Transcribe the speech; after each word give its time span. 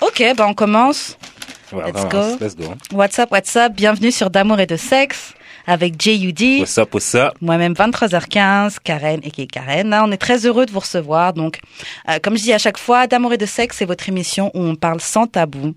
Ok, 0.00 0.22
bah 0.36 0.46
on 0.48 0.54
commence. 0.54 1.16
Ouais, 1.72 1.84
Let's 1.86 2.08
go. 2.08 2.36
Let's 2.40 2.56
go. 2.56 2.74
What's 2.92 3.18
up, 3.18 3.30
what's 3.30 3.54
up? 3.56 3.72
Bienvenue 3.74 4.10
sur 4.10 4.30
D'amour 4.30 4.60
et 4.60 4.66
de 4.66 4.76
sexe 4.76 5.34
avec 5.66 6.00
J.U.D. 6.00 6.60
What's 6.60 6.78
up, 6.78 6.92
what's 6.94 7.14
up? 7.14 7.34
Moi-même 7.40 7.74
23h15, 7.74 8.78
Karen 8.82 9.20
et 9.22 9.46
Karen. 9.46 9.90
Là, 9.90 10.04
on 10.04 10.10
est 10.10 10.16
très 10.16 10.46
heureux 10.46 10.66
de 10.66 10.72
vous 10.72 10.80
recevoir. 10.80 11.32
Donc, 11.32 11.60
euh, 12.08 12.18
comme 12.22 12.36
je 12.36 12.42
dis 12.42 12.52
à 12.52 12.58
chaque 12.58 12.78
fois, 12.78 13.06
D'amour 13.06 13.34
et 13.34 13.38
de 13.38 13.46
sexe, 13.46 13.76
c'est 13.78 13.84
votre 13.84 14.08
émission 14.08 14.50
où 14.54 14.60
on 14.60 14.74
parle 14.74 15.00
sans 15.00 15.26
tabou 15.26 15.74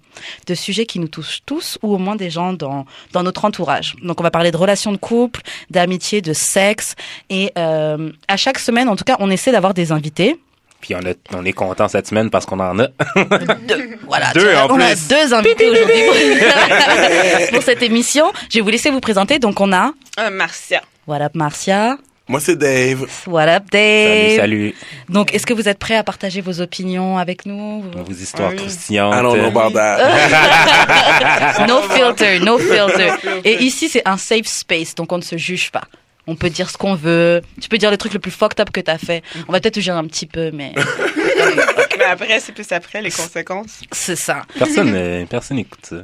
de 0.47 0.55
sujets 0.55 0.85
qui 0.85 0.99
nous 0.99 1.07
touchent 1.07 1.41
tous 1.45 1.77
ou 1.83 1.93
au 1.93 1.97
moins 1.97 2.15
des 2.15 2.29
gens 2.29 2.53
dans 2.53 2.85
dans 3.11 3.23
notre 3.23 3.45
entourage. 3.45 3.95
Donc, 4.01 4.19
on 4.19 4.23
va 4.23 4.31
parler 4.31 4.51
de 4.51 4.57
relations 4.57 4.91
de 4.91 4.97
couple, 4.97 5.41
d'amitié, 5.69 6.21
de 6.21 6.33
sexe 6.33 6.95
et 7.29 7.51
euh, 7.57 8.11
à 8.27 8.37
chaque 8.37 8.59
semaine, 8.59 8.89
en 8.89 8.95
tout 8.95 9.03
cas, 9.03 9.17
on 9.19 9.29
essaie 9.29 9.51
d'avoir 9.51 9.73
des 9.73 9.91
invités. 9.91 10.39
Puis 10.83 10.93
on, 10.95 10.99
a, 10.99 11.13
on 11.33 11.45
est 11.45 11.53
content 11.53 11.87
cette 11.87 12.07
semaine 12.07 12.29
parce 12.29 12.45
qu'on 12.45 12.59
en 12.59 12.77
a. 12.77 12.87
Deux. 13.67 13.97
Voilà, 14.05 14.33
Deux, 14.33 14.53
en 14.53 14.67
on 14.69 14.79
a 14.81 14.93
deux 14.95 15.33
invités 15.33 15.69
aujourd'hui 15.69 16.03
pour, 16.05 17.49
pour 17.53 17.63
cette 17.63 17.81
émission. 17.81 18.33
Je 18.51 18.55
vais 18.57 18.61
vous 18.61 18.69
laisser 18.69 18.91
vous 18.91 18.99
présenter. 18.99 19.39
Donc, 19.39 19.61
on 19.61 19.71
a 19.71 19.93
Euh, 20.19 20.29
Marcia. 20.29 20.81
What 21.07 21.21
up 21.21 21.35
Marcia, 21.35 21.95
Moi, 22.27 22.41
c'est 22.41 22.57
Dave. 22.57 23.05
What 23.27 23.47
up 23.47 23.63
Dave? 23.71 24.35
Salut, 24.35 24.35
salut. 24.35 24.75
Donc, 25.07 25.33
est-ce 25.33 25.45
que 25.45 25.53
vous 25.53 25.69
êtes 25.69 25.79
prêts 25.79 25.95
à 25.95 26.03
partager 26.03 26.41
vos 26.41 26.59
opinions 26.59 27.17
avec 27.17 27.45
nous? 27.45 27.81
Vos 28.05 28.11
histoires 28.11 28.49
Oui. 28.51 28.57
croustillantes. 28.57 29.13
I 29.13 29.21
don't 29.21 29.37
know 29.37 29.57
about 29.57 29.73
that. 29.75 31.65
No 31.65 31.81
filter, 31.93 32.39
no 32.39 32.57
filter. 32.57 33.11
Et 33.45 33.63
ici, 33.63 33.87
c'est 33.87 34.05
un 34.05 34.17
safe 34.17 34.47
space, 34.47 34.95
donc 34.95 35.13
on 35.13 35.17
ne 35.17 35.23
se 35.23 35.37
juge 35.37 35.71
pas. 35.71 35.83
On 36.25 36.35
peut 36.35 36.49
dire 36.49 36.69
ce 36.69 36.77
qu'on 36.77 36.95
veut. 36.95 37.41
Tu 37.61 37.67
peux 37.67 37.77
dire 37.77 37.91
les 37.91 37.97
trucs 37.97 38.13
les 38.13 38.19
plus 38.19 38.31
fucked 38.31 38.59
up 38.59 38.71
que 38.71 38.79
t'as 38.79 38.97
fait. 38.97 39.23
On 39.47 39.51
va 39.51 39.59
peut-être 39.59 39.73
te 39.81 39.89
un 39.89 40.05
petit 40.05 40.25
peu, 40.25 40.51
mais 40.51 40.73
Mais 41.97 42.05
après, 42.05 42.39
c'est 42.39 42.51
plus 42.51 42.71
après 42.71 43.01
les 43.01 43.11
conséquences. 43.11 43.81
c'est 43.91 44.15
ça. 44.15 44.43
Personne, 44.57 44.93
euh, 44.95 45.25
personne 45.29 45.59
écoute 45.59 45.85
ça. 45.85 46.03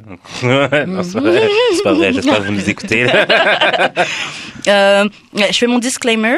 non, 0.86 1.04
c'est 1.04 1.14
pas 1.14 1.22
vrai. 1.22 1.50
C'est 1.74 1.84
pas 1.84 1.94
vrai. 1.94 2.14
J'espère 2.14 2.38
que 2.38 2.44
vous 2.44 2.52
nous 2.52 2.70
écoutez. 2.70 3.08
Euh, 4.68 5.08
je 5.34 5.54
fais 5.54 5.68
mon 5.68 5.80
disclaimer. 5.80 6.36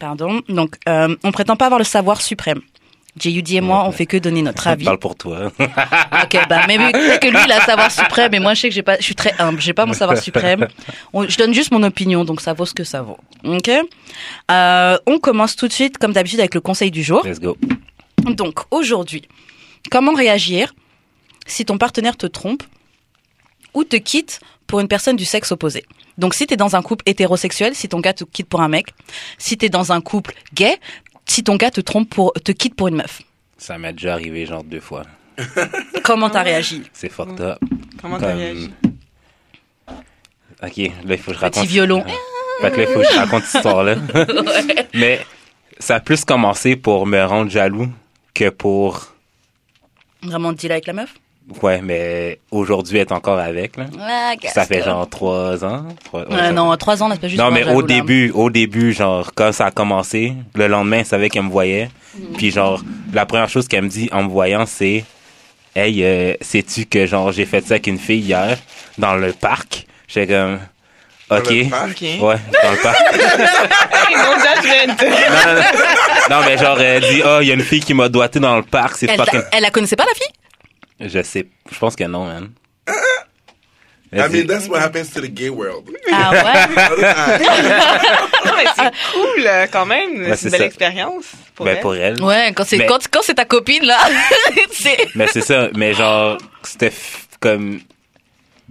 Pardon. 0.00 0.42
Donc, 0.48 0.74
euh, 0.88 1.14
on 1.22 1.30
prétend 1.30 1.54
pas 1.54 1.66
avoir 1.66 1.78
le 1.78 1.84
savoir 1.84 2.20
suprême. 2.20 2.60
J.U.D. 3.18 3.54
et 3.54 3.60
moi, 3.60 3.84
on 3.86 3.92
fait 3.92 4.06
que 4.06 4.16
donner 4.16 4.42
notre 4.42 4.66
avis. 4.66 4.84
Parle 4.84 4.98
pour 4.98 5.14
toi. 5.14 5.52
Ok, 6.24 6.38
bah, 6.48 6.62
mais 6.66 6.78
peut-être 6.78 7.20
que 7.20 7.28
lui, 7.28 7.38
il 7.44 7.52
a 7.52 7.60
savoir 7.60 7.90
suprême, 7.90 8.32
et 8.34 8.38
moi, 8.40 8.54
je 8.54 8.62
sais 8.62 8.68
que 8.68 8.74
j'ai 8.74 8.82
pas, 8.82 8.96
je 8.98 9.02
suis 9.04 9.14
très 9.14 9.34
humble, 9.38 9.60
j'ai 9.60 9.72
pas 9.74 9.86
mon 9.86 9.92
savoir 9.92 10.18
suprême. 10.18 10.66
On- 11.12 11.28
je 11.28 11.36
donne 11.36 11.52
juste 11.54 11.70
mon 11.70 11.82
opinion, 11.82 12.24
donc 12.24 12.40
ça 12.40 12.54
vaut 12.54 12.66
ce 12.66 12.74
que 12.74 12.82
ça 12.84 13.02
vaut. 13.02 13.18
Ok? 13.44 13.70
Euh, 14.50 14.98
on 15.06 15.18
commence 15.18 15.54
tout 15.56 15.68
de 15.68 15.72
suite, 15.72 15.98
comme 15.98 16.12
d'habitude, 16.12 16.40
avec 16.40 16.54
le 16.54 16.60
conseil 16.60 16.90
du 16.90 17.02
jour. 17.02 17.22
Let's 17.24 17.40
go. 17.40 17.56
Donc, 18.24 18.60
aujourd'hui, 18.70 19.22
comment 19.90 20.14
réagir 20.14 20.74
si 21.46 21.64
ton 21.64 21.78
partenaire 21.78 22.16
te 22.16 22.26
trompe 22.26 22.62
ou 23.74 23.84
te 23.84 23.96
quitte 23.96 24.40
pour 24.66 24.80
une 24.80 24.88
personne 24.88 25.16
du 25.16 25.24
sexe 25.24 25.52
opposé? 25.52 25.84
Donc, 26.16 26.32
si 26.34 26.46
t'es 26.46 26.56
dans 26.56 26.76
un 26.76 26.82
couple 26.82 27.02
hétérosexuel, 27.06 27.74
si 27.74 27.88
ton 27.88 27.98
gars 28.00 28.12
te 28.14 28.22
quitte 28.24 28.48
pour 28.48 28.60
un 28.62 28.68
mec, 28.68 28.86
si 29.36 29.56
t'es 29.58 29.68
dans 29.68 29.92
un 29.92 30.00
couple 30.00 30.34
gay, 30.54 30.78
si 31.26 31.42
ton 31.44 31.56
gars 31.56 31.70
te 31.70 31.80
trompe 31.80 32.10
pour, 32.10 32.32
te 32.32 32.52
quitte 32.52 32.74
pour 32.74 32.88
une 32.88 32.96
meuf. 32.96 33.22
Ça 33.58 33.78
m'est 33.78 33.92
déjà 33.92 34.12
arrivé 34.14 34.46
genre 34.46 34.64
deux 34.64 34.80
fois. 34.80 35.02
Comment 36.04 36.30
t'as 36.30 36.42
réagi? 36.42 36.82
C'est 36.92 37.08
fucked 37.08 37.40
up. 37.40 37.58
Comment 38.00 38.18
t'as 38.18 38.28
Comme- 38.30 38.38
réagi? 38.38 38.70
Ok, 40.62 40.76
là, 40.76 41.14
il 41.14 41.18
faut 41.18 41.30
que 41.32 41.36
je 41.36 41.40
raconte. 41.40 41.62
Petit 41.64 41.72
violon. 41.72 42.04
Fait 42.60 42.70
que 42.70 42.76
là, 42.76 42.82
il 42.82 42.86
faut 42.94 43.00
que 43.00 43.06
je 43.12 43.18
raconte 43.18 43.42
cette 43.44 43.54
histoire-là. 43.56 43.96
Mais 44.94 45.20
ça 45.78 45.96
a 45.96 46.00
plus 46.00 46.24
commencé 46.24 46.76
pour 46.76 47.06
me 47.06 47.22
rendre 47.24 47.50
jaloux 47.50 47.88
que 48.32 48.48
pour. 48.50 49.12
Vraiment 50.22 50.52
deal 50.52 50.70
avec 50.72 50.86
la 50.86 50.92
meuf? 50.92 51.14
Ouais, 51.62 51.80
mais 51.82 52.38
aujourd'hui, 52.50 52.98
être 52.98 53.12
encore 53.12 53.38
avec, 53.38 53.76
là. 53.76 53.84
Ah, 54.00 54.32
Ça 54.48 54.64
fait 54.64 54.82
genre 54.82 55.08
trois 55.08 55.62
ans. 55.64 55.84
trois- 56.04 56.22
ouais, 56.22 56.34
Euh, 56.34 56.38
ça 56.38 56.52
non, 56.52 56.74
trois 56.76 57.02
ans, 57.02 57.08
c'est 57.12 57.20
pas 57.20 57.28
juste. 57.28 57.38
Non, 57.40 57.50
mais 57.50 57.64
au 57.64 57.82
là. 57.82 57.86
début, 57.86 58.30
au 58.30 58.48
début, 58.48 58.92
genre, 58.94 59.30
quand 59.34 59.52
ça 59.52 59.66
a 59.66 59.70
commencé, 59.70 60.32
le 60.54 60.66
lendemain, 60.68 61.00
elle 61.00 61.04
savait 61.06 61.28
qu'elle 61.28 61.42
me 61.42 61.50
voyait. 61.50 61.90
Mhm. 62.18 62.36
Puis, 62.36 62.50
genre, 62.50 62.80
la 63.12 63.26
première 63.26 63.48
chose 63.50 63.68
qu'elle 63.68 63.82
me 63.84 63.88
dit 63.88 64.08
en 64.12 64.22
me 64.24 64.28
voyant, 64.30 64.64
c'est 64.66 65.04
Hey, 65.76 66.04
euh, 66.04 66.34
sais-tu 66.40 66.86
que, 66.86 67.04
genre, 67.04 67.32
j'ai 67.32 67.44
fait 67.46 67.60
ça 67.66 67.74
avec 67.74 67.88
une 67.88 67.98
fille 67.98 68.20
hier, 68.20 68.56
dans 68.96 69.14
le 69.16 69.32
parc? 69.32 69.86
J'étais 70.08 70.32
comme 70.32 70.60
OK. 71.30 71.50
le 71.50 71.68
parc? 71.68 71.88
Ok. 71.90 72.22
Ouais, 72.22 72.36
dans 72.62 72.70
le 72.70 72.76
parc. 72.82 72.96
Non, 74.12 75.44
non, 75.44 75.54
non. 75.54 75.62
Non, 76.30 76.46
mais 76.46 76.56
genre, 76.58 76.80
elle 76.80 77.02
dit 77.02 77.22
Oh, 77.26 77.38
il 77.42 77.48
y 77.48 77.50
a 77.50 77.54
une 77.54 77.62
fille 77.62 77.80
qui 77.80 77.92
m'a 77.94 78.08
doigté 78.08 78.40
dans 78.40 78.56
le 78.56 78.62
parc, 78.62 78.96
c'est 78.96 79.10
Elle, 79.10 79.16
fucking. 79.16 79.42
elle 79.52 79.62
la 79.62 79.70
connaissait 79.70 79.96
pas, 79.96 80.04
la 80.06 80.14
fille? 80.14 80.32
Je 81.04 81.22
sais, 81.22 81.46
je 81.70 81.78
pense 81.78 81.94
que 81.96 82.04
non, 82.04 82.24
man. 82.26 82.50
I 84.16 84.28
mean, 84.30 84.46
that's 84.46 84.68
what 84.68 84.78
happens 84.80 85.10
to 85.14 85.20
the 85.20 85.26
gay 85.28 85.48
world. 85.50 85.90
Ah 86.12 86.30
ouais? 86.30 86.68
Non, 88.46 88.52
mais 88.56 88.64
c'est 88.76 88.92
cool, 89.12 89.48
quand 89.72 89.86
même. 89.86 90.36
C'est 90.36 90.44
une 90.44 90.50
belle 90.52 90.60
ça. 90.60 90.66
expérience. 90.66 91.24
Pour 91.56 91.66
ben, 91.66 91.74
elle. 91.76 91.80
pour 91.82 91.94
elle. 91.96 92.22
Ouais, 92.22 92.52
quand 92.54 92.62
c'est, 92.64 92.76
Mais- 92.78 92.86
quand, 92.86 93.00
quand 93.10 93.20
c'est 93.22 93.34
ta 93.34 93.44
copine, 93.44 93.84
là. 93.84 93.98
Mais 95.16 95.26
c'est 95.32 95.40
ça, 95.40 95.68
mais 95.74 95.94
genre, 95.94 96.38
c'était 96.62 96.90
f- 96.90 97.24
comme. 97.40 97.80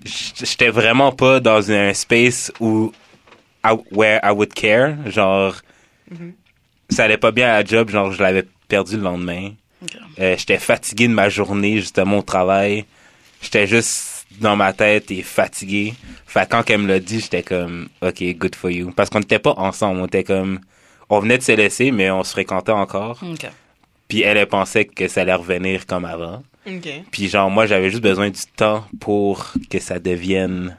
J'étais 0.05 0.69
vraiment 0.69 1.11
pas 1.11 1.39
dans 1.41 1.71
un 1.71 1.93
space 1.93 2.51
où. 2.61 2.93
I- 3.65 3.75
where 3.91 4.19
I 4.23 4.31
would 4.31 4.53
care. 4.53 4.95
Genre, 5.07 5.55
ça 6.89 7.03
allait 7.05 7.17
pas 7.17 7.31
bien 7.31 7.49
à 7.49 7.61
la 7.63 7.65
job, 7.65 7.89
genre, 7.89 8.11
je 8.13 8.21
l'avais 8.23 8.45
perdu 8.69 8.95
le 8.97 9.03
lendemain. 9.03 9.51
Euh, 10.19 10.35
j'étais 10.37 10.57
fatigué 10.57 11.07
de 11.07 11.13
ma 11.13 11.29
journée, 11.29 11.77
justement, 11.77 12.19
au 12.19 12.21
travail. 12.21 12.85
J'étais 13.41 13.67
juste 13.67 14.25
dans 14.39 14.55
ma 14.55 14.73
tête 14.73 15.11
et 15.11 15.21
fatigué. 15.21 15.93
Fait 16.25 16.45
que 16.45 16.51
quand 16.51 16.69
elle 16.69 16.79
me 16.79 16.87
l'a 16.87 16.99
dit, 16.99 17.19
j'étais 17.19 17.43
comme, 17.43 17.89
OK, 18.01 18.23
good 18.37 18.55
for 18.55 18.69
you. 18.71 18.91
Parce 18.91 19.09
qu'on 19.09 19.19
n'était 19.19 19.39
pas 19.39 19.53
ensemble, 19.57 19.99
on 20.01 20.07
était 20.07 20.23
comme. 20.23 20.59
On 21.09 21.19
venait 21.19 21.37
de 21.37 21.43
se 21.43 21.51
laisser, 21.51 21.91
mais 21.91 22.09
on 22.09 22.23
se 22.23 22.31
fréquentait 22.31 22.71
encore. 22.71 23.21
Ok. 23.21 23.47
Puis 24.07 24.21
elle, 24.21 24.37
elle 24.37 24.47
pensait 24.47 24.85
que 24.85 25.07
ça 25.07 25.21
allait 25.21 25.33
revenir 25.33 25.85
comme 25.85 26.05
avant. 26.05 26.43
Ok. 26.65 26.87
Puis 27.11 27.27
genre, 27.27 27.49
moi, 27.49 27.65
j'avais 27.65 27.89
juste 27.89 28.01
besoin 28.01 28.29
du 28.29 28.41
temps 28.55 28.85
pour 28.99 29.53
que 29.69 29.79
ça 29.79 29.99
devienne... 29.99 30.77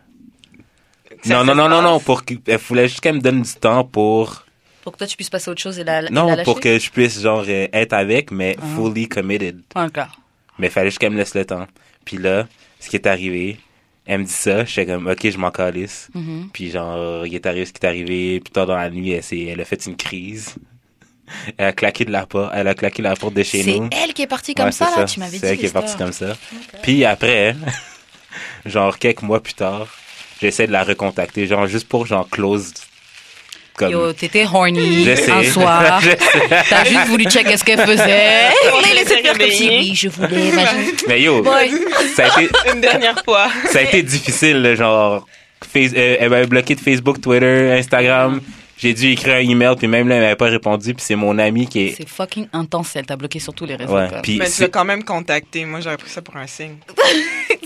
Ça 1.23 1.35
non, 1.35 1.45
non, 1.45 1.55
non, 1.55 1.69
non, 1.69 1.83
non, 1.83 2.01
pour 2.01 2.25
qu'elle 2.25 2.59
voulait 2.59 2.89
juste 2.89 3.01
qu'elle 3.01 3.17
me 3.17 3.21
donne 3.21 3.43
du 3.43 3.55
temps 3.55 3.85
pour... 3.85 4.44
Pour 4.85 4.93
que 4.93 4.99
toi, 4.99 5.07
tu 5.07 5.17
puisses 5.17 5.31
passer 5.31 5.49
à 5.49 5.53
autre 5.53 5.63
chose 5.63 5.79
et 5.79 5.85
la, 5.85 6.03
Non, 6.11 6.27
lâcher? 6.29 6.43
pour 6.45 6.61
que 6.61 6.79
je 6.79 6.91
puisse, 6.91 7.21
genre, 7.21 7.43
euh, 7.49 7.67
être 7.73 7.95
avec, 7.95 8.31
mais 8.31 8.55
Ah. 8.61 8.65
fully 8.77 9.09
committed. 9.09 9.61
Encore. 9.75 10.21
Mais 10.59 10.67
il 10.69 10.71
fallait 10.71 10.89
juste 10.91 10.99
qu'elle 10.99 11.11
me 11.13 11.17
laisse 11.17 11.35
le 11.35 11.45
temps. 11.45 11.67
Puis 12.05 12.19
là, 12.19 12.47
ce 12.79 12.91
qui 12.91 12.97
est 12.97 13.07
arrivé, 13.07 13.59
elle 14.07 14.21
me 14.21 14.25
dit 14.25 14.31
ça, 14.33 14.65
j'étais 14.67 14.93
comme, 14.93 15.07
OK, 15.09 15.29
je 15.29 15.39
m'en 15.39 15.51
calisse. 15.51 16.09
Mhm. 16.15 16.51
Puis 16.53 16.71
genre, 16.71 17.27
il 17.27 17.35
est 17.35 17.47
arrivé 17.47 17.65
ce 17.65 17.73
qui 17.73 17.81
est 17.83 17.87
arrivé, 17.89 18.41
plus 18.41 18.51
tard 18.53 18.67
dans 18.67 18.77
la 18.77 18.91
nuit, 18.91 19.11
elle, 19.13 19.25
elle 19.49 19.61
a 19.61 19.65
fait 19.65 19.87
une 19.87 19.97
crise. 19.97 20.55
Elle 21.57 21.69
a 21.69 21.73
claqué 21.73 22.05
de 22.05 22.11
la 22.13 22.27
porte, 22.27 22.53
elle 22.55 22.69
a 22.69 22.75
claqué 22.75 23.01
la 23.01 23.17
porte 23.17 23.33
de 23.33 23.43
chez 23.43 23.63
C'est 23.63 23.79
nous. 23.79 23.89
elle 23.91 24.13
qui 24.13 24.21
est 24.21 24.27
partie 24.27 24.55
comme 24.55 24.67
Ouais, 24.67 24.73
ça, 24.73 24.91
c'est 24.95 25.01
là, 25.01 25.07
tu 25.07 25.21
m'avais 25.21 25.33
dit. 25.33 25.39
C'est 25.39 25.47
elle 25.47 25.59
qui 25.59 25.65
est 25.65 25.73
partie 25.73 25.97
comme 25.97 26.13
ça. 26.13 26.37
Puis 26.83 27.03
après, 27.07 27.57
genre 28.67 28.99
quelques 28.99 29.23
mois 29.23 29.43
plus 29.43 29.55
tard, 29.55 29.89
j'essaie 30.41 30.67
de 30.67 30.73
la 30.73 30.85
recontacter, 30.85 31.47
genre 31.47 31.67
juste 31.67 31.89
pour 31.89 32.05
genre 32.07 32.29
close 32.29 32.75
comme 33.77 33.91
Yo, 33.91 34.13
t'étais 34.13 34.45
horny 34.45 35.05
Je 35.05 35.15
sais. 35.15 35.31
un 35.31 35.43
soir. 35.45 36.01
T'as 36.71 36.85
juste 36.85 37.07
voulu 37.09 37.25
checker 37.25 37.57
ce 37.57 37.65
qu'elle 37.65 37.81
faisait. 37.81 38.03
On 38.73 38.81
Elle 38.81 38.91
est 38.91 38.95
laissé 39.03 39.23
faire 39.23 39.37
comme 39.37 39.51
si 39.51 39.69
oui, 39.69 39.95
je 39.95 40.09
voulais, 40.09 40.49
imagine. 40.49 40.93
Mais 41.09 41.21
yo, 41.23 41.43
Ouais. 41.43 41.71
ça 42.15 42.25
a 42.33 42.43
été 42.43 42.53
Une 42.73 42.81
dernière 42.81 43.23
fois. 43.25 43.49
ça 43.71 43.81
a 43.81 43.83
été 43.83 44.03
difficile 44.03 44.75
genre 44.77 45.27
Face- 45.73 45.93
euh, 45.97 46.17
elle 46.21 46.29
m'avait 46.31 46.47
bloqué 46.47 46.75
de 46.75 46.81
Facebook, 46.81 47.21
Twitter, 47.21 47.73
Instagram. 47.79 48.41
J'ai 48.77 48.93
dû 48.93 49.11
écrire 49.13 49.37
un 49.37 49.39
email 49.49 49.77
puis 49.79 49.87
même 49.89 50.09
là 50.09 50.17
elle 50.17 50.21
m'avait 50.23 50.37
pas 50.37 50.47
répondu 50.49 50.95
puis 50.95 51.05
c'est 51.07 51.15
mon 51.15 51.39
ami 51.39 51.67
qui 51.67 51.87
est 51.87 51.95
C'est 51.97 52.09
fucking 52.09 52.49
intense, 52.53 52.95
elle 52.97 53.07
t'a 53.07 53.17
bloqué 53.17 53.39
sur 53.41 53.55
tous 53.55 53.65
les 53.65 53.77
réseaux. 53.77 53.95
ouais, 53.95 54.09
puis 54.23 54.37
Mais 54.39 54.51
tu 54.51 54.61
l'as 54.63 54.69
quand 54.69 54.85
même 54.85 55.05
contacté. 55.05 55.65
Moi, 55.65 55.81
j'aurais 55.81 55.97
pris 55.97 56.11
ça 56.11 56.21
pour 56.23 56.37
un 56.37 56.47
signe. 56.47 56.77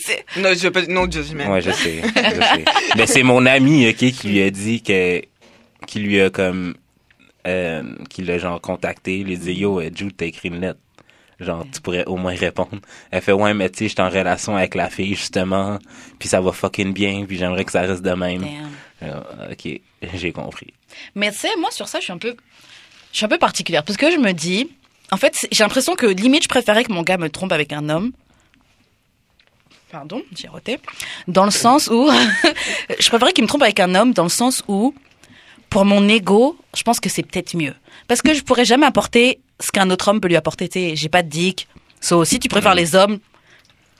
C'est- 0.05 0.25
No, 0.37 0.50
je 0.55 0.61
veux 0.61 0.71
pas, 0.71 0.82
no 0.87 1.11
judgment. 1.11 1.50
Ouais, 1.53 1.61
je 1.61 1.71
sais. 1.71 2.03
je 2.05 2.21
sais. 2.21 2.65
Mais 2.97 3.06
c'est 3.06 3.23
mon 3.23 3.44
ami, 3.47 3.88
OK, 3.88 3.97
qui 3.97 4.29
lui 4.29 4.43
a 4.43 4.50
dit 4.50 4.82
que. 4.82 5.23
Qui 5.88 6.00
lui 6.00 6.20
a 6.20 6.31
comme. 6.31 6.75
Euh, 7.46 7.82
qui 8.11 8.23
l'a 8.23 8.38
genre 8.38 8.61
contacté. 8.61 9.25
Lui 9.25 9.35
a 9.35 9.37
dit 9.37 9.52
Yo, 9.55 9.81
euh, 9.81 9.90
Jude, 9.94 10.14
t'as 10.17 10.26
écrit 10.26 10.49
une 10.49 10.61
lettre. 10.61 10.81
Genre, 11.40 11.64
tu 11.73 11.81
pourrais 11.81 12.05
au 12.05 12.17
moins 12.17 12.35
répondre. 12.35 12.81
Elle 13.11 13.23
fait 13.23 13.32
Ouais, 13.32 13.55
mais 13.55 13.70
tu 13.70 13.79
sais, 13.79 13.85
je 13.85 13.94
suis 13.94 14.02
en 14.02 14.11
relation 14.11 14.56
avec 14.56 14.75
la 14.75 14.90
fille, 14.90 15.14
justement. 15.14 15.79
Puis 16.19 16.29
ça 16.29 16.40
va 16.40 16.52
fucking 16.52 16.93
bien. 16.93 17.25
Puis 17.26 17.38
j'aimerais 17.38 17.64
que 17.64 17.73
ça 17.73 17.82
reste 17.82 18.02
de 18.02 18.11
même. 18.11 18.44
Euh, 19.02 19.52
OK, 19.52 19.81
j'ai 20.14 20.32
compris. 20.32 20.75
Mais 21.14 21.31
tu 21.31 21.38
sais, 21.38 21.49
moi, 21.58 21.70
sur 21.70 21.88
ça, 21.88 22.00
je 22.00 22.05
suis 22.05 22.12
un 22.12 22.19
peu, 22.19 22.37
je 23.12 23.17
suis 23.17 23.25
un 23.25 23.29
peu 23.29 23.38
particulière. 23.38 23.82
Parce 23.82 23.96
que 23.96 24.11
je 24.11 24.19
me 24.19 24.32
dis, 24.32 24.69
en 25.11 25.17
fait, 25.17 25.46
j'ai 25.50 25.64
l'impression 25.64 25.94
que 25.94 26.06
limite, 26.06 26.43
je 26.43 26.49
préférais 26.49 26.84
que 26.84 26.93
mon 26.93 27.02
gars 27.02 27.17
me 27.17 27.31
trompe 27.31 27.52
avec 27.52 27.73
un 27.73 27.88
homme. 27.88 28.12
Pardon, 29.91 30.23
j'ai 30.37 30.49
roté. 30.49 30.81
Dans 31.29 31.46
le 31.46 31.50
sens 31.50 31.87
où, 31.87 32.11
je 33.00 33.08
préférais 33.08 33.32
qu'il 33.32 33.44
me 33.44 33.49
trompe 33.49 33.62
avec 33.62 33.81
un 33.81 33.94
homme 33.94 34.12
dans 34.12 34.25
le 34.25 34.29
sens 34.29 34.62
où, 34.69 34.94
pour 35.70 35.85
mon 35.85 36.09
ego, 36.09 36.56
je 36.76 36.82
pense 36.82 37.00
que 37.00 37.09
c'est 37.09 37.23
peut-être 37.23 37.55
mieux. 37.56 37.75
Parce 38.06 38.23
que 38.23 38.35
je 38.35 38.43
pourrais 38.43 38.65
jamais 38.65 38.87
apporter 38.87 39.41
ce 39.61 39.70
qu'un 39.70 39.91
autre 39.91 40.09
homme 40.09 40.20
peut 40.20 40.29
lui 40.29 40.37
apporter. 40.37 40.69
Tu 40.69 40.81
sais, 40.81 40.97
j'ai 40.97 41.09
pas 41.09 41.23
de 41.23 41.29
dick. 41.29 41.69
So, 42.00 42.25
si 42.25 42.38
tu 42.38 42.49
préfères 42.49 42.75
les 42.75 42.94
hommes, 42.94 43.19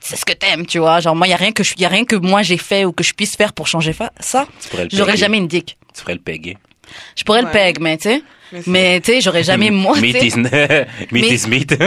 c'est 0.01 0.17
ce 0.17 0.25
que 0.25 0.33
t'aimes, 0.33 0.67
tu 0.67 0.79
vois. 0.79 1.01
Genre, 1.01 1.17
moi, 1.17 1.27
y 1.27 1.33
a 1.33 1.37
rien 1.37 1.53
que 1.53 1.63
je, 1.65 1.75
y 1.77 1.85
a 1.85 1.89
rien 1.89 2.05
que 2.05 2.17
moi 2.17 2.43
j'ai 2.43 2.59
fait 2.59 2.85
ou 2.85 2.93
que 2.93 3.03
je 3.03 3.13
puisse 3.13 3.37
faire 3.37 3.53
pour 3.53 3.67
changer 3.67 3.95
ça. 4.21 4.47
J'aurais 4.93 5.17
jamais 5.17 5.39
une 5.39 5.49
dick. 5.49 5.77
Tu 5.95 6.01
ferais 6.01 6.15
le 6.15 6.21
peguer. 6.21 6.57
Je 7.17 7.25
pourrais 7.25 7.43
le 7.43 7.51
peg, 7.51 7.81
mais 7.81 7.97
tu 7.97 8.05
sais. 8.05 8.23
Mais 8.67 9.01
tu 9.01 9.13
sais, 9.13 9.21
j'aurais 9.21 9.43
jamais 9.45 9.71
moi. 9.71 9.95
tu 9.97 10.03
Meat 10.03 10.19
sais. 10.19 10.27
is, 10.29 10.35
Mais- 10.37 10.87
is 11.29 11.47
meat. 11.49 11.77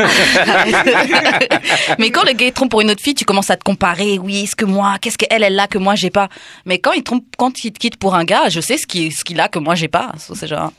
mais 2.00 2.12
quand 2.12 2.24
le 2.24 2.34
gars 2.34 2.46
il 2.48 2.54
trompe 2.54 2.72
pour 2.72 2.81
une 2.81 2.92
autre 2.92 3.02
fille, 3.02 3.16
tu 3.16 3.25
commences 3.25 3.50
à 3.50 3.58
te 3.58 3.63
comparer. 3.63 4.19
Oui, 4.19 4.44
est-ce 4.44 4.56
que 4.56 4.66
moi, 4.66 4.98
qu'est-ce 5.02 5.18
qu'elle 5.18 5.44
elle 5.44 5.60
a 5.60 5.68
que 5.68 5.78
moi 5.78 5.96
j'ai 5.96 6.10
pas? 6.10 6.30
Mais 6.66 6.80
quand 6.80 6.92
il 6.94 7.04
trompe, 7.04 7.25
quand 7.38 7.63
il 7.63 7.72
te 7.72 7.80
quitte 7.80 7.98
pour 7.98 8.16
un 8.16 8.24
gars, 8.24 8.50
je 8.50 8.62
sais 8.62 8.78
ce 8.78 8.88
qu'il 8.88 9.12
ce 9.12 9.24
qu'il 9.24 9.40
a 9.40 9.48
que 9.48 9.60
moi 9.60 9.75
j'ai 9.75 9.88
pas. 9.88 10.12
C'est 10.18 10.48
genre 10.48 10.72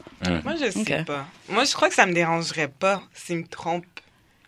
Moi, 0.45 0.55
je 0.61 0.71
sais 0.71 1.05
pas. 1.05 1.27
Moi, 1.49 1.65
je 1.65 1.73
crois 1.75 1.89
que 1.89 1.95
ça 1.95 2.07
me 2.07 2.13
dérangerait 2.13 2.69
pas 2.69 3.03
s'il 3.15 3.39
me 3.39 3.47
trompe. 3.47 3.85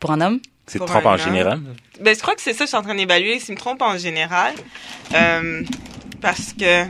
pour 0.00 0.12
un 0.12 0.20
homme? 0.20 0.40
C'est 0.66 0.78
trompe 0.78 1.04
un 1.04 1.10
en 1.10 1.12
homme. 1.14 1.18
général? 1.18 1.60
Ben, 2.00 2.14
je 2.16 2.20
crois 2.22 2.34
que 2.34 2.40
c'est 2.40 2.52
ça 2.52 2.60
que 2.60 2.64
je 2.64 2.68
suis 2.68 2.76
en 2.76 2.82
train 2.82 2.94
d'évaluer. 2.94 3.38
S'il 3.38 3.54
me 3.54 3.58
trompe 3.58 3.82
en 3.82 3.98
général, 3.98 4.54
euh, 5.14 5.62
parce 6.22 6.54
que 6.58 6.84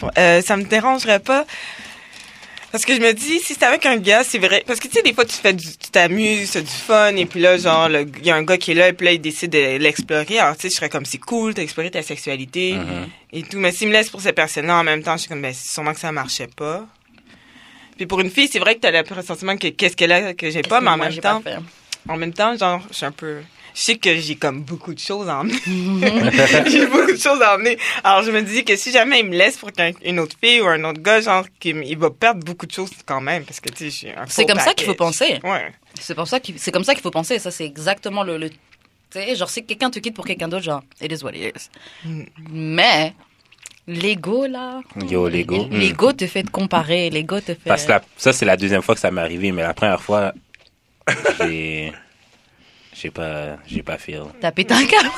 bon, 0.00 0.10
euh, 0.18 0.42
ça 0.42 0.56
me 0.58 0.64
dérangerait 0.64 1.20
pas. 1.20 1.46
Parce 2.74 2.84
que 2.86 2.92
je 2.96 3.00
me 3.00 3.12
dis, 3.12 3.38
si 3.38 3.54
c'est 3.54 3.62
avec 3.62 3.86
un 3.86 3.98
gars, 3.98 4.24
c'est 4.24 4.40
vrai. 4.40 4.64
Parce 4.66 4.80
que 4.80 4.88
tu 4.88 4.94
sais, 4.94 5.02
des 5.02 5.12
fois, 5.14 5.24
tu 5.24 5.36
fais 5.36 5.52
du, 5.52 5.64
tu 5.64 5.90
t'amuses, 5.92 6.56
as 6.56 6.60
du 6.60 6.66
fun, 6.66 7.14
et 7.14 7.24
puis 7.24 7.38
là, 7.38 7.56
genre, 7.56 7.88
il 7.88 8.26
y 8.26 8.32
a 8.32 8.34
un 8.34 8.42
gars 8.42 8.58
qui 8.58 8.72
est 8.72 8.74
là, 8.74 8.88
et 8.88 8.92
puis 8.92 9.06
là, 9.06 9.12
il 9.12 9.20
décide 9.20 9.50
de 9.52 9.76
l'explorer. 9.78 10.40
Alors, 10.40 10.56
tu 10.56 10.62
sais, 10.62 10.70
je 10.70 10.74
serais 10.74 10.88
comme, 10.88 11.04
c'est 11.04 11.18
cool, 11.18 11.54
t'as 11.54 11.62
exploré 11.62 11.92
ta 11.92 12.02
sexualité 12.02 12.72
Mhm. 12.72 13.06
et 13.32 13.42
tout. 13.44 13.58
Mais 13.60 13.70
s'il 13.70 13.86
me 13.86 13.92
laisse 13.92 14.10
pour 14.10 14.20
cette 14.20 14.34
personne-là, 14.34 14.76
en 14.76 14.82
même 14.82 15.04
temps, 15.04 15.12
je 15.14 15.20
suis 15.20 15.28
comme, 15.28 15.40
ben, 15.40 15.54
c'est 15.54 15.72
sûrement 15.72 15.94
que 15.94 16.00
ça 16.00 16.10
marchait 16.10 16.48
pas. 16.48 16.84
Puis 17.96 18.06
pour 18.06 18.18
une 18.20 18.30
fille, 18.32 18.48
c'est 18.50 18.58
vrai 18.58 18.74
que 18.74 18.80
t'as 18.80 18.90
le 18.90 19.04
pressentiment 19.04 19.56
que 19.56 19.68
qu'est-ce 19.68 19.94
qu'elle 19.96 20.10
a 20.10 20.34
que 20.34 20.50
j'ai 20.50 20.62
pas, 20.62 20.80
mais 20.80 20.90
en 20.90 20.96
Moi, 20.96 21.10
même 21.10 21.18
temps, 21.20 21.42
en 22.08 22.16
même 22.16 22.32
temps, 22.32 22.56
genre, 22.56 22.82
je 22.90 22.96
suis 22.96 23.06
un 23.06 23.12
peu. 23.12 23.36
Je 23.74 23.80
sais 23.80 23.96
que 23.96 24.14
j'ai 24.16 24.36
comme 24.36 24.62
beaucoup 24.62 24.94
de 24.94 25.00
choses 25.00 25.28
à 25.28 25.40
emmener. 25.40 25.58
j'ai 26.66 26.86
beaucoup 26.86 27.10
de 27.12 27.16
choses 27.18 27.42
à 27.42 27.56
emmener. 27.56 27.76
Alors, 28.04 28.22
je 28.22 28.30
me 28.30 28.40
dis 28.42 28.64
que 28.64 28.76
si 28.76 28.92
jamais 28.92 29.18
il 29.20 29.26
me 29.26 29.36
laisse 29.36 29.56
pour 29.56 29.72
qu'un- 29.72 29.90
une 30.04 30.20
autre 30.20 30.36
fille 30.42 30.60
ou 30.60 30.66
un 30.68 30.82
autre 30.84 31.00
gars, 31.02 31.20
genre, 31.20 31.44
il 31.64 31.98
va 31.98 32.10
perdre 32.10 32.44
beaucoup 32.44 32.66
de 32.66 32.72
choses 32.72 32.90
quand 33.04 33.20
même. 33.20 33.44
Parce 33.44 33.58
que, 33.58 33.68
tu 33.70 33.78
sais, 33.78 33.84
je 33.90 33.96
suis 33.96 34.10
un 34.10 34.26
C'est 34.28 34.46
comme 34.46 34.60
ça 34.60 34.74
qu'il 34.74 34.86
faut 34.86 34.94
penser. 34.94 35.40
Ouais. 35.42 35.72
C'est 36.00 36.14
pour 36.14 36.28
ça 36.28 36.38
qu'il 36.40 36.58
c'est 36.58 36.70
comme 36.72 36.84
ça 36.84 36.94
qu'il 36.94 37.02
faut 37.02 37.10
penser. 37.10 37.38
Ça 37.38 37.50
c'est 37.50 37.64
exactement 37.64 38.22
le, 38.24 38.36
le 38.36 38.50
tu 38.50 38.56
sais, 39.10 39.34
genre 39.36 39.48
si 39.50 39.64
quelqu'un 39.64 39.90
te 39.90 39.98
quitte 40.00 40.14
pour 40.14 40.24
quelqu'un 40.26 40.48
d'autre, 40.48 40.64
genre 40.64 40.82
it 41.00 41.10
is 41.12 41.22
what 41.24 41.32
it 41.34 41.54
is. 41.56 41.68
Mm. 42.08 42.22
Mais 42.50 43.12
l'ego 43.86 44.46
là, 44.46 44.80
Yo, 45.08 45.28
l'ego. 45.28 45.66
Mm. 45.66 45.76
l'ego 45.78 46.12
te 46.12 46.26
fait 46.26 46.42
te 46.42 46.50
comparer, 46.50 47.10
l'ego 47.10 47.40
te 47.40 47.46
fait. 47.54 47.58
Parce 47.66 47.84
que 47.84 47.90
la- 47.90 48.02
ça, 48.16 48.32
c'est 48.32 48.44
la 48.44 48.56
deuxième 48.56 48.82
fois 48.82 48.94
que 48.94 49.00
ça 49.00 49.10
m'est 49.10 49.20
arrivé, 49.20 49.52
mais 49.52 49.62
la 49.62 49.74
première 49.74 50.00
fois, 50.02 50.32
j'ai. 51.40 51.92
J'ai 52.96 53.10
pas. 53.10 53.56
J'ai 53.66 53.82
pas 53.82 53.98
feel. 53.98 54.22
T'as 54.40 54.52
pété 54.52 54.72
un 54.72 54.84
câble. 54.86 55.10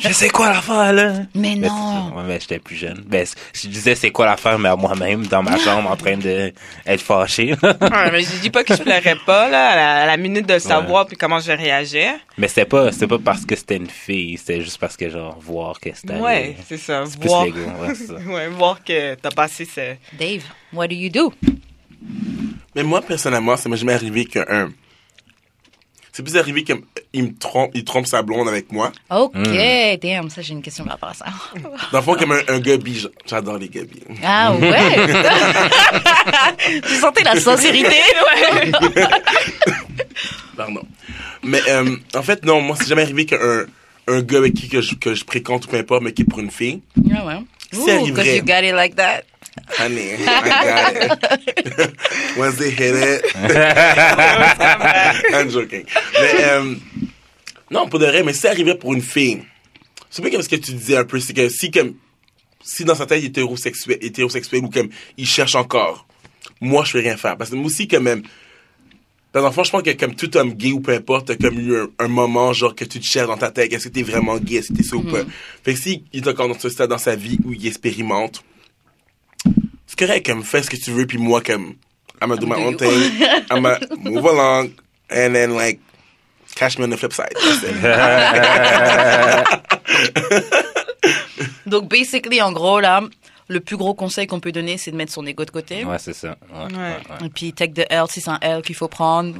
Je 0.00 0.12
sais 0.12 0.30
quoi 0.30 0.48
l'affaire, 0.48 0.92
là? 0.94 1.12
Mais 1.34 1.54
Mais 1.56 1.68
non. 1.68 2.14
ouais, 2.16 2.22
mais 2.26 2.40
j'étais 2.40 2.58
plus 2.58 2.76
jeune. 2.76 3.02
Ben, 3.06 3.24
c- 3.26 3.34
je 3.52 3.68
disais 3.68 3.94
c'est 3.94 4.10
quoi 4.10 4.24
l'affaire, 4.26 4.58
mais 4.58 4.70
à 4.70 4.76
moi-même, 4.76 5.26
dans 5.26 5.42
ma 5.42 5.58
chambre, 5.58 5.90
en 5.90 5.96
train 5.96 6.16
de 6.16 6.52
être 6.86 7.00
fâché. 7.02 7.54
Ouais, 7.62 8.10
mais 8.10 8.20
je 8.22 8.40
dis 8.40 8.50
pas 8.50 8.64
que 8.64 8.74
je 8.74 8.82
pleurais 8.82 9.16
pas, 9.26 9.48
là, 9.48 9.68
à 9.70 9.76
la, 9.76 10.02
à 10.02 10.06
la 10.06 10.16
minute 10.16 10.46
de 10.46 10.54
le 10.54 10.58
savoir 10.58 11.06
puis 11.06 11.16
comment 11.16 11.38
je 11.38 11.46
vais 11.48 11.54
réagir. 11.56 12.12
mais 12.38 12.48
c'était 12.48 12.64
pas, 12.64 12.90
c'était 12.92 13.06
pas 13.06 13.18
parce 13.18 13.44
que 13.44 13.54
c'était 13.56 13.76
une 13.76 13.90
fille, 13.90 14.38
c'était 14.38 14.62
juste 14.62 14.78
parce 14.78 14.96
que, 14.96 15.10
genre, 15.10 15.36
voir 15.38 15.78
que 15.78 15.90
c'était. 15.94 16.14
Ouais, 16.14 16.56
c'est 16.66 16.78
ça. 16.78 17.04
Plus 17.20 17.28
Voir, 17.28 17.44
ouais, 17.44 17.94
ça. 17.94 18.14
ouais, 18.26 18.48
voir 18.48 18.82
que 18.82 19.14
t'as 19.16 19.30
passé 19.30 19.64
ce. 19.66 19.94
Dave, 20.18 20.42
what 20.72 20.88
do 20.88 20.94
you 20.94 21.10
do? 21.10 21.32
Mais 22.74 22.82
moi, 22.82 23.00
personnellement, 23.02 23.56
ça 23.56 23.68
m'est 23.68 23.76
jamais 23.76 23.94
arrivé 23.94 24.24
qu'un. 24.24 24.70
C'est 26.16 26.22
plus 26.22 26.38
arrivé 26.38 26.64
qu'il 26.64 27.24
me 27.24 27.34
trompe, 27.38 27.72
il 27.74 27.84
trompe 27.84 28.06
sa 28.06 28.22
blonde 28.22 28.48
avec 28.48 28.72
moi. 28.72 28.90
Ok, 29.10 29.34
Hmm. 29.34 29.96
damn, 30.00 30.30
ça 30.30 30.40
j'ai 30.40 30.54
une 30.54 30.62
question 30.62 30.84
par 30.84 30.94
rapport 30.94 31.10
à 31.10 31.14
ça. 31.14 31.26
Dans 31.92 31.98
le 31.98 32.02
fond, 32.04 32.14
comme 32.14 32.32
un, 32.32 32.40
un 32.48 32.62
j'a- 32.64 33.08
j'adore 33.26 33.58
les 33.58 33.68
bi. 33.68 33.84
Ah 34.24 34.54
ouais? 34.54 34.96
tu 36.88 36.94
sentais 36.94 37.22
la 37.22 37.38
sincérité. 37.38 37.96
Pardon. 40.56 40.82
Mais 41.42 41.60
euh, 41.68 41.96
en 42.14 42.22
fait, 42.22 42.44
non, 42.46 42.62
moi, 42.62 42.76
c'est 42.78 42.88
jamais 42.88 43.02
arrivé 43.02 43.26
qu'un 43.26 43.66
un 44.08 44.20
gars 44.22 44.38
avec 44.38 44.54
qui 44.54 44.68
que 44.70 44.80
je, 44.80 44.94
que 44.94 45.14
je 45.14 45.22
fréquente 45.24 45.66
ou 45.66 45.68
peu 45.68 45.76
importe, 45.76 46.02
mais 46.02 46.12
qui 46.12 46.22
est 46.22 46.24
pour 46.24 46.38
une 46.40 46.50
fille. 46.50 46.80
Ah 47.14 47.26
ouais. 47.26 47.34
C'est 47.72 47.92
arrivé. 47.94 48.12
'cause 48.12 48.26
you 48.36 48.42
got 48.42 48.62
it 48.64 48.72
like 48.74 48.96
that. 48.96 49.22
Honey, 49.78 50.14
I 50.18 50.48
got 50.48 50.96
it. 50.96 51.94
Once 52.38 52.56
they 52.56 52.70
hit 52.70 52.94
it. 52.94 53.24
I'm 55.34 55.50
joking. 55.50 55.84
Mais, 56.14 56.44
euh, 56.44 56.74
non, 57.70 57.88
pour 57.88 57.98
de 57.98 58.06
vrai, 58.06 58.22
mais 58.22 58.32
si 58.32 58.40
ça 58.40 58.50
arrivait 58.50 58.76
pour 58.76 58.94
une 58.94 59.02
fille, 59.02 59.42
c'est 60.10 60.22
pas 60.22 60.30
comme 60.30 60.42
ce 60.42 60.48
que 60.48 60.56
tu 60.56 60.72
disais 60.72 60.96
un 60.96 61.04
peu, 61.04 61.20
c'est 61.20 61.34
que 61.34 61.48
si 61.48 61.70
comme, 61.70 61.94
si 62.62 62.84
dans 62.84 62.94
sa 62.94 63.06
tête 63.06 63.20
il 63.20 63.24
est 63.24 63.28
hétérosexuel, 63.28 63.98
hétérosexuel 64.00 64.64
ou 64.64 64.70
comme, 64.70 64.88
il 65.16 65.26
cherche 65.26 65.56
encore, 65.56 66.06
moi, 66.60 66.84
je 66.84 66.92
peux 66.92 67.00
rien 67.00 67.16
faire. 67.16 67.36
Parce 67.36 67.50
que 67.50 67.56
moi 67.56 67.66
aussi, 67.66 67.88
quand 67.88 68.00
même, 68.00 68.22
dans 69.32 69.42
l'enfant, 69.42 69.64
je 69.64 69.70
pense 69.70 69.82
que 69.82 69.90
comme 69.90 70.14
tout 70.14 70.34
homme 70.36 70.54
gay 70.54 70.72
ou 70.72 70.80
peu 70.80 70.92
importe, 70.92 71.26
t'as 71.26 71.36
comme 71.36 71.58
eu 71.58 71.76
un, 71.76 71.88
un 71.98 72.08
moment, 72.08 72.52
genre, 72.52 72.74
que 72.74 72.84
tu 72.84 73.00
te 73.00 73.04
cherches 73.04 73.26
dans 73.26 73.36
ta 73.36 73.50
tête, 73.50 73.72
est-ce 73.72 73.88
que 73.88 73.92
t'es 73.92 74.02
vraiment 74.02 74.38
gay, 74.38 74.56
est-ce 74.56 74.68
que 74.68 74.78
t'es 74.78 74.82
ça 74.82 74.96
ou 74.96 75.02
pas? 75.02 75.24
Fait 75.64 75.74
que 75.74 75.80
si 75.80 76.04
il 76.12 76.24
est 76.24 76.28
encore 76.28 76.48
dans 76.48 76.58
ce 76.58 76.70
stade 76.70 76.88
dans 76.88 76.98
sa 76.98 77.16
vie 77.16 77.38
où 77.44 77.52
il 77.52 77.66
expérimente, 77.66 78.42
c'est 79.96 80.06
correct, 80.06 80.26
comme, 80.26 80.42
fais 80.44 80.62
ce 80.62 80.70
que 80.70 80.76
tu 80.76 80.90
veux, 80.90 81.06
puis 81.06 81.18
moi, 81.18 81.40
comme, 81.40 81.74
I'm 82.20 82.28
gonna 82.28 82.36
do 82.36 82.46
my 82.46 82.56
own 82.56 82.76
thing, 82.76 82.90
I'm 83.50 83.62
gonna 83.62 83.78
move 83.98 84.26
along, 84.26 84.70
and 85.10 85.32
then, 85.34 85.54
like, 85.54 85.80
catch 86.54 86.78
me 86.78 86.84
on 86.84 86.90
the 86.90 86.96
flip 86.96 87.12
side. 87.12 87.34
Donc, 91.66 91.88
basically, 91.88 92.40
en 92.42 92.52
gros, 92.52 92.80
là, 92.80 93.02
le 93.48 93.60
plus 93.60 93.76
gros 93.76 93.94
conseil 93.94 94.26
qu'on 94.26 94.40
peut 94.40 94.52
donner, 94.52 94.78
c'est 94.78 94.90
de 94.90 94.96
mettre 94.96 95.12
son 95.12 95.24
ego 95.26 95.44
de 95.44 95.50
côté. 95.50 95.84
Ouais, 95.84 95.98
c'est 95.98 96.14
ça. 96.14 96.36
Ouais, 96.52 96.64
ouais, 96.64 96.78
ouais. 96.78 97.26
Et 97.26 97.28
puis, 97.28 97.52
take 97.52 97.74
the 97.74 97.86
L 97.90 98.06
si 98.08 98.20
c'est 98.20 98.30
un 98.30 98.38
L 98.40 98.62
qu'il 98.62 98.74
faut 98.74 98.88
prendre. 98.88 99.34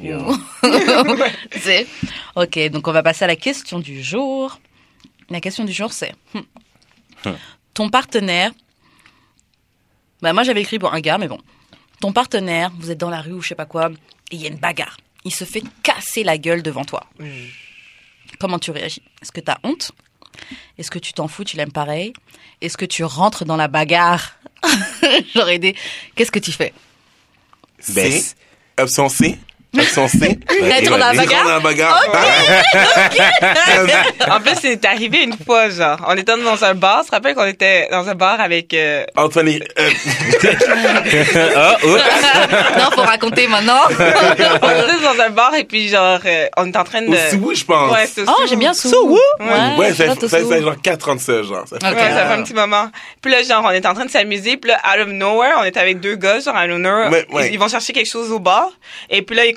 Sais. 1.61 1.87
ok, 2.37 2.69
donc 2.71 2.87
on 2.87 2.93
va 2.93 3.03
passer 3.03 3.25
à 3.25 3.29
la 3.29 3.37
question 3.37 3.79
du 3.81 4.03
jour. 4.03 4.61
La 5.29 5.41
question 5.41 5.65
du 5.65 5.73
jour, 5.73 5.93
c'est 5.93 6.13
hmm, 6.35 6.41
Hmm. 7.25 7.33
ton 7.75 7.89
partenaire. 7.89 8.53
Bah, 10.23 10.33
moi, 10.33 10.43
j'avais 10.43 10.63
écrit 10.63 10.79
pour 10.79 10.93
un 10.93 11.01
gars, 11.01 11.19
mais 11.19 11.29
bon. 11.29 11.39
Ton 12.01 12.13
partenaire, 12.13 12.71
vous 12.79 12.91
êtes 12.91 12.99
dans 12.99 13.11
la 13.11 13.21
rue 13.21 13.33
ou 13.33 13.43
je 13.43 13.49
sais 13.49 13.55
pas 13.55 13.67
quoi, 13.67 13.91
et 14.31 14.37
il 14.37 14.41
y 14.41 14.47
a 14.47 14.49
une 14.49 14.59
bagarre. 14.59 14.97
Il 15.25 15.35
se 15.35 15.45
fait 15.45 15.63
casser 15.83 16.25
la 16.25 16.39
gueule 16.39 16.63
devant 16.63 16.85
toi. 16.85 17.05
Comment 18.39 18.59
tu 18.59 18.71
réagis? 18.71 19.03
Est-ce 19.23 19.33
que 19.33 19.41
tu 19.41 19.51
as 19.51 19.59
honte? 19.63 19.93
Est-ce 20.79 20.91
que 20.91 20.99
tu 20.99 21.13
t'en 21.15 21.27
fous, 21.29 21.45
tu 21.45 21.57
l'aimes 21.57 21.73
pareil? 21.73 22.13
Est-ce 22.61 22.77
que 22.77 22.85
tu 22.85 23.03
rentres 23.05 23.45
dans 23.45 23.57
la 23.57 23.69
bagarre? 23.69 24.39
J'aurais 25.35 25.55
aidé. 25.57 25.75
Qu'est-ce 26.15 26.31
que 26.31 26.39
tu 26.39 26.53
fais? 26.53 26.73
Ben, 27.95 28.11
C. 29.09 29.39
Option 29.81 30.09
C. 30.09 30.39
Option 30.49 30.67
C. 30.67 30.73
Être 30.79 30.91
dans 30.91 30.97
la 30.99 31.13
bagarre? 31.13 31.45
Dans 31.45 31.51
la 31.51 31.61
bagarre. 31.61 32.03
En 34.31 34.41
plus, 34.41 34.55
c'est 34.61 34.85
arrivé 34.85 35.23
une 35.25 35.37
fois, 35.45 35.69
genre. 35.71 35.99
On 36.09 36.15
était 36.17 36.37
dans 36.37 36.65
un 36.65 36.75
bar. 36.75 37.03
Tu 37.03 37.11
te 37.11 37.15
rappelles 37.15 37.35
qu'on 37.35 37.45
était 37.47 37.89
dans 37.91 38.09
un 38.09 38.15
bar 38.15 38.41
avec. 38.41 38.73
euh, 38.75 39.05
et- 39.47 39.63
euh, 39.79 39.91
Ah. 41.57 41.77
Non, 42.79 42.91
faut 42.95 43.03
raconter 43.03 43.47
maintenant. 43.47 43.81
on 43.91 44.71
était 44.71 45.03
dans 45.03 45.21
un 45.25 45.31
bar 45.31 45.55
et 45.55 45.65
puis, 45.65 45.89
genre, 45.89 46.19
euh, 46.25 46.47
on 46.57 46.67
était 46.69 46.79
en 46.79 46.85
train 46.85 47.03
de. 47.03 47.09
au 47.09 47.15
Sou, 47.31 47.55
je 47.55 47.65
pense. 47.65 47.93
Ouais, 47.93 48.07
c'est 48.13 48.23
Oh, 48.27 48.33
j'aime 48.49 48.59
bien 48.59 48.75
Sou. 48.75 49.19
Ouais. 49.41 49.47
Ouais, 49.79 49.95
ça, 49.95 50.15
ça, 50.15 50.29
ça, 50.29 50.41
Sou. 50.41 50.63
genre 50.63 50.75
4 50.83 51.09
ans 51.11 51.15
de 51.17 51.21
ça, 51.21 51.43
genre. 51.43 51.65
Ça 51.69 51.79
fait- 51.79 51.87
Ok. 51.87 51.95
Ouais, 51.97 52.11
ça 52.11 52.27
fait 52.27 52.33
un 52.35 52.43
petit 52.43 52.55
moment. 52.55 52.91
Puis 53.23 53.31
là, 53.33 53.43
genre, 53.43 53.63
on 53.65 53.71
était 53.71 53.87
en 53.89 53.95
train 53.95 54.05
de 54.05 54.11
s'amuser. 54.11 54.57
Puis 54.57 54.71
là, 54.71 54.79
out 54.95 55.01
of 55.07 55.09
nowhere, 55.13 55.55
on 55.61 55.65
était 55.65 55.81
avec 55.81 56.01
deux 56.01 56.17
gars, 56.17 56.41
genre, 56.41 56.57
à 56.57 56.67
l'honneur. 56.67 57.11
Ouais, 57.11 57.27
ouais. 57.33 57.49
Ils, 57.49 57.55
ils 57.55 57.59
vont 57.59 57.69
chercher 57.69 57.93
quelque 57.93 58.11
chose 58.11 58.31
au 58.31 58.39
bar. 58.39 58.71
Et 59.11 59.23
puis 59.23 59.37
là, 59.37 59.45
ils 59.47 59.55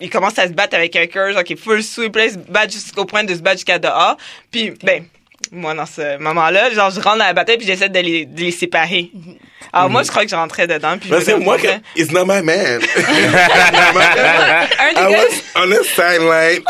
ils 0.00 0.10
commencent 0.10 0.38
à 0.38 0.46
se 0.48 0.52
battre 0.52 0.74
avec 0.76 0.92
quelqu'un, 0.92 1.32
genre, 1.32 1.44
qui 1.44 1.52
est 1.54 1.62
full 1.62 1.78
là, 1.78 2.24
ils 2.24 2.30
se 2.32 2.38
battent 2.38 2.72
jusqu'au 2.72 3.04
point 3.04 3.24
de 3.24 3.34
se 3.34 3.40
battre 3.40 3.56
jusqu'à 3.58 3.78
dehors. 3.78 4.16
Puis, 4.50 4.72
ben, 4.82 5.04
moi, 5.52 5.74
dans 5.74 5.86
ce 5.86 6.18
moment-là, 6.18 6.70
genre, 6.70 6.90
je 6.90 7.00
rentre 7.00 7.18
dans 7.18 7.24
la 7.24 7.32
bataille 7.32 7.56
puis 7.58 7.66
j'essaie 7.66 7.88
de 7.88 7.98
les, 7.98 8.26
de 8.26 8.40
les 8.40 8.50
séparer. 8.50 9.10
Alors, 9.72 9.88
moi, 9.88 10.02
je 10.02 10.08
crois 10.08 10.24
que 10.24 10.30
je 10.30 10.34
rentrais 10.36 10.66
dedans. 10.66 10.98
Puis 10.98 11.08
me 11.10 11.20
c'est 11.20 11.36
moi 11.38 11.56
que, 11.58 11.68
it's 11.96 12.10
not 12.12 12.24
my 12.24 12.42
man. 12.42 12.80
Un 12.80 12.82
des 14.94 15.00
I 15.00 15.04
gars, 15.04 15.08
was 15.08 15.42
on 15.56 15.70
the 15.70 15.82
sideline 15.84 16.62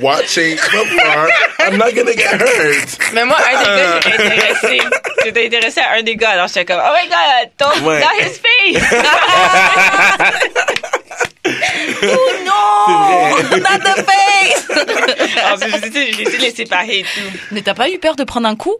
watching 0.00 0.56
from 0.56 0.86
far. 0.98 1.28
I'm 1.60 1.76
not 1.76 1.92
gonna 1.94 2.14
get 2.14 2.40
hurt. 2.40 2.98
mais 3.12 3.24
moi, 3.24 3.36
un 3.38 3.58
des 3.58 3.64
gars, 3.64 4.00
j'étais 4.02 4.26
intéressée. 4.26 4.80
J'étais 5.24 5.46
intéressée 5.46 5.80
à 5.80 5.92
un 5.98 6.02
des 6.02 6.16
gars. 6.16 6.30
Alors, 6.30 6.48
j'étais 6.48 6.64
comme, 6.64 6.80
oh 6.82 6.92
my 6.94 7.08
god, 7.08 7.50
don't, 7.58 7.82
Ouais. 7.86 8.00
not 8.00 8.14
his 8.18 8.38
face! 8.38 8.82
Oh 12.02 12.30
non 12.44 13.58
Not 13.58 13.78
the 13.78 14.04
face 14.04 14.70
Alors, 15.44 15.58
j'ai 15.60 15.88
essayé 15.88 16.24
de 16.24 16.42
les 16.42 16.50
séparer 16.50 16.98
et 17.00 17.02
tout. 17.02 17.38
Mais 17.52 17.62
t'as 17.62 17.74
pas 17.74 17.88
eu 17.90 17.98
peur 17.98 18.16
de 18.16 18.24
prendre 18.24 18.46
un 18.48 18.56
coup? 18.56 18.74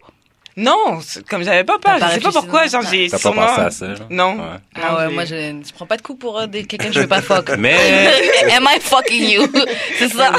Non, 0.59 1.01
comme 1.29 1.43
j'avais 1.45 1.65
pas 1.65 1.79
peur. 1.79 1.99
Je 2.01 2.15
sais 2.15 2.21
pas 2.21 2.33
pourquoi, 2.33 2.67
genre, 2.67 2.81
j'ai 2.91 3.09
T'as 3.11 3.19
pas 3.19 3.31
pensé 3.33 3.61
à 3.61 3.71
ça, 3.71 3.95
genre? 3.95 4.07
Non. 4.09 4.37
Ouais. 4.37 4.57
Ah 4.83 4.97
ouais, 4.97 5.09
moi 5.13 5.27
je, 5.27 5.35
je 5.67 5.73
prends 5.75 5.85
pas 5.85 5.99
de 5.99 6.03
coups 6.03 6.19
pour 6.19 6.39
euh, 6.39 6.47
des- 6.47 6.65
quelqu'un 6.65 6.89
que 6.89 6.95
je 6.95 7.01
veux 7.01 7.07
pas 7.07 7.21
fuck. 7.23 7.51
Mais 7.59 7.75
Am 8.57 8.67
I 8.67 8.81
fucking 8.81 9.29
you? 9.29 9.47
C'est 9.99 10.09
ça. 10.09 10.33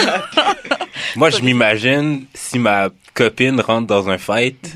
moi, 1.16 1.30
je 1.30 1.40
m'imagine 1.42 2.26
si 2.34 2.58
ma 2.58 2.90
copine 3.14 3.62
rentre 3.62 3.86
dans 3.86 4.10
un 4.10 4.18
fight, 4.18 4.74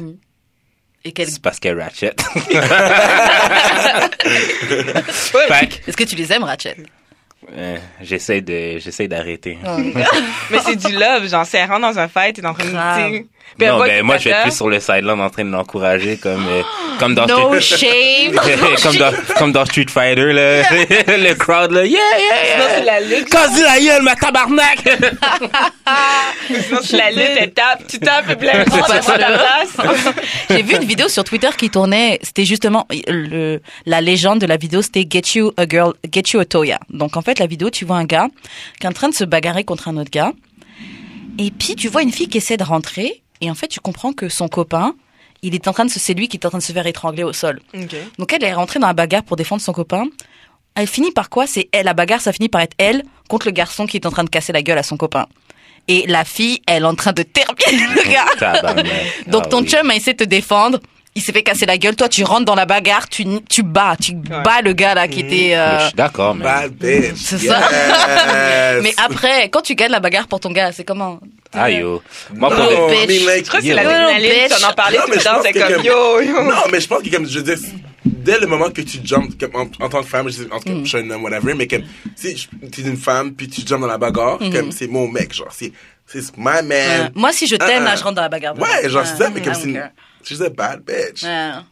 Et 1.03 1.12
quel... 1.12 1.27
c'est 1.27 1.41
parce 1.41 1.60
qu'elle 1.60 1.79
ratchet. 1.81 2.13
Est-ce 5.88 5.98
que 5.98 6.03
tu 6.03 6.15
les 6.15 6.31
aimes, 6.31 6.43
Ratchet? 6.43 6.77
Euh, 7.57 7.77
j'essaie 8.01 8.41
de, 8.41 8.77
j'essaie 8.77 9.07
d'arrêter. 9.07 9.57
Mais 10.51 10.60
c'est 10.63 10.75
du 10.75 10.93
love, 10.93 11.27
genre, 11.27 11.45
elle 11.53 11.69
rentre 11.69 11.81
dans 11.81 12.00
un 12.00 12.07
fight, 12.07 12.36
puis 12.36 12.43
elle 13.57 13.67
Non, 13.67 13.79
ben 13.79 14.03
moi, 14.03 14.17
je 14.17 14.25
vais 14.25 14.29
être 14.31 14.43
plus 14.43 14.55
sur 14.55 14.69
le 14.69 14.79
sideline 14.79 15.19
en 15.19 15.29
train 15.29 15.43
de 15.43 15.50
l'encourager, 15.50 16.17
comme, 16.17 16.48
euh, 16.48 16.62
comme 17.00 17.15
dans 17.15 17.25
No 17.25 17.60
Street- 17.60 18.31
shame. 18.31 18.36
comme 18.83 18.95
dans, 18.95 19.12
comme 19.38 19.51
dans 19.51 19.65
Street 19.65 19.88
Fighter, 19.89 20.33
là. 20.33 20.62
le 20.71 21.33
crowd, 21.33 21.71
là, 21.71 21.83
yeah, 21.86 22.00
yeah, 22.00 22.53
Sinon, 22.53 22.65
yeah. 22.65 22.75
c'est 22.77 22.86
la 22.86 23.00
lutte. 23.01 23.29
Casse 23.29 23.62
la 23.62 23.79
gueule, 23.79 24.03
ma 24.03 24.15
tabarnak! 24.15 24.83
Sinon, 26.48 26.79
c'est 26.83 26.98
la 26.98 27.12
lutte, 27.12 27.38
elle 27.39 27.51
tape, 27.53 27.88
tu 27.88 28.00
tapes, 28.00 28.29
et 28.29 28.36
C'est 28.39 29.03
place. 29.03 29.77
J'ai 30.50 30.62
vu 30.62 30.75
une 30.75 30.86
vidéo 30.86 31.07
sur 31.10 31.24
Twitter 31.24 31.50
qui 31.57 31.69
tournait, 31.69 32.19
c'était 32.21 32.45
justement 32.45 32.88
le, 33.07 33.60
la 33.86 34.01
légende 34.01 34.39
de 34.39 34.45
la 34.45 34.57
vidéo, 34.57 34.81
c'était 34.81 35.05
Get 35.10 35.38
You 35.38 35.51
a 35.57 35.65
Girl, 35.67 35.93
Get 36.12 36.24
You 36.33 36.39
a 36.39 36.45
Toya. 36.45 36.79
Donc 36.89 37.17
en 37.17 37.21
fait, 37.21 37.30
la 37.39 37.47
vidéo, 37.47 37.69
tu 37.69 37.85
vois 37.85 37.97
un 37.97 38.05
gars 38.05 38.27
qui 38.79 38.85
est 38.85 38.89
en 38.89 38.93
train 38.93 39.09
de 39.09 39.13
se 39.15 39.23
bagarrer 39.23 39.63
contre 39.63 39.88
un 39.88 39.97
autre 39.97 40.11
gars. 40.11 40.33
Et 41.38 41.51
puis 41.51 41.75
tu 41.75 41.88
vois 41.88 42.01
une 42.03 42.11
fille 42.11 42.27
qui 42.27 42.38
essaie 42.38 42.57
de 42.57 42.63
rentrer. 42.63 43.23
Et 43.41 43.50
en 43.50 43.55
fait, 43.55 43.67
tu 43.67 43.79
comprends 43.79 44.13
que 44.13 44.29
son 44.29 44.47
copain, 44.47 44.93
il 45.41 45.55
est 45.55 45.67
en 45.67 45.73
train 45.73 45.85
de 45.85 45.89
se, 45.89 46.00
c'est 46.00 46.13
lui 46.13 46.27
qui 46.27 46.38
est 46.38 46.45
en 46.45 46.50
train 46.50 46.59
de 46.59 46.63
se 46.63 46.71
faire 46.71 46.85
étrangler 46.85 47.23
au 47.23 47.33
sol. 47.33 47.59
Donc 48.19 48.33
elle 48.33 48.43
est 48.43 48.53
rentrée 48.53 48.79
dans 48.79 48.88
la 48.88 48.93
bagarre 48.93 49.23
pour 49.23 49.38
défendre 49.38 49.61
son 49.61 49.73
copain. 49.73 50.05
Elle 50.75 50.88
finit 50.88 51.11
par 51.11 51.29
quoi? 51.29 51.47
C'est 51.47 51.67
elle, 51.71 51.85
la 51.85 51.93
bagarre, 51.93 52.21
ça 52.21 52.31
finit 52.31 52.50
par 52.50 52.61
être 52.61 52.75
elle 52.77 53.03
contre 53.27 53.47
le 53.47 53.51
garçon 53.51 53.85
qui 53.88 53.97
est 53.97 54.05
en 54.05 54.11
train 54.11 54.23
de 54.23 54.29
casser 54.29 54.53
la 54.53 54.61
gueule 54.61 54.77
à 54.77 54.83
son 54.83 54.97
copain. 54.97 55.25
Et 55.88 56.05
la 56.07 56.23
fille, 56.23 56.61
elle 56.67 56.83
est 56.83 56.85
en 56.85 56.95
train 56.95 57.11
de 57.11 57.23
terminer 57.23 57.88
le 57.95 58.11
gars. 58.11 58.83
Donc 59.27 59.43
Ah 59.45 59.50
ton 59.50 59.65
chum 59.65 59.89
a 59.89 59.95
essayé 59.95 60.13
de 60.13 60.23
te 60.23 60.29
défendre. 60.29 60.79
Il 61.13 61.21
s'est 61.21 61.33
fait 61.33 61.43
casser 61.43 61.65
la 61.65 61.77
gueule. 61.77 61.95
Toi, 61.97 62.07
tu 62.07 62.23
rentres 62.23 62.45
dans 62.45 62.55
la 62.55 62.65
bagarre, 62.65 63.09
tu, 63.09 63.25
tu 63.49 63.63
bats, 63.63 63.97
tu 64.01 64.13
bats 64.13 64.61
le 64.63 64.71
gars 64.71 64.93
là 64.93 65.09
qui 65.09 65.19
était. 65.19 65.49
Mais 65.49 65.55
euh, 65.57 65.79
Je 65.79 65.85
suis 65.87 65.93
d'accord, 65.93 66.33
mais. 66.35 66.45
Bad 66.45 66.71
bitch. 66.73 67.15
C'est 67.17 67.37
ça. 67.39 67.59
Yes. 67.59 68.79
Mais 68.83 68.93
après, 68.97 69.49
quand 69.49 69.61
tu 69.61 69.75
gagnes 69.75 69.91
la 69.91 69.99
bagarre 69.99 70.27
pour 70.27 70.39
ton 70.39 70.51
gars, 70.51 70.71
c'est 70.71 70.85
comment? 70.85 71.19
Ah, 71.53 71.69
yo. 71.69 72.01
Moi, 72.33 72.49
pour 72.49 72.59
Non, 72.59 72.69
le- 72.87 73.05
bitch. 73.07 73.19
Je 73.19 73.41
crois 73.47 73.59
que 73.59 73.65
c'est 73.65 73.71
Yo. 73.71 73.75
la 73.75 73.83
Little 73.83 73.93
adrénaline, 73.95 74.47
bitch. 74.47 74.57
tu 74.57 74.65
en 74.65 74.73
parlais 74.73 74.97
tout 74.99 75.03
mais 75.09 75.15
le 75.15 75.19
je 75.19 75.25
temps, 75.25 75.33
pense 75.35 75.43
c'est 75.43 75.53
comme 75.53 75.83
yo, 75.83 76.21
yo. 76.21 76.43
Non, 76.43 76.55
mais 76.71 76.79
je 76.79 76.87
pense 76.87 77.03
que 77.03 77.09
comme 77.09 77.27
je 77.27 77.39
veux 77.39 77.43
dire, 77.55 77.57
dès 78.05 78.39
le 78.39 78.47
moment 78.47 78.69
que 78.69 78.81
tu 78.81 78.99
jumps 79.03 79.35
comme 79.37 79.55
en, 79.55 79.85
en 79.85 79.89
tant 79.89 80.01
que 80.01 80.07
femme, 80.07 80.29
je 80.29 80.33
sais, 80.43 80.47
en 80.49 80.59
cas, 80.59 80.71
je 80.81 80.87
suis 80.87 80.97
un 80.97 81.09
homme, 81.09 81.23
whatever, 81.25 81.53
mais 81.55 81.67
comme 81.67 81.83
si 82.15 82.37
je- 82.37 82.47
t'es 82.69 82.83
une 82.83 82.95
femme 82.95 83.33
puis 83.33 83.49
tu 83.49 83.61
jumps 83.67 83.81
dans 83.81 83.87
la 83.87 83.97
bagarre, 83.97 84.37
comme 84.39 84.71
c'est 84.71 84.87
mon 84.87 85.09
mec, 85.09 85.33
genre 85.33 85.49
c'est 85.51 85.73
c'est 86.07 86.37
my 86.37 86.61
man. 86.65 87.11
Moi, 87.15 87.33
si 87.33 87.47
je 87.47 87.57
t'aime, 87.57 87.83
Ah, 87.83 87.83
là, 87.83 87.89
ah. 87.93 87.95
je 87.97 88.03
rentre 88.03 88.15
dans 88.15 88.21
la 88.21 88.29
bagarre. 88.29 88.57
Ouais, 88.57 88.89
genre 88.89 89.05
c'est 89.05 89.21
ça, 89.21 89.29
mais 89.29 89.41
comme 89.41 89.53
I 89.53 89.55
c'est. 89.61 89.91
She's 90.23 90.41
a 90.41 90.49
bad 90.49 90.83
bitch. 90.85 91.25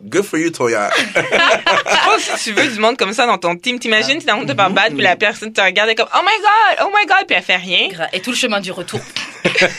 Good 0.10 0.26
for 0.26 0.40
you, 0.40 0.50
Toya. 0.50 0.90
Je 0.98 2.06
pense 2.06 2.26
que 2.26 2.38
si 2.38 2.50
tu 2.50 2.54
veux 2.54 2.68
du 2.68 2.80
monde 2.80 2.98
comme 2.98 3.14
ça 3.14 3.26
dans 3.26 3.38
ton 3.38 3.56
team, 3.56 3.80
t'imagines, 3.80 4.20
t'es 4.20 4.26
dans 4.26 4.34
le 4.34 4.40
monde 4.40 4.50
de 4.50 4.54
par 4.54 4.72
bad, 4.72 4.94
puis 4.94 5.04
la 5.04 5.16
personne 5.16 5.52
te 5.52 5.62
regarde 5.62 5.90
et 5.90 5.96
comme, 5.96 6.10
oh 6.14 6.22
my 6.24 6.42
god, 6.42 6.86
oh 6.86 6.92
my 6.96 7.06
god, 7.06 7.26
puis 7.28 7.36
elle 7.38 7.44
fait 7.44 7.56
rien. 7.56 7.90
Et 8.14 8.20
tout 8.20 8.32
le 8.32 8.38
chemin 8.38 8.60
du 8.60 8.72
retour. 8.72 9.00
Elle 9.44 9.70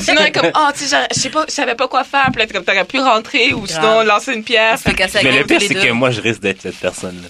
sinon 0.00 0.20
elle 0.20 0.28
est 0.28 0.32
comme, 0.32 0.50
oh, 0.54 0.68
tu 0.76 0.84
sais, 0.84 0.96
je 1.14 1.20
sais 1.20 1.30
pas, 1.30 1.44
je 1.48 1.52
savais 1.52 1.74
pas 1.74 1.88
quoi 1.88 2.04
faire, 2.04 2.28
puis 2.32 2.40
là, 2.40 2.46
comme, 2.46 2.64
t'aurais 2.64 2.84
pu 2.84 3.00
rentrer, 3.00 3.52
ou 3.52 3.66
sinon 3.66 4.02
lancer 4.02 4.34
une 4.34 4.44
pierre. 4.44 4.78
fait 4.78 4.94
casser 4.94 5.20
Mais 5.24 5.38
le 5.38 5.44
pire, 5.44 5.60
c'est 5.60 5.74
que 5.74 5.90
moi, 5.90 6.10
je 6.10 6.20
risque 6.20 6.40
d'être 6.40 6.62
cette 6.62 6.78
personne-là. 6.78 7.28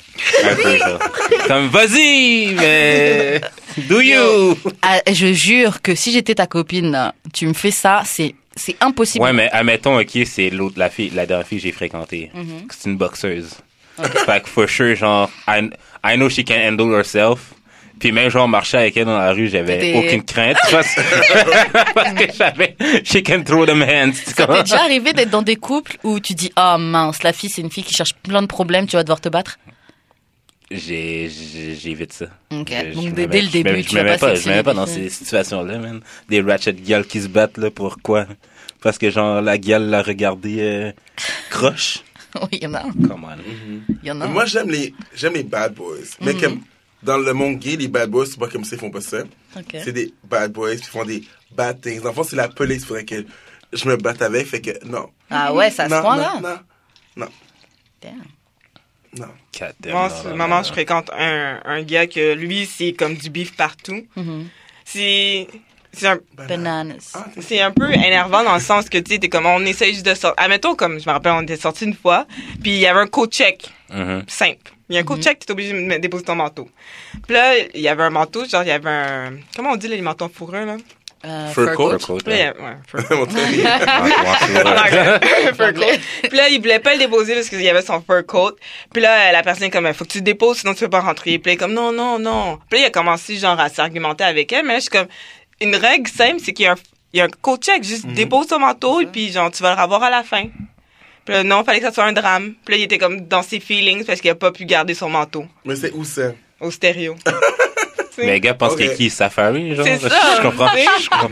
Un 0.50 0.54
peu, 0.54 0.76
genre. 0.76 0.99
Comme, 1.47 1.68
vas-y, 1.68 2.54
mais. 2.54 3.40
Do 3.88 4.00
you? 4.00 4.56
Ah, 4.83 5.00
je 5.11 5.33
jure 5.33 5.83
que 5.83 5.94
si 5.94 6.12
j'étais 6.12 6.37
ta 6.37 6.47
copine, 6.47 7.12
tu 7.33 7.47
me 7.47 7.54
fais 7.54 7.73
ça, 7.73 8.02
c'est 8.04 8.35
c'est 8.56 8.76
impossible. 8.80 9.25
Ouais, 9.25 9.32
mais 9.32 9.50
admettons, 9.50 9.99
ok, 9.99 10.18
c'est 10.26 10.50
l'autre, 10.50 10.78
la 10.78 10.90
fille, 10.90 11.11
la 11.14 11.26
dernière 11.26 11.46
fille 11.46 11.58
que 11.58 11.64
j'ai 11.64 11.73
fréquentée. 11.73 12.30
Mhm. 12.34 12.68
C'est 12.70 12.88
une 12.90 12.96
boxeuse. 12.96 13.54
Fait 14.26 14.42
que, 14.42 14.49
for 14.49 14.68
sure, 14.68 14.96
genre, 14.96 15.30
I, 15.46 15.70
I 16.04 16.16
know 16.16 16.28
she 16.28 16.44
can 16.44 16.56
handle 16.56 16.92
herself. 16.94 17.54
Puis 18.00 18.11
même, 18.11 18.28
genre, 18.28 18.49
marcher 18.49 18.78
avec 18.78 18.96
elle 18.96 19.04
dans 19.04 19.16
la 19.16 19.32
rue, 19.32 19.49
j'avais 19.49 19.94
aucune 19.94 20.25
crainte. 20.25 20.56
Parce, 20.70 20.96
parce 21.94 22.12
que 22.14 22.25
j'avais, 22.37 22.76
she 23.04 23.23
can 23.23 23.42
throw 23.44 23.64
them 23.66 23.82
hands. 23.82 24.14
Ça 24.14 24.46
t'est 24.46 24.62
déjà 24.64 24.82
arrivé 24.82 25.12
d'être 25.12 25.30
dans 25.30 25.42
des 25.42 25.56
couples 25.56 25.96
où 26.02 26.18
tu 26.18 26.34
dis 26.34 26.50
oh 26.56 26.76
mince 26.78 27.23
la 27.23 27.32
fille 27.32 27.49
c'est 27.50 27.62
une 27.62 27.70
fille 27.70 27.84
qui 27.84 27.94
cherche 27.94 28.14
plein 28.14 28.42
de 28.42 28.46
problèmes 28.46 28.87
tu 28.87 28.96
vas 28.96 29.04
devoir 29.04 29.20
te 29.20 29.28
battre? 29.28 29.58
J'évite 30.71 32.12
ça. 32.12 32.26
Ok. 32.50 32.68
Je- 32.71 32.94
Donc, 32.94 33.04
je 33.04 33.11
dès- 33.11 33.42
le 33.42 33.49
début, 33.49 33.83
je 33.83 33.88
tu 33.88 33.94
me 33.97 34.00
vas 34.02 34.11
mets 34.12 34.18
pas 34.18 34.35
je 34.35 34.49
me 34.49 34.54
mets 34.54 34.62
pas 34.62 34.75
dans 34.75 34.87
ces 34.87 35.09
situations-là, 35.11 35.78
man. 35.78 36.00
Des 36.28 36.40
ratchet 36.40 36.73
gals 36.75 37.06
qui 37.06 37.21
se 37.23 37.28
battent, 37.28 37.59
là, 37.59 37.71
pourquoi? 37.71 38.26
Parce 38.83 38.99
que, 38.99 39.11
genre, 39.11 39.40
la 39.40 39.56
gueule 39.59 39.88
l'a 39.88 40.02
regardé, 40.02 40.56
euh, 40.61 40.92
croche. 41.50 42.00
oui 42.42 42.49
il 42.52 42.64
y 42.64 42.66
en 42.66 42.75
a 42.75 42.83
Come 42.83 43.25
on. 43.25 43.37
il 44.02 44.09
y 44.09 44.11
en 44.11 44.21
a 44.21 44.26
Moi 44.26 44.44
j'aime 44.47 44.68
les 44.68 44.92
j'aime 45.14 45.35
les 45.35 45.44
bad 45.44 45.73
boys, 45.75 45.99
mais 46.21 46.35
comme 46.35 46.61
dans 47.00 47.16
le 47.18 47.33
monde 47.33 47.59
gay, 47.61 47.76
les 47.76 47.87
bad 47.87 48.11
boys, 48.11 48.26
c'est 48.26 48.38
pas 48.40 48.49
comme 48.49 48.64
ça, 48.64 48.75
ils 48.75 48.78
font 48.80 48.90
pas 48.90 49.00
ça. 49.00 49.18
Ok. 49.56 49.76
C'est 49.85 49.92
des 49.92 50.12
bad 50.28 50.50
boys, 50.52 50.75
ils 50.75 50.83
font 50.83 51.04
des 51.04 51.23
bad 51.54 51.80
things. 51.80 52.02
Le 52.02 52.11
fond, 52.12 52.25
c'est 52.25 52.35
la 52.35 52.49
police, 52.49 52.83
il 52.83 52.87
faudrait 52.87 53.04
que 53.04 53.25
je 53.73 53.88
me 53.88 53.97
batte 53.97 54.21
avec, 54.23 54.47
fait 54.49 54.61
que 54.61 54.85
non. 54.85 55.11
ah 55.30 55.54
ouais 55.54 55.71
ça 55.71 55.88
se 55.88 55.94
non, 55.94 56.02
non, 56.02 56.16
là 56.16 56.35
non, 56.35 56.40
Damn. 56.42 56.59
non. 57.16 57.26
God 57.26 57.33
damn, 58.02 58.23
non, 59.92 60.09
c'est- 60.09 60.28
non, 60.28 60.37
maman, 60.37 60.56
non, 60.56 60.62
je 60.62 60.73
fréquente 60.73 61.11
un, 61.16 61.61
un 61.64 61.83
gars 61.83 62.06
que 62.06 62.35
lui, 62.35 62.66
c'est 62.66 62.92
comme 62.92 63.14
du 63.14 63.30
beef 63.30 63.56
partout. 63.56 64.04
Mhm. 64.16 64.49
C'est, 64.85 65.47
c'est 65.92 66.06
un, 66.09 66.18
bananas 66.37 67.12
Ah, 67.14 67.26
c'est 67.40 67.61
un 67.61 67.71
peu 67.71 67.90
énervant 67.92 68.42
dans 68.44 68.54
le 68.54 68.61
sens 68.61 68.88
que, 68.88 68.99
tu 68.99 69.12
sais, 69.12 69.18
t'es 69.18 69.28
comme, 69.28 69.47
on 69.47 69.64
essaye 69.64 69.92
juste 69.94 70.06
de 70.06 70.14
sortir. 70.14 70.35
Admettons, 70.42 70.75
comme, 70.75 70.99
je 71.00 71.09
me 71.09 71.12
rappelle, 71.12 71.33
on 71.33 71.42
était 71.42 71.56
sortis 71.56 71.85
une 71.85 71.94
fois, 71.94 72.26
puis 72.62 72.73
il 72.73 72.78
y 72.78 72.87
avait 72.87 73.00
un 73.00 73.06
code 73.06 73.33
check. 73.33 73.71
Mhm. 73.90 74.25
Simple. 74.26 74.73
Il 74.90 74.94
y 74.94 74.99
a 74.99 75.00
un 75.00 75.04
code 75.04 75.23
check, 75.23 75.38
t'es 75.38 75.50
obligé 75.52 75.73
de 75.73 75.97
déposer 75.99 76.25
ton 76.25 76.35
manteau. 76.35 76.68
Puis 77.26 77.33
là, 77.35 77.56
il 77.75 77.80
y 77.80 77.88
avait 77.88 78.02
un 78.02 78.11
manteau, 78.11 78.44
genre, 78.47 78.62
il 78.62 78.68
y 78.68 78.73
avait 78.73 78.90
un, 78.90 79.33
comment 79.56 79.71
on 79.71 79.76
dit, 79.76 79.88
là, 79.88 79.97
les 79.97 80.02
manteaux 80.02 80.26
en 80.26 80.28
fourrure, 80.28 80.66
là? 80.66 80.76
Euh, 81.25 81.49
Fur 81.52 81.64
fur 81.69 81.75
coat? 81.75 81.90
coat. 81.99 81.99
Fur 81.99 82.07
coat, 82.09 82.19
Puis 82.25 82.31
là, 82.33 82.37
il 82.37 82.40
y 82.40 83.62
ouais. 83.62 83.66
avait- 83.66 83.99
ouais, 85.12 85.54
fur 85.57 85.75
coat. 85.75 85.99
Puis 86.28 86.37
là, 86.37 86.49
il 86.50 86.59
voulait 86.61 86.78
pas 86.81 86.93
le 86.93 86.99
déposer 86.99 87.35
parce 87.35 87.49
qu'il 87.49 87.62
y 87.62 87.69
avait 87.69 87.83
son 87.83 88.02
fur 88.02 88.25
coat. 88.26 88.52
Puis 88.93 89.02
là, 89.02 89.33
la 89.33 89.43
personne 89.43 89.64
est 89.64 89.71
comme, 89.71 89.93
faut 89.95 90.04
que 90.04 90.11
tu 90.11 90.19
le 90.19 90.25
déposes, 90.25 90.59
sinon 90.59 90.75
tu 90.75 90.81
peux 90.85 90.90
pas 90.90 91.00
rentrer. 91.00 91.38
Puis 91.38 91.50
là, 91.50 91.52
il 91.52 91.54
est 91.54 91.59
comme, 91.59 91.73
non, 91.73 91.93
non, 91.93 92.19
non. 92.19 92.59
Puis 92.69 92.78
là, 92.81 92.85
il 92.85 92.88
a 92.88 92.90
commencé, 92.90 93.37
genre, 93.37 93.59
à 93.59 93.69
s'argumenter 93.69 94.25
avec 94.25 94.52
elle. 94.52 94.64
Mais 94.66 94.75
là, 94.75 94.78
je 94.78 94.83
suis 94.83 94.90
comme, 94.90 95.07
une 95.61 95.76
règle 95.76 96.11
simple, 96.11 96.40
c'est 96.45 96.52
qu'il 96.52 96.66
y 96.66 96.69
a 96.69 96.73
un, 96.73 96.76
il 97.12 97.19
y 97.19 97.21
a 97.21 97.25
un 97.25 97.28
coat 97.40 97.57
check. 97.59 97.83
Juste 97.85 98.07
dépose 98.09 98.49
ton 98.49 98.59
manteau 98.59 99.00
et 99.00 99.07
puis, 99.07 99.33
genre, 99.33 99.50
tu 99.50 99.62
vas 99.62 99.75
le 99.75 99.81
revoir 99.81 100.02
à 100.02 100.11
la 100.11 100.23
fin. 100.25 100.45
Puis 101.25 101.33
là, 101.35 101.43
non, 101.43 101.64
fallait 101.64 101.78
que 101.81 101.87
ça 101.87 101.93
soit 101.93 102.04
un 102.04 102.12
drame. 102.12 102.54
Puis 102.66 102.75
là, 102.75 102.78
il 102.81 102.83
était 102.85 102.99
comme 102.99 103.23
dans 103.23 103.43
ses 103.43 103.61
feelings 103.61 104.04
parce 104.04 104.21
qu'il 104.21 104.31
a 104.31 104.35
pas 104.35 104.52
pu 104.52 104.66
garder 104.66 104.93
son 104.93 105.09
manteau 105.09 105.47
Mais 105.64 105.75
c'est 105.76 105.90
où 105.93 106.04
ça? 106.04 106.33
au 106.61 106.71
stéréo. 106.71 107.16
Mais 108.18 108.33
les 108.33 108.40
gars 108.40 108.54
pensent 108.54 108.73
Ok. 108.73 108.78
que 108.78 108.97
qui 108.97 109.11
Safari, 109.11 109.75
genre? 109.75 109.85
C'est 109.85 110.00
Je- 110.02 110.09
ça. 110.09 110.37
Je 110.37 110.42
comprends. 110.42 110.68
Je 111.02 111.09
comprends. 111.09 111.30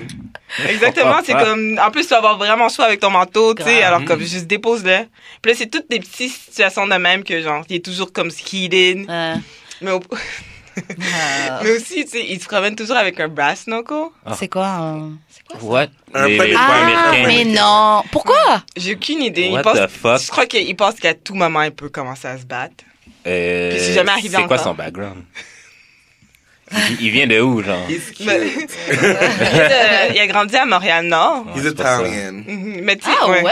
Exactement, 0.69 1.17
c'est 1.25 1.35
Ouais. 1.35 1.43
comme 1.45 1.79
en 1.83 1.91
plus 1.91 2.03
tu 2.03 2.09
vas 2.11 2.19
avoir 2.19 2.37
vraiment 2.37 2.69
chaud 2.69 2.83
avec 2.83 3.01
ton 3.01 3.09
manteau, 3.11 3.55
tu 3.55 3.63
sais, 3.63 3.83
alors 3.83 4.05
comme 4.05 4.21
juste 4.21 4.47
dépose-le. 4.47 5.07
Puis 5.41 5.53
là 5.53 5.59
c'est 5.59 5.71
toutes 5.71 5.89
des 5.89 5.99
petites 5.99 6.31
situations 6.33 6.87
de 6.87 6.95
même 6.95 7.25
que 7.25 7.41
genre 7.41 7.65
il 7.71 7.77
est 7.77 7.85
toujours 7.85 8.13
comme 8.13 8.29
heated, 8.53 9.07
Euh, 9.09 9.37
mais 9.81 9.93
au- 9.93 10.01
mais 11.63 11.71
aussi 11.71 12.05
tu 12.05 12.11
sais, 12.11 12.27
il 12.29 12.41
se 12.41 12.47
promène 12.47 12.77
toujours 12.77 12.97
avec 12.97 13.19
un 13.21 13.29
brass 13.29 13.67
knuckle. 13.67 14.09
c'est 14.39 14.49
quoi 14.49 14.79
euh, 14.81 15.09
c'est 15.29 15.43
quoi 15.47 15.59
ça? 15.61 15.67
What? 15.67 15.87
Un 16.15 16.29
Les, 16.29 16.37
peu 16.37 16.45
les 16.47 16.55
ah 16.57 16.83
américains. 16.83 17.27
mais 17.29 17.45
non 17.45 18.03
pourquoi? 18.11 18.63
J'ai 18.77 18.95
aucune 18.95 19.23
idée, 19.23 19.49
What 19.51 19.61
il 19.61 19.63
pense 19.63 19.79
the 19.79 19.89
fuck? 19.89 20.21
je 20.21 20.31
crois 20.31 20.47
qu'il 20.47 20.77
pense 20.77 20.95
qu'à 20.97 21.15
tout 21.15 21.35
moment 21.35 21.63
il 21.63 21.71
peut 21.73 21.89
commencer 21.89 22.29
à 22.29 22.37
se 22.39 22.45
battre. 22.45 22.85
Euh, 23.27 23.71
Puis 23.71 23.81
c'est 23.81 23.93
jamais 23.95 24.11
arrivé 24.11 24.37
C'est 24.39 24.47
quoi 24.47 24.59
son 24.59 24.75
background? 24.75 25.23
Il, 26.91 27.07
il 27.07 27.11
vient 27.11 27.27
de 27.27 27.41
où, 27.41 27.63
genre? 27.63 27.87
He's 27.89 28.11
cute. 28.17 28.27
Mais- 28.27 28.41
il, 28.91 29.61
a, 29.61 30.09
il 30.15 30.19
a 30.21 30.27
grandi 30.27 30.57
à 30.57 30.65
Montréal 30.65 31.05
Nord. 31.07 31.45
He's. 31.57 31.65
Italian. 31.67 32.33
Mhm, 32.47 32.81
Mais 32.83 32.97
tu 32.97 33.05
sais 33.05 33.17
ah 33.21 33.29
ouais. 33.29 33.43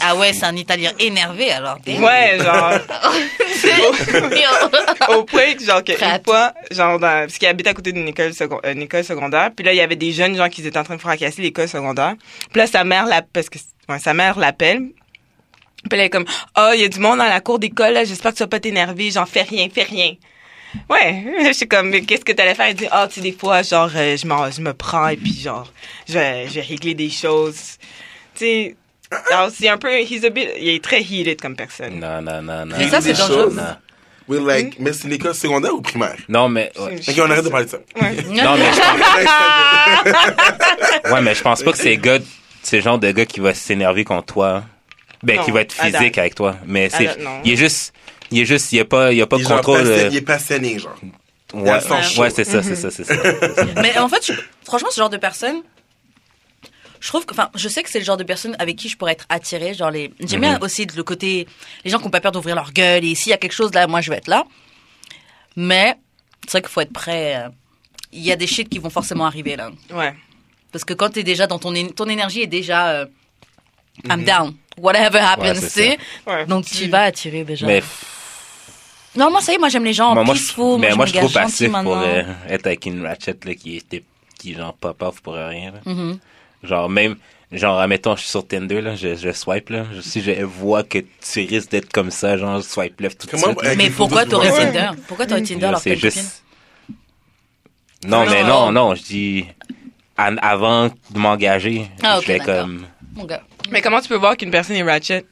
ah 0.00 0.16
ouais 0.16 0.32
c'est 0.32 0.44
un 0.44 0.56
Italien 0.56 0.90
énervé 0.98 1.50
alors. 1.52 1.78
Ouais, 1.86 2.38
genre 2.42 2.72
au 5.08 5.24
point 5.24 5.54
que 5.54 5.64
genre 5.64 5.82
que 5.82 5.92
une 5.92 5.98
Prête. 5.98 6.24
fois 6.24 6.52
genre 6.70 6.98
dans, 6.98 7.20
parce 7.26 7.38
qu'il 7.38 7.48
habite 7.48 7.66
à 7.66 7.74
côté 7.74 7.92
d'une 7.92 8.08
école 8.08 8.32
second- 8.32 8.60
euh, 8.64 8.72
une 8.72 8.82
école 8.82 9.04
secondaire 9.04 9.50
puis 9.54 9.64
là 9.64 9.72
il 9.72 9.76
y 9.76 9.80
avait 9.80 9.96
des 9.96 10.12
jeunes 10.12 10.36
gens 10.36 10.48
qui 10.48 10.66
étaient 10.66 10.78
en 10.78 10.84
train 10.84 10.96
de 10.96 11.00
fracasser 11.00 11.42
l'école 11.42 11.68
secondaire 11.68 12.14
puis 12.52 12.58
là 12.60 12.66
sa 12.66 12.84
mère 12.84 13.06
la 13.06 13.22
parce 13.22 13.48
que 13.48 13.58
ouais, 13.88 13.98
sa 13.98 14.14
mère 14.14 14.38
l'appelle 14.38 14.80
puis 15.88 15.98
elle 15.98 16.00
est 16.06 16.10
comme 16.10 16.26
oh 16.58 16.70
il 16.74 16.80
y 16.80 16.84
a 16.84 16.88
du 16.88 16.98
monde 17.00 17.18
dans 17.18 17.24
la 17.24 17.40
cour 17.40 17.58
d'école 17.58 17.92
là 17.94 18.04
j'espère 18.04 18.32
que 18.32 18.36
tu 18.38 18.42
vas 18.42 18.48
pas 18.48 18.60
t'énerver 18.60 19.10
j'en 19.10 19.26
fais 19.26 19.42
rien 19.42 19.68
fais 19.72 19.84
rien 19.84 20.12
Ouais, 20.88 21.24
je 21.46 21.52
suis 21.52 21.68
comme, 21.68 21.90
mais 21.90 22.02
qu'est-ce 22.02 22.24
que 22.24 22.32
t'allais 22.32 22.54
faire? 22.54 22.66
Elle 22.66 22.74
dit, 22.74 22.88
ah, 22.90 23.06
tu 23.08 23.16
sais, 23.16 23.20
des 23.20 23.32
fois, 23.32 23.62
genre, 23.62 23.90
euh, 23.94 24.16
je, 24.16 24.26
je 24.26 24.60
me 24.60 24.72
prends 24.72 25.08
et 25.08 25.16
puis, 25.16 25.32
genre, 25.32 25.72
je 26.08 26.14
vais, 26.14 26.48
je 26.48 26.54
vais 26.54 26.60
régler 26.62 26.94
des 26.94 27.10
choses. 27.10 27.78
tu 28.34 28.44
sais, 28.44 28.76
c'est 29.52 29.68
un 29.68 29.78
peu, 29.78 30.00
he's 30.00 30.24
a 30.24 30.30
bit, 30.30 30.48
il 30.58 30.68
est 30.68 30.82
très 30.82 31.02
heated 31.02 31.40
comme 31.40 31.54
personne. 31.56 32.00
Non, 32.00 32.20
non, 32.20 32.42
non, 32.42 32.66
non. 32.66 32.76
Mais 32.78 32.88
ça, 32.88 33.00
c'est 33.00 33.12
dangereux. 33.12 33.54
Oui, 34.28 34.38
like, 34.44 34.80
mais 34.80 34.92
c'est 34.92 35.06
l'école 35.06 35.36
secondaire 35.36 35.72
ou 35.72 35.80
primaire? 35.80 36.16
Non, 36.28 36.48
mais. 36.48 36.72
ouais. 36.80 36.96
Ok, 37.08 37.14
on 37.18 37.30
arrête 37.30 37.44
de 37.44 37.48
parler 37.48 37.66
de 37.66 37.70
ça. 37.70 37.78
Ouais. 38.00 38.16
Non, 38.24 38.56
mais 38.56 38.72
je 38.72 38.80
pense, 38.80 39.00
ouais, 41.12 41.20
mais 41.20 41.34
je 41.34 41.42
pense 41.42 41.62
pas 41.62 41.70
que 41.70 41.78
c'est 41.78 41.96
gars, 41.96 42.18
c'est 42.60 42.78
le 42.78 42.82
genre 42.82 42.98
de 42.98 43.08
gars 43.12 43.24
qui 43.26 43.38
va 43.38 43.54
s'énerver 43.54 44.02
contre 44.04 44.34
toi. 44.34 44.64
Ben, 45.22 45.36
Non, 45.36 45.44
qui 45.44 45.52
va 45.52 45.60
être 45.60 45.72
physique 45.72 46.18
avec 46.18 46.34
toi. 46.34 46.56
Mais 46.66 46.90
c'est, 46.90 47.08
il 47.44 47.52
est 47.52 47.56
juste, 47.56 47.92
il 48.30 48.40
est 48.40 48.44
juste, 48.44 48.72
il 48.72 48.76
y 48.76 48.80
a 48.80 48.84
pas, 48.84 49.12
il 49.12 49.18
y 49.18 49.22
a 49.22 49.26
pas 49.26 49.38
de 49.38 49.44
contrôle. 49.44 49.78
passionné- 49.82 50.02
euh, 50.04 50.08
Il 50.10 50.16
est 50.16 50.20
passionné, 50.22 50.78
genre. 50.78 50.96
Ouais, 51.54 51.80
sang 51.80 52.02
chaud. 52.02 52.22
ouais, 52.22 52.30
c'est 52.30 52.44
ça, 52.44 52.62
c'est 52.62 52.74
ça, 52.74 52.90
c'est 52.90 53.04
ça. 53.04 53.14
Mais 53.82 53.96
en 53.98 54.08
fait, 54.08 54.24
je- 54.26 54.32
franchement, 54.64 54.88
ce 54.90 54.96
genre 55.00 55.10
de 55.10 55.16
personne, 55.16 55.62
je 57.00 57.08
trouve 57.08 57.24
que, 57.24 57.32
enfin, 57.34 57.50
je 57.54 57.68
sais 57.68 57.82
que 57.82 57.90
c'est 57.90 57.98
le 58.00 58.04
genre 58.04 58.16
de 58.16 58.24
personne 58.24 58.56
avec 58.58 58.76
qui 58.76 58.88
je 58.88 58.96
pourrais 58.96 59.12
être 59.12 59.26
attirée. 59.28 59.74
Genre 59.74 59.90
les, 59.90 60.12
j'aime 60.20 60.40
bien 60.40 60.58
aussi 60.60 60.86
le 60.86 61.02
côté, 61.04 61.46
les 61.84 61.90
gens 61.90 61.98
qui 61.98 62.04
n'ont 62.04 62.10
pas 62.10 62.20
peur 62.20 62.32
d'ouvrir 62.32 62.56
leur 62.56 62.72
gueule 62.72 63.04
et 63.04 63.14
s'il 63.14 63.30
y 63.30 63.32
a 63.32 63.36
quelque 63.36 63.52
chose 63.52 63.72
là, 63.74 63.86
moi 63.86 64.00
je 64.00 64.10
vais 64.10 64.16
être 64.16 64.28
là. 64.28 64.44
Mais 65.54 65.94
c'est 66.46 66.52
vrai 66.52 66.62
qu'il 66.62 66.70
faut 66.70 66.80
être 66.80 66.92
prêt. 66.92 67.36
euh, 67.36 67.48
Il 68.12 68.22
y 68.24 68.32
a 68.32 68.36
des 68.36 68.46
shit 68.46 68.68
qui 68.68 68.78
vont 68.78 68.90
forcément 68.90 69.26
arriver 69.26 69.56
là. 69.56 69.70
Ouais. 69.92 70.14
Parce 70.72 70.84
que 70.84 70.94
quand 70.94 71.10
t'es 71.10 71.22
déjà 71.22 71.46
dans 71.46 71.58
ton, 71.58 71.72
ton 71.88 72.06
énergie 72.08 72.42
est 72.42 72.46
déjà, 72.46 72.88
euh, 72.88 73.06
I'm 74.08 74.24
down. 74.24 74.54
Whatever 74.80 75.18
happens, 75.20 75.42
Ouais, 75.42 75.54
tu 75.54 75.60
c'est 75.60 75.68
sais. 75.68 75.98
Ouais. 76.26 76.46
Donc 76.46 76.64
tu 76.66 76.88
vas 76.88 77.02
attirer 77.04 77.44
déjà. 77.44 77.66
Mais, 77.66 77.82
Non, 79.16 79.30
moi 79.30 79.40
ça 79.40 79.52
y 79.52 79.54
est, 79.54 79.58
moi 79.58 79.68
j'aime 79.70 79.84
les 79.84 79.92
gens 79.94 80.12
moi, 80.14 80.24
moi, 80.24 80.34
peaceful. 80.34 80.76
je, 80.76 80.80
mais 80.80 80.90
je 80.90 80.96
moi, 80.96 81.06
je 81.06 81.10
suis 81.12 81.18
trop 81.20 81.28
passif 81.30 81.72
pour 81.72 81.96
euh, 81.96 82.22
être 82.48 82.66
avec 82.66 82.84
une 82.86 83.04
ratchet, 83.06 83.34
là, 83.44 83.54
qui 83.54 83.76
était, 83.76 84.02
qui, 84.38 84.54
genre, 84.54 84.74
pop 84.74 85.00
off 85.02 85.20
pour 85.22 85.34
rien, 85.34 85.72
là. 85.72 85.80
Mhm. 85.90 86.18
Genre, 86.62 86.88
même, 86.90 87.16
genre, 87.52 87.78
admettons, 87.80 88.14
je 88.16 88.20
suis 88.22 88.30
sur 88.30 88.46
Tinder, 88.46 88.82
là, 88.82 88.94
je, 88.96 89.14
je 89.16 89.32
swipe, 89.32 89.70
là. 89.70 89.84
Je- 89.94 90.02
Si 90.02 90.20
je 90.20 90.42
vois 90.42 90.82
que 90.82 90.98
tu 90.98 91.40
risques 91.46 91.70
d'être 91.70 91.90
comme 91.90 92.10
ça, 92.10 92.36
genre, 92.36 92.60
je 92.60 92.66
swipe 92.66 93.00
left 93.00 93.18
tout 93.20 93.34
de 93.34 93.40
suite. 93.42 93.62
là. 93.62 93.74
Mais 93.76 93.88
pourquoi 93.88 94.26
t'aurais. 94.26 94.50
Tinder? 94.50 94.90
Pourquoi 95.08 95.24
t'aurais 95.26 95.42
Tinder 95.42 95.64
alors 95.66 95.82
que 95.82 95.94
juste. 95.94 96.42
Non, 98.06 98.24
Non, 98.24 98.30
mais 98.30 98.42
non. 98.44 98.70
non, 98.72 98.94
je 98.94 99.02
dis, 99.02 99.44
an- 100.18 100.36
avant 100.42 100.88
de 100.88 101.18
m'engager, 101.18 101.88
Ah, 102.02 102.18
je 102.20 102.26
fais 102.26 102.38
comme, 102.38 102.86
Mon 103.14 103.24
gars. 103.24 103.42
Mais 103.70 103.82
comment 103.82 104.00
tu 104.00 104.08
peux 104.08 104.16
voir 104.16 104.36
qu'une 104.36 104.50
personne 104.50 104.76
est 104.76 104.82
ratchet? 104.82 105.24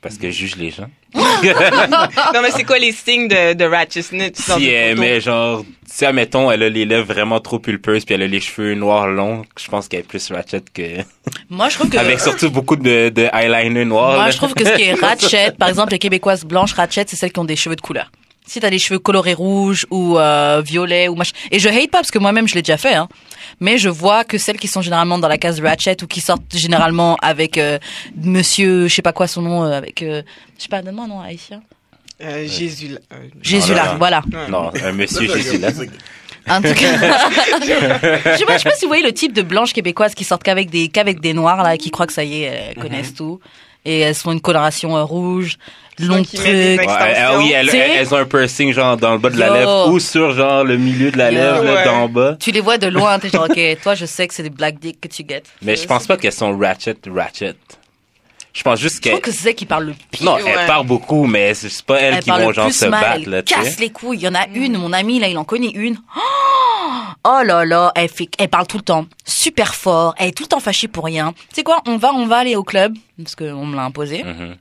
parce 0.00 0.16
que 0.16 0.30
je 0.30 0.36
juge 0.36 0.56
les 0.56 0.70
gens. 0.70 0.88
non, 1.14 2.42
mais 2.42 2.50
c'est 2.52 2.64
quoi 2.64 2.78
les 2.78 2.92
signes 2.92 3.28
de, 3.28 3.52
de 3.52 3.64
ratchetness? 3.64 4.48
dans 4.48 4.56
Si 4.56 4.68
elle 4.68 4.98
met 4.98 5.20
genre, 5.20 5.64
si 5.86 6.06
admettons, 6.06 6.50
elle 6.50 6.62
a 6.62 6.68
les 6.68 6.84
lèvres 6.84 7.06
vraiment 7.06 7.40
trop 7.40 7.58
pulpeuses 7.58 8.04
puis 8.04 8.14
elle 8.14 8.22
a 8.22 8.26
les 8.26 8.40
cheveux 8.40 8.74
noirs 8.74 9.08
longs, 9.08 9.42
je 9.58 9.68
pense 9.68 9.88
qu'elle 9.88 10.00
est 10.00 10.04
plus 10.04 10.30
ratchet 10.30 10.62
que, 10.72 11.02
Moi, 11.50 11.68
je 11.68 11.74
trouve 11.74 11.90
que. 11.90 11.98
avec 11.98 12.20
surtout 12.20 12.50
beaucoup 12.50 12.76
de, 12.76 13.10
de 13.10 13.28
eyeliner 13.32 13.84
noir. 13.84 14.14
Moi, 14.14 14.24
là. 14.26 14.30
je 14.30 14.36
trouve 14.36 14.54
que 14.54 14.64
ce 14.64 14.72
qui 14.74 14.84
est 14.84 14.94
ratchet, 15.00 15.52
par 15.52 15.68
exemple, 15.68 15.92
les 15.92 15.98
Québécoises 15.98 16.44
blanches 16.44 16.72
ratchet, 16.72 17.04
c'est 17.06 17.16
celles 17.16 17.32
qui 17.32 17.40
ont 17.40 17.44
des 17.44 17.56
cheveux 17.56 17.76
de 17.76 17.80
couleur. 17.80 18.10
Si 18.50 18.58
t'as 18.58 18.68
des 18.68 18.80
cheveux 18.80 18.98
colorés 18.98 19.32
rouges 19.34 19.86
ou 19.92 20.18
euh, 20.18 20.60
violets 20.60 21.06
ou 21.06 21.14
machin. 21.14 21.36
Et 21.52 21.60
je 21.60 21.68
hate 21.68 21.88
pas 21.92 21.98
parce 21.98 22.10
que 22.10 22.18
moi-même 22.18 22.48
je 22.48 22.56
l'ai 22.56 22.62
déjà 22.62 22.76
fait, 22.76 22.94
hein. 22.94 23.08
Mais 23.60 23.78
je 23.78 23.88
vois 23.88 24.24
que 24.24 24.38
celles 24.38 24.58
qui 24.58 24.66
sont 24.66 24.82
généralement 24.82 25.18
dans 25.18 25.28
la 25.28 25.38
case 25.38 25.60
ratchet 25.60 26.02
ou 26.02 26.08
qui 26.08 26.20
sortent 26.20 26.42
généralement 26.56 27.16
avec 27.22 27.58
euh, 27.58 27.78
Monsieur, 28.16 28.88
je 28.88 28.94
sais 28.96 29.02
pas 29.02 29.12
quoi 29.12 29.28
son 29.28 29.42
nom, 29.42 29.62
euh, 29.62 29.70
avec, 29.70 30.02
euh, 30.02 30.22
je 30.58 30.64
sais 30.64 30.68
pas, 30.68 30.82
donne-moi 30.82 31.04
un 31.04 31.08
nom 31.08 31.20
haïtien. 31.20 31.62
Euh, 32.24 32.44
Jésus. 32.48 32.88
là. 32.88 32.98
Euh, 33.12 33.28
Jésus 33.40 33.70
non, 33.70 33.76
là, 33.76 33.92
non. 33.92 33.98
voilà. 33.98 34.22
Non, 34.48 34.72
un 34.82 34.92
monsieur 34.92 35.32
Jésus 35.32 35.58
là. 35.58 35.68
En 36.48 36.60
tout 36.60 36.74
cas, 36.74 36.96
je 37.60 38.36
sais 38.38 38.44
pas, 38.44 38.54
je 38.56 38.62
sais 38.62 38.68
pas 38.68 38.74
si 38.74 38.84
vous 38.84 38.88
voyez 38.88 39.04
le 39.04 39.12
type 39.12 39.32
de 39.32 39.42
blanches 39.42 39.72
québécoises 39.72 40.14
qui 40.16 40.24
sortent 40.24 40.42
qu'avec 40.42 40.70
des, 40.70 40.88
qu'avec 40.88 41.20
des 41.20 41.34
noirs 41.34 41.62
là, 41.62 41.76
qui 41.76 41.92
croient 41.92 42.08
que 42.08 42.12
ça 42.12 42.24
y 42.24 42.42
est, 42.42 42.70
elles 42.70 42.82
connaissent 42.82 43.14
tout. 43.14 43.38
Et 43.84 44.00
elles 44.00 44.14
sont 44.14 44.32
une 44.32 44.40
coloration 44.40 44.96
euh, 44.96 45.04
rouge, 45.04 45.58
long 46.06 46.22
truc. 46.22 46.40
Ouais, 46.40 46.46
elle- 46.46 47.36
oui, 47.38 47.52
elles, 47.52 48.14
ont 48.14 48.16
un 48.18 48.24
piercing 48.24 48.72
genre 48.72 48.96
dans 48.96 49.12
le 49.12 49.18
bas 49.18 49.30
de 49.30 49.38
la 49.38 49.48
Yo. 49.48 49.54
lèvre 49.54 49.88
ou 49.90 49.98
sur 50.00 50.32
genre 50.32 50.64
le 50.64 50.76
milieu 50.76 51.10
de 51.10 51.18
la 51.18 51.30
lèvre 51.30 51.62
là, 51.64 51.74
Ouais. 51.74 51.84
d'en 51.84 52.08
bas. 52.08 52.36
Tu 52.40 52.50
les 52.52 52.60
vois 52.60 52.78
de 52.78 52.86
loin, 52.88 53.18
t'es 53.18 53.28
genre, 53.30 53.46
ok, 53.50 53.60
toi, 53.82 53.94
je 53.94 54.06
sais 54.06 54.26
que 54.28 54.34
c'est 54.34 54.42
des 54.42 54.50
black 54.50 54.78
dick 54.78 55.00
que 55.00 55.08
tu 55.08 55.22
guettes. 55.24 55.46
Mais 55.62 55.76
je 55.76 55.86
pense 55.86 56.06
pas 56.06 56.16
qu'elles 56.16 56.32
sont 56.32 56.56
ratchet, 56.58 56.96
ratchet. 57.14 57.54
Je 58.52 58.62
pense 58.64 58.80
juste 58.80 58.96
Je 58.96 59.00
qu'elles... 59.02 59.12
trouve 59.12 59.22
que 59.22 59.30
c'est 59.30 59.50
elle 59.50 59.54
qui 59.54 59.64
parle 59.66 59.84
le 59.84 59.94
pire. 60.10 60.24
Non, 60.26 60.34
Ouais. 60.34 60.42
elles 60.44 60.66
parlent 60.66 60.86
beaucoup, 60.86 61.24
mais 61.26 61.54
c'est 61.54 61.82
pas 61.82 62.00
elles 62.00 62.14
Elle 62.14 62.20
qui 62.24 62.30
parle 62.30 62.42
vont 62.42 62.48
le 62.48 62.54
genre 62.54 62.64
plus 62.66 62.74
se 62.74 62.86
mal, 62.86 63.00
battre, 63.00 63.20
elle 63.24 63.30
là, 63.30 63.42
tu 63.44 63.54
casse 63.54 63.78
les 63.78 63.90
couilles. 63.90 64.16
Il 64.18 64.22
y 64.22 64.28
en 64.28 64.34
a 64.34 64.48
une, 64.52 64.76
mon 64.76 64.92
ami, 64.92 65.20
là, 65.20 65.28
il 65.28 65.38
en 65.38 65.44
connaît 65.44 65.70
une. 65.74 65.96
Oh, 67.22 67.40
là 67.44 67.66
là, 67.66 67.92
elle, 67.96 68.08
fait, 68.08 68.28
elle 68.38 68.48
parle 68.48 68.66
tout 68.66 68.78
le 68.78 68.82
temps, 68.82 69.04
super 69.26 69.74
fort, 69.74 70.14
elle 70.18 70.28
est 70.28 70.32
tout 70.32 70.44
le 70.44 70.48
temps 70.48 70.58
fâchée 70.60 70.88
pour 70.88 71.04
rien. 71.04 71.32
Tu 71.50 71.56
sais 71.56 71.62
quoi, 71.62 71.82
on 71.86 71.98
va, 71.98 72.12
on 72.14 72.26
va 72.26 72.38
aller 72.38 72.56
au 72.56 72.64
club, 72.64 72.94
parce 73.22 73.36
qu'on 73.36 73.66
me 73.66 73.76
l'a 73.76 73.82
imposé. 73.84 74.24
Mhm. 74.24 74.56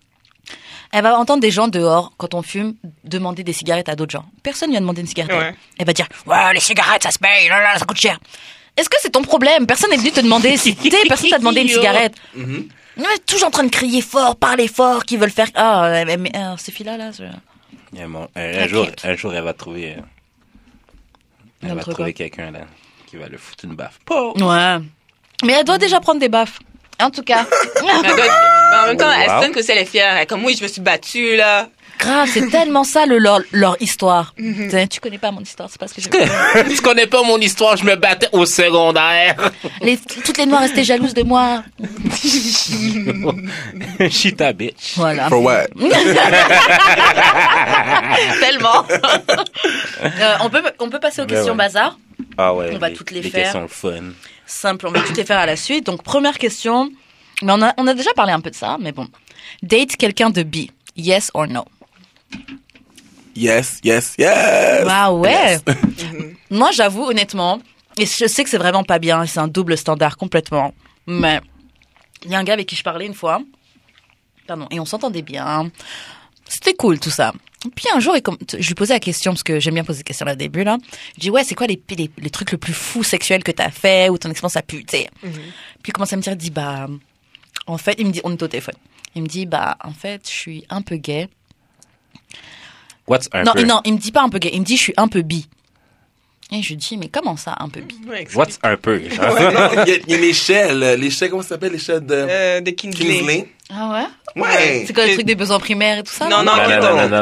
Elle 0.91 1.03
va 1.03 1.17
entendre 1.19 1.41
des 1.41 1.51
gens 1.51 1.67
dehors, 1.67 2.13
quand 2.17 2.33
on 2.33 2.41
fume, 2.41 2.75
demander 3.03 3.43
des 3.43 3.53
cigarettes 3.53 3.89
à 3.89 3.95
d'autres 3.95 4.11
gens. 4.11 4.25
Personne 4.41 4.69
lui 4.71 4.77
a 4.77 4.79
demandé 4.79 5.01
une 5.01 5.07
cigarette. 5.07 5.37
Ouais. 5.37 5.55
Elle 5.77 5.85
va 5.85 5.93
dire, 5.93 6.07
ouais, 6.25 6.53
les 6.53 6.59
cigarettes, 6.59 7.03
ça 7.03 7.11
se 7.11 7.19
paye, 7.19 7.47
là, 7.47 7.61
là, 7.61 7.77
ça 7.77 7.85
coûte 7.85 7.99
cher. 7.99 8.19
Est-ce 8.75 8.89
que 8.89 8.95
c'est 9.01 9.11
ton 9.11 9.21
problème? 9.21 9.67
Personne 9.67 9.91
n'est 9.91 9.97
venu 9.97 10.11
te 10.11 10.19
demander 10.21 10.57
si 10.57 10.75
tu 10.75 10.89
sais, 10.89 10.97
personne 11.07 11.29
t'a 11.29 11.37
demandé 11.37 11.61
une 11.61 11.67
cigarette. 11.67 12.15
Mhm. 12.33 12.69
Mais 12.97 13.03
toujours 13.25 13.47
en 13.49 13.51
train 13.51 13.63
de 13.63 13.69
crier 13.69 14.01
fort, 14.01 14.35
parler 14.35 14.67
fort, 14.67 15.05
qui 15.05 15.15
veulent 15.17 15.29
faire. 15.31 15.47
Ah, 15.55 16.03
mais, 16.05 16.17
mais, 16.17 16.31
euh, 16.35 16.55
ces 16.57 16.71
filles-là, 16.71 16.97
là. 16.97 17.11
je- 17.11 17.23
a 18.01 18.07
mon- 18.07 18.27
un, 18.35 18.67
jour, 18.67 18.87
un 19.03 19.15
jour, 19.15 19.33
elle 19.33 19.43
va 19.43 19.53
trouver... 19.53 19.95
euh, 19.95 20.01
Elle 21.61 21.73
va 21.75 21.81
trouver 21.81 22.13
quelqu'un, 22.13 22.51
là, 22.51 22.61
qui 23.07 23.17
va 23.17 23.27
le 23.27 23.37
foutre 23.37 23.65
une 23.65 23.75
baffe. 23.75 23.99
Ouais. 24.09 24.77
Mais 25.45 25.53
elle 25.53 25.65
doit 25.65 25.77
déjà 25.77 25.99
prendre 25.99 26.19
des 26.19 26.29
baffes. 26.29 26.59
En 27.01 27.09
tout 27.09 27.23
cas. 27.23 27.45
Mais 27.81 28.09
doit 28.09 28.25
être- 28.25 28.33
mais 28.71 28.77
en 28.77 28.85
même 28.87 28.97
temps, 28.97 29.11
elle 29.11 29.29
Wow. 29.31 29.41
donne 29.41 29.51
que 29.51 29.71
elle 29.71 29.77
est 29.79 29.85
fière. 29.85 30.15
Elle 30.15 30.23
est 30.23 30.27
comme, 30.27 30.43
oui, 30.45 30.55
je 30.57 30.63
me 30.63 30.67
suis 30.67 30.81
battue, 30.81 31.35
là. 31.35 31.67
Grave, 31.97 32.29
c'est 32.31 32.47
tellement 32.49 32.85
ça 32.85 33.05
le, 33.05 33.17
leur, 33.17 33.41
leur 33.51 33.75
histoire. 33.81 34.33
T'sais, 34.69 34.87
Tu 34.87 35.01
connais 35.01 35.17
pas 35.17 35.31
mon 35.31 35.41
histoire, 35.41 35.67
c'est 35.69 35.79
pas 35.79 35.87
ce 35.89 35.93
que 35.95 36.01
je 36.01 36.07
tu 36.73 36.81
connais 36.81 37.07
pas 37.07 37.23
mon 37.23 37.37
histoire, 37.39 37.75
je 37.75 37.83
me 37.83 37.95
battais 37.97 38.29
au 38.31 38.45
secondaire. 38.45 39.35
les, 39.81 39.97
Toutes 39.97 40.37
les 40.37 40.45
noirs 40.45 40.61
restaient 40.61 40.85
jalouses 40.85 41.13
de 41.13 41.23
moi. 41.23 41.61
Chita 44.09 44.53
bitch. 44.53 44.93
Voilà. 44.95 45.27
For 45.27 45.41
what? 45.43 45.65
tellement. 48.39 48.85
Euh, 50.01 50.35
on, 50.41 50.49
peut, 50.49 50.63
on 50.79 50.89
peut 50.89 50.99
passer 50.99 51.21
aux 51.21 51.25
Ben 51.25 51.35
questions 51.35 51.53
ouais. 51.53 51.57
bazar. 51.57 51.97
Ah 52.37 52.53
ouais. 52.53 52.69
On 52.73 52.77
va 52.77 52.89
toutes 52.91 53.11
les 53.11 53.21
les 53.21 53.29
faire. 53.29 53.43
questions 53.43 53.67
fun. 53.67 54.13
Simple, 54.49 54.87
on 54.87 54.91
va 54.91 55.01
toutes 55.01 55.15
les 55.15 55.25
faire 55.25 55.37
à 55.37 55.45
la 55.45 55.55
suite. 55.55 55.85
Donc, 55.85 56.01
première 56.01 56.39
question. 56.39 56.91
Mais 57.43 57.51
on 57.51 57.61
a, 57.61 57.71
on 57.77 57.85
a 57.85 57.93
déjà 57.93 58.11
parlé 58.13 58.33
un 58.33 58.41
peu 58.41 58.49
de 58.49 58.55
ça, 58.55 58.77
mais 58.79 58.91
bon. 58.91 59.07
Date 59.61 59.95
quelqu'un 59.95 60.31
de 60.31 60.41
bi. 60.41 60.71
Yes 60.97 61.29
or 61.35 61.47
no? 61.47 61.65
Yes, 63.35 63.79
yes, 63.83 64.15
yes! 64.17 64.85
Ah 64.89 65.13
ouais. 65.13 65.59
Moi, 66.49 66.71
j'avoue 66.71 67.03
honnêtement, 67.03 67.61
et 67.95 68.05
je 68.05 68.27
sais 68.27 68.43
que 68.43 68.49
c'est 68.49 68.57
vraiment 68.57 68.83
pas 68.83 68.97
bien, 68.97 69.25
c'est 69.27 69.39
un 69.39 69.47
double 69.47 69.77
standard 69.77 70.17
complètement. 70.17 70.73
Mais 71.05 71.39
il 72.25 72.31
y 72.31 72.35
a 72.35 72.39
un 72.39 72.43
gars 72.43 72.53
avec 72.53 72.67
qui 72.67 72.75
je 72.75 72.83
parlais 72.83 73.05
une 73.05 73.13
fois, 73.13 73.41
pardon, 74.47 74.67
et 74.71 74.79
on 74.79 74.85
s'entendait 74.85 75.21
bien. 75.21 75.71
C'était 76.47 76.73
cool 76.73 76.99
tout 76.99 77.11
ça. 77.11 77.33
Puis 77.75 77.87
un 77.93 77.99
jour, 77.99 78.15
je 78.57 78.67
lui 78.67 78.73
posais 78.75 78.93
la 78.93 78.99
question 79.01 79.31
parce 79.33 79.43
que 79.43 79.59
j'aime 79.59 79.73
bien 79.73 79.83
poser 79.83 79.99
des 79.99 80.03
questions 80.05 80.25
là 80.25 80.31
au 80.33 80.35
début 80.35 80.63
là. 80.63 80.77
Je 81.15 81.19
dis 81.21 81.29
ouais, 81.29 81.43
c'est 81.43 81.55
quoi 81.55 81.67
les, 81.67 81.81
les, 81.97 82.09
les 82.17 82.29
trucs 82.29 82.51
le 82.53 82.57
plus 82.57 82.73
fou 82.73 83.03
sexuel 83.03 83.43
que 83.43 83.51
t'as 83.51 83.69
fait 83.69 84.09
ou 84.09 84.17
ton 84.17 84.29
expérience 84.29 84.55
a 84.55 84.61
pu, 84.61 84.85
tu 84.85 84.97
sais? 84.97 85.09
Puis 85.21 85.33
il 85.87 85.91
commence 85.93 86.13
à 86.13 86.15
me 86.17 86.21
dire, 86.21 86.35
dit 86.37 86.51
bah, 86.51 86.87
en 87.67 87.77
fait, 87.77 87.95
il 87.99 88.07
me 88.07 88.11
dit, 88.11 88.21
on 88.23 88.31
est 88.31 88.41
au 88.41 88.47
téléphone. 88.47 88.75
Il 89.15 89.23
me 89.23 89.27
dit 89.27 89.45
bah, 89.45 89.77
en 89.83 89.91
fait, 89.91 90.21
je 90.25 90.31
suis 90.33 90.65
un 90.69 90.81
peu 90.81 90.95
gay. 90.95 91.27
What's 93.07 93.27
un 93.33 93.43
non, 93.43 93.53
peu? 93.53 93.63
non, 93.63 93.81
il 93.85 93.93
me 93.93 93.97
dit 93.99 94.11
pas 94.11 94.21
un 94.21 94.29
peu 94.29 94.37
gay, 94.39 94.51
il 94.53 94.59
me 94.61 94.65
dit 94.65 94.77
je 94.77 94.83
suis 94.83 94.93
un 94.97 95.07
peu 95.07 95.21
bi. 95.21 95.47
Et 96.51 96.63
je 96.63 96.69
lui 96.69 96.77
dis 96.77 96.97
mais 96.97 97.09
comment 97.09 97.37
ça 97.37 97.55
un 97.59 97.69
peu 97.69 97.81
bi? 97.81 97.95
Ouais. 98.07 98.27
What's 98.35 98.57
un 98.63 98.75
peu? 98.77 99.01
il 99.03 99.13
y, 99.13 99.19
a- 99.19 99.83
a 99.83 99.85
une 100.15 100.23
échelle. 100.23 100.81
euh, 100.81 100.95
L'échelle, 100.95 101.29
comment 101.29 101.41
ça 101.43 101.49
s'appelle? 101.49 101.73
L'échelle 101.73 102.05
de 102.05 102.13
Euh, 102.15 102.61
de 102.61 102.71
Kingsley. 102.71 103.17
Kingsley. 103.19 103.49
Ah 103.71 104.07
ouais? 104.35 104.41
Ouais. 104.41 104.83
C'est 104.87 104.93
quoi 104.93 105.05
le 105.05 105.13
truc 105.13 105.25
des 105.25 105.35
besoins 105.35 105.59
primaires 105.59 105.99
et 105.99 106.03
tout 106.03 106.11
ça? 106.11 106.27
Non, 106.27 106.43
non, 106.43 106.53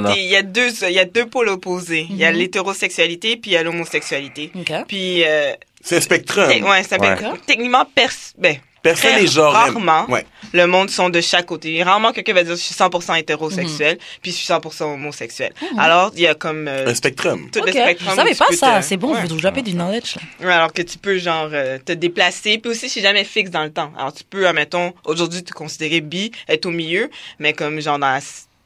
Non. 0.01 0.13
Il 0.15 0.23
y 0.25 0.35
a 0.35 0.41
deux, 0.43 0.69
il 0.83 0.91
y 0.93 0.99
a 0.99 1.05
deux 1.05 1.25
pôles 1.25 1.49
opposés. 1.49 2.07
Il 2.09 2.15
y 2.17 2.23
a 2.25 2.31
Mhm. 2.31 2.37
l'hétérosexualité 2.37 3.35
puis 3.37 3.51
il 3.51 3.53
y 3.55 3.57
a 3.57 3.63
l'homosexualité. 3.63 4.51
Puis, 4.87 5.23
euh, 5.25 5.53
C'est 5.83 5.97
un 5.97 6.01
spectrum. 6.01 6.47
ouais, 6.49 6.83
ça 6.83 6.97
Ouais. 6.99 7.15
fait 7.17 7.25
techniquement 7.45 7.85
pers, 7.93 8.11
ben, 8.37 8.55
Personne 8.89 9.15
n'est 9.21 9.27
genre. 9.27 9.51
rarement. 9.53 10.05
Ouais. 10.09 10.25
le 10.53 10.65
monde 10.67 10.89
sont 10.89 11.09
de 11.09 11.21
chaque 11.21 11.45
côté. 11.45 11.81
Rarement 11.83 12.11
quelqu'un 12.11 12.33
va 12.33 12.43
dire 12.43 12.55
je 12.55 12.61
suis 12.61 12.73
100% 12.75 13.17
hétérosexuel 13.19 13.97
puis 14.21 14.31
je 14.31 14.37
suis 14.37 14.47
100% 14.53 14.83
homosexuel. 14.93 15.53
Alors, 15.77 16.11
il 16.15 16.21
y 16.21 16.27
a 16.27 16.35
comme 16.35 16.67
euh, 16.67 16.87
Un 16.87 16.95
spectrum. 16.95 17.49
tout 17.51 17.61
le 17.63 17.71
spectrum. 17.71 18.09
je 18.11 18.15
savais 18.15 18.31
tu 18.31 18.37
pas 18.37 18.51
ça, 18.55 18.81
c'est 18.81 18.97
bon, 18.97 19.13
Ouais. 19.13 19.25
vous 19.25 19.39
jappez 19.39 19.61
du 19.61 19.73
knowledge. 19.73 20.15
là. 20.41 20.55
Alors 20.55 20.73
que 20.73 20.81
tu 20.81 20.97
peux 20.97 21.17
genre 21.17 21.49
euh, 21.51 21.77
te 21.83 21.91
déplacer 21.91 22.57
puis 22.57 22.71
aussi 22.71 22.89
c'est 22.89 23.01
jamais 23.01 23.23
fixe 23.23 23.49
dans 23.51 23.63
le 23.63 23.71
temps 23.71 23.91
alors 23.97 24.13
tu 24.13 24.23
peux 24.23 24.47
admettons 24.47 24.93
aujourd'hui 25.05 25.43
te 25.43 25.53
considérer 25.53 26.01
bi 26.01 26.31
être 26.47 26.65
au 26.65 26.71
milieu 26.71 27.09
mais 27.39 27.53
comme 27.53 27.79
genre 27.81 27.99
dans 27.99 28.19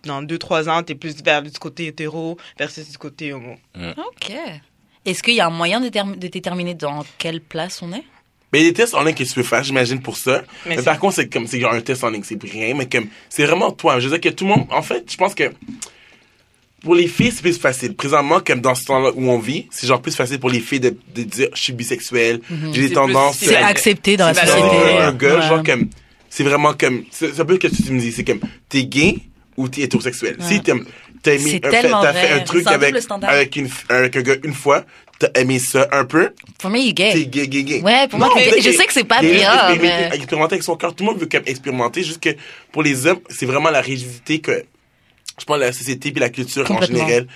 dans 0.03 0.21
deux 0.21 0.37
trois 0.37 0.67
ans 0.69 0.81
t'es 0.83 0.95
plus 0.95 1.15
vers 1.23 1.41
du 1.41 1.51
côté 1.51 1.87
hétéro 1.87 2.37
versus 2.57 2.89
du 2.89 2.97
côté 2.97 3.33
homo 3.33 3.55
Ok. 3.75 4.31
Est-ce 5.05 5.23
qu'il 5.23 5.33
y 5.33 5.41
a 5.41 5.47
un 5.47 5.51
moyen 5.51 5.81
de 5.81 5.89
déterminer 5.89 6.73
dans 6.75 7.03
quelle 7.17 7.41
place 7.41 7.81
on 7.81 7.91
est? 7.93 8.03
Ben, 8.51 8.59
il 8.59 8.65
y 8.65 8.67
a 8.67 8.71
des 8.71 8.73
tests 8.75 8.93
en 8.95 9.03
ligne 9.03 9.15
que 9.15 9.23
tu 9.23 9.33
peux 9.33 9.43
faire, 9.43 9.63
j'imagine, 9.63 10.01
pour 10.01 10.17
ça. 10.17 10.43
Mais 10.65 10.81
par 10.81 10.99
contre, 10.99 11.15
c'est 11.15 11.29
comme, 11.29 11.47
c'est 11.47 11.59
genre 11.59 11.73
un 11.73 11.79
test 11.81 12.03
en 12.03 12.09
ligne, 12.09 12.23
c'est 12.25 12.41
rien, 12.43 12.73
mais 12.75 12.87
comme, 12.87 13.07
c'est 13.29 13.45
vraiment 13.45 13.71
toi. 13.71 13.99
Je 13.99 14.07
veux 14.09 14.17
dire 14.19 14.31
que 14.31 14.35
tout 14.35 14.43
le 14.43 14.49
monde, 14.49 14.65
en 14.71 14.81
fait, 14.81 15.05
je 15.09 15.15
pense 15.15 15.33
que, 15.33 15.51
pour 16.83 16.95
les 16.95 17.07
filles, 17.07 17.31
c'est 17.31 17.41
plus 17.43 17.59
facile. 17.59 17.95
Présentement, 17.95 18.39
comme 18.45 18.59
dans 18.59 18.73
ce 18.75 18.85
temps-là 18.85 19.11
où 19.15 19.29
on 19.29 19.37
vit, 19.37 19.67
c'est 19.71 19.85
genre 19.87 20.01
plus 20.01 20.15
facile 20.15 20.39
pour 20.39 20.49
les 20.49 20.59
filles 20.59 20.79
de, 20.79 20.95
de 21.15 21.23
dire, 21.23 21.47
je 21.53 21.61
suis 21.61 21.73
bisexuel, 21.73 22.41
j'ai 22.49 22.55
des 22.55 22.65
Mhm. 22.65 22.73
C'est 22.73 22.79
plus- 22.87 22.93
tendances. 22.93 23.37
c'est 23.37 23.45
C'est 23.47 23.55
accepté 23.55 24.17
dans 24.17 24.25
la 24.27 24.33
société. 24.33 24.59
valorisé. 24.59 24.83
t'es 24.85 24.97
un 24.97 25.13
gars, 25.13 25.35
Ouais. 25.35 25.41
genre 25.47 25.63
comme, 25.63 25.89
c'est 26.29 26.43
vraiment 26.43 26.73
comme, 26.73 27.03
c'est 27.11 27.39
un 27.39 27.45
peu 27.45 27.53
ce 27.53 27.59
que 27.59 27.67
tu 27.67 27.91
me 27.91 27.99
dis, 27.99 28.11
c'est 28.11 28.23
comme, 28.23 28.39
t'es 28.67 28.83
gay 28.85 29.17
ou 29.57 29.69
t'es 29.69 29.81
hétérosexuel. 29.81 30.37
Si 30.41 30.59
t'as 30.61 30.73
tellement 31.21 32.01
t'as 32.01 32.13
fait 32.13 32.31
un 32.33 32.39
truc 32.39 32.65
avec 32.67 33.55
une, 33.55 33.69
avec 33.89 34.15
un 34.17 34.21
gars 34.23 34.35
une 34.43 34.53
fois, 34.53 34.83
t'as 35.27 35.39
aimé 35.41 35.59
ça 35.59 35.87
un 35.91 36.05
peu, 36.05 36.33
Pour 36.59 36.69
moi, 36.69 36.79
il 36.79 36.89
est 36.89 36.93
t'es 36.93 37.13
gay. 37.13 37.25
gay, 37.25 37.47
gay, 37.47 37.63
gay. 37.63 37.81
Ouais, 37.81 38.07
pour 38.07 38.19
moi, 38.19 38.27
Non, 38.29 38.35
gay. 38.35 38.51
t'es 38.51 38.61
Je 38.61 38.69
gay. 38.69 38.73
sais 38.77 38.85
que 38.85 38.93
c'est 38.93 39.03
pas 39.03 39.21
Gay, 39.21 39.33
bien, 39.33 39.51
expérimenter- 39.51 39.81
mais- 39.81 40.15
Expérimenter 40.15 40.53
avec 40.55 40.63
son 40.63 40.75
corps. 40.75 40.95
Tout 40.95 41.03
le 41.03 41.11
monde 41.11 41.19
veut 41.19 41.27
comme 41.27 41.43
expérimenter, 41.45 42.03
juste 42.03 42.21
que 42.21 42.29
pour 42.71 42.83
les 42.83 43.05
hommes, 43.07 43.19
c'est 43.29 43.45
vraiment 43.45 43.69
la 43.69 43.81
rigidité 43.81 44.39
que, 44.39 44.63
je 45.39 45.45
pense, 45.45 45.57
la 45.59 45.71
société 45.71 46.11
puis 46.11 46.19
la 46.19 46.29
culture 46.29 46.69
en 46.69 46.81
général, 46.81 47.27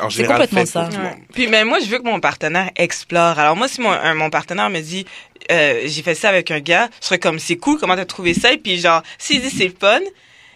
en 0.00 0.08
général 0.08 0.36
complètement 0.36 0.60
fait 0.60 0.66
ça. 0.66 0.80
pour 0.84 0.90
tout 0.90 0.96
le 0.98 1.02
Ouais. 1.04 1.10
monde. 1.10 1.18
Puis 1.34 1.46
mais 1.48 1.64
moi 1.64 1.78
je 1.80 1.86
veux 1.86 1.98
que 1.98 2.04
mon 2.04 2.20
partenaire 2.20 2.70
explore. 2.76 3.38
Alors 3.38 3.54
moi 3.56 3.68
si 3.68 3.80
mon 3.80 3.90
un- 3.90 4.14
mon 4.14 4.30
partenaire 4.30 4.70
me 4.70 4.80
dit 4.80 5.04
euh, 5.50 5.82
j'ai 5.84 6.02
fait 6.02 6.14
ça 6.14 6.30
avec 6.30 6.50
un 6.50 6.60
gars, 6.60 6.88
je 7.02 7.06
serais 7.06 7.18
comme 7.18 7.38
c'est 7.38 7.56
cool 7.56 7.78
comment 7.78 7.96
t'as 7.96 8.06
trouvé 8.06 8.32
ça? 8.34 8.52
Et 8.52 8.56
puis 8.58 8.78
genre 8.78 9.02
s'il 9.18 9.42
dit 9.42 9.50
c'est 9.50 9.72
fun, 9.78 10.00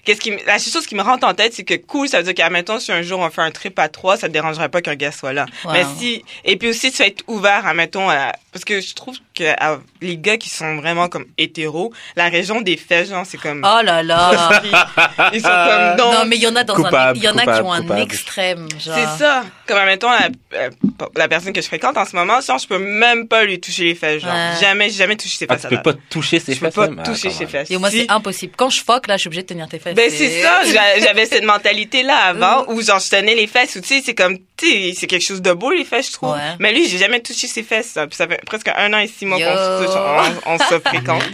qu'est-ce 0.09 0.21
qui 0.23 0.31
la 0.47 0.59
seule 0.59 0.73
chose 0.73 0.87
qui 0.87 0.95
me 0.95 1.03
rentre 1.03 1.27
en 1.27 1.35
tête 1.35 1.53
c'est 1.53 1.65
que 1.65 1.75
cool 1.75 2.09
ça 2.09 2.19
veut 2.19 2.25
dire 2.25 2.35
qu'admettons 2.35 2.79
si 2.79 2.91
un 2.93 3.03
jour 3.03 3.21
on 3.21 3.29
fait 3.29 3.43
un 3.43 3.51
trip 3.51 3.79
à 3.79 3.89
trois, 3.89 4.17
ça 4.17 4.29
te 4.29 4.33
dérangerait 4.33 4.71
pas 4.71 4.81
qu'un 4.81 4.95
gars 4.95 5.13
soit 5.13 5.35
là. 5.35 5.45
Wow. 5.65 5.73
Mais 5.73 5.85
si 5.99 6.25
et 6.47 6.57
puis 6.57 6.71
aussi 6.71 6.91
tu 6.91 6.99
vas 6.99 7.09
être 7.09 7.23
ouvert 7.27 7.67
admettons 7.67 8.09
à 8.09 8.33
parce 8.51 8.65
que 8.65 8.81
je 8.81 8.95
trouve 8.95 9.17
que 9.39 9.45
à- 9.59 9.79
les 10.01 10.17
gars 10.19 10.37
qui 10.37 10.49
sont 10.51 10.77
vraiment 10.77 11.09
comme 11.09 11.25
hétéros, 11.39 11.93
la 12.17 12.29
région 12.29 12.61
des 12.61 12.77
fesses 12.77 13.09
genre 13.11 13.25
c'est 13.27 13.39
comme 13.39 13.63
Oh 13.65 13.83
là 13.85 14.03
là. 14.03 14.63
ils 15.33 15.41
sont 15.41 15.49
comme 15.49 15.97
non, 15.99 16.13
Non, 16.13 16.25
mais 16.27 16.37
il 16.37 16.43
y 16.43 16.47
en 16.47 16.57
a 16.57 16.65
dans 16.65 16.75
un, 16.75 17.13
il 17.15 17.23
y 17.23 17.29
en 17.29 17.37
a 17.37 17.41
qui 17.41 17.47
coupable, 17.47 17.67
ont 17.67 17.73
un 17.73 17.81
coupable. 17.83 18.01
extrême, 18.01 18.69
genre. 18.85 18.95
C'est 18.97 19.19
ça. 19.25 19.45
Comme, 19.67 19.79
admettons, 19.79 20.11
la, 20.11 20.29
euh, 20.55 20.71
la 21.17 21.29
personne 21.29 21.53
que 21.53 21.61
je 21.61 21.67
fréquente 21.67 21.97
en 21.97 22.05
ce 22.05 22.17
moment, 22.17 22.41
genre, 22.41 22.59
je 22.59 22.67
peux 22.67 22.79
même 22.79 23.29
pas 23.29 23.45
lui 23.45 23.61
toucher 23.61 23.85
les 23.85 23.95
fesses, 23.95 24.23
genre. 24.23 24.33
Ouais. 24.33 24.61
Jamais, 24.61 24.91
jamais 24.91 25.17
touché 25.17 25.37
ses 25.37 25.47
Ah, 25.49 25.55
fesses. 25.55 25.67
tu 25.69 25.75
à 25.75 25.79
peux 25.79 25.93
pas 25.93 25.99
toucher 26.11 26.41
ses 26.41 26.55
Je 26.55 26.61
peux 26.61 26.67
fesses. 26.67 26.75
pas 26.75 26.89
même? 26.89 27.01
Ah, 27.01 27.03
toucher 27.03 27.31
ses 27.31 27.47
fesses. 27.47 27.71
Et 27.71 27.77
moi, 27.77 27.91
Si- 27.91 28.01
c'est 28.01 28.11
impossible. 28.11 28.55
Quand 28.57 28.71
je 28.71 28.83
fuck, 28.83 29.07
là, 29.07 29.17
je 29.17 29.21
suis 29.23 29.29
obligée 29.29 29.43
de 29.43 29.47
tenir 29.49 29.69
tes 29.69 29.79
fesses. 29.79 29.95
Ben, 29.95 30.11
c'est 30.11 30.43
ça. 30.43 30.63
J'a- 30.73 30.99
J'avais 31.01 31.27
cette 31.27 31.45
mentalité-là 31.45 32.17
avant, 32.17 32.65
où, 32.69 32.81
genre, 32.83 32.99
je 32.99 33.11
tenais 33.11 33.35
les 33.35 33.47
fesses, 33.47 33.77
ou, 33.77 33.81
tu 33.81 33.89
sais, 33.89 34.03
c'est 34.05 34.15
comme, 34.15 34.39
tu 34.57 34.67
sais, 34.67 34.93
c'est 34.97 35.07
quelque 35.07 35.25
chose 35.27 35.43
de 35.43 35.53
beau, 35.53 35.71
les 35.71 35.85
fesses, 35.85 36.09
je 36.09 36.13
trouve. 36.13 36.33
Ouais. 36.33 36.57
Mais 36.59 36.73
lui, 36.73 36.89
j'ai 36.89 36.99
jamais 36.99 37.21
touché 37.21 37.47
ses 37.47 37.63
fesses, 37.63 37.91
ça. 37.93 38.07
Puis 38.07 38.17
ça 38.17 38.27
fait 38.27 38.41
presque 38.47 38.69
un 38.75 38.93
an 38.95 38.99
et 38.99 39.07
six 39.09 39.27
Yo. 39.37 39.47
qu'on 39.47 39.57
se 39.57 39.85
touche, 39.85 40.43
on 40.47 40.59
se 40.59 40.79
fréquente. 40.81 41.25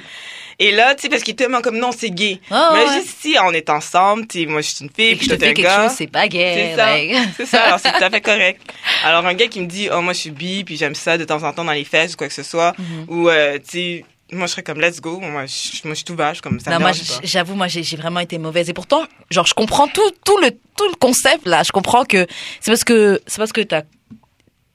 Et 0.61 0.70
là, 0.70 0.94
tu 0.94 1.02
sais, 1.02 1.09
parce 1.09 1.22
qu'il 1.24 1.33
est 1.33 1.37
tellement 1.37 1.61
comme, 1.61 1.78
non, 1.78 1.90
c'est 1.90 2.11
gay. 2.11 2.38
Ah, 2.48 2.70
Mais 2.74 2.85
ouais. 2.85 2.92
juste 2.94 3.16
si 3.20 3.37
on 3.42 3.50
est 3.50 3.68
ensemble, 3.70 4.26
tu 4.28 4.40
sais, 4.40 4.46
moi, 4.46 4.61
je 4.61 4.68
suis 4.68 4.85
une 4.85 4.90
fille, 4.90 5.16
puis 5.16 5.26
je 5.28 5.35
te 5.35 5.35
un 5.35 5.38
quelque 5.48 5.62
gars. 5.62 5.88
chose, 5.88 5.96
c'est 5.96 6.07
pas 6.07 6.28
gay. 6.28 6.70
C'est 6.70 6.76
ça. 6.76 6.87
like. 6.96 7.16
C'est 7.37 7.46
ça, 7.46 7.62
alors 7.64 7.80
c'est 7.80 7.90
tout 7.90 8.04
à 8.04 8.09
fait 8.11 8.20
correct. 8.20 8.61
Alors 9.04 9.26
un 9.26 9.35
gars 9.35 9.48
qui 9.48 9.61
me 9.61 9.66
dit, 9.66 9.88
oh 9.92 10.00
moi 10.00 10.12
je 10.12 10.20
suis 10.20 10.30
bi, 10.30 10.62
puis 10.62 10.76
j'aime 10.76 10.94
ça 10.94 11.18
de 11.18 11.24
temps 11.24 11.42
en 11.42 11.52
temps 11.52 11.64
dans 11.64 11.72
les 11.72 11.85
fesses 11.85 12.14
ou 12.14 12.16
quoi 12.16 12.28
que 12.28 12.35
ce 12.35 12.44
soit, 12.44 12.72
Mhm. 12.78 13.04
ou 13.09 13.28
euh, 13.28 13.59
tu 13.59 13.64
sais, 13.68 14.04
moi 14.30 14.46
je 14.46 14.52
serais 14.52 14.62
comme 14.62 14.80
let's 14.80 15.00
go, 15.00 15.18
moi 15.18 15.44
je, 15.46 15.80
moi, 15.85 15.92
je 15.92 15.94
suis 15.94 16.04
tout 16.04 16.14
vache 16.14 16.40
comme 16.40 16.61
ça. 16.61 16.70
Non, 16.70 16.78
moi, 16.78 16.92
j'avoue, 17.24 17.54
moi, 17.57 17.66
j'ai 17.66 17.83
j'ai 17.83 17.96
vraiment 17.96 18.20
été 18.20 18.38
mauvaise. 18.38 18.70
Et 18.70 18.72
pourtant, 18.74 19.02
genre, 19.33 19.46
je 19.46 19.54
comprends 19.54 19.88
tout, 19.88 20.09
tout 20.24 20.38
le, 20.38 20.50
tout 20.52 20.88
le 20.88 20.94
concept, 21.00 21.46
là. 21.48 21.62
Je 21.64 21.72
comprends 21.72 22.04
que 22.04 22.26
c'est 22.61 22.70
parce 22.70 22.85
que, 22.85 23.20
c'est 23.26 23.38
parce 23.38 23.52
que 23.52 23.61
t'as, 23.61 23.83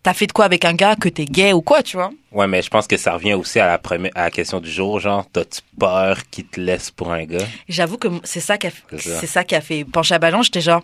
t'as 0.03 0.13
fait 0.13 0.27
de 0.27 0.31
quoi 0.31 0.45
avec 0.45 0.65
un 0.65 0.73
gars 0.73 0.95
que 0.95 1.09
t'es 1.09 1.25
gay 1.25 1.53
ou 1.53 1.61
quoi, 1.61 1.83
tu 1.83 1.97
vois? 1.97 2.11
Ouais, 2.31 2.47
mais 2.47 2.61
je 2.61 2.69
pense 2.69 2.87
que 2.87 2.97
ça 2.97 3.13
revient 3.13 3.33
aussi 3.33 3.59
à 3.59 3.67
la 3.67 3.77
première, 3.77 4.11
à 4.15 4.23
la 4.23 4.31
question 4.31 4.59
du 4.59 4.69
jour, 4.71 4.99
genre, 4.99 5.25
t'as-tu 5.31 5.61
peur 5.79 6.17
qu'il 6.31 6.45
te 6.45 6.59
laisse 6.59 6.91
pour 6.91 7.11
un 7.11 7.25
gars? 7.25 7.45
J'avoue 7.67 7.97
que 7.97 8.07
c'est 8.23 8.39
ça 8.39 8.57
qui 8.57 8.67
a, 8.67 8.71
C'est 8.97 9.27
ça. 9.27 9.43
qui 9.43 9.55
a 9.55 9.61
fait 9.61 9.83
pencher 9.83 10.15
à 10.15 10.19
ballon. 10.19 10.41
J'étais 10.41 10.61
genre, 10.61 10.81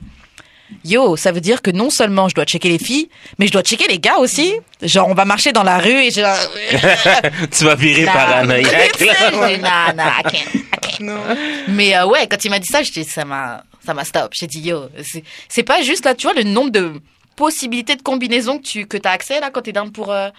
yo, 0.83 1.15
ça 1.15 1.31
veut 1.31 1.41
dire 1.41 1.61
que 1.61 1.71
non 1.71 1.89
seulement 1.89 2.27
je 2.27 2.35
dois 2.35 2.45
checker 2.45 2.69
les 2.69 2.79
filles, 2.79 3.09
mais 3.39 3.47
je 3.47 3.51
dois 3.51 3.61
checker 3.61 3.87
les 3.87 3.99
gars 3.99 4.17
aussi. 4.17 4.53
Genre, 4.81 5.07
on 5.07 5.13
va 5.13 5.25
marcher 5.25 5.51
dans 5.53 5.63
la 5.63 5.77
rue 5.77 6.03
et 6.03 6.11
j'ai 6.11 6.21
genre, 6.21 6.35
tu 7.51 7.63
vas 7.63 7.75
virer 7.75 8.05
paranoïaque, 8.05 8.99
I 9.01 9.59
can't, 9.61 9.97
I 9.97 10.23
can't. 10.31 10.99
Non. 10.99 11.19
Mais 11.67 11.95
euh, 11.95 12.05
ouais, 12.05 12.27
quand 12.27 12.43
il 12.45 12.49
m'a 12.49 12.59
dit 12.59 12.67
ça, 12.67 12.81
j'étais, 12.81 13.03
ça 13.03 13.25
m'a, 13.25 13.63
ça 13.85 13.93
m'a 13.93 14.03
stop. 14.05 14.31
J'ai 14.33 14.47
dit 14.47 14.61
yo, 14.61 14.85
c'est, 15.03 15.23
c'est 15.49 15.63
pas 15.63 15.81
juste 15.81 16.05
là, 16.05 16.15
tu 16.15 16.25
vois 16.27 16.33
le 16.35 16.43
nombre 16.43 16.71
de 16.71 16.93
possibilités 17.35 17.95
de 17.95 18.01
combinaisons 18.01 18.57
que 18.59 18.63
tu 18.63 18.85
que 18.87 18.97
t'as 18.97 19.11
accès 19.11 19.39
là 19.39 19.49
quand 19.51 19.61
t'es 19.61 19.73
down 19.73 19.91
pour. 19.91 20.11
euh, 20.11 20.29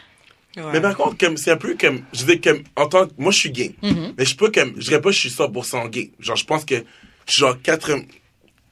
Ouais. 0.56 0.62
Mais 0.72 0.80
par 0.80 0.96
contre, 0.96 1.18
comme, 1.18 1.36
c'est 1.36 1.50
un 1.50 1.58
peu 1.58 1.76
comme, 1.78 2.00
je 2.14 2.24
dis 2.24 2.40
comme, 2.40 2.62
en 2.76 2.86
tant 2.88 3.06
que, 3.06 3.12
moi, 3.18 3.30
je 3.30 3.38
suis 3.40 3.50
gay. 3.50 3.74
Mhm. 3.82 4.14
Mais 4.16 4.24
je 4.24 4.34
peux 4.34 4.50
comme, 4.50 4.72
je 4.78 4.86
dirais 4.88 5.02
pas 5.02 5.10
que 5.10 5.14
je 5.14 5.20
suis 5.20 5.28
100% 5.28 5.86
gay. 5.90 6.12
Genre, 6.18 6.34
je 6.36 6.46
pense 6.46 6.64
que 6.64 6.76
je 7.26 7.30
suis 7.32 7.40
genre 7.40 7.60
80, 7.62 8.04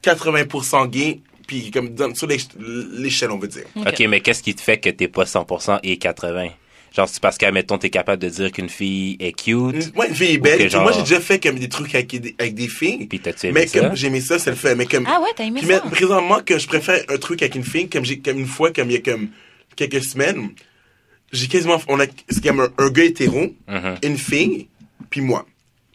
80% 0.03 0.87
gay, 0.87 1.19
puis 1.47 1.71
comme, 1.71 1.89
dans- 1.89 2.13
sur 2.15 2.27
l'éch- 2.27 2.47
l'échelle, 2.57 3.31
on 3.31 3.37
veut 3.37 3.47
dire. 3.47 3.65
OK, 3.75 3.99
mais 4.09 4.19
qu'est-ce 4.21 4.41
qui 4.43 4.55
te 4.55 4.61
fait 4.61 4.79
que 4.79 4.89
t'es 4.89 5.07
pas 5.07 5.25
100% 5.25 5.79
et 5.83 5.97
80? 5.97 6.49
Genre, 6.95 7.09
c'est 7.09 7.19
parce 7.21 7.37
qu'admettons, 7.37 7.77
t'es 7.77 7.89
capable 7.89 8.21
de 8.21 8.29
dire 8.29 8.51
qu'une 8.51 8.69
fille 8.69 9.17
est 9.19 9.33
cute, 9.33 9.93
Moi, 9.95 10.07
une 10.07 10.15
fille 10.15 10.35
est 10.35 10.37
belle. 10.37 10.59
que 10.59 10.63
puis 10.67 10.75
Moi, 10.77 10.91
genre- 10.91 10.93
j'ai 10.93 11.01
déjà 11.15 11.19
fait 11.21 11.43
comme 11.43 11.59
des 11.59 11.67
trucs 11.67 11.93
avec 11.93 12.07
des, 12.07 12.35
avec 12.39 12.55
des 12.55 12.69
filles. 12.69 13.05
puis 13.07 13.19
t'as-tu 13.19 13.47
aimé 13.47 13.61
Mais 13.61 13.67
ça? 13.67 13.79
comme, 13.81 13.95
j'ai 13.97 14.07
aimé 14.07 14.21
ça, 14.21 14.39
c'est 14.39 14.51
le 14.51 14.55
fait. 14.55 14.75
Mais 14.75 14.85
comme, 14.85 15.05
Ah 15.05 15.19
ouais, 15.21 15.29
t'as 15.35 15.43
aimé 15.43 15.59
Puis 15.61 15.67
ça. 15.69 15.81
mais, 15.83 15.91
présentement, 15.91 16.39
que 16.45 16.57
je 16.57 16.67
préfère 16.67 17.01
un 17.09 17.17
truc 17.17 17.41
avec 17.41 17.55
une 17.55 17.65
fille, 17.65 17.89
comme 17.89 18.05
j'ai, 18.05 18.19
comme 18.19 18.39
une 18.39 18.45
fois, 18.47 18.71
comme 18.71 18.89
il 18.89 18.93
y 18.93 18.97
a 18.97 19.01
comme 19.01 19.27
quelques 19.75 20.03
semaines, 20.05 20.49
j'ai 21.33 21.47
quasiment, 21.47 21.81
on 21.89 21.99
a, 21.99 22.05
c'est 22.29 22.41
comme 22.41 22.61
un, 22.61 22.69
un 22.77 22.89
gars 22.89 23.03
hétéro, 23.03 23.53
Mhm. 23.67 23.95
une 24.03 24.17
fille, 24.17 24.67
puis 25.09 25.19
moi. 25.19 25.45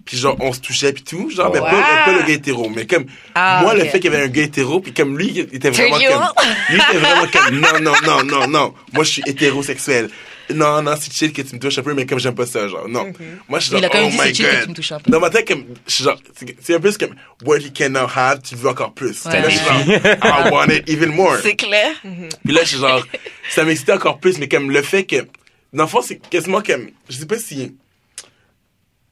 Puis 0.05 0.17
genre, 0.19 0.37
on 0.41 0.53
se 0.53 0.61
touchait 0.61 0.93
puis 0.93 1.03
tout, 1.05 1.31
genre, 1.31 1.51
mais 1.53 1.61
Wow. 1.61 1.67
pas, 1.67 2.03
pas 2.05 2.13
le 2.13 2.23
gars 2.27 2.35
hétéro, 2.35 2.69
mais 2.69 2.87
comme, 2.87 3.07
Ah, 3.35 3.61
moi, 3.63 3.75
le 3.75 3.85
fait 3.85 4.01
qu'il 4.01 4.11
y 4.13 4.15
avait 4.15 4.25
un 4.25 4.29
gars 4.29 4.43
hétéro, 4.43 4.81
puis 4.81 4.93
comme 4.93 5.17
lui, 5.17 5.29
il 5.29 5.39
était 5.55 5.71
vraiment 5.71 5.97
comme, 5.97 6.45
lui, 6.69 6.77
il 6.77 6.77
était 6.77 6.99
vraiment 6.99 7.27
comme, 7.33 7.59
non, 7.59 7.81
non, 7.81 7.93
non, 8.05 8.25
non, 8.25 8.49
non, 8.49 8.75
moi, 8.93 9.05
je 9.05 9.11
suis 9.11 9.23
hétérosexuel. 9.27 10.11
Non, 10.55 10.83
non, 10.83 10.95
c'est 11.01 11.13
chill 11.13 11.33
que 11.33 11.43
tu 11.43 11.55
me 11.55 11.61
touches 11.61 11.79
un 11.79 11.83
peu, 11.83 11.95
mais 11.95 12.07
comme 12.07 12.19
j'aime 12.19 12.35
pas 12.35 12.47
ça, 12.47 12.69
genre, 12.69 12.89
non. 12.89 13.13
Moi, 13.49 13.59
je 13.59 13.67
suis 13.67 13.79
genre, 13.79 13.91
oh 13.93 14.09
dit 14.11 14.19
my 14.19 14.35
chill 14.35 14.47
que 14.47 14.53
god. 14.53 14.63
tu 14.63 14.69
me 14.71 14.75
touches 14.75 14.93
un 14.93 15.01
peu. 15.01 15.11
Dans 15.11 15.21
ma 15.21 15.31
tête, 15.31 15.47
comme, 15.47 15.65
je 15.87 15.95
suis 15.95 16.05
genre, 16.05 16.19
c'est 16.61 16.75
un 16.75 16.81
peu 16.81 16.93
comme, 16.93 17.15
what 17.45 17.59
you 17.59 17.71
cannot 17.73 18.09
have, 18.15 18.41
tu 18.43 18.55
le 18.55 18.61
veux 18.61 18.69
encore 18.69 18.93
plus. 18.95 19.25
Ouais. 19.25 19.41
Là, 19.41 19.49
je 19.49 19.57
suis 19.57 19.67
genre, 19.67 19.81
I 20.23 20.51
want 20.51 20.69
it 20.69 20.89
even 20.89 21.11
more. 21.11 21.37
C'est 21.43 21.57
clair. 21.57 21.93
Puis 22.03 22.53
là, 22.55 22.63
je 22.63 22.69
suis 22.69 22.79
genre, 22.79 23.07
ça 23.51 23.65
m'excitait 23.65 23.93
encore 23.93 24.19
plus, 24.19 24.39
mais 24.39 24.49
comme 24.49 24.71
le 24.71 24.83
fait 24.83 25.05
que, 25.05 25.27
dans 25.73 25.85
le 25.85 25.89
fond, 25.89 26.03
c'est 26.03 26.19
quasiment 26.19 26.63
comme, 26.63 26.89
je 27.09 27.17
sais 27.17 27.27
pas 27.27 27.39
si 27.39 27.77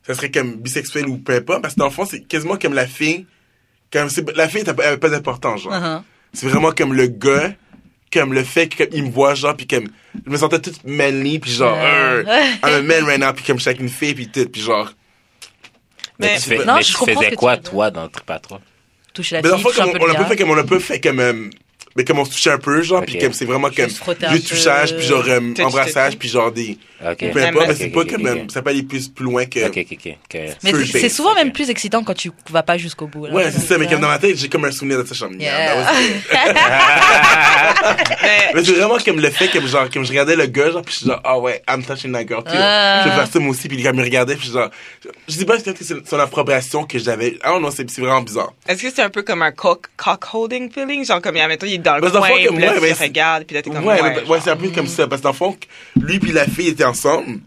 ça 0.07 0.14
serait 0.14 0.31
comme 0.31 0.57
bisexuel 0.57 1.07
ou 1.07 1.18
peu 1.18 1.35
importe, 1.35 1.62
parce 1.62 1.74
que 1.74 1.81
dans 1.81 1.87
le 1.87 1.92
fond, 1.92 2.07
c'est 2.07 2.20
quasiment 2.22 2.57
comme 2.57 2.74
la 2.74 2.87
fille, 2.87 3.27
comme 3.92 4.09
la 4.35 4.48
fille, 4.48 4.64
elle 4.66 4.98
pas 4.98 5.09
d'importance, 5.09 5.62
genre. 5.62 5.72
Uh-huh. 5.72 6.03
C'est 6.33 6.46
vraiment 6.46 6.72
comme 6.72 6.94
le 6.94 7.07
gars, 7.07 7.55
comme 8.12 8.33
le 8.33 8.44
fait 8.44 8.68
qu'il 8.68 9.05
me 9.05 9.11
voit, 9.11 9.35
genre, 9.35 9.57
puis 9.57 9.66
comme, 9.66 9.88
je 10.27 10.31
me 10.31 10.37
sentais 10.37 10.61
toute 10.61 10.85
manly, 10.85 11.38
puis 11.38 11.51
genre, 11.51 11.77
euh, 11.81 12.23
I'm 12.62 12.75
a 12.75 12.83
man 12.83 13.05
right 13.05 13.21
now, 13.21 13.33
puis 13.33 13.44
comme 13.44 13.59
avec 13.64 13.81
une 13.81 13.88
fille, 13.88 14.14
puis 14.14 14.29
tout, 14.29 14.47
puis 14.49 14.61
genre, 14.61 14.92
Mais, 16.18 16.27
Mais- 16.33 16.37
tu, 16.37 16.49
fais, 16.49 16.64
Non, 16.64 16.75
mais 16.77 16.83
je 16.83 16.97
tu 16.97 17.05
faisais 17.05 17.31
que 17.31 17.35
quoi, 17.37 17.57
tu 17.57 17.71
toi, 17.71 17.90
dans 17.90 18.03
le 18.05 18.09
trip 18.09 18.29
à 18.31 18.38
trois? 18.38 18.61
Toucher 19.14 19.37
la 19.37 19.42
Mais 19.42 19.49
dans 19.51 19.57
le 19.57 19.62
fille, 19.62 19.73
comme 19.75 19.92
peu 19.92 19.99
on, 19.99 20.03
on 20.03 20.07
l'a 20.07 20.14
pas 20.14 20.25
fait 20.27 20.37
comme 20.37 20.51
on 20.51 20.55
l'a 20.55 20.64
pas 20.64 20.81
fait 20.81 21.01
comme, 21.01 21.21
euh, 21.21 21.51
mais 21.96 22.05
comme 22.05 22.18
on 22.18 22.24
se 22.24 22.31
touchait 22.33 22.51
un 22.51 22.59
peu, 22.59 22.83
genre, 22.83 23.01
Ok. 23.01 23.07
puis 23.07 23.18
comme 23.18 23.33
c'est 23.33 23.44
vraiment 23.44 23.70
comme, 23.70 23.88
juste 24.31 24.48
touchage, 24.48 24.96
puis 24.96 25.07
genre, 25.07 25.24
Touch, 25.24 25.61
embrassage, 25.64 26.16
puis 26.16 26.29
genre 26.29 26.53
des, 26.53 26.79
OK. 27.05 27.31
peu 27.33 27.42
importe, 27.42 27.68
mais 27.68 27.74
c'est 27.74 27.88
pas 27.88 28.05
comme, 28.05 28.27
euh, 28.27 28.37
ça 28.48 28.62
peut 28.62 28.70
aller 28.70 28.83
plus, 28.83 29.09
plus 29.09 29.24
loin 29.24 29.46
que, 29.46 29.66
OK, 29.66 29.79
OK, 29.79 29.87
OK. 29.92 30.16
ok. 30.35 30.40
Mais 30.64 30.72
c'est- 30.87 31.09
souvent 31.09 31.35
même 31.35 31.53
plus 31.53 31.70
excitant 31.70 32.03
quand 32.05 32.14
tu 32.14 32.31
vas 32.51 32.62
pas 32.62 32.79
jusqu'au 32.79 33.07
bout. 33.07 33.27
là. 33.27 33.33
Ouais, 33.33 33.51
c'est 33.51 33.61
ça, 33.61 33.79
mais 33.79 33.87
comme 33.87 34.01
dans 34.01 34.09
ma 34.09 34.18
tête, 34.18 34.37
j'ai 34.38 34.48
comme 34.48 34.64
un 34.64 34.72
souvenir 34.72 35.03
de 35.03 35.07
ça, 35.09 35.14
genre, 35.14 35.31
yeah. 35.38 35.87
Mais- 38.55 38.64
c'est 38.64 38.72
vraiment 38.72 38.98
comme 38.98 39.20
le 39.20 39.31
fait 39.31 39.48
que 39.48 39.64
genre 39.66 39.88
comme 39.90 40.05
je 40.05 40.11
regardais 40.11 40.37
le 40.37 40.46
gars 40.46 40.70
genre 40.70 40.83
puis 40.83 40.92
je 40.94 40.98
suis 41.01 41.07
genre 41.07 41.20
ah 41.24 41.38
ouais 41.38 41.62
I'm 41.68 41.83
touching 41.85 42.12
that 42.12 42.27
girl 42.27 42.42
too. 42.42 42.51
Ah. 42.55 43.03
Je 43.05 43.09
vais 43.11 43.14
faire 43.16 43.27
ça 43.29 43.38
moi 43.38 43.51
aussi 43.51 43.68
puis 43.68 43.79
il 43.79 43.92
me 43.92 44.03
regardait 44.03 44.37
puis 44.37 44.51
genre 44.51 44.70
je 45.29 45.37
dis 45.37 45.44
pas 45.44 45.59
que 45.59 45.62
c'est 45.81 46.09
son 46.09 46.18
approbation 46.18 46.85
que 46.85 46.98
j'avais. 46.98 47.38
Ah 47.42 47.59
non 47.61 47.70
c'est 47.70 47.88
c'est 47.90 48.01
vraiment 48.01 48.22
bizarre. 48.22 48.53
Est-ce 48.66 48.83
que 48.83 48.90
c'est 48.94 49.03
un 49.03 49.11
peu 49.11 49.22
comme 49.22 49.42
un 49.42 49.53
cock, 49.53 49.87
cock 49.96 50.24
holding 50.33 50.70
feeling? 50.70 51.05
Genre, 51.05 51.20
comme, 51.22 51.37
admettons, 51.37 51.66
il 51.66 51.78
dans 51.83 51.97
le 51.97 52.03
le 52.03 52.11
coin, 52.11 52.29
fond, 52.29 52.35
puis 52.35 52.59
là, 52.59 52.73
ouais, 52.79 52.95
tu 52.95 53.03
le 53.03 53.07
regardes, 53.07 53.45
puis 53.45 53.55
là, 53.55 53.62
t'es 53.62 53.71
comme, 53.71 53.85
ouais, 53.85 54.01
ouais, 54.01 54.25
ouais, 54.25 54.38
c'est 54.43 54.51
un 54.51 54.57
peu 54.57 54.69
comme 54.69 54.87
ça 54.87 55.07
parce 55.07 55.21
que 55.21 55.25
dans 55.25 55.31
le 55.31 55.37
fond 55.37 55.57
lui 56.01 56.19
puis 56.19 56.33
la 56.33 56.47
fille 56.47 56.69
étaient 56.69 56.85
ensemble. 56.85 57.41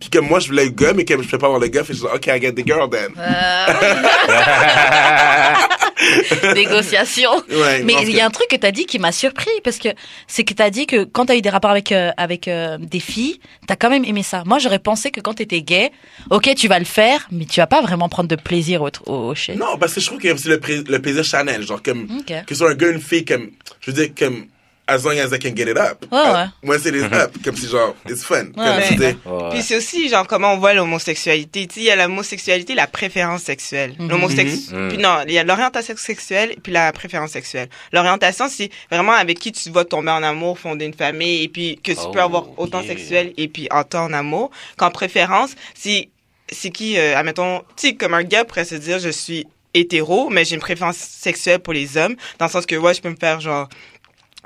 Puis 0.00 0.10
comme 0.10 0.28
moi 0.28 0.40
je 0.40 0.48
voulais 0.48 0.64
le 0.64 0.70
gars 0.70 0.92
mais 0.94 1.04
comme 1.04 1.22
je 1.22 1.28
peux 1.28 1.38
pas 1.38 1.46
avoir 1.46 1.60
le 1.60 1.68
gars 1.68 1.82
je 1.86 1.92
dis 1.92 2.02
OK 2.02 2.26
I 2.26 2.40
get 2.40 2.52
the 2.52 2.66
girl 2.66 2.88
then. 2.88 3.12
Négociation. 6.54 7.30
Ouais, 7.50 7.82
Mais 7.82 7.94
il 8.02 8.14
y 8.14 8.20
a 8.20 8.26
un 8.26 8.30
truc 8.30 8.48
que 8.48 8.56
t'as 8.56 8.70
dit 8.70 8.86
qui 8.86 8.98
m'a 8.98 9.12
surpris 9.12 9.50
parce 9.64 9.78
que 9.78 9.88
c'est 10.26 10.44
que 10.44 10.54
t'as 10.54 10.70
dit 10.70 10.86
que 10.86 11.04
quand 11.04 11.26
t'as 11.26 11.36
eu 11.36 11.42
des 11.42 11.50
rapports 11.50 11.70
avec 11.70 11.92
euh, 11.92 12.10
avec 12.16 12.48
euh, 12.48 12.78
des 12.78 13.00
filles, 13.00 13.40
t'as 13.66 13.76
quand 13.76 13.90
même 13.90 14.04
aimé 14.04 14.22
ça. 14.22 14.42
Moi, 14.46 14.58
j'aurais 14.58 14.78
pensé 14.78 15.10
que 15.10 15.20
quand 15.20 15.34
t'étais 15.34 15.62
gay, 15.62 15.90
ok, 16.30 16.54
tu 16.54 16.68
vas 16.68 16.78
le 16.78 16.84
faire, 16.84 17.26
mais 17.30 17.44
tu 17.44 17.60
vas 17.60 17.66
pas 17.66 17.82
vraiment 17.82 18.08
prendre 18.08 18.28
de 18.28 18.36
plaisir 18.36 18.82
au, 18.82 18.90
au. 19.06 19.34
Non, 19.56 19.78
parce 19.78 19.94
que 19.94 20.00
je 20.00 20.06
trouve 20.06 20.18
que 20.18 20.36
c'est 20.36 20.48
le, 20.48 21.00
plaisir 21.00 21.24
Chanel, 21.24 21.62
genre 21.62 21.82
comme 21.82 22.08
que 22.26 22.34
ce 22.48 22.54
soit 22.54 22.70
un 22.70 22.74
gars 22.74 22.88
une 22.88 23.00
fille 23.00 23.24
comme 23.24 23.50
je 23.80 23.90
veux 23.90 23.96
dire 23.96 24.14
comme 24.16 24.46
as 24.88 25.04
long 25.04 25.18
as 25.18 25.26
I 25.32 25.38
can 25.38 25.54
get 25.54 25.70
it 25.70 25.76
up. 25.76 26.04
Ouais, 26.10 26.18
ouais. 26.18 26.46
Moi, 26.62 26.78
c'est 26.78 26.90
les 26.90 27.04
up. 27.04 27.30
Comme 27.44 27.54
si, 27.56 27.68
genre, 27.68 27.94
it's 28.08 28.24
fun. 28.24 28.46
Comme 28.54 28.64
Ouais. 28.64 28.88
tu 28.88 28.94
dis. 28.96 29.04
Ouais. 29.04 29.50
Puis 29.50 29.62
c'est 29.62 29.76
aussi, 29.76 30.08
genre, 30.08 30.26
comment 30.26 30.54
on 30.54 30.58
voit 30.58 30.72
l'homosexualité. 30.74 31.66
Tu 31.66 31.74
sais, 31.74 31.80
il 31.80 31.86
y 31.86 31.90
a 31.90 31.96
l'homosexualité, 31.96 32.74
la 32.74 32.86
préférence 32.86 33.42
sexuelle. 33.42 33.94
Mhm. 33.98 34.08
L'homosex... 34.08 34.70
Mhm. 34.72 34.88
Puis 34.88 34.98
non, 34.98 35.18
il 35.26 35.32
y 35.34 35.38
a 35.38 35.44
l'orientation 35.44 35.94
sexuelle 35.96 36.56
puis 36.62 36.72
la 36.72 36.90
préférence 36.92 37.30
sexuelle. 37.32 37.68
L'orientation, 37.92 38.48
c'est 38.48 38.70
vraiment 38.90 39.12
avec 39.12 39.38
qui 39.38 39.52
tu 39.52 39.70
vas 39.70 39.84
tomber 39.84 40.10
en 40.10 40.22
amour, 40.22 40.58
fonder 40.58 40.86
une 40.86 40.94
famille, 40.94 41.44
et 41.44 41.48
puis 41.48 41.78
que 41.84 41.92
tu 41.92 41.98
Oh, 42.02 42.10
peux 42.10 42.20
avoir 42.20 42.58
autant 42.58 42.80
yeah. 42.80 42.88
sexuel 42.88 43.32
et 43.36 43.48
puis 43.48 43.68
autant 43.70 44.04
en 44.04 44.12
amour. 44.14 44.50
Qu'en 44.78 44.90
préférence, 44.90 45.50
c'est, 45.74 46.08
c'est 46.50 46.70
qui, 46.70 46.98
euh, 46.98 47.16
admettons, 47.16 47.58
tu 47.76 47.88
sais, 47.88 47.94
comme 47.94 48.14
un 48.14 48.22
gars 48.22 48.44
pourrait 48.46 48.64
se 48.64 48.74
dire, 48.76 48.98
je 48.98 49.10
suis 49.10 49.46
hétéro, 49.74 50.30
mais 50.30 50.44
j'ai 50.46 50.54
une 50.54 50.60
préférence 50.62 50.96
sexuelle 50.96 51.58
pour 51.58 51.74
les 51.74 51.96
hommes, 51.98 52.16
dans 52.38 52.46
le 52.46 52.50
sens 52.50 52.64
que, 52.64 52.74
ouais, 52.74 52.94
je 52.94 53.02
peux 53.02 53.10
me 53.10 53.16
faire, 53.16 53.40
genre, 53.40 53.68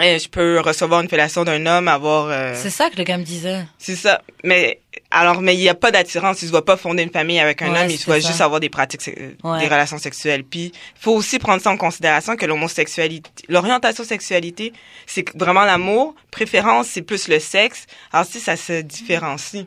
eh, 0.02 0.18
je 0.18 0.28
peux 0.28 0.60
recevoir 0.60 1.00
une 1.00 1.08
fellation 1.08 1.44
d'un 1.44 1.64
homme, 1.66 1.88
avoir... 1.88 2.26
euh, 2.28 2.52
C'est 2.54 2.70
ça 2.70 2.90
que 2.90 2.96
le 2.96 3.04
gars 3.04 3.16
me 3.18 3.24
disait. 3.24 3.64
c'est 3.78 3.96
ça. 3.96 4.20
Mais 4.44 4.80
alors, 5.10 5.40
mais 5.40 5.54
il 5.54 5.60
n'y 5.60 5.68
a 5.68 5.74
pas 5.74 5.90
d'attirance. 5.90 6.42
Il 6.42 6.46
ne 6.46 6.50
doit 6.52 6.64
pas 6.64 6.76
fonder 6.76 7.02
une 7.02 7.10
famille 7.10 7.38
avec 7.40 7.62
un 7.62 7.70
Ouais, 7.72 7.80
homme. 7.82 7.90
Il 7.90 8.02
doit 8.04 8.20
ça. 8.20 8.28
juste 8.28 8.40
avoir 8.40 8.60
des 8.60 8.68
pratiques, 8.70 9.06
euh, 9.08 9.32
Ouais. 9.44 9.60
des 9.60 9.66
relations 9.66 9.98
sexuelles. 9.98 10.42
Puis, 10.44 10.72
faut 11.00 11.12
aussi 11.12 11.38
prendre 11.38 11.60
ça 11.62 11.70
en 11.70 11.76
considération 11.76 12.36
que 12.36 12.46
l'homosexualité, 12.46 13.30
l'orientation 13.48 14.04
sexualité, 14.04 14.72
c'est 15.06 15.24
vraiment 15.36 15.64
l'amour. 15.64 16.14
Préférence, 16.30 16.88
c'est 16.88 17.02
plus 17.02 17.28
le 17.28 17.38
sexe. 17.40 17.86
Alors, 18.12 18.26
si 18.26 18.40
ça 18.40 18.56
se 18.56 18.80
différencie. 18.82 19.66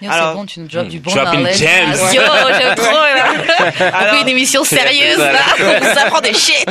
Yo, 0.00 0.08
Alors- 0.12 0.28
c'est 0.30 0.34
bon, 0.36 0.46
tu 0.46 0.60
nous 0.60 0.68
drops 0.68 0.88
du 0.88 1.00
bon 1.00 1.12
Dropping 1.12 1.40
knowledge. 1.40 1.58
gems. 1.58 1.68
Ah, 2.00 2.12
Yo, 2.14 2.22
j'aime 2.60 2.74
trop, 2.76 2.92
là. 2.92 3.32
On 3.80 3.82
Alors- 3.82 4.14
fait 4.14 4.20
une 4.22 4.28
émission 4.28 4.62
sérieuse, 4.76 5.18
là. 5.18 5.40
On 5.58 5.80
vous 5.80 5.98
apprend 5.98 6.20
des 6.20 6.34
shit. 6.34 6.64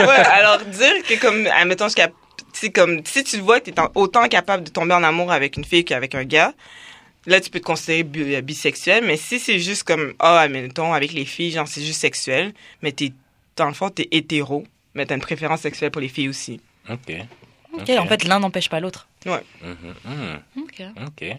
ouais, 0.00 0.08
alors 0.32 0.58
dire 0.58 0.92
que 1.08 1.14
comme, 1.20 1.46
admettons, 1.46 1.88
je 1.88 1.94
cap- 1.94 2.10
c'est 2.52 2.70
comme, 2.70 3.00
si 3.04 3.24
tu 3.24 3.36
le 3.36 3.42
vois 3.42 3.60
que 3.60 3.70
t'es 3.70 3.80
en- 3.80 3.90
autant 3.94 4.26
capable 4.28 4.64
de 4.64 4.70
tomber 4.70 4.94
en 4.94 5.02
amour 5.02 5.32
avec 5.32 5.56
une 5.56 5.64
fille 5.64 5.84
qu'avec 5.84 6.14
un 6.14 6.24
gars, 6.24 6.52
là, 7.26 7.40
tu 7.40 7.50
peux 7.50 7.60
te 7.60 7.64
considérer 7.64 8.02
bi- 8.02 8.34
euh, 8.34 8.40
bisexuel, 8.40 9.04
mais 9.06 9.16
si 9.16 9.38
c'est 9.38 9.58
juste 9.58 9.84
comme, 9.84 10.14
ah, 10.18 10.40
admettons, 10.40 10.92
avec 10.92 11.12
les 11.12 11.24
filles, 11.24 11.50
genre, 11.52 11.68
c'est 11.68 11.82
juste 11.82 12.00
sexuel, 12.00 12.52
mais 12.82 12.92
t'es, 12.92 13.12
dans 13.56 13.66
le 13.66 13.74
fond, 13.74 13.90
t'es 13.90 14.08
hétéro, 14.10 14.64
mais 14.94 15.06
t'as 15.06 15.14
une 15.14 15.20
préférence 15.20 15.60
sexuelle 15.60 15.90
pour 15.90 16.00
les 16.02 16.08
filles 16.08 16.28
aussi. 16.28 16.60
Ok. 16.90 17.12
Ok, 17.74 17.88
en 17.98 18.06
fait, 18.06 18.24
l'un 18.24 18.38
n'empêche 18.40 18.68
pas 18.68 18.80
l'autre. 18.80 19.06
Mhm, 19.24 19.34
mhm. 20.04 20.40
Ok. 20.62 20.82
Ok. 21.06 21.36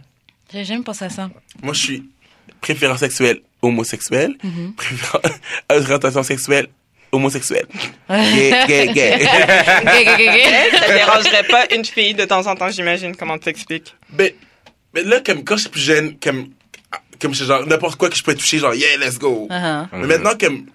J'ai 0.52 0.66
jamais 0.66 0.84
pensé 0.84 1.06
à 1.06 1.10
ça. 1.10 1.30
Moi, 1.62 1.74
je 1.74 1.80
suis 1.80 2.10
préférence 2.62 3.00
sexuelle 3.00 3.42
homosexuelle. 3.62 4.36
Mhm. 4.44 4.74
Préférence, 4.74 5.22
orientation 5.70 6.24
sexuelle 6.24 6.68
homosexuelle. 7.14 7.68
Ouais. 8.10 8.50
Gay, 8.68 8.88
gay, 8.88 8.94
gay. 8.94 9.14
Ok, 9.16 9.92
ok, 10.02 10.22
ok. 10.28 10.80
Ça 10.80 10.94
dérangerait 10.94 11.44
pas 11.44 11.66
une 11.74 11.86
fille 11.86 12.14
de 12.14 12.26
temps 12.26 12.46
en 12.48 12.56
temps, 12.56 12.70
j'imagine, 12.70 13.16
comment 13.16 13.38
tu 13.38 13.46
t'expliques? 13.46 13.96
Mais, 14.18 14.36
mais 14.94 15.04
là, 15.04 15.22
comme 15.26 15.44
quand 15.44 15.56
je 15.56 15.62
suis 15.62 15.70
plus 15.70 15.82
jeune, 15.82 16.18
comme, 16.20 16.50
comme 17.22 17.34
je 17.34 17.46
genre, 17.46 17.66
n'importe 17.66 17.96
quoi 17.98 18.10
que 18.10 18.16
je 18.18 18.24
peux 18.24 18.36
toucher, 18.36 18.58
genre, 18.60 18.74
yeah, 18.76 18.98
let's 18.98 19.18
go. 19.18 19.48
Uh-huh. 19.50 19.88
Mais 19.94 20.08
maintenant, 20.08 20.34
comme, 20.40 20.66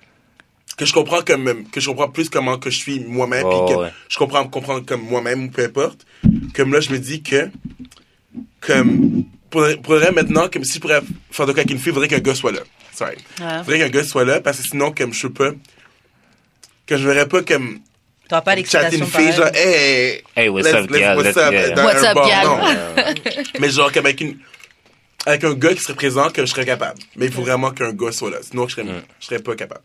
que 0.77 0.87
je 0.87 0.93
comprends 0.93 1.23
comme, 1.23 1.65
que 1.71 1.81
je 1.81 1.89
comprends 1.89 2.09
plus 2.09 2.29
comment 2.31 2.57
que 2.57 2.71
je 2.71 2.79
suis 2.79 3.01
moi-même, 3.01 3.45
Oh, 3.45 3.67
puis 3.67 3.75
que 3.75 3.81
ouais. 3.81 3.93
je 4.09 4.17
comprends, 4.17 4.47
comprendre 4.47 4.87
comme 4.87 5.03
moi-même, 5.03 5.45
ou 5.45 5.51
peu 5.51 5.65
importe. 5.65 6.07
Comme 6.55 6.73
là, 6.73 6.81
je 6.81 6.91
me 6.91 6.99
dis 6.99 7.23
que, 7.23 7.51
comme, 8.61 9.25
pour, 9.51 9.67
pour 9.83 9.95
vrai, 9.97 10.13
maintenant, 10.13 10.49
comme 10.49 10.65
si 10.65 10.75
je 10.75 10.81
pourrais 10.81 11.01
faire 11.31 11.47
de 11.47 11.53
quoi 11.53 11.61
avec 11.61 11.71
une 11.71 11.79
fille, 11.79 11.91
il 11.91 11.95
faudrait 11.95 12.09
qu'un 12.09 12.19
gars 12.21 12.35
soit 12.35 12.53
là. 12.53 12.61
Sorry. 12.95 13.17
Ouais. 13.41 13.47
Il 13.59 13.65
faudrait 13.65 13.79
qu'un 13.81 13.89
gars 13.89 14.05
soit 14.05 14.25
là, 14.25 14.41
parce 14.41 14.59
que 14.59 14.69
sinon, 14.69 14.93
comme, 14.93 15.13
je 15.13 15.27
peux 15.27 15.53
pas, 15.53 15.57
que 16.89 16.97
je 16.97 17.07
verrais 17.09 17.29
pas 17.29 17.43
comme, 17.43 17.79
T'auras 18.29 18.43
pas 18.43 18.51
chatter 18.57 18.97
l'excitation 18.97 19.05
une 19.05 19.11
fille, 19.11 19.33
genre, 19.33 19.51
hey, 19.55 20.23
Hey, 20.37 20.49
what's 20.49 20.67
let's- 20.67 20.75
up, 20.85 20.91
let's- 20.91 21.17
what's 21.17 21.37
up, 21.37 21.53
yeah. 21.53 21.71
dans 21.71 21.85
What's 21.85 22.03
un 22.03 22.09
up, 22.09 22.15
bar, 22.15 22.45
non. 22.45 23.15
Mais 23.61 23.71
genre, 23.71 23.93
comme 23.93 24.07
avec 24.07 24.21
une, 24.21 24.39
avec 25.27 25.45
un 25.45 25.55
gars 25.55 25.75
qui 25.75 25.81
serait 25.81 25.95
présent, 25.95 26.29
que 26.31 26.43
je 26.45 26.51
serais 26.51 26.67
capable. 26.67 26.99
Mais 27.17 27.27
il 27.27 27.33
faut 27.33 27.43
vraiment 27.43 27.71
qu'un 27.71 27.93
gars 27.93 28.13
soit 28.13 28.31
là. 28.31 28.39
Sinon, 28.43 28.67
je 28.69 28.75
serais, 28.75 28.87
je 29.21 29.27
serais 29.27 29.39
pas 29.39 29.55
capable. 29.55 29.83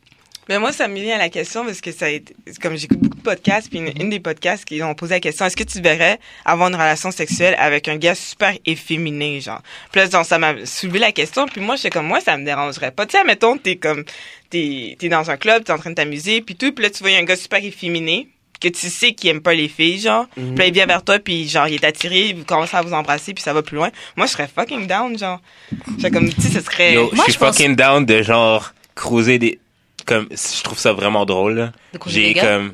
Mais 0.50 0.60
moi, 0.60 0.72
ça 0.74 0.88
me 0.88 1.00
vient 1.00 1.16
à 1.16 1.20
la 1.20 1.30
question 1.30 1.66
parce 1.66 1.80
que 1.82 1.92
ça 1.92 2.06
a 2.06 2.10
été, 2.10 2.36
comme 2.62 2.76
j'écoute 2.76 3.00
beaucoup 3.00 3.18
de 3.18 3.22
podcasts, 3.22 3.70
puis 3.70 3.80
une, 3.80 3.94
une 4.02 4.10
des 4.10 4.20
podcasts 4.20 4.66
qui 4.66 4.82
ont 4.84 4.94
posé 4.94 5.16
la 5.16 5.20
question, 5.20 5.46
est-ce 5.46 5.56
que 5.56 5.64
tu 5.64 5.80
verrais 5.82 6.20
avoir 6.46 6.70
une 6.70 6.76
relation 6.76 7.12
sexuelle 7.12 7.56
avec 7.58 7.88
un 7.88 7.98
gars 7.98 8.16
super 8.16 8.54
efféminé, 8.66 9.40
genre? 9.42 9.62
Puis 9.92 10.02
là, 10.02 10.10
genre, 10.10 10.26
ça 10.26 10.38
m'a 10.40 10.66
soulevé 10.66 11.00
la 11.00 11.12
question, 11.12 11.46
puis 11.48 11.62
moi, 11.62 11.76
j'étais 11.76 11.92
comme, 11.92 12.08
moi, 12.08 12.20
ça 12.20 12.38
me 12.38 12.46
dérangerait 12.46 12.92
pas. 12.92 13.06
Tu 13.06 13.18
sais, 13.18 13.24
mettons, 13.24 13.58
t'es 13.58 13.78
comme, 13.78 14.04
t'es, 14.50 14.96
t'es 15.00 15.10
dans 15.10 15.30
un 15.32 15.38
club, 15.38 15.64
t'es 15.64 15.72
en 15.72 15.78
train 15.78 15.92
de 15.92 15.96
t'amuser, 15.96 16.42
puis 16.42 16.56
tout, 16.56 16.72
puis 16.72 16.84
là, 16.84 16.90
tu 16.90 17.04
vois 17.04 17.12
un 17.18 17.24
gars 17.24 17.36
super 17.36 17.64
efféminé, 17.64 18.28
que 18.60 18.68
tu 18.70 18.90
sais 18.90 19.14
qu'il 19.14 19.30
aime 19.30 19.42
pas 19.42 19.54
les 19.54 19.68
filles, 19.68 20.00
genre. 20.00 20.26
Puis 20.36 20.56
là, 20.58 20.68
il 20.68 20.74
vient 20.74 20.86
vers 20.86 21.04
toi, 21.04 21.20
puis 21.20 21.50
genre, 21.50 21.68
il 21.68 21.76
est 21.76 21.84
attiré, 21.84 22.34
vous 22.34 22.46
commencez 22.46 22.78
à 22.78 22.82
vous 22.82 22.94
embrasser, 22.94 23.34
puis 23.34 23.44
ça 23.44 23.52
va 23.54 23.62
plus 23.62 23.76
loin. 23.76 23.90
Moi, 24.16 24.26
je 24.26 24.32
serais 24.32 24.48
fucking 24.54 24.88
down, 24.88 25.18
genre. 25.18 25.42
J'étais 25.98 26.12
comme, 26.12 26.30
tu 26.34 26.42
sais, 26.42 26.50
ce 26.50 26.62
serait... 26.62 26.94
Yo, 26.94 27.10
je 27.14 27.22
suis 27.24 27.34
pense- 27.40 27.58
fucking 27.58 27.76
down 27.76 28.06
de 28.06 28.22
genre 28.22 28.74
cruiser 28.96 29.38
des. 29.40 29.60
Comme, 30.06 30.28
je 30.32 30.64
trouve 30.64 30.78
ça 30.78 30.94
vraiment 30.94 31.26
drôle, 31.26 31.72
J'ai 32.08 32.34
comme. 32.34 32.74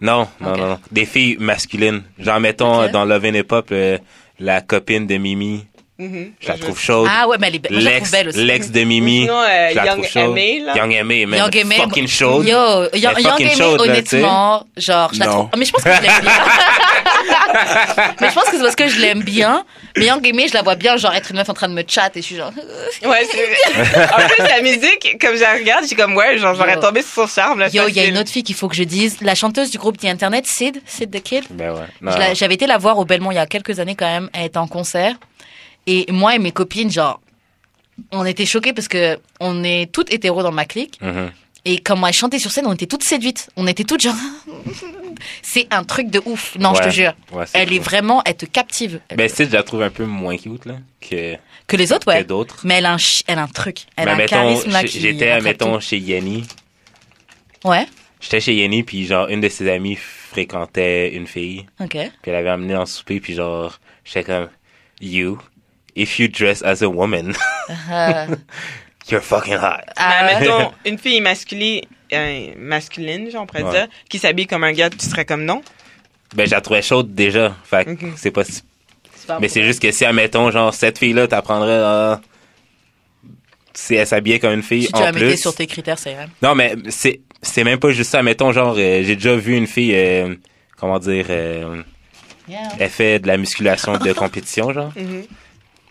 Non, 0.00 0.28
non, 0.40 0.56
non, 0.56 0.68
non. 0.68 0.80
Des 0.92 1.04
filles 1.06 1.36
masculines. 1.40 2.04
Genre, 2.18 2.38
mettons, 2.38 2.88
dans 2.88 3.04
Love 3.04 3.24
and 3.24 3.34
Hip 3.34 3.46
Hop, 3.50 3.68
euh, 3.72 3.98
la 4.38 4.60
copine 4.60 5.06
de 5.08 5.16
Mimi, 5.16 5.66
Mhm. 6.00 6.32
je 6.40 6.48
la 6.48 6.54
Je- 6.56 6.60
trouve 6.62 6.78
chaude. 6.78 7.08
Ah 7.10 7.26
ouais, 7.26 7.36
mais 7.40 7.48
elle 7.48 7.56
est 7.56 7.58
belle. 7.58 7.72
Je 7.80 7.84
L'ex, 7.84 8.10
belle 8.12 8.28
aussi. 8.28 8.44
l'ex 8.44 8.70
de 8.70 8.84
Mimi, 8.84 9.22
Sinon, 9.22 9.40
euh, 9.40 9.68
je 9.70 9.74
la 9.74 9.84
Young 9.86 9.94
trouve 9.98 10.06
chaude. 10.08 10.30
Aimé, 10.30 10.62
là. 10.64 10.76
Young 10.76 10.92
Aimé, 10.92 11.26
man. 11.26 11.38
Young 11.40 11.56
Aimé, 11.56 11.74
fucking 11.74 12.06
chaude. 12.06 12.46
Yo, 12.46 12.56
Young, 12.94 13.14
Aimé, 13.40 13.50
chaude, 13.56 13.80
là, 13.80 13.82
honnêtement, 13.92 14.66
genre, 14.76 15.10
je 15.12 15.18
la 15.18 15.26
Non. 15.26 15.32
trouve. 15.32 15.48
Mais 15.58 15.64
je 15.64 15.72
pense 15.72 15.82
que 15.82 15.90
je 15.90 16.00
l'aime 16.02 16.20
bien. 16.22 16.32
mais 18.20 18.28
je 18.28 18.34
pense 18.34 18.44
que 18.44 18.56
c'est 18.56 18.62
parce 18.62 18.76
que 18.76 18.88
je 18.88 19.00
l'aime 19.00 19.22
bien. 19.22 19.64
Mais 19.96 20.06
Young 20.06 20.24
Aimé, 20.24 20.46
je 20.48 20.54
la 20.54 20.62
vois 20.62 20.76
bien, 20.76 20.96
genre, 20.96 21.12
être 21.14 21.30
une 21.32 21.36
meuf 21.38 21.48
en 21.48 21.54
train 21.54 21.68
de 21.68 21.74
me 21.74 21.82
chat 21.86 22.16
et 22.16 22.20
je 22.20 22.26
suis 22.26 22.36
genre. 22.36 22.52
Ouais, 23.04 23.26
c'est 23.30 24.04
En 24.14 24.26
plus, 24.28 24.44
la 24.46 24.60
musique, 24.62 25.16
comme 25.20 25.34
je 25.34 25.40
la 25.40 25.54
regarde, 25.54 25.84
j'ai 25.88 25.96
comme, 25.96 26.14
ouais, 26.16 26.38
genre, 26.38 26.54
j'aurais 26.54 26.74
Yo. 26.74 26.80
tombé 26.80 27.02
sur 27.02 27.26
son 27.28 27.34
charme, 27.34 27.58
là. 27.60 27.68
Yo, 27.72 27.88
il 27.88 27.96
y 27.96 28.00
a 28.00 28.04
une 28.04 28.18
autre 28.18 28.30
fille 28.30 28.42
qu'il 28.44 28.54
faut 28.54 28.68
que 28.68 28.76
je 28.76 28.84
dise. 28.84 29.16
La 29.20 29.34
chanteuse 29.34 29.70
du 29.70 29.78
groupe 29.78 29.98
The 29.98 30.04
Internet, 30.06 30.46
Sid, 30.46 30.80
Sid 30.86 31.10
the 31.10 31.20
Kid. 31.22 31.44
Ben 31.50 31.72
ouais. 31.72 31.80
Je 32.02 32.34
J'avais 32.34 32.54
été 32.54 32.66
la 32.66 32.78
voir 32.78 32.98
au 32.98 33.04
Belmont 33.04 33.30
il 33.32 33.36
y 33.36 33.38
a 33.38 33.46
quelques 33.46 33.80
années 33.80 33.96
quand 33.96 34.06
même. 34.06 34.30
Elle 34.32 34.46
était 34.46 34.58
en 34.58 34.68
concert. 34.68 35.14
Et 35.90 36.12
moi 36.12 36.34
et 36.34 36.38
mes 36.38 36.52
copines, 36.52 36.90
genre, 36.90 37.20
on 38.12 38.24
était 38.26 38.46
choqués 38.46 38.72
parce 38.72 38.88
que 38.88 39.18
on 39.40 39.64
est 39.64 39.90
toutes 39.90 40.12
hétéros 40.12 40.42
dans 40.42 40.52
ma 40.52 40.64
clique. 40.66 40.98
Mhm. 41.00 41.30
Et 41.64 41.80
quand 41.80 42.06
elle 42.06 42.12
chantait 42.14 42.38
sur 42.38 42.50
scène, 42.50 42.66
on 42.66 42.72
était 42.74 42.86
toutes 42.86 43.02
séduites. 43.04 43.48
On 43.56 43.66
était 43.66 43.84
toutes 43.84 44.00
genre. 44.02 44.14
c'est 45.42 45.66
un 45.72 45.84
truc 45.84 46.08
de 46.10 46.20
ouf. 46.24 46.56
Non, 46.58 46.74
je 46.74 46.82
te 46.82 46.90
jure. 46.90 47.12
Ouais, 47.32 47.44
Elle 47.52 47.72
est 47.72 47.78
vraiment, 47.78 48.22
elle 48.24 48.36
te 48.36 48.46
captive. 48.46 49.00
Elle- 49.08 49.16
Ben, 49.16 49.28
Sid, 49.28 49.48
je 49.48 49.54
la 49.54 49.62
trouve 49.62 49.82
un 49.82 49.90
peu 49.90 50.04
moins 50.04 50.36
cute, 50.36 50.66
là, 50.66 50.74
que, 51.00 51.34
que 51.66 51.76
les 51.76 51.92
autres, 51.92 52.06
ouais. 52.08 52.22
que 52.22 52.28
d'autres. 52.28 52.60
Mais 52.64 52.74
elle 52.74 52.86
a 52.86 52.92
un, 52.92 52.98
chi- 52.98 53.24
elle 53.26 53.38
a 53.38 53.42
un 53.42 53.48
truc. 53.48 53.80
Elle 53.96 54.08
a 54.08 54.12
un 54.12 54.16
mettons, 54.16 54.36
charisme 54.36 54.70
là 54.70 54.82
j- 54.82 54.88
qui. 54.88 55.00
j'étais, 55.00 55.40
mettons, 55.40 55.80
chez 55.80 55.98
Yenny. 55.98 56.44
tout. 57.62 57.68
Ouais. 57.68 57.86
J'étais 58.20 58.40
chez 58.40 58.54
Yenny, 58.54 58.82
puis 58.82 59.06
genre, 59.06 59.28
une 59.28 59.40
de 59.40 59.48
ses 59.48 59.68
amies 59.70 59.96
fréquentait 59.96 61.14
une 61.14 61.26
fille. 61.26 61.66
Ok. 61.80 61.90
Puis 61.90 62.02
elle 62.26 62.34
avait 62.36 62.48
amené 62.50 62.76
en 62.76 62.86
souper, 62.86 63.20
puis 63.20 63.34
genre, 63.34 63.78
j'étais 64.04 64.24
comme, 64.24 64.48
you, 65.00 65.38
if 66.00 66.18
you 66.18 66.28
dress 66.28 66.62
as 66.62 66.82
a 66.82 66.88
woman, 66.88 67.34
Euh, 67.90 68.26
you're 69.10 69.20
fucking 69.22 69.54
hot. 69.56 69.82
ah, 69.96 70.26
Mais 70.26 70.40
mettons, 70.40 70.72
une 70.84 70.98
fille 70.98 71.20
masculine, 71.20 71.82
euh, 72.12 72.50
masculine, 72.56 73.30
genre, 73.30 73.42
on 73.42 73.46
pourrait 73.46 73.62
Ouais. 73.62 73.70
dire, 73.72 73.88
qui 74.08 74.18
s'habille 74.18 74.46
comme 74.46 74.64
un 74.64 74.72
gars, 74.72 74.90
tu 74.90 75.04
serais 75.04 75.24
comme 75.24 75.44
non? 75.44 75.62
Ben, 76.34 76.46
je 76.46 76.52
la 76.52 76.60
trouvais 76.60 76.82
chaude 76.82 77.14
déjà. 77.14 77.56
Fait 77.64 77.84
que 77.84 78.04
c'est 78.16 78.30
pas 78.30 78.44
si- 78.44 78.62
c'est 79.14 79.40
Mais 79.40 79.48
c'est 79.48 79.62
juste 79.64 79.80
que 79.82 79.90
si, 79.92 80.04
admettons, 80.04 80.50
genre, 80.50 80.72
cette 80.74 80.98
fille-là, 80.98 81.26
t'apprendrais 81.26 81.78
à... 81.82 82.20
Si 83.74 83.94
elle 83.94 84.06
s'habillait 84.06 84.38
comme 84.40 84.54
une 84.54 84.62
fille, 84.62 84.82
Si 84.84 84.92
tu 84.92 84.98
en 84.98 85.04
la 85.04 85.12
mettais 85.12 85.26
plus... 85.28 85.36
sur 85.40 85.54
tes 85.54 85.66
critères, 85.66 85.98
ça 85.98 86.10
irait. 86.10 86.28
Non, 86.42 86.54
mais 86.54 86.74
c'est, 86.88 87.20
c'est 87.42 87.62
même 87.64 87.78
pas 87.78 87.90
juste 87.90 88.10
ça. 88.10 88.22
Mettons, 88.22 88.50
genre, 88.52 88.74
euh, 88.76 89.02
j'ai 89.04 89.14
déjà 89.14 89.36
vu 89.36 89.56
une 89.56 89.66
fille, 89.68 89.92
euh, 89.94 90.34
comment 90.76 90.98
dire, 90.98 91.26
euh, 91.30 91.82
Yeah. 92.48 92.60
elle 92.80 92.88
fait 92.88 93.18
de 93.18 93.26
la 93.26 93.36
musculation 93.36 93.98
de 93.98 94.12
compétition, 94.14 94.72
genre. 94.72 94.90
Mhm. 94.96 95.24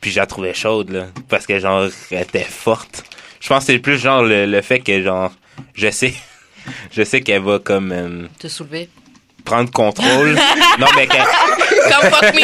Puis 0.02 0.12
je 0.12 0.20
la 0.20 0.26
trouvais 0.26 0.54
chaude, 0.54 0.90
là. 0.92 1.06
Parce 1.30 1.46
que, 1.46 1.60
genre, 1.60 1.88
elle 2.12 2.22
était 2.22 2.44
forte. 2.44 3.04
Je 3.40 3.48
pense 3.50 3.66
que 3.66 3.74
c'est 3.74 3.80
plus, 3.80 3.98
genre, 3.98 4.24
le, 4.24 4.46
le 4.46 4.62
fait 4.62 4.80
que, 4.80 5.02
genre, 5.02 5.32
je 5.74 5.90
sais, 5.90 6.14
je 6.92 7.04
sais 7.04 7.22
qu'elle 7.22 7.42
va, 7.44 7.60
comme, 7.60 7.92
euh, 7.92 8.28
Te 8.40 8.48
soulever. 8.48 8.90
prendre 9.46 9.72
contrôle. 9.72 10.36
non, 10.80 10.88
mais 10.96 11.08
qu'elle, 11.08 11.24
Come 11.90 12.10
fuck 12.12 12.34
me. 12.36 12.42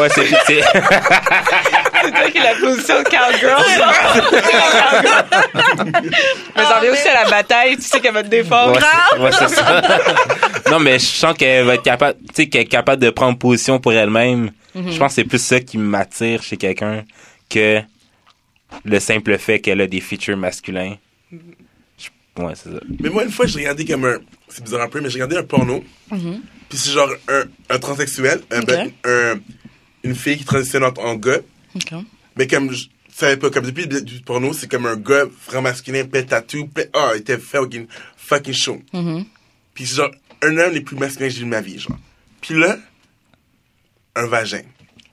Ouais, 0.00 0.08
c'est, 0.14 0.26
c'est, 0.46 0.60
C'est 2.02 2.10
toi 2.12 2.30
qui 2.30 2.38
la 2.38 2.54
position 2.54 2.98
de 2.98 3.04
cowgirl. 3.04 3.62
Mais 6.56 6.62
ça 6.62 6.78
revient 6.78 6.90
aussi 6.90 7.08
à 7.08 7.24
la 7.24 7.30
bataille, 7.30 7.76
tu 7.76 7.82
sais 7.82 8.00
qu'elle 8.00 8.14
va 8.14 8.22
te 8.22 8.28
défendre. 8.28 8.74
Ouais, 8.74 8.80
c'est- 8.80 9.18
ouais, 9.20 9.30
c'est 9.32 9.48
ça. 9.54 9.82
non, 10.70 10.78
mais 10.78 10.98
je 10.98 11.04
sens 11.04 11.36
qu'elle 11.36 11.64
va 11.64 11.74
être 11.74 11.82
capable, 11.82 12.18
tu 12.28 12.34
sais, 12.34 12.48
qu'elle 12.48 12.62
est 12.62 12.66
capable 12.66 13.02
de 13.02 13.10
prendre 13.10 13.38
position 13.38 13.78
pour 13.78 13.92
elle-même. 13.92 14.50
Je 14.74 14.98
pense 14.98 15.08
que 15.12 15.14
c'est 15.16 15.24
plus 15.24 15.38
ça 15.42 15.58
qui 15.60 15.78
m'attire 15.78 16.42
chez 16.42 16.56
quelqu'un 16.58 17.02
que 17.48 17.80
le 18.84 19.00
simple 19.00 19.38
fait 19.38 19.58
qu'elle 19.60 19.80
a 19.80 19.86
des 19.86 20.00
features 20.00 20.36
masculins. 20.36 20.96
Je- 21.32 22.42
Ouais, 22.42 22.52
c'est 22.54 22.70
ça. 22.70 22.78
Mais 23.00 23.08
moi, 23.08 23.24
une 23.24 23.30
fois, 23.30 23.46
j'ai 23.46 23.60
regardé 23.60 23.86
comme 23.86 24.04
un. 24.04 24.18
C'est 24.48 24.62
bizarre 24.62 24.82
un 24.82 24.88
peu, 24.88 25.00
mais 25.00 25.08
j'ai 25.08 25.14
regardé 25.14 25.36
un 25.38 25.42
porno. 25.44 25.82
Puis 26.10 26.78
c'est 26.78 26.90
genre 26.90 27.08
un, 27.28 27.44
un 27.74 27.78
transsexuel, 27.78 28.42
un, 28.50 28.56
Mhm. 28.58 28.62
Ok. 28.62 28.66
ben, 28.68 28.90
un- 29.06 29.38
une 30.06 30.14
fille 30.14 30.38
qui 30.38 30.44
transitionne 30.44 30.84
en, 30.84 31.14
gars. 31.14 31.40
Mais 32.36 32.46
comme 32.46 32.72
je 32.72 32.86
savais 33.12 33.36
pas, 33.36 33.50
comme 33.50 33.66
depuis 33.66 33.86
du 33.86 34.20
porno, 34.20 34.52
c'est 34.52 34.70
comme 34.70 34.86
un 34.86 34.96
gars 34.96 35.24
vraiment 35.46 35.70
masculin, 35.70 36.04
pet 36.04 36.24
tatou, 36.24 36.66
pet. 36.66 36.90
Ah, 36.94 37.12
il 37.14 37.20
était 37.20 37.38
fucking, 37.38 37.86
fucking 38.16 38.54
chaud. 38.54 38.82
Mhm. 38.92 39.24
Puis 39.74 39.86
c'est 39.86 39.96
genre 39.96 40.10
un 40.42 40.56
homme 40.58 40.72
les 40.72 40.80
plus 40.80 40.96
masculins 40.96 41.28
que 41.28 41.32
j'ai 41.34 41.40
vu 41.40 41.44
de 41.46 41.50
ma 41.50 41.60
vie, 41.60 41.78
genre. 41.78 41.98
Puis 42.40 42.58
là, 42.58 42.78
un 44.14 44.26
vagin. 44.26 44.62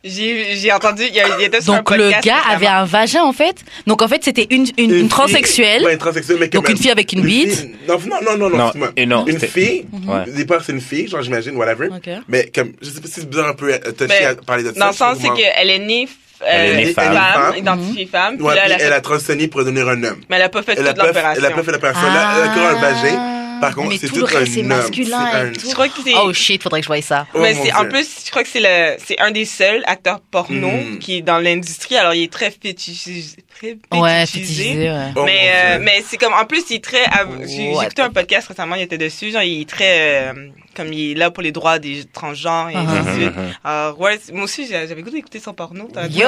J'ai 0.06 0.58
j'ai 0.58 0.70
entendu, 0.74 1.04
il, 1.08 1.16
y 1.16 1.22
a- 1.22 1.38
il 1.39 1.46
était 1.46 1.62
sur 1.62 1.74
un 1.74 1.78
Donc 1.78 1.89
le 1.92 1.98
podcast 2.10 2.26
gars 2.26 2.39
avait 2.50 2.68
un 2.68 2.84
vagin 2.84 3.24
en 3.24 3.32
fait. 3.32 3.56
Donc 3.88 4.02
en 4.02 4.08
fait 4.10 4.22
c'était 4.22 4.48
une, 4.50 4.66
une, 4.78 4.92
une 4.92 5.00
fille- 5.00 5.08
transsexuelle. 5.08 5.82
Ouais, 5.86 5.94
une 5.94 5.98
transsexuelle, 6.00 6.38
mais 6.42 6.50
Donc 6.50 6.66
comme 6.66 6.76
une 6.76 6.82
fille 6.82 6.92
avec 6.92 7.13
une 7.13 7.22
bite. 7.22 7.52
fille- 7.56 7.76
Non, 7.88 7.98
non, 8.06 8.18
non, 8.22 8.38
non, 8.38 8.50
non, 8.50 8.58
Non, 8.58 8.63
excuse-moi. 8.66 8.92
et 8.98 9.06
non, 9.06 9.26
Une 9.26 9.39
fille, 9.39 9.86
Ouais. 10.06 10.24
au 10.28 10.32
départ 10.32 10.62
c'est 10.66 10.74
une 10.74 10.82
fille, 10.82 11.08
genre 11.08 11.22
j'imagine, 11.22 11.56
whatever. 11.56 11.88
Ok. 11.88 12.10
Mais 12.28 12.52
comme, 12.54 12.74
je 12.82 12.89
sais 12.89 13.00
pas 13.00 13.08
si 13.08 13.13
c'est 13.22 13.30
bizarre 13.30 13.48
un 13.48 13.54
peu 13.54 13.72
euh, 13.74 13.78
touché 13.98 14.08
Mais 14.20 14.26
à 14.26 14.36
parler 14.36 14.63
de 14.63 14.74
ça. 14.74 14.80
Dans 14.82 14.88
le 14.88 14.94
sens, 14.94 15.18
c'est 15.22 15.30
qu'elle 15.42 15.70
est 15.70 15.80
née, 15.80 16.10
euh, 16.42 16.46
Elle 16.50 16.80
est 16.89 16.94
femme. 16.94 17.13
Femme. 17.16 17.56
identifiée 17.56 18.06
femme, 18.12 18.36
puis 18.36 18.46
Ouais, 18.46 18.56
là, 18.56 18.62
puis 18.63 18.72
elle 18.74 18.82
a 18.82 18.84
elle 18.84 18.89
fait- 18.92 18.96
a 18.98 19.02
transitionné 19.02 19.48
pour 19.48 19.62
devenir 19.62 19.88
un 19.88 20.04
homme. 20.04 20.20
mais 20.30 20.36
elle 20.36 20.42
a 20.42 20.50
pas 20.50 20.63
fait 20.63 20.74
Elle 20.78 20.86
a, 20.88 20.94
toute 20.94 21.06
l'opération. 21.06 21.42
elle 21.46 21.50
a 21.50 21.56
pas 21.56 21.63
fait 21.63 21.72
l'opération. 21.72 22.08
Là, 22.08 22.34
elle 22.36 22.44
a 22.50 22.52
encore 22.52 22.78
un 22.78 22.82
vagin. 22.82 23.42
Par 23.65 23.76
contre, 23.76 23.88
Ah. 23.88 23.93
Mais 23.93 23.97
c'est 23.97 24.08
tout 24.08 24.13
tout, 24.15 24.19
le 24.21 24.26
reste, 24.26 24.52
un 24.52 24.54
c'est 24.56 24.63
masculin 24.63 25.30
C'est 25.32 25.38
et 25.38 25.41
un- 25.41 25.52
tout. 25.52 25.67
Je 25.69 25.73
crois 25.73 25.88
que 25.89 25.93
c'est... 26.04 26.13
Oh 26.15 26.34
shit, 26.34 26.62
faudrait 26.63 26.80
que 26.82 26.84
je 26.86 26.89
voie 26.89 27.02
ça. 27.02 27.28
Oh, 27.34 27.39
mais 27.39 27.54
c'est, 27.54 27.73
en 27.73 27.86
plus, 27.86 28.08
je 28.26 28.30
crois 28.32 28.43
que 28.43 28.49
c'est 28.49 28.60
le, 28.62 28.97
c'est 29.06 29.19
un 29.19 29.32
des 29.32 29.45
seuls 29.45 29.84
acteurs 29.86 30.19
porno 30.32 30.69
Mm. 30.71 30.99
qui 30.99 31.17
est 31.17 31.21
dans 31.21 31.39
l'industrie. 31.39 31.95
Alors, 31.97 32.13
il 32.13 32.23
est 32.23 32.32
très 32.32 32.52
fétichisé. 32.52 33.38
Très 33.60 33.78
Ouais, 33.97 34.26
fétichisé. 34.26 34.89
ouais. 34.89 35.12
Oh, 35.15 35.23
mais, 35.26 35.52
euh, 35.54 35.80
mais 35.82 36.04
c'est 36.08 36.17
comme, 36.17 36.34
en 36.34 36.45
plus, 36.45 36.63
il 36.69 36.78
est 36.78 36.84
très, 36.84 37.04
j'ai, 37.47 37.71
écouté 37.71 38.02
un 38.02 38.10
podcast 38.10 38.47
récemment, 38.47 38.76
il 38.76 38.82
était 38.84 38.97
dessus, 38.97 39.32
genre, 39.32 39.43
il 39.43 39.62
est 39.62 39.69
très, 39.69 40.30
euh, 40.30 40.34
comme 40.76 40.91
il 40.91 41.12
est 41.12 41.15
là 41.15 41.30
pour 41.32 41.43
les 41.43 41.52
droits 41.52 41.78
des 41.80 42.04
transgenres 42.06 42.69
et 42.69 42.76
ainsi 42.76 42.88
de 42.88 43.04
Uh-huh. 43.04 43.15
suite. 43.15 43.34
Alors, 43.63 43.99
ouais, 43.99 44.19
c'est- 44.23 44.32
moi 44.34 44.43
aussi, 44.45 44.67
j'avais 44.67 45.02
goûté 45.02 45.17
d'écouter 45.17 45.39
son 45.39 45.54
porno. 45.54 45.88
Yo! 46.10 46.28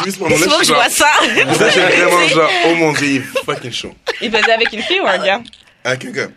J'ai 0.00 0.04
vu 0.04 0.12
ce 0.12 0.18
moment-là, 0.20 0.36
Il 0.44 0.50
faut 0.50 0.58
que 0.58 0.64
je 0.66 0.72
vois 0.72 0.88
ça. 0.90 1.08
Ça, 1.54 1.68
j'ai 1.70 1.80
vraiment 2.04 2.28
genre, 2.28 2.50
oh 2.66 2.74
mon 2.74 2.92
dieu, 2.92 3.06
il 3.06 3.16
est 3.16 3.44
fucking 3.44 3.72
chaud. 3.72 3.94
Il 4.20 4.30
faisait 4.30 4.52
avec 4.52 4.72
une 4.72 4.82
fille 4.82 5.00
ou 5.00 5.06
un 5.06 5.18
gars? 5.24 5.40
Avec 5.84 6.04
un 6.04 6.10
gars. 6.10 6.28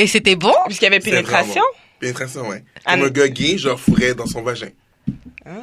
Et 0.00 0.06
c'était 0.06 0.34
bon? 0.36 0.54
Puisqu'il 0.64 0.84
y 0.84 0.88
avait 0.88 0.98
pénétration? 1.00 1.62
Pénétration, 1.98 2.48
ouais. 2.48 2.64
Ah, 2.86 2.94
Comme 2.94 3.04
un 3.04 3.10
gars 3.10 3.28
gay, 3.28 3.58
genre, 3.58 3.78
fourrait 3.78 4.14
dans 4.14 4.24
son 4.26 4.40
vagin. 4.40 4.70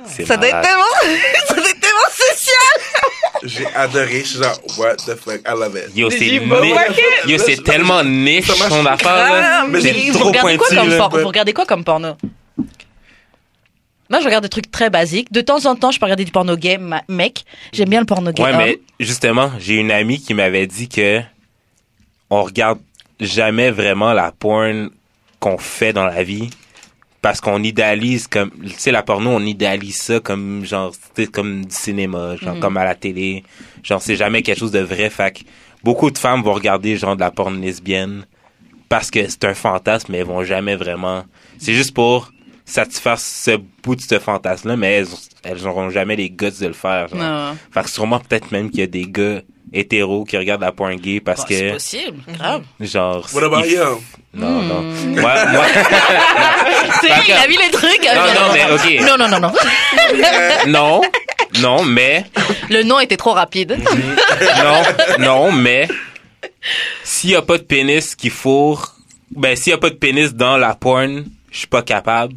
C'est 0.06 0.26
Ça 0.26 0.38
doit 0.38 0.48
être 0.48 0.62
tellement, 0.62 0.84
ça 1.48 1.56
doit 1.56 1.70
être 1.70 1.80
tellement 1.80 2.12
social. 2.12 3.10
J'ai 3.44 3.66
adoré, 3.74 4.20
je 4.20 4.26
suis 4.28 4.38
genre, 4.38 4.60
what 4.78 4.96
the 4.98 5.16
fuck, 5.16 5.42
I 5.48 5.52
love 5.52 5.76
it. 5.76 5.96
Yo, 5.96 6.12
c'est? 6.12 6.28
Yo, 6.28 7.38
c'est 7.40 7.64
tellement 7.64 8.04
niche 8.04 8.46
son 8.46 8.86
affaire, 8.86 9.16
là. 9.16 9.66
Mais 9.68 9.82
C'est 9.82 10.12
trop 10.12 10.26
regardez 10.26 10.58
quoi 10.58 10.68
pointu, 10.68 10.76
comme 10.76 10.98
porno 10.98 11.20
Vous 11.22 11.28
regardez 11.28 11.54
quoi 11.54 11.66
comme 11.66 11.84
porno? 11.84 12.16
Moi, 14.10 14.20
je 14.22 14.26
regarde 14.26 14.44
des 14.44 14.50
trucs 14.50 14.70
très 14.72 14.90
basiques. 14.92 15.32
De 15.32 15.42
temps 15.42 15.66
en 15.66 15.76
temps, 15.76 15.90
je 15.92 16.00
peux 16.00 16.06
regarder 16.06 16.26
du 16.26 16.32
porno 16.32 16.56
gay, 16.56 16.78
ma- 16.78 17.04
mec. 17.10 17.44
J'aime 17.74 17.90
bien 17.90 18.00
le 18.02 18.06
porno 18.06 18.32
gay. 18.32 18.44
Ouais, 18.44 18.52
homme. 18.52 18.58
mais 18.58 18.80
justement, 19.00 19.52
j'ai 19.60 19.76
une 19.76 19.92
amie 19.92 20.22
qui 20.22 20.34
m'avait 20.36 20.68
dit 20.68 20.88
que 20.88 21.22
on 22.30 22.44
regarde 22.44 22.80
jamais 23.20 23.72
vraiment 23.72 24.14
la 24.14 24.32
porn 24.32 24.90
qu'on 25.40 25.58
fait 25.58 25.94
dans 25.94 26.06
la 26.06 26.24
vie 26.24 26.50
parce 27.22 27.42
qu'on 27.42 27.62
idéalise 27.64 28.28
comme 28.28 28.52
tu 28.64 28.70
sais 28.78 28.92
la 28.92 29.04
porno 29.04 29.32
on 29.32 29.42
idéalise 29.42 29.98
ça 29.98 30.20
comme 30.20 30.64
genre 30.66 30.94
comme 31.32 31.66
du 31.66 31.76
cinéma 31.76 32.36
genre 32.36 32.56
Mhm. 32.56 32.60
comme 32.62 32.78
à 32.78 32.86
la 32.86 32.96
télé 32.96 33.44
genre 33.84 34.02
c'est 34.02 34.16
jamais 34.16 34.42
quelque 34.44 34.60
chose 34.60 34.72
de 34.72 34.80
vrai 34.80 35.10
que 35.10 35.40
beaucoup 35.84 36.12
de 36.12 36.18
femmes 36.18 36.42
vont 36.44 36.54
regarder 36.54 36.96
genre 36.96 37.16
de 37.16 37.22
la 37.22 37.32
porn 37.32 37.60
lesbienne 37.60 38.26
parce 38.90 39.10
que 39.12 39.28
c'est 39.28 39.44
un 39.46 39.54
fantasme 39.54 40.12
mais 40.12 40.20
elles 40.20 40.26
vont 40.28 40.44
jamais 40.44 40.76
vraiment 40.76 41.26
c'est 41.58 41.74
juste 41.74 41.94
pour 41.94 42.32
satisfaire 42.70 43.18
ce 43.18 43.52
bout 43.82 43.96
de 43.96 44.02
ce 44.02 44.20
fantasme 44.20 44.68
là 44.70 44.76
mais 44.76 44.92
elles, 44.96 45.08
elles 45.44 45.64
n'auront 45.64 45.90
jamais 45.90 46.16
les 46.18 46.30
guts 46.30 46.52
de 46.60 46.68
le 46.68 46.74
faire 46.74 47.08
genre. 47.08 47.18
Non. 47.20 47.58
Fait 47.74 47.82
que 47.84 47.90
sûrement 47.90 48.20
peut-être 48.20 48.52
même 48.52 48.70
qu'il 48.70 48.82
y 48.82 48.84
a 48.84 48.88
des 48.88 49.06
gars 49.08 49.40
hétéros 49.74 50.26
qui 50.26 50.38
regardent 50.38 50.62
la 50.62 50.72
porn 50.74 50.96
gay 50.96 51.20
parce 51.22 51.42
Bon, 51.42 51.46
C'est 51.50 51.62
que 51.68 51.72
possible, 51.74 52.20
grave. 52.28 52.64
genre 52.82 53.26
What 53.34 53.44
about 53.44 53.66
you? 53.66 54.02
non 54.34 54.62
non 54.62 54.82
Hmm. 54.82 55.20
moi, 55.20 55.46
moi 55.48 55.66
C'est 57.02 57.08
il 57.28 57.34
a 57.34 57.48
mis 57.48 57.58
les 57.58 57.72
trucs. 57.72 58.04
non 58.04 58.22
non 58.22 58.54
mais 58.54 58.66
ok 58.72 59.08
Non, 59.08 59.18
non, 59.18 59.28
non, 59.30 59.40
non. 59.40 59.54
non 60.68 61.02
non 61.62 61.84
mais 61.86 62.26
Le 62.70 62.84
nom 62.84 63.00
était 63.00 63.18
trop 63.18 63.32
rapide. 63.34 63.78
non 64.64 64.84
non 65.20 65.52
mais 65.54 65.88
s'il 67.04 67.30
y 67.32 67.36
a 67.36 67.42
pas 67.42 67.58
de 67.58 67.64
pénis 67.64 68.16
qui 68.16 68.30
fourre 68.30 68.94
ben 69.32 69.56
s'il 69.56 69.72
y 69.72 69.74
a 69.74 69.78
pas 69.78 69.90
de 69.90 69.96
pénis 69.96 70.34
dans 70.34 70.58
la 70.58 70.76
porn 70.76 71.26
je 71.52 71.58
suis 71.60 71.68
pas 71.68 71.82
capable 71.82 72.36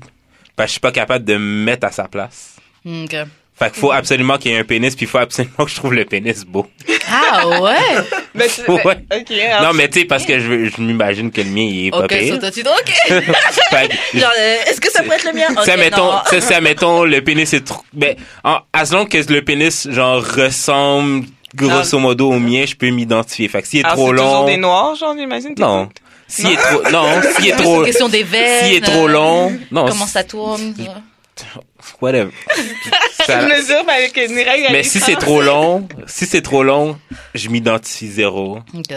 parce 0.60 0.66
que 0.66 0.68
je 0.68 0.72
suis 0.72 0.80
pas 0.80 0.92
capable 0.92 1.24
de 1.24 1.34
me 1.34 1.64
mettre 1.64 1.86
à 1.86 1.90
sa 1.92 2.04
place 2.08 2.56
Ok. 2.86 3.10
fait 3.10 3.70
qu'il 3.70 3.80
faut 3.80 3.92
absolument 3.92 4.38
qu'il 4.38 4.52
y 4.52 4.54
ait 4.54 4.58
un 4.58 4.64
pénis 4.64 4.94
puis 4.96 5.06
il 5.06 5.08
faut 5.08 5.18
absolument 5.18 5.64
que 5.64 5.70
je 5.70 5.74
trouve 5.76 5.92
le 5.94 6.04
pénis 6.04 6.44
beau 6.44 6.66
Ah 7.10 7.60
ouais? 7.60 7.74
Mais 8.34 8.46
Ouais. 8.68 9.06
alors, 9.50 9.62
non 9.64 9.72
mais 9.76 9.88
tu 9.88 10.00
sais 10.00 10.04
parce 10.06 10.24
que 10.24 10.38
je, 10.38 10.66
je 10.66 10.80
m'imagine 10.80 11.30
que 11.32 11.40
le 11.40 11.50
mien 11.50 11.62
il 11.62 11.86
est 11.88 11.90
pas 11.90 12.04
Ok, 12.04 12.08
pire 12.08 12.34
so 12.34 12.38
toi, 12.40 12.50
tu 12.50 12.62
dis, 12.62 12.68
ok. 12.68 12.92
Fait 13.70 13.88
que- 13.88 13.96
Genre, 14.18 14.30
euh, 14.38 14.56
est-ce 14.68 14.80
que 14.80 14.90
ça 14.90 15.02
peut 15.02 15.12
être 15.12 15.24
le 15.24 15.32
mien? 15.32 15.46
Ok, 15.50 15.64
ça 15.64 15.76
mettons, 15.76 16.12
ça, 16.30 16.40
ça, 16.40 16.60
mettons, 16.60 17.04
le 17.04 17.20
pénis 17.22 17.52
est 17.52 17.64
trop, 17.66 17.82
ben, 17.92 18.14
en, 18.44 18.60
as 18.72 18.92
long 18.92 19.04
que 19.06 19.18
le 19.32 19.42
pénis, 19.42 19.88
genre, 19.90 20.22
ressemble, 20.24 21.26
grosso 21.54 21.98
modo, 21.98 22.30
au 22.30 22.38
mien, 22.38 22.64
je 22.66 22.74
peux 22.76 22.90
m'identifier. 22.90 23.48
Fait 23.48 23.62
que 23.62 23.68
s'il 23.68 23.80
est 23.80 23.84
alors, 23.84 23.96
trop 23.96 24.06
c'est 24.10 24.16
toujours 24.16 24.32
long, 24.40 24.46
des 24.46 24.56
noirs, 24.56 24.94
genre, 24.94 25.14
j'imagine? 25.18 25.54
non. 25.58 25.88
S'il 26.30 26.50
est 26.52 26.56
trop, 26.56 26.82
non, 26.90 27.20
s'il 27.36 27.46
est 27.48 27.50
C'est 27.50 27.56
trop, 27.56 27.84
question 27.84 28.08
des 28.08 28.22
veines. 28.22 28.64
s'il 28.64 28.74
est 28.76 28.80
trop 28.80 29.08
euh, 29.08 29.12
long, 29.12 29.58
non, 29.70 29.86
Comment 29.86 30.06
ça 30.06 30.24
tourne 30.24 30.74
whatever. 32.00 32.30
Ça- 33.26 33.46
mais 33.46 33.92
avec 33.92 34.16
une 34.16 34.34
règle. 34.36 34.46
mais 34.64 34.66
avec- 34.68 34.86
si 34.86 35.00
c'est 35.00 35.16
trop 35.16 35.42
long, 35.42 35.88
si 36.06 36.26
c'est 36.26 36.42
trop 36.42 36.62
long, 36.62 36.98
je 37.34 37.48
m'identifie 37.48 38.08
zéro. 38.08 38.58
Ok. 38.74 38.92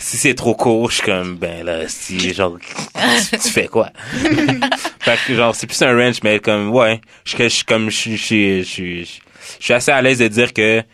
Si 0.00 0.16
c'est 0.16 0.34
trop 0.34 0.54
court, 0.54 0.90
je 0.90 0.96
suis 0.96 1.04
comme, 1.04 1.36
ben 1.36 1.64
là, 1.64 1.88
si, 1.88 2.32
genre, 2.32 2.56
tu, 3.32 3.38
fais 3.50 3.66
quoi? 3.66 3.90
fait 5.00 5.18
que, 5.26 5.34
genre, 5.34 5.54
c'est 5.56 5.66
plus 5.66 5.82
un 5.82 5.96
range, 5.96 6.18
mais 6.22 6.38
comme, 6.38 6.70
ouais, 6.70 7.00
je 7.24 7.36
je 7.36 7.48
suis 7.48 7.64
comme, 7.64 7.90
je 7.90 7.96
suis, 7.96 8.16
je 8.16 8.22
suis, 8.24 8.58
je 8.60 8.68
suis, 8.68 9.04
je 9.58 9.64
suis 9.64 9.74
assez 9.74 9.90
à 9.90 10.00
l'aise 10.00 10.18
de 10.18 10.28
dire 10.28 10.52
que, 10.52 10.84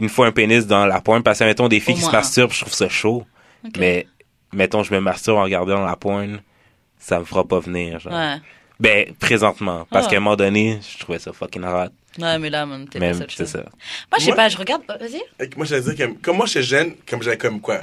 une 0.00 0.08
fois 0.08 0.26
un 0.26 0.32
pénis 0.32 0.66
dans 0.66 0.86
la 0.86 1.02
pointe, 1.02 1.22
parce 1.22 1.38
que, 1.40 1.44
mettons, 1.44 1.68
des 1.68 1.80
filles 1.80 1.92
Au 1.92 1.96
qui 1.96 2.00
se 2.02 2.06
moins 2.06 2.14
un. 2.14 2.22
masturbent, 2.22 2.52
je 2.52 2.60
trouve 2.62 2.72
ça 2.72 2.88
chaud. 2.88 3.26
Ok. 3.66 3.72
Mais, 3.78 4.06
mettons, 4.54 4.82
je 4.82 4.92
me 4.94 5.00
masturbe 5.00 5.38
en 5.38 5.42
regardant 5.44 5.84
la 5.84 5.96
pointe, 5.96 6.40
ça 6.98 7.18
me 7.20 7.24
fera 7.24 7.44
pas 7.44 7.60
venir, 7.60 8.00
genre. 8.00 8.12
Ouais. 8.12 8.36
Ben, 8.80 9.14
présentement. 9.20 9.86
Parce 9.90 10.06
Ah. 10.06 10.10
qu'à 10.10 10.16
un 10.16 10.20
moment 10.20 10.36
donné, 10.36 10.80
je 10.82 10.98
trouvais 10.98 11.18
ça 11.18 11.32
fucking 11.32 11.62
hot. 11.64 11.88
Ouais, 12.18 12.38
mais 12.38 12.50
là, 12.50 12.64
même, 12.66 12.88
t'es 12.88 12.98
pas 12.98 13.12
ça. 13.14 13.58
Moi, 13.58 14.18
je 14.18 14.24
sais 14.24 14.32
pas, 14.32 14.48
je 14.48 14.56
regarde. 14.56 14.82
Vas-y. 14.88 15.22
Moi, 15.56 15.66
j'allais 15.66 15.82
dire 15.94 15.96
que, 15.96 16.12
comme 16.20 16.36
moi, 16.36 16.46
j'étais 16.46 16.62
jeune, 16.62 16.94
comme 17.08 17.22
j'avais 17.22 17.38
comme 17.38 17.60
quoi, 17.60 17.80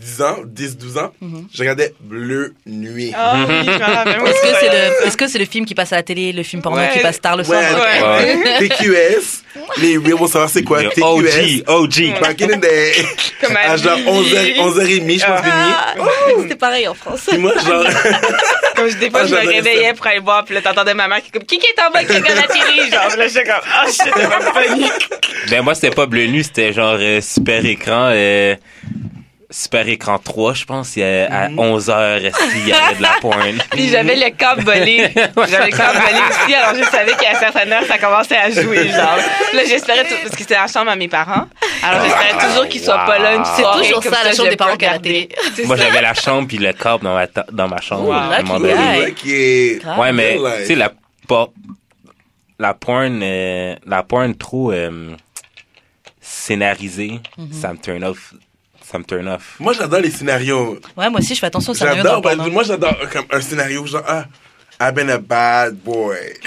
10 0.00 0.22
ans, 0.22 0.36
10, 0.44 0.76
12 0.78 0.98
ans, 0.98 1.12
Mhm. 1.20 1.46
je 1.52 1.58
regardais 1.60 1.94
Bleu 2.00 2.54
Nuit. 2.66 3.12
Ah 3.16 3.36
oui, 3.48 3.54
je. 3.64 3.70
Est-ce 4.30 4.40
que 4.42 4.56
c'est 4.60 4.68
le, 4.68 5.06
est-ce 5.06 5.16
que 5.16 5.28
c'est 5.28 5.38
le 5.38 5.44
film 5.44 5.66
qui 5.66 5.74
passe 5.74 5.92
à 5.92 5.96
la 5.96 6.02
télé, 6.02 6.32
le 6.32 6.42
film 6.42 6.62
porno 6.62 6.78
Ouais. 6.78 6.90
qui 6.92 7.00
passe 7.00 7.20
tard 7.20 7.36
le 7.36 7.44
soir? 7.44 7.60
Ouais. 7.60 8.02
Ouais. 8.02 8.58
ouais. 8.60 8.68
TQS. 8.68 9.42
Les 9.78 9.96
reels 9.98 10.14
vont 10.14 10.26
savoir 10.28 10.48
c'est 10.48 10.62
quoi. 10.62 10.82
TQS. 10.84 11.02
OG, 11.02 11.64
OG. 11.66 12.20
Back 12.20 12.42
in 12.42 12.46
the 12.48 12.60
day. 12.60 12.92
Comme 13.40 13.56
à 13.56 13.72
À 13.72 13.76
genre 13.76 13.96
midi. 13.98 14.08
11h, 14.10 14.56
11h30, 14.58 15.18
je 15.20 15.26
pense, 15.26 15.40
minuit. 15.40 15.52
Ah, 15.52 15.94
ouh, 16.36 16.42
c'était 16.42 16.54
pareil 16.56 16.88
en 16.88 16.94
France. 16.94 17.22
Puis 17.28 17.38
moi, 17.38 17.52
genre, 17.66 17.84
Comme 18.76 18.88
je- 18.88 18.96
des 18.96 19.10
fois, 19.10 19.20
Ah, 19.22 19.26
je 19.26 19.32
me 19.34 19.36
j'adorais 19.40 19.56
réveillais 19.56 19.94
pour 19.94 20.06
aller 20.06 20.20
voir, 20.20 20.44
puis 20.44 20.54
là, 20.54 20.62
t'entendais 20.62 20.94
ma 20.94 21.08
mère 21.08 21.20
qui 21.20 21.28
est 21.28 21.32
comme, 21.32 21.44
qui 21.44 21.58
qui 21.58 21.66
est 21.66 21.80
en 21.82 21.90
bas, 21.90 22.04
qui 22.04 22.12
regarde 22.12 22.38
la 22.38 22.46
télé? 22.46 22.90
Genre, 22.90 23.16
là, 23.16 23.26
j'étais 23.28 23.44
comme, 23.44 23.60
ah, 23.72 23.86
shit, 23.86 24.12
elle 24.16 24.28
m'a 24.28 24.50
panique. 24.52 25.08
Ben 25.50 25.62
moi 25.62 25.74
c'était 25.74 25.90
pas 25.90 26.06
bleu 26.06 26.26
nu, 26.26 26.42
c'était 26.42 26.72
genre 26.72 26.96
euh, 27.00 27.20
super 27.20 27.64
écran 27.64 28.10
euh, 28.12 28.54
super 29.50 29.88
écran 29.88 30.18
3, 30.18 30.54
je 30.54 30.64
pense, 30.64 30.94
il 30.96 31.00
y 31.00 31.04
a- 31.04 31.26
à 31.32 31.48
11h 31.48 32.30
il 32.54 32.68
y 32.68 32.72
avait 32.72 32.94
de 32.96 33.02
la 33.02 33.14
porn. 33.20 33.58
Puis 33.72 33.88
j'avais 33.88 34.14
le 34.16 34.30
câble 34.30 34.62
volé. 34.62 35.10
J'avais 35.14 35.70
le 35.70 35.76
câble 35.76 35.98
volé 35.98 36.20
aussi, 36.30 36.54
alors 36.54 36.74
je 36.76 36.84
savais 36.90 37.12
qu'à 37.12 37.34
certaines 37.38 37.72
heures, 37.72 37.84
ça 37.84 37.98
commençait 37.98 38.36
à 38.36 38.48
jouer, 38.50 38.88
genre. 38.90 39.16
Là, 39.52 39.62
j'espérais, 39.66 40.04
tout- 40.04 40.14
parce 40.22 40.30
que 40.36 40.38
c'était 40.42 40.54
la 40.54 40.66
chambre 40.68 40.90
à 40.90 40.96
mes 40.96 41.08
parents. 41.08 41.46
Alors, 41.82 42.04
j'espérais 42.04 42.46
toujours 42.48 42.68
qu'ils 42.68 42.80
soient 42.80 43.04
pas 43.06 43.18
là 43.18 43.34
une 43.34 43.40
Wow. 43.40 43.46
C'est 43.56 43.62
soirée. 43.62 43.82
toujours 43.88 44.02
ça, 44.04 44.24
la 44.24 44.32
chambre 44.34 44.50
des 44.50 44.56
parents. 44.56 44.76
C'est 45.54 45.64
Moi 45.64 45.76
j'avais 45.76 46.00
la 46.02 46.14
chambre 46.14 46.46
puis 46.46 46.58
le 46.58 46.72
câble 46.72 47.02
dans 47.04 47.14
ma 47.14 47.26
ta- 47.26 47.46
dans 47.50 47.68
ma 47.68 47.80
chambre. 47.80 48.12
À 48.14 48.36
un 48.36 48.42
moment 48.42 48.60
donné. 48.60 49.14
Ouais, 49.98 50.12
mais 50.12 50.36
tu 50.60 50.66
sais 50.66 50.74
la 50.76 50.92
pas 51.26 51.48
la 52.58 52.74
porn 52.74 53.20
euh, 53.22 53.74
la 53.86 54.02
porn 54.02 54.34
trop 54.36 54.70
euh, 54.72 55.14
scénarisée, 56.20 57.20
Mhm. 57.38 57.52
ça 57.52 57.72
me 57.72 57.78
turn 57.78 58.04
off 58.04 58.34
ça 58.90 58.98
me 58.98 59.04
turn 59.04 59.28
off. 59.28 59.56
Moi, 59.60 59.72
j'adore 59.72 60.00
les 60.00 60.10
scénarios. 60.10 60.78
Ouais, 60.96 61.08
moi 61.10 61.20
aussi, 61.20 61.34
je 61.34 61.40
fais 61.40 61.46
attention 61.46 61.72
au 61.72 61.74
scénario 61.74 62.02
dans 62.02 62.08
J'adore, 62.10 62.22
le 62.30 62.36
bah, 62.36 62.36
porno. 62.36 62.52
moi, 62.52 62.62
j'adore 62.64 62.96
comme 63.12 63.24
un 63.30 63.40
scénario 63.40 63.86
genre, 63.86 64.02
ah, 64.06 64.24
I've 64.80 64.94
been 64.94 65.10
a 65.10 65.18
bad 65.18 65.76
boy. 65.84 66.16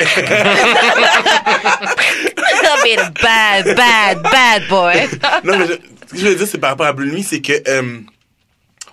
I've 1.58 2.84
been 2.84 3.00
a 3.00 3.12
bad, 3.22 3.76
bad, 3.76 4.24
bad 4.24 4.68
boy. 4.70 5.08
non, 5.44 5.58
mais 5.60 5.68
je- 5.68 5.74
ce 6.08 6.14
que 6.14 6.18
je 6.20 6.28
veux 6.28 6.36
dire, 6.36 6.48
c'est 6.48 6.58
par 6.58 6.72
rapport 6.72 6.86
à 6.86 6.94
Blue 6.94 7.12
Nuit, 7.12 7.24
c'est 7.24 7.42
que, 7.42 7.54
euh, 7.68 8.00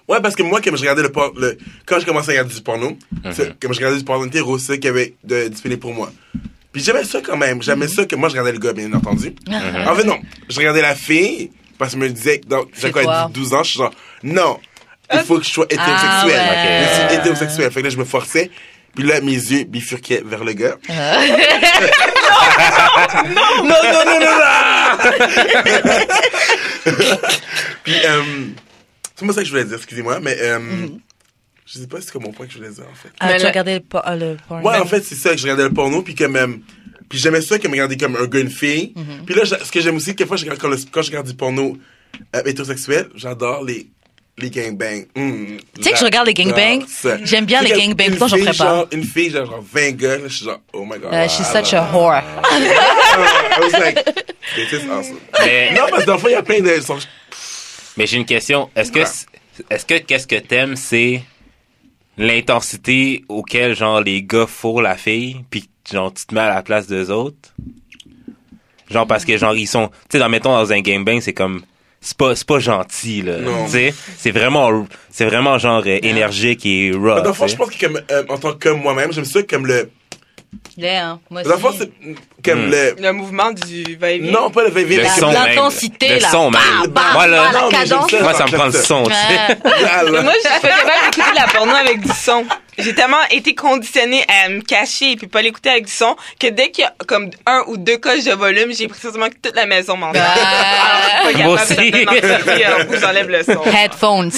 Ouais, 0.09 0.21
parce 0.21 0.35
que 0.35 0.43
moi, 0.43 0.61
comme 0.61 0.75
je 0.77 0.81
regardais 0.81 1.03
le, 1.03 1.13
por- 1.13 1.33
le 1.39 1.57
quand 1.87 2.01
je 2.01 2.05
commençais 2.07 2.31
à 2.31 2.33
regarder 2.33 2.53
du 2.53 2.61
porno, 2.63 2.99
c'est- 3.31 3.57
comme 3.61 3.73
je 3.73 3.79
regardais 3.79 3.99
du 3.99 4.05
porno 4.05 4.27
hétéro, 4.27 4.59
c'est 4.59 4.75
qu'il 4.81 4.87
y 4.87 4.89
avait 4.89 5.15
de 5.23 5.47
disponible 5.47 5.81
pour 5.81 5.95
moi. 5.95 6.11
Puis 6.73 6.83
j'aimais 6.83 7.05
ça 7.05 7.21
quand 7.25 7.37
même. 7.37 7.63
J'aimais 7.63 7.87
ça 7.87 8.05
que 8.07 8.17
moi, 8.17 8.29
je 8.29 8.33
regardais 8.33 8.51
le 8.53 8.59
gars, 8.59 8.73
bien 8.73 8.93
entendu. 8.93 9.33
En 9.49 9.95
fait, 9.95 10.03
non. 10.05 10.19
Je 10.49 10.57
regardais 10.59 10.83
la 10.83 10.97
fille, 10.97 11.53
parce 11.81 11.95
que 11.95 11.99
je 11.99 12.05
me 12.05 12.11
disais, 12.11 12.39
que 12.39 12.47
donc, 12.47 12.69
j'ai 12.75 12.83
C'est 12.83 12.93
quoi, 12.93 13.03
quoi? 13.03 13.31
12 13.33 13.55
ans, 13.55 13.63
je 13.65 13.71
suis 13.71 13.79
genre, 13.79 13.91
non, 14.23 14.61
il 15.13 15.19
faut 15.21 15.39
que 15.39 15.45
je 15.45 15.51
sois 15.51 15.65
hétérosexuel. 15.65 16.07
Ah 16.07 16.27
ouais. 16.27 16.87
Je 16.89 16.95
suis 17.09 17.19
hétérosexuel. 17.19 17.71
Fait 17.73 17.81
que 17.81 17.87
là, 17.87 17.91
je 17.91 17.97
me 17.97 18.05
forçais. 18.05 18.51
Puis 18.95 19.05
là, 19.05 19.21
mes 19.21 19.33
yeux 19.33 19.65
bifurquaient 19.65 20.23
vers 20.25 20.45
le 20.45 20.53
gars. 20.53 20.77
non, 20.89 20.99
non, 23.65 24.05
non, 24.05 24.05
non, 24.05 24.21
non! 24.21 24.31
Puis, 27.85 27.95
euh, 28.05 28.23
c'est 29.17 29.27
pas 29.27 29.33
ça 29.33 29.41
que 29.41 29.47
je 29.47 29.51
voulais 29.51 29.65
dire, 29.65 29.77
excusez-moi, 29.77 30.21
mais 30.21 30.37
euh, 30.41 30.59
je 31.67 31.79
sais 31.79 31.87
pas 31.87 32.01
c'est 32.01 32.11
quoi 32.13 32.21
mon 32.21 32.33
point 32.33 32.47
que 32.47 32.53
je 32.53 32.59
voulais 32.59 32.71
dire, 32.71 32.85
en 32.91 32.95
fait. 32.95 33.11
Ah, 33.21 33.29
Mais 33.29 33.39
tu 33.39 33.47
regardais 33.47 33.75
le, 33.75 33.81
por- 33.81 34.07
euh, 34.07 34.17
le 34.17 34.37
porn. 34.49 34.65
Ouais, 34.65 34.77
en 34.77 34.87
fait, 34.87 35.03
c'est 35.05 35.15
ça 35.15 35.31
que 35.31 35.37
je 35.37 35.43
regardais 35.43 35.65
le 35.65 35.73
porno, 35.73 36.03
puis 36.03 36.15
que 36.15 36.25
même... 36.25 36.61
Puis 37.11 37.19
j'aimais 37.19 37.43
ça 37.43 37.59
qu'elle 37.59 37.71
me 37.71 37.75
regardait 37.75 37.99
comme 37.99 38.17
un 38.17 38.25
gars, 38.27 38.41
une 38.41 38.49
fille. 38.51 38.95
Puis 39.27 39.35
là, 39.35 39.45
ce 39.45 39.71
que 39.71 39.81
j'aime 39.81 39.97
aussi, 39.97 40.15
quelquefois, 40.17 40.37
je 40.39 40.45
regarde, 40.45 40.59
quand, 40.61 40.69
le- 40.69 40.77
quand 40.91 41.03
je 41.03 41.09
regarde 41.09 41.27
du 41.27 41.35
porno 41.35 41.77
euh, 42.37 42.43
hétérosexuel, 42.47 43.09
j'adore 43.17 43.63
les, 43.65 43.89
les 44.39 44.49
gangbangs. 44.49 45.05
Mm, 45.17 45.57
Tu 45.77 45.83
sais 45.83 45.91
que 45.93 45.99
je 45.99 46.05
regarde 46.05 46.27
les 46.29 46.35
gangbangs? 46.35 46.87
J'aime 47.25 47.45
bien 47.47 47.61
les 47.63 47.73
gangbangs, 47.73 48.05
une 48.07 48.11
pourtant 48.17 48.29
j'en 48.29 48.37
fille, 48.37 48.47
ferais 48.47 48.57
pas? 48.57 48.65
genre, 48.77 48.87
Une 48.93 49.05
fille, 49.05 49.31
genre, 49.31 49.47
genre 49.47 49.65
20 49.73 49.91
gars, 49.97 50.17
là, 50.19 50.29
je 50.29 50.35
suis 50.35 50.45
genre, 50.47 50.61
oh 50.73 50.85
my 50.85 50.99
god. 50.99 51.13
Uh, 51.13 51.29
she's 51.29 51.47
such 51.47 51.75
a 51.75 51.83
whore. 51.93 52.23
I 52.45 53.59
was 53.61 53.73
like, 53.73 54.05
this 54.55 54.73
is 54.73 54.89
awesome. 54.89 55.19
Mais, 55.41 55.73
Non, 55.75 55.83
parce 55.91 56.03
que 56.03 56.07
dans 56.07 56.15
le 56.15 56.19
fond, 56.21 56.29
il 56.29 56.33
y 56.33 56.35
a 56.37 56.43
plein 56.43 56.61
de... 56.61 56.81
sont- 56.81 56.99
mais 57.97 58.07
j'ai 58.07 58.17
une 58.19 58.25
question. 58.25 58.71
Est-ce 58.77 58.93
que, 58.93 59.01
est-ce 59.01 59.85
que 59.85 59.99
qu'est-ce 59.99 60.27
que 60.29 60.37
t'aimes, 60.37 60.77
c'est 60.77 61.23
l'intensité 62.17 63.25
auquel, 63.29 63.75
genre, 63.75 64.01
les 64.01 64.23
gars 64.23 64.47
fourrent 64.47 64.83
la 64.83 64.97
fille, 64.97 65.45
puis 65.51 65.69
genre, 65.93 66.13
tu 66.13 66.27
te 66.27 66.35
mets 66.35 66.41
à 66.41 66.55
la 66.55 66.63
place 66.63 66.87
d'eux 66.87 67.11
autres? 67.11 67.51
Genre, 68.91 69.07
parce 69.07 69.25
que, 69.25 69.37
genre, 69.37 69.55
ils 69.57 69.67
sont, 69.69 69.89
tu 69.89 69.95
sais, 70.13 70.19
dans, 70.19 70.29
mettons, 70.29 70.53
dans 70.53 70.73
un 70.73 70.81
gangbang, 70.81 71.21
c'est 71.21 71.33
comme, 71.33 71.63
c'est 72.01 72.17
pas, 72.17 72.35
c'est 72.35 72.47
pas 72.47 72.59
gentil, 72.59 73.23
là. 73.23 73.39
Non. 73.39 73.67
Tu 73.67 73.73
sais, 73.73 73.95
c'est 74.19 74.33
vraiment, 74.33 74.85
c'est 75.11 75.27
vraiment, 75.27 75.59
genre, 75.59 75.83
euh, 75.87 75.99
énergique 76.03 76.67
et 76.67 76.91
raw. 76.93 77.21
Dans 77.21 77.25
le 77.29 77.33
fond, 77.33 77.47
je 77.47 77.57
pense 77.57 77.71
que 77.71 77.87
comme, 77.87 78.01
euh, 78.11 78.25
en 78.29 78.37
tant 78.39 78.55
que 78.55 78.69
moi-même, 78.71 79.13
j'aime 79.13 79.25
ça 79.25 79.43
comme 79.45 79.67
le... 79.67 79.91
Yeah, 80.77 81.11
hein, 81.11 81.21
moi 81.31 81.45
Dans 81.45 81.51
le 81.51 81.57
fond, 81.59 81.73
c'est 81.79 81.93
comme 82.45 82.67
Hmm. 82.67 82.71
le... 82.71 82.97
Le 82.99 83.13
mouvement 83.13 83.53
du 83.53 83.95
va-et-vient. 83.95 84.33
Non, 84.33 84.51
pas 84.51 84.65
le 84.65 84.71
va 84.71 84.81
Le 84.81 84.97
La- 84.97 85.09
son, 85.11 85.27
même. 85.31 85.35
l'intensité, 85.47 86.15
Le 86.15 86.21
son, 86.21 86.51
même. 86.51 86.61
Bam, 86.87 86.91
bam, 86.91 87.05
Moi, 87.13 87.27
là, 87.29 87.53
non, 87.53 87.69
cadence. 87.69 88.11
ça. 88.11 88.21
moi, 88.23 88.35
ça 88.35 88.47
me 88.47 88.51
prend 88.51 88.67
le 88.67 88.73
son, 88.73 89.05
tu 89.05 89.13
sais. 89.13 89.57
Moi, 90.11 90.33
je 90.43 90.49
suis 90.51 90.61
pas 90.61 90.69
capable 90.69 91.13
d'écouter 91.13 91.31
de 91.31 91.37
la 91.37 91.47
porno 91.47 91.73
avec 91.73 92.01
du 92.01 92.09
son. 92.13 92.45
J'ai 92.83 92.95
tellement 92.95 93.23
été 93.31 93.55
conditionnée 93.55 94.25
à 94.45 94.49
me 94.49 94.61
cacher 94.61 95.13
et 95.13 95.17
puis 95.17 95.27
pas 95.27 95.43
l'écouter 95.43 95.71
avec 95.71 95.87
du 95.87 95.93
son 95.93 96.17
que 96.39 96.49
dès 96.49 96.71
qu'il 96.71 96.85
y 96.85 96.87
a 96.87 96.95
comme 97.07 97.31
un 97.47 97.63
ou 97.67 97.77
deux 97.77 97.99
coches 97.99 98.25
de 98.25 98.33
volume, 98.33 98.73
j'ai 98.73 98.89
pratiquement 98.89 99.29
que 99.29 99.35
toute 99.43 99.55
la 99.57 99.67
maison 99.67 99.97
m'entend. 99.97 100.21
Ah. 100.23 101.21
Alors, 101.21 101.33
je 101.33 101.37
suis 101.37 101.43
pas 101.43 101.49
Moi 101.49 101.63
aussi. 101.63 101.91
de 101.91 102.97
où 102.97 103.01
j'enlève 103.01 103.29
le 103.29 103.43
son. 103.43 103.63
Headphones. 103.65 104.31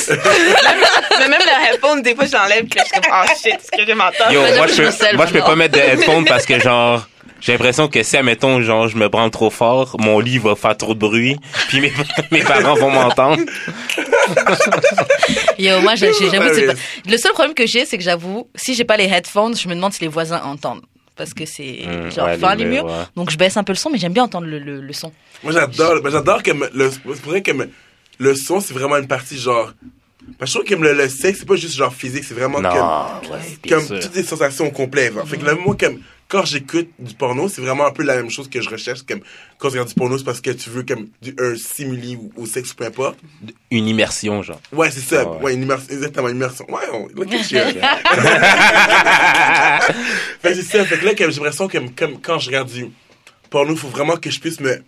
Mais 1.20 1.28
même 1.28 1.40
le 1.40 1.68
headphone, 1.68 2.02
des 2.02 2.14
fois, 2.14 2.26
je 2.26 2.32
l'enlève 2.32 2.64
puis 2.64 2.78
là, 2.78 2.84
je 2.86 2.92
suis 2.92 3.00
comme, 3.00 3.12
oh 3.12 3.30
shit, 3.42 3.54
est-ce 3.54 3.70
que 3.70 3.86
je 3.90 3.92
m'entends? 3.94 4.30
Yo, 4.30 4.40
moi, 4.56 4.66
je 4.66 4.82
peux, 4.82 5.16
moi, 5.16 5.26
je 5.26 5.32
peux 5.32 5.40
pas 5.40 5.56
mettre 5.56 5.74
de 5.74 5.80
headphones 5.80 6.24
parce 6.24 6.46
que, 6.46 6.58
genre, 6.58 7.06
j'ai 7.42 7.52
l'impression 7.52 7.88
que 7.88 8.02
si, 8.02 8.16
admettons, 8.16 8.60
genre, 8.62 8.88
je 8.88 8.96
me 8.96 9.08
branle 9.08 9.30
trop 9.30 9.50
fort, 9.50 9.96
mon 10.00 10.18
lit 10.20 10.38
va 10.38 10.54
faire 10.56 10.76
trop 10.76 10.94
de 10.94 10.98
bruit, 11.00 11.36
puis 11.68 11.80
mes, 11.80 11.92
mes 12.30 12.42
parents 12.42 12.74
vont 12.76 12.90
m'entendre. 12.90 13.42
Yo, 15.58 15.80
moi, 15.80 15.94
j'ai- 15.94 16.12
c'est 16.12 16.36
pas... 16.38 16.48
Le 16.52 17.16
seul 17.16 17.32
problème 17.32 17.54
que 17.54 17.66
j'ai, 17.66 17.84
c'est 17.84 17.98
que 17.98 18.04
j'avoue, 18.04 18.48
si 18.54 18.74
j'ai 18.74 18.84
pas 18.84 18.96
les 18.96 19.04
headphones, 19.04 19.56
je 19.56 19.68
me 19.68 19.74
demande 19.74 19.92
si 19.92 20.00
les 20.00 20.08
voisins 20.08 20.40
entendent. 20.44 20.82
Parce 21.14 21.34
que 21.34 21.44
c'est 21.44 21.80
Hum, 21.86 22.10
genre 22.10 22.26
ouais, 22.26 22.38
par 22.38 22.54
les 22.56 22.64
les 22.64 22.70
murs. 22.70 22.84
ouais. 22.86 22.90
Donc 23.16 23.30
je 23.30 23.36
baisse 23.36 23.56
un 23.58 23.64
peu 23.64 23.72
le 23.72 23.76
son, 23.76 23.90
mais 23.90 23.98
j'aime 23.98 24.14
bien 24.14 24.24
entendre 24.24 24.46
le, 24.46 24.58
le, 24.58 24.80
le 24.80 24.92
son. 24.94 25.12
Moi, 25.42 25.52
j'adore, 25.52 25.96
j'adore 26.10 26.42
comme 26.42 26.66
le, 26.72 26.90
c'est 26.90 27.02
pour 27.02 27.14
ça 27.32 27.40
que 27.40 27.50
le 28.18 28.34
son, 28.34 28.60
c'est 28.60 28.72
vraiment 28.72 28.96
une 28.96 29.06
partie 29.06 29.38
genre, 29.38 29.72
parce 30.38 30.52
que 30.52 30.58
je 30.58 30.64
trouve 30.64 30.78
que 30.78 30.82
le, 30.84 30.92
le 30.94 31.08
sexe, 31.08 31.40
c'est 31.40 31.46
pas 31.46 31.56
juste 31.56 31.76
genre 31.76 31.94
physique, 31.94 32.24
c'est 32.24 32.34
vraiment 32.34 32.60
Non, 32.60 32.70
comme, 32.70 33.32
ouais, 33.32 33.38
comme 33.68 33.86
toutes 34.00 34.14
les 34.14 34.22
sensations 34.22 34.70
complètes. 34.70 35.14
genre. 35.14 35.28
Fait 35.28 35.36
que 35.36 35.44
là, 35.44 35.54
moi, 35.54 35.76
comme, 35.78 36.00
quand 36.28 36.44
j'écoute 36.44 36.88
du 36.98 37.14
porno, 37.14 37.48
c'est 37.48 37.60
vraiment 37.60 37.86
un 37.86 37.90
peu 37.90 38.02
la 38.02 38.16
même 38.16 38.30
chose 38.30 38.48
que 38.48 38.60
je 38.60 38.70
recherche, 38.70 39.02
comme, 39.02 39.20
quand 39.58 39.68
je 39.68 39.74
regarde 39.74 39.88
du 39.88 39.94
porno, 39.94 40.16
c'est 40.16 40.24
parce 40.24 40.40
que 40.40 40.50
tu 40.50 40.70
veux, 40.70 40.82
comme, 40.82 41.08
du, 41.20 41.34
un 41.38 41.54
simili 41.56 42.16
ou, 42.16 42.32
au 42.36 42.46
sexe 42.46 42.72
ou 42.72 42.76
peu 42.76 42.84
importe. 42.86 43.18
Une 43.70 43.86
immersion, 43.86 44.42
genre. 44.42 44.60
Ouais, 44.72 44.90
c'est 44.90 45.00
ça. 45.00 45.28
Ouais. 45.28 45.42
ouais. 45.42 45.54
une 45.54 45.62
immersion, 45.62 45.92
exactement, 45.92 46.28
une 46.28 46.36
immersion. 46.36 46.64
Ouais, 46.70 46.88
on, 46.92 47.08
look 47.08 47.32
at 47.32 47.50
you. 47.50 47.58
fait 50.40 50.50
que 50.50 50.54
c'est 50.54 50.62
ça. 50.62 50.84
Fait 50.84 50.98
que 50.98 51.04
là, 51.04 51.12
j'ai 51.16 51.26
l'impression 51.26 51.68
que, 51.68 51.78
comme, 51.96 52.20
quand 52.20 52.38
je 52.38 52.46
regarde 52.46 52.70
du 52.70 52.86
porno, 53.50 53.72
il 53.72 53.78
faut 53.78 53.88
vraiment 53.88 54.16
que 54.16 54.30
je 54.30 54.40
puisse 54.40 54.60
me, 54.60 54.82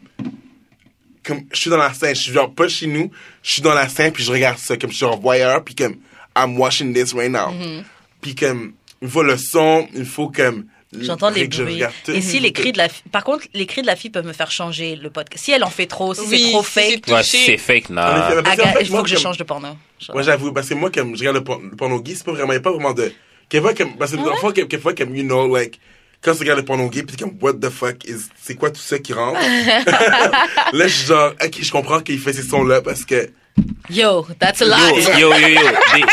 comme, 1.24 1.42
je 1.52 1.60
suis 1.60 1.70
dans 1.70 1.76
la 1.78 1.92
scène, 1.94 2.14
je 2.14 2.20
suis 2.22 2.32
genre 2.32 2.52
pas 2.54 2.68
chez 2.68 2.86
nous, 2.86 3.10
je 3.42 3.52
suis 3.52 3.62
dans 3.62 3.74
la 3.74 3.88
scène, 3.88 4.12
puis 4.12 4.22
je 4.24 4.30
regarde 4.30 4.58
ça, 4.58 4.76
comme, 4.76 4.90
je 4.90 4.96
suis 4.96 5.04
en 5.04 5.16
voyeur, 5.18 5.64
puis 5.64 5.74
comme, 5.74 5.96
I'm 6.36 6.58
watching 6.58 6.92
this 6.94 7.12
right 7.14 7.30
now. 7.30 7.52
Puis 8.20 8.34
comme, 8.34 8.74
il 9.02 9.08
faut 9.08 9.22
le 9.22 9.36
son, 9.36 9.88
il 9.94 10.04
faut 10.04 10.28
comme, 10.28 10.66
J'entends 10.96 11.28
les 11.30 11.48
que 11.48 11.56
je 11.56 11.62
bruits. 11.64 11.82
Et 12.06 12.20
si 12.20 12.38
les 12.38 12.52
cris 12.52 12.70
de 12.70 12.78
la 12.78 12.88
fille, 12.88 13.02
par 13.10 13.24
contre, 13.24 13.46
les 13.52 13.66
cris 13.66 13.82
de 13.82 13.86
la 13.88 13.96
fille 13.96 14.10
peuvent 14.10 14.24
me 14.26 14.32
faire 14.32 14.52
changer 14.52 14.94
le 14.94 15.10
podcast. 15.10 15.44
Si 15.44 15.50
elle 15.50 15.64
en 15.64 15.70
fait 15.70 15.86
trop, 15.86 16.14
si 16.14 16.20
Oui, 16.28 16.42
c'est 16.44 16.50
trop 16.52 16.62
fake, 16.62 17.02
c'est 17.06 17.12
Ouais, 17.50 17.58
fake, 17.58 17.84
il 17.88 17.94
moi, 18.90 18.98
faut 18.98 19.02
que 19.02 19.08
je 19.10 19.16
change 19.16 19.36
de 19.36 19.42
porno. 19.42 19.76
Genre. 19.98 20.14
Moi, 20.14 20.22
j'avoue, 20.22 20.52
parce 20.52 20.68
que 20.68 20.74
moi, 20.74 20.90
comme 20.92 21.14
je 21.16 21.20
regarde 21.20 21.36
le, 21.38 21.42
por- 21.44 21.60
le 21.60 21.74
porno 21.74 22.00
gay, 22.00 22.14
c'est 22.14 22.24
pas 22.24 22.30
vraiment, 22.30 22.52
y 22.52 22.56
a 22.56 22.60
pas 22.60 22.70
vraiment 22.70 22.92
de. 22.92 23.12
Quelquefois, 23.48 23.74
comme, 23.74 23.96
parce 23.96 24.12
que 24.12 24.18
Ah 24.18 24.36
fond, 24.40 24.52
quel- 24.52 24.68
quelquefois, 24.68 24.94
comme, 24.94 25.16
you 25.16 25.24
know, 25.24 25.52
like, 25.52 25.80
quand 26.24 26.32
tu 26.32 26.38
regardes 26.40 26.60
le 26.60 26.64
porno 26.64 26.88
gay, 26.88 27.02
pis 27.02 27.14
t'es 27.16 27.24
comme, 27.24 27.36
what 27.40 27.52
the 27.54 27.68
fuck 27.70 28.04
is, 28.06 28.28
c'est 28.42 28.54
quoi 28.54 28.70
tout 28.70 28.80
ça 28.80 28.98
qui 28.98 29.12
rentre? 29.12 29.38
là, 30.72 30.86
je 30.86 30.92
suis 30.92 31.06
genre, 31.06 31.32
ok, 31.44 31.54
je 31.60 31.70
comprends 31.70 32.00
qu'il 32.00 32.18
fait 32.18 32.32
ces 32.32 32.42
sons-là 32.42 32.80
parce 32.80 33.04
que, 33.04 33.30
Yo, 33.90 34.26
that's 34.40 34.62
a 34.62 34.64
Yo, 34.64 34.70
lot. 34.70 35.18
yo, 35.18 35.32
yo, 35.34 35.48
yo. 35.48 35.60
Des- 35.94 36.04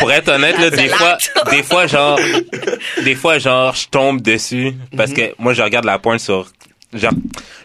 pour 0.00 0.12
être 0.12 0.28
honnête, 0.28 0.58
là, 0.58 0.68
des 0.70 0.88
fois, 0.88 1.16
des 1.50 1.62
fois, 1.62 1.86
genre, 1.86 2.18
des 3.02 3.14
fois, 3.14 3.38
genre, 3.38 3.74
je 3.74 3.86
tombe 3.88 4.20
dessus 4.20 4.72
parce 4.96 5.12
que 5.12 5.32
moi, 5.38 5.54
je 5.54 5.62
regarde 5.62 5.84
la 5.86 5.98
porn 5.98 6.18
sur, 6.18 6.46
genre, 6.92 7.12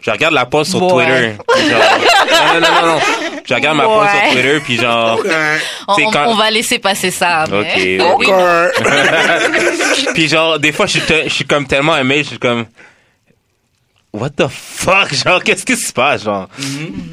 je 0.00 0.10
regarde 0.10 0.32
la 0.32 0.46
porn 0.46 0.64
sur 0.64 0.80
Ouais. 0.94 1.36
Twitter. 1.46 1.68
Genre, 1.70 1.80
non, 2.54 2.60
non, 2.60 2.60
non, 2.60 2.80
non, 2.80 2.86
non. 2.94 3.00
Je 3.50 3.54
regarde 3.54 3.76
ma 3.76 3.84
porn 3.84 4.08
sur. 4.08 4.32
Twitter, 4.32 4.60
puis 4.60 4.76
genre, 4.76 5.20
hein, 5.28 5.58
On, 5.88 5.94
on- 5.94 6.10
quand- 6.10 6.28
on 6.28 6.34
va 6.36 6.50
laisser 6.50 6.78
passer 6.78 7.10
ça. 7.10 7.44
mais- 7.50 8.00
Ok, 8.00 8.12
ok. 8.22 8.28
encore. 8.28 8.66
puis 10.14 10.28
genre, 10.28 10.58
des 10.58 10.72
fois, 10.72 10.86
je 10.86 10.92
suis, 10.92 11.00
te- 11.02 11.24
je 11.24 11.34
suis 11.34 11.44
comme 11.44 11.66
tellement 11.66 11.96
aimé, 11.96 12.22
je 12.22 12.28
suis 12.28 12.38
comme, 12.38 12.66
what 14.12 14.30
the 14.30 14.48
fuck, 14.48 15.14
genre, 15.14 15.42
qu'est-ce 15.42 15.64
qui 15.64 15.76
se 15.76 15.92
passe, 15.92 16.24
genre? 16.24 16.48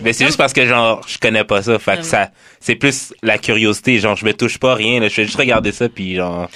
Mais 0.03 0.13
c'est 0.13 0.25
juste 0.25 0.37
parce 0.37 0.53
que, 0.53 0.65
genre, 0.65 1.01
je 1.07 1.17
connais 1.17 1.43
pas 1.43 1.61
ça, 1.61 1.77
fait 1.79 1.97
que 1.97 2.03
ça, 2.03 2.29
c'est 2.59 2.75
plus 2.75 3.13
la 3.21 3.37
curiosité, 3.37 3.99
genre, 3.99 4.15
je 4.15 4.25
me 4.25 4.33
touche 4.33 4.57
pas, 4.57 4.73
rien, 4.75 4.99
là, 4.99 5.07
je 5.07 5.13
fais 5.13 5.25
juste 5.25 5.37
regarder 5.37 5.71
ça, 5.71 5.89
puis 5.89 6.15
genre, 6.15 6.49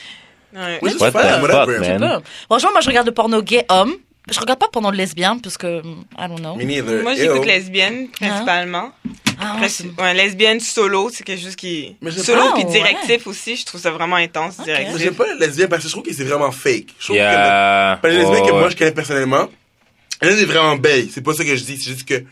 Ouais. 0.54 0.80
What 0.82 1.12
the 1.12 1.48
fuck, 1.50 1.70
man? 1.80 2.22
Franchement, 2.50 2.72
moi, 2.74 2.82
je 2.82 2.88
regarde 2.90 3.08
le 3.08 3.14
porno 3.14 3.42
gay 3.42 3.66
homme. 3.70 3.94
Je 4.30 4.40
regarde 4.40 4.60
pas 4.60 4.68
porno 4.68 4.92
lesbien 4.92 5.38
parce 5.40 5.58
que 5.58 5.82
I 6.18 6.28
don't 6.28 6.38
know. 6.40 6.56
Me 6.56 6.64
neither. 6.64 7.02
Moi, 7.02 7.16
j'écoute 7.16 7.46
lesbienne, 7.46 8.08
principalement. 8.10 8.92
Ah, 9.40 9.56
ouais, 9.56 9.62
Princi- 9.68 9.90
ouais, 10.00 10.14
lesbienne 10.14 10.60
solo, 10.60 11.10
c'est 11.12 11.24
quelque 11.24 11.42
chose 11.44 11.56
qui... 11.56 11.96
Solo 12.24 12.42
pas. 12.50 12.54
puis 12.54 12.64
Ah, 12.68 12.72
directif 12.72 13.26
aussi, 13.26 13.56
je 13.56 13.66
trouve 13.66 13.82
ça 13.82 13.90
vraiment 13.90 14.18
intense, 14.18 14.58
Mais 14.60 14.66
directif. 14.66 14.98
J'aime 15.00 15.16
pas 15.16 15.26
les 15.34 15.40
lesbiennes 15.48 15.68
parce 15.68 15.82
que 15.82 15.88
je 15.88 15.94
trouve 15.94 16.04
que 16.04 16.14
c'est 16.14 16.24
vraiment 16.24 16.52
fake. 16.52 16.90
Je 17.00 17.04
trouve 17.06 17.16
Yeah. 17.16 18.00
que, 18.02 18.08
le- 18.08 18.14
les 18.14 18.20
lesbiennes 18.20 18.46
que 18.46 18.52
moi 18.52 18.70
je 18.70 18.76
connais 18.78 18.92
personnellement, 18.92 19.50
elles 20.20 20.40
sont 20.40 20.46
vraiment 20.46 20.76
belles. 20.76 21.08
C'est 21.12 21.22
pas 21.22 21.34
ça 21.34 21.44
que 21.44 21.56
je 21.56 21.64
dis, 21.64 21.78
c'est 21.78 21.90
juste 21.90 22.08
que, 22.08 22.24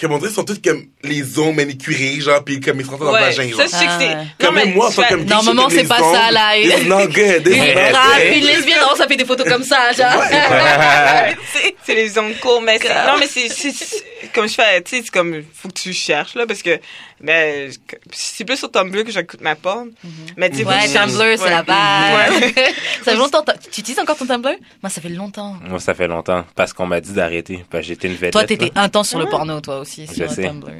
comme 0.00 0.12
on 0.12 0.18
dirait, 0.18 0.32
sont 0.32 0.44
toutes 0.44 0.64
comme 0.64 0.86
les 1.02 1.38
os 1.38 1.54
manicurés, 1.54 2.20
genre, 2.20 2.44
pis 2.44 2.60
comme 2.60 2.78
ils 2.80 2.84
se 2.86 2.90
rentrent 2.90 3.04
dans 3.04 3.10
le 3.12 3.18
Ouais, 3.22 3.30
vagin, 3.34 3.50
ça, 3.50 3.56
genre. 3.56 3.60
je 3.62 3.66
sais 3.68 3.86
que 3.86 3.92
c'est... 3.98 4.44
Comme 4.46 4.54
mais 4.54 4.64
même 4.66 4.74
moi, 4.74 4.90
que 4.90 5.14
Normalement, 5.16 5.68
c'est 5.68 5.88
pas 5.88 5.98
ça, 5.98 6.30
là. 6.30 6.56
It's 6.58 6.84
not 6.86 7.06
good. 7.08 7.46
Une 7.46 8.44
lesbienne, 8.46 8.78
oh, 8.90 8.96
ça 8.96 9.06
fait 9.08 9.16
des 9.16 9.24
photos 9.24 9.48
comme 9.48 9.64
ça, 9.64 9.92
genre. 9.92 10.22
c'est 11.52 11.74
c'est 11.84 11.94
les 11.94 12.18
ongles 12.18 12.36
courts, 12.36 12.60
mais 12.62 12.78
c'est- 12.80 12.88
non, 12.88 13.16
mais 13.18 13.26
c'est- 13.26 14.04
comme 14.34 14.48
je 14.48 14.54
fais, 14.54 14.82
tu 14.82 14.96
sais, 14.96 15.02
c'est 15.04 15.10
comme, 15.10 15.42
faut 15.54 15.68
que 15.68 15.80
tu 15.80 15.92
cherches, 15.92 16.34
là, 16.34 16.46
parce 16.46 16.62
que, 16.62 16.78
je- 17.22 17.78
c'est 18.12 18.44
plus 18.44 18.56
sur 18.56 18.70
Tumblr 18.70 19.04
que 19.04 19.10
j'écoute 19.10 19.40
ma 19.40 19.54
porn. 19.56 19.90
Mais 20.36 20.50
tu 20.50 20.58
sais, 20.58 20.62
faut 20.64 20.68
Ouais, 20.70 20.86
Tumblr, 20.92 21.38
c'est 21.38 21.50
la 21.50 21.62
base. 21.62 22.32
Ouais. 22.40 22.52
ça 23.04 23.12
fait 23.12 23.16
longtemps. 23.16 23.44
Tu 23.72 23.80
utilises 23.80 23.98
encore 23.98 24.16
ton 24.16 24.26
Tumblr? 24.26 24.50
Moi, 24.82 24.90
ça 24.90 25.00
fait 25.00 25.08
longtemps. 25.08 25.56
Moi, 25.68 25.80
ça 25.80 25.94
fait 25.94 26.06
longtemps, 26.08 26.44
parce 26.54 26.72
qu'on 26.72 26.86
m'a 26.86 27.00
dit 27.00 27.12
d'arrêter, 27.12 27.64
parce 27.70 27.82
que 27.82 27.88
j'étais 27.88 28.08
une 28.08 28.14
vedette. 28.14 28.32
Toi, 28.32 28.44
t'étais 28.44 28.70
là. 28.74 28.82
intense 28.82 29.08
sur 29.10 29.18
le 29.18 29.26
porno, 29.26 29.60
toi 29.60 29.80
aussi, 29.80 30.06
Je 30.06 30.12
sur 30.14 30.30
sais. 30.30 30.42
Tumblr. 30.44 30.70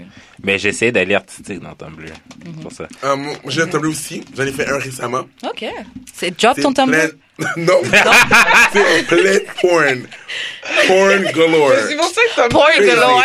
Mais 0.43 0.59
j'essaie 0.59 0.93
d'aller 0.93 1.15
artistique 1.15 1.61
dans 1.61 1.75
Tumblr. 1.75 2.05
Mhm. 2.05 2.53
C'est 2.55 2.63
pour 2.63 2.73
ça. 2.73 2.87
Euh, 3.05 3.17
j'ai 3.49 3.63
un 3.63 3.67
tableau 3.67 3.91
aussi. 3.91 4.23
J'en 4.37 4.45
ai 4.45 4.53
fait 4.53 4.69
un 4.69 4.79
récemment. 4.79 5.25
Ok. 5.45 5.65
C'est 6.15 6.31
drop 6.41 6.53
C'est 6.57 6.63
ton 6.63 6.73
Tumblr? 6.73 6.97
plein- 6.97 7.09
non. 7.57 7.81
c'est 8.73 9.07
plein 9.07 9.39
porn. 9.61 10.07
Porn 10.87 11.23
galore. 11.33 11.73
C'est 11.89 11.97
pour 11.97 12.07
ça 12.07 12.21
que 12.23 12.35
t'as 12.37 12.49
Porn 12.49 12.71
galore. 12.85 13.23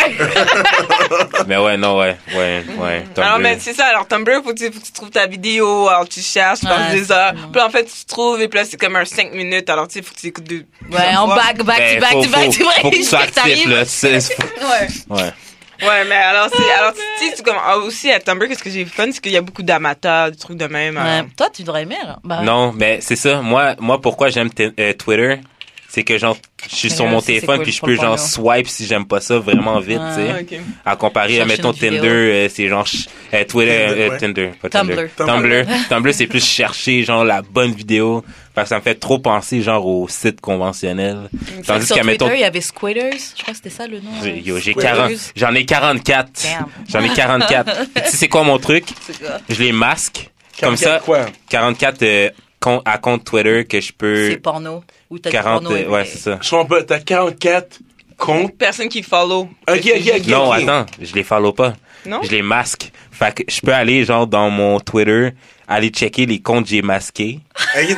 Mais 1.48 1.58
ouais, 1.58 1.78
non, 1.78 1.98
ouais, 2.00 2.16
ouais, 2.36 2.64
ouais. 2.78 3.04
Alors, 3.18 3.34
Tumblr. 3.34 3.40
mais 3.40 3.58
c'est 3.60 3.74
ça. 3.74 3.86
Alors, 3.88 4.08
Tumblr, 4.08 4.42
faut 4.44 4.54
que, 4.54 4.58
tu, 4.60 4.72
faut 4.72 4.80
que 4.80 4.86
tu 4.86 4.92
trouves 4.92 5.10
ta 5.10 5.26
vidéo. 5.28 5.88
Alors, 5.90 6.08
tu 6.08 6.22
cherches, 6.22 6.62
passes 6.62 6.92
Ouais, 6.94 7.00
des 7.00 7.12
heures. 7.12 7.34
Puis 7.34 7.60
là, 7.60 7.66
en 7.68 7.70
fait, 7.70 7.86
tu 7.86 8.06
trouves, 8.08 8.42
et 8.42 8.48
puis 8.48 8.60
là, 8.60 8.66
c'est 8.70 8.78
comme 8.78 8.96
un 8.96 9.06
5 9.06 9.34
minutes. 9.34 9.70
Alors, 9.70 9.88
tu 9.88 9.96
sais, 10.00 10.02
faut 10.06 10.14
que 10.14 10.20
tu 10.20 10.28
écoutes 10.28 10.46
deux. 10.48 10.66
Ouais, 10.92 11.16
en 11.18 11.28
back, 11.28 11.64
back, 11.64 11.78
Ben, 11.80 12.00
back, 12.00 12.12
to 12.12 12.30
back, 12.30 12.46
faut- 12.46 12.52
to 12.60 12.66
back. 12.66 12.82
faut 12.82 12.90
que 12.92 12.96
tu 12.96 13.04
sois 13.04 13.20
jusqu'à 13.22 13.42
que 13.42 13.50
Ouais. 15.88 16.06
Mais 16.08 16.16
alors, 16.16 16.50
c'est, 16.56 16.72
alors, 16.72 16.94
tu 16.94 17.26
sais, 17.28 17.34
c'est 17.36 17.44
comme, 17.46 17.58
ah, 17.64 17.78
aussi, 17.78 18.12
à 18.12 18.20
Tumblr, 18.20 18.48
qu'est-ce 18.48 18.64
que 18.64 18.70
j'ai 18.70 18.86
fun, 18.86 19.06
c'est 19.12 19.22
qu'il 19.22 19.32
y 19.32 19.38
a 19.38 19.42
beaucoup 19.42 19.64
d'amateurs, 19.64 20.32
des 20.32 20.38
trucs 20.38 20.58
de 20.58 20.66
même. 20.68 20.96
Ouais. 20.96 21.02
alors. 21.02 21.26
Toi, 21.38 21.50
tu 21.54 21.64
devrais 21.64 21.84
aimer. 21.84 21.98
Bah, 22.24 22.42
Non, 22.44 22.72
mais 22.74 23.00
c'est 23.02 23.16
ça. 23.16 23.42
Moi, 23.42 23.76
moi, 23.80 24.00
pourquoi 24.02 24.30
j'aime 24.30 24.50
t- 24.50 24.72
euh, 24.80 24.94
Twitter, 24.94 25.38
c'est 25.88 26.04
que 26.04 26.18
genre, 26.18 26.36
je 26.70 26.76
suis 26.76 26.90
sur 26.90 27.06
mon 27.06 27.20
c'est 27.20 27.28
téléphone 27.28 27.58
cool 27.58 27.64
puis 27.66 27.72
je 27.72 27.82
peux 27.82 27.96
genre 27.96 28.18
swipe 28.18 28.68
si 28.68 28.88
j'aime 28.88 29.06
pas 29.06 29.20
ça 29.22 29.38
vraiment 29.38 29.80
vite, 29.80 30.00
Ouais. 30.00 30.10
tu 30.16 30.22
sais. 30.22 30.32
Ah, 30.32 30.56
ok. 30.58 30.60
À 30.86 30.96
comparer, 30.96 31.36
Chercher 31.36 31.48
mettons 31.48 31.72
vidéo. 31.72 31.90
Tinder, 31.98 32.10
euh, 32.10 32.50
c'est 32.50 32.68
genre 32.68 32.88
ch- 32.88 33.08
euh, 33.34 33.44
Twitter, 33.46 33.86
Tinder, 33.88 34.02
euh, 34.02 34.10
ouais. 34.10 34.18
Tinder, 34.18 34.52
pas 34.62 34.70
Tumblr. 34.70 34.96
Tinder. 35.16 35.32
Tumblr, 35.32 35.66
Tumblr, 35.90 36.14
c'est 36.14 36.26
plus 36.28 36.44
chercher 36.44 37.04
genre 37.04 37.24
la 37.24 37.42
bonne 37.44 37.74
vidéo. 37.74 38.24
Parce 38.54 38.66
que 38.66 38.70
ça 38.70 38.78
me 38.78 38.84
fait 38.84 38.96
trop 38.96 39.18
penser 39.20 39.62
genre 39.62 39.86
au 39.86 40.08
site 40.08 40.40
conventionnel. 40.42 41.30
Tandis 41.66 41.88
sur 41.88 41.96
qu'à 41.96 42.02
Twitter, 42.04 42.26
mettons 42.26 42.36
il 42.36 42.40
y 42.42 42.44
avait 42.44 42.62
Squitters. 42.62 43.12
Je 43.36 43.42
crois 43.42 43.54
que 43.54 43.58
c'était 43.58 43.70
ça 43.72 43.88
le 43.88 44.00
nom. 44.00 44.12
j'ai- 44.24 44.40
yo, 44.42 44.60
j'ai 44.60 44.72
Squares. 44.74 44.96
40, 45.08 45.32
j'en 45.36 45.54
ai 45.56 45.66
44. 45.66 46.30
Damn. 46.44 46.66
J'en 46.88 47.00
ai 47.02 47.10
44. 47.10 47.76
Puis 47.94 48.04
tu 48.04 48.12
sais 48.12 48.18
c'est 48.18 48.28
quoi 48.28 48.44
mon 48.44 48.60
truc? 48.60 48.86
C'est 49.02 49.18
quoi? 49.20 49.38
Je 49.50 49.62
les 49.64 49.72
masque. 49.72 50.30
Comme 50.60 50.78
ça, 50.78 51.00
Quoi? 51.04 51.26
44 51.50 52.04
euh, 52.04 52.30
à 52.86 52.98
compte 53.00 53.24
Twitter 53.26 53.66
que 53.66 53.82
je 53.82 53.88
C'est 53.88 53.94
peux 53.98 54.40
porno. 54.42 54.84
Ou 55.10 55.18
t'as 55.18 55.30
du 55.32 55.34
40 55.36 55.64
porno. 55.64 55.76
euh, 55.78 55.90
ouais, 55.90 56.06
c'est 56.06 56.20
ça. 56.20 56.38
Je 56.42 56.50
comprends 56.50 56.66
pas. 56.66 56.84
T'as 56.84 57.00
44 57.00 57.80
comptes? 58.18 58.56
Personne 58.58 58.88
qui 58.88 59.02
follow. 59.02 59.50
Ok, 59.68 59.78
ok, 59.96 60.12
ok. 60.18 60.28
Non, 60.28 60.52
attends, 60.52 60.86
je 61.02 61.14
les 61.16 61.24
follow 61.24 61.54
pas. 61.54 61.74
Non? 62.06 62.22
Je 62.24 62.30
les 62.32 62.42
masque. 62.42 62.92
Fait 63.12 63.34
que 63.34 63.44
je 63.52 63.62
peux 63.62 63.74
aller 63.74 64.04
genre 64.06 64.28
dans 64.28 64.50
mon 64.50 64.80
Twitter, 64.80 65.30
aller 65.68 65.90
checker 65.90 66.26
les 66.26 66.40
comptes 66.42 66.66
que 66.66 66.70
j'ai 66.72 66.82
masqués. 66.82 67.40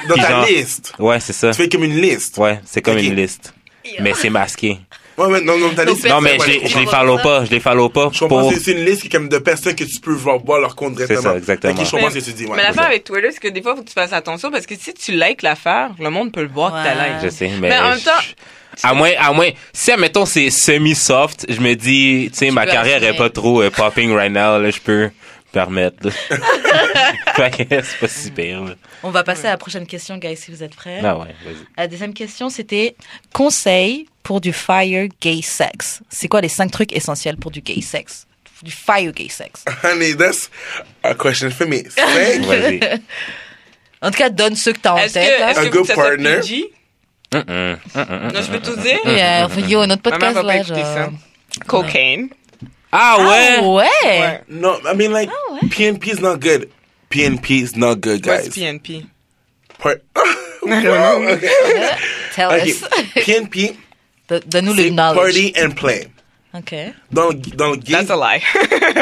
Dans 0.07 0.13
Puis 0.15 0.21
ta 0.23 0.29
genre- 0.29 0.45
liste. 0.45 0.93
Ouais, 0.99 1.19
c'est 1.19 1.33
ça. 1.33 1.51
Tu 1.51 1.57
fais 1.57 1.69
comme 1.69 1.83
une 1.83 1.99
liste. 1.99 2.37
Ouais, 2.37 2.59
c'est 2.65 2.81
comme 2.81 2.97
Ok. 2.97 3.03
une 3.03 3.15
liste. 3.15 3.53
Mais 4.01 4.13
c'est 4.13 4.29
masqué. 4.29 4.79
Ouais, 5.17 5.27
mais 5.29 5.41
non, 5.41 5.57
non, 5.57 5.69
ta 5.69 5.85
liste. 5.85 6.07
Non, 6.09 6.19
mais 6.19 6.31
ouais, 6.33 6.37
je 6.41 6.45
les, 6.45 6.59
je 6.63 6.67
je 6.73 6.77
les 6.79 6.85
comprends. 6.85 6.99
follow 6.99 7.17
pas. 7.19 7.45
Je 7.45 7.51
les 7.51 7.59
follow 7.61 7.87
pas 7.89 8.09
Je 8.11 8.19
comprends, 8.19 8.41
pour... 8.41 8.51
c'est- 8.53 8.59
c'est 8.59 8.71
une 8.73 8.83
liste 8.83 9.01
qui 9.01 9.07
est 9.07 9.09
comme 9.09 9.29
de 9.29 9.37
personnes 9.37 9.75
que 9.75 9.85
tu 9.85 9.99
peux 10.01 10.11
voir, 10.13 10.39
voir 10.39 10.59
leur 10.59 10.75
compte 10.75 10.97
C'est 10.97 11.05
directement. 11.07 11.31
ça, 11.33 11.37
exactement. 11.37 11.73
Je 11.85 11.91
comprends 11.91 12.07
Mais- 12.07 12.19
ce 12.19 12.25
que 12.25 12.31
tu 12.31 12.33
dis. 12.33 12.45
Ouais, 12.45 12.51
mais 12.55 12.61
c'est 12.63 12.67
l'affaire 12.67 12.85
avec 12.87 13.03
Twitter, 13.05 13.29
c'est 13.31 13.39
que 13.39 13.47
des 13.47 13.61
fois, 13.61 13.75
faut 13.75 13.81
que 13.83 13.87
tu 13.87 13.93
fasses 13.93 14.11
attention 14.13 14.51
parce 14.51 14.65
que 14.65 14.75
si 14.75 14.93
tu 14.93 15.13
likes 15.13 15.41
l'affaire, 15.41 15.91
le 15.99 16.09
monde 16.09 16.31
peut 16.33 16.41
le 16.41 16.49
voir 16.49 16.71
que 16.71 16.77
t'as 16.87 16.95
Ouais. 16.95 17.09
like. 17.13 17.23
Je 17.23 17.29
sais, 17.29 17.49
mais... 17.61 17.69
Mais 17.69 17.77
en 17.79 17.89
même 17.91 17.99
temps- 18.01 18.11
À 18.83 18.93
moins, 18.93 19.11
à 19.17 19.31
moins, 19.31 19.49
si, 19.71 19.89
admettons, 19.91 20.25
c'est 20.25 20.49
semi-soft, 20.49 21.45
je 21.47 21.61
me 21.61 21.75
dis, 21.75 22.29
tu 22.33 22.37
sais, 22.39 22.51
ma 22.51 22.65
carrière 22.65 23.01
est 23.03 23.15
pas 23.15 23.29
trop 23.29 23.61
euh, 23.61 23.69
popping 23.69 24.11
right 24.13 24.31
now, 24.31 24.59
là, 24.59 24.69
je 24.69 24.79
peux 24.81 25.09
permettre, 25.55 25.97
là. 26.03 26.11
fait 27.35 27.65
que 27.67 27.81
c'est 27.81 27.99
pas 27.99 28.07
si 28.09 28.29
pire, 28.31 28.61
là. 28.63 28.75
On 29.03 29.09
va 29.09 29.23
passer 29.23 29.47
à 29.47 29.51
la 29.51 29.57
prochaine 29.57 29.87
question, 29.87 30.17
guys, 30.17 30.35
si 30.35 30.51
vous 30.51 30.61
êtes 30.61 30.75
prêts. 30.75 30.99
Ah 31.03 31.17
ouais, 31.17 31.33
vas-y. 31.45 31.55
La 31.77 31.87
deuxième 31.87 32.13
question, 32.13 32.49
c'était 32.49 32.95
conseil 33.33 34.05
pour 34.21 34.41
du 34.41 34.51
fire 34.51 35.07
gay 35.21 35.41
sex. 35.41 36.01
C'est 36.09 36.27
quoi 36.27 36.41
les 36.41 36.49
cinq 36.49 36.71
trucs 36.71 36.91
essentiels 36.93 37.37
pour 37.37 37.51
du 37.51 37.61
gay 37.61 37.79
sex? 37.81 38.27
Du 38.61 38.71
fire 38.71 39.11
gay 39.13 39.29
sex. 39.29 39.63
Honey, 39.83 40.13
that's 40.15 40.49
a 41.03 41.15
question 41.15 41.49
for 41.51 41.67
me. 41.67 41.83
Vas-y. 42.45 42.79
En 44.01 44.11
tout 44.11 44.17
cas, 44.17 44.29
donne 44.29 44.55
ceux 44.55 44.73
que 44.73 44.79
t'as 44.79 44.91
en 44.93 44.97
Est-ce 44.97 45.13
que, 45.13 45.19
tête. 45.19 45.41
hein. 45.41 45.47
est-ce 45.49 45.59
A 45.59 45.65
que 45.65 45.69
good 45.69 45.87
partner. 45.95 46.39
PG? 46.41 46.71
Non, 47.33 48.41
je 48.41 48.51
peux 48.51 48.59
tout 48.59 48.75
dire? 48.75 48.99
Yeah, 49.05 49.47
yo, 49.67 49.85
notre 49.85 50.01
podcast 50.01 50.43
là, 50.43 50.63
genre. 50.63 51.11
Cocaine. 51.67 52.29
Ah 52.97 53.17
ouais? 53.19 53.57
Ah 53.59 53.61
ouais? 53.63 53.89
Ouais. 54.03 54.41
No, 54.49 54.77
I 54.85 54.93
mean, 54.95 55.11
like, 55.11 55.29
Ah 55.29 55.53
ouais. 55.53 55.67
PNP 55.69 56.07
is 56.13 56.21
not 56.21 56.39
good. 56.39 56.69
PNP 57.09 57.61
is 57.61 57.75
not 57.75 57.99
good, 58.01 58.21
guys. 58.23 58.45
What's. 58.45 58.57
PNP? 58.57 59.05
Par- 59.79 60.01
I. 60.17 60.35
Okay. 60.63 61.91
Tell 62.33 62.51
Ok. 62.51 62.65
us. 62.67 62.83
PNP, 63.25 63.75
Don- 64.27 64.41
Donne-nous 64.47 64.73
le 64.73 64.83
c'est 64.83 64.89
knowledge. 64.91 65.21
party 65.21 65.53
and 65.57 65.71
play. 65.75 66.07
OK. 66.55 66.73
Dans, 67.11 67.27
le- 67.29 67.35
dans 67.35 67.71
le 67.71 67.77
game. 67.77 68.05
That's 68.05 68.09
a 68.09 68.15
lie. 68.15 68.41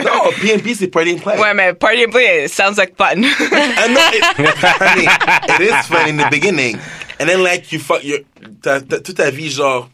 Non, 0.03 0.31
PNP, 0.41 0.73
c'est 0.75 0.87
party 0.87 1.13
and 1.13 1.19
play. 1.19 1.37
ouais, 1.37 1.53
mais 1.53 1.73
party 1.73 2.03
and 2.05 2.11
play, 2.11 2.45
it 2.45 2.51
sounds 2.51 2.77
like 2.77 2.97
fun. 2.97 3.23
I 3.23 3.87
know 3.87 4.09
it, 4.11 4.23
honey, 4.81 5.07
it 5.55 5.61
is 5.61 5.87
fun 5.87 6.09
in 6.09 6.17
the 6.17 6.27
beginning. 6.29 6.77
And 7.19 7.29
then, 7.29 7.43
like, 7.43 7.71
you 7.71 7.79
fuck 7.79 8.03
your, 8.03 8.19
t'as, 8.61 8.81
t'as- 8.81 8.99
toute 8.99 9.15
ta 9.15 9.29
vie, 9.31 9.49
genre, 9.49 9.83
pff, 9.87 9.92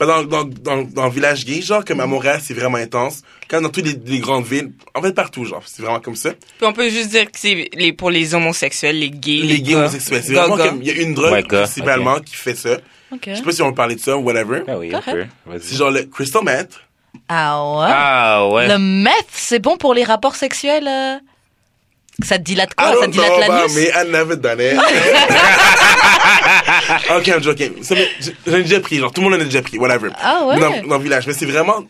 ben, 0.00 0.06
dans, 0.06 0.22
dans, 0.24 0.44
dans, 0.44 0.82
dans 0.84 1.04
le 1.06 1.10
village 1.10 1.44
gay, 1.44 1.60
genre, 1.60 1.84
comme 1.84 2.00
à 2.00 2.06
Montréal, 2.06 2.40
c'est 2.42 2.54
vraiment 2.54 2.78
intense. 2.78 3.22
Quand 3.48 3.60
dans 3.60 3.68
toutes 3.68 3.86
les, 3.86 3.98
les 4.06 4.20
grandes 4.20 4.44
villes, 4.46 4.72
en 4.94 5.02
fait, 5.02 5.12
partout, 5.12 5.44
genre, 5.44 5.62
c'est 5.66 5.82
vraiment 5.82 6.00
comme 6.00 6.14
ça. 6.16 6.30
Puis 6.58 6.66
on 6.66 6.72
peut 6.72 6.88
juste 6.88 7.10
dire 7.10 7.24
que 7.26 7.38
c'est 7.38 7.68
les, 7.74 7.92
pour 7.92 8.10
les 8.10 8.34
homosexuels, 8.34 8.98
les 8.98 9.10
gays, 9.10 9.42
Les 9.42 9.60
gays 9.60 9.72
gars. 9.72 9.78
homosexuels. 9.80 10.22
C'est 10.24 10.34
vraiment 10.34 10.56
comme, 10.56 10.80
il 10.82 10.88
y 10.88 10.90
a 10.90 11.02
une 11.02 11.14
drogue, 11.14 11.46
principalement, 11.48 12.20
qui 12.20 12.36
fait 12.36 12.54
ça. 12.54 12.76
OK. 13.12 13.22
Je 13.26 13.34
sais 13.36 13.42
pas 13.42 13.52
si 13.52 13.62
on 13.62 13.66
va 13.66 13.72
parler 13.72 13.94
de 13.96 14.00
ça 14.00 14.16
ou 14.16 14.20
whatever. 14.22 14.62
Ah 14.68 14.78
oui, 14.78 14.94
un 14.94 15.00
peu. 15.00 15.10
Correct. 15.12 15.30
Vas-y. 15.46 15.60
C'est 15.62 15.76
genre 15.76 15.90
le 15.90 16.02
crystal 16.04 16.44
meth. 16.44 16.78
Ah 17.28 17.58
ouais? 17.64 17.86
Ah 17.90 18.48
ouais. 18.50 18.68
Le 18.68 18.78
meth, 18.78 19.12
c'est 19.32 19.58
bon 19.58 19.76
pour 19.78 19.94
les 19.94 20.04
rapporps 20.04 20.36
sexuels? 20.36 20.86
euh? 20.86 21.16
Ça 22.24 22.38
te 22.38 22.42
dilate 22.44 22.74
quoi? 22.74 22.94
Ça 23.00 23.06
te 23.06 23.10
dilate 23.12 23.38
l'anus? 23.40 23.74
me, 23.74 23.82
I 23.82 24.10
never 24.10 24.36
done 24.36 24.60
it. 24.60 24.76
ok, 27.16 27.26
I'm 27.28 27.42
joking. 27.42 27.72
J'en 28.46 28.56
ai 28.56 28.62
déjà 28.62 28.80
pris, 28.80 28.96
genre, 28.98 29.12
tout 29.12 29.20
le 29.20 29.26
monde 29.30 29.38
en 29.38 29.42
a 29.42 29.44
déjà 29.44 29.62
pris, 29.62 29.78
whatever. 29.78 30.10
Ah 30.20 30.44
ouais? 30.46 30.58
Dans, 30.58 30.88
dans 30.88 30.98
le 30.98 31.02
village, 31.04 31.26
mais 31.26 31.32
c'est 31.32 31.46
vraiment... 31.46 31.84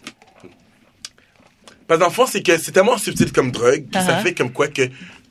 Parce 1.87 2.01
qu'en 2.01 2.11
fond, 2.11 2.27
c'est 2.27 2.43
que 2.43 2.59
c'est 2.59 2.73
tellement 2.73 2.99
subtil 2.99 3.33
comme 3.33 3.51
drogue, 3.51 3.85
que 3.91 3.99
ça 3.99 4.19
Uh-huh. 4.19 4.23
fait 4.23 4.35
comme 4.35 4.53
quoi 4.53 4.69
que 4.69 4.83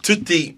tout 0.03 0.19
est... 0.31 0.55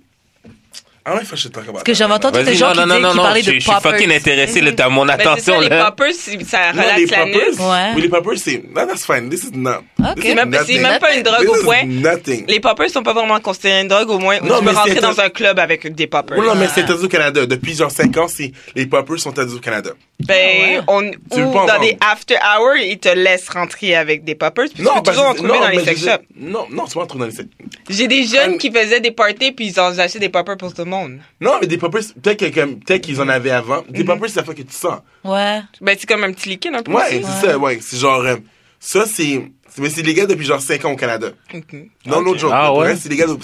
Ah 1.06 1.18
que 1.20 1.36
je 1.36 1.48
te 1.48 1.54
talk 1.54 1.64
about 1.64 1.74
Parce 1.74 1.84
que 1.84 1.94
j'avais 1.94 2.14
entendu 2.14 2.44
des 2.44 2.54
gens 2.56 2.68
non, 2.74 2.84
qui, 2.84 2.88
non, 2.90 3.00
non, 3.00 3.10
qui 3.12 3.18
non, 3.18 3.24
parlaient 3.24 3.42
je, 3.42 3.50
de 3.52 3.56
je 3.56 3.60
suis 3.62 3.72
poppers. 3.72 3.92
fucking 3.92 4.12
intéressé, 4.12 4.62
là, 4.62 4.72
t'as 4.74 4.90
mon 4.90 5.06
c'est 5.08 5.14
attention, 5.14 5.56
ça, 5.56 5.62
les 5.62 5.70
là. 5.70 5.86
poppers, 5.86 6.14
c'est- 6.14 6.44
ça 6.46 6.74
Non, 6.74 6.82
relaxe 6.84 6.98
les 7.00 7.06
l'anus. 7.08 7.34
poppers, 7.58 7.70
Ouais. 7.70 7.92
oui, 7.96 8.02
les 8.04 8.10
poppers, 8.10 8.38
c'est... 8.38 8.64
No, 8.76 8.86
that's 8.86 9.06
fine, 9.06 9.30
this 9.30 9.44
is 9.46 9.52
not... 9.54 9.78
Ok. 10.00 10.16
this 10.16 10.24
C'est 10.26 10.36
même, 10.36 10.50
même 10.50 11.00
pas 11.00 11.14
une 11.16 11.24
drogue 11.24 11.40
This 11.40 11.50
au 11.62 11.64
point. 11.64 11.84
nothing. 11.86 12.46
Les 12.48 12.60
poppers 12.60 12.90
sont 12.90 13.02
pas 13.04 13.14
vraiment 13.14 13.40
considérés 13.40 13.82
une 13.82 13.88
drogue, 13.88 14.10
au 14.10 14.20
moins, 14.20 14.38
où 14.42 14.46
Non, 14.46 14.60
tu 14.60 14.66
mais 14.66 14.72
peux 14.72 14.78
rentrer 14.78 14.96
dans 15.02 15.20
un 15.20 15.30
club 15.30 15.58
avec 15.60 15.94
des 15.96 16.08
poppers. 16.08 16.38
Oui, 16.38 16.46
non, 16.46 16.56
mais 16.56 16.68
c'est 16.74 16.82
interdit 16.82 17.06
au 17.06 17.10
Canada. 17.10 17.46
Depuis 17.46 17.76
genre 17.76 17.92
5 17.92 18.16
ans, 18.18 18.28
c'est- 18.28 18.52
les 18.76 18.86
poppers 18.86 19.20
sont 19.20 19.30
interdits 19.32 19.56
au 19.56 19.60
Canada. 19.60 19.92
Ben, 20.20 20.80
Ah 20.82 20.84
on, 20.90 21.10
Tu 21.34 21.42
ou 21.42 21.54
dans 21.54 21.80
des 21.80 21.98
after 22.12 22.36
hours, 22.36 22.76
ils 22.78 23.00
te 23.00 23.08
laissent 23.10 23.48
rentrer 23.50 23.96
avec 23.96 24.26
des 24.26 24.36
poppers, 24.36 24.66
puis 24.74 24.84
tu 24.84 24.92
peux 24.92 25.02
toujours 25.12 25.28
en 25.28 25.34
trouver 25.34 25.50
dans 25.58 25.68
les 25.70 25.78
mais 25.78 25.86
sex 25.86 26.02
shops. 26.04 26.24
Non, 26.36 26.68
non, 26.70 26.86
tu 26.86 26.96
vas 26.96 27.04
en 27.04 27.08
trouver 27.08 27.24
dans 27.24 27.30
les 27.30 27.36
sex 27.36 27.48
J'ai 27.90 28.08
des 28.10 28.26
jeunes 28.26 28.54
Ah, 28.56 28.58
qui 28.58 28.70
faisaient 28.70 29.00
des 29.00 29.12
parties, 29.12 29.54
puis 29.54 29.68
ils 29.68 29.80
ont 29.80 29.98
acheté 29.98 30.20
des 30.20 30.28
poppers 30.30 30.58
pour 30.58 30.74
tout 30.74 30.84
le 30.84 30.90
monde. 30.90 30.99
Non, 31.40 31.58
mais 31.62 31.68
des 31.68 31.78
poppers, 31.78 32.02
peut-être 32.22 32.40
que 32.40 32.54
comme- 32.54 32.80
peut-être 32.80 33.02
qu'ils 33.04 33.22
en 33.22 33.30
avaient 33.30 33.52
avant. 33.52 33.84
Des 33.90 34.04
poppers, 34.04 34.30
c'est 34.30 34.38
la 34.40 34.44
fois 34.44 34.54
que 34.54 34.62
tu 34.62 34.74
sens. 34.74 35.00
Ouais. 35.24 35.62
Ben, 35.82 35.96
c'est 36.00 36.08
comme 36.08 36.24
un 36.24 36.32
petit 36.34 36.50
liquide 36.50 36.74
un 36.76 36.84
peu 36.84 36.92
Ouais, 36.92 37.22
c'est 37.24 37.48
ça, 37.48 37.58
ouais. 37.58 37.80
C'est 37.82 37.98
genre, 37.98 38.22
euh, 38.22 38.36
ça, 38.80 39.06
c'est, 39.06 39.42
mais 39.78 39.90
c'est 39.90 40.02
légal 40.02 40.28
depuis 40.28 40.46
genre 40.46 40.62
5 40.62 40.84
ans 40.86 40.92
au 40.92 40.96
Canada. 40.96 41.30
Ok. 41.54 41.74
Non, 42.06 42.18
Ok. 42.18 42.26
l'autre 42.26 42.40
jour. 42.40 42.54
Ah 42.54 42.74
ouais? 42.74 42.96
C'est 42.96 43.10
légal. 43.10 43.30
Yo, 43.30 43.36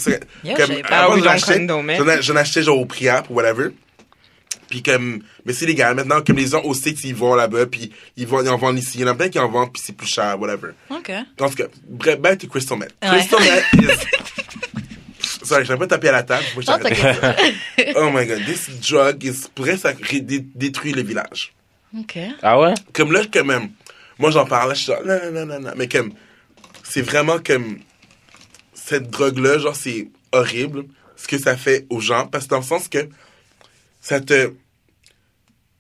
comme, 0.56 0.76
Ah 0.90 1.10
oui, 1.14 1.22
j'en 2.22 2.36
achetais, 2.36 2.64
genre 2.64 2.80
au 2.80 2.86
Priap 2.86 3.30
ou 3.30 3.36
whatever. 3.36 3.70
Puis 4.70 4.82
comme, 4.82 5.20
mais 5.46 5.54
c'est 5.54 5.68
légal. 5.68 5.94
Maintenant, 5.96 6.22
comme 6.26 6.38
les 6.38 6.48
gens 6.48 6.62
au 6.64 6.74
States, 6.74 7.04
ils 7.04 7.14
vont 7.14 7.36
là-bas, 7.36 7.68
puis 7.68 7.92
ils, 8.18 8.26
vont, 8.26 8.42
ils 8.42 8.50
en 8.50 8.58
vendent 8.58 8.80
ici. 8.80 8.94
Il 8.96 9.02
y 9.02 9.04
en 9.04 9.08
a 9.10 9.14
plein 9.14 9.30
qui 9.30 9.38
en 9.38 9.48
vendent, 9.48 9.72
puis 9.72 9.82
c'est 9.86 9.94
plus 9.96 10.08
cher, 10.08 10.40
whatever. 10.40 10.70
OK. 10.90 11.12
En 11.40 11.50
tout 11.50 11.56
cas, 11.56 11.66
bref, 11.88 12.20
back 12.20 12.40
to 12.40 12.48
Crystal 12.48 12.76
Meth. 12.78 12.96
Ouais. 13.04 13.10
Crystal 13.10 13.40
Meth 13.42 13.74
is... 13.84 14.75
Sorry, 15.46 15.64
je 15.66 15.72
vais 15.74 15.80
pas 15.80 15.88
taper 15.88 16.10
à 16.10 16.14
la 16.14 16.24
table. 16.24 16.44
Non, 16.58 16.78
t'inquiète. 16.80 17.20
oh 17.96 18.10
my 18.12 18.26
god, 18.26 18.44
this 18.46 18.70
drug 18.82 19.24
is 19.24 19.48
pourrait 19.54 19.78
ça 19.78 19.94
ré- 20.02 20.22
dé- 20.22 20.46
détruire 20.56 20.96
le 20.96 21.04
village. 21.04 21.54
OK. 21.98 22.18
Ah 22.42 22.60
ouais? 22.60 22.74
Comme 22.94 23.12
là, 23.12 23.22
quand 23.32 23.46
même, 23.46 23.70
moi 24.20 24.32
j'en 24.32 24.46
parle, 24.46 24.70
là, 24.70 24.74
je 24.76 24.84
suis 24.84 24.92
genre, 24.92 25.02
non, 25.06 25.20
non, 25.26 25.32
non, 25.32 25.46
non, 25.46 25.60
non, 25.62 25.72
mais 25.78 25.88
comme, 25.88 26.14
c'est 26.84 27.02
vraiment 27.02 27.40
comme, 27.40 27.80
cette 28.74 29.10
drogue-là, 29.10 29.60
genre, 29.60 29.76
c'est 29.76 30.10
horrible 30.32 30.86
ce 31.16 31.28
que 31.28 31.38
ça 31.38 31.56
fait 31.56 31.86
aux 31.90 32.02
gens, 32.02 32.28
parce 32.28 32.46
que 32.46 32.50
dans 32.50 32.58
le 32.58 32.64
sens 32.64 32.88
que 32.88 33.08
ça 34.02 34.20
te. 34.20 34.52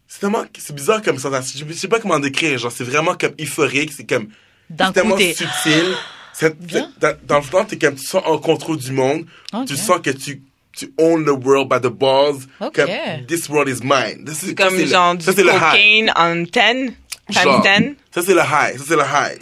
C'est 0.07 0.19
tellement. 0.21 0.45
C'est 0.57 0.73
bizarre 0.73 1.01
comme 1.01 1.19
sensation. 1.19 1.65
Je 1.67 1.73
sais 1.73 1.87
pas 1.89 1.99
comment 1.99 2.19
décrire, 2.19 2.57
genre, 2.57 2.71
c'est 2.71 2.83
vraiment 2.85 3.15
comme 3.15 3.33
euphorique, 3.39 3.91
c'est 3.91 4.05
comme. 4.07 4.29
D'un 4.69 4.87
C'est 4.87 4.93
tellement 4.93 5.15
coup, 5.15 5.21
t'es- 5.21 5.33
subtil. 5.33 5.85
Ça- 6.37 6.49
Bien. 6.49 6.91
dans, 6.99 7.15
dans 7.25 7.35
le 7.37 7.41
fond, 7.43 7.63
t'es 7.65 7.77
comme, 7.77 7.95
tu 7.95 8.05
sens 8.05 8.21
en 8.25 8.37
contrôle 8.37 8.77
du 8.77 8.91
monde. 8.91 9.25
Ok. 9.53 9.65
Tu 9.67 9.77
sens 9.77 9.99
que 10.03 10.09
tu, 10.09 10.41
tu 10.75 10.91
own 10.97 11.23
the 11.23 11.29
world 11.29 11.69
by 11.69 11.79
the 11.79 11.91
balls. 11.91 12.45
Ok. 12.59 12.73
Comme, 12.75 13.25
this 13.27 13.47
world 13.47 13.69
is 13.69 13.81
mine. 13.83 14.25
Ça, 14.27 14.33
C'est 14.33 14.47
ça, 14.47 14.53
comme 14.53 14.75
c'est 14.77 14.87
genre 14.87 15.13
le, 15.13 15.19
du 15.19 15.25
ça, 15.25 15.33
cocaine 15.33 16.11
en 16.15 16.35
10, 16.35 16.93
Genre, 17.29 17.61
times 17.63 17.95
10. 17.95 17.95
Ça, 18.13 18.21
c'est 18.21 18.33
le 18.33 18.41
high. 18.41 18.77
Ça, 18.77 18.83
c'est 18.87 18.95
le 18.95 19.01
high. 19.03 19.39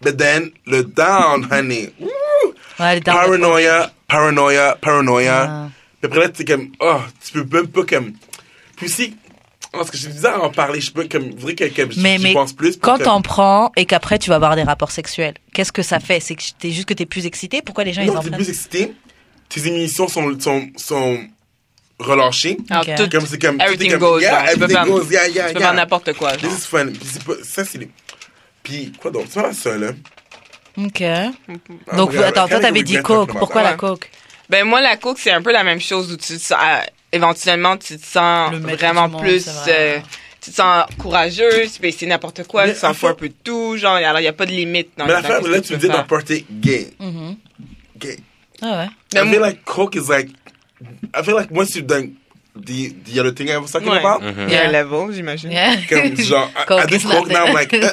But 0.00 0.16
then, 0.16 0.50
le 0.66 0.82
down, 0.84 1.46
honey. 1.50 1.90
Woo! 2.00 2.08
Ouais, 2.80 2.98
de- 3.00 3.04
Paranoia, 3.04 3.90
paranoia, 4.06 4.76
paranoia. 4.80 5.46
Ah. 5.48 5.68
Puis 6.00 6.06
après 6.10 6.20
là, 6.20 6.28
tu 6.28 6.44
comme, 6.44 6.70
oh, 6.80 6.98
tu 7.24 7.32
peux 7.44 7.56
même 7.58 7.68
pas 7.68 7.84
comme. 7.84 8.12
Puis 8.76 8.86
aussi, 8.86 9.16
Parce 9.72 9.90
que 9.90 9.96
j'ai 9.98 10.08
bizarre 10.08 10.36
à 10.42 10.46
en 10.46 10.50
parler. 10.50 10.80
Je 10.80 10.90
peux, 10.90 11.06
comme, 11.08 11.30
vrai 11.32 11.54
que, 11.54 11.64
que 11.64 11.82
Mais, 12.00 12.18
mais 12.18 12.32
pense 12.32 12.52
plus. 12.54 12.76
quand 12.78 12.96
comme- 12.96 13.02
t'en 13.04 13.22
prends 13.22 13.70
et 13.76 13.84
qu'après 13.84 14.18
tu 14.18 14.30
vas 14.30 14.36
avoir 14.36 14.56
des 14.56 14.62
rapports 14.62 14.90
sexuels, 14.90 15.34
qu'est-ce 15.52 15.72
que 15.72 15.82
ça 15.82 16.00
fait? 16.00 16.20
C'est 16.20 16.34
que 16.36 16.42
t'es 16.58 16.70
juste 16.70 16.88
que 16.88 16.94
t'es 16.94 17.06
plus 17.06 17.26
excité 17.26 17.60
Pourquoi 17.62 17.84
les 17.84 17.92
gens 17.92 18.02
ils 18.02 18.06
Non, 18.08 18.16
en 18.16 18.20
t'es 18.22 18.28
prennent? 18.30 18.40
plus 18.42 18.48
excité. 18.50 18.94
Tes 19.48 19.66
émissions 19.66 20.08
sont, 20.08 20.38
sont, 20.40 20.68
sont 20.76 21.18
relâchées. 21.98 22.56
Tout, 22.96 23.08
Comme 23.10 23.26
c'est 23.26 23.40
comme. 23.40 23.60
everything 23.60 23.90
comme, 23.92 24.00
goes, 24.00 24.20
yeah, 24.20 24.44
tu 24.52 24.58
goes, 24.58 25.04
yeah, 25.10 25.28
yeah, 25.28 25.48
tu 25.48 25.54
peux 25.54 25.60
yeah. 25.60 25.68
faire 25.68 25.74
n'importe 25.74 26.12
quoi. 26.14 26.36
genre. 26.38 26.50
This 26.50 26.64
is 26.64 26.66
fun. 26.66 26.86
Puis 26.86 27.00
c'est 27.12 27.24
pas, 27.24 27.32
ça, 27.42 27.64
c'est 27.64 27.78
les- 27.78 27.90
Puis, 28.62 28.92
quoi 29.00 29.10
d'autre? 29.10 29.28
C'est 29.30 29.42
pas 29.42 29.52
ça, 29.52 29.76
là. 29.76 29.92
Ok. 30.76 31.00
Ah, 31.02 31.96
Donc 31.96 32.10
regarde, 32.10 32.26
attends, 32.28 32.48
toi 32.48 32.60
t'avais 32.60 32.82
dit 32.84 33.02
coke. 33.02 33.32
Pourquoi 33.36 33.62
la 33.62 33.74
coke? 33.74 34.10
Ben 34.48 34.64
moi 34.64 34.80
la 34.80 34.96
coke 34.96 35.18
c'est 35.18 35.30
un 35.32 35.42
peu 35.42 35.52
la 35.52 35.64
même 35.64 35.80
chose 35.80 36.10
où 36.12 36.16
tu 36.16 36.34
ah, 36.52 36.82
éventuellement 37.12 37.76
tu 37.76 37.98
te 37.98 38.04
sens 38.06 38.52
vraiment 38.54 39.08
monde, 39.08 39.20
plus 39.22 39.40
c'est 39.44 39.50
vrai. 39.50 39.96
euh, 39.96 39.98
tu 40.40 40.50
te 40.50 40.56
sens 40.56 40.84
courageuse, 40.98 41.78
peux 41.78 41.86
essayer 41.88 42.06
n'importe 42.06 42.46
quoi, 42.46 42.66
Mais 42.66 42.74
tu 42.74 42.78
s'en 42.80 42.90
en 42.90 42.94
fous 42.94 43.08
un 43.08 43.14
peu 43.14 43.28
de 43.28 43.34
tout, 43.42 43.76
genre 43.76 43.94
alors 43.96 44.20
il 44.20 44.24
y 44.24 44.28
a 44.28 44.32
pas 44.32 44.46
de 44.46 44.52
limite 44.52 44.90
dans 44.96 45.06
Mais 45.06 45.12
l'affaire, 45.12 45.40
ce 45.42 45.48
là, 45.48 45.60
tu 45.60 45.72
me 45.72 45.78
dis 45.78 45.88
dans 45.88 46.04
party 46.04 46.46
gay. 46.50 46.88
Mhm. 47.00 47.36
Gay. 47.98 48.18
Ah 48.62 48.66
ouais. 48.78 48.86
Mais 49.14 49.20
I 49.20 49.24
moi- 49.24 49.32
feel 49.32 49.42
like 49.42 49.64
coke 49.64 49.94
is 49.96 50.08
like. 50.08 50.28
I 51.16 51.22
feel 51.24 51.34
like 51.34 51.50
once 51.50 51.74
you've 51.74 51.86
done 51.86 52.12
the, 52.54 52.92
the 53.04 53.18
other 53.20 53.32
thing 53.34 53.48
I 53.48 53.56
was 53.56 53.68
talking 53.72 53.88
Ouais. 53.90 53.98
about, 53.98 54.20
Il 54.22 54.52
y 54.52 54.56
a 54.56 54.60
un 54.62 54.64
Yeah. 54.64 54.70
level, 54.70 55.12
j'imagine. 55.12 55.50
Yeah. 55.50 55.76
comme 55.88 56.16
genre, 56.16 56.50
I, 56.56 56.62
I 56.62 56.64
Coke 56.66 56.86
do 56.88 56.94
is 56.96 57.02
coke 57.04 57.28
now, 57.28 57.46
I'm 57.46 57.54
like, 57.54 57.72
uh, 57.74 57.92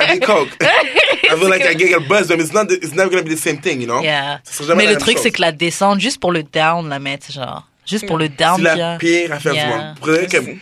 I 0.00 0.18
do 0.18 0.26
coke. 0.26 0.48
I 0.60 1.36
feel 1.36 1.48
like 1.48 1.64
I 1.64 1.74
get 1.76 1.92
a 1.94 2.00
buzz, 2.00 2.26
but 2.28 2.40
it's 2.40 2.52
not, 2.52 2.66
the- 2.68 2.74
it's 2.82 2.94
never 2.94 3.10
gonna 3.10 3.22
be 3.22 3.30
the 3.34 3.40
same 3.40 3.60
thing, 3.60 3.80
you 3.80 3.86
know? 3.86 4.00
Yeah. 4.02 4.38
Mais 4.76 4.86
la 4.86 4.92
le 4.92 4.98
truc 4.98 5.14
chose. 5.16 5.22
c'est 5.22 5.30
que 5.30 5.40
la 5.40 5.52
descente 5.52 6.00
juste 6.00 6.18
pour 6.20 6.32
le 6.32 6.42
down 6.42 6.88
la 6.88 6.98
mettre 6.98 7.30
genre 7.32 7.66
juste 7.86 8.06
pour 8.06 8.18
le 8.18 8.28
down 8.28 8.56
C'est 8.56 8.62
la 8.62 8.74
bien. 8.74 8.96
pire 8.98 9.32
affaire 9.32 9.54
Yeah. 9.54 9.64
du 9.66 9.70
monde. 9.72 9.94
Prenez 10.00 10.26
comme, 10.28 10.58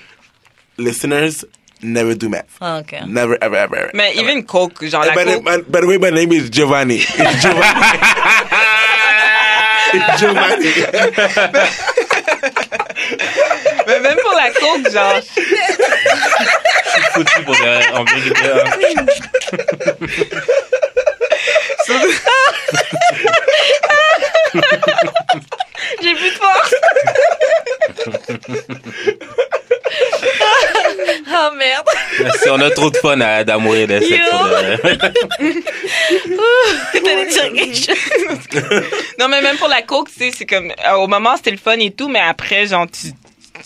listeners 0.79 1.45
never 1.83 2.15
do 2.15 2.29
math. 2.29 2.47
Ah, 2.61 2.79
ok. 2.81 2.93
Never, 3.07 3.37
ever, 3.41 3.57
ever. 3.57 3.77
ever. 3.77 3.91
Mais 3.95 4.15
even 4.17 4.45
coke, 4.45 4.85
genre 4.85 5.05
And 5.05 5.09
la 5.09 5.15
by, 5.15 5.25
the, 5.25 5.35
coke. 5.37 5.45
by, 5.45 5.63
by 5.69 5.81
the 5.81 5.87
way, 5.87 5.99
my 5.99 6.11
name 6.11 6.33
is 6.33 6.49
Giovanni. 6.51 6.97
It's 7.09 7.41
Giovanni. 7.43 7.99
it's 9.95 10.21
Giovanni. 10.21 10.73
Mais 13.87 14.01
même 14.01 14.19
pour 14.23 14.35
la 14.35 14.51
coke, 14.51 14.91
genre 14.93 15.21
Foutu 17.15 17.43
pour 17.45 17.55
de- 17.55 17.95
en 17.97 18.05
vérité. 18.05 18.51
hein. 18.53 18.65
j'ai 26.03 26.15
plus 26.15 26.31
de 26.31 26.37
force. 26.37 26.75
Ah 31.31 31.51
merde. 31.57 31.87
Si 32.43 32.49
on 32.51 32.59
a 32.61 32.71
trop 32.71 32.91
de 32.91 32.97
fun 32.97 33.21
à 33.21 33.45
d'amour 33.45 33.77
et 33.77 33.87
de 33.87 33.99
de- 33.99 34.07
T'allais 37.01 37.27
dire 37.27 37.53
quelque 37.53 37.77
chose. 37.77 37.97
Non 39.19 39.29
mais 39.29 39.41
même 39.43 39.57
pour 39.57 39.69
la 39.69 39.83
coke, 39.83 40.09
tu 40.11 40.19
sais, 40.19 40.31
c'est 40.37 40.47
comme 40.47 40.73
au 40.97 41.07
moment 41.07 41.37
c'était 41.37 41.51
le 41.53 41.57
fun 41.59 41.79
et 41.79 41.91
tout, 41.91 42.09
mais 42.09 42.21
après 42.21 42.67
genre 42.67 42.87
tu, 42.91 43.09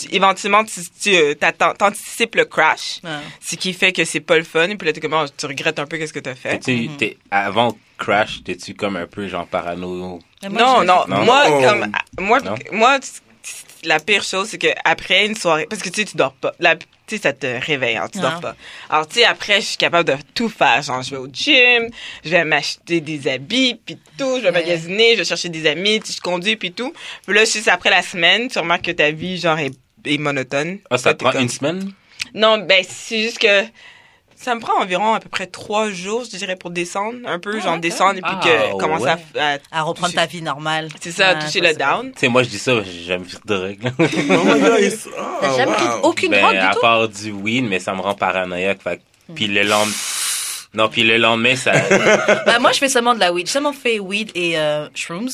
tu- 0.08 0.14
éventuellement 0.14 0.64
tu 0.64 0.80
tu 1.00 1.14
euh, 1.14 1.34
t'anticipes 1.78 2.34
le 2.34 2.44
crash. 2.44 3.00
Ah. 3.04 3.20
Ce 3.40 3.56
qui 3.56 3.72
fait 3.72 3.92
que 3.92 4.04
c'est 4.04 4.20
pas 4.20 4.36
le 4.36 4.44
fun 4.44 4.68
et 4.68 4.76
puis 4.76 4.86
là 4.86 4.92
t'es 4.92 5.00
comme 5.00 5.14
oh, 5.14 5.26
tu 5.36 5.46
regrettes 5.46 5.78
un 5.78 5.86
peu 5.86 5.98
qu'est-ce 5.98 6.12
que 6.12 6.18
t'as 6.20 6.34
fait. 6.34 6.58
T'es- 6.58 7.16
avant 7.30 7.76
Crash, 7.98 8.42
t'es-tu 8.42 8.74
comme 8.74 8.96
un 8.96 9.06
peu 9.06 9.28
genre 9.28 9.46
parano? 9.46 10.18
Moi, 10.42 10.50
non, 10.50 10.80
je- 10.80 10.86
non, 10.86 11.04
Non. 11.06 11.24
moi, 11.24 11.44
comme, 11.62 11.92
moi, 12.18 12.40
Non? 12.40 12.54
moi, 12.72 12.98
la 13.84 14.00
pire 14.00 14.24
chose, 14.24 14.48
c'est 14.48 14.58
que 14.58 14.68
après 14.84 15.26
une 15.26 15.36
soirée, 15.36 15.66
parce 15.70 15.82
que 15.82 15.88
tu 15.88 16.00
sais, 16.00 16.06
tu 16.06 16.16
dors 16.16 16.32
pas. 16.34 16.52
La- 16.58 16.74
tu 16.76 16.84
sais, 17.06 17.18
ça 17.18 17.32
te 17.32 17.46
réveille, 17.46 17.96
hein, 17.96 18.08
tu 18.12 18.18
Non. 18.18 18.24
dors 18.30 18.40
pas. 18.40 18.56
Alors, 18.90 19.06
tu 19.06 19.16
sais, 19.20 19.24
après, 19.24 19.60
je 19.60 19.66
suis 19.66 19.76
capable 19.76 20.08
de 20.08 20.16
tout 20.34 20.48
faire. 20.48 20.82
Genre, 20.82 21.02
je 21.02 21.10
vais 21.10 21.16
au 21.16 21.28
gym, 21.32 21.90
je 22.24 22.30
vais 22.30 22.44
m'acheter 22.44 23.00
des 23.00 23.28
habits, 23.28 23.76
puis 23.86 23.96
tout, 24.18 24.36
je 24.38 24.42
vais 24.42 24.46
Ouais. 24.46 24.52
magasiner, 24.52 25.12
je 25.12 25.18
vais 25.18 25.24
chercher 25.24 25.48
des 25.48 25.66
amis, 25.68 26.00
je 26.04 26.20
conduis, 26.20 26.56
puis 26.56 26.72
tout. 26.72 26.92
Puis 27.26 27.34
là, 27.36 27.44
juste 27.44 27.68
après 27.68 27.90
la 27.90 28.02
semaine, 28.02 28.48
tu 28.48 28.58
remarques 28.58 28.82
que 28.86 28.90
ta 28.92 29.10
vie, 29.12 29.38
genre, 29.38 29.58
est, 29.58 29.72
est 30.04 30.18
monotone. 30.18 30.78
Ah, 30.90 30.98
ça 30.98 31.14
te 31.14 31.22
prend 31.22 31.32
comme- 31.32 31.42
une 31.42 31.48
semaine? 31.48 31.92
Non, 32.34 32.58
ben, 32.58 32.84
c'est 32.88 33.20
juste 33.22 33.38
que 33.38 33.62
ça 34.36 34.54
me 34.54 34.60
prend 34.60 34.80
environ 34.80 35.14
à 35.14 35.20
peu 35.20 35.28
près 35.28 35.46
trois 35.46 35.90
jours, 35.90 36.24
je 36.24 36.36
dirais, 36.36 36.56
pour 36.56 36.70
descendre. 36.70 37.18
Un 37.26 37.38
peu, 37.38 37.56
Ah, 37.58 37.64
genre, 37.64 37.78
descendre 37.78 38.18
et 38.18 38.22
puis 38.22 38.30
Ah, 38.32 38.44
que 38.72 38.78
commencer 38.78 39.06
à- 39.06 39.16
ouais. 39.34 39.58
à, 39.70 39.78
À 39.78 39.82
reprendre 39.82 40.14
ta 40.14 40.26
vie 40.26 40.42
normale. 40.42 40.88
c'est 41.00 41.12
ça, 41.12 41.30
Ah, 41.30 41.34
toucher 41.44 41.60
le 41.60 41.74
down. 41.74 42.12
Tu 42.12 42.20
sais, 42.20 42.28
moi, 42.28 42.42
je 42.42 42.48
dis 42.48 42.58
ça, 42.58 42.82
j'ai 42.82 43.04
jamais 43.04 43.24
fait 43.24 43.38
de 43.44 43.54
règles. 43.54 43.92
Oh 43.98 44.44
my 44.44 44.60
god, 44.60 44.80
it's, 44.80 45.08
oh, 45.08 45.22
T'as 45.40 45.56
jamais 45.56 45.72
pris 45.74 45.84
wow. 45.84 46.00
aucune 46.04 46.30
ben, 46.30 46.42
drogue 46.42 46.56
à 46.56 46.68
du 46.68 46.74
tout? 46.74 46.80
part 46.80 47.08
du 47.08 47.30
weed, 47.32 47.64
mais 47.68 47.78
ça 47.80 47.94
me 47.94 48.00
rend 48.00 48.14
paranoïaque. 48.14 48.82
Fait, 48.82 49.00
puis 49.34 49.46
le 49.46 49.62
lendemain... 49.62 49.92
Non, 50.74 50.88
puis 50.88 51.02
le 51.02 51.18
lendemain, 51.18 51.54
ça... 51.54 51.72
Bah 52.46 52.58
moi 52.58 52.72
je 52.72 52.78
fais 52.78 52.88
seulement 52.88 53.14
de 53.14 53.20
la 53.20 53.30
weed. 53.32 53.46
J'ai 53.46 53.52
seulement 53.52 53.74
fait 53.74 53.98
weed 53.98 54.30
et 54.34 54.58
euh, 54.58 54.88
shrooms. 54.94 55.28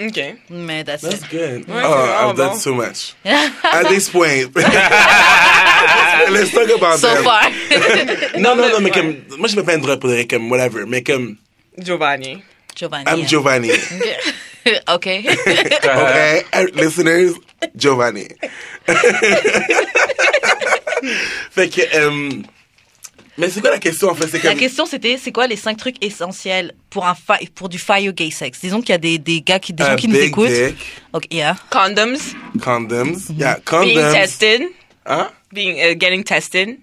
OK. 0.00 0.36
Mais 0.50 0.84
that's 0.84 1.02
That's 1.02 1.22
it. 1.24 1.28
good. 1.30 1.66
Ouais, 1.68 1.82
oh, 1.84 1.90
c'est 1.90 2.06
vraiment 2.06 2.30
I've 2.30 2.36
done 2.36 2.50
bon. 2.50 2.58
so 2.58 2.74
much. 2.74 3.14
At 3.24 3.88
this 3.88 4.08
point. 4.08 4.50
Let's 6.30 6.52
talk 6.52 6.70
about 6.70 6.98
So 7.00 7.08
them. 7.14 7.24
far. 7.24 7.50
Non, 8.38 8.54
non, 8.54 8.62
mais- 8.62 8.72
non, 8.72 8.80
mais 8.80 8.90
ouais. 8.90 8.94
comme, 8.94 9.38
moi, 9.38 9.48
je 9.48 9.56
me 9.56 9.62
pas 9.64 9.74
une 9.74 9.80
drogue 9.80 10.00
pour 10.00 10.10
dire 10.10 10.26
comme, 10.28 10.50
whatever, 10.50 10.84
mais 10.86 11.02
comme, 11.02 11.36
Giovanni. 11.78 12.42
Giovanni. 12.76 13.04
I'm 13.10 13.26
Giovanni. 13.26 13.70
ok. 13.72 15.06
Okay? 15.06 16.42
Uh, 16.54 16.66
Listeners, 16.74 17.32
Giovanni. 17.74 18.28
fait 21.50 21.68
que, 21.68 21.82
euh, 21.94 22.42
mais 23.38 23.48
c'est 23.48 23.60
quoi 23.60 23.70
la 23.70 23.78
question, 23.78 24.08
en 24.10 24.14
fait? 24.14 24.26
C'est 24.28 24.42
La 24.42 24.50
comme, 24.50 24.58
question 24.58 24.84
c'était 24.86 25.16
c'est 25.16 25.32
quoi 25.32 25.46
les 25.46 25.56
cinq 25.56 25.76
trucs 25.78 26.04
essentiels 26.04 26.74
pour 26.90 27.06
un 27.06 27.14
fi- 27.14 27.46
pour 27.54 27.68
du 27.68 27.78
fire 27.78 28.12
gay 28.12 28.30
sex? 28.30 28.58
Disons 28.60 28.80
qu'il 28.80 28.90
y 28.90 28.92
a 28.94 28.98
des, 28.98 29.18
des 29.18 29.40
gars 29.40 29.58
qui 29.58 29.72
des 29.72 29.84
gens 29.84 29.96
qui 29.96 30.08
nous 30.08 30.16
écoutent. 30.18 30.48
dick, 30.48 30.74
Ok, 31.12 31.24
yeah. 31.32 31.56
Condoms. 31.70 32.18
condoms, 32.60 33.30
yeah, 33.36 33.54
Being 33.54 33.64
condoms. 33.64 34.12
tested. 34.12 34.62
Hein? 35.06 35.28
Being, 35.52 35.76
uh, 35.78 35.94
getting 35.98 36.22
tested. 36.24 36.76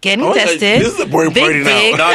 Getting 0.00 0.22
Oh, 0.24 0.32
tested. 0.32 0.80
this 0.82 0.94
is 0.94 1.00
a 1.00 1.04
boring 1.06 1.32
big 1.34 1.42
party 1.42 1.58
now. 1.62 1.78
dick. 1.80 1.96
Non, 1.98 2.06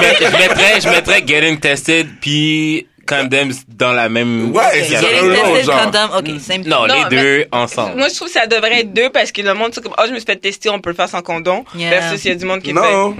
mais 0.00 0.16
je 0.20 0.36
mettrais, 0.36 0.80
je 0.80 0.88
mettrais 0.88 1.22
getting 1.26 1.60
tested 1.60 2.08
puis 2.20 2.86
condoms 3.04 3.52
dans 3.68 3.92
la 3.92 4.08
même... 4.08 4.52
Ouais, 4.54 4.62
c'est 4.82 5.62
genre. 5.64 5.82
condom. 5.84 6.18
Ok, 6.18 6.26
same 6.40 6.62
thing. 6.62 6.68
Non, 6.68 6.86
Non, 6.86 6.94
les 7.08 7.16
deux 7.16 7.46
ensemble. 7.52 7.96
Moi, 7.96 8.08
je 8.08 8.14
trouve 8.14 8.28
que 8.28 8.34
ça 8.34 8.46
devrait 8.46 8.80
être 8.80 8.92
deux 8.92 9.10
parce 9.10 9.30
que 9.32 9.42
le 9.42 9.54
monde, 9.54 9.70
c'est 9.74 9.82
comme, 9.82 9.94
oh, 9.98 10.02
je 10.06 10.12
me 10.12 10.16
suis 10.18 10.26
fait 10.26 10.36
tester, 10.36 10.70
on 10.70 10.80
peut 10.80 10.90
le 10.90 10.96
faire 10.96 11.08
sans 11.08 11.22
condom. 11.22 11.64
Yeah. 11.76 11.90
Versus, 11.90 12.24
il 12.24 12.28
y 12.28 12.30
a 12.32 12.34
du 12.34 12.44
monde 12.44 12.60
qui 12.60 12.72
le 12.72 12.74
Non. 12.80 13.14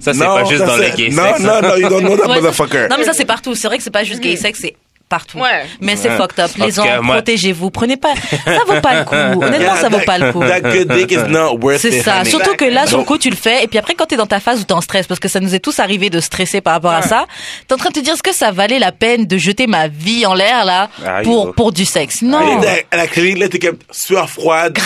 Ça, 0.00 0.12
c'est 0.12 0.18
non, 0.20 0.34
pas 0.36 0.44
juste 0.44 0.64
dans 0.64 0.76
le 0.76 0.84
c'est- 0.84 0.96
gay 0.96 1.08
Non, 1.10 1.22
sex. 1.34 1.40
non, 1.40 1.60
non, 1.62 1.76
you 1.76 1.88
don't 1.88 2.00
know 2.02 2.16
that 2.16 2.26
motherfucker. 2.28 2.88
Non 2.90 2.96
mais 2.98 3.04
ça 3.04 3.12
c'est 3.12 3.24
partout. 3.24 3.54
C'est 3.54 3.66
vrai 3.68 3.76
que 3.78 3.82
c'est 3.82 3.90
pas 3.90 4.04
juste 4.04 4.20
gay 4.20 4.36
sex, 4.36 4.58
c'est 4.60 4.74
partout. 5.08 5.38
Ouais. 5.38 5.64
Mais 5.80 5.96
c'est 5.96 6.10
fucked 6.10 6.38
up. 6.38 6.50
Les 6.56 6.72
moi- 7.02 7.16
protégez-vous. 7.16 7.70
Prenez 7.70 7.96
pas. 7.96 8.14
Ça 8.44 8.60
vaut 8.66 8.80
pas 8.80 8.94
le 9.00 9.04
coup. 9.04 9.14
Honnêtement, 9.42 9.76
ça 9.76 9.88
vaut 9.88 10.00
pas 10.00 10.18
le 10.18 10.32
coup. 10.32 10.40
That 10.44 10.60
good 10.60 10.92
dick 10.92 11.10
is 11.12 11.28
not 11.28 11.58
worth 11.60 11.78
C'est 11.80 11.90
it, 11.96 12.02
ça. 12.04 12.20
honey. 12.20 12.30
Surtout 12.30 12.54
que 12.54 12.64
là, 12.64 12.86
sur 12.86 12.98
le 12.98 13.04
coup, 13.04 13.18
tu 13.18 13.30
le 13.30 13.36
fais. 13.36 13.64
Et 13.64 13.68
puis 13.68 13.78
après, 13.78 13.94
quand 13.94 14.06
t'es 14.06 14.16
dans 14.16 14.26
ta 14.26 14.40
phase 14.40 14.60
où 14.60 14.64
t'es 14.64 14.72
en 14.74 14.80
stress, 14.80 15.06
parce 15.06 15.20
que 15.20 15.28
ça 15.28 15.40
nous 15.40 15.54
est 15.54 15.58
tous 15.60 15.78
arrivé 15.80 16.10
de 16.10 16.20
stresser 16.20 16.60
par 16.60 16.74
rapport 16.74 16.92
à 16.92 17.02
ça, 17.02 17.26
t'es 17.66 17.74
en 17.74 17.78
train 17.78 17.88
de 17.90 17.94
te 17.94 18.00
dire, 18.00 18.14
est-ce 18.14 18.22
que 18.22 18.34
ça 18.34 18.50
valait 18.52 18.78
la 18.78 18.92
peine 18.92 19.26
de 19.26 19.36
jeter 19.38 19.66
ma 19.66 19.88
vie 19.88 20.26
en 20.26 20.34
l'air, 20.34 20.64
là, 20.64 20.88
pour, 21.24 21.48
oh. 21.48 21.52
pour 21.52 21.72
du 21.72 21.84
sexe? 21.84 22.18
Elle 22.22 22.28
Non. 22.28 22.60
à 22.90 22.96
la 22.96 23.06
clinique, 23.06 23.38
là, 23.38 23.48
t'es 23.48 23.58
comme 23.58 23.78
sueur 23.90 24.28
froide. 24.28 24.74
Puis 24.74 24.84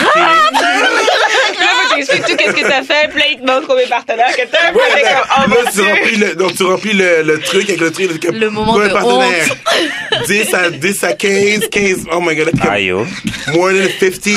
t'expliquer 1.95 2.23
tout 2.31 2.37
qu'est-ce 2.37 2.53
que 2.55 2.69
t'as 2.69 2.83
fait, 2.83 3.09
puis 3.11 3.21
là, 3.21 3.27
il 3.33 3.41
te 3.41 3.47
montre 3.47 3.67
combien 3.67 3.85
de 3.85 3.89
partenaires 3.91 4.35
que 4.37 4.43
t'as. 4.51 4.71
Puis 4.73 5.03
là, 5.03 5.11
comme, 5.11 5.29
oh 5.37 5.41
Là, 5.41 5.47
mon 5.49 5.57
tu 5.71 5.77
dieu. 5.77 5.85
remplis 5.85 6.17
le, 6.17 6.35
donc, 6.35 6.55
tu 6.57 6.63
remplis 6.65 6.93
le, 6.93 7.23
le 7.23 7.41
truc 7.41 7.69
avec 7.69 7.81
le 7.81 7.91
truc. 7.93 8.25
comme, 8.27 8.37
Le 8.37 8.51
moment 8.51 8.79
de 8.79 8.89
partenaires? 8.89 9.55
10 10.27 10.55
à, 10.55 10.71
10 10.71 11.05
à 11.05 11.13
15, 11.15 11.69
15. 11.71 11.97
Oh 12.13 12.21
my 12.21 12.35
god, 12.37 12.47
là, 12.47 12.53
t'es 12.53 12.59
comme, 12.59 12.71
Aïe, 12.71 12.93
oh. 12.93 13.07
more 13.53 13.71
than 13.71 13.89
50. 14.01 14.25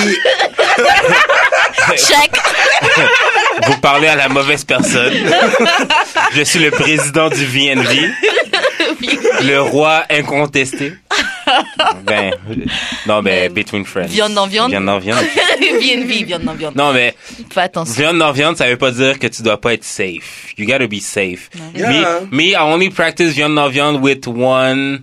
Check. 1.98 2.32
Vous 3.68 3.78
parlez 3.78 4.08
à 4.08 4.16
la 4.16 4.30
mauvaise 4.30 4.64
personne. 4.64 5.14
Je 6.34 6.42
suis 6.42 6.60
le 6.60 6.72
président 6.72 7.30
du 7.30 7.46
VNV. 7.46 8.10
Le 9.42 9.62
roi 9.62 10.04
incontesté. 10.10 10.94
Ben, 12.06 12.34
non, 13.08 13.22
mais 13.22 13.42
Mais 13.42 13.50
between 13.50 13.86
friends. 13.86 14.08
viande 14.08 14.34
dans 14.34 14.48
viande. 14.48 14.72
Viande 14.72 14.86
dans 14.86 15.00
viande. 15.00 15.24
VNV, 15.60 16.24
viande 16.26 16.44
non 16.44 16.54
viande. 16.54 16.76
Non, 16.76 16.92
mais 16.94 17.16
Fais 17.54 17.62
attention. 17.62 17.94
viande 17.94 18.18
dans 18.18 18.32
viande, 18.32 18.58
ça 18.58 18.68
veut 18.68 18.78
pas 18.78 18.92
dire 18.92 19.20
que 19.20 19.28
tu 19.28 19.42
dois 19.44 19.60
pas 19.60 19.74
être 19.74 19.84
safe. 19.84 20.54
You 20.58 20.66
gotta 20.66 20.88
be 20.88 21.00
safe. 21.00 21.50
Yeah. 21.76 22.22
Me, 22.32 22.36
me, 22.36 22.44
I 22.52 22.56
only 22.58 22.90
practice 22.90 23.34
viande 23.34 23.56
dans 23.56 23.70
viande 23.70 24.02
with 24.04 24.28
one, 24.28 25.02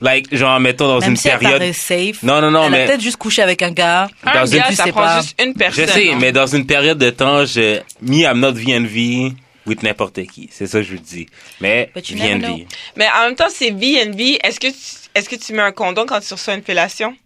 like, 0.00 0.34
genre, 0.34 0.58
mettons 0.60 0.88
dans 0.88 1.00
Même 1.00 1.10
une 1.10 1.16
si 1.16 1.28
elle 1.28 1.38
période. 1.38 1.58
paraît 1.60 1.72
safe. 1.72 2.22
Non, 2.22 2.40
non, 2.40 2.50
non, 2.50 2.64
elle 2.64 2.70
mais- 2.72 2.86
peut-être 2.86 3.00
juste 3.02 3.16
couché 3.16 3.42
avec 3.42 3.62
un 3.62 3.70
gars. 3.70 4.08
Un 4.24 4.34
Dans 4.34 4.46
une- 4.46 4.58
gars, 4.58 4.66
tu 4.68 4.74
ça 4.74 4.84
sais 4.84 4.90
prend 4.92 5.02
pas. 5.02 5.20
juste 5.20 5.40
une 5.40 5.52
Je 5.52 5.58
personne. 5.58 5.86
sais, 5.88 6.10
hein. 6.12 6.16
mais 6.20 6.32
dans 6.32 6.46
une 6.46 6.66
période 6.66 6.98
de 6.98 7.10
temps, 7.10 7.44
je, 7.46 7.78
me, 8.02 8.22
I'm 8.22 8.40
not 8.40 8.52
VNV 8.52 9.32
with 9.66 9.82
n'importe 9.82 10.22
qui. 10.26 10.48
C'est 10.52 10.66
ça 10.66 10.78
que 10.80 10.84
je 10.84 10.92
vous 10.92 10.98
dis. 11.02 11.26
Mais. 11.60 11.90
VNV. 11.94 12.66
Mais 12.96 13.06
en 13.18 13.26
même 13.26 13.34
temps, 13.34 13.46
c'est 13.50 13.70
VNV. 13.70 14.38
Est-ce 14.44 14.60
que 14.60 14.66
tu, 14.68 14.74
est-ce 15.14 15.28
que 15.28 15.36
tu 15.36 15.52
mets 15.52 15.62
un 15.62 15.72
condom 15.72 16.06
quand 16.06 16.20
tu 16.20 16.32
reçois 16.34 16.54
une 16.54 16.62
fellation? 16.62 17.16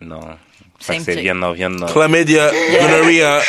Non. 0.00 0.20
Fait 0.78 0.96
que 0.96 1.02
c'est 1.02 1.12
thing. 1.14 1.22
viennant, 1.22 1.52
viennant. 1.52 1.86
Chlamydia, 1.86 2.50
gonorrhea, 2.80 3.40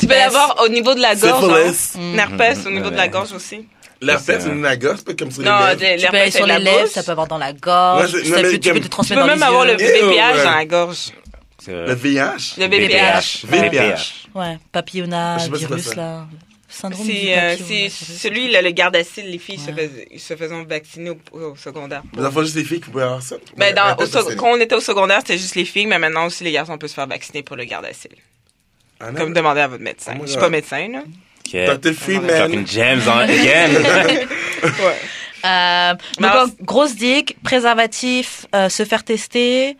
Tu 0.00 0.06
peux 0.06 0.14
l'avoir 0.14 0.56
au 0.64 0.68
niveau 0.68 0.94
de 0.94 1.00
la 1.00 1.14
gorge. 1.14 1.64
syphilis. 1.68 1.92
Hein? 1.96 2.18
Herpès 2.18 2.66
au 2.66 2.70
niveau 2.70 2.90
de 2.90 2.96
la 2.96 3.06
gorge 3.08 3.32
aussi. 3.32 3.66
La 4.02 4.18
fête, 4.18 4.42
c'est- 4.42 4.48
nagosse, 4.48 4.96
c'est 4.98 5.04
pas 5.06 5.14
comme 5.14 5.30
ça. 5.30 5.42
Non, 5.42 5.58
les 5.58 5.76
lèvres. 5.76 6.02
Tu 6.02 6.10
peux 6.10 6.16
aller 6.16 6.24
l'herpès 6.24 6.34
sur 6.36 6.46
les 6.46 6.52
la 6.54 6.58
lèvres, 6.58 6.88
ça 6.88 7.02
peut 7.02 7.12
avoir 7.12 7.28
dans 7.28 7.38
la 7.38 7.52
gorge. 7.52 8.14
Ouais, 8.14 8.20
c'est- 8.22 8.28
ça 8.30 8.36
non, 8.36 8.42
peut- 8.42 8.50
mais 8.52 8.58
tu 8.58 8.72
peux 8.72 8.78
te 8.78 8.84
Tu 8.84 8.88
transmettre 8.88 9.20
dans 9.20 9.26
même 9.28 9.42
avoir 9.42 9.64
le 9.66 9.72
ouais. 10.38 10.44
dans 10.44 10.50
la 10.56 10.64
gorge. 10.64 10.98
Le. 11.68 11.92
VIH. 11.94 12.54
Le 12.58 12.66
BPH. 12.66 13.44
VPH. 13.46 14.26
Ouais, 14.34 14.58
quoi 15.68 15.76
virus, 15.76 15.94
là. 15.96 16.26
Syndrome 16.70 17.04
C'est 17.04 17.36
euh, 17.38 17.56
c'est 17.58 17.88
celui, 17.90 18.50
là, 18.50 18.62
le 18.62 18.70
garde-acide, 18.70 19.26
les 19.26 19.38
filles 19.38 19.58
se, 19.58 19.70
Ouais. 19.72 19.88
faisaient, 19.88 20.18
se 20.18 20.36
faisaient 20.36 20.64
vacciner 20.64 21.10
au, 21.10 21.18
au 21.32 21.56
secondaire. 21.56 22.02
Les 22.16 22.24
enfants, 22.24 22.42
juste 22.42 22.54
les 22.56 22.64
filles 22.64 22.80
qui 22.80 22.90
pouvaient 22.90 23.02
avoir 23.04 23.22
ça? 23.22 23.36
Ben, 23.56 23.66
Ouais, 23.66 23.72
dans, 23.74 23.96
au 23.96 24.06
c'est- 24.06 24.36
quand 24.36 24.52
on 24.52 24.60
était 24.60 24.74
au 24.76 24.80
secondaire, 24.80 25.18
c'était 25.18 25.36
juste 25.38 25.56
les 25.56 25.64
filles, 25.64 25.86
mais 25.86 25.98
maintenant 25.98 26.26
aussi 26.26 26.44
les 26.44 26.52
garçons 26.52 26.78
peuvent 26.78 26.88
se 26.88 26.94
faire 26.94 27.06
vacciner 27.08 27.42
pour 27.42 27.56
le 27.56 27.64
garde-acide. 27.64 28.12
Ah, 29.00 29.10
non. 29.10 29.18
Comme 29.18 29.32
demander 29.32 29.60
à 29.62 29.68
votre 29.68 29.82
médecin. 29.82 30.12
Oh 30.14 30.18
my 30.20 30.26
Je 30.26 30.30
suis 30.32 30.40
pas 30.40 30.48
médecin, 30.48 30.88
là. 30.88 31.02
Ok. 31.46 31.80
Dr. 31.80 31.92
Freeman. 31.94 32.28
Talking 32.28 32.66
gems 32.66 33.02
on 33.08 33.18
again. 33.18 33.70
Ouais. 34.62 34.68
Euh, 35.42 35.94
Mais 36.20 36.26
donc, 36.26 36.30
alors- 36.30 36.48
grosse 36.60 36.94
dick, 36.94 37.36
préservatif, 37.42 38.46
euh, 38.54 38.68
se 38.68 38.84
faire 38.84 39.04
tester, 39.04 39.76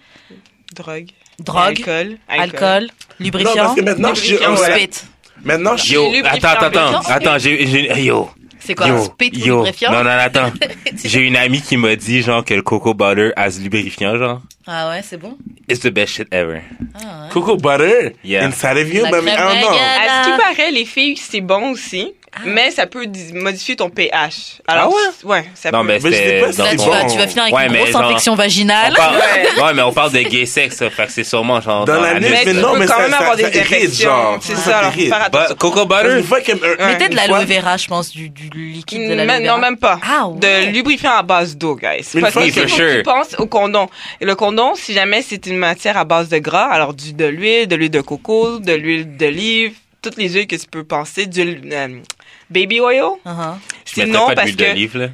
Drogue. 0.74 1.09
drogue, 1.38 1.59
Alcool. 1.86 2.16
alcool, 2.28 2.82
Non, 2.84 2.88
lubrifiant, 3.20 3.55
parce 3.57 3.74
que 3.76 3.80
maintenant, 3.82 4.14
je 4.14 4.20
suis 4.20 4.30
Lubrifiant, 4.30 4.53
un 4.53 4.57
voilà. 4.57 4.76
spit. 4.78 4.91
Maintenant, 5.45 5.76
je 5.76 5.82
suis. 5.84 5.95
Yo, 5.95 6.11
attends, 6.24 6.49
attends, 6.49 6.86
lubrifiant. 6.91 7.14
attends, 7.14 7.38
j'ai, 7.38 8.03
yo, 8.05 8.30
C'est 8.59 8.74
quoi, 8.74 8.88
yo, 8.88 9.05
spit 9.05 9.30
ou 9.34 9.38
yo. 9.47 9.57
lubrifiant? 9.59 9.93
Non, 9.93 10.05
non, 10.05 10.11
attends. 10.11 10.51
J'ai 11.05 11.20
une 11.20 11.36
amie 11.36 11.62
qui 11.62 11.76
m'a 11.76 11.97
dit, 11.97 12.22
genre, 12.22 12.45
que 12.45 12.53
le 12.55 12.62
coco 12.62 12.93
butter 12.95 13.30
a 13.36 13.51
ce 13.51 13.61
lubrifiant, 13.61 14.16
genre. 14.18 14.43
Ah 14.66 14.91
ouais, 14.91 15.01
c'est 15.03 15.16
bon? 15.16 15.36
It's 15.68 15.80
the 15.80 15.88
best 15.88 16.12
shit 16.14 16.28
ever. 16.32 16.61
Ah 16.95 16.99
ouais. 17.24 17.28
Cocoa 17.32 17.57
butter? 17.57 18.14
Yeah. 18.22 18.45
inside 18.47 18.76
of 18.76 18.93
you, 18.93 19.03
La 19.05 19.11
but 19.11 19.22
I 19.22 19.34
crème 19.34 19.36
don't 19.36 19.61
know. 19.61 19.68
régale. 19.70 20.09
À 20.09 20.24
ce 20.24 20.30
qui 20.30 20.36
paraît, 20.57 20.70
les 20.72 20.84
filles, 20.84 21.16
c'est 21.16 21.41
bon 21.41 21.70
aussi, 21.70 22.12
mais 22.47 22.70
ça 22.70 22.87
peut 22.87 23.07
modifier 23.35 23.74
ton 23.76 23.91
pH. 23.91 24.61
Alors, 24.68 24.93
Ah 24.95 25.26
ouais? 25.26 25.45
ça 25.55 25.70
Non, 25.72 25.81
peut. 25.81 25.87
mais 25.89 25.99
Mais 26.03 26.41
pas 26.41 26.47
Là, 26.47 26.70
tu 26.70 26.76
vas, 26.89 27.05
tu 27.05 27.18
vas 27.18 27.26
finir 27.26 27.43
avec 27.45 27.55
Ouais, 27.55 27.66
une 27.66 27.72
grosse 27.76 27.91
genre- 27.91 28.03
infection 28.05 28.33
On 28.33 28.37
vaginale. 28.37 28.95
parle, 28.95 29.16
Ouais. 29.16 29.62
ouais, 29.62 29.74
mais 29.74 29.83
on 29.83 29.93
parle 29.93 30.12
de 30.12 30.20
gay 30.20 30.47
sex, 30.47 30.76
ça, 30.76 30.91
fait 30.91 31.07
que 31.07 31.12
c'est 31.12 31.24
sûrement 31.24 31.61
genre 31.61 31.85
Dans 31.87 32.01
la 32.01 32.14
la 32.14 32.20
nuit, 32.20 32.28
Mais 32.47 32.53
non, 32.55 32.76
mais 32.76 32.87
quand 32.87 32.95
ça- 32.95 33.03
même 33.03 33.11
ça- 33.11 33.16
avoir 33.18 33.37
des 33.37 33.43
ça 33.43 33.49
infections. 33.61 34.09
genre. 34.11 34.39
C'est 34.41 34.55
Ça 34.57 34.78
alors 34.78 34.93
But 34.93 35.12
attention. 35.12 35.57
coco 35.57 35.87
butter? 35.87 36.09
Ouais. 36.09 36.87
Mettez 36.87 37.09
de 37.09 37.16
l'aloe 37.16 37.45
vera, 37.45 37.76
je 37.76 37.87
pense, 37.89 38.11
du, 38.11 38.28
du 38.28 38.49
liquide 38.49 39.09
de 39.11 39.14
l'aloe 39.14 39.41
vera. 39.43 39.57
non, 39.57 39.59
même 39.59 39.76
pas. 39.76 39.99
Ah, 40.09 40.28
ouais. 40.28 40.39
De 40.66 40.70
lubrifiant 40.72 41.12
à 41.16 41.22
base 41.22 41.57
d'eau, 41.57 41.74
guys. 41.76 42.07
Parce 42.20 42.35
que 42.35 42.97
tu 42.97 43.03
penses 43.03 43.35
au 43.39 43.47
condom. 43.47 43.89
Et 44.20 44.24
le 44.24 44.35
condom, 44.37 44.74
si 44.76 44.93
jamais 44.95 45.22
c'est 45.22 45.47
une 45.47 45.57
matière 45.59 45.97
à 45.97 46.05
base 46.05 46.28
de 46.28 46.39
gras, 46.39 46.68
alors 46.70 46.95
du, 46.95 47.12
de 47.12 47.24
l'huile, 47.26 47.66
de 47.66 47.74
l'huile 47.76 47.91
de 47.91 48.01
coco, 48.01 48.59
de 48.61 48.72
l'huile 48.72 49.16
d'olive, 49.16 49.72
toutes 50.03 50.16
les 50.16 50.28
huiles 50.30 50.46
que 50.46 50.57
tu 50.57 50.66
peux 50.66 50.84
penser, 50.84 51.26
du 51.26 51.40
euh, 51.72 52.01
baby 52.51 52.80
oil. 52.80 53.01
Uh-huh. 53.01 53.18
Je 53.24 54.01
mettrais 54.01 54.07
Sinon, 54.07 54.26
pas 54.28 54.34
parce 54.34 54.46
d'huile 54.53 54.57
que 54.57 54.64
d'olive, 54.70 54.98
là. 54.98 55.09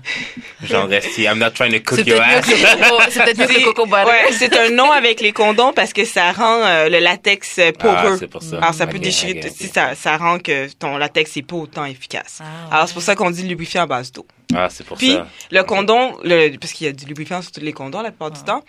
Genre, 0.65 0.87
reste 0.89 1.19
I'm 1.19 1.39
not 1.39 1.51
trying 1.51 1.73
to 1.73 1.81
cook 1.81 1.99
C'est 2.05 2.07
your 2.11 2.21
ass. 2.23 2.45
c'est 3.11 3.25
peut-être 3.25 3.39
mieux 3.39 3.47
que 3.47 3.65
coco 3.65 3.87
butter. 3.87 4.05
Ouais, 4.07 4.33
c'est 4.33 4.57
un 4.57 4.71
nom 4.71 4.91
avec 4.93 5.21
les 5.21 5.33
condoms 5.33 5.73
parce 5.73 5.93
que 5.93 6.05
ça 6.05 6.33
rend 6.33 6.63
euh, 6.65 6.89
le 6.89 6.99
latex 6.99 7.59
euh, 7.59 7.71
Ah, 7.81 8.03
poreux. 8.03 8.17
c'est 8.19 8.27
pour 8.29 8.43
ça. 8.43 8.59
Alors 8.59 8.75
ça 8.75 8.87
peut 8.87 8.97
Ok, 8.99 9.03
déchirer, 9.03 9.41
ok, 9.41 9.47
ok. 9.51 9.53
si 9.57 9.69
ça, 9.69 9.95
ça 9.95 10.17
rend 10.17 10.39
que 10.39 10.69
ton 10.75 10.97
latex 10.99 11.37
est 11.37 11.43
pas 11.43 11.57
autant 11.57 11.85
efficace. 11.85 12.39
Ah, 12.41 12.45
ouais. 12.45 12.75
Alors 12.75 12.89
c'est 12.89 12.95
pour 12.95 13.03
ça 13.03 13.15
qu'on 13.15 13.31
dit 13.31 13.43
lubrifiant 13.43 13.83
à 13.83 13.87
base 13.87 14.13
d'eau. 14.13 14.27
Ah, 14.55 14.69
c'est 14.71 14.87
pour 14.87 14.97
Puis 14.97 15.13
ça. 15.15 15.27
le 15.51 15.63
condom, 15.65 16.17
le, 16.23 16.57
parce 16.59 16.73
qu'il 16.73 16.87
y 16.87 16.91
a 16.91 16.93
du 16.93 17.05
lubrifiant 17.07 17.43
sur 17.43 17.51
tous 17.51 17.61
les 17.61 17.73
condoms 17.73 18.03
la 18.03 18.11
plupart 18.11 18.31
du 18.31 18.43
temps. 18.45 18.63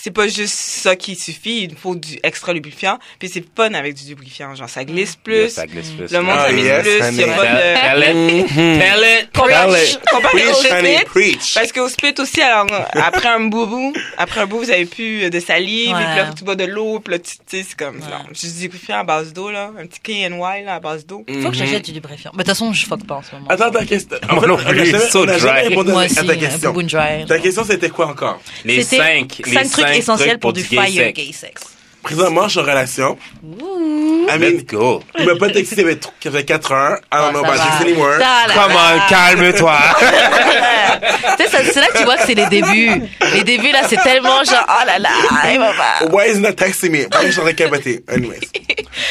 C'est 0.00 0.10
pas 0.12 0.28
juste 0.28 0.54
ça 0.54 0.96
qui 0.96 1.16
suffit, 1.16 1.62
il 1.64 1.74
faut 1.76 1.94
du 1.94 2.18
extra 2.22 2.52
lubrifiant. 2.52 2.98
Puis 3.18 3.28
c'est 3.28 3.44
fun 3.56 3.72
avec 3.74 3.94
du 3.94 4.08
lubrifiant, 4.08 4.54
genre 4.54 4.68
ça 4.68 4.84
glisse 4.84 5.16
plus. 5.16 5.34
Yeah, 5.34 5.48
ça 5.50 5.66
glisse 5.66 5.90
plus. 5.90 6.10
Le 6.12 6.20
monde 6.22 6.38
s'amuse 6.38 6.64
yes, 6.64 6.82
plus, 6.82 7.08
il 7.12 7.20
y 7.20 7.24
a 7.24 7.26
pas 7.26 7.44
de... 7.44 8.04
Tell 8.04 8.38
it. 8.40 8.48
Tell 8.54 9.22
it. 9.22 9.28
Comparé, 9.34 9.72
Tell 9.72 9.90
it. 9.92 10.00
comparé 10.10 10.48
au 10.48 10.54
spit, 10.54 11.04
preach. 11.06 11.54
parce 11.54 11.72
qu'au 11.72 11.88
spit 11.88 12.14
aussi, 12.18 12.40
alors, 12.40 12.66
après 12.94 13.28
un 13.28 13.40
boubou, 13.40 13.92
après 14.16 14.40
un 14.42 14.46
bout, 14.46 14.58
vous 14.58 14.70
avez 14.70 14.86
plus 14.86 15.28
de 15.30 15.40
salive, 15.40 15.94
Ouais. 15.94 16.02
et 16.02 16.06
puis 16.06 16.16
là, 16.16 16.30
tu 16.36 16.44
bois 16.44 16.54
de 16.56 16.64
l'eau, 16.64 17.00
puis 17.00 17.12
là, 17.14 17.18
tu 17.18 17.30
sais, 17.46 17.64
c'est 17.68 17.76
comme, 17.76 17.96
Ouais. 17.96 18.02
non, 18.10 18.24
juste 18.32 18.56
du 18.56 18.62
lubrifiant 18.62 18.98
à 18.98 19.04
base 19.04 19.32
d'eau, 19.32 19.50
là, 19.50 19.70
un 19.78 19.86
petit 19.86 20.00
KNY, 20.00 20.64
là, 20.64 20.76
à 20.76 20.80
base 20.80 21.04
d'eau. 21.06 21.24
Faut 21.42 21.50
que 21.50 21.56
j'achète 21.56 21.84
du 21.84 21.92
lubrifiant. 21.92 22.30
Mais 22.34 22.44
de 22.44 22.48
toute 22.48 22.56
façon, 22.56 22.72
je 22.72 22.86
fuck 22.86 23.04
pas 23.06 23.16
en 23.16 23.22
ce 23.22 23.34
moment. 23.34 23.46
Attends, 23.48 23.70
ta 23.70 23.84
question. 23.84 24.16
Moi 24.30 24.40
fait, 24.42 24.46
non 24.46 24.56
plus, 24.56 25.10
so 25.10 25.26
dry. 25.26 25.74
Moi 25.74 26.02
à 26.02 26.04
aussi, 26.06 26.14
ta 26.26 26.36
question. 26.36 26.72
dry. 26.72 27.26
Ta 27.26 27.38
question, 27.38 27.64
c'était 27.64 27.88
quoi 27.88 28.06
encore? 28.08 28.40
Les 28.64 28.82
cinq, 28.82 29.42
les 29.44 29.64
cinq 29.64 29.87
trucs 29.90 29.98
essentiels 30.02 30.28
trucs 30.30 30.40
pour 30.40 30.52
du 30.52 30.62
gay 30.62 30.76
fire 30.76 31.04
sex. 31.06 31.12
gay 31.14 31.32
sex. 31.32 31.62
Présentement, 32.02 32.44
je 32.44 32.50
suis 32.50 32.60
en 32.60 32.62
relation. 32.62 33.18
Ouh. 33.42 34.26
I 34.30 34.38
mean, 34.38 34.50
Let's 34.52 34.64
go. 34.66 35.02
il 35.18 35.26
m'a 35.26 35.34
pas 35.36 35.50
texté, 35.50 35.74
il 35.78 35.80
avait 35.84 35.94
tr- 35.94 36.10
qu'il 36.20 36.30
avait 36.30 36.44
4 36.44 36.72
heures. 36.72 36.98
I 37.12 37.16
don't 37.16 37.28
Oh, 37.28 37.32
know 37.32 37.42
ça 37.44 37.50
about 37.52 37.62
this 37.62 37.80
anymore. 37.86 38.12
Ça, 38.18 38.46
là, 38.46 38.54
Come 38.54 38.72
là. 38.72 38.94
on, 38.94 39.08
calme-toi. 39.08 39.78
Ça- 41.50 41.64
c'est 41.64 41.80
là 41.80 41.86
que 41.88 41.98
tu 41.98 42.04
vois 42.04 42.16
que 42.16 42.26
c'est 42.26 42.34
les 42.34 42.46
débuts. 42.46 43.02
Les 43.34 43.42
débuts, 43.42 43.72
là, 43.72 43.82
c'est 43.88 43.96
tellement 44.02 44.44
genre, 44.44 44.64
oh 44.68 44.86
là 44.86 44.98
là, 44.98 45.08
il 45.52 45.58
va 45.58 45.72
pas. 45.72 46.06
Why 46.10 46.30
is 46.30 46.36
he 46.36 46.40
not 46.40 46.52
texting 46.52 46.90
me? 46.92 47.02
Pourquoi 47.08 47.26
je 47.26 47.30
suis 47.32 47.40
en 47.40 47.44
train 47.44 47.52
de 47.52 47.56
capoter? 47.56 48.04
Anyways. 48.08 48.40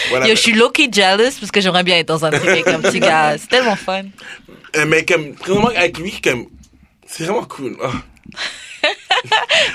Voilà. 0.09 0.27
Yo, 0.27 0.35
je 0.35 0.39
suis 0.41 0.53
low-key 0.53 0.89
jealous 0.91 1.31
parce 1.39 1.51
que 1.51 1.61
j'aimerais 1.61 1.83
bien 1.83 1.97
être 1.97 2.07
dans 2.07 2.23
un 2.25 2.29
truc 2.31 2.47
avec 2.47 2.67
un 2.67 2.79
petit 2.79 2.99
gars. 2.99 3.35
C'est 3.39 3.47
tellement 3.49 3.75
fun. 3.75 4.03
Euh, 4.75 4.85
mais 4.87 5.03
comme, 5.05 5.33
présentement, 5.35 5.69
avec 5.75 5.97
lui, 5.97 6.13
comme, 6.23 6.45
c'est 7.07 7.23
vraiment 7.23 7.43
cool. 7.45 7.75
Oh. 7.83 7.87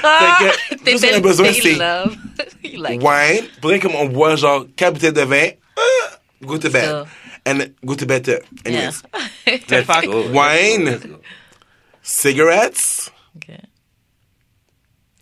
Ah, 0.04 0.38
que, 0.40 0.74
t'es 0.76 0.92
tout 0.92 0.98
ce 0.98 1.02
qu'on 1.02 1.08
a 1.08 1.10
tel- 1.12 1.22
besoin, 1.22 1.52
t'es 1.52 1.60
c'est 1.60 1.74
like. 2.76 3.00
Wine. 3.02 3.44
Faudrait 3.60 3.78
comme 3.80 3.94
on 3.94 4.06
boit 4.06 4.36
genre 4.36 4.66
4 4.76 4.92
bouteilles 4.94 5.12
de 5.12 5.20
vin. 5.22 5.50
ah, 5.76 6.18
go 6.42 6.58
to 6.58 6.70
bed. 6.70 7.04
And 7.44 7.58
go 7.84 7.94
to 7.96 8.06
bed. 8.06 8.28
uh, 8.28 8.38
Anyways. 8.64 9.02
Let's 9.68 9.86
fuck. 9.86 10.04
go. 10.04 10.28
Wine. 10.30 11.00
Cigarettes. 12.02 13.10
Ok. 13.36 13.58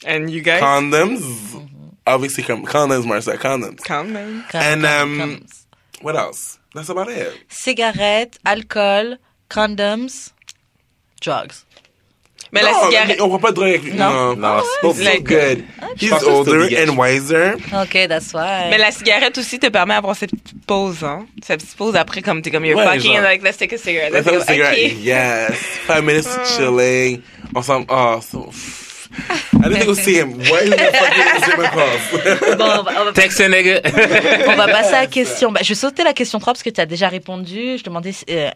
And 0.06 0.30
you 0.30 0.42
guys? 0.42 0.60
Condoms. 0.60 1.20
Mm-hmm. 1.20 1.66
Obviously, 2.06 2.42
com- 2.44 2.64
condoms, 2.66 3.04
Marcel. 3.06 3.36
Condoms. 3.38 3.80
Comme- 3.84 4.16
And, 4.54 4.84
um, 4.84 5.18
comme- 5.18 5.46
What 6.02 6.16
else? 6.16 6.58
That's 6.74 6.88
about 6.88 7.08
it. 7.08 7.32
Cigarettes, 7.48 8.38
alcool, 8.46 9.16
condoms, 9.50 10.32
drugs. 11.20 11.64
Mais 12.52 12.62
la 12.62 12.72
Non, 12.72 12.84
cigarette, 12.88 13.20
On 13.20 13.28
prend 13.28 13.38
pas 13.38 13.50
de 13.50 13.54
drogue 13.56 13.68
avec 13.68 13.82
lui. 13.84 13.92
Non. 13.94 14.34
Non. 14.34 14.36
Non, 14.36 14.62
c'est 14.82 14.86
He's 14.88 14.96
pas 14.96 14.98
so 14.98 15.04
Like- 15.04 15.22
good. 15.24 15.64
He's 16.00 16.10
que 16.10 16.18
c'est 16.18 16.26
older 16.26 16.76
and 16.88 16.96
wiser. 16.98 17.52
Ok, 17.72 18.08
that's 18.08 18.32
why. 18.34 18.68
mais 18.70 18.78
la 18.78 18.90
cigarette 18.90 19.38
aussi 19.38 19.58
te 19.58 19.68
permet 19.68 19.94
d'avoir 19.94 20.16
cette 20.16 20.30
petite 20.32 20.66
pause, 20.66 21.04
hein. 21.04 21.26
Cette 21.46 21.60
petite 21.60 21.76
pause 21.76 21.94
après, 21.96 22.22
comme 22.22 22.42
t'es 22.42 22.50
comme, 22.50 22.64
you're 22.64 22.76
Ouais, 22.78 22.84
fucking, 22.86 23.14
genre. 23.14 23.22
like, 23.22 23.42
let's 23.42 23.56
take 23.56 23.72
a 23.74 23.78
cigarette. 23.78 24.12
Let's 24.12 24.26
have 24.26 24.40
a 24.40 24.44
cigarette. 24.44 24.92
Yes. 25.00 25.52
Five 25.86 26.02
minutes 26.04 26.26
of 26.26 26.44
chilling. 26.56 27.22
Ensemble. 27.54 27.86
Oh, 27.88 28.20
so. 28.20 28.50
I 29.62 29.68
didn't 29.68 29.86
go 29.86 29.94
see 29.94 30.14
him. 30.14 30.38
Why 30.38 30.60
is 30.62 30.72
he 30.72 30.78
fucking 30.78 31.44
see 31.44 31.56
my 31.56 31.68
calls? 31.68 32.56
Bon, 32.56 32.64
on 32.64 32.82
va, 32.84 33.00
on 33.00 33.04
va- 33.06 33.12
Text 33.12 33.40
a 33.40 33.48
nigga. 33.48 33.80
on 34.48 34.56
va 34.56 34.66
passer 34.68 34.94
à 34.94 35.00
la 35.02 35.06
question. 35.06 35.52
Bah, 35.52 35.60
je 35.62 35.68
vais 35.70 35.74
sauter 35.74 36.04
la 36.04 36.12
question 36.14 36.38
3 36.38 36.52
parce 36.52 36.62
que 36.62 36.70
tu 36.70 36.80
as 36.80 36.86
déjà 36.86 37.08
répondu. 37.08 37.76
Je 37.78 37.82
demandais 37.84 38.12
si, 38.12 38.24
euh, 38.30 38.50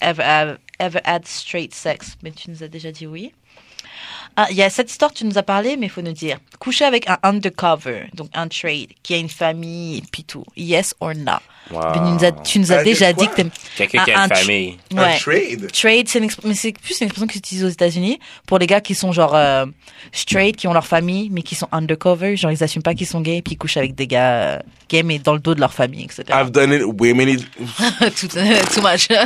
ever, 0.00 0.22
ever- 0.22 0.54
ever 0.78 1.00
had 1.04 1.26
straight 1.26 1.74
sex, 1.74 2.16
mais 2.22 2.30
tu 2.30 2.50
nous 2.50 2.62
as 2.62 2.68
déjà 2.68 2.90
dit 2.92 3.06
oui. 3.06 3.32
Ah, 4.38 4.48
Il 4.50 4.56
y 4.56 4.62
a 4.62 4.68
cette 4.70 4.90
histoire, 4.90 5.12
tu 5.12 5.24
nous 5.24 5.38
as 5.38 5.42
parlé, 5.42 5.76
mais 5.78 5.86
il 5.86 5.88
faut 5.90 6.02
nous 6.02 6.12
dire. 6.12 6.38
Coucher 6.58 6.84
avec 6.84 7.08
un 7.08 7.18
undercover, 7.22 8.04
donc 8.14 8.28
un 8.34 8.48
trade, 8.48 8.88
qui 9.02 9.14
a 9.14 9.16
une 9.18 9.28
famille, 9.30 9.98
et 9.98 10.02
puis 10.10 10.24
tout. 10.24 10.44
Yes 10.56 10.94
or 11.00 11.14
no? 11.14 11.32
Wow. 11.70 11.92
Tu 11.94 11.98
nous 12.00 12.24
as, 12.24 12.32
tu 12.32 12.58
nous 12.60 12.70
as 12.70 12.76
Avec 12.76 12.86
déjà 12.86 13.12
dit 13.12 13.26
que 13.26 13.34
t'aimes. 13.34 13.50
Quelqu'un 13.76 14.04
qui 14.04 14.12
Un- 14.12 14.14
a 14.14 14.20
un 14.20 14.24
une 14.26 14.30
tr- 14.30 14.36
famille. 14.36 14.78
Un 14.94 15.02
Ouais. 15.02 15.18
trade? 15.18 15.72
Trade, 15.72 16.08
c'est 16.08 16.18
une 16.20 16.26
exp- 16.26 16.38
mais 16.44 16.54
c'est 16.54 16.72
plus 16.72 17.00
une 17.00 17.06
expression 17.06 17.26
qui 17.26 17.34
s'utilise 17.34 17.64
aux 17.64 17.68
États-Unis 17.68 18.20
pour 18.46 18.58
les 18.58 18.66
gars 18.68 18.80
qui 18.80 18.94
sont 18.94 19.10
genre 19.10 19.34
euh, 19.34 19.66
straight, 20.12 20.54
qui 20.56 20.68
ont 20.68 20.72
leur 20.72 20.86
famille, 20.86 21.28
mais 21.30 21.42
qui 21.42 21.54
sont 21.56 21.66
undercover, 21.72 22.36
genre 22.36 22.52
ils 22.52 22.62
assument 22.62 22.82
pas 22.84 22.94
qu'ils 22.94 23.08
sont 23.08 23.20
gays, 23.20 23.42
puis 23.42 23.54
ils 23.54 23.58
couchent 23.58 23.78
avec 23.78 23.94
des 23.96 24.06
gars 24.06 24.32
euh, 24.34 24.58
gays, 24.88 25.02
mais 25.02 25.18
dans 25.18 25.32
le 25.34 25.40
dos 25.40 25.54
de 25.56 25.60
leur 25.60 25.72
famille, 25.72 26.04
etc. 26.04 26.22
I've 26.30 26.50
done 26.52 26.72
it 26.72 26.82
way 27.00 27.12
many. 27.14 27.36
tout, 28.16 28.28
too 28.28 28.82
much. 28.82 29.08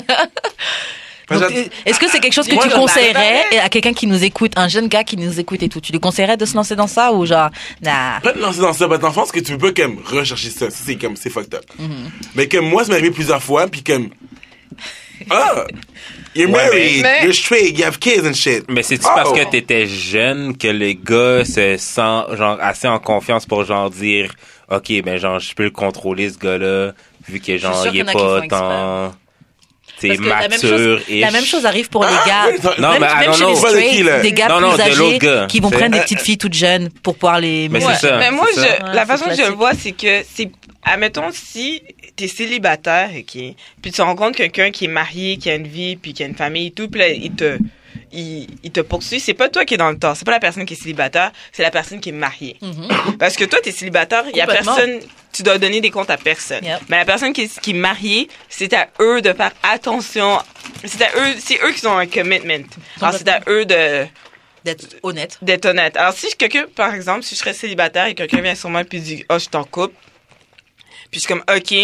Est-ce 1.87 1.99
que 2.01 2.09
c'est 2.11 2.21
quelque 2.21 2.33
chose 2.33 2.47
que 2.49 2.55
Moi, 2.55 2.65
tu 2.69 2.75
conseillerais 2.75 3.59
à 3.63 3.69
quelqu'un 3.69 3.93
qui 3.93 4.07
nous 4.07 4.23
écoute, 4.25 4.53
un 4.57 4.69
jeune 4.69 4.89
gars 4.89 5.05
qui 5.05 5.17
nous 5.17 5.39
écoute 5.39 5.63
et 5.63 5.69
tout? 5.69 5.81
Tu 5.81 5.93
lui 5.93 6.01
conseillerais 6.01 6.37
de 6.37 6.45
se 6.45 6.55
lancer 6.55 6.77
dans 6.77 6.87
ça 6.87 7.13
ou 7.13 7.25
genre, 7.27 7.51
nah? 7.83 8.21
Pas 8.23 8.33
te 8.33 8.39
lancer 8.39 8.61
dans 8.61 8.73
ça, 8.73 8.89
parce 8.89 9.31
que 9.33 9.39
que 9.39 9.45
tu 9.45 9.57
peux 9.57 9.73
pas 9.73 9.83
comme 9.83 9.99
rechercher 10.05 10.51
ça. 10.51 10.67
C'est 10.71 10.97
comme, 10.97 11.17
c'est 11.17 11.31
fucked 11.31 11.55
up. 11.55 11.65
Mm-hmm. 11.81 12.11
Mais 12.35 12.49
comme 12.49 12.67
moi, 12.69 12.83
ça 12.85 12.89
m'est 12.91 12.95
arrivé 12.99 13.11
plusieurs 13.13 13.43
fois, 13.43 13.67
puis 13.69 13.83
comme, 13.83 14.11
ah, 15.31 15.65
you're 16.35 16.49
Ouais, 16.51 16.57
married, 16.57 17.03
mais- 17.03 17.25
you're 17.25 17.35
straight, 17.35 17.79
you 17.79 17.85
have 17.85 17.99
kids 17.99 18.27
and 18.27 18.35
shit. 18.35 18.65
Mais 18.69 18.83
c'est-tu 18.83 19.07
Oh. 19.07 19.13
parce 19.15 19.33
que 19.33 19.51
t'étais 19.51 19.87
jeune 19.87 20.57
que 20.57 20.69
le 20.69 20.93
gars 20.93 21.45
se 21.45 21.77
sent 21.77 22.37
genre 22.37 22.59
assez 22.61 22.89
en 22.89 22.99
confiance 22.99 23.47
pour 23.47 23.65
genre 23.65 23.91
dire 23.91 24.33
ok 24.71 25.03
ben 25.05 25.17
genre 25.19 25.39
je 25.41 25.53
peux 25.55 25.65
le 25.65 25.71
contrôler 25.71 26.31
ce 26.31 26.39
gars-là 26.39 26.93
vu 27.29 27.41
que 27.41 27.57
genre 27.59 27.87
il 27.93 28.01
est 28.01 28.05
pas 28.05 28.41
tant 28.49 29.13
t'es 30.01 30.09
la 30.17 30.17
même 30.41 30.51
mature 30.51 30.69
chose, 30.69 31.01
et 31.09 31.21
la 31.21 31.31
même 31.31 31.45
chose 31.45 31.67
arrive 31.67 31.89
pour 31.89 32.05
les 32.05 32.11
Ah, 32.11 32.25
gars. 32.27 32.43
oui, 32.51 32.59
attends, 32.59 32.81
Non, 32.83 32.91
même, 32.93 33.01
mais 33.01 33.07
ah, 33.11 33.21
même 33.21 33.31
non, 33.31 33.37
chez 33.37 33.43
non, 33.43 33.49
les 33.51 33.57
straight, 33.57 34.23
des 34.23 34.33
gars 34.33 34.49
Non, 34.49 34.57
plus 34.59 34.67
non, 34.67 34.81
âgés 34.81 35.19
qui 35.49 35.61
vont 35.61 35.71
prendre 35.71 35.91
des 35.93 36.01
petites 36.01 36.21
filles 36.21 36.39
toutes 36.39 36.55
jeunes 36.55 36.89
pour 37.03 37.15
pouvoir 37.17 37.41
les. 37.41 37.69
Mais 37.69 37.85
Ouais. 37.85 37.95
ça. 37.95 38.19
Mais 38.19 38.31
moi, 38.31 38.47
je, 38.55 38.61
ça. 38.61 38.93
la 38.93 39.07
façon 39.07 39.27
que 39.27 39.35
je 39.37 39.43
le 39.43 39.55
vois, 39.55 39.73
c'est 39.75 39.93
que 39.93 40.23
c'est, 40.35 40.51
admettons, 40.83 41.31
si 41.33 41.83
t'es 42.17 42.29
célibataire, 42.29 43.11
ok, 43.17 43.43
puis 43.83 43.93
tu 43.93 44.03
rencontres 44.03 44.37
quelqu'un 44.37 44.71
qui 44.71 44.85
est 44.87 44.89
marié, 44.89 45.37
qui 45.37 45.49
a 45.51 45.55
une 45.55 45.67
vie, 45.69 45.97
puis 45.97 46.13
qui 46.13 46.23
a 46.23 46.27
une 46.27 46.35
famille 46.35 46.67
et 46.69 46.71
tout, 46.73 46.89
puis 46.89 47.01
là, 47.01 47.09
il 47.09 47.33
te, 47.33 47.57
il, 48.13 48.47
il 48.63 48.71
te 48.71 48.81
poursuit, 48.81 49.21
c'est 49.21 49.35
pas 49.35 49.49
toi 49.49 49.65
qui 49.65 49.75
est 49.75 49.77
dans 49.77 49.91
le 49.91 49.99
tort, 49.99 50.17
c'est 50.17 50.25
pas 50.25 50.33
la 50.33 50.41
personne 50.41 50.65
qui 50.65 50.75
est 50.75 50.83
célibataire, 50.83 51.33
c'est 51.53 51.63
la 51.63 51.71
personne 51.71 52.01
qui 52.01 52.11
est 52.11 52.13
mariée. 52.13 52.57
Mhm. 52.61 53.17
Parce 53.19 53.37
que 53.37 53.45
toi, 53.45 53.59
t'es 53.63 53.73
célibataire, 53.73 54.25
il 54.31 54.37
y 54.37 54.41
a 54.41 54.47
personne, 54.47 55.01
tu 55.33 55.43
dois 55.43 55.59
donner 55.59 55.81
des 55.81 55.91
comptes 55.91 56.11
à 56.11 56.17
personne. 56.17 56.65
Yep. 56.65 56.81
Mais 56.89 56.99
la 56.99 57.05
personne 57.05 57.33
qui 57.33 57.43
est, 57.43 57.61
qui 57.61 57.71
est 57.71 57.75
mariée, 57.75 58.29
c'est 58.49 58.73
à 58.75 58.89
eux 59.01 59.23
de 59.23 59.33
faire 59.33 59.53
attention, 59.63 60.39
c'est 60.85 61.03
à 61.03 61.11
eux, 61.17 61.35
c'est 61.39 61.59
eux 61.65 61.73
qui 61.73 61.87
ont 61.87 61.97
un 61.99 62.07
commitment. 62.07 62.67
Alors 63.01 63.15
c'est 63.15 63.29
à 63.29 63.41
eux 63.49 63.65
de, 63.65 64.07
D'être 64.65 64.97
honnête. 65.03 65.39
d'être 65.41 65.65
honnête. 65.67 65.97
Alors, 65.97 66.13
si 66.13 66.27
quelqu'un, 66.37 66.67
par 66.75 66.95
exemple, 66.95 67.23
si 67.23 67.35
je 67.35 67.41
serais 67.41 67.55
célibataire 67.55 68.07
et 68.07 68.15
quelqu'un 68.15 68.43
vient 68.43 68.55
sur 68.55 68.69
moi 68.69 68.85
puis 68.85 69.01
dit, 69.01 69.25
oh, 69.31 69.39
je 69.39 69.49
t'en 69.49 69.65
couple, 69.65 69.95
puis 71.11 71.19
je 71.19 71.21
suis 71.21 71.29
comme, 71.29 71.43
OK, 71.49 71.75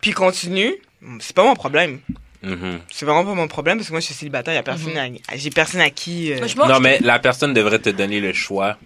puis 0.00 0.12
continue, 0.12 0.74
c'est 1.20 1.34
pas 1.36 1.44
mon 1.44 1.54
problème. 1.54 2.00
Mhm. 2.42 2.80
C'est 2.92 3.04
vraiment 3.06 3.24
pas 3.24 3.34
mon 3.34 3.48
problème 3.48 3.78
parce 3.78 3.88
que 3.88 3.92
moi, 3.92 4.00
je 4.00 4.06
suis 4.06 4.14
célibataire, 4.14 4.54
y 4.54 4.58
a 4.58 4.62
personne 4.62 4.96
à- 4.96 5.36
j'ai 5.36 5.50
personne 5.50 5.80
à 5.80 5.90
qui. 5.90 6.32
euh, 6.32 6.38
Moi, 6.56 6.68
Non, 6.68 6.80
mais 6.80 6.98
la 7.00 7.18
personne 7.18 7.52
devrait 7.54 7.78
te 7.78 7.90
donner 7.90 8.20
le 8.20 8.32
choix. 8.32 8.76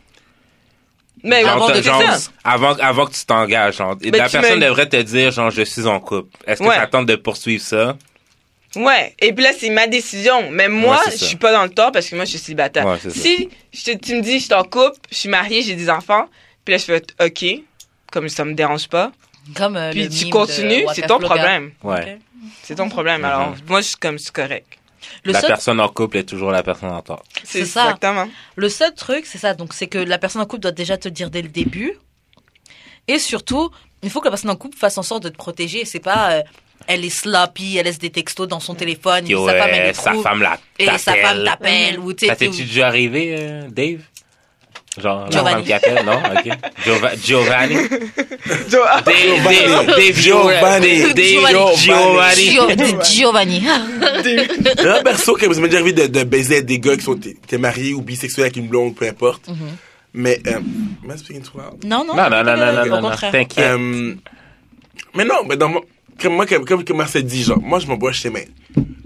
Mais 1.22 1.44
Avant 1.44 1.58
Genre, 1.58 1.72
de 1.72 1.80
te- 1.80 1.82
genre, 1.82 2.02
avant, 2.44 2.72
avant 2.76 3.04
que 3.06 3.12
tu 3.12 3.26
t'engages. 3.26 3.76
genre. 3.76 3.90
La 4.00 4.00
tu 4.00 4.10
personne 4.10 4.58
me- 4.58 4.64
devrait 4.64 4.88
te 4.88 4.96
dire, 5.02 5.30
genre, 5.30 5.50
je 5.50 5.62
suis 5.62 5.86
en 5.86 6.00
couple. 6.00 6.34
Est-ce 6.46 6.60
que 6.62 6.66
Ouais. 6.66 6.76
ça 6.76 6.86
tente 6.86 7.04
de 7.06 7.16
poursuivre 7.16 7.62
ça? 7.62 7.98
Ouais. 8.76 9.14
Et 9.20 9.32
puis 9.34 9.44
là, 9.44 9.50
c'est 9.58 9.68
ma 9.68 9.86
décision. 9.86 10.50
Mais 10.50 10.68
moi, 10.68 10.96
Ouais, 11.04 11.12
je 11.12 11.24
suis 11.24 11.36
pas 11.36 11.52
dans 11.52 11.64
le 11.64 11.70
tort 11.70 11.92
parce 11.92 12.08
que 12.08 12.16
moi, 12.16 12.24
je 12.24 12.30
suis 12.30 12.38
célibataire. 12.38 12.86
Ouais, 12.86 12.96
si 13.10 13.50
je 13.72 13.92
tu 13.92 14.14
me 14.14 14.22
dis, 14.22 14.38
je 14.38 14.44
suis 14.44 14.54
en 14.54 14.62
couple, 14.62 14.96
je 15.10 15.16
suis 15.16 15.28
mariée, 15.28 15.60
j'ai 15.62 15.74
des 15.74 15.90
enfants, 15.90 16.26
puis 16.64 16.72
là, 16.72 16.78
je 16.78 16.84
fais, 16.84 17.02
OK, 17.22 17.62
comme 18.10 18.28
ça 18.30 18.44
me 18.46 18.54
dérange 18.54 18.88
pas. 18.88 19.12
Comme 19.56 19.76
euh, 19.76 19.90
Puis 19.90 20.04
le 20.04 20.08
tu 20.08 20.30
continues, 20.30 20.84
c'est 20.94 21.02
ton 21.02 21.18
Flocka. 21.18 21.34
problème. 21.34 21.72
Ouais. 21.82 22.18
C'est 22.62 22.74
ton 22.76 22.88
problème. 22.88 23.20
Mhm. 23.20 23.24
Alors, 23.26 23.54
moi, 23.68 23.80
je 23.80 23.86
suis 23.88 23.96
comme, 23.96 24.18
c'est 24.18 24.32
correct. 24.32 24.66
Le 25.24 25.32
la 25.32 25.40
seul, 25.40 25.48
personne 25.48 25.80
en 25.80 25.88
couple 25.88 26.18
est 26.18 26.24
toujours 26.24 26.50
la 26.50 26.62
personne 26.62 26.90
en 26.90 27.00
tort. 27.02 27.22
C'est 27.44 27.64
ça. 27.64 27.84
Exactement. 27.84 28.28
le 28.56 28.68
seul 28.68 28.94
truc, 28.94 29.24
c'est 29.26 29.38
ça. 29.38 29.54
Donc, 29.54 29.72
c'est 29.72 29.86
que 29.86 29.98
la 29.98 30.18
personne 30.18 30.42
en 30.42 30.46
couple 30.46 30.62
doit 30.62 30.72
déjà 30.72 30.96
te 30.98 31.08
le 31.08 31.12
dire 31.12 31.30
dès 31.30 31.42
le 31.42 31.48
début. 31.48 31.94
Et 33.08 33.18
surtout, 33.18 33.70
il 34.02 34.10
faut 34.10 34.20
que 34.20 34.26
la 34.26 34.32
personne 34.32 34.50
en 34.50 34.56
couple 34.56 34.76
fasse 34.76 34.98
en 34.98 35.02
sorte 35.02 35.22
de 35.22 35.28
te 35.30 35.36
protéger. 35.36 35.84
C'est 35.84 36.00
pas, 36.00 36.32
euh, 36.32 36.42
elle 36.86 37.04
est 37.04 37.10
sloppy, 37.10 37.76
elle 37.78 37.86
laisse 37.86 37.98
des 37.98 38.10
textos 38.10 38.46
dans 38.46 38.60
son 38.60 38.74
téléphone, 38.74 39.26
Yo, 39.26 39.46
sa 39.46 39.54
femme, 39.56 39.70
elle 39.72 39.94
sa 39.94 40.14
femme 40.14 40.42
la 40.42 40.58
et 40.78 40.98
sa 40.98 41.14
femme 41.14 41.44
t'appelle. 41.44 41.98
Ou 41.98 42.10
Ça 42.10 42.16
tu- 42.36 42.50
t'es-tu 42.50 42.64
déjà 42.64 42.86
arrivé, 42.88 43.34
euh, 43.38 43.68
Dave? 43.68 44.00
Genre, 44.98 45.24
la 45.24 45.30
Giovanni. 45.30 45.54
femme 45.54 45.64
qui 45.64 45.72
appelle, 45.72 46.04
non? 46.04 46.16
OK. 46.16 46.58
Giova- 46.84 47.16
Giovanni. 47.16 47.74
Jo- 48.68 48.84
Dave, 49.04 50.12
Giovanni. 50.14 51.02
Dave 51.14 51.76
Giovanni. 51.76 51.76
Giovanni. 51.76 52.50
Gio- 52.50 53.02
Giovanni. 53.04 53.60
Non, 54.84 55.02
perso, 55.04 55.34
que 55.34 55.52
ça 55.54 55.60
m'est 55.60 55.68
déjà 55.68 55.80
arrivé 55.80 55.92
de, 55.92 56.06
de 56.08 56.24
baiser 56.24 56.62
des 56.62 56.78
gars 56.80 56.96
qui 56.96 57.02
sont 57.04 57.16
t'es 57.18 57.58
marié 57.58 57.94
ou 57.94 58.02
bisexuels 58.02 58.46
avec 58.46 58.56
une 58.56 58.66
blonde, 58.68 58.94
peu 58.96 59.06
importe. 59.06 59.48
Mais, 60.12 60.40
euh, 60.48 60.56
am 60.56 61.14
I 61.14 61.16
speaking 61.18 61.42
too 61.42 61.58
loud? 61.58 61.84
Non, 61.84 62.04
non. 62.04 62.16
Non, 62.16 62.28
non, 62.28 62.42
non, 62.42 62.56
non, 62.56 62.72
non, 62.72 62.86
non, 62.86 63.00
non. 63.10 63.10
T'inquiète. 63.16 63.58
Euh, 63.58 64.14
mais 65.14 65.24
non, 65.24 65.44
mais 65.48 65.56
dans 65.56 65.68
mon, 65.68 65.82
comme 66.20 66.34
moi, 66.34 66.46
comme, 66.46 66.64
comme, 66.64 66.84
comme 66.84 66.96
Marcel 66.96 67.24
dit, 67.24 67.44
genre, 67.44 67.60
moi, 67.60 67.78
je 67.78 67.86
m'envoie 67.86 68.10
chez 68.12 68.28
mes. 68.30 68.48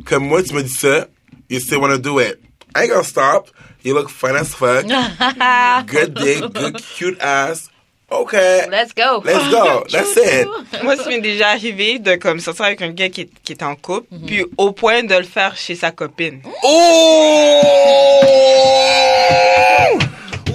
Comme 0.06 0.26
moi, 0.26 0.42
tu 0.42 0.54
me 0.54 0.62
dis 0.62 0.72
ça, 0.74 1.08
you 1.50 1.60
still 1.60 1.76
wanna 1.78 1.98
do 1.98 2.18
it. 2.20 2.38
I 2.74 2.84
ain't 2.84 2.88
gonna 2.88 3.02
stop. 3.04 3.50
You 3.84 3.94
look 3.94 4.08
fine 4.10 4.36
as 4.36 4.54
fuck. 4.54 4.84
good 5.86 6.14
dick, 6.14 6.40
good 6.54 6.76
cute 6.82 7.18
ass. 7.20 7.68
Okay. 8.10 8.66
Let's 8.70 8.92
go. 8.94 9.22
Let's 9.24 9.48
go. 9.50 9.84
That's 9.90 10.16
it. 10.16 10.46
Moi, 10.82 10.96
ça 10.96 11.08
m'est 11.08 11.20
déjà 11.20 11.50
arrivé 11.50 11.98
de 11.98 12.16
comme 12.16 12.38
sortir 12.40 12.66
avec 12.66 12.82
un 12.82 12.90
gars 12.90 13.08
qui 13.08 13.22
est, 13.22 13.30
qui 13.42 13.52
est 13.52 13.62
en 13.62 13.74
couple, 13.76 14.06
Mhm. 14.12 14.26
puis 14.26 14.44
au 14.56 14.72
point 14.72 15.02
de 15.02 15.14
le 15.14 15.24
faire 15.24 15.56
chez 15.56 15.74
sa 15.74 15.90
copine. 15.90 16.40
Oh! 16.62 17.60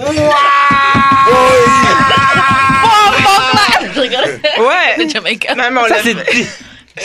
Rigole. 3.94 4.40
Ouais. 4.58 4.96
On 4.98 5.08
Ça, 5.88 5.96
c'est 6.02 6.16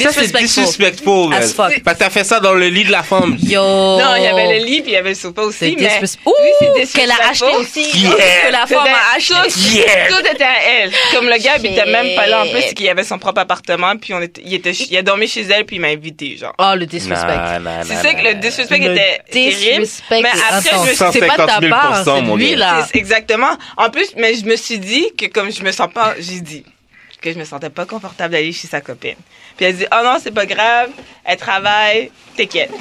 ça, 0.04 0.12
c'est 0.12 0.32
Disrespectful. 0.38 1.30
man. 1.30 1.42
As 1.44 1.54
fuck. 1.54 1.82
Parce 1.84 1.98
que 1.98 2.04
t'as 2.04 2.10
fait 2.10 2.24
ça 2.24 2.40
dans 2.40 2.54
le 2.54 2.68
lit 2.68 2.84
de 2.84 2.92
la 2.92 3.04
femme. 3.04 3.38
Yo. 3.42 3.62
Non, 3.62 4.16
il 4.18 4.24
y 4.24 4.28
avait 4.28 4.60
le 4.60 4.66
lit, 4.66 4.82
puis 4.82 4.92
il 4.92 4.96
y 4.96 4.98
avait 4.98 5.10
le 5.10 5.16
sofa 5.16 5.42
Oh. 5.46 5.52
C'est 5.52 5.68
aussi, 5.68 5.76
mais 5.78 5.86
Ouh, 6.26 6.34
disrespectful. 6.80 7.02
qu'elle 7.02 7.12
a 7.12 7.30
acheté 7.30 7.56
aussi. 7.58 7.98
Yeah. 8.00 8.12
Que 8.48 8.52
la 8.52 8.66
femme 8.68 8.88
a 8.88 9.16
acheté. 9.18 9.34
Yeah. 9.76 10.08
tout 10.10 10.20
était 10.34 10.44
à 10.44 10.64
elle. 10.82 10.92
Comme 11.14 11.26
le 11.26 11.38
gars, 11.38 11.58
il 11.60 11.66
était 11.68 11.82
Shit. 11.84 11.92
même 11.92 12.16
pas 12.16 12.28
là. 12.28 12.44
En 12.44 12.48
plus, 12.50 12.74
qu'il 12.74 12.88
avait 12.90 13.04
son 13.04 13.18
propre 13.20 13.42
appartement, 13.42 13.96
puis 13.98 14.14
on 14.14 14.22
était, 14.22 14.42
il, 14.46 14.54
était, 14.54 14.72
il 14.72 14.98
a 14.98 15.02
dormi 15.02 15.28
chez 15.28 15.42
elle, 15.42 15.66
puis 15.66 15.76
il 15.78 15.80
m'a 15.80 15.88
invité, 15.90 16.38
genre. 16.38 16.54
Oh, 16.58 16.72
le 16.76 16.86
disrespect. 16.86 17.28
Non, 17.36 17.60
non, 17.60 17.72
C'est 17.84 17.94
non, 17.96 18.02
ça 18.02 18.14
que 18.14 18.24
le 18.24 18.34
disrespect 18.36 18.78
Le 18.80 18.92
était 18.94 19.20
terrible. 19.32 19.82
disrespect 19.84 20.22
Mais 20.22 20.30
après, 20.30 20.70
je 20.72 20.78
me 20.90 20.94
suis 20.94 21.04
intense. 21.04 21.14
C'est 21.14 21.20
pas 21.20 21.34
de 21.34 21.38
ta 21.38 21.48
150 21.48 21.62
000 21.62 21.72
part, 21.72 22.04
c'est 22.06 22.22
lui, 22.36 22.56
là. 22.56 22.88
Exactement. 22.94 23.58
En 23.78 23.90
plus, 23.90 24.08
mais 24.18 24.34
je 24.36 24.46
me 24.46 24.56
suis 24.56 24.80
dit 24.80 25.06
que 25.18 25.26
comme 25.28 25.52
je 25.52 25.62
me 25.64 25.72
sens 25.72 25.90
pas, 25.94 26.14
j'ai 26.20 26.40
dit 26.42 26.64
que 27.22 27.32
je 27.34 27.38
me 27.40 27.46
sentais 27.46 27.70
pas 27.70 27.86
confortable 27.86 28.34
d'aller 28.34 28.52
chez 28.54 28.68
sa 28.68 28.82
copine. 28.82 29.16
Puis 29.58 29.66
elle 29.66 29.78
dit, 29.78 29.86
oh 29.92 30.02
non, 30.04 30.18
c'est 30.22 30.34
pas 30.34 30.46
grave, 30.46 30.90
elle 31.24 31.38
travaille, 31.38 32.12
t'inquiète. 32.36 32.72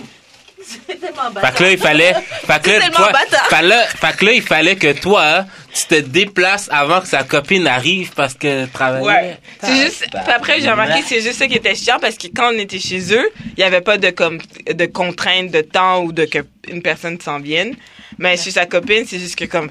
C'est 0.66 0.99
tellement 0.99 1.31
Fait 1.41 1.55
que 1.55 1.62
là, 1.62 1.70
il 1.72 1.79
fallait, 1.79 2.14
fait 2.14 2.62
que 2.62 2.70
là, 2.70 2.81
tellement 2.81 2.97
toi, 2.97 3.12
bâtard. 3.12 3.47
fait 3.49 3.62
là, 3.62 3.85
fait 3.87 4.16
que 4.16 4.25
là, 4.25 4.33
il 4.33 4.43
fallait 4.43 4.77
que 4.77 4.93
toi, 4.93 5.45
tu 5.75 5.87
te 5.87 5.95
déplaces 5.97 6.68
avant 6.72 7.01
que 7.01 7.07
sa 7.07 7.22
copine 7.22 7.66
arrive 7.66 8.12
parce 8.14 8.35
que 8.35 8.66
travaillait. 8.66 9.07
Ouais. 9.07 9.39
C'est 9.62 9.77
juste, 9.77 10.07
puis 10.11 10.33
après, 10.35 10.61
j'ai 10.61 10.70
remarqué 10.70 11.01
que 11.01 11.07
c'est 11.07 11.20
juste 11.20 11.39
ça 11.39 11.47
qui 11.47 11.57
était 11.57 11.75
chiant 11.75 11.99
parce 12.01 12.16
que 12.16 12.29
quand 12.29 12.55
on 12.55 12.59
était 12.59 12.79
chez 12.79 13.14
eux, 13.14 13.31
il 13.57 13.61
y 13.61 13.62
avait 13.62 13.83
pas 13.83 13.99
de 13.99 14.11
comme, 14.11 14.39
de 14.66 14.87
contraintes 14.87 15.51
de 15.51 15.61
temps 15.61 16.03
ou 16.03 16.12
de 16.12 16.25
que 16.25 16.39
une 16.68 16.83
personne 16.83 17.20
s'en 17.20 17.41
vienne. 17.41 17.75
Mais 18.18 18.37
chez 18.37 18.51
sa 18.51 18.64
copine, 18.64 19.05
c'est 19.07 19.18
juste 19.18 19.37
que 19.37 19.45
comme, 19.45 19.70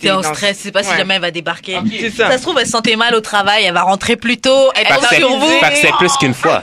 T'es 0.00 0.10
en 0.10 0.22
stress, 0.22 0.56
tu 0.58 0.62
sais 0.64 0.72
pas 0.72 0.82
si 0.82 0.90
Ouais. 0.90 0.96
jamais 0.98 1.14
elle 1.14 1.20
va 1.20 1.30
débarquer. 1.30 1.78
C'est 1.90 2.10
ça. 2.10 2.30
Ça 2.30 2.38
se 2.38 2.42
trouve, 2.42 2.58
elle 2.58 2.66
se 2.66 2.72
sentait 2.72 2.96
mal 2.96 3.14
au 3.14 3.20
travail, 3.20 3.64
elle 3.64 3.74
va 3.74 3.82
rentrer 3.82 4.16
plus 4.16 4.38
tôt, 4.38 4.70
elle 4.74 4.86
tombe 4.86 5.04
sur 5.16 5.36
vous. 5.36 5.46
fait 5.60 5.70
que 5.70 5.76
c'est 5.80 5.92
plus 5.98 6.16
qu'une 6.18 6.34
fois. 6.34 6.62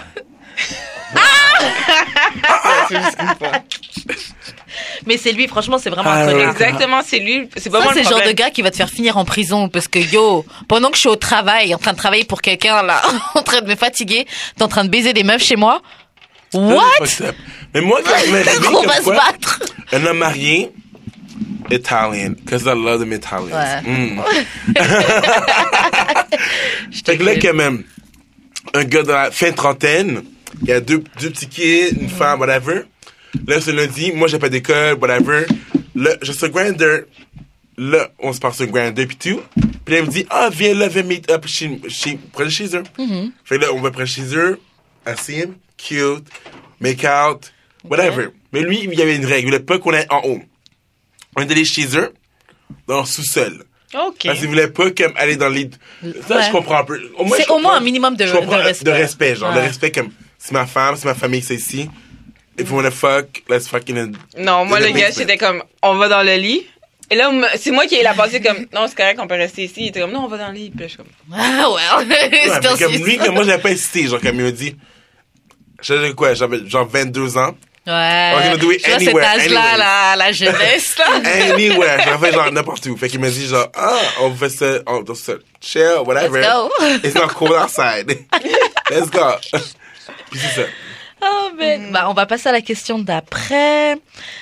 Mais 5.06 5.18
c'est 5.18 5.32
lui, 5.32 5.48
franchement, 5.48 5.78
c'est 5.78 5.90
vraiment 5.90 6.10
Ah, 6.14 6.26
ouais. 6.28 6.50
Exactement, 6.50 7.02
c'est 7.06 7.20
lui, 7.20 7.50
c'est 7.58 7.70
pas 7.70 7.82
Ça, 7.82 7.90
c'est 7.94 8.04
le 8.04 8.10
genre 8.10 8.22
de 8.26 8.32
gars 8.32 8.50
qui 8.50 8.62
va 8.62 8.72
te 8.72 8.76
faire 8.78 8.90
finir 8.90 9.18
en 9.18 9.26
prison 9.26 9.68
parce 9.70 9.88
que 9.88 10.00
yo, 10.00 10.46
pendant 10.68 10.90
que 10.90 10.96
je 10.96 11.02
suis 11.02 11.10
au 11.10 11.16
travail, 11.16 11.74
en 11.74 11.78
train 11.78 11.94
de 11.94 11.98
travailler 11.98 12.26
pour 12.26 12.42
quelqu'un 12.42 12.84
là, 12.84 13.02
en 13.36 13.42
train 13.42 13.62
de 13.62 13.68
me 13.68 13.76
fatiguer, 13.76 14.26
t'es 14.58 14.64
en 14.64 14.68
train 14.68 14.84
de 14.86 14.90
baiser 14.90 15.14
des 15.14 15.24
meufs 15.24 15.44
chez 15.44 15.56
moi. 15.56 15.82
What? 16.54 16.82
Mais 17.74 17.82
moi, 17.82 18.00
quand 18.04 18.12
je 18.26 18.32
me 18.32 18.44
se 19.04 19.10
battre. 19.10 19.60
un 19.92 20.06
homme 20.06 20.18
marié, 20.20 20.72
Italian, 21.72 22.34
because 22.34 22.66
I 22.66 22.74
love 22.74 23.00
them 23.00 23.14
Italians. 23.14 23.52
Ouais. 23.52 23.82
Mm. 23.86 24.20
fait 27.06 27.18
que 27.18 27.24
là, 27.24 27.36
quand 27.36 27.54
même, 27.54 27.84
un 28.74 28.84
gars 28.84 29.04
dans 29.04 29.14
la 29.14 29.32
fin 29.32 29.52
de 29.52 29.56
trentaine, 29.56 30.24
il 30.62 30.70
y 30.70 30.72
a 30.72 30.82
deux, 30.82 31.04
deux 31.22 31.30
petits 31.30 31.48
kids, 31.48 31.98
une 32.00 32.10
femme, 32.10 32.40
whatever. 32.40 32.84
Là, 33.48 33.62
ce 33.62 33.72
lundi, 33.72 34.12
moi, 34.12 34.28
j'ai 34.28 34.40
pas 34.40 34.50
d'école, 34.50 34.96
whatever. 34.96 35.46
Là, 35.96 36.12
je 36.22 36.32
suis 36.32 36.50
Grinder. 36.50 37.02
Là, 37.78 38.10
on 38.20 38.34
se 38.34 38.40
passe 38.40 38.58
sur 38.58 38.68
Grinder 38.68 39.06
pis 39.06 39.16
tout. 39.16 39.42
Puis 39.86 39.96
là, 39.96 40.02
il 40.02 40.06
me 40.06 40.12
dit, 40.12 40.26
ah, 40.30 40.50
viens 40.52 40.74
là, 40.74 40.88
viens 40.88 41.04
meet 41.04 41.32
up 41.32 41.48
chez, 41.48 41.80
chez, 41.88 42.20
près 42.34 42.46
de 42.46 42.50
chez 42.50 42.76
eux. 42.76 42.84
Fait 43.46 43.58
que 43.58 43.62
là, 43.62 43.68
on 43.74 43.80
va 43.80 43.92
près 43.92 44.04
de 44.04 44.10
chez 44.10 44.36
eux. 44.36 44.60
I 45.08 45.12
see 45.18 45.40
him, 45.40 45.56
cute, 45.78 46.28
make 46.80 47.06
out, 47.06 47.52
whatever. 47.84 48.30
Mais 48.52 48.62
lui, 48.62 48.82
il 48.84 48.94
y 48.94 49.02
avait 49.02 49.16
une 49.16 49.26
règle. 49.26 49.40
Il 49.40 49.46
voulait 49.46 49.60
pas 49.60 49.80
qu'on 49.80 49.94
aille 49.94 50.08
en 50.10 50.22
haut. 50.26 50.42
On 51.36 51.42
est 51.42 51.52
allé 51.52 51.66
chez 51.66 51.86
eux, 51.98 52.14
dans 52.88 53.02
le 53.02 53.06
sous-sol. 53.06 53.64
OK. 53.94 54.18
Parce 54.26 54.40
qu'il 54.40 54.48
voulait 54.50 54.68
pas 54.68 54.92
comme 54.92 55.14
aller 55.16 55.36
dans 55.36 55.50
les. 55.50 55.70
Ça, 56.28 56.38
Ouais. 56.38 56.44
je 56.46 56.52
comprends 56.52 56.78
un 56.80 56.84
peu. 56.84 57.00
Au 57.18 57.26
moins, 57.26 57.38
C'est 57.38 57.50
au 57.50 57.60
moins 57.60 57.78
un 57.78 57.80
minimum 57.82 58.16
de- 58.16 58.26
je 58.28 58.34
comprends, 58.34 58.58
de 58.58 58.64
respect. 58.64 58.86
De 58.86 58.92
respect, 58.92 59.36
genre. 59.36 59.54
De 59.54 59.60
respect 59.60 59.92
comme, 59.92 60.10
c'est 60.38 60.52
ma 60.52 60.66
femme, 60.68 60.96
c'est 60.96 61.06
ma 61.06 61.16
famille, 61.16 61.42
c'est 61.42 61.56
ici. 61.56 61.90
If 62.60 62.70
you 62.70 62.76
wanna 62.76 62.92
fuck, 62.92 63.42
let's 63.50 63.68
fucking. 63.68 63.98
in- 63.98 64.12
Non, 64.38 64.66
moi, 64.66 64.80
le 64.80 64.90
gars, 64.92 65.12
c'était 65.12 65.38
comme, 65.38 65.64
on 65.82 65.96
va 65.96 66.08
dans 66.10 66.22
le 66.24 66.36
lit. 66.36 66.66
Et 67.10 67.16
là, 67.16 67.32
me- 67.32 67.48
c'est 67.58 67.72
moi 67.72 67.88
qui 67.88 67.96
ai 67.96 68.04
la 68.04 68.14
pensée 68.14 68.40
comme, 68.42 68.68
non, 68.74 68.86
c'est 68.88 68.96
correct, 68.96 69.18
on 69.20 69.26
peut 69.28 69.34
rester 69.36 69.64
ici. 69.64 69.76
Il 69.78 69.88
était 69.88 70.02
comme, 70.02 70.12
non, 70.12 70.26
on 70.26 70.28
va 70.28 70.38
dans 70.38 70.50
le 70.50 70.54
lit. 70.54 70.70
Puis 70.70 70.82
là, 70.82 70.86
je 70.86 70.90
suis 70.90 70.98
comme, 70.98 71.08
Ah 71.34 71.68
ouais. 71.72 72.06
Ouais, 72.06 72.78
comme 72.78 72.94
lui, 73.04 73.18
comme 73.18 73.34
moi, 73.34 73.44
j'avais 73.44 73.62
pas 73.62 73.72
hésité. 73.72 74.06
Genre, 74.08 74.20
comme 74.22 74.36
il 74.36 74.44
m'a 74.44 74.52
dit, 74.52 74.76
j'avais 75.82 76.14
quoi, 76.14 76.34
j'avais 76.36 76.68
genre 76.68 76.86
22 76.88 77.38
ans. 77.38 77.56
Ouais. 77.90 78.44
gonna 78.44 78.58
do 78.58 78.72
it 78.72 78.84
Tu 78.84 78.90
vois 78.90 79.00
cet 79.00 79.16
âge-là, 79.16 79.78
la, 79.78 80.16
la 80.16 80.32
jeunesse, 80.32 80.96
là. 80.98 81.06
Anywhere. 81.54 82.00
J'en 82.06 82.20
fais 82.20 82.32
genre 82.32 82.52
n'importe 82.52 82.86
où. 82.86 82.96
Fait 82.96 83.10
qu'il 83.10 83.20
m'a 83.20 83.30
dit 83.30 83.48
genre, 83.48 83.68
ah, 83.76 84.00
on 84.22 84.34
fait 84.36 84.50
ça, 84.50 84.66
on 84.86 85.02
doit 85.02 85.16
se 85.16 85.40
chill, 85.60 86.04
whatever. 86.06 86.42
Let's 86.42 86.48
go. 86.48 86.70
It's 87.04 87.16
not 87.16 87.30
cold 87.30 87.54
outside. 87.54 88.08
Let's 88.92 89.10
go. 89.10 89.34
Puis 90.30 90.40
c'est 90.40 90.62
ça. 90.62 90.68
Oh, 91.22 91.50
ben, 91.58 91.92
bah, 91.92 92.06
on 92.10 92.14
va 92.14 92.26
passer 92.26 92.48
à 92.48 92.52
la 92.52 92.62
question 92.62 93.00
d'après. 93.00 93.98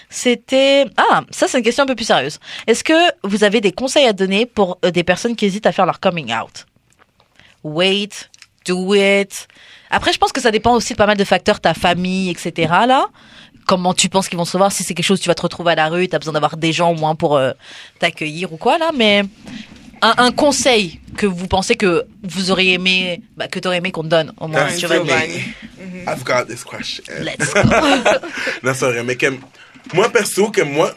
C'était 0.09 0.85
ah 0.97 1.21
ça 1.31 1.47
c'est 1.47 1.57
une 1.57 1.63
question 1.63 1.83
un 1.85 1.87
peu 1.87 1.95
plus 1.95 2.05
sérieuse. 2.05 2.39
Est-ce 2.67 2.83
que 2.83 2.93
vous 3.23 3.43
avez 3.43 3.61
des 3.61 3.71
conseils 3.71 4.05
à 4.05 4.13
donner 4.13 4.45
pour 4.45 4.77
euh, 4.85 4.91
des 4.91 5.03
personnes 5.03 5.35
qui 5.35 5.45
hésitent 5.45 5.65
à 5.65 5.71
faire 5.71 5.87
leur 5.87 5.99
coming 5.99 6.31
out? 6.33 6.65
Wait, 7.63 8.29
do 8.65 8.93
it. 8.93 9.47
Après, 9.89 10.13
je 10.13 10.17
pense 10.17 10.31
que 10.31 10.41
ça 10.41 10.51
dépend 10.51 10.73
aussi 10.73 10.93
de 10.93 10.97
pas 10.97 11.05
mal 11.05 11.17
de 11.17 11.23
facteurs, 11.23 11.59
ta 11.59 11.73
famille, 11.73 12.29
etc. 12.29 12.71
Là, 12.87 13.07
comment 13.65 13.93
tu 13.93 14.09
penses 14.09 14.27
qu'ils 14.29 14.37
vont 14.37 14.45
se 14.45 14.57
voir? 14.57 14.71
Si 14.71 14.83
c'est 14.83 14.93
quelque 14.93 15.05
chose, 15.05 15.19
tu 15.19 15.27
vas 15.27 15.35
te 15.35 15.41
retrouver 15.41 15.73
à 15.73 15.75
la 15.75 15.87
rue, 15.87 16.07
t'as 16.07 16.19
besoin 16.19 16.33
d'avoir 16.33 16.57
des 16.57 16.73
gens 16.73 16.91
au 16.91 16.95
moins 16.95 17.15
pour 17.15 17.37
euh, 17.37 17.51
t'accueillir 17.99 18.51
ou 18.53 18.57
quoi 18.57 18.77
là. 18.77 18.91
Mais 18.95 19.23
un, 20.01 20.13
un 20.17 20.31
conseil 20.31 20.99
que 21.15 21.25
vous 21.25 21.47
pensez 21.47 21.75
que 21.75 22.05
vous 22.23 22.51
auriez 22.51 22.73
aimé, 22.73 23.21
bah, 23.35 23.47
que 23.47 23.59
t'aurais 23.59 23.77
aimé 23.77 23.91
qu'on 23.91 24.03
te 24.03 24.07
donne 24.09 24.33
au 24.39 24.47
moins. 24.47 24.67
Tu 24.77 24.85
vas 24.85 24.95
Giovanni. 24.95 25.41
I've 26.07 26.23
got 26.23 26.45
this 26.45 26.63
question. 26.63 27.03
Let's 27.19 27.53
go. 27.53 27.61
Non, 28.63 28.73
c'est 28.73 28.85
vrai, 28.85 29.03
mais 29.03 29.17
moi, 29.93 30.09
perso, 30.09 30.51
comme 30.51 30.71
moi, 30.71 30.93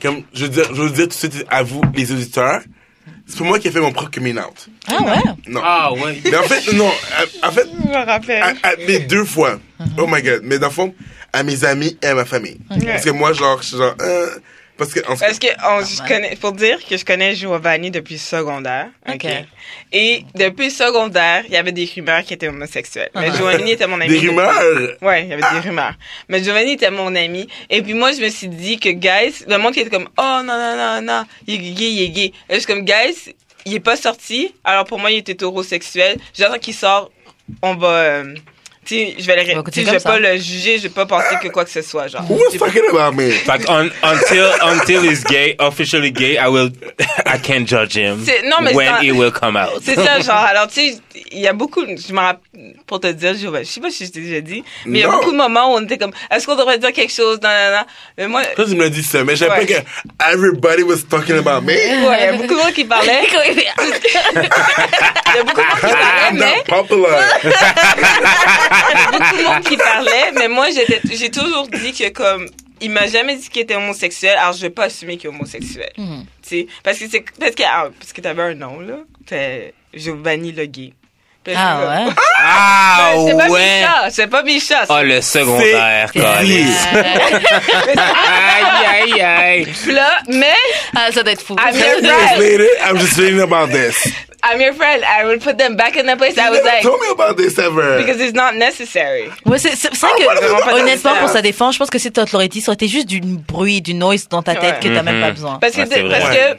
comme, 0.00 0.22
je 0.32 0.44
veux 0.44 0.50
dire, 0.50 0.74
je 0.74 0.82
veux 0.82 0.90
dire 0.90 1.04
tout 1.04 1.26
de 1.26 1.32
suite 1.32 1.44
à 1.48 1.62
vous, 1.62 1.82
les 1.94 2.12
auditeurs, 2.12 2.60
c'est 3.28 3.38
pas 3.38 3.44
moi 3.44 3.58
qui 3.58 3.68
ai 3.68 3.70
fait 3.70 3.80
mon 3.80 3.92
propre 3.92 4.10
coming 4.10 4.38
out. 4.38 4.68
ah 4.88 5.02
ouais? 5.02 5.22
Non. 5.46 5.60
Ah, 5.62 5.92
ouais. 5.92 6.20
Mais 6.24 6.36
en 6.36 6.42
fait, 6.44 6.72
non, 6.72 6.90
en 7.42 7.50
fait, 7.52 7.66
Je 7.84 7.88
me 7.88 8.04
rappelle. 8.06 8.42
à, 8.42 8.48
à- 8.68 8.74
mais 8.86 9.00
deux 9.00 9.24
fois. 9.24 9.58
Oh 9.98 10.06
my 10.08 10.22
god. 10.22 10.40
Mais 10.44 10.58
dans 10.58 10.68
le 10.68 10.72
fond, 10.72 10.94
à 11.32 11.42
mes 11.42 11.64
amis 11.64 11.96
et 12.02 12.06
à 12.06 12.14
ma 12.14 12.24
famille. 12.24 12.58
Parce 12.68 13.04
que 13.04 13.10
moi, 13.10 13.32
genre, 13.32 13.60
je 13.62 13.68
suis 13.68 13.76
genre, 13.76 13.94
euh, 14.00 14.30
parce 14.78 14.92
que, 14.94 15.00
en 15.10 15.16
fait, 15.16 15.26
Parce 15.26 15.38
que 15.38 15.46
on, 15.66 15.84
je 15.84 16.08
connais, 16.08 16.36
pour 16.36 16.52
dire 16.52 16.78
que 16.88 16.96
je 16.96 17.04
connais 17.04 17.34
Giovanni 17.34 17.90
depuis 17.90 18.14
le 18.14 18.20
secondaire. 18.20 18.86
Ok? 19.08 19.16
ok. 19.24 19.30
Et 19.92 20.24
depuis 20.34 20.66
le 20.66 20.70
secondaire, 20.70 21.42
il 21.46 21.52
y 21.52 21.56
avait 21.56 21.72
des 21.72 21.84
rumeurs 21.94 22.22
qui 22.22 22.32
étaient 22.34 22.48
homosexuels. 22.48 23.10
Mais 23.14 23.28
Ah. 23.30 23.36
Giovanni 23.36 23.72
était 23.72 23.86
mon 23.86 24.00
ami. 24.00 24.08
des 24.08 24.28
rumeurs? 24.28 24.52
Ouais, 25.02 25.24
il 25.24 25.28
y 25.28 25.32
avait 25.34 25.42
des 25.42 25.68
rumeurs. 25.68 25.94
Mais 26.28 26.42
Giovanni 26.42 26.72
était 26.72 26.90
mon 26.90 27.14
ami. 27.14 27.48
Et 27.68 27.82
puis 27.82 27.92
moi, 27.94 28.12
je 28.12 28.20
me 28.20 28.28
suis 28.30 28.48
dit 28.48 28.78
que, 28.78 28.88
guys, 28.90 29.44
le 29.46 29.58
monde 29.58 29.74
qui 29.74 29.80
était 29.80 29.90
comme, 29.90 30.08
oh 30.16 30.40
non, 30.44 30.56
non, 30.56 30.76
non, 30.76 31.02
non, 31.02 31.24
il 31.46 31.54
est 31.56 31.58
gay, 31.72 31.90
il 31.90 32.02
est 32.04 32.08
gay. 32.10 32.32
Et 32.48 32.54
je 32.54 32.58
suis 32.60 32.66
comme, 32.66 32.84
guys, 32.84 33.34
il 33.66 33.74
est 33.74 33.80
pas 33.80 33.96
sorti. 33.96 34.54
Alors 34.64 34.84
pour 34.84 34.98
moi, 34.98 35.10
il 35.10 35.18
était 35.18 35.32
hétérosexuel. 35.32 36.16
J'attends 36.34 36.58
qu'il 36.58 36.74
sort. 36.74 37.10
On 37.62 37.74
va, 37.74 37.88
euh, 37.88 38.34
sais, 38.94 39.14
je 39.18 39.26
vais 39.26 39.36
le, 39.36 39.54
va 39.54 39.62
je 39.72 39.80
vais 39.82 40.00
pas 40.00 40.18
le 40.18 40.36
juger, 40.38 40.78
je 40.78 40.84
vais 40.84 40.88
pas 40.88 41.06
penser 41.06 41.36
que 41.42 41.48
quoi 41.48 41.64
que 41.64 41.70
ce 41.70 41.82
soit, 41.82 42.08
genre. 42.08 42.22
Who's 42.30 42.58
talking 42.58 42.82
about 42.90 43.12
me? 43.16 43.30
Fait 43.30 43.58
que 43.58 43.70
un- 43.70 43.90
until, 44.02 44.46
until 44.62 45.04
he's 45.04 45.24
gay, 45.24 45.56
officially 45.58 46.10
gay, 46.12 46.36
I 46.38 46.48
will, 46.48 46.70
I 47.26 47.38
can't 47.42 47.66
judge 47.66 47.96
him. 47.96 48.24
Non, 48.44 48.60
mais 48.62 48.74
when 48.74 48.94
he 49.02 49.12
will 49.12 49.32
come 49.32 49.56
out. 49.56 49.80
C'est 49.82 49.94
ça, 49.96 50.20
genre, 50.20 50.36
alors, 50.48 50.68
tu 50.68 50.80
sais, 50.80 50.98
il 51.32 51.40
y 51.40 51.48
a 51.48 51.52
beaucoup, 51.52 51.84
je 51.86 52.12
me 52.12 52.18
rappelle, 52.20 52.74
pour 52.86 53.00
te 53.00 53.06
dire, 53.08 53.34
je, 53.34 53.64
sais 53.64 53.80
pas 53.80 53.90
si 53.90 54.06
je 54.06 54.10
t'ai 54.12 54.20
déjà 54.20 54.40
dit, 54.40 54.64
mais 54.86 55.00
il 55.00 55.02
y 55.02 55.04
a 55.04 55.08
beaucoup 55.10 55.32
de 55.32 55.36
moments 55.36 55.72
où 55.72 55.76
on 55.78 55.82
était 55.84 55.98
comme, 55.98 56.12
est-ce 56.30 56.46
qu'on 56.46 56.56
devrait 56.56 56.78
dire 56.78 56.92
quelque 56.92 57.12
chose, 57.12 57.38
non, 57.42 57.48
non, 57.48 57.78
non. 57.78 57.84
Mais 58.16 58.28
moi, 58.28 58.42
Toi, 58.56 58.64
tu 58.64 58.74
me 58.74 58.82
l'as 58.82 58.90
dit 58.90 59.02
ça, 59.02 59.24
mais 59.24 59.36
j'avais 59.36 59.48
Ouais. 59.48 59.66
pas 59.66 59.82
que 59.82 60.32
everybody 60.34 60.82
was 60.82 60.98
talking 61.08 61.36
about 61.38 61.62
me. 61.62 61.72
ouais, 61.72 62.18
il 62.20 62.24
y 62.24 62.28
a 62.28 62.32
beaucoup 62.32 62.54
de 62.54 62.58
monde 62.58 62.72
qui 62.72 62.84
parlait. 62.84 63.22
Il 65.30 65.36
y 65.36 65.40
a 65.40 65.44
beaucoup 65.44 65.60
de 65.60 65.66
monde 65.66 65.74
qui 65.76 65.80
parlait, 65.80 66.28
I'm 66.30 66.38
mais, 66.38 66.56
not 66.56 66.64
popular. 66.66 67.18
Il 68.92 68.98
y 68.98 69.02
a 69.02 69.10
beaucoup 69.10 69.36
de 69.36 69.42
monde 69.44 69.64
qui 69.64 69.76
parlait, 69.76 70.32
mais 70.34 70.48
moi, 70.48 70.66
j'étais, 70.70 71.00
j'ai 71.12 71.30
toujours 71.30 71.68
dit 71.68 71.92
que 71.92 72.08
comme, 72.10 72.48
il 72.80 72.90
m'a 72.90 73.06
jamais 73.06 73.36
dit 73.36 73.48
qu'il 73.48 73.62
était 73.62 73.74
homosexuel, 73.76 74.36
alors 74.38 74.52
je 74.52 74.60
vais 74.62 74.70
pas 74.70 74.84
assumer 74.84 75.16
qu'il 75.16 75.30
est 75.30 75.32
homosexuel. 75.34 75.90
Tu 75.96 76.02
sais, 76.42 76.66
parce 76.82 76.98
que 76.98 77.04
c'est, 77.10 77.24
parce 77.38 77.54
que, 77.54 77.62
ah, 77.66 77.88
parce 77.98 78.12
que 78.12 78.20
t'avais 78.20 78.42
un 78.42 78.54
nom, 78.54 78.80
là. 78.80 78.96
T'es 79.26 79.74
Giovanni 79.94 80.52
Le 80.52 80.66
Gay. 80.66 80.92
Je 81.46 81.52
suis 81.54 81.60
Ah 81.62 81.80
ouais. 82.06 82.12
Ah, 82.38 83.14
C'est 83.26 83.36
pas 83.36 83.48
ouais. 83.48 83.80
Micha, 83.80 84.10
c'est 84.10 84.26
pas 84.26 84.42
Micha. 84.42 84.84
Oh, 84.90 84.98
le 85.02 85.20
secondaire, 85.22 86.12
câlisse. 86.12 86.86
Aïe, 87.96 88.86
aïe, 88.86 89.20
aïe. 89.22 89.64
Puis 89.82 89.92
là, 89.92 90.18
mais 90.28 90.52
Ah, 90.94 91.10
ça 91.10 91.22
doit 91.22 91.32
être 91.32 91.42
fou. 91.42 91.56
I'm 91.58 91.74
just 92.98 93.16
reading 93.18 93.40
about 93.40 93.68
this. 93.72 94.12
I'm 94.44 94.60
your 94.60 94.72
friend. 94.72 95.02
I 95.04 95.24
will 95.24 95.38
put 95.40 95.58
them 95.58 95.74
back 95.76 95.96
in 95.96 96.06
the 96.06 96.16
place 96.16 96.38
I 96.38 96.44
You 96.46 96.50
was 96.52 96.60
never 96.62 96.68
like, 96.76 96.82
told 96.82 97.00
me 97.00 97.08
about 97.10 97.36
this 97.36 97.58
ever. 97.58 97.98
because 97.98 98.20
it's 98.20 98.34
not 98.34 98.54
necessary. 98.56 99.30
Ouais, 99.44 99.58
c'est 99.58 99.74
c'est- 99.76 99.90
Ah, 100.02 100.06
vrai 100.16 100.24
voilà, 100.24 100.40
que, 100.40 100.80
honnêtement, 100.80 101.16
pour 101.16 101.28
sa 101.28 101.42
défense, 101.42 101.74
je 101.74 101.78
pense 101.80 101.90
que 101.90 101.98
si 101.98 102.10
tu 102.12 102.20
l'aurais 102.32 102.48
dit, 102.48 102.60
ça 102.60 102.70
aurait 102.70 102.74
été 102.76 102.86
juste 102.88 103.06
du 103.08 103.20
bruit, 103.20 103.80
du 103.82 103.94
noise 103.94 104.28
dans 104.28 104.42
ta 104.42 104.54
tête 104.54 104.76
Ouais. 104.82 104.88
que 104.90 104.94
t'as 104.94 105.02
même 105.02 105.16
Mhm. 105.16 105.22
pas 105.22 105.30
besoin. 105.32 105.58
Parce 105.60 105.72
que, 105.74 105.80
Ouais, 105.80 106.08
parce 106.08 106.24
Ouais. 106.30 106.36
que, 106.54 106.58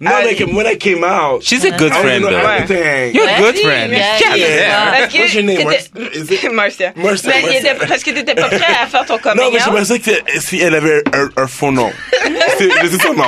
No, 0.00 0.10
Ah, 0.12 0.24
like, 0.24 0.40
when 0.52 0.66
I 0.66 0.76
came 0.76 1.04
out, 1.04 1.40
She's 1.44 1.64
a 1.64 1.70
good 1.70 1.92
I 1.92 2.00
friend, 2.00 2.22
know 2.24 2.28
though. 2.30 2.36
Everything. 2.50 3.14
You're 3.14 3.28
a 3.28 3.38
good 3.40 3.56
friend. 3.56 3.92
Yeah. 3.92 4.90
Parce 4.90 5.12
que 5.12 5.18
What's 5.20 5.34
your 5.34 5.44
name? 5.44 5.64
Marcia? 5.64 5.88
Is 6.12 6.30
it- 6.32 6.52
Marcia. 6.52 6.92
Marcia, 6.96 7.28
Mais 7.32 7.42
Marcia. 7.42 7.60
était- 7.60 7.86
parce 7.86 8.02
que 8.02 8.10
t'étais 8.10 8.34
pas 8.34 8.48
prêt 8.48 8.74
à 8.82 8.86
faire 8.88 9.06
ton 9.06 9.18
coming 9.22 9.36
Non, 9.44 9.50
mais 9.52 9.60
je 9.60 9.70
pensais 9.70 10.00
que 10.00 10.10
si 10.40 10.60
elle 10.60 10.74
avait 10.74 11.04
un, 11.12 11.30
un 11.36 11.46
faux 11.46 11.70
nom. 11.70 11.92
C'est 12.58 13.02
son 13.02 13.14
nom. 13.14 13.24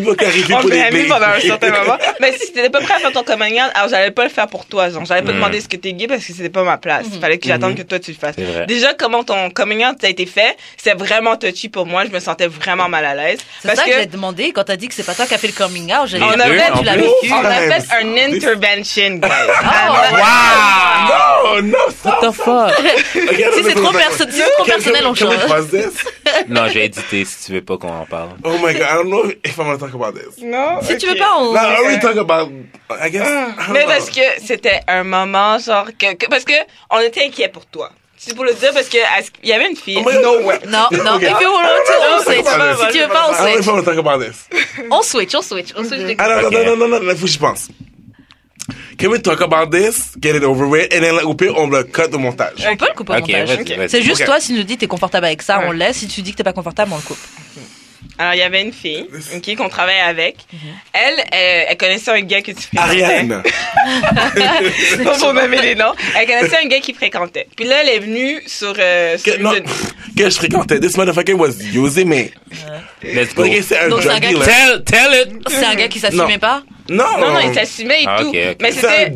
Pour 0.00 0.16
clarifier 0.16 0.54
On 0.54 0.58
amis 0.60 0.70
les- 0.92 1.04
pendant 1.08 1.26
un 1.26 1.40
certain 1.40 1.70
moment. 1.70 1.98
Mais 2.20 2.32
si 2.32 2.52
t'étais 2.52 2.70
pas 2.70 2.80
prêt 2.80 2.94
à 2.94 2.98
faire 2.98 3.12
ton 3.12 3.22
coming 3.22 3.54
out, 3.54 3.70
alors 3.74 3.88
j'allais 3.88 4.10
pas 4.10 4.24
le 4.24 4.30
faire 4.30 4.46
pour 4.48 4.66
toi. 4.66 4.88
Genre, 4.90 5.04
j'allais 5.04 5.22
pas 5.22 5.32
Mm. 5.32 5.36
demander 5.36 5.60
ce 5.60 5.68
que 5.68 5.76
t'es 5.76 5.92
gay 5.92 6.06
parce 6.06 6.24
que 6.24 6.32
c'était 6.32 6.48
pas 6.50 6.62
ma 6.64 6.78
place. 6.78 7.06
Mhm. 7.06 7.20
Fallait 7.20 7.38
que 7.38 7.46
j'attende 7.48 7.74
que 7.76 7.82
toi 7.82 7.98
tu 7.98 8.10
le 8.12 8.16
fasses. 8.16 8.36
Déjà, 8.66 8.94
comment 8.94 9.24
ton 9.24 9.50
coming 9.50 9.84
out 9.84 10.02
a 10.04 10.08
été 10.08 10.26
fait, 10.26 10.56
c'est 10.76 10.94
vraiment 10.94 11.36
touchy 11.36 11.68
pour 11.68 11.86
moi. 11.86 12.04
Je 12.04 12.10
me 12.10 12.20
sentais 12.20 12.46
vraiment 12.46 12.88
mal 12.88 13.04
à 13.04 13.14
l'aise. 13.14 13.38
C'est 13.60 13.68
Parce 13.68 13.80
ça 13.80 13.84
que, 13.84 13.90
que 13.90 13.96
j'ai 14.00 14.06
demandé 14.06 14.52
quand 14.52 14.64
t'as 14.64 14.76
dit 14.76 14.88
que 14.88 14.94
c'est 14.94 15.02
pas 15.06 15.14
toi 15.14 15.26
qui 15.26 15.34
as 15.34 15.38
fait 15.38 15.48
le 15.48 15.52
coming 15.52 15.92
out. 15.92 16.06
J'ai 16.06 16.20
On 16.22 16.28
avait, 16.30 16.70
en 16.72 16.78
tu 16.78 16.84
l'as 16.84 16.96
vécu. 16.96 17.10
on 17.32 17.44
a 17.44 17.52
fait 17.52 17.82
un 18.00 18.16
intervention, 18.32 19.10
guys. 19.16 19.28
Oh, 19.30 19.92
Wow! 20.22 21.60
No, 21.60 21.60
no, 21.62 21.78
stop. 21.90 22.22
What 22.22 22.28
the 22.28 22.32
fuck? 22.32 22.72
Si 23.12 23.62
c'est 23.64 23.74
trop, 23.74 23.92
perso- 23.92 24.24
si 24.30 24.36
c'est 24.38 24.50
trop 24.52 24.64
Can- 24.64 24.70
personnel, 24.72 25.06
on 25.06 25.14
change. 25.14 25.34
Non, 26.48 26.68
j'ai 26.68 26.84
édité 26.86 27.24
si 27.24 27.46
tu 27.46 27.52
veux 27.52 27.62
pas 27.62 27.76
qu'on 27.76 27.88
en 27.92 28.06
parle. 28.06 28.30
Oh 28.44 28.52
my 28.62 28.72
god, 28.72 28.82
I 28.82 28.94
don't 28.96 29.08
know 29.08 29.24
if 29.44 29.58
I'm 29.58 29.64
gonna 29.66 29.78
talk 29.90 29.94
about 29.94 30.12
this. 30.18 30.42
Non, 30.42 30.80
Si 30.82 30.96
tu 30.96 31.06
ok. 31.08 31.12
veux 31.12 31.18
pas, 31.18 31.36
on. 31.38 31.52
No, 31.52 31.58
I 31.58 31.76
already 31.76 32.00
talk 32.00 32.16
about, 32.16 32.50
I 32.90 33.10
guess. 33.10 33.26
I 33.28 33.54
don't 33.66 33.72
Mais 33.72 33.80
know. 33.84 33.88
parce 33.88 34.10
que 34.10 34.20
c'était 34.44 34.80
un 34.88 35.04
moment, 35.04 35.58
genre, 35.58 35.86
que, 35.98 36.14
que- 36.14 36.26
parce 36.28 36.44
que 36.44 36.52
on 36.90 37.00
était 37.00 37.24
inquiets 37.24 37.48
pour 37.48 37.66
toi. 37.66 37.90
C'est 38.16 38.34
pour 38.36 38.44
le 38.44 38.54
dire 38.54 38.70
parce 38.72 38.88
que 38.88 38.98
il 39.42 39.48
y 39.48 39.52
avait 39.52 39.68
une 39.68 39.74
fille? 39.76 39.98
Oh 39.98 40.08
no 40.22 40.42
way. 40.46 40.60
Non, 40.68 40.86
non, 40.92 41.16
Okay. 41.16 41.26
if 41.26 41.40
you 41.40 41.50
want 41.50 41.62
to, 41.86 41.94
on 42.12 42.22
switch. 42.22 42.46
Si 42.86 42.92
tu 42.92 42.98
veux 43.02 43.08
pas, 43.08 43.28
on 43.28 43.32
I 43.32 43.36
don't 43.36 43.62
switch. 43.62 43.66
I'm 43.66 43.74
gonna 43.74 43.82
talk 43.82 43.98
about 43.98 44.24
this. 44.24 44.48
On 44.90 45.02
switch, 45.02 45.34
on 45.34 45.42
switch, 45.42 45.72
on 45.76 45.84
switch. 45.84 46.16
Ah, 46.18 46.28
non, 46.42 46.50
non, 46.50 46.76
non, 46.76 46.88
non, 46.88 47.00
non, 47.00 47.16
faut 47.16 47.26
que 47.26 47.32
je 47.32 47.38
pense. 47.38 47.68
Can 48.96 49.08
we 49.10 49.20
talk 49.20 49.40
about 49.40 49.70
this, 49.72 50.12
get 50.20 50.36
it 50.36 50.44
over 50.44 50.66
with, 50.68 50.92
and 50.94 51.00
then 51.02 51.16
like, 51.16 51.24
au 51.26 51.34
pire, 51.34 51.52
on 51.56 51.66
le 51.68 51.82
cut 51.82 52.14
au 52.14 52.18
montage. 52.18 52.64
On 52.70 52.76
peut 52.76 52.86
le 52.88 52.94
couper 52.94 53.14
au 53.14 53.18
montage. 53.18 53.48
C'est 53.88 54.02
juste 54.02 54.24
toi, 54.24 54.38
si 54.38 54.48
tu 54.52 54.58
nous 54.58 54.62
dis 54.62 54.76
que 54.76 54.80
t'es 54.82 54.86
confortable 54.86 55.26
avec 55.26 55.42
ça, 55.42 55.58
Ouais. 55.58 55.64
on 55.66 55.72
le 55.72 55.78
laisse. 55.78 55.96
Si 55.96 56.06
tu 56.06 56.22
dis 56.22 56.30
que 56.30 56.36
t'es 56.36 56.44
pas 56.44 56.52
confortable, 56.52 56.92
on 56.92 56.96
le 56.96 57.02
coupe. 57.02 57.18
Alors 58.18 58.34
il 58.34 58.38
y 58.38 58.42
avait 58.42 58.62
une 58.62 58.72
fille, 58.72 59.06
ok, 59.34 59.56
qu'on 59.56 59.68
travaillait 59.68 60.00
avec. 60.00 60.36
Elle, 60.92 61.14
elle, 61.32 61.66
elle 61.70 61.76
connaissait 61.76 62.10
un 62.10 62.20
gars 62.20 62.42
que 62.42 62.52
tu 62.52 62.60
fréquentais. 62.62 63.02
Ariane. 63.04 63.42
Pas 65.04 65.18
pour 65.18 65.32
nommer 65.34 65.60
les 65.62 65.74
noms. 65.74 65.92
Elle 66.18 66.26
connaissait 66.26 66.58
un 66.62 66.68
gars 66.68 66.80
qui 66.80 66.92
fréquentait. 66.94 67.46
Puis 67.56 67.64
là, 67.64 67.76
elle 67.82 67.88
est 67.88 67.98
venue 68.00 68.42
sur. 68.46 68.74
Euh, 68.78 69.16
sur 69.18 69.34
Que, 69.36 69.40
non, 69.40 69.54
une- 69.54 69.64
que 70.16 70.24
je 70.30 70.36
fréquentais. 70.36 70.78
This 70.80 70.96
motherfucker 70.96 71.32
was 71.34 71.54
using 71.72 72.06
me. 72.08 72.30
Let's 73.02 73.34
go. 73.34 73.44
Okay, 73.44 73.62
c'est 73.62 73.78
un 73.78 73.88
Donc, 73.88 74.02
c'est 74.02 74.08
un 74.10 74.20
drug 74.20 74.22
qui- 74.22 74.34
dealer. 74.34 74.44
Tell, 74.46 74.84
tell 74.84 75.22
it. 75.26 75.48
C'est 75.48 75.64
un 75.64 75.74
gars 75.74 75.88
qui 75.88 75.98
s'assumait 75.98 76.38
pas? 76.38 76.62
Non, 76.88 77.04
Non, 77.18 77.32
non, 77.32 77.40
il 77.40 77.54
s'assumait 77.54 78.02
et 78.02 78.06
Ah, 78.06 78.16
tout. 78.20 78.28
ok, 78.28 78.36
ok. 78.50 78.56
Mais 78.60 78.72
c'était. 78.72 79.12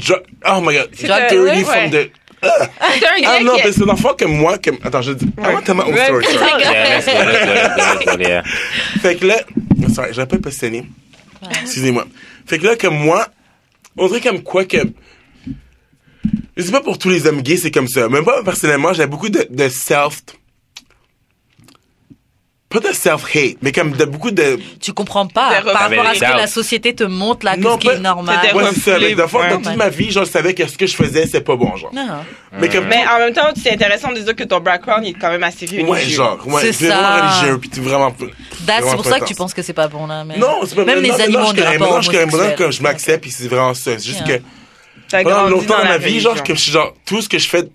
Oh 0.48 0.60
my 0.62 0.74
god. 0.74 0.90
Dirty 0.92 1.36
ouais, 1.38 1.64
from 1.64 1.90
the. 1.90 2.10
Un 2.80 2.98
gars 2.98 3.08
Ah 3.26 3.40
non, 3.42 3.54
mais 3.64 3.72
c'est 3.72 3.82
un 3.82 3.88
enfant 3.88 4.14
que 4.14 4.24
moi, 4.24 4.58
que. 4.58 4.70
Attends, 4.84 5.02
je 5.02 5.12
dis. 5.12 5.26
I 5.38 5.40
want 5.52 5.56
to 5.60 5.62
tell 5.62 5.74
my 5.76 5.82
own 5.82 5.94
Ouais. 5.94 6.04
story. 6.04 6.24
sorry. 7.02 8.22
Yeah. 8.22 8.42
Fait 9.02 9.16
que 9.16 9.26
là. 9.26 9.36
Sorry, 9.94 10.08
j'aurais 10.12 10.26
pas 10.28 10.38
passionné. 10.38 10.84
Excusez-moi. 11.62 12.06
Fait 12.46 12.58
que 12.58 12.64
là, 12.66 12.76
comme 12.76 12.96
moi, 12.96 13.26
on 13.96 14.08
dirait 14.08 14.20
comme 14.20 14.42
quoi 14.42 14.64
que. 14.64 14.78
Je 16.56 16.62
sais 16.62 16.72
pas 16.72 16.80
pour 16.80 16.98
tous 16.98 17.10
les 17.10 17.26
hommes 17.26 17.42
gays, 17.42 17.58
c'est 17.58 17.70
comme 17.70 17.88
ça. 17.88 18.08
Même 18.08 18.24
pas 18.24 18.42
personnellement, 18.42 18.92
j'avais 18.94 19.08
beaucoup 19.08 19.28
de, 19.28 19.46
de 19.50 19.68
self. 19.68 20.22
Pas 22.68 22.80
de 22.80 22.88
self-hate, 22.92 23.58
mais 23.62 23.70
comme 23.70 23.92
de 23.92 24.04
beaucoup 24.04 24.32
de. 24.32 24.58
Tu 24.80 24.92
comprends 24.92 25.28
pas 25.28 25.60
Des 25.60 25.70
par 25.70 25.82
rapport 25.82 26.04
à 26.04 26.14
ce 26.14 26.18
que 26.18 26.24
la 26.24 26.48
société 26.48 26.96
te 26.96 27.04
montre 27.04 27.46
là, 27.46 27.54
que 27.54 27.60
Non, 27.60 27.74
ce 27.74 27.78
qui 27.78 27.86
est 27.86 27.92
pas- 27.92 27.98
normal. 28.00 28.40
Ouais, 28.54 28.64
c'est 28.74 28.80
ça. 28.80 28.98
Like, 28.98 29.16
ouais. 29.16 29.50
dans 29.50 29.60
toute 29.62 29.76
ma 29.76 29.88
vie, 29.88 30.10
genre, 30.10 30.24
je 30.24 30.30
savais 30.32 30.52
que 30.52 30.66
ce 30.66 30.76
que 30.76 30.84
je 30.84 30.96
faisais, 30.96 31.28
c'est 31.28 31.42
pas 31.42 31.54
bon, 31.54 31.76
genre. 31.76 31.94
Non. 31.94 32.24
Mais 32.58 32.68
comme. 32.68 32.86
Mais 32.88 33.04
en 33.06 33.18
même 33.20 33.32
temps, 33.32 33.48
c'est 33.54 33.70
intéressant 33.70 34.10
de 34.10 34.18
dire 34.18 34.34
que 34.34 34.42
ton 34.42 34.58
background 34.58 35.06
est 35.06 35.12
quand 35.12 35.30
même 35.30 35.44
assez 35.44 35.64
religieux. 35.64 35.86
Ouais, 35.88 36.00
genre, 36.02 36.38
ouais. 36.44 36.72
C'est 36.72 36.88
vraiment 36.88 37.28
religieux, 37.28 37.58
puis 37.58 37.68
t'es 37.70 37.80
vraiment. 37.80 38.10
Vraiment 38.10 38.90
c'est 38.90 38.96
pour 38.96 39.04
ça 39.06 39.20
que 39.20 39.26
tu 39.26 39.34
penses 39.36 39.54
que 39.54 39.62
c'est 39.62 39.72
pas 39.72 39.86
bon 39.86 40.08
là. 40.08 40.24
Mais... 40.24 40.36
Non, 40.36 40.60
c'est 40.66 40.74
pas 40.74 40.84
Même 40.84 40.96
non, 40.96 41.02
les 41.02 41.08
non, 41.10 41.14
animaux 41.14 41.38
non, 41.38 41.44
ont 41.44 41.48
je 41.50 41.54
des 41.54 41.60
suis 41.60 41.70
rapports 41.70 41.86
maintenant, 41.98 42.00
je 42.02 42.70
suis 42.72 42.78
je 42.78 42.82
m'accepte, 42.82 43.22
puis 43.22 43.30
c'est 43.30 43.46
vraiment 43.46 43.74
ça. 43.74 43.92
C'est 43.96 44.04
juste 44.06 44.24
que. 44.26 44.40
Pendant 45.22 45.46
longtemps 45.46 45.78
dans 45.78 45.84
ma 45.84 45.98
vie, 45.98 46.18
genre, 46.18 46.32
religion. 46.32 46.44
que 46.44 46.54
je 46.56 46.60
suis 46.60 46.72
genre, 46.72 46.92
tout 47.04 47.22
ce 47.22 47.28
que 47.28 47.38
je 47.38 47.46
fais, 47.48 47.68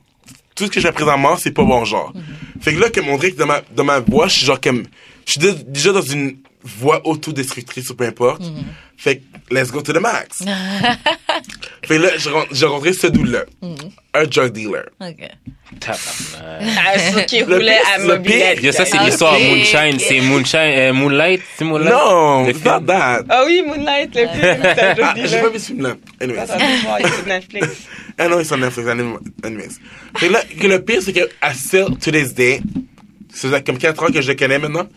tout 0.61 0.67
ce 0.67 0.71
que 0.71 0.79
je 0.79 0.87
fais 0.87 0.93
présentement, 0.93 1.35
c'est 1.37 1.51
pas 1.51 1.63
bon, 1.63 1.83
genre. 1.85 2.13
Mm-hmm. 2.13 2.61
Fait 2.63 2.73
que 2.75 2.79
là, 2.79 2.89
comme 2.89 3.09
on 3.09 3.17
dirait 3.17 3.31
que 3.31 3.37
dans 3.37 3.47
ma, 3.47 3.61
dans 3.75 3.83
ma 3.83 3.99
voix, 3.99 4.27
je 4.27 4.35
suis 4.37 4.45
genre 4.45 4.61
comme, 4.61 4.83
je 5.25 5.31
suis 5.31 5.39
dé- 5.39 5.55
déjà 5.67 5.91
dans 5.91 6.01
une 6.01 6.37
voix 6.63 7.01
autodestructrice 7.07 7.89
ou 7.89 7.95
peu 7.95 8.05
importe. 8.05 8.41
Mhm. 8.43 8.63
Fait 8.97 9.17
que, 9.17 9.23
let's 9.51 9.71
go 9.71 9.81
to 9.81 9.93
the 9.93 9.99
max. 9.99 10.43
fait 11.85 11.97
là, 11.97 12.09
j'ai 12.17 12.29
ren- 12.29 12.45
j'ai 12.51 12.65
rencontré 12.65 12.93
ce 12.93 13.07
dude-là. 13.07 13.43
Mhm. 13.61 13.75
Un 14.13 14.23
drug 14.25 14.51
dealer. 14.51 14.85
Ok. 14.99 15.29
Ah, 15.87 15.93
qui 17.27 17.43
pire, 17.43 17.47
à 17.95 17.97
le 17.97 18.07
mobilette. 18.07 18.61
Yo, 18.61 18.71
ça, 18.71 18.85
c'est 18.85 18.97
l'histoire 18.99 19.39
Moonshine. 19.39 19.99
C'est 19.99 20.19
Moonshine, 20.19 20.59
euh, 20.59 20.93
Moonlight. 20.93 21.41
C'est 21.57 21.63
Moonlight? 21.65 21.93
Non, 21.93 22.47
it's 22.47 22.63
not 22.65 22.81
that. 22.81 23.23
Ah 23.29 23.43
oui, 23.45 23.63
Moonlight, 23.65 24.13
le 24.15 24.27
film. 24.27 24.41
c'est 24.41 24.81
un 24.81 24.93
drug 24.95 25.09
J'ai 25.15 25.21
dealer. 25.27 25.41
pas 25.41 25.49
vu 25.49 25.59
ce 25.59 25.65
film-là. 25.67 25.93
Anyways. 26.19 26.45
Il 26.99 27.05
est 27.05 27.09
sur 27.09 27.25
Netflix. 27.27 27.67
Ah 28.17 28.27
non, 28.27 28.43
sont 28.43 28.57
Netflix, 28.57 28.87
anim- 28.89 29.17
anyways. 29.43 29.69
Fait 30.17 30.27
que 30.27 30.33
là, 30.33 30.41
que 30.59 30.67
le 30.67 30.83
pire, 30.83 31.01
c'est 31.01 31.13
que, 31.13 31.27
à 31.41 31.53
still, 31.53 31.85
to 31.99 32.11
this 32.11 32.33
day, 32.35 32.61
c'est 33.33 33.65
comme 33.65 33.77
4 33.79 34.03
ans 34.03 34.07
que 34.13 34.21
je 34.21 34.27
le 34.27 34.35
connais 34.35 34.59
maintenant, 34.59 34.87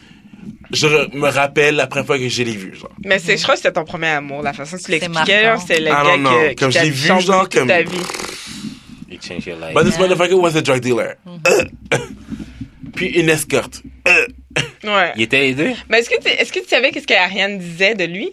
je 0.72 0.86
me 1.16 1.28
rappelle 1.28 1.76
la 1.76 1.86
première 1.86 2.06
fois 2.06 2.18
que 2.18 2.28
je 2.28 2.42
l'ai 2.42 2.56
vu, 2.56 2.74
genre. 2.74 2.90
Mais 3.04 3.18
c'est, 3.18 3.36
je 3.36 3.42
crois 3.42 3.54
que 3.54 3.60
c'était 3.60 3.72
ton 3.72 3.84
premier 3.84 4.08
amour, 4.08 4.42
la 4.42 4.52
façon 4.52 4.76
dont 4.76 4.82
tu 4.82 4.90
l'expliquais, 4.90 5.52
c'est 5.66 5.80
le 5.80 5.90
Ah 5.90 6.02
gars 6.04 6.16
non, 6.16 6.30
non, 6.30 6.40
que, 6.42 6.48
qui 6.50 6.54
comme 6.56 6.72
j'ai 6.72 6.90
vu, 6.90 7.08
genre, 7.20 7.48
comme- 7.48 7.68
ta 7.68 7.82
vie. 7.82 7.96
You 9.10 9.18
change 9.20 9.46
your 9.46 9.58
life. 9.58 9.74
But 9.74 9.84
this 9.84 9.98
motherfucker 9.98 10.34
was 10.34 10.56
a 10.56 10.62
drug 10.62 10.80
dealer. 10.80 11.14
Euh. 11.48 11.64
Puis 12.94 13.08
une 13.08 13.28
escorte. 13.28 13.82
Euh. 14.08 14.26
Ouais. 14.84 15.12
Il 15.16 15.22
était 15.22 15.40
les 15.40 15.54
deux? 15.54 15.72
Mais 15.88 15.98
est-ce 16.00 16.10
que 16.10 16.20
tu, 16.20 16.28
est-ce 16.28 16.52
que 16.52 16.60
tu 16.60 16.68
savais 16.68 16.90
qu'est-ce 16.90 17.06
qu'Ariane 17.06 17.58
disait 17.58 17.94
de 17.94 18.04
lui? 18.04 18.30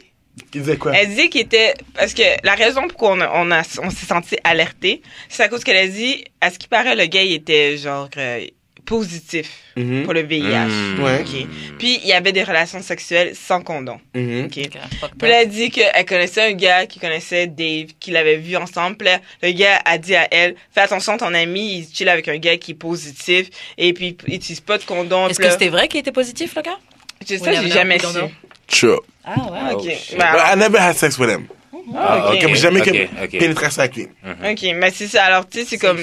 Il 0.53 0.61
disait 0.61 0.77
quoi? 0.77 0.91
Elle 0.95 1.09
disait 1.09 1.29
qu'il 1.29 1.41
était, 1.41 1.73
parce 1.95 2.13
que 2.13 2.23
la 2.43 2.55
raison 2.55 2.87
pour 2.87 3.09
on 3.09 3.19
a, 3.21 3.29
on 3.35 3.51
a, 3.51 3.61
on 3.83 3.89
s'est 3.89 4.05
senti 4.05 4.35
alerté, 4.43 5.01
c'est 5.29 5.43
à 5.43 5.49
cause 5.49 5.63
qu'elle 5.63 5.77
a 5.77 5.87
dit, 5.87 6.23
à 6.41 6.51
ce 6.51 6.59
qui 6.59 6.67
paraît, 6.67 6.95
le 6.95 7.05
gars, 7.05 7.23
il 7.23 7.33
était 7.33 7.77
genre, 7.77 8.09
euh, 8.17 8.45
positif 8.91 9.49
Mhm. 9.77 10.03
pour 10.03 10.13
le 10.13 10.21
VIH. 10.23 10.67
Mm. 10.67 11.03
Ok. 11.21 11.47
Puis, 11.79 11.99
il 12.03 12.07
y 12.09 12.13
avait 12.13 12.33
des 12.33 12.43
relations 12.43 12.81
sexuelles 12.81 13.31
sans 13.35 13.61
condom. 13.61 13.99
Mhm. 14.13 14.45
OK. 14.45 14.59
Ok, 14.65 14.77
fuck 14.99 15.11
Puis 15.17 15.29
elle 15.29 15.33
a 15.33 15.45
dit 15.45 15.69
qu'elle 15.71 16.05
connaissait 16.05 16.43
un 16.49 16.51
gars 16.51 16.85
qui 16.85 16.99
connaissait 16.99 17.47
Dave, 17.47 17.87
qu'il 17.99 18.17
avait 18.17 18.35
vu 18.35 18.57
ensemble. 18.57 18.97
Puis 18.97 19.07
le 19.43 19.51
gars 19.51 19.79
a 19.85 19.97
dit 19.97 20.13
à 20.15 20.27
elle, 20.29 20.55
fais 20.73 20.81
attention, 20.81 21.17
ton 21.17 21.33
ami, 21.33 21.77
il 21.79 21.87
chill 21.95 22.09
avec 22.09 22.27
un 22.27 22.37
gars 22.37 22.57
qui 22.57 22.71
est 22.71 22.75
positif 22.75 23.47
et 23.77 23.93
puis 23.93 24.17
il 24.27 24.33
utilise 24.35 24.59
pas 24.59 24.77
de 24.77 24.83
condom. 24.83 25.29
Est-ce 25.29 25.39
que 25.39 25.49
c'était 25.49 25.69
vrai 25.69 25.87
qu'il 25.87 26.01
était 26.01 26.11
positif, 26.11 26.53
le 26.57 26.61
gars? 26.63 26.77
Je- 27.27 27.37
ça, 27.37 27.53
il 27.53 27.61
j'ai 27.61 27.69
jamais 27.69 27.97
su. 27.99 28.05
Sure. 28.67 29.01
Ah 29.23 29.35
ouais. 29.51 29.73
OK. 29.75 29.83
shit. 29.89 30.17
Ben, 30.17 30.33
But 30.33 30.41
I 30.53 30.57
never 30.57 30.77
had 30.79 30.95
sex 30.97 31.17
with 31.17 31.29
him. 31.29 31.47
ah, 31.95 32.31
ok. 32.33 32.41
Comme 32.41 32.55
jamais 32.55 32.81
ok, 32.81 32.87
comme 32.87 33.23
ok. 33.23 33.31
pénétration 33.39 33.81
avec 33.83 33.95
lui. 33.95 34.07
OK, 34.51 34.65
mais 34.75 34.91
c'est 34.91 35.07
ça. 35.07 35.23
Alors, 35.25 35.47
tu 35.47 35.59
sais, 35.59 35.65
c'est 35.65 35.77
comme... 35.77 35.99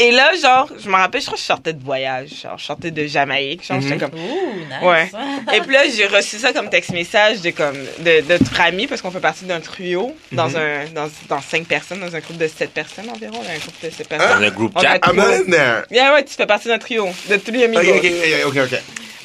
c'est- 0.00 0.06
Et 0.06 0.10
là, 0.12 0.30
genre, 0.40 0.68
je 0.82 0.88
me 0.88 0.94
rappelle, 0.94 1.20
je 1.20 1.26
crois 1.26 1.36
que 1.36 1.42
je 1.42 1.46
sortais 1.46 1.72
de 1.72 1.82
voyage. 1.84 2.30
Genre, 2.42 2.56
je 2.58 2.64
sortais 2.64 2.90
de 2.90 3.06
Jamaïque. 3.06 3.64
Genre, 3.66 3.80
j'étais 3.80 3.94
Mhm. 3.94 4.00
comme... 4.00 4.18
Ouh, 4.18 4.56
nice. 4.56 4.82
Ouais. 4.82 5.10
Et 5.56 5.60
puis 5.60 5.72
là, 5.74 5.82
j'ai 5.94 6.06
reçu 6.06 6.38
ça 6.38 6.52
comme 6.52 6.68
texte 6.70 6.90
message 6.90 7.40
de 7.42 7.50
comme 7.50 7.76
de, 7.98 8.20
de 8.22 8.32
notre 8.38 8.60
ami 8.60 8.86
parce 8.86 9.02
qu'on 9.02 9.10
fait 9.10 9.20
partie 9.20 9.44
d'un 9.44 9.60
trio 9.60 10.14
dans 10.32 10.48
Mhm. 10.48 10.56
un 10.56 10.84
dans, 10.94 11.10
dans 11.28 11.40
cinq 11.40 11.66
personnes 11.66 12.00
dans 12.00 12.14
un 12.14 12.20
groupe 12.20 12.38
de 12.38 12.48
sept 12.48 12.70
personnes 12.70 13.08
environ, 13.10 13.38
on 13.44 13.48
a 13.48 13.52
un 13.54 13.58
groupe 13.58 13.74
de 13.82 13.90
sept 13.90 14.10
Dans 14.10 14.16
personnes. 14.18 14.42
le 14.42 14.50
groupe 14.50 14.72
On 14.74 14.80
a 14.80 14.82
chat. 14.82 14.98
tout- 14.98 15.10
I'm 15.10 15.16
not 15.16 15.22
in 15.32 15.50
there. 15.50 15.82
Yeah, 15.90 16.14
ouais, 16.14 16.24
tu 16.24 16.34
fais 16.34 16.46
partie 16.46 16.68
d'un 16.68 16.78
trio 16.78 17.06
de 17.28 17.36
tous 17.36 17.50
les 17.50 17.64
amigos. 17.64 17.82
Ok, 17.82 18.06
ok, 18.46 18.56
ok. 18.72 18.78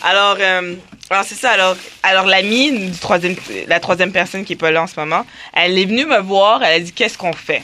Alors, 0.03 0.37
euh, 0.39 0.75
alors 1.09 1.23
c'est 1.25 1.35
ça. 1.35 1.51
Alors, 1.51 1.75
alors 2.03 2.25
l'amie 2.25 2.71
du 2.89 2.99
troisième, 2.99 3.35
la 3.67 3.79
troisième 3.79 4.11
personne 4.11 4.43
qui 4.43 4.53
est 4.53 4.57
pas 4.57 4.71
là 4.71 4.83
en 4.83 4.87
ce 4.87 4.99
moment, 4.99 5.25
elle 5.53 5.77
est 5.79 5.85
venue 5.85 6.05
me 6.05 6.19
voir. 6.19 6.61
Elle 6.63 6.73
a 6.73 6.79
dit 6.79 6.91
qu'est-ce 6.91 7.17
qu'on 7.17 7.33
fait? 7.33 7.63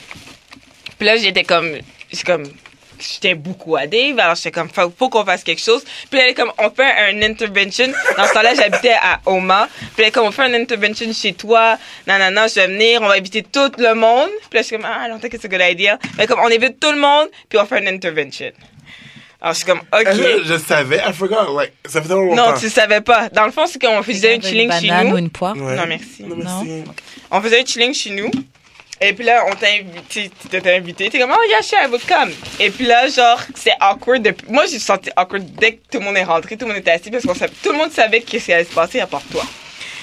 Puis 0.98 1.06
là, 1.06 1.16
j'étais 1.16 1.44
comme, 1.44 1.72
j'ai 2.12 2.22
comme, 2.24 2.44
j'étais 3.02 3.34
beaucoup 3.34 3.76
à 3.76 3.86
Dave. 3.86 4.18
Alors 4.18 4.34
j'étais 4.36 4.50
comme, 4.50 4.68
faut, 4.68 4.92
faut 4.98 5.08
qu'on 5.08 5.24
fasse 5.24 5.42
quelque 5.44 5.60
chose. 5.62 5.84
Puis 6.10 6.20
elle 6.20 6.30
est 6.30 6.34
comme, 6.34 6.52
on 6.58 6.70
fait 6.70 6.92
un 7.10 7.20
intervention. 7.22 7.88
Dans 8.16 8.26
ce 8.26 8.32
temps-là, 8.34 8.54
j'habitais 8.54 8.94
à 9.00 9.20
Oma. 9.26 9.68
Puis 9.78 9.88
elle 9.98 10.04
est 10.06 10.10
comme, 10.10 10.26
on 10.26 10.30
fait 10.32 10.42
un 10.42 10.54
intervention 10.54 11.12
chez 11.12 11.32
toi. 11.34 11.76
Non, 12.06 12.18
non, 12.18 12.30
non, 12.30 12.46
je 12.48 12.54
vais 12.54 12.66
venir. 12.68 13.02
On 13.02 13.08
va 13.08 13.14
inviter 13.14 13.42
tout 13.42 13.70
le 13.78 13.94
monde. 13.94 14.30
Puis 14.50 14.54
là, 14.58 14.62
je 14.62 14.66
suis 14.66 14.76
comme, 14.76 14.86
ah, 14.88 15.06
I 15.06 15.10
don't 15.10 15.20
think 15.20 15.34
it's 15.34 15.44
a 15.44 15.48
good 15.48 15.60
idea. 15.62 15.98
Mais 16.16 16.26
comme, 16.26 16.40
on 16.40 16.46
invite 16.46 16.78
tout 16.80 16.92
le 16.92 16.98
monde. 17.00 17.28
Puis 17.48 17.58
on 17.58 17.66
fait 17.66 17.78
un 17.78 17.86
intervention. 17.92 18.50
Alors 19.40 19.54
je 19.54 19.58
suis 19.58 19.66
comme, 19.66 19.80
ok. 19.80 20.04
Que 20.04 20.44
Je 20.44 20.56
savais, 20.56 20.98
I 21.04 21.12
forgot, 21.12 21.52
like, 21.58 21.72
ça 21.84 22.00
fait 22.00 22.06
tellement 22.06 22.32
Non, 22.34 22.46
longtemps. 22.46 22.60
tu 22.60 22.68
savais 22.70 23.00
pas. 23.00 23.28
Dans 23.30 23.44
le 23.44 23.50
fond, 23.50 23.66
c'est 23.66 23.82
qu'on 23.82 24.00
faisait 24.04 24.36
un 24.36 24.40
chilling 24.40 24.70
une 24.72 24.80
chez 24.80 24.86
banane 24.88 25.06
ou 25.08 25.10
nous. 25.10 25.18
une 25.18 25.30
poire 25.30 25.56
Ouais. 25.56 25.74
Non, 25.74 25.82
merci. 25.88 26.22
Non, 26.22 26.36
merci. 26.36 26.84
On 27.28 27.40
faisait 27.40 27.60
un 27.60 27.64
chilling 27.64 27.92
chez 27.92 28.10
nous. 28.10 28.30
Et 29.02 29.12
puis 29.14 29.24
là, 29.24 29.44
on 29.48 29.54
t'a 29.54 29.66
invité, 29.68 30.30
t'étais 30.50 30.76
invité. 30.76 31.10
T'es 31.10 31.18
comme, 31.18 31.32
oh, 31.36 31.42
yeah, 31.48 31.60
sure, 31.62 31.78
I 31.82 31.86
will 31.90 32.00
come. 32.06 32.30
Et 32.60 32.70
puis 32.70 32.86
là, 32.86 33.08
genre, 33.08 33.40
c'est 33.54 33.72
awkward. 33.80 34.22
depuis- 34.22 34.46
Moi, 34.48 34.64
j'ai 34.70 34.78
senti 34.78 35.10
awkward 35.16 35.44
dès 35.58 35.74
que 35.74 35.80
tout 35.90 35.98
le 35.98 36.04
monde 36.04 36.16
est 36.16 36.24
rentré, 36.24 36.56
tout 36.56 36.64
le 36.66 36.72
monde 36.72 36.80
était 36.80 36.92
assis 36.92 37.10
parce 37.10 37.24
savait, 37.38 37.52
tout 37.62 37.72
le 37.72 37.78
monde 37.78 37.90
savait 37.90 38.20
qu'est-ce 38.20 38.44
qui 38.46 38.52
allait 38.52 38.64
se 38.64 38.72
passer 38.72 39.00
à 39.00 39.06
part 39.06 39.22
toi. 39.30 39.44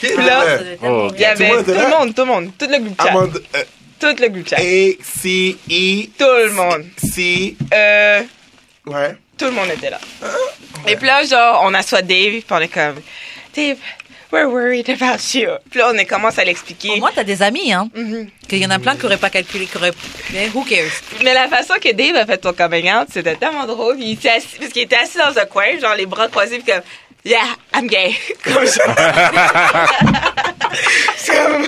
Qui 0.02 0.08
là, 0.18 0.56
était 0.62 0.78
Oh, 0.84 1.10
Il 1.14 1.20
y 1.22 1.26
avait 1.26 1.50
Tout 1.50 1.52
le 1.52 1.56
monde 1.58 1.66
tout 1.66 1.72
le 1.74 1.88
monde, 1.90 2.16
tout 2.16 2.22
le 2.22 2.28
monde, 2.28 2.52
tout 2.58 2.68
le 2.70 2.80
groupe 2.80 3.02
chat. 3.02 3.10
Amanda, 3.10 3.40
euh, 3.56 3.64
Tout 4.00 4.16
le 4.22 4.28
groupe 4.30 4.48
chat. 4.50 4.56
A, 4.58 4.92
C, 5.04 5.58
E, 5.70 6.06
Tout 6.18 6.26
le 6.48 6.52
monde. 6.52 6.86
C, 6.98 7.56
Euh, 7.74 8.22
ouais. 8.86 9.16
tout 9.38 9.46
le 9.46 9.52
monde 9.52 9.70
était 9.76 9.90
là. 9.90 10.00
Et 10.88 10.96
puis 10.96 11.06
là, 11.08 11.24
genre, 11.24 11.62
on 11.66 11.74
assoit 11.74 12.02
Dave, 12.02 12.32
puis 12.32 12.46
on 12.50 12.60
est 12.60 12.68
comme, 12.70 12.96
Dave, 13.56 13.78
we're 14.32 14.48
worried 14.48 14.90
about 14.90 15.34
you. 15.34 15.50
Puis 15.70 15.80
là, 15.80 15.92
on 15.94 16.06
commence 16.06 16.38
à 16.40 16.44
l'expliquer. 16.44 16.92
Au 16.92 16.98
moins, 16.98 17.12
t'as 17.14 17.24
des 17.24 17.42
amis, 17.42 17.72
hein. 17.74 17.90
Mhm. 17.96 18.30
Qu'il 18.48 18.60
y 18.60 18.66
en 18.66 18.70
a 18.70 18.80
plein 18.80 18.96
qui 18.96 19.04
n'auraient 19.04 19.18
pas 19.18 19.30
calculé, 19.30 19.66
qui 19.66 19.78
auraient. 19.78 19.94
Mais 20.34 20.50
who 20.54 20.64
cares? 20.64 20.92
Mais 21.24 21.34
la 21.34 21.48
façon 21.48 21.76
que 21.82 21.92
Dave 21.94 22.16
a 22.16 22.26
fait 22.26 22.44
son 22.44 22.54
coming 22.54 22.92
out, 22.92 23.08
c'était 23.12 23.36
tellement 23.36 23.66
drôle. 23.66 23.98
Il 24.00 24.14
était 24.14 24.30
assis, 24.30 24.58
parce 24.60 24.72
qu'il 24.72 24.84
était 24.84 24.98
assis 24.98 25.18
dans 25.18 25.38
un 25.38 25.46
coin, 25.46 25.78
genre 25.80 25.96
les 25.96 26.06
bras 26.06 26.28
croisés, 26.28 26.60
puis 26.60 26.72
comme, 26.74 26.82
yeah, 27.26 27.56
I'm 27.74 27.88
gay. 27.88 28.16
Comme 28.44 28.66
ça. 28.66 28.84
c'est 31.18 31.36
comme... 31.36 31.68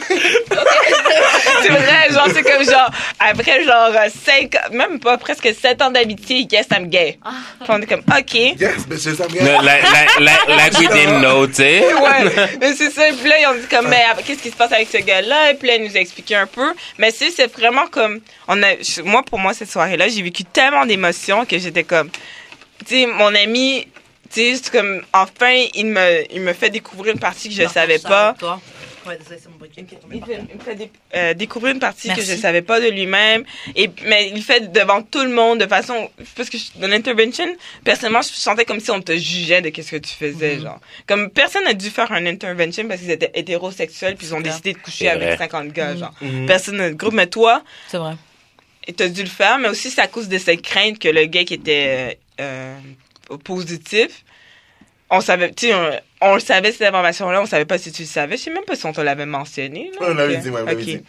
c'est 1.61 1.69
vrai, 1.69 2.09
genre, 2.11 2.27
c'est 2.33 2.43
comme 2.43 2.63
genre, 2.63 2.89
après 3.19 3.63
genre 3.63 3.91
5, 4.25 4.71
même 4.71 4.99
pas 4.99 5.17
presque 5.17 5.49
7 5.53 5.81
ans 5.81 5.91
d'amitié, 5.91 6.47
yes, 6.51 6.67
I'm 6.71 6.87
gay. 6.87 7.17
Puis 7.59 7.69
on 7.69 7.81
est 7.81 7.85
comme, 7.87 8.01
OK. 8.17 8.33
Yes, 8.33 8.87
bitches, 8.87 9.19
I'm 9.19 9.27
No, 9.45 9.59
gay. 9.61 9.65
like, 9.65 9.83
like, 9.91 10.19
like, 10.19 10.47
like 10.47 10.77
we 10.79 10.87
didn't 10.89 11.21
know, 11.21 11.47
tu 11.47 11.53
sais. 11.55 11.81
ouais, 11.93 12.49
mais 12.59 12.73
c'est 12.75 12.89
ça. 12.91 13.03
Puis 13.19 13.29
là, 13.29 13.39
ils 13.39 13.47
ont 13.47 13.55
dit 13.55 13.67
comme, 13.69 13.87
mais 13.87 14.03
qu'est-ce 14.25 14.41
qui 14.41 14.49
se 14.49 14.55
passe 14.55 14.71
avec 14.71 14.87
ce 14.91 14.97
gars-là? 14.97 15.51
Et 15.51 15.53
puis 15.55 15.67
là, 15.67 15.75
ils 15.75 15.83
nous 15.83 15.95
a 15.97 15.99
expliqué 15.99 16.35
un 16.35 16.47
peu. 16.47 16.73
Mais 16.97 17.11
c'est, 17.11 17.29
c'est 17.31 17.51
vraiment 17.51 17.87
comme, 17.87 18.19
on 18.47 18.61
a, 18.63 18.67
moi, 19.03 19.23
pour 19.23 19.39
moi, 19.39 19.53
cette 19.53 19.71
soirée-là, 19.71 20.07
j'ai 20.07 20.21
vécu 20.21 20.43
tellement 20.43 20.85
d'émotions 20.85 21.45
que 21.45 21.57
j'étais 21.57 21.83
comme, 21.83 22.09
tu 22.87 23.01
sais, 23.01 23.05
mon 23.05 23.33
ami, 23.35 23.87
tu 24.33 24.55
sais, 24.55 24.71
comme, 24.71 25.01
enfin, 25.13 25.65
il 25.75 25.85
me, 25.87 26.23
il 26.33 26.41
me 26.41 26.53
fait 26.53 26.69
découvrir 26.69 27.13
une 27.13 27.19
partie 27.19 27.49
que 27.49 27.55
je 27.55 27.67
savais 27.67 27.99
pas. 27.99 28.35
Ouais, 29.07 29.17
désolé, 29.17 29.39
c'est 29.41 29.49
mon 29.49 29.55
briquet. 29.57 29.83
Il, 30.13 30.23
fait- 30.23 30.41
il 30.51 30.57
me 30.57 30.61
fait 30.63 30.91
euh, 31.15 31.33
découvrir 31.33 31.73
une 31.73 31.79
partie 31.79 32.07
Merci. 32.09 32.21
que 32.23 32.31
je 32.35 32.39
savais 32.39 32.61
pas 32.61 32.79
de 32.79 32.85
lui-même. 32.87 33.43
Et, 33.75 33.89
mais 34.05 34.27
il 34.29 34.35
le 34.35 34.41
fait 34.41 34.71
devant 34.71 35.01
tout 35.01 35.23
le 35.23 35.29
monde 35.31 35.59
de 35.59 35.65
façon, 35.65 36.07
parce 36.35 36.51
que 36.51 36.59
je- 36.59 36.79
dans 36.79 36.87
l'intervention, 36.87 37.47
personnellement, 37.83 38.21
je 38.21 38.27
sentais 38.27 38.63
comme 38.63 38.79
si 38.79 38.91
on 38.91 39.01
te 39.01 39.13
jugeait 39.13 39.61
de 39.63 39.69
qu'est-ce 39.69 39.89
que 39.89 39.95
tu 39.97 40.13
faisais, 40.13 40.57
Mhm. 40.57 40.61
genre. 40.61 40.79
Comme 41.07 41.31
personne 41.31 41.63
n'a 41.63 41.73
dû 41.73 41.89
faire 41.89 42.11
un 42.11 42.23
intervention 42.27 42.87
parce 42.87 43.01
qu'ils 43.01 43.09
étaient 43.09 43.31
hétérosexuels 43.33 44.15
puis 44.17 44.27
ils 44.27 44.35
ont 44.35 44.41
décidé 44.41 44.73
de 44.73 44.77
coucher 44.77 45.09
avec 45.09 45.29
vrai. 45.29 45.37
50 45.37 45.69
gars, 45.73 45.93
Mhm. 45.93 45.99
genre. 45.99 46.13
Mhm. 46.21 46.45
Personne 46.45 46.77
n'a 46.77 46.89
de 46.91 46.93
groupe, 46.95 47.13
mais 47.15 47.25
toi, 47.27 47.63
C'est 47.87 47.97
vrai. 47.97 48.13
et 48.87 48.93
t'as 48.93 49.07
dû 49.07 49.23
le 49.23 49.29
faire, 49.29 49.57
mais 49.57 49.69
aussi 49.69 49.89
c'est 49.89 50.01
à 50.01 50.07
cause 50.07 50.27
de 50.29 50.37
cette 50.37 50.61
crainte 50.61 50.99
que 50.99 51.07
le 51.07 51.25
gars 51.25 51.43
qui 51.43 51.55
était 51.55 52.17
euh, 52.39 52.43
euh, 52.43 52.75
positif, 53.37 54.23
on 55.09 55.19
savait, 55.21 55.51
tu 55.51 55.67
sais, 55.67 55.73
on, 55.73 55.91
on 56.29 56.33
le 56.35 56.39
savait 56.39 56.71
cette 56.71 56.83
information-là, 56.87 57.41
on 57.41 57.45
savait 57.45 57.65
pas 57.65 57.77
si 57.77 57.91
tu 57.91 58.03
le 58.03 58.07
savais, 58.07 58.37
je 58.37 58.43
sais 58.43 58.51
même 58.51 58.63
pas 58.63 58.75
si 58.75 58.85
on 58.85 58.93
te 58.93 59.01
l'avait 59.01 59.25
mentionné. 59.25 59.91
là. 59.99 60.07
On 60.09 60.13
l'avait 60.13 60.37
dit, 60.37 60.49
ouais, 60.49 60.61
on 60.61 60.65
l'avait 60.65 60.81
Ok. 60.81 60.87
dit. 60.87 60.99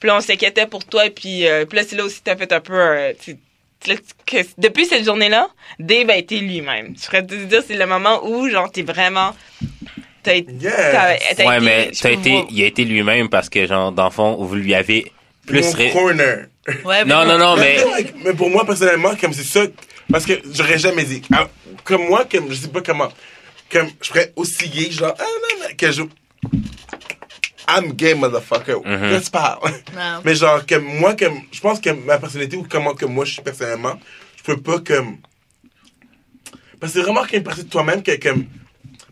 Puis 0.00 0.08
là, 0.08 0.16
on 0.16 0.20
s'inquiétait 0.20 0.66
pour 0.66 0.84
toi, 0.84 1.04
puis, 1.14 1.46
euh, 1.46 1.64
puis 1.64 1.78
là, 1.78 1.84
c'est 1.88 1.96
là 1.96 2.04
aussi 2.04 2.20
t'as 2.22 2.36
fait 2.36 2.52
un 2.52 2.60
peu, 2.60 2.74
euh, 2.74 3.12
tu- 3.22 3.36
tu- 3.80 3.96
que- 4.26 4.46
depuis 4.58 4.86
cette 4.86 5.04
journée-là, 5.04 5.48
Dave 5.78 6.10
a 6.10 6.16
été 6.16 6.40
lui-même. 6.40 6.94
Je 7.00 7.04
pourrais 7.04 7.24
te 7.24 7.34
dire, 7.34 7.62
c'est 7.66 7.76
le 7.76 7.86
moment 7.86 8.26
où, 8.26 8.48
genre, 8.48 8.70
t'es 8.72 8.82
vraiment, 8.82 9.34
t'as 10.24 10.34
Yes. 10.34 10.44
t'as 11.36 11.44
Ouais, 11.46 11.56
été- 11.58 11.60
mais 11.64 11.90
t'as 12.00 12.10
été, 12.10 12.44
il 12.50 12.62
a 12.62 12.66
été 12.66 12.84
lui-même 12.84 13.28
parce 13.28 13.48
que, 13.48 13.66
genre, 13.66 13.92
dans 13.92 14.06
le 14.06 14.10
fond, 14.10 14.36
vous 14.42 14.54
lui 14.56 14.74
avez 14.74 15.12
plus... 15.46 15.62
Mon 15.62 15.70
ré- 15.72 15.90
corner. 15.92 16.46
Ouais, 16.84 17.04
Non, 17.04 17.24
non, 17.26 17.36
non, 17.38 17.56
mais... 17.56 17.76
Mais 18.24 18.32
pour 18.32 18.48
moi, 18.50 18.64
personnellement, 18.64 19.14
comme 19.20 19.32
c'est 19.34 19.44
ça, 19.44 19.60
parce 20.10 20.24
que 20.26 20.32
j'aurais 20.52 20.78
jamais 20.78 21.04
dit. 21.04 21.22
Ah, 21.32 21.48
Comme 21.84 22.06
moi, 22.08 22.24
comme 22.30 22.50
je 22.50 22.54
sais 22.56 22.68
pas 22.68 22.80
comment, 22.82 23.10
comme 23.70 23.88
je 24.02 24.08
pourrais 24.08 24.32
osciller, 24.36 24.90
genre, 24.90 25.14
ah 25.18 25.22
non, 25.22 25.60
non, 25.68 25.74
que 25.76 25.90
je. 25.92 26.02
I'm 27.66 27.92
gay, 27.94 28.14
motherfucker. 28.14 28.76
Mhm. 28.84 29.10
Let's 29.10 29.30
parle. 29.30 29.60
Non. 29.94 30.20
Mais 30.24 30.34
genre, 30.34 30.64
comme 30.66 30.84
moi, 30.84 31.14
comme, 31.16 31.40
je 31.50 31.60
pense 31.60 31.80
que 31.80 31.90
ma 31.90 32.18
personnalité 32.18 32.56
ou 32.56 32.66
comment 32.68 32.94
que 32.94 33.06
moi 33.06 33.24
je 33.24 33.32
suis 33.34 33.42
personnellement, 33.42 33.98
je 34.36 34.42
peux 34.42 34.60
pas 34.60 34.80
comme. 34.80 35.18
Parce 36.78 36.92
que 36.92 36.98
c'est 36.98 37.04
vraiment 37.04 37.22
qu'il 37.22 37.32
y 37.32 37.36
a 37.36 37.38
une 37.38 37.44
partie 37.44 37.64
de 37.64 37.70
toi-même 37.70 38.02
que, 38.02 38.14
comme. 38.16 38.44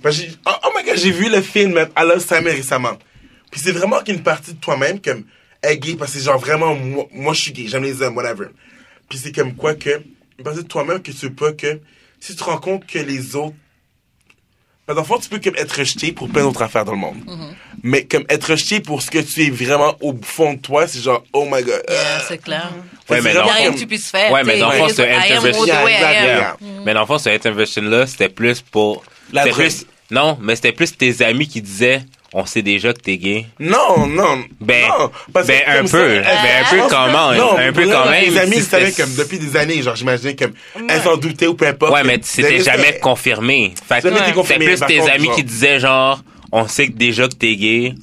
Parce 0.02 0.18
que 0.18 0.24
j'ai- 0.24 0.32
oh, 0.46 0.50
oh 0.64 0.68
my 0.76 0.84
god, 0.84 0.96
j'ai 0.98 1.12
vu 1.12 1.30
le 1.30 1.40
film 1.40 1.78
I 1.96 2.02
Love 2.02 2.18
Simon 2.26 2.50
récemment. 2.50 2.98
Puis 3.50 3.60
c'est 3.60 3.72
vraiment 3.72 4.00
qu'il 4.00 4.08
y 4.08 4.12
a 4.12 4.18
une 4.18 4.24
partie 4.24 4.52
de 4.52 4.58
toi-même 4.58 5.00
comme 5.00 5.24
est 5.62 5.78
gay 5.78 5.94
parce 5.94 6.12
que 6.12 6.18
genre 6.18 6.38
vraiment 6.38 6.74
moi, 6.74 7.06
moi 7.12 7.32
je 7.34 7.40
suis 7.42 7.52
gay, 7.52 7.66
j'aime 7.68 7.84
les 7.84 8.02
hommes, 8.02 8.16
whatever. 8.16 8.46
Puis 9.08 9.18
c'est 9.18 9.32
comme 9.32 9.54
quoi 9.54 9.74
que 9.74 10.02
de 10.42 10.62
toi-même 10.62 11.00
que 11.02 11.12
tu 11.12 11.30
pas 11.30 11.52
que 11.52 11.80
si 12.20 12.32
tu 12.32 12.38
te 12.38 12.44
rends 12.44 12.58
compte 12.58 12.86
que 12.86 12.98
les 12.98 13.34
autres 13.36 13.54
Parce 14.86 14.98
qu'en 14.98 15.04
fond, 15.04 15.18
tu 15.18 15.28
peux 15.28 15.38
comme 15.38 15.56
être 15.56 15.78
rejeté 15.78 16.12
pour 16.12 16.28
plein 16.28 16.42
d'autres 16.42 16.62
affaires 16.62 16.84
dans 16.84 16.92
le 16.92 16.98
monde. 16.98 17.16
Mais 17.82 18.04
comme 18.04 18.24
être 18.28 18.50
rejeté 18.50 18.80
pour 18.80 19.02
ce 19.02 19.10
que 19.10 19.18
tu 19.18 19.46
es 19.46 19.50
vraiment 19.50 19.96
au 20.00 20.14
fond 20.22 20.54
de 20.54 20.58
toi, 20.58 20.86
c'est 20.86 21.00
genre, 21.00 21.24
oh 21.32 21.44
my 21.44 21.62
god. 21.62 21.82
Yeah, 21.88 22.20
c'est 22.28 22.38
clair. 22.38 22.70
Ouais, 23.08 23.20
c'est 23.20 23.22
mais 23.22 23.30
Il 23.30 23.32
n'y 23.32 23.38
a 23.38 23.40
dans 23.40 23.40
vraiment 23.40 23.58
rien 23.58 23.68
le 23.68 23.74
que 23.74 23.78
tu 23.78 23.86
puisses 23.86 24.10
faire. 24.10 24.32
Ouais, 24.32 24.44
mais 24.44 24.52
t'sais, 24.52 24.60
dans 24.60 24.72
le 24.72 24.78
fond, 24.78 24.88
ce. 24.88 25.02
Mais 26.84 26.94
dans 26.94 27.00
le 27.00 27.06
fond, 27.06 27.18
intervention-là, 27.30 28.06
c'était 28.06 28.28
plus 28.28 28.60
pour. 28.60 29.04
La 29.32 29.46
plus. 29.46 29.86
Non, 30.10 30.36
mais 30.40 30.56
c'était 30.56 30.72
plus 30.72 30.96
tes 30.96 31.24
amis 31.24 31.48
qui 31.48 31.62
disaient 31.62 32.02
on 32.32 32.46
sait 32.46 32.62
déjà 32.62 32.92
que 32.92 33.00
t'es 33.00 33.16
gay. 33.18 33.46
Non, 33.60 34.06
non. 34.06 34.42
Ben, 34.60 34.88
non, 34.88 35.10
parce 35.32 35.46
que 35.46 35.52
ben 35.52 35.62
un 35.68 35.82
peu. 35.82 35.88
ça, 35.88 35.98
ben 35.98 36.64
un 36.64 36.70
peu 36.70 36.88
quand 36.88 37.06
même. 37.06 37.38
Non, 37.40 37.58
un 37.58 37.72
peu 37.72 37.86
quand 37.86 38.10
même. 38.10 38.32
Mes 38.32 38.38
amis 38.38 38.52
ils 38.56 38.62
savaient 38.62 38.90
c'était- 38.90 39.02
comme 39.02 39.14
depuis 39.14 39.38
des 39.38 39.56
années, 39.56 39.82
genre 39.82 39.96
j'imagine 39.96 40.34
comme 40.36 40.52
elles 40.88 41.02
s'en 41.02 41.16
doutaient 41.16 41.46
ou 41.46 41.54
peu 41.54 41.66
importe. 41.66 41.92
Ouais, 41.92 42.04
mais 42.04 42.18
c'était 42.22 42.60
jamais 42.60 42.98
confirmé. 43.00 43.74
Fait 43.88 44.00
que 44.02 44.08
c'était 44.44 44.64
plus 44.64 44.80
tes 44.86 45.10
amis 45.10 45.30
qui 45.34 45.44
disaient 45.44 45.78
genre, 45.80 46.22
on 46.50 46.66
sait 46.68 46.88
que 46.88 46.92
déjà 46.92 47.28
que 47.28 47.34
t'es 47.34 47.56
gay. 47.56 47.94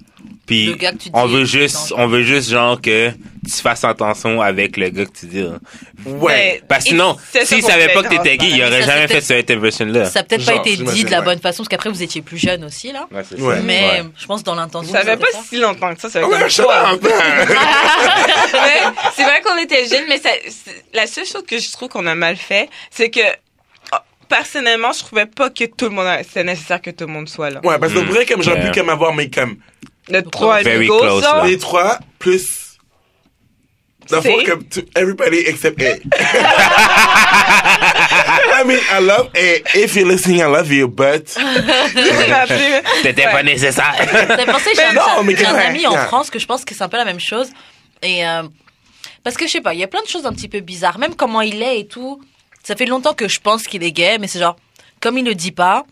Puis 0.49 0.65
Le 0.65 0.73
gars 0.75 0.91
que 0.93 0.97
tu 0.97 1.09
on 1.13 1.27
veut 1.27 1.45
c'est 1.45 1.59
juste, 1.59 1.93
on 1.95 2.07
veut 2.07 2.23
juste 2.23 2.49
genre 2.49 2.81
que 2.81 3.11
tu 3.11 3.61
fasses 3.61 3.83
attention 3.83 4.41
avec 4.41 4.77
le 4.77 4.89
gars 4.89 5.05
que 5.05 5.11
tu 5.19 5.25
dis. 5.27 5.43
là. 5.43 5.59
Ouais. 6.05 6.61
Parce 6.67 6.83
que 6.85 6.89
sinon, 6.89 7.15
c'est 7.31 7.41
ça 7.45 7.55
s'il 7.55 7.63
savait 7.63 7.89
pas 7.93 8.01
que 8.03 8.09
t'étais 8.09 8.37
gay, 8.37 8.47
il 8.49 8.61
aurait 8.63 8.81
jamais 8.81 9.07
c'est 9.07 9.13
fait 9.15 9.21
ce 9.21 9.33
intervention-là. 9.33 10.05
Ça 10.05 10.19
n'a 10.19 10.23
peut-être 10.25 10.45
pas 10.45 10.55
été 10.55 10.75
dit 10.77 11.03
de 11.03 11.11
la 11.11 11.21
bonne 11.21 11.39
façon, 11.39 11.57
parce 11.63 11.69
qu'après, 11.69 11.89
vous 11.89 12.01
étiez 12.01 12.21
plus 12.23 12.37
jeune 12.39 12.63
aussi, 12.65 12.91
là. 12.91 13.07
Ouais, 13.11 13.21
c'est. 13.27 13.37
Mais 13.63 14.01
Ouais. 14.01 14.05
je 14.17 14.25
pense 14.25 14.43
dans 14.43 14.55
l'intention. 14.55 14.91
Ça 14.91 15.01
fait 15.03 15.11
c'était 15.11 15.31
pas 15.31 15.39
si 15.47 15.57
longtemps 15.57 15.93
que 15.93 16.01
ça, 16.01 16.09
ça 16.09 16.25
Ouais, 16.27 16.39
comme 16.39 16.49
je 16.49 16.61
c'est 19.15 19.23
vrai 19.23 19.41
qu'on 19.43 19.57
était 19.57 19.85
jeunes, 19.87 20.05
mais 20.07 20.19
ça, 20.19 20.29
c'est- 20.47 20.83
la 20.93 21.07
seule 21.07 21.25
chose 21.25 21.43
que 21.47 21.57
je 21.59 21.71
trouve 21.71 21.89
qu'on 21.89 22.05
a 22.07 22.15
mal 22.15 22.35
fait, 22.35 22.69
c'est 22.91 23.09
que 23.09 23.19
oh, 23.93 23.97
personnellement, 24.27 24.91
je 24.93 24.99
trouvais 24.99 25.25
pas 25.25 25.49
que 25.49 25.65
tout 25.65 25.85
le 25.85 25.91
monde, 25.91 26.07
a- 26.07 26.23
c'était 26.23 26.43
nécessaire 26.43 26.81
que 26.81 26.91
tout 26.91 27.05
le 27.05 27.13
monde 27.13 27.29
soit 27.29 27.49
là. 27.49 27.59
Ouais, 27.63 27.77
parce 27.79 27.93
que 27.93 27.99
vrai, 27.99 28.25
comme 28.25 28.41
j'aurais 28.43 28.59
Yeah. 28.59 28.71
pu 28.71 28.79
comme 28.79 28.89
avoir 28.89 29.13
mes 29.13 29.29
comme 29.29 29.57
Le 30.09 30.23
trois 30.23 30.61
Very 30.61 30.89
amigos, 30.89 31.21
les 31.45 31.57
trois 31.57 31.99
plus. 32.17 32.69
Fond, 34.09 34.21
C'est- 34.23 34.43
comme 34.43 34.63
to 34.63 34.81
everybody 34.95 35.37
except 35.45 35.79
A. 35.83 35.97
I 38.59 38.63
mean, 38.65 38.79
I 38.91 38.99
love 39.01 39.29
A. 39.35 39.61
If 39.75 39.95
you're 39.95 40.07
listening, 40.07 40.39
I 40.39 40.45
love 40.45 40.71
you, 40.71 40.87
but. 40.87 41.27
C'était 43.03 43.23
pas 43.23 43.43
nécessaire. 43.43 43.93
C'est 43.99 44.45
pour 44.45 44.59
ça 44.59 44.71
que 44.71 44.77
j'ai 44.77 45.45
un, 45.45 45.55
ami 45.55 45.85
en. 45.85 45.95
France 46.07 46.31
que 46.31 46.39
je 46.39 46.47
pense 46.47 46.65
que 46.65 46.73
c'est 46.73 46.83
un 46.83 46.89
peu 46.89 46.97
la 46.97 47.05
même 47.05 47.19
chose. 47.19 47.49
Et 48.01 48.25
euh, 48.25 48.43
parce 49.23 49.37
que 49.37 49.45
je 49.45 49.51
sais 49.51 49.61
pas, 49.61 49.75
il 49.75 49.79
y 49.79 49.83
a 49.83 49.87
plein 49.87 50.01
de 50.01 50.07
choses 50.07 50.25
un 50.25 50.33
petit 50.33 50.47
peu 50.47 50.59
bizarres. 50.59 50.97
Même 50.97 51.13
comment 51.15 51.41
il 51.41 51.61
est 51.61 51.81
et 51.81 51.87
tout. 51.87 52.19
Ça 52.63 52.75
fait 52.75 52.87
longtemps 52.87 53.13
que 53.13 53.27
je 53.27 53.39
pense 53.39 53.67
qu'il 53.67 53.83
est 53.83 53.91
gay, 53.91 54.17
mais 54.19 54.27
c'est 54.27 54.39
genre, 54.39 54.55
comme 55.01 55.17
il 55.19 55.25
le 55.25 55.35
dit 55.35 55.51
pas, 55.51 55.85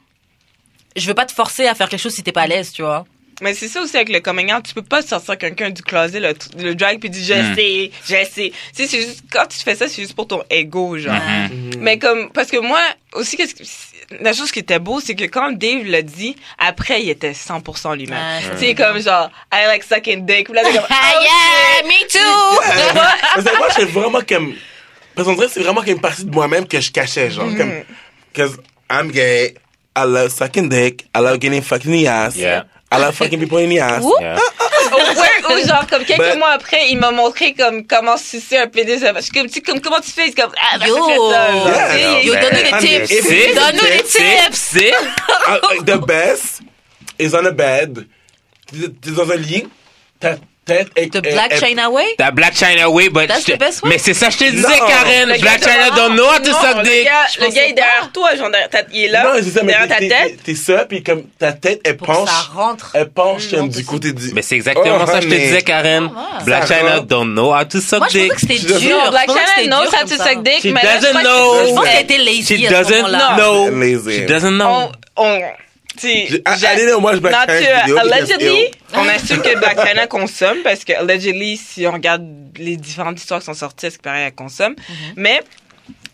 je 0.96 1.08
veux 1.08 1.14
pas 1.14 1.26
te 1.26 1.34
forcer 1.34 1.68
à 1.68 1.76
faire 1.76 1.88
quelque 1.88 2.02
chose 2.02 2.14
si 2.14 2.24
t'es 2.24 2.32
pas 2.32 2.42
à 2.42 2.48
l'aise, 2.48 2.72
tu 2.72 2.82
vois. 2.82 3.06
Mais 3.42 3.54
c'est 3.54 3.68
ça 3.68 3.82
aussi 3.82 3.96
avec 3.96 4.10
le 4.10 4.20
coming 4.20 4.52
out, 4.52 4.64
tu 4.68 4.74
peux 4.74 4.82
pas 4.82 5.02
sortir 5.02 5.38
quelqu'un 5.38 5.70
du 5.70 5.82
closet, 5.84 6.20
le, 6.20 6.34
le 6.58 6.74
drag, 6.76 7.00
puis 7.00 7.10
dire 7.10 7.24
je 7.24 7.52
Mm. 7.52 7.56
sais, 7.56 7.92
je 8.04 8.30
sais. 8.30 8.52
Tu 8.76 8.84
sais, 8.84 8.88
c'est 8.88 9.02
juste, 9.02 9.24
quand 9.32 9.46
tu 9.46 9.60
fais 9.60 9.76
ça, 9.76 9.88
c'est 9.88 10.02
juste 10.02 10.16
pour 10.16 10.28
ton 10.28 10.44
ego, 10.50 10.98
genre. 10.98 11.14
Mm-hmm. 11.16 11.78
Mais 11.80 12.00
comme, 12.00 12.32
parce 12.32 12.50
que 12.50 12.58
moi, 12.58 12.82
aussi, 13.14 13.38
qu'est-ce 13.38 13.54
que, 13.54 13.64
la 14.24 14.34
chose 14.34 14.52
qui 14.52 14.60
était 14.60 14.80
beau, 14.80 15.00
c'est 15.02 15.16
que 15.16 15.26
quand 15.26 15.52
Dave 15.52 15.84
l'a 15.86 16.02
dit, 16.02 16.36
après, 16.58 17.02
il 17.04 17.10
était 17.10 17.34
100% 17.34 17.96
lui-même. 17.98 18.42
Tu 18.58 18.68
sais, 18.68 18.74
comme 18.76 19.00
genre, 19.02 19.30
I 19.54 19.68
like 19.68 19.84
sucking 19.84 20.26
dick. 20.26 20.46
Puis 20.46 20.54
là, 20.56 20.64
t'es 20.64 20.72
comme, 20.78 20.88
Ah 20.90 21.14
oh, 21.16 21.24
yeah, 21.24 21.88
me 21.88 22.08
too! 22.08 23.00
Parce 23.36 23.44
que 23.46 23.58
moi, 23.58 23.68
c'est 23.76 23.86
vraiment 23.86 24.22
comme. 24.28 24.56
Parce 25.14 25.28
qu'on 25.28 25.34
dirait 25.36 25.48
que 25.48 25.54
c'est 25.54 25.62
vraiment 25.64 25.82
comme 25.82 25.94
une 25.94 26.00
partie 26.02 26.26
de 26.26 26.32
moi-même 26.34 26.68
que 26.68 26.80
je 26.80 26.90
cachais, 26.92 27.30
genre. 27.32 27.50
Comme. 27.58 27.84
Cause 28.36 28.58
I'm 28.90 29.12
gay. 29.12 29.56
I 29.96 30.04
love 30.06 30.30
sucking 30.32 30.70
dick. 30.70 31.08
I 31.16 31.20
love 31.22 31.40
getting 31.40 31.62
fucked 31.62 31.86
in 31.88 31.92
the 31.92 32.08
ass. 32.08 32.36
Yeah. 32.36 32.64
I 32.90 33.00
love 33.00 33.16
fucking 33.16 33.40
people 33.40 33.58
in 33.58 33.70
the 33.70 33.80
ass. 33.80 34.04
Yeah. 34.22 34.40
Ouais, 34.90 35.56
ou 35.62 35.68
genre, 35.68 35.86
comme 35.90 36.06
quelques 36.06 36.20
Ben- 36.20 36.40
mois 36.40 36.52
après, 36.52 36.90
il 36.90 36.98
m'a 36.98 37.12
montré 37.12 37.54
comme 37.54 37.86
comment 37.86 38.16
sucer 38.18 38.58
un 38.58 38.68
pénis. 38.68 39.02
Je 39.02 39.22
suis 39.22 39.32
comme, 39.32 39.50
tu, 39.50 39.62
comme, 39.62 39.82
comment 39.82 40.00
tu 40.00 40.12
fais? 40.12 40.32
Comme, 40.32 40.52
ah, 40.58 40.78
ben, 40.80 40.88
Yo. 40.88 41.32
ça. 41.32 41.98
Yeah, 41.98 42.22
Yo, 42.24 42.34
donne-nous 42.34 42.80
des 42.80 43.04
tips! 43.04 43.56
Donne-nous 43.56 43.88
des 43.98 44.04
tips! 44.04 44.54
C'est. 44.54 44.94
Uh, 45.50 45.60
like, 45.70 45.86
the 45.86 45.98
best 46.06 46.62
is 47.18 47.34
on 47.34 47.46
a 47.46 47.52
bed. 47.52 48.06
T'es 48.70 49.12
dans 49.12 49.30
un 49.32 49.38
lit. 49.38 49.66
Ta 50.20 50.36
tête 50.36 50.42
est. 50.42 50.57
The 50.68 51.22
Black 51.22 51.54
est- 51.54 51.66
China 51.66 51.90
Way? 51.90 52.06
T'as 52.18 52.32
Black 52.32 52.56
China 52.56 52.90
Way, 52.90 53.10
but. 53.10 53.28
That's 53.28 53.46
the 53.46 53.58
best 53.58 53.84
way. 53.84 53.90
Mais 53.92 53.98
c'est 53.98 54.14
ça, 54.14 54.30
je 54.30 54.38
te 54.38 54.44
disais, 54.44 54.68
Non. 54.68 54.86
Karen. 54.88 55.30
Le 55.30 55.40
Black 55.40 55.64
China 55.64 55.90
don't 55.96 56.14
know 56.16 56.26
how 56.26 56.40
to 56.40 56.52
suck 56.52 56.78
le 56.78 56.84
dick. 56.84 57.08
le 57.40 57.50
gars 57.54 57.66
est 57.68 57.74
derrière 57.74 58.10
toi, 58.14 58.36
genre, 58.36 58.50
derrière 58.52 58.70
ta- 58.70 58.82
il 58.92 59.06
est 59.06 59.08
là. 59.08 59.24
Non, 59.24 59.30
c'est 59.42 59.52
ça, 59.52 59.64
mais 59.64 59.74
derrière 59.74 59.88
ta 59.88 59.96
tête. 60.00 60.44
t'es- 60.44 60.56
ça, 60.56 60.86
puis 60.86 61.02
comme 61.04 61.24
ta 61.40 61.54
tête, 61.54 61.82
elle 61.86 61.98
Pour 61.98 62.08
penche. 62.08 62.30
ça 62.30 62.50
rentre. 62.54 62.92
Elle 62.94 63.10
penche 63.10 63.48
Mm, 63.52 63.56
comme 63.56 63.70
du 63.70 63.86
côté 63.86 64.12
du. 64.12 64.34
Mais 64.34 64.42
c'est 64.42 64.56
exactement 64.56 64.98
Oh, 65.02 65.06
ça 65.06 65.20
que 65.20 65.26
je 65.26 65.30
te 65.30 65.36
disais, 65.36 65.62
Karen. 65.62 66.10
Ah. 66.16 66.44
Black 66.44 66.68
Ça 66.68 66.78
China 66.80 67.00
don't 67.02 67.32
know 67.34 67.54
how 67.54 67.64
to 67.64 67.80
suck 67.80 68.00
Moi, 68.00 68.08
je 68.12 68.20
dick. 68.20 68.34
pensais 68.34 68.48
que 68.48 68.54
c'était 68.54 68.74
Je- 68.74 68.80
dur. 68.88 69.10
Black 69.12 69.28
China 69.30 69.78
knows 69.78 69.88
how 69.90 70.08
to 70.08 70.16
ça. 70.18 70.24
suck 70.30 70.44
dick, 70.44 70.62
She 70.62 70.66
mais 70.74 70.82
je 70.82 70.88
doesn't 70.88 71.22
know. 71.22 71.54
c'est 71.54 71.68
Je 71.70 71.74
pense 71.74 71.86
juste- 71.86 71.94
qu'elle 71.96 72.04
était 72.04 72.18
lazy 72.18 72.58
She 72.66 72.70
doesn't 72.70 73.08
know. 73.08 74.12
She 74.12 74.26
doesn't 74.26 74.58
know. 74.58 74.92
I- 76.04 76.28
didn't 76.76 77.20
Black 77.22 77.32
not 77.34 77.48
to- 77.48 77.98
allegedly, 78.00 78.72
on 78.94 79.08
assume 79.08 79.42
que 79.42 79.58
Black 79.58 79.78
China 79.88 80.08
consomme 80.08 80.58
parce 80.64 80.84
que 80.86 80.94
allegedly, 80.94 81.58
si 81.58 81.86
on 81.88 81.92
regarde 81.94 82.24
les 82.58 82.78
différentes 82.78 83.20
histoires 83.20 83.40
qui 83.40 83.46
sont 83.46 83.54
sorties, 83.54 83.88
c'est 83.92 83.98
que 83.98 84.02
pareil, 84.04 84.26
elle 84.28 84.36
consomme? 84.36 84.74
Mm-hmm. 84.74 85.14
Mais 85.18 85.40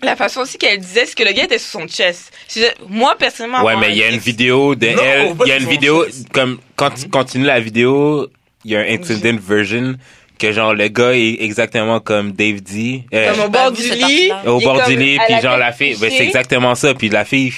la 0.01 0.15
façon 0.15 0.41
aussi 0.41 0.57
qu'elle 0.57 0.79
disait, 0.79 1.05
c'est 1.05 1.15
que 1.15 1.23
le 1.23 1.31
gars 1.31 1.45
était 1.45 1.57
sur 1.57 1.79
son 1.81 1.87
chest. 1.87 2.31
Je- 2.53 2.61
moi, 2.89 3.15
personnellement, 3.17 3.63
Ouais, 3.63 3.75
mais 3.77 3.89
il 3.91 3.97
y 3.97 4.03
a 4.03 4.07
un 4.07 4.11
une 4.11 4.17
vidéo 4.19 4.75
de 4.75 4.87
elle. 4.87 5.33
Il 5.45 5.47
y 5.47 5.51
a 5.51 5.57
une 5.57 5.67
vidéo, 5.69 6.05
chest. 6.05 6.29
comme, 6.33 6.59
quand 6.75 6.91
tu 6.91 7.07
continues 7.09 7.45
la 7.45 7.59
vidéo, 7.59 8.27
il 8.65 8.71
y 8.71 8.75
a 8.75 8.79
un 8.79 8.83
incident 8.99 9.37
version 9.41 9.95
que 10.39 10.51
genre 10.51 10.73
le 10.73 10.87
gars 10.87 11.13
est 11.13 11.37
exactement 11.41 11.99
comme 11.99 12.31
Dave 12.31 12.61
dit. 12.61 13.03
euh, 13.13 13.31
Comme 13.31 13.45
au 13.45 13.49
bord 13.49 13.71
du 13.71 13.81
lit. 13.83 14.31
au 14.45 14.59
bord 14.59 14.83
du 14.85 14.95
lit, 14.97 15.17
puis 15.27 15.41
genre 15.41 15.57
la 15.57 15.71
fille, 15.71 15.95
ben, 15.99 16.11
c'est 16.15 16.23
exactement 16.25 16.75
ça, 16.75 16.93
puis 16.93 17.09
la 17.09 17.23
fille, 17.25 17.53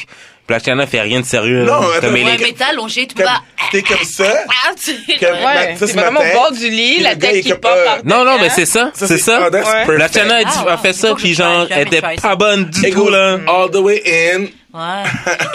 China 0.63 0.85
fait 0.85 1.01
rien 1.01 1.21
de 1.21 1.25
sérieux. 1.25 1.63
Non, 1.65 1.79
là. 1.81 1.87
attends, 1.97 2.07
comme 2.07 2.17
elle 2.17 2.25
Ouais, 2.25 2.49
est- 2.49 2.61
allongé, 2.61 3.07
tu 3.07 3.15
peux 3.15 3.23
Comme- 3.23 3.31
pas. 3.33 3.41
T'es 3.71 3.81
comme 3.81 3.97
ça. 4.03 4.25
Ah, 4.47 4.71
tu- 4.79 4.93
Comme- 5.19 5.29
Ouais. 5.37 5.41
Ma- 5.43 5.55
Ouais, 5.55 5.75
ça, 5.75 5.87
c'est 5.87 5.93
vraiment 5.99 6.19
au 6.19 6.33
bord 6.37 6.51
du 6.51 6.69
lit, 6.69 6.99
la 6.99 7.15
tête 7.15 7.43
qui 7.43 7.49
pop 7.53 7.65
euh, 7.75 7.85
Non, 8.03 8.23
non, 8.23 8.37
mais 8.39 8.49
c'est 8.49 8.67
ça, 8.67 8.91
Ça, 8.93 9.07
c'est 9.07 9.17
ça. 9.17 9.49
That's 9.49 9.65
Ouais. 9.67 9.85
Black 9.85 10.11
perfect. 10.11 10.19
China 10.21 10.35
a, 10.35 10.43
dit- 10.43 10.65
Ah, 10.67 10.73
a 10.73 10.77
fait 10.77 10.93
ça, 10.93 11.15
puis 11.15 11.33
genre, 11.33 11.65
elle 11.71 11.87
était 11.87 12.01
pas 12.21 12.35
bonne 12.35 12.65
du 12.65 12.91
tout, 12.91 13.09
là. 13.09 13.39
all 13.47 13.71
the 13.71 13.77
way 13.77 14.03
in. 14.05 14.45
Ouais. 14.75 15.03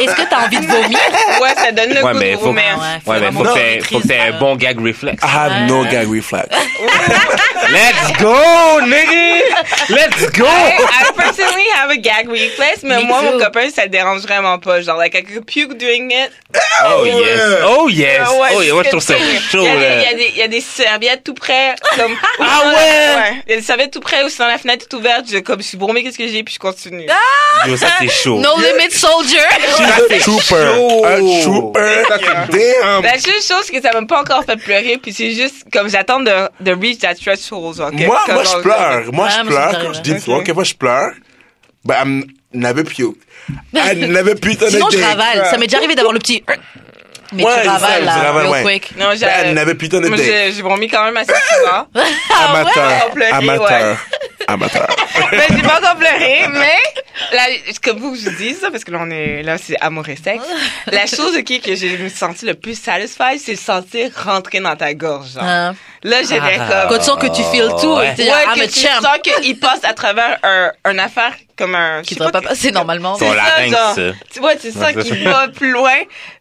Est-ce 0.05 0.15
que 0.15 0.23
t'as 0.31 0.47
envie 0.47 0.61
de 0.61 0.67
vomir? 0.67 0.99
Ouais, 1.43 1.55
ça 1.57 1.73
donne 1.73 1.91
le 1.91 2.03
Ouais, 2.03 2.13
goût 2.13 2.19
mais 2.19 2.31
de 2.33 2.37
faut, 2.39 2.45
vomir. 2.47 2.63
Ouais, 2.79 3.01
faut 3.05 3.11
ouais, 3.13 3.21
mais 3.21 3.27
faut 3.27 3.33
vraiment 3.45 3.55
que 3.55 3.85
faut 3.85 4.01
t'aies 4.01 4.19
un 4.19 4.25
maîtrises, 4.25 4.41
bon 4.41 4.57
gag 4.57 4.81
reflex. 4.87 5.23
I 5.23 5.27
have 5.27 5.67
no 5.69 5.83
Ouais. 5.83 5.89
gag 5.91 6.09
reflex. 6.11 6.49
Let's 7.71 8.13
go, 8.19 8.81
nigga! 8.83 9.41
Let's 9.91 10.31
go! 10.37 10.45
I, 10.47 11.05
I 11.09 11.13
personally 11.17 11.67
have 11.77 11.91
a 11.91 11.97
gag 11.97 12.29
reflex, 12.29 12.83
mais 12.83 13.03
moi, 13.05 13.23
mon 13.23 13.39
copain, 13.39 13.69
ça 13.71 13.85
le 13.85 13.91
dérange 13.91 14.23
vraiment 14.23 14.59
pas. 14.59 14.81
Genre, 14.81 14.97
like, 14.99 15.15
I 15.15 15.23
could 15.23 15.45
puke 15.47 15.77
doing 15.79 16.11
it. 16.11 16.31
Oh 16.85 17.05
yes! 17.05 17.41
Oh 17.65 17.89
yes! 17.89 18.21
Ah 18.25 18.33
ouais, 18.33 18.49
Oh 18.57 18.63
yeah! 18.63 18.73
Moi, 18.75 18.83
je 18.85 18.89
trouve 18.89 19.01
ça 19.03 19.15
chaud, 19.51 19.63
des- 19.63 19.69
Il 19.69 19.77
y, 19.77 19.81
là. 19.81 20.09
a 20.11 20.15
des- 20.15 20.31
il 20.35 20.37
y 20.39 20.43
a 20.43 20.49
des 20.49 20.61
serviettes 20.61 21.23
tout 21.25 21.35
près. 21.35 21.75
Comme, 21.97 22.17
Ah 22.41 22.61
ou- 22.65 22.69
ouais? 22.71 23.43
Il 23.47 23.51
y 23.51 23.55
a 23.55 23.57
des 23.59 23.63
serviettes 23.63 23.93
tout 23.93 24.01
près 24.01 24.25
ou 24.25 24.29
sinon 24.29 24.49
la 24.49 24.59
fenêtre 24.59 24.87
est 24.91 24.95
ouverte. 24.97 25.27
Je, 25.31 25.39
comme, 25.39 25.61
je 25.63 25.67
suis 25.69 25.77
brûlée, 25.79 26.03
qu'est-ce 26.03 26.19
que 26.19 26.27
j'ai, 26.27 26.43
puis 26.43 26.55
je 26.55 26.59
continue. 26.59 27.07
Yo, 27.67 27.77
ça, 27.77 27.87
c'est 28.01 28.09
chaud. 28.09 28.39
No 28.41 28.57
limit 28.59 28.91
soldier! 29.11 29.49
She's 29.77 29.81
a 29.81 30.19
trooper. 30.21 30.67
A 31.05 31.17
trooper. 31.43 32.05
Damn. 32.51 33.03
La 33.03 33.19
seule 33.19 33.43
chose, 33.43 33.71
que 33.71 33.81
ça 33.81 33.93
m'a 33.93 34.07
pas 34.07 34.21
encore 34.21 34.45
fait 34.45 34.57
pleurer, 34.57 34.99
puis 35.03 35.13
c'est 35.13 35.33
juste, 35.33 35.65
comme, 35.73 35.89
j'attends 35.89 36.21
de, 36.21 36.49
de 36.61 36.73
reach 36.73 36.99
that 37.01 37.15
threshold. 37.17 37.77
que- 37.77 38.05
Moi, 38.07 38.21
comme 38.27 38.35
moi, 38.35 38.45
je 38.45 38.59
pleure. 38.63 39.13
Moi, 39.13 39.25
Ouais, 39.27 39.31
je 39.31 39.37
ça 39.37 39.45
pleure. 39.45 39.83
Quand 39.83 39.93
je 39.95 40.01
dis 40.01 40.21
toi, 40.23 40.39
Ok? 40.39 40.45
que 40.47 40.53
moi, 40.53 40.65
je 40.65 40.75
pleure. 40.75 41.13
But 41.85 41.97
I'm 42.03 42.25
never 42.53 42.85
puke. 42.85 43.17
I 43.75 43.95
never 43.97 44.35
on 44.35 44.67
a 44.67 44.71
Sinon, 44.71 44.91
je 44.91 44.99
ravale. 44.99 45.47
Ça 45.51 45.57
m'est 45.57 45.67
déjà 45.67 45.79
arrivé 45.79 45.95
d'avoir 45.95 46.13
le 46.13 46.19
petit. 46.19 46.43
Mais 47.33 47.45
Ouais, 47.45 47.63
tu 47.63 47.69
ravales, 47.69 48.01
tu 48.01 48.05
là, 48.07 48.33
real 48.33 48.47
ouais. 48.49 48.63
quick. 48.63 48.97
Non, 48.97 49.07
j'ai, 49.15 49.27
I 49.27 49.53
never 49.55 49.75
puked 49.75 49.95
on 49.95 50.03
a 50.05 50.09
moi, 50.09 50.17
dick. 50.17 50.27
j'ai, 50.27 50.53
j'ai 50.53 50.63
vomi 50.63 50.89
quand 50.89 51.05
même 51.05 51.17
assez 51.17 51.33
souvent. 51.49 51.87
Amateur. 52.45 52.93
On 53.09 53.11
pleurait, 53.13 53.31
Amateur. 53.33 53.97
Amateur. 54.49 54.87
mais 55.33 55.47
j'ai 55.57 55.63
pas 55.63 55.79
encore 55.79 55.97
pleuré, 55.97 56.41
mais 56.49 56.79
là, 57.37 57.43
comme 57.85 57.99
vous 57.99 58.17
je 58.17 58.31
dis 58.31 58.55
ça 58.55 58.71
parce 58.73 58.83
que 58.83 58.91
là 58.91 58.99
on 59.03 59.11
est 59.11 59.43
là 59.45 59.59
c'est 59.59 59.77
amour 59.81 60.09
et 60.09 60.17
sexe. 60.17 60.43
La 60.91 61.07
chose 61.07 61.37
ok 61.37 61.61
que 61.61 61.75
j'ai 61.77 61.97
me 61.99 62.09
senti 62.09 62.47
le 62.47 62.55
plus 62.55 62.77
satisfied, 62.81 63.39
c'est 63.39 63.53
le 63.53 63.59
sentir 63.59 64.11
rentrer 64.25 64.59
dans 64.59 64.75
ta 64.75 64.93
gorge. 64.95 65.35
genre. 65.35 65.45
Hein. 65.45 65.77
Là 66.03 66.23
j'étais 66.23 66.41
Ah. 66.59 66.87
Quand 66.89 66.89
comme 66.89 66.99
tu 66.99 67.05
sens 67.05 67.19
que 67.19 67.27
tu 67.27 67.43
feels 67.53 67.69
tout, 67.81 67.95
Ouais. 67.95 68.15
genre, 68.17 68.27
ouais 68.35 68.45
I'm 68.47 68.55
que 68.55 68.73
tu 68.73 68.81
champ. 68.81 69.01
sens 69.03 69.19
qu'il 69.23 69.59
passe 69.59 69.81
à 69.85 69.93
travers 69.93 70.39
un, 70.43 70.73
un 70.85 70.99
affaire 70.99 71.33
comme 71.59 71.75
un 71.75 72.01
Qui 72.03 72.15
devrait 72.15 72.33
pas 72.33 72.41
passer 72.41 72.71
normalement. 72.73 73.19
Ton 73.19 73.31
C'est 73.31 73.37
ça, 73.37 73.71
larynx. 73.71 74.17
Tu 74.33 74.41
vois, 74.41 74.57
tu 74.57 74.73
sens 74.73 74.93
qu'il 74.95 75.25
va 75.29 75.49
plus 75.49 75.73
loin. 75.73 75.93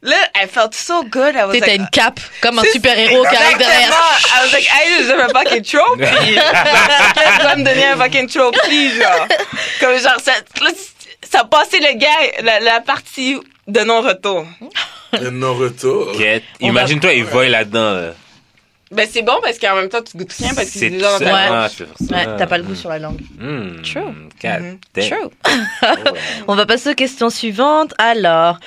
Là, 0.02 0.15
I 0.38 0.48
felt 0.48 0.73
so 0.73 1.03
good. 1.03 1.34
T'as 1.34 1.45
like, 1.48 1.68
une 1.77 1.88
cape, 1.91 2.22
comme 2.41 2.60
un 2.60 2.64
super-héros 2.72 3.23
qui 3.30 3.36
arrive 3.36 3.57
derrière. 3.57 3.90
I 3.90 4.45
was 4.45 4.52
like, 4.53 4.69
hey, 4.72 5.03
je 5.03 5.11
veux 5.11 5.27
fucking 5.34 5.64
trophy. 5.64 6.36
Quelqu'un 7.14 7.44
doit 7.44 7.56
me 7.57 7.64
donner 7.65 7.86
un 7.88 7.98
fucking 7.98 8.30
trophy, 8.30 8.91
genre. 8.95 9.27
Comme 9.81 9.98
genre, 9.99 10.19
ça, 10.23 10.31
là, 10.61 10.69
ça 11.30 11.44
passait 11.44 11.80
le 11.80 11.98
gars, 11.98 12.07
la, 12.44 12.60
la 12.61 12.80
partie 12.80 13.38
de 13.68 13.81
non-retour. 13.81 14.45
Le 15.19 15.31
non-retour. 15.31 16.14
Imagine-toi, 16.61 17.14
il 17.14 17.26
vole 17.26 17.48
là-dedans. 17.48 17.94
là. 17.94 18.11
Ben, 18.91 19.07
c'est 19.11 19.21
bon 19.21 19.33
parce 19.43 19.59
qu'en 19.59 19.75
même 19.75 19.87
temps, 19.89 20.01
tu 20.01 20.17
goûtes 20.17 20.33
rien 20.33 20.53
parce 20.55 20.71
que 20.71 20.79
c'est 20.79 20.89
déjà 20.89 21.19
dans 21.19 21.19
ta. 21.19 21.25
Ouais. 21.67 21.67
Ah, 22.11 22.25
t'as 22.39 22.47
pas 22.47 22.57
le 22.57 22.63
goût 22.63 22.73
sur 22.75 22.89
la 22.89 22.97
langue. 22.99 23.19
Hmm, 23.39 23.81
True. 23.83 24.01
Mhm. 24.01 24.29
damn. 24.41 24.79
True. 24.93 25.29
Oh, 25.45 25.85
ouais. 25.85 26.11
On 26.47 26.55
va 26.55 26.65
passer 26.65 26.89
aux 26.91 26.95
questions 26.95 27.29
suivantes. 27.29 27.93
Alors, 27.99 28.57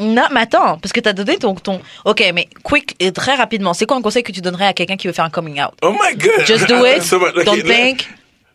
non, 0.00 0.24
mais 0.32 0.40
attends, 0.40 0.78
parce 0.78 0.92
que 0.92 0.98
t'as 0.98 1.12
donné 1.12 1.36
ton, 1.38 1.54
ton. 1.54 1.80
Ok, 2.04 2.24
mais 2.34 2.48
quick 2.64 2.96
et 2.98 3.12
très 3.12 3.36
rapidement, 3.36 3.72
c'est 3.72 3.86
quoi 3.86 3.96
un 3.96 4.02
conseil 4.02 4.24
que 4.24 4.32
tu 4.32 4.40
donnerais 4.40 4.66
à 4.66 4.72
quelqu'un 4.72 4.96
qui 4.96 5.06
veut 5.06 5.12
faire 5.12 5.24
un 5.24 5.30
coming 5.30 5.60
out? 5.62 5.70
Oh 5.82 5.92
my 5.92 6.16
god. 6.16 6.46
Just 6.46 6.66
do 6.66 6.84
it. 6.84 7.02
Ça 7.02 7.18
va- 7.18 7.28
ok, 7.28 7.44
Don't 7.44 7.56
le- 7.56 7.62
think. 7.62 8.08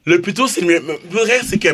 Le 0.05 0.19
plus 0.21 0.33
tôt, 0.33 0.47
c'est 0.47 0.61
le 0.61 0.67
mieux. 0.67 0.81
Le 1.11 1.17
vrai, 1.19 1.39
c'est 1.47 1.57
que. 1.57 1.69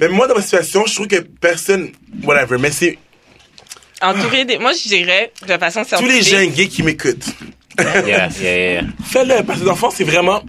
Mais 0.00 0.08
moi, 0.08 0.28
dans 0.28 0.34
ma 0.36 0.42
situation, 0.42 0.84
je 0.86 0.94
trouve 0.94 1.08
que 1.08 1.20
personne. 1.20 1.90
Whatever, 2.22 2.58
mais 2.58 2.70
c'est 2.70 2.98
Entouré 4.00 4.44
des. 4.44 4.58
Moi, 4.58 4.72
je 4.72 4.88
dirais 4.88 5.32
de 5.46 5.56
façon 5.58 5.82
tous 5.82 5.88
scientifique. 5.88 6.12
les 6.14 6.22
jeunes 6.22 6.50
gays 6.50 6.68
qui 6.68 6.82
m'écoutent. 6.82 7.26
Yeah, 7.78 8.28
yeah, 8.40 8.72
yeah. 8.72 8.82
Fais-le, 9.04 9.42
parce 9.44 9.60
que 9.60 9.64
dans 9.64 9.72
le 9.72 9.76
fond, 9.78 9.90
c'est 9.90 10.04
vraiment. 10.04 10.42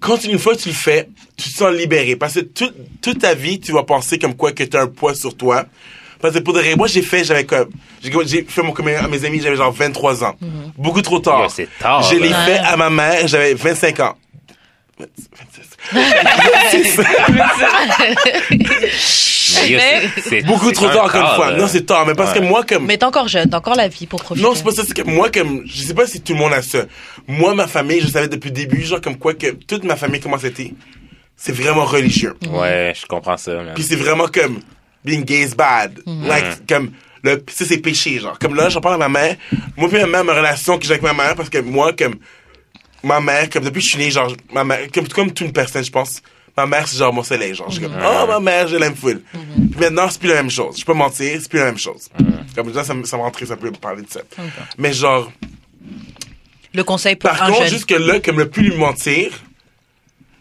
Quand 0.00 0.22
une 0.24 0.38
fois 0.38 0.54
que 0.54 0.60
tu 0.60 0.68
le 0.68 0.74
fais, 0.74 1.08
tu 1.36 1.48
te 1.50 1.56
sens 1.56 1.72
libéré. 1.74 2.16
Parce 2.16 2.34
que 2.34 2.40
toute, 2.40 2.74
toute 3.00 3.20
ta 3.20 3.34
vie, 3.34 3.58
tu 3.60 3.72
vas 3.72 3.82
penser 3.82 4.18
comme 4.18 4.34
quoi 4.34 4.52
que 4.52 4.62
tu 4.62 4.76
as 4.76 4.82
un 4.82 4.86
poids 4.86 5.14
sur 5.14 5.36
toi. 5.36 5.64
Parce 6.20 6.34
que 6.34 6.38
pour 6.40 6.54
de 6.54 6.60
vrai, 6.60 6.76
moi, 6.76 6.86
j'ai 6.86 7.02
fait, 7.02 7.24
j'avais 7.24 7.44
comme. 7.44 7.68
J'ai 8.02 8.44
fait 8.44 8.62
mon 8.62 8.72
commun 8.72 8.94
à 9.02 9.08
mes 9.08 9.24
amis, 9.24 9.40
j'avais 9.40 9.56
genre 9.56 9.72
23 9.72 10.24
ans. 10.24 10.36
Beaucoup 10.76 11.02
trop 11.02 11.18
tard. 11.18 11.50
C'est 11.50 11.68
tard, 11.78 12.02
Je 12.02 12.16
l'ai 12.16 12.28
fait 12.28 12.58
à 12.58 12.76
ma 12.76 12.90
mère, 12.90 13.26
j'avais 13.26 13.54
25 13.54 14.00
ans. 14.00 14.16
26. 14.98 15.75
C'est- 19.46 20.42
Beaucoup 20.46 20.72
trop 20.72 20.88
tard, 20.88 21.04
encore 21.06 21.20
une 21.30 21.34
fois. 21.36 21.52
Non, 21.52 21.66
c'est 21.68 21.86
tard, 21.86 22.06
mais 22.06 22.14
parce 22.14 22.32
que 22.32 22.40
moi, 22.40 22.64
comme. 22.64 22.86
Mais 22.86 22.96
t'es 22.98 23.04
encore 23.04 23.28
jeune, 23.28 23.48
t'as 23.48 23.58
encore 23.58 23.76
la 23.76 23.88
vie 23.88 24.06
pour 24.06 24.22
profiter. 24.22 24.46
Non, 24.46 24.54
c'est 24.54 24.64
pas 24.64 24.72
ça, 24.72 24.82
c'est 24.86 24.94
que 24.96 25.02
moi, 25.02 25.30
comme, 25.30 25.62
je 25.66 25.82
sais 25.82 25.94
pas 25.94 26.06
si 26.06 26.20
tout 26.20 26.32
le 26.32 26.38
monde 26.38 26.52
a 26.52 26.62
ça. 26.62 26.80
Moi, 27.28 27.54
ma 27.54 27.66
famille, 27.66 28.00
je 28.00 28.08
savais 28.08 28.28
depuis 28.28 28.48
le 28.48 28.54
début, 28.54 28.82
genre, 28.82 29.00
comme 29.00 29.16
quoi 29.18 29.34
que 29.34 29.48
toute 29.52 29.84
ma 29.84 29.96
famille, 29.96 30.20
comment 30.20 30.38
c'était. 30.38 30.72
C'est 31.36 31.52
vraiment 31.52 31.84
religieux. 31.84 32.34
Ouais, 32.50 32.92
je 32.98 33.04
comprends 33.06 33.36
ça. 33.36 33.52
Puis 33.74 33.84
c'est 33.84 33.96
vraiment 33.96 34.26
comme, 34.26 34.60
being 35.04 35.22
gay 35.24 35.42
is 35.42 35.54
bad. 35.54 36.00
Like, 36.06 36.66
comme, 36.66 36.92
le, 37.22 37.42
ça 37.52 37.64
c'est 37.66 37.78
péché, 37.78 38.18
genre. 38.18 38.38
Comme 38.38 38.54
là, 38.54 38.68
j'en 38.70 38.80
parle 38.80 38.94
à 39.02 39.08
ma 39.08 39.20
mère. 39.20 39.36
Moi, 39.76 39.88
puis 39.88 39.98
ma 40.00 40.06
mère, 40.06 40.24
ma 40.24 40.34
relation 40.34 40.78
que 40.78 40.84
j'ai 40.84 40.92
avec 40.92 41.02
ma 41.02 41.12
mère, 41.12 41.34
parce 41.34 41.50
que 41.50 41.58
moi, 41.58 41.92
comme, 41.92 42.14
ma 43.06 43.20
mère, 43.20 43.48
comme 43.50 43.64
depuis 43.64 43.80
que 43.80 43.84
je 43.86 43.90
suis 43.90 43.98
né, 43.98 44.10
genre, 44.10 44.32
ma 44.52 44.64
mère, 44.64 44.80
comme, 44.92 45.08
comme 45.08 45.28
toute 45.28 45.46
une 45.46 45.52
personne, 45.52 45.84
je 45.84 45.90
pense, 45.90 46.20
ma 46.56 46.66
mère, 46.66 46.86
c'est 46.88 46.98
genre 46.98 47.12
mon 47.12 47.22
soleil, 47.22 47.54
genre. 47.54 47.68
Je 47.70 47.76
suis 47.78 47.82
comme, 47.84 47.96
oh, 48.04 48.26
ma 48.26 48.40
mère, 48.40 48.66
je 48.68 48.76
l'aime 48.76 48.96
full. 48.96 49.22
Puis 49.32 49.80
maintenant, 49.80 50.08
c'est 50.10 50.18
plus 50.18 50.28
la 50.28 50.34
même 50.36 50.50
chose. 50.50 50.76
Je 50.78 50.84
peux 50.84 50.92
mentir, 50.94 51.38
c'est 51.40 51.48
plus 51.48 51.58
la 51.60 51.66
même 51.66 51.78
chose. 51.78 52.08
Comme 52.54 52.72
ça, 52.74 52.84
ça 52.84 52.94
me, 52.94 53.04
ça 53.04 53.16
me 53.16 53.22
rentrait 53.22 53.50
un 53.50 53.56
peu 53.56 53.70
de 53.70 53.76
parler 53.78 54.02
de 54.02 54.10
ça. 54.10 54.20
Mais 54.78 54.92
genre, 54.92 55.30
Le 56.74 56.84
conseil 56.84 57.16
pour 57.16 57.30
par 57.30 57.42
un 57.42 57.46
contre, 57.48 57.62
jeune. 57.62 57.70
jusque 57.72 57.90
là, 57.90 58.20
comme 58.20 58.38
le 58.38 58.48
plus 58.48 58.70
lui 58.70 58.76
mentir, 58.76 59.30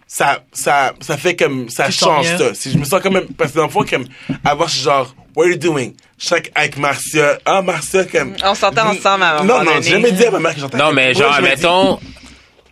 ça, 0.08 0.44
ça, 0.54 0.94
ça 1.02 1.18
fait 1.18 1.36
comme, 1.36 1.70
ça 1.70 1.86
Tu 1.86 1.92
te 1.94 1.98
sens 1.98 2.10
change 2.26 2.32
mieux. 2.32 2.38
ça. 2.38 2.54
Si 2.54 2.72
je 2.72 2.78
me 2.78 2.86
sens 2.86 3.02
quand 3.02 3.12
même, 3.12 3.28
parce 3.38 3.52
que 3.52 3.58
dans 3.58 3.66
le 3.66 3.70
fond, 3.72 3.84
comme, 3.90 4.06
je 4.30 4.70
suis 4.72 4.82
genre, 4.84 5.14
what 5.36 5.46
are 5.46 5.52
you 5.52 5.58
doing? 5.58 5.92
Chaque, 6.18 6.50
avec 6.56 6.78
Marcia, 6.78 7.38
ah, 7.46 7.62
Marcia, 7.62 8.06
comme. 8.06 8.36
On 8.44 8.56
s'entend 8.56 8.88
ensemble 8.90 9.24
à 9.24 9.40
un 9.40 9.44
Non, 9.44 9.58
moment 9.60 9.60
non, 9.66 9.72
donné. 9.72 9.82
j'ai 9.84 9.90
jamais 9.92 10.12
dit 10.14 10.26
à 10.26 10.32
ma 10.32 10.40
mère 10.40 10.54
que 10.56 10.62
j'entends. 10.62 10.78
Non, 10.78 10.94
mais 10.94 11.14
genre, 11.14 11.34
je 11.36 11.42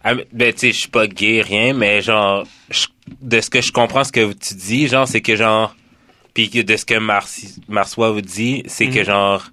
am- 0.03 0.21
ben, 0.31 0.53
tu 0.53 0.59
sais, 0.59 0.71
je 0.71 0.79
suis 0.79 0.89
pas 0.89 1.07
gay, 1.07 1.41
rien, 1.41 1.73
mais 1.73 2.01
genre, 2.01 2.45
je- 2.69 2.87
de 3.21 3.41
ce 3.41 3.49
que 3.49 3.61
je 3.61 3.71
comprends, 3.71 4.03
ce 4.03 4.11
que 4.11 4.31
tu 4.33 4.53
dis, 4.55 4.87
genre, 4.87 5.07
c'est 5.07 5.21
que 5.21 5.35
genre, 5.35 5.75
puis 6.33 6.49
que 6.49 6.59
de 6.61 6.75
ce 6.77 6.85
que 6.85 6.97
Marci, 6.99 7.55
Marçois 7.67 8.11
vous 8.11 8.21
dit, 8.21 8.63
c'est 8.67 8.85
Mhm. 8.87 8.93
que 8.93 9.03
genre, 9.03 9.43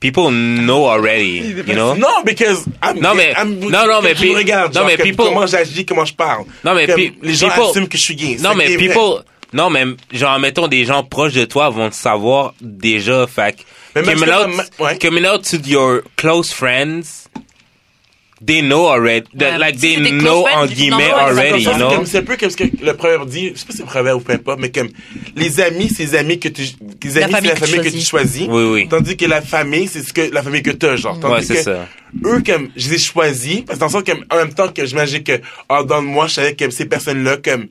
people 0.00 0.30
know 0.30 0.86
already, 0.88 1.54
you 1.66 1.74
know? 1.74 1.94
Non, 1.96 2.22
because 2.24 2.64
I'm 2.82 3.00
Non, 3.00 3.14
mais- 3.14 3.32
I'm- 3.32 3.58
non, 3.60 3.86
non, 3.86 4.02
mais 4.02 4.14
me 4.14 4.34
regardes, 4.36 4.74
non, 4.74 4.80
genre, 4.82 4.88
mais 4.90 4.96
people- 4.98 5.24
comment 5.26 5.46
j'agis, 5.46 5.84
comment 5.86 6.04
je 6.04 6.14
parle. 6.14 6.44
Non, 6.64 6.74
mais 6.74 6.86
les 7.22 7.34
gens 7.34 7.48
people- 7.48 7.70
assument 7.70 7.88
que 7.88 7.96
je 7.96 8.02
suis 8.02 8.16
gay. 8.16 8.36
Non, 8.40 8.54
mais 8.54 8.66
vrai. 8.66 8.76
people, 8.88 9.24
non, 9.52 9.70
mais 9.70 9.84
genre, 10.12 10.38
mettons, 10.38 10.68
des 10.68 10.84
gens 10.84 11.02
proches 11.04 11.32
de 11.32 11.44
toi 11.46 11.70
vont 11.70 11.88
te 11.88 11.94
savoir 11.94 12.54
déjà, 12.60 13.26
fait 13.26 13.56
Mais 13.94 14.02
coming 14.02 14.28
out, 14.28 14.64
ouais. 14.80 14.98
coming 14.98 15.24
out 15.26 15.42
to 15.48 15.56
your 15.66 16.00
close 16.16 16.52
friends, 16.52 17.28
they 18.46 18.60
know 18.62 18.86
already, 18.88 19.26
that, 19.38 19.52
Ouais. 19.52 19.58
like, 19.58 19.78
they 19.78 19.96
know, 19.96 20.42
friends, 20.44 20.56
en 20.56 20.66
guillemets, 20.66 21.10
already, 21.12 21.62
you 21.64 21.72
know? 21.74 22.04
C'est 22.04 22.18
un 22.18 22.22
peu 22.22 22.36
comme 22.36 22.50
ce 22.50 22.56
que 22.56 22.64
le 22.82 22.92
proverbe 22.94 23.28
dit, 23.28 23.52
je 23.54 23.60
sais 23.60 23.66
pas 23.66 23.72
si 23.72 23.78
c'est 23.78 23.84
proverbe 23.84 24.20
ou 24.20 24.24
peu 24.24 24.32
importe, 24.32 24.60
mais 24.60 24.70
comme 24.70 24.88
les 25.36 25.60
amis, 25.60 25.88
c'est 25.94 26.04
les 26.04 26.14
amis 26.16 26.38
que 26.38 26.48
tu, 26.48 26.62
les 27.02 27.18
amis, 27.18 27.34
c'est 27.40 27.46
la 27.48 27.56
famille 27.56 27.80
que 27.80 27.88
tu 27.88 28.00
choisis. 28.00 28.46
Oui, 28.48 28.64
oui. 28.64 28.88
Tandis 28.88 29.16
que 29.16 29.26
la 29.26 29.40
famille, 29.42 29.88
c'est 29.88 30.02
ce 30.02 30.12
que 30.12 30.32
la 30.32 30.42
famille 30.42 30.62
que 30.62 30.70
t'as, 30.72 30.96
genre. 30.96 31.18
Tandis 31.20 31.34
Ouais, 31.34 31.42
c'est 31.42 31.62
ça. 31.62 31.86
eux, 32.24 32.42
comme, 32.44 32.68
je 32.76 32.88
les 32.90 32.94
ai 32.96 32.98
choisis, 32.98 33.62
parce 33.62 33.78
que 33.78 33.80
dans 33.80 33.86
le 33.86 33.92
sens 33.92 34.02
que, 34.02 34.12
en 34.34 34.36
même 34.36 34.52
temps 34.54 34.68
que 34.68 34.84
j'imagine 34.84 35.22
que, 35.22 35.40
en 35.68 35.82
dedans 35.82 36.02
de 36.02 36.06
moi, 36.06 36.26
je 36.26 36.34
savais 36.34 36.54
que 36.54 36.68
ces 36.70 36.84
personnes-là, 36.86 37.38
comme, 37.38 37.66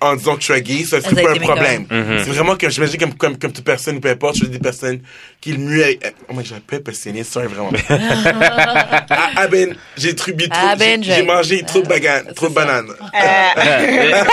en 0.00 0.16
disant 0.16 0.36
que 0.36 0.42
je 0.42 0.52
suis 0.52 0.62
gay, 0.62 0.84
ça 0.84 1.00
serait 1.00 1.22
pas 1.22 1.32
un 1.32 1.36
problème. 1.36 1.86
Mhm. 1.90 2.18
C'est 2.24 2.30
vraiment 2.30 2.56
que, 2.56 2.68
j'imagine 2.70 2.98
comme, 2.98 3.14
comme, 3.14 3.38
comme 3.38 3.52
toute 3.52 3.64
personne, 3.64 4.00
peu 4.00 4.08
importe, 4.10 4.36
je 4.36 4.40
choisis 4.40 4.56
des 4.56 4.62
personnes 4.62 5.00
qui 5.40 5.52
le 5.52 5.58
mieux, 5.58 5.84
oh 6.28 6.32
my, 6.34 6.44
j'avais 6.44 6.60
pas 6.60 6.80
passionné, 6.80 7.24
sorry, 7.24 7.48
vraiment. 7.48 7.72
ah, 7.88 9.06
ah 9.36 9.46
ben, 9.48 9.74
j'ai 9.96 10.14
tribu 10.14 10.48
trop, 10.48 10.58
Ah 10.62 10.76
ben, 10.76 11.02
j'ai- 11.02 11.22
mangé 11.22 11.62
trop 11.64 11.82
de 11.82 11.88
baganes, 11.88 12.32
trop 12.34 12.48
de 12.48 12.54
bananes. 12.54 12.88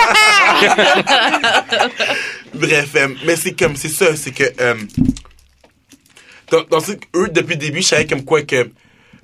Bref, 2.54 2.90
euh, 2.96 3.08
mais 3.24 3.36
c'est 3.36 3.52
comme, 3.52 3.76
c'est 3.76 3.88
ça, 3.88 4.16
c'est 4.16 4.32
que, 4.32 4.44
euh, 4.60 4.74
dans, 6.50 6.62
dans 6.70 6.80
ce, 6.80 6.92
eux, 7.14 7.28
depuis 7.28 7.54
le 7.54 7.60
début, 7.60 7.82
je 7.82 7.88
savais 7.88 8.06
comme 8.06 8.24
quoi 8.24 8.42
que, 8.42 8.70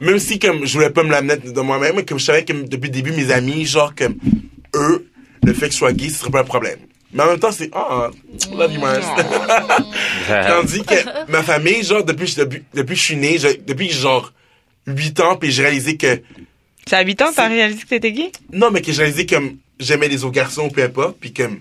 même 0.01 0.19
si 0.19 0.39
comme 0.39 0.67
je 0.67 0.73
voulais 0.75 0.91
pas 0.91 1.03
me 1.05 1.11
l'amener 1.11 1.37
de 1.37 1.61
moi-même, 1.61 1.97
mais 1.97 2.05
comme 2.05 2.19
je 2.19 2.25
savais 2.25 2.45
que 2.45 2.53
depuis 2.53 2.89
le 2.89 2.95
début, 2.95 3.13
mes 3.13 3.31
amis, 3.31 3.65
genre 3.65 3.95
comme, 3.95 4.17
eux, 4.75 5.07
le 5.45 5.53
fait 5.55 5.67
que 5.69 5.73
je 5.73 5.79
sois 5.79 5.93
gay, 5.93 6.09
ce 6.09 6.19
serait 6.19 6.31
pas 6.31 6.41
un 6.41 6.45
problème. 6.45 6.79
Mais 7.13 7.23
en 7.23 7.27
même 7.27 7.39
temps, 7.39 7.53
c'est, 7.53 7.71
ah, 7.75 8.11
love 8.57 8.73
you. 8.73 8.81
Tandis 10.29 10.83
que 10.83 11.31
ma 11.31 11.43
famille, 11.43 11.83
genre, 11.85 12.05
depuis, 12.05 12.35
depuis, 12.37 12.63
depuis 12.73 12.95
que 12.95 13.01
je 13.01 13.05
suis 13.05 13.17
né, 13.17 13.39
je- 13.39 13.61
depuis 13.67 13.89
que 13.89 13.95
genre 13.95 14.33
8 14.87 15.21
ans, 15.21 15.37
puis 15.37 15.51
j'ai 15.51 15.63
réalisé 15.63 15.97
que, 15.97 16.23
C'est 16.87 16.97
à 16.97 17.03
8 17.03 17.21
ans, 17.23 17.31
t'as 17.35 17.49
réalisé 17.49 17.83
que 17.83 17.89
t'étais 17.89 18.13
gay? 18.13 18.33
non, 18.53 18.71
mais 18.71 18.81
que 18.81 18.93
j'ai 18.93 19.03
réalisé 19.03 19.27
comme 19.27 19.57
j'aimais 19.79 20.09
les 20.09 20.25
autres 20.25 20.35
garçons, 20.35 20.71
peu 20.71 20.83
importe, 20.83 21.17
puis 21.21 21.33
comme. 21.33 21.59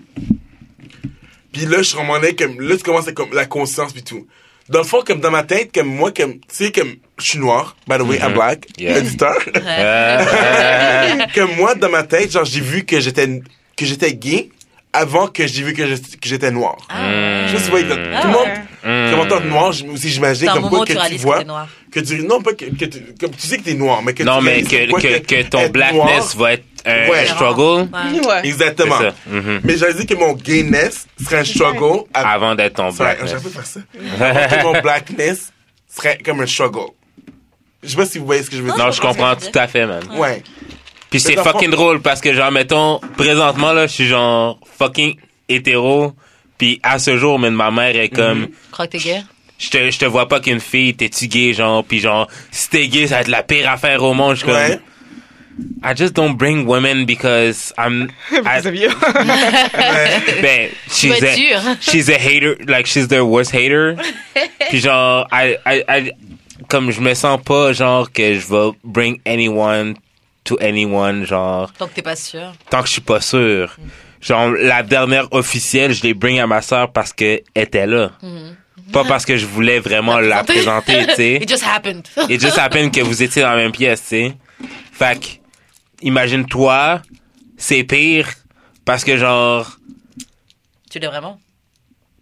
Puis 1.52 1.66
là, 1.66 1.78
je 1.78 1.82
suis 1.82 1.96
vraiment 1.96 2.16
là, 2.18 2.32
comme. 2.32 2.60
Là, 2.60 2.76
tu 2.76 2.82
commences 2.82 3.08
à 3.08 3.12
comme 3.12 3.32
la 3.34 3.44
conscience, 3.44 3.92
puis 3.92 4.02
tout. 4.02 4.26
Dans 4.70 4.78
le 4.78 4.84
fond, 4.86 5.02
comme 5.06 5.20
dans 5.20 5.30
ma 5.30 5.42
tête, 5.42 5.70
comme 5.74 5.88
moi, 5.88 6.12
comme. 6.12 6.34
Tu 6.34 6.40
sais, 6.48 6.72
comme. 6.72 6.94
Je 7.18 7.24
suis 7.28 7.38
noir, 7.38 7.76
by 7.86 7.98
the 7.98 8.02
way, 8.02 8.16
I'm 8.18 8.32
black, 8.32 8.66
Yeah. 8.78 8.96
auditeur. 8.98 9.36
Euh, 9.56 11.18
comme 11.34 11.54
moi, 11.56 11.74
dans 11.74 11.90
ma 11.90 12.04
tête, 12.04 12.32
genre, 12.32 12.44
j'ai 12.46 12.60
vu 12.62 12.84
que 12.84 12.98
j'étais 13.00 13.28
que 13.82 13.88
j'étais 13.88 14.14
gay 14.14 14.48
avant 14.94 15.26
que 15.26 15.46
j'ai 15.46 15.62
vu 15.62 15.72
que 15.72 15.82
que 15.82 16.28
j'étais 16.28 16.50
noir. 16.50 16.76
Ah. 16.90 17.46
Je 17.48 17.56
sais 17.56 17.70
pas, 17.70 17.80
tout 17.82 17.86
le 17.88 18.14
Ah 18.14 18.26
monde. 18.26 18.46
ouais. 18.84 19.10
Comme 19.10 19.20
en 19.20 19.26
tant 19.26 19.38
que 19.40 19.46
noir, 19.46 19.68
aussi 19.92 20.08
j'imagine 20.10 20.48
comme 20.48 20.62
moment 20.62 20.76
quoi 20.78 20.86
que 20.86 20.92
tu 20.92 20.98
réalises 20.98 21.18
que 21.18 21.22
vois 21.22 21.44
noir. 21.44 21.68
que 21.92 22.00
tu 22.00 22.22
non 22.24 22.42
pas 22.42 22.52
que, 22.52 22.64
que 22.66 22.84
tu, 22.86 23.00
comme 23.20 23.30
tu 23.30 23.46
sais 23.46 23.58
que 23.58 23.62
t'es 23.62 23.74
noir 23.74 24.02
mais 24.02 24.12
que 24.12 24.22
non, 24.24 24.38
tu 24.40 24.44
mais 24.44 24.62
que, 24.62 24.90
quoi 24.90 25.00
que, 25.00 25.18
que 25.18 25.42
ton 25.44 25.68
blackness 25.68 26.34
noir- 26.34 26.36
va 26.36 26.52
être 26.54 26.64
un 26.84 27.08
Ouais. 27.08 27.26
struggle. 27.26 27.88
Ouais. 27.92 28.26
Ouais. 28.26 28.40
exactement 28.44 28.98
ça. 28.98 29.14
Mhm. 29.30 29.60
mais 29.62 29.76
j'avais 29.78 29.94
dit 29.94 30.04
que 30.06 30.14
mon 30.14 30.32
gayness 30.32 31.06
serait 31.22 31.38
un 31.38 31.44
struggle 31.44 32.04
à- 32.12 32.32
Avant 32.32 32.54
d'être 32.56 32.74
ton 32.74 32.90
blackness. 32.90 33.30
j'aurais 33.30 33.42
pu 33.42 33.48
faire 33.50 33.66
ça 33.66 33.80
que 34.58 34.62
mon 34.64 34.80
blackness 34.82 35.52
serait 35.94 36.18
comme 36.24 36.40
un 36.40 36.46
struggle 36.46 36.90
je 37.84 37.88
sais 37.90 37.96
pas 37.96 38.06
si 38.06 38.18
vous 38.18 38.26
voyez 38.26 38.42
ce 38.42 38.50
que 38.50 38.56
je 38.56 38.62
veux 38.62 38.72
dire 38.72 38.84
Non, 38.84 38.90
je 38.92 39.00
comprends 39.00 39.34
tout 39.36 39.56
à 39.58 39.66
fait, 39.68 39.86
man. 39.86 40.02
ouais 40.18 40.42
Puis 41.12 41.20
c'est 41.20 41.36
fucking 41.36 41.70
drôle 41.70 42.00
parce 42.02 42.20
que 42.20 42.34
genre 42.34 42.50
mettons 42.50 42.98
présentement 43.16 43.72
là, 43.72 43.86
je 43.86 43.92
suis 43.92 44.06
genre 44.06 44.58
fucking 44.78 45.14
hétéro. 45.48 46.12
Puis 46.58 46.80
à 46.82 46.98
ce 46.98 47.16
jour, 47.18 47.38
même 47.38 47.54
ma 47.54 47.70
mère 47.70 47.94
est 47.96 48.08
comme 48.08 48.48
Crois 48.72 48.86
que 48.86 48.92
t'es 48.92 48.98
gay? 48.98 49.22
je 49.58 49.70
te 49.70 49.90
je 49.90 49.98
te 49.98 50.04
vois 50.06 50.26
pas 50.26 50.40
qu'une 50.40 50.58
fille, 50.60 50.94
t'es-tu 50.94 51.28
gay 51.28 51.52
genre 51.52 51.84
puis 51.84 52.00
genre 52.00 52.26
si 52.50 52.68
t'es 52.68 52.88
gay, 52.88 53.06
ça 53.06 53.16
va 53.16 53.20
être 53.20 53.28
la 53.28 53.42
pire 53.44 53.70
affaire 53.70 54.02
au 54.02 54.12
monde. 54.14 54.32
Je 54.34 54.38
suis 54.38 54.46
comme 54.46 54.56
ouais 54.56 54.80
I 55.84 55.92
just 55.94 56.14
don't 56.14 56.34
bring 56.34 56.66
women 56.66 57.04
because 57.04 57.74
I'm 57.76 58.08
I- 58.32 58.38
Vous 58.40 58.62
saviez? 58.62 58.88
ben 60.42 60.70
she's 60.88 61.22
a, 61.22 61.76
she's 61.80 62.08
a 62.08 62.16
hater 62.18 62.56
like 62.66 62.86
she's 62.86 63.08
their 63.08 63.24
worst 63.26 63.50
hater. 63.52 63.96
Puis 64.70 64.80
genre 64.80 65.26
I, 65.30 65.56
I, 65.66 65.84
I- 65.88 66.12
comme 66.68 66.90
je 66.90 67.00
me 67.00 67.12
sens 67.14 67.38
pas 67.44 67.72
genre 67.72 68.10
que 68.10 68.34
je 68.34 68.46
vais 68.48 68.70
bring 68.82 69.20
anyone 69.26 69.94
to 70.56 70.64
anyone 70.64 71.24
genre 71.24 71.72
Tant 71.72 71.86
que 71.88 71.94
t'es 71.94 72.02
pas 72.02 72.16
sûr. 72.16 72.52
tant 72.70 72.80
que 72.82 72.86
je 72.88 72.92
suis 72.92 73.00
pas 73.00 73.20
sûr. 73.20 73.76
Genre, 74.20 74.50
la 74.50 74.82
dernière 74.82 75.26
officielle, 75.32 75.92
je 75.92 76.02
l'ai 76.02 76.14
bring 76.14 76.38
à 76.38 76.46
ma 76.46 76.62
soeur 76.62 76.92
parce 76.92 77.12
qu'elle 77.12 77.42
était 77.56 77.86
là. 77.86 78.12
Pas 78.92 79.04
parce 79.04 79.24
que 79.24 79.36
je 79.36 79.46
voulais 79.46 79.80
vraiment 79.80 80.18
la 80.20 80.44
présenter, 80.44 81.06
tu 81.08 81.14
sais. 81.14 81.34
It 81.42 81.48
just 81.48 81.64
happened. 81.64 82.06
It 82.28 82.40
just 82.40 82.58
happened 82.58 82.92
que 82.92 83.00
vous 83.00 83.22
étiez 83.22 83.42
dans 83.42 83.50
la 83.50 83.56
même 83.56 83.72
pièce, 83.72 84.02
tu 84.02 84.08
sais. 84.08 84.36
Fait 84.92 85.18
que, 85.18 85.26
imagine-toi, 86.02 87.02
c'est 87.56 87.82
pire 87.84 88.28
parce 88.84 89.02
que 89.02 89.16
genre, 89.16 89.78
tu 90.90 90.98
l'es 90.98 91.06
vraiment? 91.06 91.40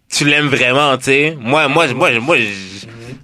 tu 0.09 0.25
l'aimes 0.25 0.47
vraiment, 0.47 0.97
tu 0.97 1.05
sais. 1.05 1.37
Moi, 1.39 1.67
moi, 1.67 1.87
moi, 1.93 2.11
moi, 2.19 2.37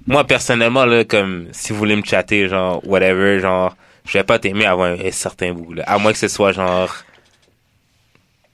moi, 0.05 0.23
personnellement, 0.23 0.85
là, 0.85 1.03
comme, 1.03 1.47
si 1.51 1.73
vous 1.73 1.79
voulez 1.79 1.95
me 1.95 2.03
chatter, 2.03 2.47
genre, 2.47 2.81
whatever, 2.88 3.39
genre, 3.39 3.75
je 4.07 4.17
vais 4.17 4.23
pas 4.23 4.39
t'aimer 4.39 4.65
avant 4.65 4.85
un, 4.85 4.99
un 4.99 5.11
certain 5.11 5.53
bout, 5.53 5.73
là. 5.73 5.84
À 5.85 5.97
moins 5.97 6.11
que 6.13 6.17
ce 6.17 6.27
soit, 6.27 6.51
genre, 6.51 6.95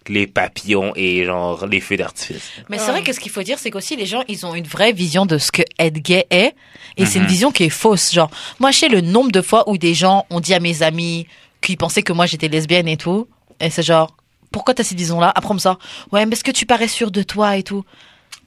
les 0.08 0.28
papillons 0.28 0.92
et, 0.96 1.24
genre, 1.24 1.66
les 1.66 1.80
feux 1.80 1.96
d'artifice. 1.96 2.52
Mais 2.70 2.78
c'est 2.78 2.92
vrai 2.92 3.04
que 3.04 3.14
ce 3.14 3.20
qu'il 3.20 3.32
faut 3.32 3.44
dire, 3.44 3.58
c'est 3.58 3.72
qu'aussi 3.72 3.96
les 3.96 4.06
gens, 4.06 4.24
ils 4.28 4.46
ont 4.46 4.54
une 4.54 4.68
vraie 4.68 4.92
vision 4.92 5.26
de 5.26 5.38
ce 5.38 5.52
que 5.52 5.62
être 5.80 6.00
gay 6.00 6.26
est, 6.30 6.54
et 6.98 7.06
c'est 7.06 7.20
une 7.20 7.26
vision 7.26 7.52
qui 7.52 7.64
est 7.64 7.70
fausse. 7.70 8.12
Genre, 8.12 8.30
moi, 8.60 8.72
je 8.72 8.80
sais 8.80 8.90
le 8.90 9.02
nombre 9.02 9.32
de 9.32 9.42
fois 9.42 9.70
où 9.70 9.78
des 9.78 9.94
gens 9.94 10.26
ont 10.30 10.42
dit 10.42 10.54
à 10.54 10.60
mes 10.60 10.84
amis 10.84 11.28
qu'ils 11.62 11.78
pensaient 11.78 12.04
que 12.04 12.12
moi 12.12 12.26
j'étais 12.26 12.50
lesbienne 12.50 12.90
et 12.90 12.98
tout, 12.98 13.28
et 13.62 13.70
c'est 13.70 13.84
genre, 13.84 14.18
pourquoi 14.52 14.74
t'as 14.74 14.84
cette 14.84 14.98
vision-là? 14.98 15.34
Me 15.50 15.58
sort, 15.58 15.80
ouais, 16.12 16.26
mais 16.26 16.34
est-ce 16.34 16.44
que 16.44 16.52
tu 16.52 16.66
parais 16.66 16.90
sûr 16.90 17.10
de 17.10 17.24
toi 17.24 17.56
et 17.56 17.64
tout? 17.64 17.86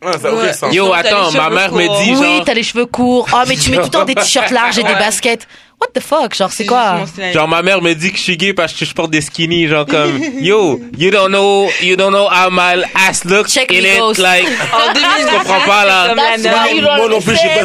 Ouais, 0.05 0.13
ça 0.13 0.19
n'a 0.19 0.33
aucun 0.35 0.43
Ouais. 0.43 0.53
sens. 0.53 0.75
Yo, 0.75 0.93
attends, 0.93 1.33
ma 1.33 1.49
mère 1.51 1.73
me 1.73 2.05
dit, 2.05 2.11
Oui, 2.15 2.35
genre, 2.37 2.45
t'as 2.45 2.55
les 2.55 2.63
cheveux 2.63 2.87
courts. 2.87 3.27
Oh, 3.33 3.39
mais 3.49 3.57
tu 3.57 3.71
mets 3.71 3.79
tout 3.79 3.85
le 3.85 3.89
temps 3.91 4.05
des 4.05 4.15
t-shirts 4.15 4.51
larges 4.53 4.79
et 4.79 4.83
des 4.83 4.93
baskets. 4.95 5.47
What 5.81 5.89
the 5.95 6.01
fuck? 6.01 6.35
Genre, 6.35 6.51
c'est 6.51 6.65
quoi? 6.65 7.01
Genre 7.35 7.47
ma 7.49 7.61
mère 7.61 7.83
me 7.83 7.93
dit 7.95 8.11
que 8.11 8.17
je 8.17 8.23
suis 8.23 8.37
gay 8.39 8.55
parce 8.55 8.73
que 8.73 8.87
je 8.87 8.95
porte 8.95 9.11
des 9.11 9.21
skinny 9.21 9.69
genre 9.69 9.85
comme 9.85 10.19
yo 10.41 10.81
you 10.97 11.11
don't 11.11 11.29
know 11.29 11.69
you 11.83 11.97
don't 11.97 12.13
know 12.13 12.27
how 12.31 12.49
my 12.51 12.83
ass 12.95 13.27
looks 13.27 13.53
Check 13.53 13.71
in 13.73 13.85
it 13.85 13.99
ghost. 13.99 14.19
like 14.19 14.47
En 14.73 14.93
2000, 14.95 15.07
je 15.21 15.37
comprends 15.37 15.61
pas 15.67 15.85
là 15.85 16.15
Moi 16.15 17.09
non 17.11 17.21
plus, 17.21 17.35
je 17.35 17.41
sais 17.41 17.49
pas 17.63 17.65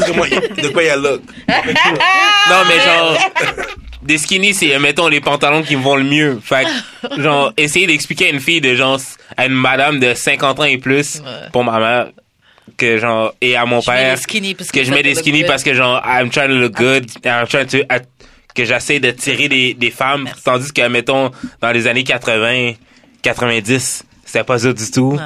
de 0.62 0.68
quoi, 0.74 0.84
il 0.84 0.88
y 0.88 0.90
a 0.90 0.98
look. 0.98 1.22
non 2.50 2.56
mais 2.68 2.80
genre 2.82 3.18
des 4.04 4.18
skinny 4.18 4.54
c'est 4.54 4.78
mettons 4.80 5.08
les 5.08 5.22
pantalons 5.22 5.62
qui 5.64 5.78
me 5.78 5.82
vont 5.84 5.96
le 5.96 6.04
mieux 6.04 6.40
fait 6.44 6.66
que, 7.16 7.22
genre 7.22 7.54
essayer 7.56 7.88
d'expliquer 7.88 8.28
à 8.28 8.30
une 8.32 8.40
fille 8.42 8.60
de 8.60 8.76
genre 8.76 9.00
à 9.38 9.46
une 9.46 9.54
madame 9.54 10.00
de 10.00 10.14
50 10.16 10.60
ans 10.60 10.64
et 10.64 10.78
plus 10.80 11.22
pour 11.54 11.64
ma 11.64 11.80
mère 11.80 12.08
que 12.78 12.98
genre 12.98 13.34
et 13.42 13.56
à 13.56 13.66
mon 13.66 13.82
Je 13.82 13.86
père 13.86 14.16
des 14.16 14.22
skinny 14.22 14.56
parce 14.56 14.72
que 14.72 14.84
je 14.84 14.92
mets 14.92 15.04
des 15.04 15.16
skinny 15.16 15.40
good. 15.40 15.48
parce 15.48 15.64
que 15.64 15.74
genre 15.74 16.02
I'm 16.06 16.30
trying 16.30 16.48
to 16.50 16.56
look 16.56 16.74
good 16.74 17.06
I'm 17.26 17.48
trying 17.48 17.68
to 17.68 17.78
at- 17.90 18.02
que 18.54 18.66
j'essaie 18.66 19.00
de 19.00 19.12
tirer 19.12 19.48
des, 19.48 19.74
des 19.74 19.92
femmes 19.92 20.24
Merci. 20.26 20.44
tandis 20.44 20.72
que 20.74 20.88
mettons 20.88 21.32
dans 21.62 21.72
les 21.72 21.88
années 21.88 22.04
80 22.04 22.74
90 23.22 24.04
c'était 24.26 24.44
pas 24.44 24.60
ça 24.60 24.72
du 24.74 24.92
tout. 24.92 25.20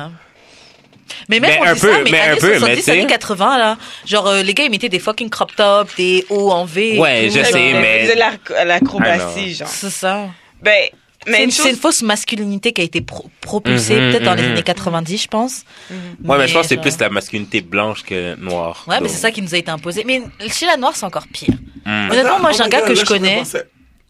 Mais 1.29 1.39
même 1.39 1.51
Mais 1.51 1.59
on 1.61 1.63
un 1.65 1.73
dit 1.73 1.79
peu, 1.81 1.91
ça, 1.93 1.99
mais, 2.03 2.11
mais 2.11 2.19
un 2.19 2.23
années 2.31 2.39
peu, 2.39 2.51
mais 2.53 2.57
70, 2.59 2.83
tu 2.83 2.91
années 2.91 3.05
80 3.07 3.57
là, 3.57 3.77
genre 4.05 4.27
euh, 4.27 4.41
les 4.41 4.53
gars 4.53 4.63
ils 4.63 4.71
mettaient 4.71 4.89
des 4.89 4.99
fucking 4.99 5.29
crop 5.29 5.55
tops, 5.55 5.95
des 5.95 6.25
hauts 6.29 6.51
en 6.51 6.65
V. 6.65 6.97
Ouais, 6.97 7.27
tout, 7.27 7.37
je 7.39 7.43
sais, 7.43 7.73
mais- 7.73 8.07
De 8.07 8.17
l'ar- 8.19 8.65
l'acrobatie, 8.65 9.53
genre. 9.53 9.67
C'est 9.67 9.91
ça. 9.91 10.25
Ben, 10.61 10.85
mais 11.27 11.37
une, 11.39 11.43
une 11.45 11.51
c'est 11.51 11.63
chose... 11.63 11.71
une 11.71 11.77
fausse 11.77 12.01
masculinité 12.01 12.71
qui 12.73 12.81
a 12.81 12.83
été 12.83 13.01
pro- 13.01 13.29
propulsée 13.41 13.99
Mhm, 13.99 14.11
peut-être 14.11 14.23
dans 14.23 14.33
les 14.35 14.43
mhm. 14.43 14.51
années 14.53 14.63
90, 14.63 15.21
je 15.23 15.27
pense. 15.27 15.63
ouais 15.89 16.37
mais 16.37 16.47
je 16.47 16.53
pense 16.53 16.63
que 16.63 16.69
c'est 16.69 16.77
plus 16.81 16.97
la 16.99 17.09
masculinité 17.09 17.61
blanche 17.61 18.03
que 18.03 18.35
noire 18.35 18.85
Ouais, 18.87 18.99
mais 19.01 19.09
c'est 19.09 19.17
ça 19.17 19.31
qui 19.31 19.41
nous 19.41 19.53
a 19.53 19.57
été 19.57 19.71
imposé. 19.71 20.03
Mais 20.05 20.21
chez 20.49 20.65
la 20.65 20.77
noire, 20.77 20.95
c'est 20.95 21.05
encore 21.05 21.27
pire. 21.27 21.53
hmm. 21.85 22.09
Honnêtement, 22.11 22.39
moi, 22.39 22.51
j'ai 22.51 22.61
un 22.61 22.65
my 22.65 22.69
gars 22.71 22.81
que 22.81 22.95
je 22.95 23.05
connais. 23.05 23.43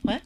Ouais. 0.05 0.21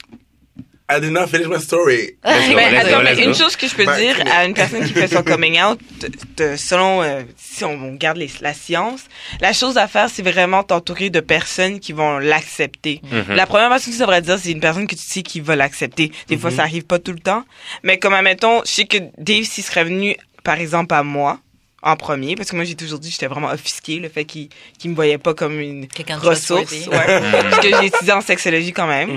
I 0.92 1.00
did 1.00 1.12
not 1.12 1.28
finish 1.28 1.48
my 1.48 1.60
story. 1.60 2.18
Let's 2.26 2.50
go, 2.50 2.56
Mais 2.56 2.72
let's 2.72 2.84
go, 2.84 2.88
attends, 2.96 3.04
mais 3.04 3.14
let's 3.16 3.26
une 3.26 3.36
chose 3.36 3.56
que 3.56 3.68
je 3.68 3.76
peux 3.76 3.86
Ben, 3.86 3.96
dire 4.00 4.16
à 4.34 4.46
une 4.46 4.56
personne 4.56 4.84
qui 4.88 4.94
fait 4.94 5.08
son 5.08 5.22
coming 5.34 5.62
out, 5.62 5.80
de- 6.02 6.10
de- 6.52 6.56
selon 6.56 7.04
euh, 7.04 7.22
si 7.38 7.64
on 7.64 7.94
garde 7.94 8.18
les- 8.18 8.32
la 8.42 8.56
science, 8.56 9.02
la 9.40 9.54
chose 9.54 9.78
à 9.78 9.88
faire, 9.88 10.10
c'est 10.10 10.24
vraiment 10.24 10.64
t'entourer 10.64 11.12
de 11.12 11.20
personnes 11.20 11.80
qui 11.80 11.94
vont 11.94 12.18
l'accepter. 12.18 13.02
Mhm. 13.04 13.36
La 13.36 13.46
première 13.46 13.70
personne 13.70 13.94
que 13.94 14.00
ça 14.00 14.06
devrait 14.06 14.24
dire, 14.24 14.40
c'est 14.42 14.52
une 14.52 14.60
personne 14.62 14.88
que 14.88 14.96
tu 14.96 15.04
sais 15.06 15.22
qui 15.22 15.42
va 15.42 15.56
l'accepter. 15.56 16.12
Des 16.28 16.36
Mhm. 16.36 16.42
fois, 16.42 16.50
ça 16.52 16.64
arrive 16.64 16.84
pas 16.86 16.98
tout 16.98 17.12
le 17.14 17.20
temps. 17.20 17.44
Mais 17.84 18.00
comme, 18.00 18.14
admettons, 18.16 18.62
je 18.66 18.72
sais 18.72 18.86
que 18.86 18.98
Dave, 19.20 19.44
s'il 19.44 19.64
serait 19.64 19.84
venu, 19.84 20.16
par 20.44 20.60
exemple, 20.60 20.96
à 20.96 21.04
moi, 21.04 21.40
en 21.84 21.96
premier, 21.98 22.36
parce 22.36 22.50
que 22.50 22.56
moi, 22.56 22.66
j'ai 22.66 22.76
toujours 22.76 22.98
dit 23.00 23.10
que 23.10 23.14
j'étais 23.14 23.28
vraiment 23.28 23.50
offusquée, 23.52 24.00
le 24.00 24.10
fait 24.10 24.26
qu'il 24.26 24.50
qu'il 24.80 24.90
me 24.90 24.96
voyait 24.96 25.18
pas 25.20 25.34
comme 25.36 25.60
une 25.60 25.88
ressource. 26.20 26.72
Ouais. 26.88 27.22
parce 27.50 27.60
que 27.60 27.70
j'ai 27.80 27.86
étudié 27.86 28.12
en 28.12 28.22
sexologie 28.22 28.74
quand 28.74 28.88
même. 28.88 29.12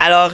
Alors, 0.00 0.32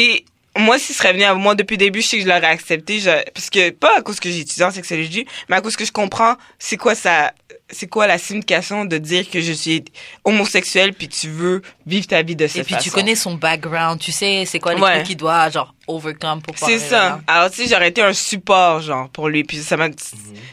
sais, 0.00 0.24
moi, 0.58 0.78
s'il 0.78 0.94
serait 0.94 1.12
venu 1.14 1.24
à 1.24 1.34
moi 1.34 1.54
depuis 1.54 1.74
le 1.74 1.78
début, 1.78 2.02
je 2.02 2.06
sais 2.08 2.16
que 2.18 2.24
je 2.24 2.28
l'aurais 2.28 2.44
accepté. 2.44 3.00
Je, 3.00 3.08
parce 3.32 3.48
que, 3.48 3.70
pas 3.70 3.96
à 3.96 4.02
cause 4.02 4.20
que 4.20 4.28
j'ai 4.30 4.40
étudié 4.40 4.64
en 4.64 4.70
sexologie, 4.70 5.26
mais 5.48 5.56
à 5.56 5.60
cause 5.62 5.76
que 5.76 5.84
je 5.86 5.92
comprends 5.92 6.34
c'est 6.58 6.76
quoi 6.76 6.94
ça, 6.94 7.32
c'est 7.70 7.86
quoi 7.86 8.06
la 8.06 8.18
signification 8.18 8.84
de 8.84 8.98
dire 8.98 9.30
que 9.30 9.40
je 9.40 9.50
suis 9.52 9.82
homosexuel 10.24 10.92
puis 10.92 11.08
tu 11.08 11.28
veux 11.28 11.62
vivre 11.86 12.06
ta 12.06 12.20
vie 12.22 12.36
de 12.36 12.46
cette 12.46 12.58
Et 12.58 12.64
puis 12.64 12.74
façon. 12.74 12.84
tu 12.84 12.90
connais 12.90 13.14
son 13.14 13.34
background, 13.36 13.98
tu 13.98 14.12
sais 14.12 14.44
c'est 14.46 14.58
quoi 14.58 14.74
les 14.74 14.80
Ouais. 14.82 14.96
trucs 14.96 15.06
qu'il 15.06 15.16
doit 15.16 15.48
genre 15.48 15.74
overcome 15.88 16.42
pour 16.42 16.52
pouvoir 16.54 16.70
C'est 16.70 16.78
ça. 16.78 16.98
là. 17.08 17.20
Alors, 17.26 17.50
tu 17.50 17.62
sais, 17.62 17.68
j'aurais 17.68 17.88
été 17.88 18.02
un 18.02 18.12
support, 18.12 18.80
genre, 18.82 19.08
pour 19.08 19.30
lui. 19.30 19.44
Puis 19.44 19.56
ça 19.62 19.78
m'a, 19.78 19.88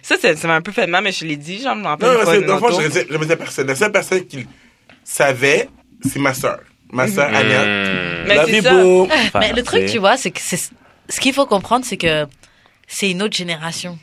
ça, 0.01 0.15
ça, 0.17 0.33
ça 0.35 0.47
m'a 0.47 0.55
un 0.55 0.61
peu 0.61 0.71
fait 0.71 0.87
mal, 0.87 1.03
mais 1.03 1.11
je 1.11 1.25
l'ai 1.25 1.35
dit, 1.35 1.61
genre, 1.61 1.75
je 1.75 1.81
me 1.81 1.85
rappelle 1.87 2.09
Non, 2.13 2.23
pas 2.59 2.69
de 2.69 2.75
tour. 2.75 2.81
disais- 2.81 3.05
je 3.09 3.17
me 3.17 3.23
disais 3.23 3.35
personne. 3.35 3.67
La 3.67 3.75
seule 3.75 3.91
personne 3.91 4.25
qui 4.25 4.47
savait, 5.03 5.69
c'est 6.09 6.19
ma 6.19 6.33
soeur. 6.33 6.59
Ma 6.91 7.07
soeur, 7.07 7.27
Annette. 7.33 7.67
Hmm. 7.67 8.27
Mais 8.27 8.45
c'est 8.47 8.61
ça. 8.61 9.39
Mais 9.39 9.53
le 9.53 9.63
truc, 9.63 9.85
tu 9.87 9.97
vois, 9.99 10.17
c'est 10.17 10.31
que 10.31 10.39
c'est 10.41 10.59
ce 11.09 11.19
qu'il 11.19 11.33
faut 11.33 11.45
comprendre, 11.45 11.85
c'est 11.85 11.97
que 11.97 12.27
c'est 12.87 13.09
une 13.11 13.21
autre 13.21 13.35
génération. 13.35 13.97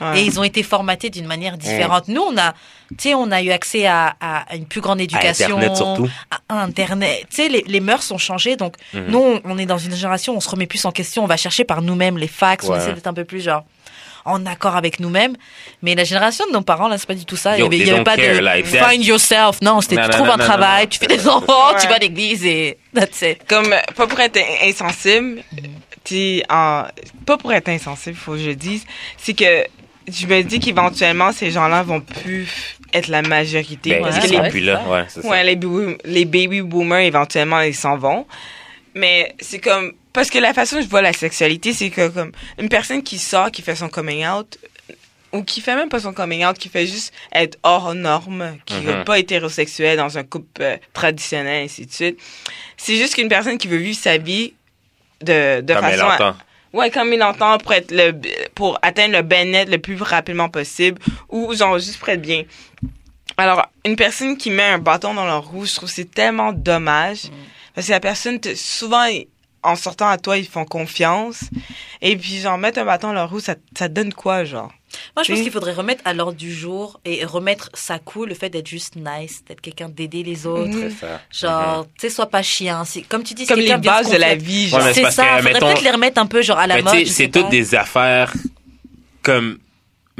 Ouais. 0.00 0.20
Et 0.20 0.24
ils 0.24 0.40
ont 0.40 0.44
été 0.44 0.62
formatés 0.62 1.10
d'une 1.10 1.26
manière 1.26 1.58
différente. 1.58 2.08
Nous, 2.08 2.22
on 2.22 2.34
a, 2.38 2.52
tu 2.90 2.96
sais, 3.00 3.14
on 3.14 3.30
a 3.30 3.42
eu 3.42 3.50
accès 3.50 3.84
à, 3.86 4.16
à 4.18 4.56
une 4.56 4.64
plus 4.64 4.80
grande 4.80 4.98
éducation. 5.00 5.58
Internet 5.58 5.76
surtout. 5.76 6.08
À 6.48 6.62
Internet. 6.62 7.26
Tu 7.28 7.36
sais, 7.36 7.48
les, 7.48 7.62
les 7.66 7.80
mœurs 7.80 8.10
ont 8.10 8.16
changé. 8.16 8.56
Donc, 8.56 8.76
Mhm. 8.94 9.06
nous, 9.08 9.18
on, 9.18 9.40
on 9.44 9.58
est 9.58 9.66
dans 9.66 9.76
une 9.76 9.94
génération, 9.94 10.34
on 10.34 10.40
se 10.40 10.48
remet 10.48 10.66
plus 10.66 10.84
en 10.86 10.90
question. 10.90 11.22
On 11.22 11.26
va 11.26 11.36
chercher 11.36 11.64
par 11.64 11.82
nous-mêmes 11.82 12.16
les 12.16 12.28
facts. 12.28 12.64
On 12.64 12.72
Ouais. 12.72 12.78
essaie 12.78 12.94
d'être 12.94 13.08
un 13.08 13.12
peu 13.14 13.24
plus, 13.24 13.42
genre, 13.42 13.64
en 14.30 14.46
accord 14.46 14.76
avec 14.76 15.00
nous-mêmes. 15.00 15.36
Mais 15.82 15.94
la 15.94 16.04
génération 16.04 16.44
de 16.46 16.52
nos 16.52 16.62
parents, 16.62 16.88
là, 16.88 16.98
c'est 16.98 17.06
pas 17.06 17.14
du 17.14 17.24
tout 17.24 17.36
ça. 17.36 17.58
Yo, 17.58 17.68
il 17.70 17.86
y 17.86 17.90
avait, 17.90 18.04
pas 18.04 18.16
care, 18.16 18.34
de 18.36 18.40
like 18.40 18.66
find 18.66 19.04
yourself. 19.04 19.60
Non, 19.62 19.80
c'était 19.80 19.96
tu 19.96 20.02
non, 20.02 20.08
trouves 20.08 20.26
non, 20.26 20.32
un 20.34 20.36
non, 20.38 20.44
travail, 20.44 20.84
non. 20.84 20.88
tu 20.88 20.98
fais 20.98 21.06
des 21.06 21.28
enfants, 21.28 21.74
tu 21.80 21.86
vas 21.86 21.94
à 21.96 21.98
l'église 21.98 22.44
et 22.44 22.78
that's 22.94 23.22
it. 23.22 23.38
comme 23.48 23.74
pas 23.96 24.06
pour 24.06 24.20
être 24.20 24.38
in- 24.38 24.68
insensible, 24.68 25.42
tu 26.04 26.42
en 26.48 26.84
pas 27.26 27.36
pour 27.36 27.52
être 27.52 27.68
insensible, 27.68 28.16
faut 28.16 28.32
que 28.32 28.38
je 28.38 28.50
dise, 28.50 28.84
c'est 29.16 29.34
que 29.34 29.64
je 30.10 30.26
me 30.26 30.42
dis 30.42 30.58
qu'éventuellement 30.58 31.32
ces 31.32 31.50
gens-là 31.50 31.82
vont 31.82 32.00
plus 32.00 32.48
être 32.92 33.08
la 33.08 33.22
majorité 33.22 33.90
Ben, 33.90 34.02
parce 34.02 34.16
Ouais, 34.16 34.22
que 34.22 34.26
ils 34.34 34.40
les 34.42 34.48
plus 34.50 34.60
c'est 34.60 34.66
là 34.66 34.82
ouais 34.88 35.04
ouais, 35.24 35.44
les 36.04 36.24
baby 36.24 36.62
boomers 36.62 37.00
éventuellement 37.00 37.60
ils 37.60 37.74
s'en 37.74 37.96
vont. 37.96 38.26
Mais 38.94 39.34
c'est 39.40 39.60
comme 39.60 39.92
parce 40.12 40.30
que 40.30 40.38
la 40.38 40.52
façon 40.54 40.76
dont 40.76 40.82
je 40.82 40.88
vois 40.88 41.02
la 41.02 41.12
sexualité, 41.12 41.72
c'est 41.72 41.90
que 41.90 42.08
comme 42.08 42.32
une 42.58 42.68
personne 42.68 43.02
qui 43.02 43.18
sort, 43.18 43.50
qui 43.50 43.62
fait 43.62 43.76
son 43.76 43.88
coming 43.88 44.26
out 44.26 44.58
ou 45.32 45.44
qui 45.44 45.60
fait 45.60 45.76
même 45.76 45.88
pas 45.88 46.00
son 46.00 46.12
coming 46.12 46.44
out, 46.44 46.58
qui 46.58 46.68
fait 46.68 46.86
juste 46.86 47.12
être 47.32 47.56
hors 47.62 47.94
norme, 47.94 48.56
qui 48.66 48.74
Mhm. 48.74 48.82
veut 48.84 49.04
pas 49.04 49.18
être 49.18 49.24
hétérosexuel 49.32 49.96
dans 49.96 50.18
un 50.18 50.24
couple 50.24 50.62
euh, 50.62 50.76
traditionnel, 50.92 51.64
ainsi 51.64 51.86
de 51.86 51.92
suite. 51.92 52.18
C'est 52.76 52.96
juste 52.96 53.14
qu'une 53.14 53.28
personne 53.28 53.56
qui 53.56 53.68
veut 53.68 53.76
vivre 53.76 53.98
sa 53.98 54.18
vie 54.18 54.52
de, 55.22 55.60
de 55.60 55.74
comme 55.74 55.84
elle 55.84 55.98
façon 55.98 56.08
à- 56.08 56.14
entend 56.14 56.36
Ouais, 56.72 56.88
comme 56.90 57.12
il 57.12 57.20
entend 57.22 57.58
pour 57.58 57.72
être 57.72 57.90
le 57.90 58.12
pour 58.54 58.78
atteindre 58.82 59.14
le 59.16 59.22
bien-être 59.22 59.70
le 59.70 59.78
plus 59.78 60.00
rapidement 60.00 60.48
possible 60.48 60.98
ou 61.28 61.52
genre 61.54 61.78
juste 61.80 61.98
pour 61.98 62.08
être 62.10 62.22
bien. 62.22 62.44
Alors, 63.36 63.66
une 63.84 63.96
personne 63.96 64.36
qui 64.36 64.50
met 64.50 64.62
un 64.64 64.78
bâton 64.78 65.14
dans 65.14 65.24
leur 65.26 65.44
roue, 65.48 65.64
je 65.66 65.74
trouve 65.74 65.88
que 65.88 65.94
c'est 65.94 66.10
tellement 66.12 66.52
dommage 66.52 67.22
parce 67.74 67.86
que 67.86 67.92
la 67.92 68.00
personne 68.00 68.38
souvent 68.54 69.06
en 69.62 69.76
sortant 69.76 70.08
à 70.08 70.16
toi, 70.18 70.38
ils 70.38 70.46
font 70.48 70.64
confiance 70.64 71.44
et 72.00 72.16
puis 72.16 72.38
genre 72.40 72.56
mettre 72.58 72.78
un 72.78 72.84
bâton 72.84 73.08
dans 73.08 73.14
leur 73.14 73.30
roue, 73.30 73.40
ça 73.40 73.54
ça 73.76 73.88
donne 73.88 74.12
quoi 74.14 74.44
genre? 74.44 74.72
Moi, 75.14 75.22
je 75.22 75.32
pense 75.32 75.42
qu'il 75.42 75.52
faudrait 75.52 75.72
remettre 75.72 76.02
à 76.04 76.14
l'ordre 76.14 76.36
du 76.36 76.52
jour 76.52 76.98
et 77.04 77.24
remettre 77.24 77.70
ça 77.74 78.00
cool, 78.00 78.30
le 78.30 78.34
fait 78.34 78.50
d'être 78.50 78.66
juste 78.66 78.96
nice, 78.96 79.44
d'être 79.46 79.60
quelqu'un 79.60 79.88
d'aider 79.88 80.24
les 80.24 80.46
autres. 80.46 80.68
Mhm. 80.76 80.90
ça 80.90 81.20
Genre, 81.30 81.84
tu 81.86 81.92
sais, 82.00 82.10
sois 82.10 82.26
pas 82.26 82.42
chien. 82.42 82.84
C'est- 82.84 83.02
Comme 83.02 83.22
tu 83.22 83.34
dis, 83.34 83.46
Comme 83.46 83.60
les 83.60 83.76
bases 83.76 84.08
se 84.08 84.12
de 84.14 84.16
la 84.18 84.34
vie 84.34 84.64
Ouais, 84.64 84.80
genre. 84.80 84.82
c'est 84.92 85.08
ça, 85.12 85.22
que, 85.24 85.28
faudrait 85.36 85.42
mettons- 85.52 85.66
peut-être 85.66 85.82
les 85.82 85.90
remettre 85.90 86.20
un 86.20 86.26
peu 86.26 86.42
genre 86.42 86.58
à 86.58 86.66
la 86.66 86.76
mais 86.76 86.82
mode. 86.82 87.06
c'est 87.06 87.28
toutes 87.28 87.50
des 87.50 87.74
affaires 87.76 88.32
comme 89.22 89.58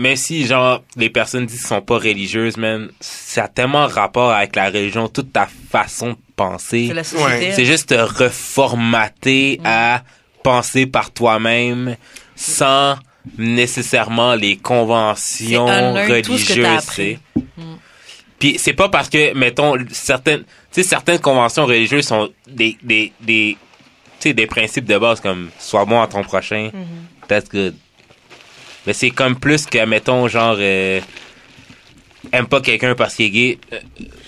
mais 0.01 0.17
si 0.17 0.47
genre 0.47 0.83
les 0.97 1.11
personnes 1.11 1.45
disent 1.45 1.61
qu'ils 1.61 1.69
sont 1.69 1.83
pas 1.83 1.99
religieuses 1.99 2.57
man 2.57 2.89
ça 3.01 3.45
a 3.45 3.49
tellement 3.49 3.87
rapport 3.87 4.33
avec 4.33 4.57
la 4.57 4.67
religion 4.71 5.09
toute 5.09 5.33
ta 5.33 5.47
façon 5.71 6.13
de 6.13 6.17
penser 6.37 6.91
C'est. 7.05 7.53
C'est 7.53 7.65
juste 7.67 7.91
te 7.91 7.95
reformater 7.95 9.61
à 9.65 10.03
penser 10.43 10.87
par 10.87 11.11
toi-même 11.11 11.97
sans 12.35 12.97
nécessairement 13.37 14.35
les 14.35 14.57
conventions 14.57 15.67
C'est 15.69 16.07
ce 16.07 16.13
religieuses. 16.13 16.87
tu 16.87 16.95
sais. 16.95 17.19
Puis 18.39 18.57
c'est 18.59 18.73
pas 18.73 18.89
parce 18.89 19.11
que, 19.11 19.35
mettons, 19.35 19.75
certaines, 19.93 20.45
tu 20.45 20.47
sais, 20.73 20.83
certaines 20.83 21.19
conventions 21.19 21.67
religieuses 21.67 22.07
sont 22.07 22.31
des, 22.49 22.79
des, 22.83 23.13
des, 23.21 23.59
tu 24.19 24.29
sais, 24.31 24.33
des 24.33 24.47
principes 24.47 24.87
de 24.87 24.97
base 24.97 25.21
comme 25.21 25.51
sois 25.59 25.85
bon 25.85 26.01
à 26.01 26.07
ton 26.07 26.23
prochain, 26.23 26.71
that's 27.29 27.51
good. 27.51 27.75
Mais 28.87 28.93
c'est 28.93 29.11
comme 29.11 29.39
plus 29.39 29.67
que, 29.67 29.85
mettons, 29.85 30.27
genre, 30.29 30.57
euh, 30.59 31.01
aime 32.33 32.47
pas 32.47 32.61
quelqu'un 32.61 32.95
parce 32.95 33.15
qu'il 33.15 33.27
est 33.27 33.31
gay. 33.31 33.59
Euh, 33.73 33.79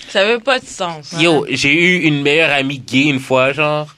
Ça 0.08 0.24
veut 0.26 0.38
pas 0.40 0.58
de 0.58 0.66
sens. 0.66 1.14
Yo, 1.18 1.46
j'ai 1.48 1.72
eu 1.72 2.00
une 2.02 2.22
meilleure 2.22 2.50
amie 2.52 2.78
gay 2.78 3.04
une 3.04 3.20
fois, 3.20 3.52
genre. 3.52 3.94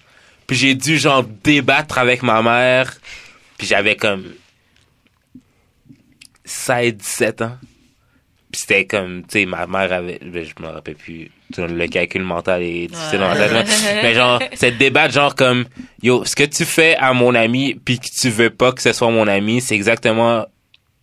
Puis 0.47 0.57
j'ai 0.57 0.75
dû, 0.75 0.99
genre, 0.99 1.25
débattre 1.43 1.99
avec 1.99 2.23
ma 2.23 2.41
mère. 2.43 2.95
Puis 3.59 3.67
j'avais 3.67 3.97
comme 3.97 4.25
16, 6.45 6.95
17 6.95 7.43
ans. 7.43 7.57
Puis 8.55 8.61
c'était 8.61 8.85
comme, 8.85 9.23
tu 9.23 9.41
sais, 9.41 9.47
ma 9.47 9.67
mère 9.67 9.93
avait, 9.93 10.21
ben, 10.25 10.45
je 10.45 10.63
me 10.63 10.69
rappelle 10.69 10.95
plus, 10.95 11.29
le 11.59 11.87
calcul 11.89 12.23
mental 12.23 12.63
est 12.63 12.87
difficile 12.87 13.19
dans 13.19 13.27
ma 13.27 13.35
tête, 13.35 13.51
là. 13.51 13.65
mais 14.01 14.15
genre, 14.15 14.41
cette 14.55 14.79
débat, 14.79 15.09
genre 15.09 15.35
comme, 15.35 15.65
yo, 16.05 16.25
ce 16.25 16.37
que 16.37 16.45
tu 16.45 16.65
fais 16.65 16.95
à 16.95 17.13
mon 17.15 17.35
ami, 17.35 17.75
puis 17.85 17.99
que 17.99 18.07
tu 18.07 18.31
veux 18.31 18.51
pas 18.51 18.71
que 18.71 18.81
ce 18.81 18.93
soit 18.93 19.11
mon 19.11 19.27
ami, 19.27 19.61
c'est 19.61 19.75
exactement 19.75 20.47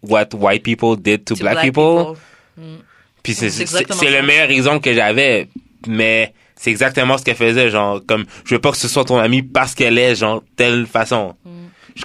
what 0.02 0.28
white 0.34 0.64
people 0.64 0.96
did 0.96 1.26
to, 1.26 1.36
To 1.36 1.42
black, 1.42 1.60
people. 1.60 2.16
Mm. 2.56 2.78
Puis 3.22 3.34
c'est 3.34 3.50
C'est 3.50 4.12
le 4.12 4.22
meilleur 4.26 4.50
exemple 4.50 4.80
que 4.80 4.94
j'avais, 4.94 5.50
mais 5.86 6.34
c'est 6.56 6.72
exactement 6.72 7.18
ce 7.18 7.26
qu'elle 7.26 7.36
faisait, 7.36 7.70
genre, 7.70 8.00
comme, 8.08 8.24
je 8.46 8.56
veux 8.56 8.62
pas 8.62 8.72
que 8.72 8.78
ce 8.78 8.88
soit 8.88 9.04
ton 9.04 9.18
ami 9.18 9.44
parce 9.44 9.76
qu'elle 9.76 9.98
est, 9.98 10.16
genre, 10.16 10.42
telle 10.56 10.86
façon. 10.86 11.36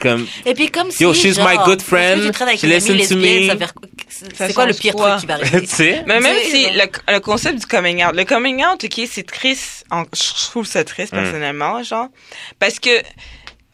Je 0.03 0.09
suis 0.09 0.17
comme, 0.17 0.27
Et 0.45 0.55
puis 0.55 0.71
comme 0.71 0.91
si 0.91 1.03
Yo, 1.03 1.13
she's 1.15 1.37
genre, 1.37 1.49
my 1.49 1.57
good 1.65 1.83
friend, 1.83 2.23
she 2.57 2.63
listen 2.65 2.99
to 3.09 3.17
me. 3.17 3.51
c'est 4.35 4.53
quoi 4.55 4.67
le 4.67 4.75
pire 4.75 4.95
quoi? 4.95 5.17
truc 5.19 5.21
qui 5.23 5.27
va 5.27 5.39
tu 5.61 5.67
sais? 5.67 6.03
Mais 6.07 6.21
même 6.21 6.37
si 6.51 6.67
le, 6.71 7.13
le 7.13 7.21
concept 7.21 7.59
du 7.61 7.67
coming 7.67 8.05
out, 8.05 8.15
le 8.15 8.25
coming 8.25 8.63
out, 8.65 8.83
ok, 8.85 9.01
c'est 9.11 9.27
triste. 9.27 9.85
en- 9.91 10.05
je 10.13 10.47
trouve 10.51 10.67
ça 10.67 10.85
triste 10.85 11.13
Mm. 11.13 11.17
personnellement, 11.17 11.83
genre, 11.83 12.09
parce 12.59 12.79
que 12.79 12.91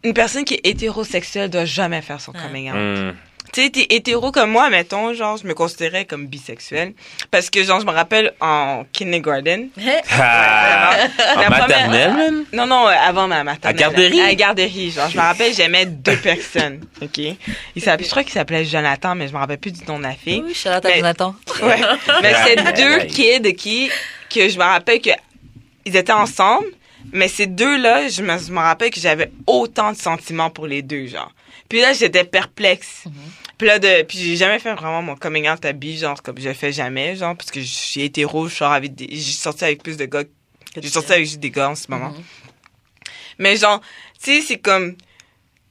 une 0.04 0.14
personne 0.14 0.44
qui 0.44 0.54
est 0.54 0.60
hétérosexuelle 0.66 1.48
doit 1.50 1.64
jamais 1.64 2.02
faire 2.02 2.20
son 2.20 2.32
coming 2.32 2.70
out. 2.70 2.76
Hmm. 2.76 3.12
Tu 3.52 3.62
sais, 3.64 3.70
t'es 3.70 3.86
hétéro 3.90 4.32
comme 4.32 4.50
moi, 4.50 4.70
mettons, 4.70 5.12
genre, 5.12 5.36
je 5.36 5.46
me 5.46 5.52
considérais 5.52 6.06
comme 6.06 6.26
bisexuelle, 6.26 6.94
parce 7.30 7.50
que 7.50 7.62
genre, 7.62 7.80
je 7.80 7.84
me 7.84 7.90
rappelle 7.92 8.32
en 8.40 8.84
kindergarten. 8.92 9.68
Ah, 10.10 10.96
en 11.36 11.50
maternelle, 11.50 12.12
man? 12.14 12.44
Non, 12.52 12.66
non, 12.66 12.86
euh, 12.88 12.92
avant 12.92 13.28
ma 13.28 13.44
maternelle. 13.44 13.76
À 13.76 13.90
garderie? 13.90 14.20
À 14.20 14.26
la 14.28 14.34
garderie, 14.34 14.90
genre, 14.90 15.08
je 15.10 15.16
me 15.16 15.22
rappelle, 15.22 15.52
j'aimais 15.54 15.84
deux 15.86 16.16
personnes, 16.22 16.80
ok? 17.02 17.18
Il 17.76 17.82
s'appelait, 17.82 18.04
je 18.06 18.10
crois 18.10 18.22
qu'il 18.22 18.32
s'appelait 18.32 18.64
Jonathan, 18.64 19.14
mais 19.14 19.28
je 19.28 19.32
me 19.34 19.38
rappelle 19.38 19.58
plus 19.58 19.72
du 19.72 19.84
nom 19.84 19.98
de 19.98 20.04
la 20.04 20.14
fille. 20.14 20.42
Oui, 20.44 20.54
Mais- 20.84 20.96
Jonathan. 20.98 21.34
Ouais. 21.62 21.80
Mais 22.22 22.34
c'est 22.46 22.56
deux 22.74 22.98
kids 23.06 23.54
qui, 23.54 23.90
que 24.34 24.48
je 24.48 24.56
me 24.58 24.64
rappelle 24.64 25.00
que 25.00 25.10
ils 25.84 25.94
étaient 25.96 26.12
ensemble, 26.12 26.66
mais 27.12 27.28
ces 27.28 27.46
deux-là, 27.46 28.08
je 28.08 28.22
me, 28.22 28.38
je 28.38 28.50
me 28.52 28.58
rappelle 28.60 28.90
que 28.90 29.00
j'avais 29.00 29.30
autant 29.46 29.92
de 29.92 29.96
sentiments 29.96 30.48
pour 30.50 30.66
les 30.66 30.80
deux, 30.82 31.06
genre. 31.06 31.32
Puis 31.68 31.80
là, 31.80 31.92
j'étais 31.92 32.24
perplexe. 32.24 33.04
Puis 33.62 33.68
là, 33.68 33.78
de, 33.78 34.02
puis 34.02 34.18
j'ai 34.18 34.34
jamais 34.36 34.58
fait 34.58 34.74
vraiment 34.74 35.02
mon 35.02 35.14
coming 35.14 35.48
out 35.48 35.64
à 35.64 35.72
bi, 35.72 35.96
genre, 35.96 36.20
comme 36.20 36.36
je 36.36 36.48
le 36.48 36.52
fais 36.54 36.72
jamais, 36.72 37.14
genre, 37.14 37.36
parce 37.36 37.52
que 37.52 37.60
je 37.60 37.64
suis 37.66 38.00
hétéro, 38.02 38.48
je 38.48 38.56
sors 38.56 38.72
avec 38.72 38.92
des, 38.96 39.06
j'ai 39.08 39.20
sorti 39.32 39.62
avec 39.62 39.84
plus 39.84 39.96
de 39.96 40.04
gars, 40.04 40.24
j'ai 40.82 40.88
sorti 40.88 41.12
avec 41.12 41.26
juste 41.26 41.38
des 41.38 41.52
gars 41.52 41.70
en 41.70 41.76
ce 41.76 41.88
moment. 41.88 42.08
Mhm. 42.10 42.22
Mais 43.38 43.56
genre, 43.56 43.80
tu 44.20 44.32
sais, 44.34 44.40
c'est 44.40 44.58
comme, 44.58 44.96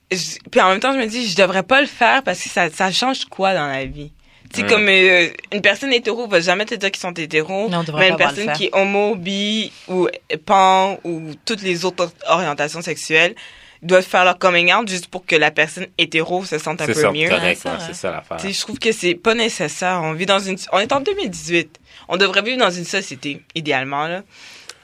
je- 0.10 0.38
puis 0.50 0.62
en 0.62 0.70
même 0.70 0.80
temps, 0.80 0.94
je 0.94 1.00
me 1.00 1.06
dis, 1.06 1.28
je 1.28 1.36
devrais 1.36 1.64
pas 1.64 1.82
le 1.82 1.88
faire 1.88 2.24
parce 2.24 2.42
que 2.42 2.48
ça, 2.48 2.70
ça 2.70 2.94
change 2.94 3.26
quoi 3.26 3.54
dans 3.54 3.68
la 3.68 3.84
vie? 3.84 4.14
Tu 4.54 4.62
sais, 4.62 4.66
Mm. 4.66 4.70
comme 4.70 4.88
euh, 4.88 5.28
une 5.52 5.62
personne 5.62 5.92
hétéro 5.92 6.28
va 6.30 6.40
jamais 6.40 6.64
te 6.66 6.76
dire 6.76 6.92
qu'ils 6.92 7.02
sont 7.02 7.12
hétéros, 7.14 7.68
Non, 7.68 7.84
mais 7.98 8.08
une 8.12 8.16
personne 8.16 8.54
qui 8.54 8.68
est 8.68 8.74
homo, 8.74 9.16
bi 9.18 9.70
ou 9.90 10.08
pan 10.46 10.98
ou 11.04 11.32
toutes 11.44 11.62
les 11.62 11.84
autres 11.84 12.10
orientations 12.30 12.82
sexuelles 12.82 13.36
doivent 13.82 14.06
faire 14.06 14.24
leur 14.26 14.38
coming 14.38 14.72
out 14.74 14.88
juste 14.88 15.08
pour 15.08 15.26
que 15.26 15.36
la 15.36 15.50
personne 15.52 15.88
hétéro 15.98 16.46
se 16.46 16.58
sente 16.60 16.82
un 16.82 16.86
peu 16.86 16.94
ça, 16.94 17.12
mieux. 17.12 17.30
Ouais, 17.32 17.56
c'est 17.60 17.70
ouais, 17.70 17.94
ça 17.94 18.12
l'affaire. 18.12 18.38
Tu 18.38 18.52
je 18.54 18.62
trouve 18.62 18.78
que 18.80 18.92
c'est 18.92 19.16
pas 19.16 19.34
nécessaire. 19.34 20.02
On 20.04 20.14
vit 20.14 20.26
dans 20.28 20.40
une, 20.40 20.58
on 20.72 20.80
est 20.80 20.92
en 20.94 21.00
2018. 21.02 21.80
On 22.08 22.18
devrait 22.18 22.42
vivre 22.44 22.60
dans 22.60 22.70
une 22.72 22.86
société, 22.86 23.42
idéalement, 23.56 24.08
là, 24.08 24.22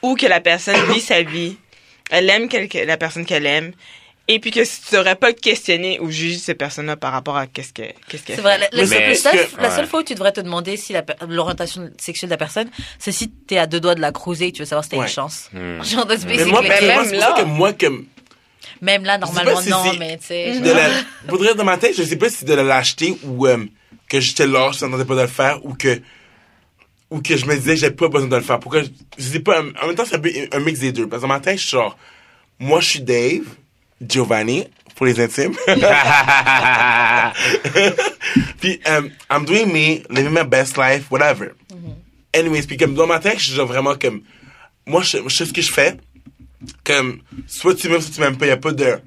où 0.02 0.14
que 0.16 0.26
la 0.26 0.40
personne 0.40 0.76
vit 0.92 1.00
sa 1.00 1.22
vie, 1.22 1.56
elle 2.10 2.28
aime 2.30 2.48
quelque- 2.48 2.78
la 2.86 2.96
personne 2.96 3.24
qu'elle 3.26 3.46
aime, 3.46 3.72
et 4.30 4.40
puis 4.40 4.50
que 4.50 4.60
tu 4.60 4.94
devrais 4.94 5.14
pas 5.14 5.32
te 5.32 5.40
questionner 5.40 5.98
ou 6.00 6.10
juger 6.10 6.36
cette 6.38 6.58
personne-là 6.58 6.96
par 6.96 7.12
rapport 7.12 7.36
à 7.36 7.46
qu'est-ce 7.46 7.72
qu'elle, 7.72 7.94
qu'est-ce 8.08 8.24
qu'elle 8.24 8.36
C'est 8.36 8.42
vrai. 8.42 8.58
La, 8.58 8.86
seule- 8.86 9.32
que- 9.32 9.62
la 9.62 9.74
ouais. 9.74 9.86
fois 9.86 10.00
où 10.00 10.02
tu 10.02 10.14
devrais 10.14 10.32
te 10.32 10.40
demander 10.40 10.76
si 10.76 10.94
l'orientation 11.28 11.88
sexuelle 11.98 12.28
de 12.28 12.34
la 12.34 12.38
personne, 12.38 12.68
c'est 12.98 13.12
si 13.12 13.30
t'es 13.30 13.58
à 13.58 13.66
deux 13.66 13.80
doigts 13.80 13.94
de 13.94 14.00
la 14.00 14.12
cruiser 14.12 14.48
et 14.48 14.52
tu 14.52 14.60
veux 14.62 14.66
savoir 14.66 14.84
si 14.84 14.90
t'as 14.90 14.96
Ouais. 14.98 15.04
une 15.06 15.08
chance. 15.12 15.48
Hmm. 15.52 15.82
Genre, 15.82 16.06
that's 16.06 16.24
Mais 16.26 16.44
moi, 16.44 16.62
it. 16.62 16.68
mais 16.68 16.80
même 16.86 17.12
là- 17.12 17.34
que 17.38 17.44
moi, 17.44 17.72
comme, 17.72 18.06
Même 18.80 19.04
là, 19.04 19.18
normalement, 19.18 19.60
si 19.60 19.68
non, 19.70 19.82
mais 19.98 20.18
tu 20.18 20.26
sais. 20.26 20.60
de 20.60 20.70
la, 20.70 20.88
faudrait 21.28 21.54
dans 21.56 21.64
ma 21.64 21.78
tête, 21.78 21.96
je 21.96 22.02
sais 22.02 22.16
pas 22.16 22.28
si 22.28 22.38
c'est 22.38 22.46
de 22.46 22.54
la 22.54 22.62
lâcheté 22.62 23.16
ou 23.24 23.46
euh, 23.46 23.64
que 24.08 24.20
j'étais 24.20 24.46
lâche, 24.46 24.78
je 24.78 24.84
n'entendais 24.84 25.04
pas 25.04 25.16
de 25.16 25.22
le 25.22 25.26
faire 25.26 25.64
ou 25.64 25.74
que 25.74 26.00
ou 27.10 27.22
que 27.22 27.36
je 27.36 27.46
me 27.46 27.54
disais 27.56 27.76
j'avais 27.76 27.94
pas 27.94 28.08
besoin 28.08 28.28
de 28.28 28.36
le 28.36 28.42
faire. 28.42 28.60
Pourquoi 28.60 28.82
je, 28.82 28.88
je 29.16 29.24
sais 29.24 29.40
pas, 29.40 29.60
en 29.60 29.86
même 29.86 29.96
temps 29.96 30.04
c'est 30.06 30.16
un, 30.16 30.56
un 30.56 30.60
mix 30.60 30.80
des 30.80 30.92
deux. 30.92 31.08
Parce 31.08 31.22
que 31.22 31.28
dans 31.28 31.34
ma 31.34 31.40
tête, 31.40 31.58
je 31.58 31.62
suis 31.62 31.70
genre, 31.70 31.96
moi 32.58 32.80
je 32.80 32.88
suis 32.88 33.00
Dave, 33.00 33.44
Giovanni, 34.06 34.66
pour 34.94 35.06
les 35.06 35.20
intimes. 35.20 35.54
puis 38.60 38.80
um, 38.86 39.10
I'm 39.30 39.44
doing 39.44 39.72
me, 39.72 40.02
living 40.10 40.34
my 40.34 40.44
best 40.44 40.76
life, 40.76 41.10
whatever. 41.10 41.54
Anyways, 42.34 42.66
puis 42.66 42.76
comme 42.76 42.94
dans 42.94 43.06
ma 43.06 43.20
tête, 43.20 43.38
je 43.38 43.46
suis 43.46 43.54
genre 43.54 43.66
vraiment 43.66 43.94
comme, 43.94 44.22
moi 44.86 45.02
je, 45.02 45.18
je 45.26 45.34
sais 45.34 45.46
ce 45.46 45.52
que 45.52 45.62
je 45.62 45.72
fais, 45.72 45.96
comme, 46.84 47.20
soit 47.46 47.74
tu 47.74 47.88
m'aimes, 47.88 48.00
soit 48.00 48.14
tu 48.14 48.20
m'aimes 48.20 48.36
pas, 48.36 48.46
y 48.46 48.50
a 48.50 48.56
pas 48.56 48.72
de... 48.72 48.98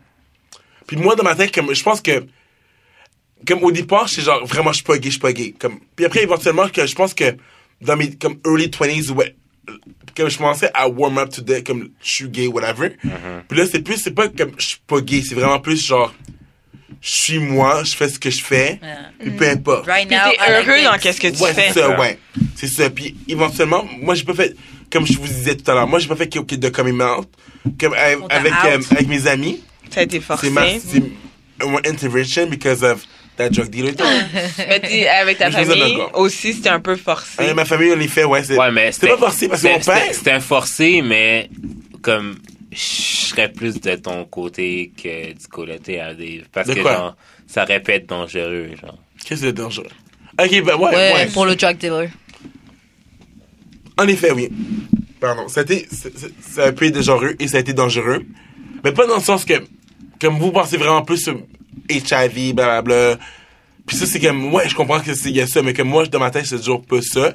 Puis 0.88 0.98
moi, 0.98 1.15
dans 1.15 1.23
ma 1.23 1.36
tête, 1.36 1.53
comme, 1.53 1.73
je 1.73 1.84
pense 1.84 2.02
que, 2.02 2.26
comme 3.48 3.64
au 3.64 3.72
départ, 3.72 4.07
c'est 4.10 4.22
genre, 4.22 4.45
vraiment, 4.45 4.72
je 4.72 4.78
suis 4.78 4.84
pas 4.86 4.98
gay, 4.98 5.06
je 5.06 5.11
suis 5.11 5.19
pas 5.19 5.34
gay. 5.34 5.53
Comme, 5.57 5.80
puis 5.95 6.06
après, 6.06 6.23
éventuellement, 6.23 6.68
que 6.69 6.86
je 6.86 6.95
pense 6.95 7.14
que 7.14 7.36
dans 7.82 7.95
mes, 7.98 8.15
comme, 8.15 8.40
early 8.45 8.68
20s, 8.68 9.11
ouais, 9.11 9.36
comme 10.15 10.30
je 10.30 10.38
commençais 10.38 10.69
à 10.73 10.88
warm 10.90 11.18
up 11.18 11.30
to 11.30 11.41
the, 11.41 11.64
comme, 11.65 11.90
je 12.03 12.10
suis 12.11 12.30
gay, 12.30 12.48
whatever. 12.48 12.90
Puis 13.48 13.57
là, 13.57 13.65
c'est 13.65 13.82
plus, 13.82 13.98
c'est 13.98 14.11
pas 14.11 14.28
comme, 14.28 14.52
je 14.57 14.65
suis 14.68 14.80
pas 14.86 15.02
gay, 15.02 15.22
c'est 15.28 15.36
vraiment 15.36 15.60
plus 15.60 15.84
genre, 15.86 16.14
je 17.02 17.10
suis 17.10 17.40
moi, 17.40 17.84
je 17.84 17.95
fais 17.95 18.10
ce 18.10 18.19
que 18.19 18.30
je 18.30 18.44
fais, 18.44 18.80
Yeah. 18.82 19.10
puis 19.19 19.32
peu 19.32 19.49
importe. 19.49 19.88
Right 19.88 20.07
Puis 20.07 20.15
now, 20.18 20.23
t'es 20.30 20.36
I 20.36 20.52
like 20.52 20.68
heureux 20.68 20.84
dans 20.84 20.98
qu'est-ce 20.99 21.19
que 21.22 21.28
tu 21.30 21.41
Ouais, 21.41 21.53
fais. 21.53 21.72
c'est 21.73 21.80
ça, 21.80 21.99
ouais. 21.99 22.19
C'est 22.56 22.68
ça. 22.68 22.90
Puis 22.91 23.15
éventuellement, 23.28 23.84
moi, 24.02 24.14
j'ai 24.14 24.23
pas 24.23 24.36
fait, 24.36 24.56
comme 24.91 25.05
je 25.07 25.18
vous 25.18 25.27
disais 25.27 25.55
tout 25.55 25.69
à 25.72 25.73
l'heure, 25.73 25.88
moi, 25.88 25.99
j'ai 25.99 26.07
pas 26.07 26.15
fait 26.15 26.27
de 26.30 26.55
de 26.57 26.69
coming 26.69 27.01
out, 27.01 27.27
comme, 27.80 27.93
avec, 28.30 28.51
out. 28.53 28.59
euh, 28.65 28.80
avec 28.91 29.07
mes 29.07 29.27
amis. 29.27 29.61
Ça 29.89 30.01
a 30.01 30.03
été 30.03 30.19
forcé. 30.19 30.47
C'est 30.47 30.53
ma, 30.53 30.68
c'est 30.80 31.03
un 31.63 31.89
intervention 31.89 32.47
because 32.47 32.84
of 32.84 33.05
that 33.38 33.49
drug 33.49 33.69
dealer. 33.69 33.93
Mais 34.57 35.07
avec 35.07 35.38
ta 35.38 35.49
Mais 35.49 35.65
famille 35.65 35.97
aussi, 36.13 36.53
c'était 36.53 36.69
un 36.69 36.80
peu 36.80 36.95
forcé. 36.95 37.35
Avec 37.39 37.55
ma 37.55 37.65
famille, 37.65 37.91
on 37.93 37.97
les 37.97 38.07
fait, 38.07 38.23
ouais. 38.23 38.43
C'est 38.43 38.57
Ouais, 38.57 38.72
mais 38.72 38.91
c'était 38.91 39.09
pas 39.09 39.18
forcé 39.18 39.47
parce 39.47 39.61
que 39.61 39.68
mon 39.68 39.80
c'était- 39.80 39.91
père. 39.91 40.13
c'était- 40.15 40.39
forcé, 40.39 41.01
mais 41.01 41.49
comme 42.01 42.38
je 42.72 42.77
serais 42.80 43.51
plus 43.51 43.80
de 43.81 43.95
ton 43.95 44.23
côté 44.26 44.91
que 45.01 45.34
du 45.34 45.47
côté 45.49 45.99
à 45.99 46.13
Dave. 46.13 46.43
Parce 46.53 46.68
De 46.69 46.73
que 46.73 46.80
quoi? 46.80 46.93
genre, 46.93 47.15
ça 47.47 47.65
être 47.93 48.07
dangereux, 48.07 48.69
genre. 48.81 48.97
Qu'est-ce 49.26 49.41
que 49.41 49.47
c'est 49.47 49.53
dangereux? 49.53 49.88
Ok, 50.41 50.49
ben 50.63 50.76
ouais, 50.76 50.89
Ouais, 50.89 51.13
ouais. 51.13 51.27
pour 51.34 51.45
le 51.45 51.55
drug 51.55 51.77
dealer. 51.77 52.09
En 53.97 54.07
effet, 54.07 54.31
oui. 54.31 54.49
Pardon. 55.19 55.47
Ça 55.47 55.61
a 55.61 56.72
pu 56.72 56.88
être 56.88 56.95
dangereux 56.95 57.35
et 57.39 57.47
ça 57.47 57.57
a 57.57 57.59
été 57.59 57.73
dangereux. 57.73 58.26
Mais 58.84 58.91
pas 58.91 59.05
dans 59.05 59.18
le 59.18 59.22
sens 59.22 59.45
que, 59.45 59.53
comme 60.19 60.39
vous 60.39 60.51
pensez 60.51 60.77
vraiment 60.77 61.03
plus 61.03 61.18
sur 61.18 61.38
HIV, 61.89 62.53
blablabla. 62.53 63.18
Puis 63.85 63.97
ça, 63.97 64.05
c'est 64.05 64.19
comme, 64.19 64.53
ouais, 64.53 64.69
je 64.69 64.76
comprends 64.76 64.99
que 64.99 65.13
c'est, 65.13 65.31
y 65.31 65.41
a 65.41 65.47
ça, 65.47 65.61
mais 65.61 65.73
comme 65.73 65.89
moi, 65.89 66.05
dans 66.05 66.19
ma 66.19 66.31
tête, 66.31 66.45
c'est 66.45 66.57
toujours 66.57 66.84
pas 66.84 67.01
ça. 67.01 67.34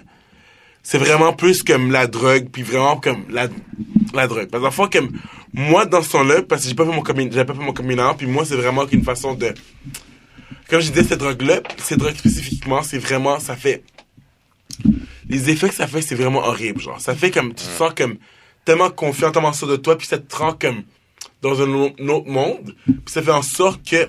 C'est 0.82 0.98
vraiment 0.98 1.32
plus 1.32 1.62
comme 1.62 1.90
la 1.90 2.06
drogue, 2.06 2.48
puis 2.50 2.62
vraiment 2.62 2.96
comme 2.96 3.24
la, 3.28 3.48
la 4.14 4.26
drogue. 4.28 4.48
Parce 4.48 4.76
que 4.76 4.98
comme, 4.98 5.10
moi, 5.52 5.84
dans 5.84 6.02
ce 6.02 6.10
temps-là, 6.12 6.42
parce 6.42 6.62
que 6.62 6.68
j'ai 6.68 6.74
pas 6.74 6.84
fait 6.84 6.92
mon 6.92 7.02
commun, 7.02 7.28
j'avais 7.30 7.44
pas 7.44 7.54
fait 7.54 7.62
mon 7.62 7.72
communant, 7.72 8.14
puis 8.14 8.26
moi, 8.26 8.44
c'est 8.44 8.56
vraiment 8.56 8.86
qu'une 8.86 9.02
façon 9.02 9.34
de, 9.34 9.52
comme 10.68 10.80
je 10.80 10.90
disais, 10.90 11.04
cette 11.04 11.18
drogue-là, 11.18 11.60
cette 11.78 11.98
drogue 11.98 12.16
spécifiquement, 12.16 12.82
c'est 12.82 12.98
vraiment, 12.98 13.40
ça 13.40 13.56
fait, 13.56 13.82
les 15.28 15.50
effets 15.50 15.68
que 15.68 15.74
ça 15.74 15.86
fait, 15.86 16.02
c'est 16.02 16.14
vraiment 16.14 16.40
horrible, 16.40 16.80
genre. 16.80 17.00
Ça 17.00 17.14
fait 17.14 17.30
comme, 17.30 17.48
tu 17.50 17.64
te 17.64 17.70
sens 17.70 17.92
comme 17.96 18.16
tellement 18.64 18.90
confiant, 18.90 19.30
tellement 19.32 19.52
sûr 19.52 19.66
de 19.68 19.76
toi, 19.76 19.96
puis 19.98 20.06
ça 20.06 20.18
te 20.18 20.36
rend 20.36 20.52
comme 20.52 20.82
dans 21.42 21.60
un 21.62 21.68
au- 21.72 21.92
un 22.00 22.08
autre 22.08 22.28
monde, 22.28 22.74
puis 22.86 22.96
ça 23.06 23.22
fait 23.22 23.30
en 23.30 23.42
sorte 23.42 23.80
que, 23.88 24.08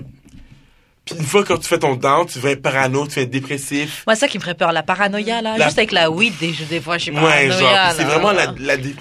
puis 1.04 1.14
une 1.18 1.24
fois 1.24 1.44
quand 1.44 1.56
tu 1.58 1.68
fais 1.68 1.78
ton 1.78 1.94
down, 1.96 2.26
tu 2.26 2.38
deviens 2.38 2.56
parano, 2.56 3.04
tu 3.06 3.14
deviens 3.16 3.24
dépressif. 3.26 4.04
Moi, 4.06 4.14
c'est 4.14 4.20
ça 4.20 4.28
qui 4.28 4.38
me 4.38 4.42
ferait 4.42 4.54
peur, 4.54 4.72
la 4.72 4.82
paranoïa, 4.82 5.40
là. 5.42 5.56
La- 5.56 5.66
Juste 5.66 5.78
avec 5.78 5.92
la 5.92 6.10
weed, 6.10 6.34
des, 6.38 6.52
des 6.68 6.80
fois, 6.80 6.98
je 6.98 7.04
suis 7.04 7.12
Ouais, 7.12 7.20
paranoïa. 7.20 7.50
genre, 7.58 7.72
là. 7.72 7.94
c'est 7.94 8.04
vraiment 8.04 8.32
la, 8.32 8.54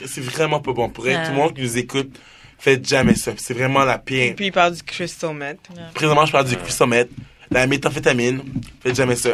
c'est 0.05 0.21
vraiment 0.23 0.59
pas 0.59 0.73
bon. 0.73 0.89
Pour 0.89 1.03
Ouais. 1.05 1.13
tout 1.25 1.31
le 1.31 1.37
monde 1.37 1.53
qui 1.53 1.61
nous 1.63 1.77
écoute, 1.77 2.15
faites 2.59 2.87
jamais 2.87 3.15
ça. 3.15 3.31
C'est 3.37 3.53
vraiment 3.53 3.83
la 3.83 3.97
pire. 3.97 4.35
Puis 4.35 4.45
il 4.47 4.51
parle 4.51 4.73
du 4.75 4.83
crystal 4.83 5.33
meth. 5.33 5.59
Présentement, 5.93 6.25
je 6.25 6.31
parle 6.31 6.47
du 6.47 6.55
crystal 6.57 6.87
meth, 6.87 7.09
la 7.51 7.67
méthamphétamine. 7.67 8.41
Faites 8.81 8.95
jamais 8.95 9.15
ça. 9.15 9.31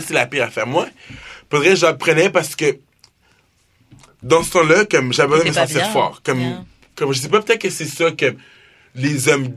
C'est 0.00 0.14
la 0.14 0.26
pire 0.26 0.44
affaire. 0.44 0.66
Moi, 0.66 0.86
faudrait 1.50 1.70
que 1.70 1.76
je 1.76 1.86
la 1.86 1.94
prenais 1.94 2.30
parce 2.30 2.54
que 2.54 2.78
dans 4.22 4.42
ce 4.42 4.50
temps-là, 4.50 4.84
comme 4.84 5.12
j'avais 5.12 5.28
besoin 5.30 5.44
de 5.44 5.48
me 5.50 5.54
sentir 5.54 5.90
fort. 5.90 6.20
Comme, 6.22 6.40
Yeah. 6.40 6.64
comme 6.94 7.12
je 7.12 7.20
sais 7.20 7.28
pas, 7.28 7.40
peut-être 7.40 7.62
que 7.62 7.70
c'est 7.70 7.86
ça 7.86 8.10
que 8.10 8.34
les 8.94 9.28
hommes. 9.28 9.48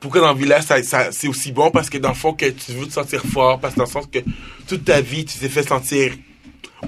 Pourquoi 0.00 0.20
dans 0.20 0.34
vie 0.34 0.44
là, 0.46 0.60
ça, 0.60 0.82
ça- 0.82 1.10
c'est 1.10 1.26
aussi 1.28 1.52
bon 1.52 1.70
parce 1.70 1.88
que 1.88 1.96
dans 1.96 2.10
le 2.10 2.14
fond, 2.14 2.34
que 2.34 2.44
tu 2.46 2.72
veux 2.72 2.86
te 2.86 2.92
sentir 2.92 3.22
fort, 3.24 3.58
parce 3.60 3.72
que 3.74 3.78
dans 3.78 3.86
le 3.86 3.90
sens 3.90 4.06
que 4.12 4.18
toute 4.68 4.84
ta 4.84 5.00
vie, 5.00 5.24
tu 5.24 5.38
t'es 5.38 5.48
fait 5.48 5.66
sentir 5.66 6.12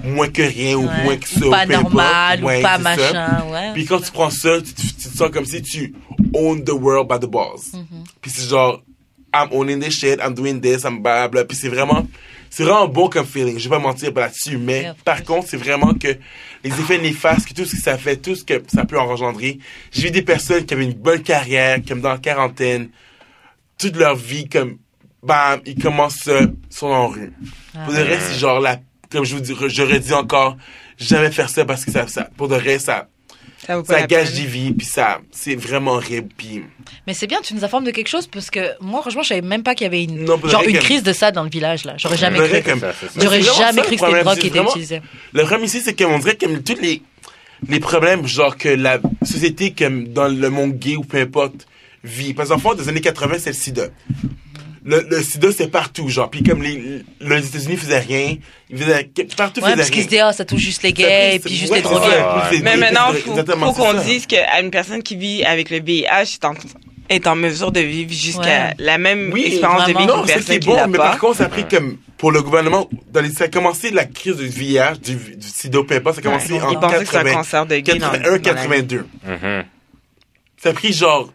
moins 0.03 0.27
que 0.29 0.43
rien 0.43 0.75
ou 0.75 0.85
Ouais. 0.87 1.03
moins 1.03 1.17
que 1.17 1.27
ça. 1.27 1.47
Ou 1.47 1.49
pas 1.49 1.61
importe. 1.61 1.71
normal, 1.83 2.43
Ouais, 2.43 2.59
ou 2.59 2.61
pas 2.61 2.77
machin, 2.77 3.43
ouais. 3.51 3.73
Puis 3.73 3.85
quand 3.85 3.99
tu 3.99 4.11
prends 4.11 4.29
ça, 4.29 4.61
tu, 4.61 4.73
tu- 4.73 4.93
tu 4.93 5.09
te 5.09 5.17
sens 5.17 5.31
comme 5.31 5.45
si 5.45 5.61
tu 5.63 5.95
own 6.35 6.63
the 6.63 6.71
world 6.71 7.07
by 7.09 7.19
the 7.19 7.29
balls. 7.29 7.71
Mm-hmm. 7.73 8.03
Puis 8.21 8.29
c'est 8.31 8.47
genre, 8.49 8.83
I'm 9.33 9.47
owning 9.51 9.79
this 9.79 9.97
shit, 9.97 10.19
I'm 10.23 10.35
doing 10.35 10.59
this, 10.61 10.83
I'm 10.83 11.01
blah, 11.01 11.27
blah. 11.27 11.45
Puis 11.45 11.57
c'est 11.57 11.69
vraiment, 11.69 12.05
c'est 12.55 12.65
vraiment 12.65 12.87
bon 12.87 13.09
comme 13.09 13.25
feeling. 13.25 13.57
Je 13.57 13.63
vais 13.63 13.75
pas 13.77 13.79
mentir 13.79 14.13
là-dessus, 14.13 14.59
mais 14.59 14.81
Yeah, 14.83 14.95
par 15.03 15.23
contre, 15.23 15.47
c'est 15.49 15.57
vraiment 15.57 15.95
que 15.95 16.09
les 16.63 16.69
effets 16.69 16.99
néfastes, 16.99 17.47
que 17.47 17.53
tout 17.55 17.65
ce 17.65 17.75
que 17.75 17.81
ça 17.81 17.97
fait, 17.97 18.17
tout 18.17 18.35
ce 18.35 18.43
que 18.43 18.61
ça 18.67 18.85
peut 18.85 18.99
engendrer. 18.99 19.57
J'ai 19.91 20.03
vu 20.03 20.11
des 20.11 20.21
personnes 20.21 20.63
qui 20.63 20.75
avaient 20.75 20.83
une 20.83 20.93
bonne 20.93 21.23
carrière, 21.23 21.79
comme 21.87 22.01
dans 22.01 22.11
la 22.11 22.19
quarantaine, 22.19 22.89
toute 23.79 23.95
leur 23.95 24.15
vie, 24.15 24.47
comme, 24.47 24.77
bam, 25.23 25.61
ils 25.65 25.81
commencent, 25.81 26.27
euh, 26.27 26.45
sont 26.69 26.89
en 26.89 27.07
rue. 27.07 27.33
Pour 27.85 27.93
de 27.93 27.99
vrai, 27.99 28.19
c'est 28.19 28.37
genre 28.37 28.59
la, 28.59 28.79
comme 29.09 29.25
je 29.25 29.33
vous 29.33 29.41
dis, 29.41 29.55
je 29.69 29.81
redis 29.81 30.13
encore, 30.13 30.55
jamais 30.99 31.31
faire 31.31 31.49
ça 31.49 31.65
parce 31.65 31.83
que 31.83 31.89
ça, 31.89 32.05
ça 32.07 32.29
pour 32.37 32.49
de 32.49 32.55
vrai, 32.55 32.77
ça, 32.77 33.07
Ça 33.65 33.77
vaut 33.77 33.83
pas 33.83 33.93
ça 33.93 33.99
la 34.01 34.07
gâche 34.07 34.33
des 34.33 34.45
vies, 34.45 34.73
puis 34.73 34.85
ça, 34.85 35.21
c'est 35.31 35.55
vraiment 35.55 35.91
horrible, 35.93 36.27
puis 36.35 36.63
Mais 37.07 37.13
c'est 37.13 37.27
bien, 37.27 37.39
tu 37.41 37.53
nous 37.53 37.63
informes 37.63 37.85
de 37.85 37.91
quelque 37.91 38.09
chose 38.09 38.27
parce 38.27 38.49
que 38.49 38.59
moi, 38.81 39.01
franchement, 39.01 39.23
je 39.23 39.29
savais 39.29 39.41
même 39.41 39.63
pas 39.63 39.73
qu'il 39.75 39.85
y 39.85 39.87
avait 39.87 40.03
une, 40.03 40.25
Non, 40.25 40.37
genre 40.45 40.63
une 40.63 40.73
comme- 40.73 40.81
crise 40.83 41.01
de 41.03 41.13
ça 41.13 41.31
dans 41.31 41.43
le 41.43 41.49
village, 41.49 41.85
là. 41.85 41.93
J'aurais 41.97 42.17
jamais 42.17 42.39
cru. 42.39 42.61
comme- 42.61 42.81
J'aurais 43.21 43.41
jamais 43.41 43.81
cru 43.81 43.91
que 43.91 43.91
c'était 43.91 43.91
une 43.91 43.97
problème, 43.97 44.23
drogue 44.25 44.35
c'est 44.35 44.41
qui 44.41 44.47
était 44.47 44.57
vraiment- 44.57 44.69
utilisée. 44.71 45.01
Le 45.31 45.41
problème 45.43 45.63
ici, 45.63 45.81
c'est 45.81 45.97
qu'on 45.97 46.19
dirait 46.19 46.35
comme 46.37 46.61
tous 46.61 46.79
les, 46.81 47.01
les 47.69 47.79
problèmes, 47.79 48.27
genre 48.27 48.57
que 48.57 48.67
la 48.69 48.99
société, 49.23 49.71
comme 49.71 50.09
dans 50.09 50.27
le 50.27 50.49
monde 50.49 50.73
gay 50.77 50.95
ou 50.97 51.03
peu 51.03 51.19
importe, 51.21 51.65
vit. 52.03 52.33
Parce 52.33 52.49
qu'en 52.49 52.57
fait, 52.57 52.69
dans 52.75 52.81
les 52.81 52.89
années 52.89 52.99
80, 53.01 53.35
c'est 53.39 53.51
le 53.51 53.55
sida. 53.55 53.83
Le, 54.85 55.05
le 55.09 55.21
sida, 55.23 55.49
c'est 55.55 55.67
partout, 55.69 56.09
genre. 56.09 56.29
Puis 56.29 56.43
comme 56.43 56.61
les, 56.61 57.03
les 57.21 57.47
États-Unis 57.47 57.77
faisaient 57.77 57.99
rien, 57.99 58.35
ils 58.69 58.77
faisaient, 58.77 59.09
partout 59.37 59.61
Ouais, 59.61 59.67
faisaient 59.67 59.77
parce 59.77 59.89
qu'ils 59.89 60.03
se 60.03 60.07
disaient, 60.09 60.21
ah, 60.21 60.33
ça 60.33 60.43
touche 60.43 60.59
juste 60.61 60.83
les 60.83 60.91
gays, 60.91 61.35
et 61.35 61.39
puis 61.39 61.55
juste 61.55 61.71
Ouais, 61.71 61.77
les 61.79 61.83
c'est 61.83 61.89
drogués. 61.89 62.07
Ouais. 62.07 62.59
Mais 62.63 62.75
maintenant, 62.77 63.07
c'est- 63.13 63.19
faut, 63.21 63.35
faut 63.35 63.73
c'est 63.73 63.81
qu'on 63.81 63.93
dise 64.03 64.27
qu'une 64.27 64.71
personne 64.71 65.01
qui 65.01 65.15
vit 65.15 65.43
avec 65.45 65.69
le 65.69 65.79
VIH 65.81 66.33
est 66.33 66.45
en, 66.45 66.53
est 67.09 67.27
en 67.27 67.35
mesure 67.35 67.71
de 67.71 67.79
vivre 67.79 68.11
jusqu'à 68.11 68.41
Ouais. 68.67 68.73
la 68.77 68.97
même 68.97 69.29
Oui, 69.31 69.45
expérience 69.47 69.87
de 69.87 69.97
vie 69.97 70.05
Non, 70.05 70.23
personne 70.25 70.43
c'est 70.45 70.59
qui 70.59 70.67
bon, 70.67 70.75
l'a 70.75 70.87
mais 70.87 70.97
pas. 70.97 71.11
par 71.11 71.19
contre, 71.19 71.37
ça 71.37 71.45
a 71.45 71.49
pris 71.49 71.65
comme, 71.67 71.97
pour 72.17 72.31
le 72.33 72.41
gouvernement, 72.41 72.89
dans 73.11 73.21
les, 73.21 73.29
ça 73.31 73.45
a 73.45 73.47
commencé 73.47 73.89
la 73.91 74.03
crise 74.05 74.35
du 74.35 74.47
VIH, 74.47 74.97
du, 75.01 75.15
du 75.15 75.47
sida, 75.47 75.79
peu 75.87 75.95
importe, 75.95 76.15
ça 76.15 76.19
a 76.21 76.23
commencé 76.23 76.53
Ouais, 76.53 76.61
en 76.61 76.71
ils 76.71 76.79
pensaient 76.79 76.99
que 76.99 77.05
c'était 77.05 77.17
un 77.17 77.23
80, 77.23 77.33
cancer 77.35 77.65
de 77.67 77.75
gay 77.77 77.93
dans, 77.95 78.09
81, 78.11 78.23
dans 78.27 78.31
la- 78.33 78.39
82. 78.39 79.05
Mhm. 79.25 79.63
Ça 80.61 80.69
a 80.69 80.73
pris 80.73 80.91
genre 80.93 81.31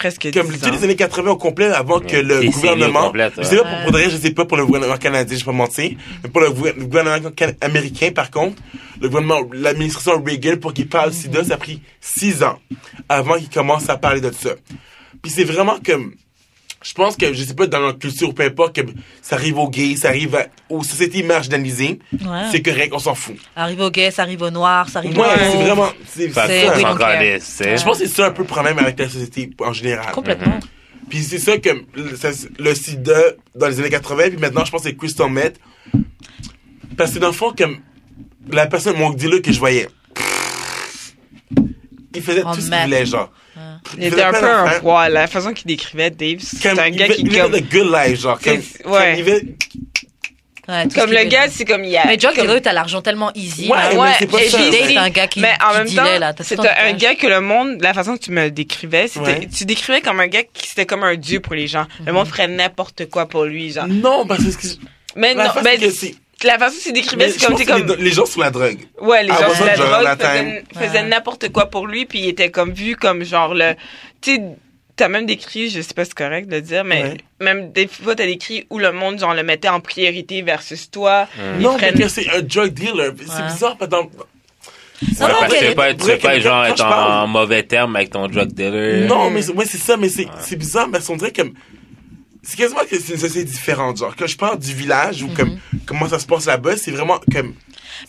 presque 0.00 0.32
comme 0.32 0.48
10 0.48 0.58
toutes 0.58 0.68
ans. 0.68 0.72
les 0.72 0.84
années 0.84 0.96
80 0.96 1.30
au 1.30 1.36
complet 1.36 1.66
avant 1.66 2.00
que 2.00 2.16
le 2.16 2.40
Décennie 2.40 2.50
gouvernement 2.52 3.06
complète, 3.08 3.34
je 3.36 3.42
sais 3.44 3.56
pas 3.56 3.62
pour, 3.64 3.82
pour 3.82 3.92
de 3.92 3.98
vrai, 3.98 4.10
je 4.10 4.16
sais 4.16 4.30
pas 4.30 4.44
pour 4.46 4.56
le 4.56 4.64
gouvernement 4.66 4.96
canadien 4.96 5.36
je 5.38 5.44
vais 5.44 5.50
pas 5.50 5.56
mentir. 5.56 5.90
Mais 6.24 6.30
pour 6.30 6.40
le, 6.40 6.48
gouver- 6.50 6.72
le 6.76 6.86
gouvernement 6.86 7.30
américain 7.60 8.10
par 8.14 8.30
contre 8.30 8.56
le 9.00 9.08
gouvernement 9.08 9.40
l'administration 9.52 10.22
Reagan 10.24 10.56
pour 10.60 10.72
qu'il 10.72 10.88
parle 10.88 11.12
sida 11.12 11.44
ça 11.44 11.54
a 11.54 11.56
pris 11.58 11.82
six 12.00 12.42
ans 12.42 12.58
avant 13.08 13.34
qu'il 13.38 13.50
commence 13.50 13.88
à 13.90 13.96
parler 13.98 14.20
de 14.22 14.30
ça. 14.32 14.50
Puis 15.22 15.30
c'est 15.30 15.44
vraiment 15.44 15.76
comme 15.84 16.14
je 16.82 16.94
pense 16.94 17.16
que 17.16 17.32
je 17.34 17.44
sais 17.44 17.54
pas 17.54 17.66
dans 17.66 17.80
notre 17.80 17.98
culture 17.98 18.32
peu 18.34 18.42
importe 18.44 18.74
que 18.76 18.80
ça 19.20 19.36
arrive 19.36 19.58
aux 19.58 19.68
gays 19.68 19.96
ça 19.96 20.08
arrive 20.08 20.34
à- 20.36 20.46
aux 20.70 20.82
sociétés 20.82 21.22
marginalisées 21.22 21.98
Ouais. 22.12 22.18
c'est 22.50 22.62
correct 22.62 22.92
on 22.94 22.98
s'en 22.98 23.14
fout 23.14 23.36
Arrive 23.54 23.80
aux 23.80 23.90
gays, 23.90 24.10
ça 24.10 24.22
arrive 24.22 24.40
aux 24.42 24.50
noirs, 24.50 24.88
ça 24.88 25.00
arrive 25.00 25.16
ouais 25.18 25.26
aux 25.26 25.52
c'est 25.52 25.62
vraiment 25.62 25.90
c'est 26.08 26.30
ça. 26.32 26.46
oui, 26.46 26.82
donc, 26.82 27.00
euh, 27.02 27.38
je 27.76 27.84
pense 27.84 27.98
que 27.98 28.06
c'est 28.06 28.14
ça 28.14 28.26
un 28.26 28.30
peu 28.30 28.42
le 28.42 28.48
problème 28.48 28.78
avec 28.78 28.98
la 28.98 29.08
société 29.08 29.50
en 29.60 29.72
général 29.72 30.12
Complètement. 30.12 30.58
puis 31.10 31.22
c'est 31.22 31.38
ça 31.38 31.58
que 31.58 31.70
le, 31.94 32.16
ça- 32.16 32.30
le 32.58 32.74
sida 32.74 33.18
dans 33.54 33.68
les 33.68 33.78
années 33.80 33.90
80, 33.90 34.28
puis 34.30 34.38
maintenant 34.38 34.64
je 34.64 34.70
pense 34.70 34.82
que 34.82 34.88
c'est 34.88 34.96
crystal 34.96 35.30
meth. 35.30 35.58
Parce 36.96 37.12
que 37.12 37.18
dans 37.18 37.28
le 37.28 37.32
fond, 37.32 37.52
comme 37.56 37.78
la 38.50 38.66
personne, 38.66 38.96
mon 38.96 39.10
dealer 39.10 39.40
que 39.42 39.52
je 39.52 39.58
voyais, 39.58 39.88
il 42.14 42.22
faisait 42.22 42.42
Oh, 42.44 42.54
tout 42.54 42.60
ce 42.60 42.70
qu'il 42.70 42.78
voulait, 42.82 43.06
genre. 43.06 43.30
Il 43.98 44.04
était 44.04 44.22
un 44.22 44.32
peu 44.32 44.44
un 44.50 44.78
roi. 44.78 45.08
La 45.08 45.26
façon 45.26 45.52
qu'il 45.52 45.66
décrivait 45.66 46.10
Dave, 46.10 46.38
c'est 46.40 46.68
un 46.78 46.90
gars 46.90 47.08
qui 47.08 47.24
comme, 47.24 47.52
le 47.52 47.60
good 47.60 47.92
life, 47.92 48.20
genre. 48.20 48.38
Comme, 48.40 48.62
C'est- 48.62 48.82
comme 48.82 48.92
ouais. 48.92 49.44
comme 50.94 51.10
le 51.10 51.24
gars, 51.24 51.48
c'est 51.50 51.64
comme 51.64 51.84
il 51.84 51.90
y 51.90 51.96
a. 51.96 52.06
Mais 52.06 52.16
comme- 52.16 52.34
Dealer, 52.34 52.62
t'as 52.62 52.72
l'argent 52.72 53.02
tellement 53.02 53.32
easy. 53.34 53.68
Ouais, 53.68 53.96
Ouais, 53.96 54.48
c'est 54.48 54.96
un 54.96 55.10
gars 55.10 55.26
qui, 55.26 55.40
mais 55.40 55.54
en 55.64 55.84
qui 55.84 55.96
même 55.96 56.34
temps, 56.34 56.42
c'était 56.44 56.68
un 56.68 56.92
gars 56.92 57.14
que 57.16 57.26
le 57.26 57.40
monde, 57.40 57.78
la 57.80 57.92
façon 57.92 58.16
que 58.16 58.22
tu 58.22 58.30
me 58.30 58.44
le 58.44 58.50
décrivais, 58.50 59.08
c'était, 59.08 59.26
Ouais. 59.26 59.48
tu 59.54 59.64
décrivais 59.64 60.00
comme 60.00 60.20
un 60.20 60.28
gars 60.28 60.42
qui 60.52 60.68
c'était 60.68 60.86
comme 60.86 61.02
un 61.02 61.16
dieu 61.16 61.40
pour 61.40 61.54
les 61.54 61.66
gens. 61.66 61.86
Mhm. 62.00 62.06
Le 62.06 62.12
monde 62.12 62.28
ferait 62.28 62.46
n'importe 62.48 63.08
quoi 63.10 63.26
pour 63.26 63.44
lui, 63.44 63.72
genre. 63.72 63.88
Non, 63.88 64.26
parce 64.26 64.44
que. 64.56 64.66
Mais 65.16 65.34
la 65.34 65.46
non, 65.48 65.50
mais 65.64 65.76
que 65.78 65.90
c'est- 65.90 66.14
la 66.46 66.58
façon 66.58 66.76
que 66.78 66.82
tu 66.82 66.92
décrivais, 66.92 67.26
mais 67.26 67.32
c'est 67.32 67.44
comme, 67.46 67.56
c'est 67.56 67.64
que 67.64 67.70
comme, 67.72 67.86
les, 67.98 68.04
les 68.04 68.10
gens 68.12 68.26
sur 68.26 68.40
la 68.40 68.50
drogue. 68.50 68.78
ouais, 69.00 69.22
les 69.24 69.30
Ah, 69.30 69.40
gens 69.48 69.54
ça, 69.54 69.64
la 69.66 69.76
drogue 69.76 70.18
faisaient, 70.18 70.64
faisaient 70.74 71.00
Ouais. 71.02 71.08
n'importe 71.08 71.50
quoi 71.52 71.66
pour 71.66 71.86
lui, 71.86 72.06
puis 72.06 72.20
il 72.20 72.28
était 72.28 72.50
comme 72.50 72.72
vu 72.72 72.96
comme 72.96 73.24
genre 73.24 73.54
le, 73.54 73.74
tu 74.20 74.34
sais, 74.36 74.42
t'as 74.96 75.08
même 75.08 75.26
décrit, 75.26 75.70
je 75.70 75.80
sais 75.80 75.94
pas 75.94 76.04
si 76.04 76.10
c'est 76.10 76.24
correct 76.24 76.48
de 76.48 76.56
le 76.56 76.62
dire, 76.62 76.84
mais 76.84 77.02
Ouais. 77.02 77.16
même 77.40 77.72
des 77.72 77.86
fois 77.86 78.14
t'as 78.14 78.26
décrit 78.26 78.66
où 78.70 78.78
le 78.78 78.92
monde 78.92 79.18
genre 79.18 79.34
le 79.34 79.42
mettait 79.42 79.68
en 79.68 79.80
priorité 79.80 80.42
versus 80.42 80.90
toi. 80.90 81.26
Non, 81.58 81.76
ferait- 81.78 81.92
mais 81.94 82.02
que 82.02 82.08
c'est 82.08 82.28
un 82.30 82.42
drug 82.42 82.72
dealer. 82.72 83.12
C'est 83.18 83.42
Ouais. 83.42 83.46
bizarre, 83.52 83.76
que 83.78 83.84
dans- 83.86 84.02
Non, 84.02 84.08
Ouais, 85.26 85.32
non, 85.32 85.38
parce 85.40 85.54
que 85.54 85.58
tu 85.58 85.64
veux 85.64 85.74
pas, 85.74 85.94
tu 85.94 86.04
veux 86.04 86.18
pas 86.18 86.34
que 86.36 86.40
genre 86.42 86.64
être 86.66 86.84
en 86.84 87.26
mauvais 87.26 87.62
terme 87.62 87.96
avec 87.96 88.10
ton 88.10 88.28
drug 88.28 88.52
dealer. 88.52 89.06
Non, 89.06 89.30
mais 89.30 89.40
c'est- 89.40 89.52
ouais, 89.52 89.64
c'est 89.64 89.78
ça, 89.78 89.96
mais 89.96 90.10
c'est 90.10 90.26
c'est 90.40 90.56
bizarre, 90.56 90.88
mais 90.88 90.98
on 91.08 91.16
dirait 91.16 91.32
comme. 91.32 91.52
C'est 92.42 92.56
quasiment 92.56 92.80
que 92.90 92.98
c'est 92.98 93.12
une 93.12 93.18
société 93.18 93.44
différente. 93.44 93.98
Genre, 93.98 94.14
quand 94.16 94.26
je 94.26 94.36
parle 94.36 94.58
du 94.58 94.74
village 94.74 95.22
ou 95.22 95.28
comme 95.28 95.58
comment 95.86 96.08
ça 96.08 96.18
se 96.18 96.26
passe 96.26 96.46
là-bas, 96.46 96.76
c'est 96.76 96.90
vraiment 96.90 97.20
comme. 97.32 97.54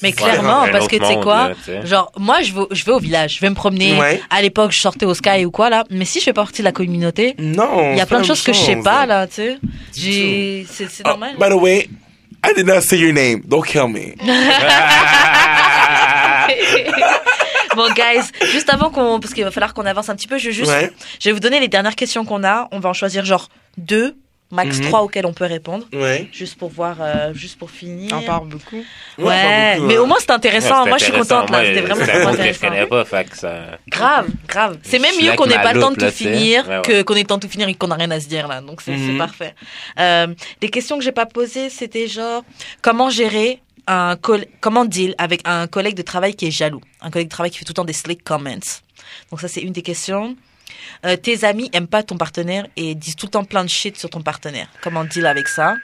Mais 0.01 0.13
clairement, 0.13 0.65
parce 0.71 0.87
que 0.87 0.95
tu 0.95 1.05
sais 1.05 1.19
quoi, 1.21 1.49
là, 1.49 1.85
genre 1.85 2.11
moi 2.17 2.41
je 2.41 2.53
vais, 2.53 2.61
je 2.71 2.85
vais 2.85 2.91
au 2.93 2.99
village, 2.99 3.35
je 3.35 3.39
vais 3.41 3.49
me 3.49 3.55
promener. 3.55 3.97
Ouais. 3.99 4.21
À 4.29 4.41
l'époque, 4.41 4.71
je 4.71 4.79
sortais 4.79 5.05
au 5.05 5.13
Sky 5.13 5.43
ou 5.45 5.51
quoi 5.51 5.69
là, 5.69 5.83
mais 5.89 6.05
si 6.05 6.19
je 6.19 6.25
fais 6.25 6.33
partie 6.33 6.61
de 6.61 6.65
la 6.65 6.71
communauté, 6.71 7.35
Non. 7.39 7.91
il 7.91 7.97
y 7.97 8.01
a 8.01 8.05
plein 8.05 8.21
de 8.21 8.25
choses 8.25 8.41
que 8.41 8.53
je 8.53 8.59
sais 8.59 8.77
pas 8.77 9.05
là, 9.05 9.27
tu 9.27 9.33
sais. 9.35 9.57
C'est 9.91 10.65
c'est 10.69 10.87
Oh, 11.05 11.09
normal. 11.09 11.35
by 11.37 11.49
the 11.49 11.61
way, 11.61 11.89
I 12.45 12.53
did 12.55 12.65
not 12.67 12.81
say 12.81 12.97
your 12.99 13.11
name. 13.13 13.41
Don't 13.45 13.65
kill 13.65 13.87
me. 13.89 14.15
bon 17.75 17.87
guys, 17.93 18.31
juste 18.51 18.69
avant 18.69 18.89
qu'on, 18.91 19.19
parce 19.19 19.33
qu'il 19.33 19.43
va 19.43 19.51
falloir 19.51 19.73
qu'on 19.73 19.85
avance 19.85 20.09
un 20.09 20.15
petit 20.15 20.27
peu, 20.27 20.37
je 20.37 20.47
vais 20.47 20.53
juste, 20.53 20.71
Ouais. 20.71 20.91
je 21.19 21.29
vais 21.29 21.33
vous 21.33 21.39
donner 21.39 21.59
les 21.59 21.67
dernières 21.67 21.95
questions 21.95 22.25
qu'on 22.25 22.43
a. 22.43 22.67
On 22.71 22.79
va 22.79 22.89
en 22.89 22.93
choisir 22.93 23.25
genre 23.25 23.49
deux, 23.77 24.15
max 24.53 24.79
Mhm. 24.79 24.85
trois 24.87 25.01
auxquelles 25.01 25.25
on 25.25 25.31
peut 25.33 25.45
répondre, 25.45 25.85
Ouais. 25.93 26.27
juste 26.33 26.55
pour 26.57 26.69
voir, 26.69 26.97
euh, 26.99 27.33
juste 27.33 27.57
pour 27.57 27.71
finir. 27.71 28.11
On 28.13 28.21
parle 28.21 28.49
beaucoup. 28.49 28.83
Ouais, 29.17 29.75
beaucoup, 29.75 29.87
mais 29.87 29.97
au 29.97 30.05
moins 30.05 30.17
c'est 30.19 30.31
intéressant. 30.31 30.83
Ouais, 30.83 30.89
Moi 30.89 30.97
je 30.97 31.03
suis 31.05 31.13
contente 31.13 31.49
là, 31.49 31.63
c'était 31.65 31.79
vraiment 31.81 32.03
je 32.05 32.11
intéressant. 32.27 32.67
connais 32.67 32.85
pas, 32.85 33.05
fait 33.05 33.29
que 33.29 33.37
ça. 33.37 33.77
Grave, 33.87 34.27
grave. 34.49 34.77
C'est 34.83 34.97
Je 34.97 35.01
même 35.03 35.15
mieux 35.21 35.33
qu'on 35.37 35.45
n'ait 35.45 35.55
pas 35.61 35.71
le 35.71 35.79
temps 35.79 35.91
de 35.91 35.95
tout 35.95 36.11
finir 36.11 36.67
Ouais, 36.67 36.75
ouais. 36.77 36.81
que 36.81 37.01
qu'on 37.03 37.15
ait 37.15 37.21
le 37.21 37.27
temps 37.27 37.37
de 37.37 37.43
tout 37.43 37.49
finir 37.51 37.69
et 37.69 37.75
qu'on 37.75 37.87
n'a 37.87 37.95
rien 37.95 38.11
à 38.11 38.19
se 38.19 38.27
dire 38.27 38.47
là. 38.49 38.59
Donc 38.59 38.81
c'est 38.81 38.91
Mhm. 38.95 39.17
parfait. 39.17 39.55
Euh, 39.99 40.27
les 40.61 40.69
questions 40.69 40.97
que 40.97 41.03
j'ai 41.03 41.13
pas 41.13 41.25
posées, 41.25 41.69
c'était 41.69 42.07
genre 42.07 42.43
comment 42.81 43.09
gérer 43.09 43.61
un 43.87 44.17
comment 44.59 44.83
deal 44.83 45.15
avec 45.17 45.41
un 45.45 45.65
collègue 45.67 45.95
de 45.95 46.01
travail 46.03 46.35
qui 46.35 46.47
est 46.47 46.51
jaloux, 46.51 46.81
un 47.01 47.09
collègue 47.09 47.27
de 47.29 47.33
travail 47.33 47.51
qui 47.51 47.57
fait 47.57 47.63
tout 47.65 47.71
le 47.71 47.75
temps 47.75 47.85
des 47.85 47.93
slick 47.93 48.21
comments. 48.23 48.59
Donc 49.31 49.39
ça 49.39 49.47
c'est 49.47 49.61
une 49.61 49.71
des 49.71 49.81
questions. 49.81 50.35
Euh, 51.05 51.15
tes 51.15 51.43
amis 51.43 51.69
aiment 51.73 51.87
pas 51.87 52.03
ton 52.03 52.17
partenaire 52.17 52.65
et 52.77 52.95
disent 52.95 53.15
tout 53.15 53.25
le 53.27 53.31
temps 53.31 53.43
plein 53.43 53.63
de 53.63 53.69
shit 53.69 53.97
sur 53.97 54.09
ton 54.09 54.21
partenaire. 54.21 54.67
Comment 54.81 55.03
deal 55.03 55.25
avec 55.25 55.47
ça 55.47 55.75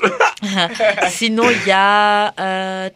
Sinon 1.10 1.50
il 1.50 1.66
y 1.66 1.72
a 1.72 2.32
euh, 2.38 2.88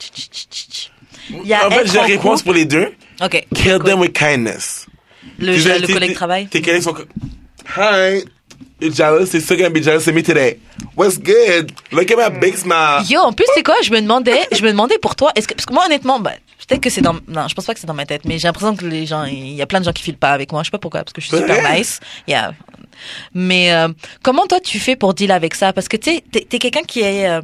il 1.31 1.47
y 1.47 1.55
a 1.55 1.67
En 1.67 1.71
fait, 1.71 1.87
j'ai 1.87 1.95
la 1.97 2.03
réponse 2.03 2.41
couple. 2.41 2.45
pour 2.45 2.55
les 2.55 2.65
deux. 2.65 2.93
Ok. 3.23 3.47
Kill 3.55 3.79
them 3.85 4.01
with 4.01 4.13
kindness. 4.13 4.87
Le, 5.39 5.53
le 5.57 5.93
collègue 5.93 6.15
travail. 6.15 6.47
Tes 6.49 6.63
collègues 6.63 6.83
sont 6.83 6.95
Hi. 7.77 8.25
You're 8.81 8.93
jealous? 8.93 9.33
You're 9.33 9.41
still 9.43 9.57
gonna 9.57 9.71
be 9.71 9.81
jealous 9.81 10.09
of 10.09 10.15
me 10.15 10.23
today. 10.23 10.59
What's 10.97 11.17
good? 11.17 11.73
Look 11.93 12.11
at 12.11 12.17
my 12.17 12.37
big 12.41 12.57
smile. 12.57 13.05
Yo, 13.09 13.21
en 13.21 13.33
plus, 13.33 13.47
c'est 13.55 13.63
quoi? 13.63 13.77
Je 13.83 13.93
me 13.93 14.01
demandais, 14.01 14.41
je 14.51 14.61
me 14.63 14.71
demandais 14.71 14.99
pour 14.99 15.15
toi, 15.15 15.31
est-ce 15.37 15.47
que, 15.47 15.55
parce 15.55 15.67
que 15.67 15.73
moi, 15.73 15.85
honnêtement, 15.87 16.19
bah, 16.19 16.33
peut-être 16.67 16.81
que 16.83 16.91
c'est 16.91 17.01
dans, 17.01 17.15
non, 17.29 17.49
je 17.49 17.55
pense 17.55 17.65
pas 17.67 17.75
que 17.75 17.81
c'est 17.81 17.87
dans 17.87 17.95
ma 17.95 18.07
tête, 18.07 18.25
mais 18.25 18.39
j'ai 18.39 18.49
l'impression 18.49 18.75
que 18.77 18.85
les 18.87 19.07
gens, 19.07 19.25
il 19.25 19.53
y 19.55 19.63
a 19.63 19.67
plein 19.67 19.81
de 19.81 19.85
gens 19.85 19.93
qui 19.93 20.03
filent 20.03 20.17
pas 20.17 20.31
avec 20.33 20.53
moi. 20.53 20.63
Je 20.63 20.67
sais 20.69 20.71
pas 20.71 20.79
pourquoi, 20.79 21.01
parce 21.05 21.13
que 21.13 21.21
je 21.21 21.27
suis 21.29 21.37
super 21.37 21.57
Ouais. 21.63 21.79
nice. 21.79 22.01
Yeah. 22.29 22.55
Mais, 23.35 23.73
euh, 23.73 23.89
comment 24.23 24.47
toi, 24.47 24.61
tu 24.61 24.79
fais 24.79 24.97
pour 24.97 25.15
deal 25.15 25.31
avec 25.33 25.55
ça? 25.55 25.73
Parce 25.73 25.89
que, 25.89 25.97
tu 25.97 26.11
sais, 26.11 26.25
t'es, 26.31 26.47
t'es 26.49 26.59
quelqu'un 26.59 26.83
qui 26.83 27.01
est, 27.01 27.29
euh, 27.29 27.41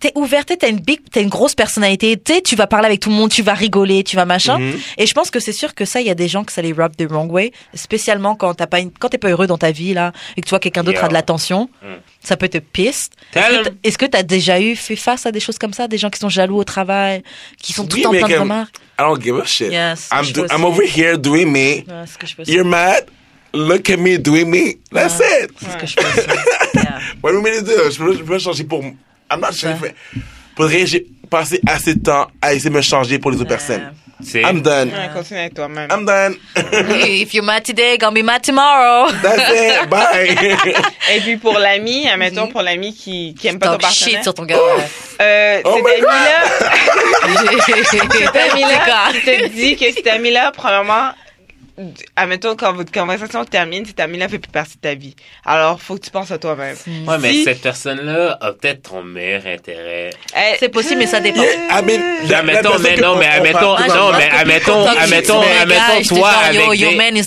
t'es 0.00 0.12
ouvert, 0.14 0.44
t'es- 0.44 0.56
t'as 0.56 0.68
une 0.68 0.80
big, 0.80 1.00
t'as 1.10 1.20
une 1.20 1.28
grosse 1.28 1.54
personnalité, 1.54 2.16
tu 2.22 2.34
sais, 2.34 2.40
tu 2.42 2.56
vas 2.56 2.66
parler 2.66 2.86
avec 2.86 3.00
tout 3.00 3.08
le 3.10 3.16
monde, 3.16 3.30
tu 3.30 3.42
vas 3.42 3.54
rigoler, 3.54 4.04
tu 4.04 4.16
vas 4.16 4.24
machin. 4.24 4.58
Mhm. 4.58 4.78
Et 4.98 5.06
je 5.06 5.14
pense 5.14 5.30
que 5.30 5.40
c'est 5.40 5.52
sûr 5.52 5.74
que 5.74 5.84
ça, 5.84 6.00
il 6.00 6.06
y 6.06 6.10
a 6.10 6.14
des 6.14 6.28
gens 6.28 6.44
que 6.44 6.52
ça 6.52 6.62
les 6.62 6.72
rub 6.72 6.96
the 6.96 7.02
wrong 7.10 7.30
way, 7.32 7.52
spécialement 7.74 8.34
quand 8.34 8.54
t'as 8.54 8.66
pas 8.66 8.80
une, 8.80 8.90
quand 8.92 9.08
t'es 9.08 9.18
pas 9.18 9.28
heureux 9.28 9.46
dans 9.46 9.58
ta 9.58 9.70
vie, 9.70 9.94
là, 9.94 10.12
et 10.36 10.40
que 10.40 10.46
tu 10.46 10.50
vois 10.50 10.60
quelqu'un 10.60 10.84
d'autre 10.84 11.02
a 11.04 11.08
de 11.08 11.12
l'attention. 11.14 11.68
Mm. 11.82 11.86
Ça 12.22 12.36
peut 12.36 12.48
te 12.48 12.58
piste. 12.58 13.12
Est-ce 13.82 13.98
que 13.98 14.06
t'as- 14.06 14.22
déjà 14.22 14.60
eu 14.60 14.76
fait 14.76 14.96
face 14.96 15.24
à 15.26 15.32
des 15.32 15.40
choses 15.40 15.58
comme 15.58 15.72
ça, 15.72 15.88
des 15.88 15.98
gens 15.98 16.10
qui 16.10 16.18
sont 16.18 16.28
jaloux 16.28 16.56
au 16.58 16.64
travail, 16.64 17.22
qui 17.60 17.72
sont 17.72 17.86
tout 17.86 17.96
Oui, 17.96 18.04
mais 18.12 18.18
plein 18.18 18.28
de 18.28 18.40
remarques? 18.40 18.76
I 18.98 19.02
don't 19.02 19.22
give 19.22 19.38
a 19.40 19.44
shit. 19.44 19.70
Yes, 19.72 20.08
I'm, 20.12 20.30
do- 20.32 20.46
I'm 20.50 20.64
over 20.64 20.82
here 20.84 21.16
doing 21.16 21.46
me. 21.46 21.84
Ouais, 21.88 22.04
You're 22.46 22.64
mad? 22.66 23.06
Look 23.54 23.88
at 23.88 23.96
me 23.96 24.18
doing 24.18 24.46
me. 24.50 24.76
That's 24.92 25.20
it. 25.20 25.50
C'est 25.58 25.70
ce 25.72 25.76
que 25.78 25.86
je. 25.86 25.94
Yeah. 26.74 26.98
What 27.22 27.32
do 27.32 27.38
you 27.38 27.42
mean 27.42 27.60
to 27.60 27.62
do? 27.64 27.90
Je 27.90 27.96
peux, 27.98 28.14
je 28.16 28.22
peux 28.22 28.38
changer 28.38 28.64
pour. 28.64 28.82
I'm 29.30 29.40
not 29.40 29.52
changing 29.52 29.76
for. 29.78 29.88
Pour 30.56 30.66
vrai, 30.66 30.86
j'ai 30.86 31.06
passé 31.30 31.60
assez 31.66 31.94
de 31.94 32.00
temps 32.02 32.26
à 32.42 32.54
essayer 32.54 32.70
de 32.70 32.74
me 32.74 32.80
changer 32.82 33.18
pour 33.18 33.30
les 33.30 33.38
autres 33.40 33.48
personnes. 33.48 33.92
I'm 34.34 34.62
done. 34.62 34.88
Ouais, 34.88 35.10
continue 35.14 35.38
avec 35.38 35.54
toi-même. 35.54 35.88
I'm 35.92 36.04
done. 36.04 36.34
If 37.06 37.34
you're 37.34 37.44
mad 37.44 37.62
today, 37.64 37.96
gonna 37.98 38.10
be 38.20 38.24
mad 38.24 38.42
tomorrow. 38.42 39.12
That's 39.22 39.84
it. 39.84 39.88
Bye. 39.90 40.56
Et 41.14 41.20
puis 41.20 41.36
pour 41.36 41.56
l'ami, 41.56 42.08
admettons 42.08 42.48
pour 42.48 42.62
l'ami 42.62 42.92
qui, 42.92 43.36
qui 43.38 43.46
aime 43.46 43.60
pas 43.60 43.66
ton 43.68 43.78
partenaire. 43.78 44.16
shit 44.16 44.22
sur 44.24 44.34
ton 44.34 44.42
gars. 44.44 44.56
Euh, 45.20 45.60
Oh 45.64 45.76
cet 45.76 45.86
ami-là, 45.86 46.44
cet 47.84 48.36
ami-là, 48.36 49.12
qui 49.12 49.20
te 49.20 49.48
dit 49.50 49.76
que 49.76 49.92
cet 49.92 50.06
ami-là, 50.08 50.50
premièrement, 50.56 51.10
admettons, 52.16 52.56
quand 52.56 52.72
votre 52.72 52.90
conversation 52.92 53.44
termine, 53.44 53.84
cet 53.86 54.00
ami-là 54.00 54.28
fait 54.28 54.38
plus 54.38 54.50
partie 54.50 54.76
de 54.76 54.80
ta 54.80 54.94
vie. 54.94 55.14
Alors, 55.44 55.80
faut 55.80 55.94
que 55.96 56.00
tu 56.04 56.10
penses 56.10 56.30
à 56.30 56.38
toi-même. 56.38 56.76
Ouais, 57.06 57.16
mais 57.20 57.32
Si- 57.32 57.44
cette 57.44 57.60
personne-là 57.60 58.36
a 58.40 58.52
peut-être 58.52 58.90
ton 58.90 59.02
meilleur 59.02 59.46
intérêt. 59.46 60.10
Eh, 60.36 60.56
C'est 60.58 60.68
possible, 60.68 60.98
mais 61.00 61.06
ça 61.06 61.20
dépend. 61.20 61.42
Yeah, 61.42 61.80
I 61.80 61.84
mean, 61.84 62.00
la- 62.24 62.28
la 62.30 62.38
Admettons, 62.38 62.78
mais 62.82 62.96
non, 62.96 63.12
on- 63.12 63.18
mais 63.18 63.26
on 63.26 63.36
admettons, 63.36 63.60
non, 63.60 64.12
mais 64.16 64.30
admettons, 64.30 64.86
admettons, 64.86 65.42
admettons, 65.42 66.16
toi 66.16 66.28
avec 66.30 66.64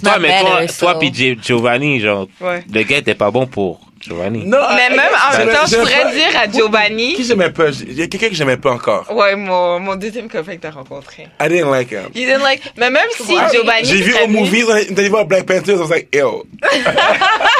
toi, 0.02 0.14
not 0.14 0.20
mais 0.20 0.68
toi, 0.68 1.00
puis 1.00 1.12
Gi- 1.14 1.38
Giovanni, 1.42 2.00
genre, 2.00 2.28
le 2.42 2.84
gars 2.84 2.98
était 2.98 3.16
pas 3.16 3.32
bon 3.32 3.48
pour 3.48 3.80
Giovanni. 4.02 4.46
Non, 4.46 4.58
Mais 4.76 4.88
I- 4.88 4.98
même 4.98 5.00
en 5.00 5.32
j'aimais- 5.32 5.46
même 5.46 5.56
temps, 5.56 5.62
je 5.70 5.76
pourrais 5.78 6.02
pas- 6.04 6.12
dire 6.12 6.40
à 6.42 6.48
Qui 6.48 6.58
Giovanni. 6.58 7.16
j'aimais 7.24 7.50
pas? 7.52 7.66
Il 7.88 7.94
y 7.94 8.02
a 8.02 8.08
quelqu'un 8.08 8.30
que 8.30 8.36
j'aimais 8.36 8.58
pas 8.58 8.72
encore. 8.72 9.06
Ouais, 9.16 9.36
mon, 9.36 9.80
mon 9.80 9.96
deuxième 9.96 10.28
copain 10.30 10.56
que 10.56 10.62
t'as 10.62 10.72
rencontré. 10.72 11.28
I 11.40 11.48
didn't 11.50 11.70
like 11.72 11.92
him. 11.92 12.10
You 12.16 12.26
didn't 12.26 12.42
like, 12.44 12.62
mais 12.78 12.90
même 12.90 13.08
si 13.16 13.36
Ouais. 13.36 13.44
Giovanni. 13.54 13.86
J'ai 13.88 13.98
vu 14.02 14.16
au 14.24 14.28
movie, 14.28 14.64
on 14.68 14.76
est 14.76 14.98
allé 14.98 15.10
voir 15.10 15.26
Black 15.26 15.46
Panther, 15.46 15.74
I 15.74 15.76
was 15.76 15.90
like, 15.90 16.08
ew. 16.16 16.44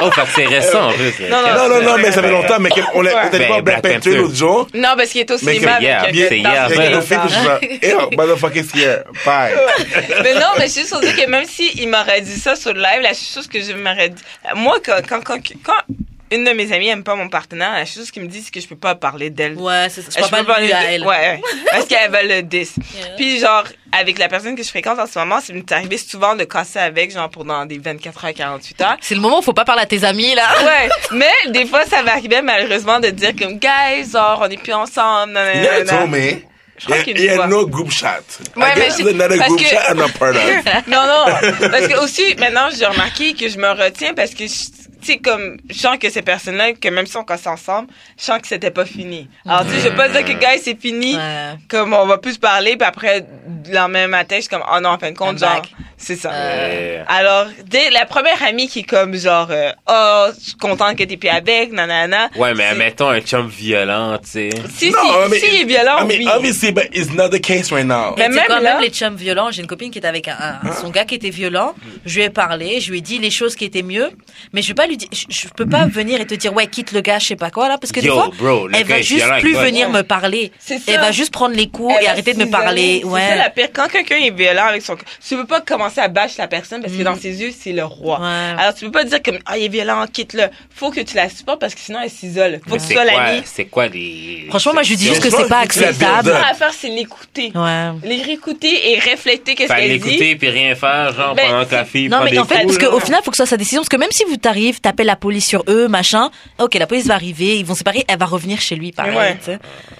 Oh, 0.00 0.10
fait 0.10 0.22
que 0.22 0.28
c'est 0.34 0.46
récent, 0.46 0.88
en 0.88 0.92
plus. 0.92 1.12
Non, 1.30 1.42
Non, 1.42 1.68
non, 1.68 1.82
non, 1.82 1.96
mais 1.98 2.10
ça 2.10 2.22
fait 2.22 2.30
longtemps, 2.30 2.58
mais 2.58 2.70
qu'on- 2.70 2.80
on 2.94 3.06
est 3.06 3.14
on 3.14 3.18
allé 3.34 3.46
voir 3.46 3.62
Black 3.62 3.82
Panther 3.82 4.16
l'autre 4.16 4.34
jour. 4.34 4.66
Non, 4.74 4.90
parce 4.96 5.10
qu'il 5.10 5.20
est 5.20 5.30
au 5.30 5.36
Mais 5.42 5.54
cinéma. 5.54 5.76
c'est 5.78 5.82
hier, 5.84 6.02
euh, 6.04 6.26
c'est 6.28 6.38
hier, 6.38 6.68
je 6.68 6.74
suis 6.74 8.16
motherfucker's 8.16 8.74
here. 8.74 9.02
Bye. 9.24 9.52
Mais 10.22 10.34
non, 10.34 10.46
mais 10.58 10.64
juste 10.66 10.90
pour 10.90 11.00
dire 11.00 11.14
que 11.16 11.28
même 11.28 11.44
s'il 11.46 11.88
m'aurait 11.88 12.20
dit 12.20 12.38
ça 12.38 12.56
sur 12.56 12.72
le 12.72 12.80
live, 12.80 13.00
la 13.02 13.12
chose 13.14 13.46
que 13.46 13.60
je 13.60 13.72
m'aurais 13.72 14.08
dit. 14.10 14.22
Moi, 14.56 14.78
quand, 14.84 15.00
quand, 15.08 15.20
quand, 15.24 15.38
quand 15.64 15.94
une 16.32 16.44
de 16.44 16.50
mes 16.52 16.72
amies 16.72 16.88
aime 16.88 17.04
pas 17.04 17.14
mon 17.14 17.28
partenaire, 17.28 17.72
la 17.72 17.84
chose 17.86 18.10
qu'il 18.10 18.22
me 18.22 18.28
dit, 18.28 18.42
c'est 18.42 18.50
que 18.52 18.60
je 18.60 18.66
peux 18.66 18.76
pas 18.76 18.94
parler 18.94 19.30
d'elle. 19.30 19.54
Ouais, 19.54 19.86
c'est 19.90 20.02
ça. 20.02 20.08
Je 20.18 20.24
Je 20.24 20.30
parle 20.30 20.44
peux 20.44 20.52
pas 20.52 20.60
de 20.62 20.68
parler 20.68 20.72
à 20.72 20.80
de- 20.82 20.86
elle. 20.94 21.02
Ouais, 21.02 21.06
ouais. 21.08 21.40
Parce 21.70 21.86
qu'elle 21.86 22.10
veut 22.10 22.26
le 22.36 22.42
10. 22.42 22.74
Yeah. 22.94 23.06
Puis, 23.16 23.38
genre, 23.38 23.64
avec 23.92 24.18
la 24.18 24.28
personne 24.28 24.54
que 24.56 24.62
je 24.62 24.68
fréquente 24.68 24.98
en 24.98 25.06
ce 25.06 25.18
moment, 25.18 25.38
c'est 25.44 25.72
arrivé 25.72 25.98
souvent 25.98 26.34
de 26.34 26.44
casser 26.44 26.78
avec, 26.78 27.12
genre, 27.12 27.28
pendant 27.30 27.64
des 27.66 27.78
24 27.78 28.24
heures, 28.24 28.32
48 28.34 28.80
heures. 28.80 28.96
C'est 29.00 29.14
le 29.14 29.20
moment 29.20 29.38
où 29.38 29.42
faut 29.42 29.52
pas 29.52 29.64
parler 29.64 29.82
à 29.82 29.86
tes 29.86 30.02
amis, 30.04 30.34
là. 30.34 30.48
Ouais, 30.64 30.88
mais 31.12 31.50
des 31.50 31.66
fois, 31.66 31.84
ça 31.86 32.02
m'arrivait 32.02 32.42
malheureusement 32.42 32.98
de 33.00 33.08
dire 33.10 33.32
comme, 33.38 33.58
guys, 33.58 34.10
genre, 34.12 34.40
on 34.44 34.50
est 34.50 34.56
plus 34.62 34.72
ensemble. 34.72 35.32
Nanana. 35.32 36.06
me. 36.06 36.32
Je 36.78 36.86
crois 36.86 36.98
Il 36.98 37.04
qu'une 37.14 37.22
y 37.22 37.28
a 37.28 37.46
no 37.46 37.66
group 37.66 37.90
chat. 37.92 38.22
Ouais, 38.56 38.62
I 38.64 38.72
mais 38.76 38.86
guess 38.88 39.00
another 39.00 39.36
parce 39.38 39.48
group 39.50 39.60
que- 39.60 39.66
chat 39.66 39.90
I'm 39.90 39.98
not 39.98 40.08
part 40.18 40.30
of. 40.30 40.36
Non, 40.88 41.02
non. 41.06 41.68
Parce 41.70 41.86
que 41.86 42.02
aussi, 42.02 42.34
maintenant, 42.38 42.70
j'ai 42.76 42.86
remarqué 42.86 43.34
que 43.34 43.48
je 43.48 43.56
me 43.58 43.68
retiens 43.70 44.14
parce 44.14 44.30
que, 44.34 44.46
je- 44.46 44.81
tu 45.02 45.12
sais, 45.12 45.18
comme, 45.18 45.56
je 45.68 45.78
sens 45.78 45.98
que 45.98 46.08
ces 46.10 46.22
personnes-là, 46.22 46.72
que 46.74 46.88
même 46.88 47.06
si 47.06 47.16
on 47.16 47.24
casse 47.24 47.46
ensemble, 47.46 47.88
je 48.18 48.24
sens 48.24 48.40
que 48.40 48.46
c'était 48.46 48.70
pas 48.70 48.84
fini. 48.84 49.28
Alors, 49.46 49.64
tu 49.66 49.72
sais, 49.72 49.78
je 49.80 49.88
vais 49.88 49.96
pas 49.96 50.08
dire 50.08 50.24
que, 50.24 50.32
gars, 50.40 50.50
c'est 50.62 50.80
fini. 50.80 51.16
Ouais. 51.16 51.54
Comme, 51.68 51.92
on 51.92 52.06
va 52.06 52.18
plus 52.18 52.38
parler, 52.38 52.76
puis 52.76 52.86
après, 52.86 53.26
le 53.68 53.74
lendemain 53.74 54.06
matin, 54.06 54.36
je 54.36 54.42
suis 54.42 54.48
comme, 54.50 54.62
oh 54.72 54.80
non, 54.80 54.90
en 54.90 54.98
fin 54.98 55.10
de 55.10 55.16
compte, 55.16 55.32
I'm 55.32 55.38
genre, 55.38 55.62
c'est 55.96 56.16
ça. 56.16 56.30
Euh, 56.32 57.02
Alors, 57.08 57.46
dès 57.66 57.90
la 57.90 58.06
première 58.06 58.42
amie 58.42 58.68
qui 58.68 58.80
est 58.80 58.82
comme, 58.84 59.14
genre, 59.16 59.48
euh, 59.50 59.72
oh, 59.88 60.26
je 60.38 60.44
suis 60.50 60.54
contente 60.56 60.96
que 60.96 61.04
t'es 61.04 61.16
plus 61.16 61.28
avec, 61.28 61.72
nanana. 61.72 62.28
Ouais, 62.36 62.54
mais 62.54 62.64
admettons 62.64 63.08
un 63.08 63.20
chum 63.20 63.48
violent, 63.48 64.18
tu 64.18 64.30
sais. 64.30 64.50
Si, 64.76 64.90
No, 64.90 64.98
si, 64.98 65.06
I 65.08 65.30
mean- 65.30 65.40
si, 65.40 65.46
il 65.56 65.60
est 65.62 65.64
violent, 65.64 65.98
I 66.00 66.06
mean, 66.06 66.18
oui. 66.18 66.28
obviously, 66.34 66.72
but 66.72 66.88
it's 66.92 67.12
not 67.12 67.28
the 67.30 67.40
case 67.40 67.70
right 67.72 67.86
now. 67.86 68.14
Mais 68.16 68.28
Mais 68.28 68.36
même 68.36 68.44
quand 68.48 68.60
là- 68.60 68.72
même 68.74 68.80
les 68.82 68.90
chums 68.90 69.16
violents, 69.16 69.50
j'ai 69.50 69.62
une 69.62 69.66
copine 69.68 69.90
qui 69.90 69.98
était 69.98 70.08
avec 70.08 70.28
un, 70.28 70.36
un- 70.62 70.72
son 70.80 70.90
gars 70.90 71.04
qui 71.04 71.14
était 71.14 71.30
violent. 71.30 71.74
Je 72.04 72.16
lui 72.16 72.24
ai 72.24 72.30
parlé, 72.30 72.80
je 72.80 72.90
lui 72.90 72.98
ai 72.98 73.00
dit 73.00 73.18
les 73.18 73.30
choses 73.30 73.54
qui 73.56 73.64
étaient 73.64 73.82
mieux, 73.82 74.10
mais 74.52 74.62
je 74.62 74.68
vais 74.68 74.74
pas 74.74 74.86
lui 74.86 74.91
dire, 74.96 75.08
je, 75.12 75.24
je 75.28 75.48
peux 75.48 75.66
pas 75.66 75.86
venir 75.86 76.20
et 76.20 76.26
te 76.26 76.34
dire 76.34 76.52
ouais 76.54 76.66
quitte 76.66 76.92
le 76.92 77.00
gars, 77.00 77.18
je 77.18 77.26
sais 77.28 77.36
pas 77.36 77.50
quoi 77.50 77.68
là, 77.68 77.78
parce 77.78 77.92
que 77.92 78.00
des 78.00 78.06
Yo, 78.06 78.14
fois 78.14 78.30
bro, 78.38 78.66
le 78.68 78.76
elle 78.76 78.84
va 78.84 79.00
juste 79.00 79.26
plus 79.40 79.54
venir 79.54 79.88
Ouais. 79.88 79.98
me 79.98 80.02
parler. 80.02 80.52
C'est 80.58 80.78
ça. 80.78 80.84
Elle 80.92 81.00
va 81.00 81.12
juste 81.12 81.32
prendre 81.32 81.54
les 81.54 81.68
coups 81.68 81.94
Elle 81.98 82.04
et 82.04 82.08
arrêter 82.08 82.34
de 82.34 82.44
me 82.44 82.50
parler. 82.50 83.00
C'est 83.02 83.08
Ouais. 83.08 83.28
ça 83.28 83.36
la 83.36 83.50
pire. 83.50 83.68
Quand 83.72 83.88
quelqu'un 83.88 84.16
est 84.16 84.30
violent 84.36 84.66
avec 84.66 84.82
son, 84.82 84.96
tu 84.96 85.36
peux 85.36 85.46
pas 85.46 85.60
commencer 85.60 86.00
à 86.00 86.08
bâcher 86.08 86.36
la 86.38 86.48
personne 86.48 86.80
parce 86.82 86.92
que 86.94 87.02
dans 87.02 87.16
ses 87.16 87.40
yeux, 87.42 87.52
c'est 87.58 87.72
le 87.72 87.84
roi. 87.84 88.20
Ouais. 88.20 88.26
Alors, 88.58 88.74
tu 88.74 88.84
peux 88.84 88.90
pas 88.92 89.04
dire 89.04 89.22
comme, 89.22 89.38
ah, 89.46 89.58
il 89.58 89.64
est 89.64 89.68
violent, 89.68 90.04
quitte-le. 90.12 90.44
Faut 90.74 90.90
que 90.90 91.00
tu 91.00 91.16
la 91.16 91.28
supportes 91.28 91.60
parce 91.60 91.74
que 91.74 91.80
sinon, 91.80 91.98
elle 92.02 92.10
s'isole. 92.10 92.60
Faut 92.68 92.76
que 92.76 92.80
tu 92.80 92.86
c'est 92.88 92.94
sois 92.94 93.04
quoi, 93.04 93.12
l'ami. 93.24 93.42
c'est 93.44 93.64
quoi 93.66 93.86
les... 93.88 94.46
Franchement, 94.48 94.72
moi 94.74 94.82
je 94.82 94.90
lui 94.90 94.96
dis 94.96 95.04
c'est- 95.04 95.10
juste 95.10 95.22
que 95.22 95.30
c'est 95.30 95.48
pas 95.48 95.64
c'est 95.70 95.84
acceptable. 95.86 96.28
Ce 96.30 96.50
à 96.50 96.54
faire, 96.54 96.72
c'est 96.72 96.88
l'écouter. 96.88 97.52
Ouais. 97.54 97.88
Les 98.04 98.22
réécouter 98.22 98.92
et 98.92 98.98
refléter 98.98 99.54
qu'est-ce 99.54 99.72
qu'elle 99.72 99.88
l'écouter 99.90 100.16
dit. 100.18 100.36
puis 100.36 100.48
rien 100.50 100.74
faire, 100.74 101.14
genre, 101.14 101.34
pendant 101.34 101.64
que 101.64 101.74
la 101.74 101.84
fille 101.84 102.08
Non 102.08 102.24
mais 102.24 102.30
des 102.32 102.38
en 102.38 102.44
fait 102.44 102.64
parce 102.64 102.78
qu'au 102.78 103.00
final 103.00 103.20
faut 103.24 103.30
que 103.30 103.36
ce 103.36 103.42
soit 103.44 103.50
sa 103.50 103.56
décision 103.56 103.80
parce 103.80 103.88
que 103.88 103.96
même 103.96 104.10
si 104.12 104.24
vous 104.28 104.36
t'arrives 104.36 104.80
t'appelles 104.82 105.06
la 105.06 105.16
police 105.16 105.46
sur 105.46 105.64
eux 105.68 105.88
machin 105.88 106.30
ok 106.58 106.74
la 106.74 106.86
police 106.86 107.06
va 107.06 107.14
arriver 107.14 107.58
ils 107.58 107.64
vont 107.64 107.74
se 107.74 107.78
séparer 107.78 108.04
elle 108.08 108.18
va 108.18 108.26
revenir 108.26 108.60
chez 108.60 108.74
lui 108.76 108.92
pareil 108.92 109.16
Ouais. 109.16 109.38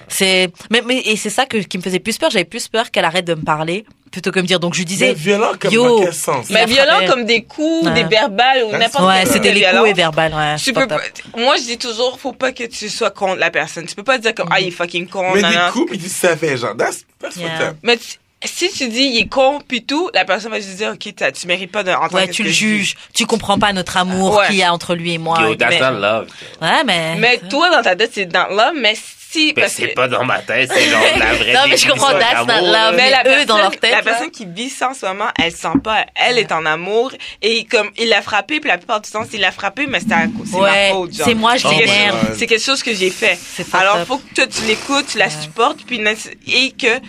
c'est 0.07 0.51
mais, 0.71 0.81
mais 0.85 0.99
et 1.05 1.15
c'est 1.15 1.29
ça 1.29 1.45
que 1.45 1.57
qui 1.57 1.77
me 1.77 1.83
faisait 1.83 1.99
plus 1.99 2.17
peur 2.17 2.29
j'avais 2.29 2.45
plus 2.45 2.67
peur 2.67 2.91
qu'elle 2.91 3.05
arrête 3.05 3.25
de 3.25 3.33
me 3.35 3.41
parler 3.43 3.85
plutôt 4.11 4.29
que 4.31 4.39
me 4.39 4.45
dire 4.45 4.59
donc 4.59 4.73
je 4.75 4.79
lui 4.79 4.85
Mais 4.85 4.89
disais 4.89 5.13
violent 5.13 5.53
comme 5.59 5.73
Yo. 5.73 5.87
dans 5.99 6.03
quel 6.03 6.13
sens? 6.13 6.45
Il 6.49 6.53
Mais 6.53 6.65
violent 6.67 6.91
frappé. 6.97 7.05
comme 7.07 7.25
des 7.25 7.41
coups, 7.43 7.87
Ouais. 7.87 7.93
des 7.95 8.03
verbales 8.03 8.63
ou 8.65 8.71
n'importe 8.71 9.05
ouais 9.07 9.13
quel 9.21 9.23
type 9.23 9.33
c'était 9.33 9.53
les 9.53 9.61
coups 9.75 9.89
et 9.89 9.93
verbal 9.93 10.33
ouais 10.35 10.55
Tu 10.63 10.71
peux 10.71 10.85
pas 10.85 10.99
moi, 11.35 11.55
je 11.57 11.63
dis 11.63 11.77
toujours, 11.79 12.19
faut 12.19 12.31
pas 12.33 12.51
que 12.51 12.63
tu 12.65 12.89
sois 12.89 13.09
contre 13.09 13.37
la 13.37 13.49
personne. 13.49 13.85
Tu 13.87 13.95
peux 13.95 14.03
pas 14.03 14.19
dire 14.19 14.35
comme, 14.35 14.49
ah, 14.51 14.59
il 14.61 14.67
est 14.67 14.71
fucking 14.71 15.07
con, 15.07 15.31
Mais 15.33 15.41
des 15.41 15.57
coups, 15.71 15.89
puis 15.89 15.97
tu 15.99 16.09
savais, 16.09 16.57
genre, 16.57 16.77
that's, 16.77 17.05
that's 17.19 17.37
Yeah. 17.37 17.73
Mais 17.81 17.97
tu- 17.97 18.17
si 18.45 18.71
tu 18.71 18.87
dis 18.89 19.03
il 19.03 19.19
est 19.21 19.27
con 19.27 19.59
puis 19.67 19.83
tout, 19.83 20.09
la 20.13 20.25
personne 20.25 20.51
va 20.51 20.59
juste 20.59 20.75
dire 20.75 20.91
ok 20.93 21.13
tu 21.33 21.47
mérites 21.47 21.71
pas 21.71 21.83
d'entendre. 21.83 22.13
ouais 22.15 22.27
tu 22.27 22.43
le 22.43 22.49
juges 22.49 22.95
tu 23.13 23.25
comprends 23.25 23.57
pas 23.59 23.73
notre 23.73 23.97
amour 23.97 24.37
Ouais. 24.37 24.47
qu'il 24.47 24.55
y 24.57 24.63
a 24.63 24.73
entre 24.73 24.95
lui 24.95 25.13
et 25.13 25.17
moi 25.17 25.37
Yo, 25.41 25.55
that's 25.55 25.69
mais- 25.71 25.79
not 25.91 25.99
love. 25.99 26.27
ouais 26.61 26.83
mais 26.85 27.15
Mais 27.17 27.37
toi 27.49 27.69
dans 27.69 27.81
ta 27.81 27.95
tête 27.95 28.11
c'est 28.13 28.25
dans 28.25 28.47
là, 28.47 28.71
mais 28.75 28.95
si 28.95 29.51
Mais 29.55 29.63
parce 29.63 29.73
c'est 29.73 29.89
que 29.89 29.93
pas 29.95 30.07
dans 30.07 30.23
ma 30.25 30.37
tête, 30.39 30.71
c'est 30.71 30.89
genre 30.91 31.01
la 31.17 31.33
vraie 31.33 31.53
Non, 31.55 31.61
mais 31.67 31.75
je 31.75 31.87
comprends, 31.89 32.11
that's 32.11 32.45
not 32.45 32.67
love. 32.71 32.93
mais 32.95 33.09
la 33.09 33.21
eux, 33.21 33.23
personne, 33.23 33.45
dans 33.47 33.57
leur 33.57 33.71
tête, 33.71 33.89
la 33.89 33.97
là. 33.97 34.03
personne 34.03 34.29
qui 34.29 34.45
vit 34.45 34.69
ça 34.69 34.89
en 34.91 34.93
ce 34.93 35.07
moment, 35.07 35.25
elle 35.41 35.51
sent 35.51 35.69
pas, 35.83 36.05
elle 36.13 36.37
est 36.37 36.51
en 36.51 36.63
amour 36.67 37.11
et 37.41 37.65
comme 37.65 37.89
il 37.97 38.09
l'a 38.09 38.21
frappé 38.21 38.59
puis 38.59 38.69
la 38.69 38.77
plupart 38.77 39.01
du 39.01 39.09
temps 39.09 39.23
c'est 39.27 39.37
il 39.37 39.41
l'a 39.41 39.51
frappé 39.51 39.87
mais 39.87 40.01
c'est 40.01 40.13
à- 40.13 40.27
c'est 40.45 40.55
Ouais, 40.55 40.89
ma 40.89 40.93
faute 40.93 41.13
genre. 41.15 41.25
c'est 41.27 41.33
moi, 41.33 41.57
je 41.57 41.67
l'énerve. 41.67 42.35
C'est 42.37 42.45
quelque 42.45 42.63
chose 42.63 42.83
que 42.83 42.93
j'ai 42.93 43.09
fait. 43.09 43.35
C'est 43.55 43.67
pas 43.67 43.79
Alors 43.79 44.05
faut 44.05 44.17
que 44.19 44.35
toi 44.35 44.45
tu 44.45 44.65
l'écoutes, 44.67 45.07
tu 45.07 45.17
la 45.17 45.31
supportes 45.31 45.79
puis 45.87 45.99
et 46.47 46.71
que 46.71 46.99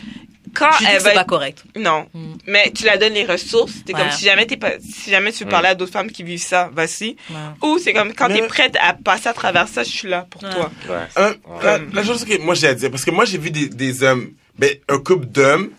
quand 0.54 0.70
je 0.80 0.86
elle 0.86 0.98
que 0.98 1.02
va 1.02 1.10
c'est 1.10 1.14
pas 1.16 1.24
correct 1.24 1.62
Non. 1.76 2.06
Mm. 2.14 2.34
Mais 2.46 2.70
tu 2.74 2.84
la 2.84 2.96
donnes 2.96 3.12
les 3.14 3.24
ressources. 3.24 3.72
C'est 3.86 3.94
Ouais. 3.94 4.00
comme 4.00 4.10
si 4.10 4.24
jamais 4.24 4.46
t'es 4.46 4.56
pas, 4.56 4.72
si 4.80 5.10
jamais 5.10 5.32
tu 5.32 5.44
veux 5.44 5.50
parler 5.50 5.68
à 5.68 5.74
d'autres 5.74 5.92
femmes 5.92 6.10
qui 6.10 6.22
vivent 6.22 6.42
ça, 6.42 6.70
vas-y. 6.72 7.16
Ouais. 7.30 7.36
Ou 7.62 7.78
c'est 7.78 7.92
comme 7.92 8.12
quand 8.14 8.28
Mais- 8.28 8.40
t'es 8.40 8.46
prête 8.46 8.76
à 8.80 8.94
passer 8.94 9.28
à 9.28 9.32
travers 9.32 9.68
ça, 9.68 9.82
je 9.82 9.90
suis 9.90 10.08
là 10.08 10.26
pour 10.30 10.42
Ouais. 10.42 10.50
toi. 10.50 10.70
Ouais. 10.88 11.22
Un- 11.22 11.34
la, 11.62 11.78
la 11.92 12.04
chose 12.04 12.24
que 12.24 12.38
moi 12.40 12.54
j'ai 12.54 12.68
à 12.68 12.74
dire, 12.74 12.90
parce 12.90 13.04
que 13.04 13.10
moi 13.10 13.24
j'ai 13.24 13.38
vu 13.38 13.50
des, 13.50 13.68
des 13.68 14.02
hommes, 14.02 14.30
ben, 14.58 14.70
un 14.88 14.98
couple 14.98 15.26
d'hommes 15.26 15.70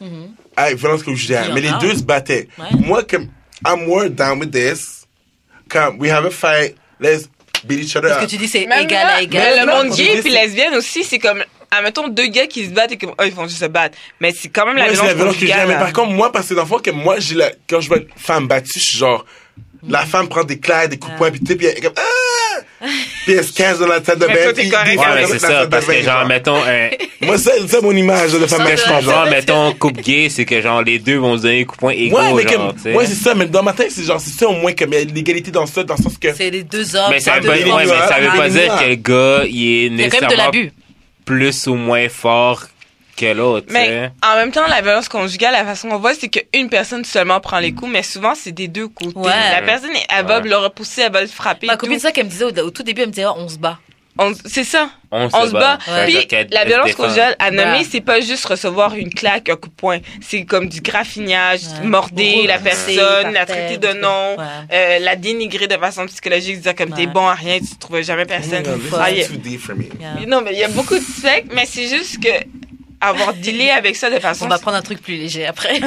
avec 0.57 0.77
violence 0.77 1.03
conjugale, 1.03 1.52
mais 1.53 1.61
les 1.61 1.72
deux 1.81 1.95
se 1.95 2.03
battaient. 2.03 2.47
Ouais. 2.57 2.65
Moi, 2.80 3.03
comme, 3.03 3.27
I'm 3.65 3.85
more 3.85 4.10
down 4.10 4.39
with 4.39 4.52
this. 4.52 5.06
Come, 5.69 5.97
we 5.99 6.10
have 6.11 6.26
a 6.26 6.30
fight, 6.30 6.76
let's 6.99 7.27
beat 7.64 7.80
each 7.80 7.95
other 7.95 8.10
parce 8.10 8.19
que 8.19 8.23
up. 8.26 8.30
tu 8.30 8.38
dis 8.38 8.47
c'est 8.47 8.68
Même 8.68 8.84
égal 8.85 9.07
là, 9.07 9.14
à 9.14 9.18
mais 9.18 9.23
égal 9.23 9.60
le 9.65 9.65
monde 9.72 9.95
gay 9.97 10.07
que 10.18 10.22
puis 10.22 10.31
c'est- 10.31 10.41
lesbienne 10.45 10.76
aussi, 10.76 11.03
c'est 11.03 11.18
comme, 11.19 11.43
admettons 11.77 12.07
deux 12.07 12.27
gars 12.27 12.47
qui 12.47 12.65
se 12.65 12.72
battent 12.72 12.91
et 12.93 12.97
comme, 12.97 13.14
oh, 13.18 13.23
ils 13.26 13.34
vont 13.34 13.47
juste 13.47 13.60
se 13.60 13.65
battre. 13.65 13.97
Mais 14.19 14.31
c'est 14.31 14.49
quand 14.49 14.65
même 14.65 14.77
la 14.77 14.85
c'est 14.85 14.91
violence 14.93 15.07
la 15.07 15.14
violence 15.14 15.38
que 15.38 15.45
j'aime. 15.47 15.68
Mais 15.68 15.76
par 15.76 15.93
contre, 15.93 16.11
moi, 16.11 16.31
parce 16.31 16.47
que 16.47 16.53
dans 16.53 16.61
le 16.61 16.68
fond, 16.68 16.80
que 16.80 16.91
moi, 16.91 17.15
j'ai 17.19 17.35
la, 17.35 17.52
quand 17.69 17.81
je 17.81 17.88
vois 17.88 17.97
une 17.97 18.07
femme 18.15 18.47
battue, 18.47 18.80
je 18.80 18.85
suis 18.85 18.97
genre, 18.97 19.26
la 19.88 20.06
femme 20.06 20.27
prend 20.27 20.43
des 20.43 20.60
claques, 20.60 20.89
des 20.89 20.97
coups 20.97 21.14
de 21.14 21.18
poing, 21.18 21.31
puis 21.31 21.41
elle 21.47 21.65
est 21.65 21.81
comme, 21.81 21.93
ah! 21.97 22.85
Puis 23.23 23.34
elle 23.34 23.43
se 23.43 23.53
cache 23.53 23.80
dans 23.80 23.88
la 23.88 24.02
tête 24.02 24.19
de 24.19 24.26
bain. 24.27 24.52
des 24.53 24.69
Ouais, 24.69 25.26
c'est 25.27 25.39
ça, 25.39 25.47
salle 25.47 25.69
parce 25.69 25.85
que 25.85 26.02
genre, 26.02 26.26
mettons, 26.26 26.57
un, 26.57 26.89
Moi, 27.22 27.38
c'est 27.38 27.68
c'est 27.68 27.81
mon 27.81 27.91
image 27.91 28.34
de 28.34 28.45
femme 28.45 28.64
mais 28.64 28.77
je 28.77 28.84
comprends, 28.84 29.26
mettons, 29.26 29.73
couple 29.73 30.02
gay, 30.02 30.27
c'est 30.30 30.45
que 30.45 30.61
genre, 30.61 30.81
les 30.84 30.99
deux 30.99 31.18
vont 31.18 31.38
se 31.38 31.43
donner 31.43 31.60
des 31.60 31.65
coups 31.65 31.77
de 31.77 31.81
poing 31.81 31.91
égaux, 31.91 32.18
Ouais, 32.18 32.43
mais 32.43 32.52
genre, 32.52 32.73
sais. 32.81 32.93
ouais, 32.93 33.06
c'est 33.07 33.15
ça, 33.15 33.34
mais 33.34 33.45
dans 33.45 33.64
ma 33.64 33.73
tête, 33.73 33.91
c'est 33.91 34.03
genre, 34.03 34.19
c'est 34.19 34.38
ça 34.38 34.47
au 34.47 34.53
moins, 34.53 34.73
comme, 34.73 34.93
il 34.93 34.99
y 34.99 35.02
a 35.02 35.06
l'égalité 35.06 35.52
dans 35.52 35.65
ça, 35.65 35.84
dans 35.84 35.95
le 35.97 36.03
sens 36.03 36.18
que, 36.18 36.34
c'est 36.34 36.49
les 36.49 36.64
deux 36.64 36.95
hommes 36.95 37.11
Mais 37.11 37.19
ça 37.19 37.39
deux 37.39 37.49
veut, 37.49 37.64
pas, 37.64 37.76
ouais, 37.76 37.85
mais 37.85 38.07
ça 38.07 38.19
veut 38.19 38.30
Ah, 38.31 38.38
pas 38.38 38.43
ah, 38.43 38.49
dire 38.49 38.73
ah. 38.77 38.84
que 38.84 38.89
le 38.89 38.95
gars, 38.95 39.45
il 39.47 39.85
est 39.85 39.85
il 39.88 39.99
y 39.99 40.03
a 40.03 40.10
quand 40.10 40.22
même 40.22 40.30
de 40.30 40.35
nécessairement 40.35 40.43
l'abus 40.43 40.72
plus 41.26 41.68
ou 41.68 41.76
moins 41.76 42.07
fort 42.10 42.64
que 43.18 43.26
l'autre, 43.34 43.68
tu 43.68 43.73
Mais 43.73 43.85
sais. 43.88 44.11
en 44.26 44.35
même 44.35 44.52
temps, 44.52 44.68
la 44.68 44.81
violence 44.81 45.07
conjugale, 45.07 45.53
la 45.53 45.64
façon 45.64 45.88
qu'on 45.89 45.97
voit, 45.99 46.14
c'est 46.14 46.27
qu'une 46.27 46.69
personne 46.69 47.06
seulement 47.06 47.39
prend 47.39 47.60
les 47.60 47.73
coups, 47.73 47.89
mais 47.91 48.03
souvent, 48.03 48.35
c'est 48.35 48.52
des 48.52 48.68
deux 48.68 48.89
côtés. 48.89 49.18
Ouais. 49.18 49.52
La 49.52 49.61
personne, 49.61 49.91
elle 50.10 50.26
va 50.26 50.39
Ouais. 50.41 50.47
le 50.49 50.57
repousser, 50.57 51.02
elle 51.03 51.14
va 51.14 51.22
le 51.22 51.27
frapper. 51.27 51.65
ma 51.68 51.77
copine 51.77 51.95
c'est 51.97 52.07
ça 52.07 52.11
qu'elle 52.11 52.26
me 52.26 52.30
disait 52.30 52.43
au, 52.45 52.49
au 52.65 52.72
tout 52.72 52.84
début 52.84 53.02
elle 53.02 53.07
me 53.07 53.14
disait 53.14 53.26
oh, 53.27 53.35
on 53.38 53.47
se 53.47 53.57
bat 53.57 53.80
C'est 54.45 54.63
ça. 54.63 54.89
On, 55.11 55.27
On 55.33 55.45
se 55.47 55.51
bat. 55.51 55.77
Ouais. 55.87 56.05
Puis 56.25 56.27
la 56.51 56.65
violence 56.65 56.93
conjugale 56.93 57.35
à 57.39 57.51
nommer, 57.51 57.79
Ouais. 57.79 57.87
c'est 57.89 58.01
pas 58.01 58.19
juste 58.21 58.45
recevoir 58.45 58.95
une 58.95 59.09
claque, 59.13 59.49
un 59.49 59.55
coup 59.55 59.69
de 59.69 59.73
poing. 59.75 59.99
C'est 60.21 60.45
comme 60.45 60.67
du 60.69 60.81
graffignage, 60.81 61.61
Ouais. 61.81 61.87
morder 61.87 62.43
la 62.47 62.59
personne, 62.59 63.31
la 63.33 63.45
traiter 63.45 63.77
de 63.77 63.93
nom. 63.99 64.37
Ouais. 64.37 64.43
euh, 64.73 64.99
la 64.99 65.15
dénigrer 65.15 65.67
de 65.67 65.75
façon 65.75 66.05
psychologique, 66.07 66.61
dire 66.61 66.75
comme 66.75 66.91
t'es 66.93 67.07
bon 67.07 67.27
à 67.27 67.33
rien, 67.33 67.59
tu 67.59 67.77
trouves 67.77 68.01
jamais 68.01 68.25
personne. 68.25 68.63
Oh 68.67 68.77
my 68.77 68.89
God, 68.89 68.99
Ah, 69.01 69.05
a- 69.05 70.25
non, 70.25 70.41
mais 70.41 70.53
il 70.53 70.59
y 70.59 70.63
a 70.63 70.67
beaucoup 70.69 70.95
de 70.95 71.03
spectres, 71.03 71.49
mais 71.53 71.65
c'est 71.65 71.87
juste 71.87 72.21
que 72.21 72.29
avoir 73.07 73.34
dealé 73.34 73.69
avec 73.69 73.95
ça 73.95 74.10
de 74.10 74.19
façon 74.19 74.45
On 74.45 74.48
va 74.49 74.57
prendre 74.60 74.77
un 74.77 74.82
truc 74.82 75.02
plus 75.02 75.15
léger 75.15 75.45
après. 75.45 75.80
de 75.80 75.86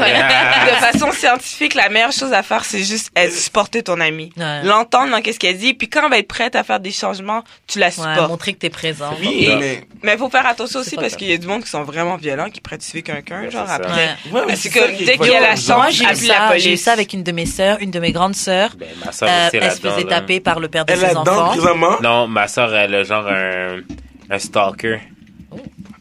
façon 0.81 1.13
scientifique, 1.13 1.75
la 1.75 1.89
meilleure 1.89 2.13
chose 2.13 2.33
à 2.33 2.43
faire, 2.43 2.65
c'est 2.65 2.83
juste 2.85 3.11
être, 3.17 3.33
supporter 3.33 3.83
ton 3.83 4.01
ami. 4.01 4.31
Ouais. 4.37 4.63
L'entendre 4.65 5.11
dans 5.11 5.21
qu'est-ce 5.21 5.39
qu'elle 5.39 5.57
dit, 5.59 5.75
puis 5.75 5.89
quand 5.89 6.03
elle 6.05 6.11
va 6.11 6.19
être 6.19 6.29
prête 6.29 6.57
à 6.57 6.65
faire 6.65 6.81
des 6.81 6.91
changements, 6.91 7.43
tu 7.67 7.79
la 7.79 7.87
Ouais, 7.87 7.93
supportes. 7.93 8.29
montrer 8.29 8.53
que 8.55 8.59
t'es 8.59 8.71
présent. 8.71 9.15
Oui, 9.21 9.47
Et- 9.49 9.57
mais. 9.57 9.85
Mais 10.03 10.17
faut 10.17 10.31
faire 10.31 10.47
attention 10.47 10.81
aussi 10.81 10.97
parce 10.97 11.17
qu'il 11.17 11.29
y 11.29 11.33
a 11.33 11.39
du 11.39 11.47
monde 11.47 11.63
qui 11.65 11.71
sont 11.71 11.83
vraiment 11.83 12.17
violents, 12.17 12.51
qui 12.51 12.61
prennent 12.61 12.79
tuer 12.79 13.03
quelqu'un, 13.03 13.43
Ouais, 13.43 13.51
genre 13.51 13.69
après. 13.69 13.93
Ouais. 13.93 14.33
Ouais, 14.33 14.43
mais 14.47 14.57
c'est 14.57 14.71
ça 14.71 14.87
dès 14.89 15.17
qu'il 15.19 15.27
y 15.33 15.35
a 15.35 15.41
la 15.41 15.57
chance, 15.57 15.69
Moi, 15.69 15.91
j'ai 15.91 16.05
eu 16.05 16.15
ça, 16.27 16.59
j'ai 16.59 16.73
eu 16.75 16.77
ça 16.77 16.93
avec 16.93 17.13
une 17.13 17.23
de 17.23 17.33
mes 17.33 17.47
sœurs, 17.47 17.79
une 17.81 17.91
de 17.91 17.99
mes 18.01 18.13
grandes 18.13 18.37
sœurs. 18.37 18.71
Ben, 18.79 18.89
ma 19.05 19.13
soeur 19.13 19.29
Euh, 19.31 19.49
elle 19.53 19.73
se 19.73 19.81
faisait 19.81 20.05
taper 20.05 20.41
par 20.41 20.61
le 20.61 20.69
père 20.69 20.85
de 20.85 20.93
Elle 20.93 20.99
ses 20.99 21.05
est 21.07 21.15
là-dedans, 21.15 21.49
enfants. 21.51 21.99
Non, 22.03 22.27
ma 22.29 22.49
soeur, 22.49 22.75
elle 22.75 22.95
a 22.95 23.03
genre 23.05 23.27
un, 23.29 23.79
un 24.31 24.39
stalker. 24.39 25.01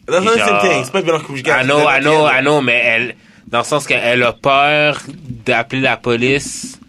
Dans 0.08 0.18
un 0.18 0.38
Genre- 0.38 0.62
same 0.62 0.70
thing. 0.72 0.82
C'est 0.84 0.92
pas 0.92 1.02
violent 1.02 1.20
conjugal. 1.20 1.64
I 1.64 1.68
know, 1.68 1.80
I 1.90 2.00
know, 2.02 2.28
I 2.28 2.42
know, 2.42 2.62
mais 2.62 2.82
elle, 2.84 3.16
dans 3.48 3.60
le 3.60 3.64
sens 3.66 3.86
qu'elle 3.86 4.24
a 4.24 4.34
peur 4.34 5.02
d'appeler 5.46 5.82
la 5.82 5.98
police 5.98 6.80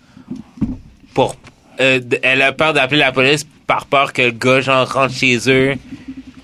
pour, 1.14 1.36
euh, 1.80 2.00
elle 2.22 2.42
a 2.42 2.52
peur 2.52 2.72
d'appeler 2.72 3.00
la 3.00 3.12
police 3.12 3.44
par 3.66 3.86
peur 3.86 4.12
que 4.12 4.22
le 4.22 4.30
gars, 4.30 4.60
genre, 4.60 4.90
rentre 4.90 5.14
chez 5.14 5.38
eux, 5.48 5.74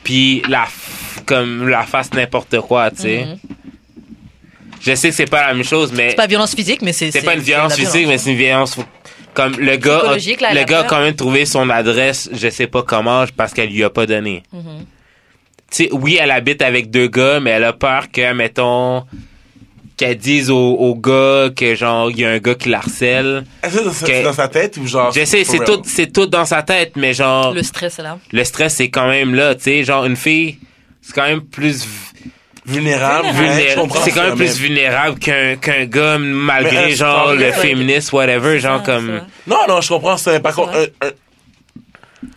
puis 0.02 0.42
la, 0.48 0.64
comme, 1.26 1.68
la 1.68 1.82
fasse 1.84 2.12
n'importe 2.12 2.60
quoi, 2.60 2.90
tu 2.90 3.02
sais. 3.02 3.24
Mhm. 3.24 3.38
Je 4.80 4.94
sais 4.94 5.08
que 5.08 5.14
c'est 5.14 5.30
pas 5.30 5.46
la 5.46 5.54
même 5.54 5.64
chose, 5.64 5.92
mais 5.92 6.10
C'est 6.10 6.16
pas 6.16 6.26
violence 6.26 6.54
physique, 6.54 6.82
mais 6.82 6.92
c'est. 6.92 7.10
c'est 7.10 7.22
pas 7.22 7.34
une 7.34 7.40
violence 7.40 7.74
physique, 7.74 8.06
mais 8.06 8.18
c'est 8.18 8.32
une 8.32 8.36
violence, 8.36 8.76
comme 9.32 9.56
le 9.58 9.76
gars, 9.76 10.00
a, 10.00 10.16
là, 10.16 10.54
le 10.54 10.64
gars 10.64 10.80
a 10.80 10.84
quand 10.84 11.00
même 11.00 11.14
trouvé 11.14 11.46
son 11.46 11.70
adresse, 11.70 12.28
je 12.32 12.50
sais 12.50 12.66
pas 12.66 12.82
comment, 12.82 13.24
parce 13.36 13.54
qu'elle 13.54 13.70
lui 13.70 13.82
a 13.82 13.88
pas 13.90 14.04
donné. 14.06 14.42
Mhm. 14.52 14.62
Tu 14.62 14.93
sais, 15.76 15.88
oui, 15.92 16.18
elle 16.20 16.30
habite 16.30 16.62
avec 16.62 16.90
deux 16.90 17.08
gars, 17.08 17.40
mais 17.40 17.50
elle 17.50 17.64
a 17.64 17.72
peur 17.72 18.10
que, 18.12 18.32
mettons, 18.32 19.04
qu'elle 19.96 20.16
dise 20.18 20.50
au, 20.50 20.56
au 20.74 20.94
gars 20.96 21.50
que, 21.54 21.74
genre, 21.74 22.10
il 22.10 22.18
y 22.20 22.24
a 22.24 22.30
un 22.30 22.38
gars 22.38 22.54
qui 22.54 22.68
la 22.68 22.78
harcèle. 22.78 23.44
Est-ce 23.62 23.76
que 23.78 23.90
c'est 24.06 24.22
dans 24.22 24.32
sa 24.32 24.48
tête 24.48 24.76
ou 24.76 24.86
genre. 24.86 25.12
Je 25.12 25.24
sais, 25.24 25.44
c'est 25.44 25.64
tout, 25.64 25.80
c'est 25.84 26.12
tout 26.12 26.26
dans 26.26 26.44
sa 26.44 26.62
tête, 26.62 26.92
mais 26.96 27.14
genre, 27.14 27.52
Le 27.54 27.62
stress 27.62 27.98
est 27.98 28.02
là. 28.02 28.18
le 28.32 28.44
stress, 28.44 28.74
c'est 28.76 28.90
quand 28.90 29.08
même 29.08 29.34
là, 29.34 29.54
tu 29.54 29.62
sais, 29.64 29.84
genre, 29.84 30.04
une 30.04 30.16
fille, 30.16 30.58
c'est 31.02 31.14
quand 31.14 31.26
même 31.26 31.42
plus 31.42 31.86
Vulnérable. 32.66 33.28
Vulnérable. 33.34 33.90
c'est 34.04 34.10
quand 34.10 34.22
même 34.22 34.36
plus 34.36 34.56
vulnérable 34.58 35.18
qu'un, 35.18 35.56
qu'un 35.56 35.84
gars, 35.84 36.16
malgré, 36.18 36.78
un 36.78 36.88
genre, 36.96 37.34
le 37.34 37.52
féministe, 37.52 38.10
whatever, 38.12 38.58
genre, 38.58 38.78
Ça, 38.78 38.92
comme, 38.92 39.18
ça. 39.18 39.26
Non, 39.46 39.58
non, 39.68 39.80
je 39.82 39.88
comprends 39.88 40.16
ça. 40.16 40.40
Par 40.40 40.54
C'est 40.54 40.60
contre, 40.62 40.72
vrai. 40.72 40.90
un- 41.02 41.06
un- 41.08 41.10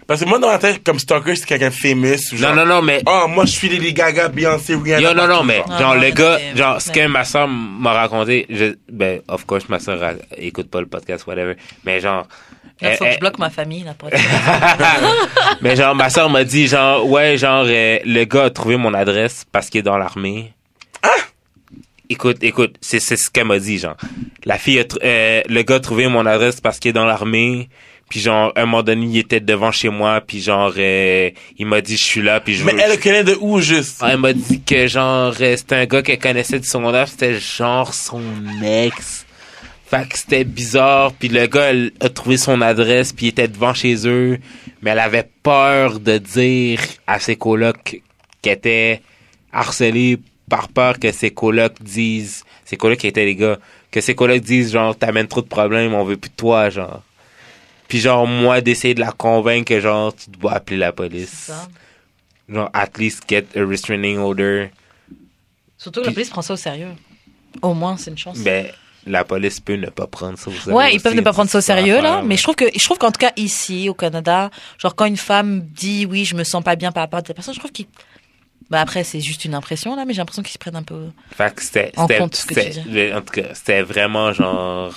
parce 0.08 0.22
que 0.24 0.30
moi, 0.30 0.40
dans 0.40 0.48
ma 0.48 0.58
tête, 0.58 0.84
comme 0.84 1.00
stalker, 1.00 1.36
c'est 1.36 1.46
quelqu'un 1.46 1.70
de 1.70 1.74
famous. 1.74 2.34
ou 2.34 2.38
non, 2.38 2.56
non, 2.56 2.66
non, 2.66 2.82
mais, 2.82 3.02
Ah, 3.06 3.26
moi, 3.28 3.46
je 3.46 3.52
suis 3.52 3.70
Lady 3.70 3.94
Gaga, 3.94 4.30
Beyoncé, 4.30 4.76
Rihanna. 4.76 5.02
Yo, 5.02 5.14
non, 5.14 5.28
non, 5.28 5.44
mais, 5.44 5.58
genre. 5.58 5.70
Non, 5.70 5.78
genre, 5.80 5.96
non, 5.96 6.02
le 6.02 6.10
gars, 6.12 6.38
genre, 6.56 6.82
ce 6.82 6.92
que 6.92 7.06
ma 7.08 7.24
soeur 7.26 7.48
m'a 7.48 7.94
raconté, 7.94 8.46
je, 8.50 8.76
ben, 8.90 9.22
of 9.28 9.46
course, 9.46 9.68
ma 9.70 9.80
soeur 9.80 10.00
écoute 10.38 10.70
pas 10.70 10.80
le 10.80 10.88
podcast, 10.88 11.28
whatever, 11.28 11.56
mais 11.84 12.00
genre, 12.00 12.26
Il 12.82 12.90
faut 12.92 13.06
que 13.06 13.12
je 13.12 13.20
bloque 13.20 13.40
ma 13.40 13.50
famille, 13.50 13.84
là, 13.84 13.94
pour 13.98 14.10
mais 15.62 15.76
genre, 15.76 15.94
ma 15.96 16.10
soeur 16.10 16.30
m'a 16.30 16.44
dit, 16.44 16.68
genre, 16.68 17.06
ouais, 17.08 17.38
genre, 17.38 17.66
euh, 17.68 18.00
le 18.06 18.24
gars 18.24 18.46
a 18.46 18.50
trouvé 18.50 18.78
mon 18.78 18.94
adresse 18.94 19.46
parce 19.52 19.70
qu'il 19.70 19.80
est 19.80 19.84
dans 19.84 19.98
l'armée. 19.98 20.54
Écoute, 22.10 22.38
écoute, 22.42 22.76
c'est, 22.80 23.02
c'est 23.02 23.18
ce 23.18 23.30
qu'elle 23.30 23.48
m'a 23.48 23.60
dit, 23.60 23.80
genre. 23.80 23.98
La 24.46 24.58
fille, 24.58 24.80
a 24.80 24.84
euh, 25.04 25.42
le 25.50 25.62
gars 25.64 25.76
a 25.76 25.80
trouvé 25.82 26.08
mon 26.08 26.26
adresse 26.26 26.62
parce 26.62 26.80
qu'il 26.80 26.90
est 26.90 26.94
dans 26.94 27.06
l'armée. 27.06 27.68
Puis 28.10 28.22
genre, 28.22 28.54
à 28.56 28.62
un 28.62 28.66
moment 28.66 28.84
donné, 28.84 29.06
il 29.06 29.18
était 29.18 29.40
devant 29.42 29.72
chez 29.72 29.90
moi. 29.90 30.22
Puis 30.22 30.40
genre, 30.42 30.74
euh, 30.78 31.30
il 31.58 31.66
m'a 31.66 31.82
dit, 31.82 31.98
je 31.98 32.04
suis 32.04 32.22
là. 32.22 32.40
Puis 32.40 32.56
je 32.56 32.64
Mais 32.64 32.72
veux- 32.74 32.80
elle 32.80 32.92
le 32.92 32.98
connaît 32.98 33.24
de 33.26 33.38
où, 33.42 33.60
juste? 33.60 33.98
Ah, 34.02 34.12
Elle 34.14 34.20
m'a 34.20 34.32
dit 34.34 34.62
que 34.62 34.88
genre, 34.88 35.34
euh, 35.42 35.58
c'était 35.58 35.76
un 35.76 35.86
gars 35.86 36.02
qu'elle 36.02 36.20
connaissait 36.20 36.60
du 36.60 36.68
secondaire. 36.68 37.08
C'était 37.10 37.34
genre 37.40 37.94
son 37.94 38.22
ex. 38.64 39.26
Fait 39.90 40.08
que 40.08 40.18
c'était 40.18 40.44
bizarre. 40.46 41.12
Puis 41.14 41.28
le 41.30 41.48
gars, 41.48 41.70
elle 41.72 41.92
a 42.00 42.08
trouvé 42.10 42.38
son 42.38 42.62
adresse. 42.62 43.12
Puis 43.12 43.26
il 43.26 43.30
était 43.30 43.48
devant 43.50 43.74
chez 43.74 44.08
eux. 44.08 44.38
Mais 44.82 44.92
elle 44.92 45.00
avait 45.00 45.30
peur 45.44 46.00
de 46.00 46.18
dire 46.18 46.80
à 47.08 47.20
ses 47.20 47.36
colocs 47.36 48.02
qu'elle 48.42 48.54
était 48.54 49.02
harcelée 49.52 50.18
par 50.50 50.70
peur 50.70 50.98
que 51.00 51.12
ses 51.12 51.32
colocs 51.32 51.82
disent, 51.82 52.44
ses 52.64 52.78
colocs 52.78 53.00
qui 53.00 53.08
étaient 53.08 53.26
les 53.26 53.36
gars, 53.36 53.58
que 53.92 54.00
ses 54.00 54.16
colocs 54.16 54.40
disent 54.42 54.72
genre, 54.72 54.96
t'amènes 54.98 55.28
trop 55.28 55.42
de 55.42 55.48
problèmes, 55.48 55.94
on 55.94 56.04
veut 56.06 56.16
plus 56.16 56.30
de 56.30 56.36
toi, 56.36 56.70
genre. 56.70 57.02
Puis 57.88 58.00
genre, 58.00 58.28
moi, 58.28 58.62
d'essayer 58.62 58.94
de 58.94 59.00
la 59.00 59.12
convaincre 59.12 59.66
que 59.70 59.80
genre, 59.80 60.14
tu 60.16 60.30
dois 60.30 60.54
appeler 60.54 60.78
la 60.78 60.92
police. 60.92 61.52
Genre, 62.50 62.70
at 62.74 62.90
least 62.98 63.24
get 63.30 63.46
a 63.56 63.66
restraining 63.66 64.18
order. 64.20 64.70
Surtout 65.78 66.02
que 66.02 66.08
la 66.08 66.12
police 66.14 66.30
prend 66.30 66.42
ça 66.42 66.54
au 66.54 66.58
sérieux. 66.58 66.90
Au 67.62 67.74
moins, 67.74 67.98
c'est 67.98 68.12
une 68.12 68.18
chance. 68.18 68.40
Ben, 68.40 68.68
la 69.06 69.24
police 69.24 69.60
peut 69.60 69.76
ne 69.76 69.88
pas 69.88 70.08
prendre 70.08 70.38
ça 70.38 70.50
au 70.50 70.54
sérieux. 70.54 70.74
Ouais, 70.76 70.94
ils 70.94 71.00
peuvent 71.02 71.16
ne 71.16 71.22
pas 71.22 71.32
prendre 71.34 71.50
ça 71.50 71.60
au 71.60 71.62
sérieux 71.62 72.02
là, 72.02 72.22
mais 72.24 72.36
je 72.36 72.44
trouve 72.44 72.56
que 72.56 72.66
je 72.74 72.84
trouve 72.84 72.98
qu'en 72.98 73.12
tout 73.12 73.20
cas 73.20 73.32
ici 73.38 73.88
au 73.90 73.94
Canada, 73.94 74.50
genre 74.78 74.96
quand 74.96 75.06
une 75.06 75.16
femme 75.18 75.62
dit 75.62 76.06
oui, 76.06 76.26
je 76.26 76.36
me 76.36 76.44
sens 76.44 76.62
pas 76.64 76.76
bien 76.76 76.92
par 76.92 77.04
rapport 77.04 77.20
à 77.20 77.24
cette 77.26 77.36
personne, 77.36 77.54
je 77.54 77.60
trouve 77.60 77.72
qu'ils 77.72 77.86
bah 78.70 78.82
après 78.82 79.06
c'est 79.06 79.22
juste 79.22 79.46
une 79.46 79.54
impression 79.56 79.96
là, 79.96 80.04
mais 80.04 80.14
j'ai 80.14 80.18
l'impression 80.18 80.44
qu'ils 80.44 80.52
se 80.52 80.58
prennent 80.58 80.76
un 80.76 80.84
peu. 80.84 81.06
Fait 81.32 81.56
que 81.56 81.64
c'était, 81.64 81.92
En 81.96 82.06
compte 82.08 82.36
ce 82.36 82.46
que 82.46 82.54
tu 82.54 82.82
le- 82.90 83.16
en 83.16 83.22
tout 83.22 83.32
cas, 83.42 83.54
c'était 83.54 83.82
vraiment 83.82 84.34
genre, 84.34 84.94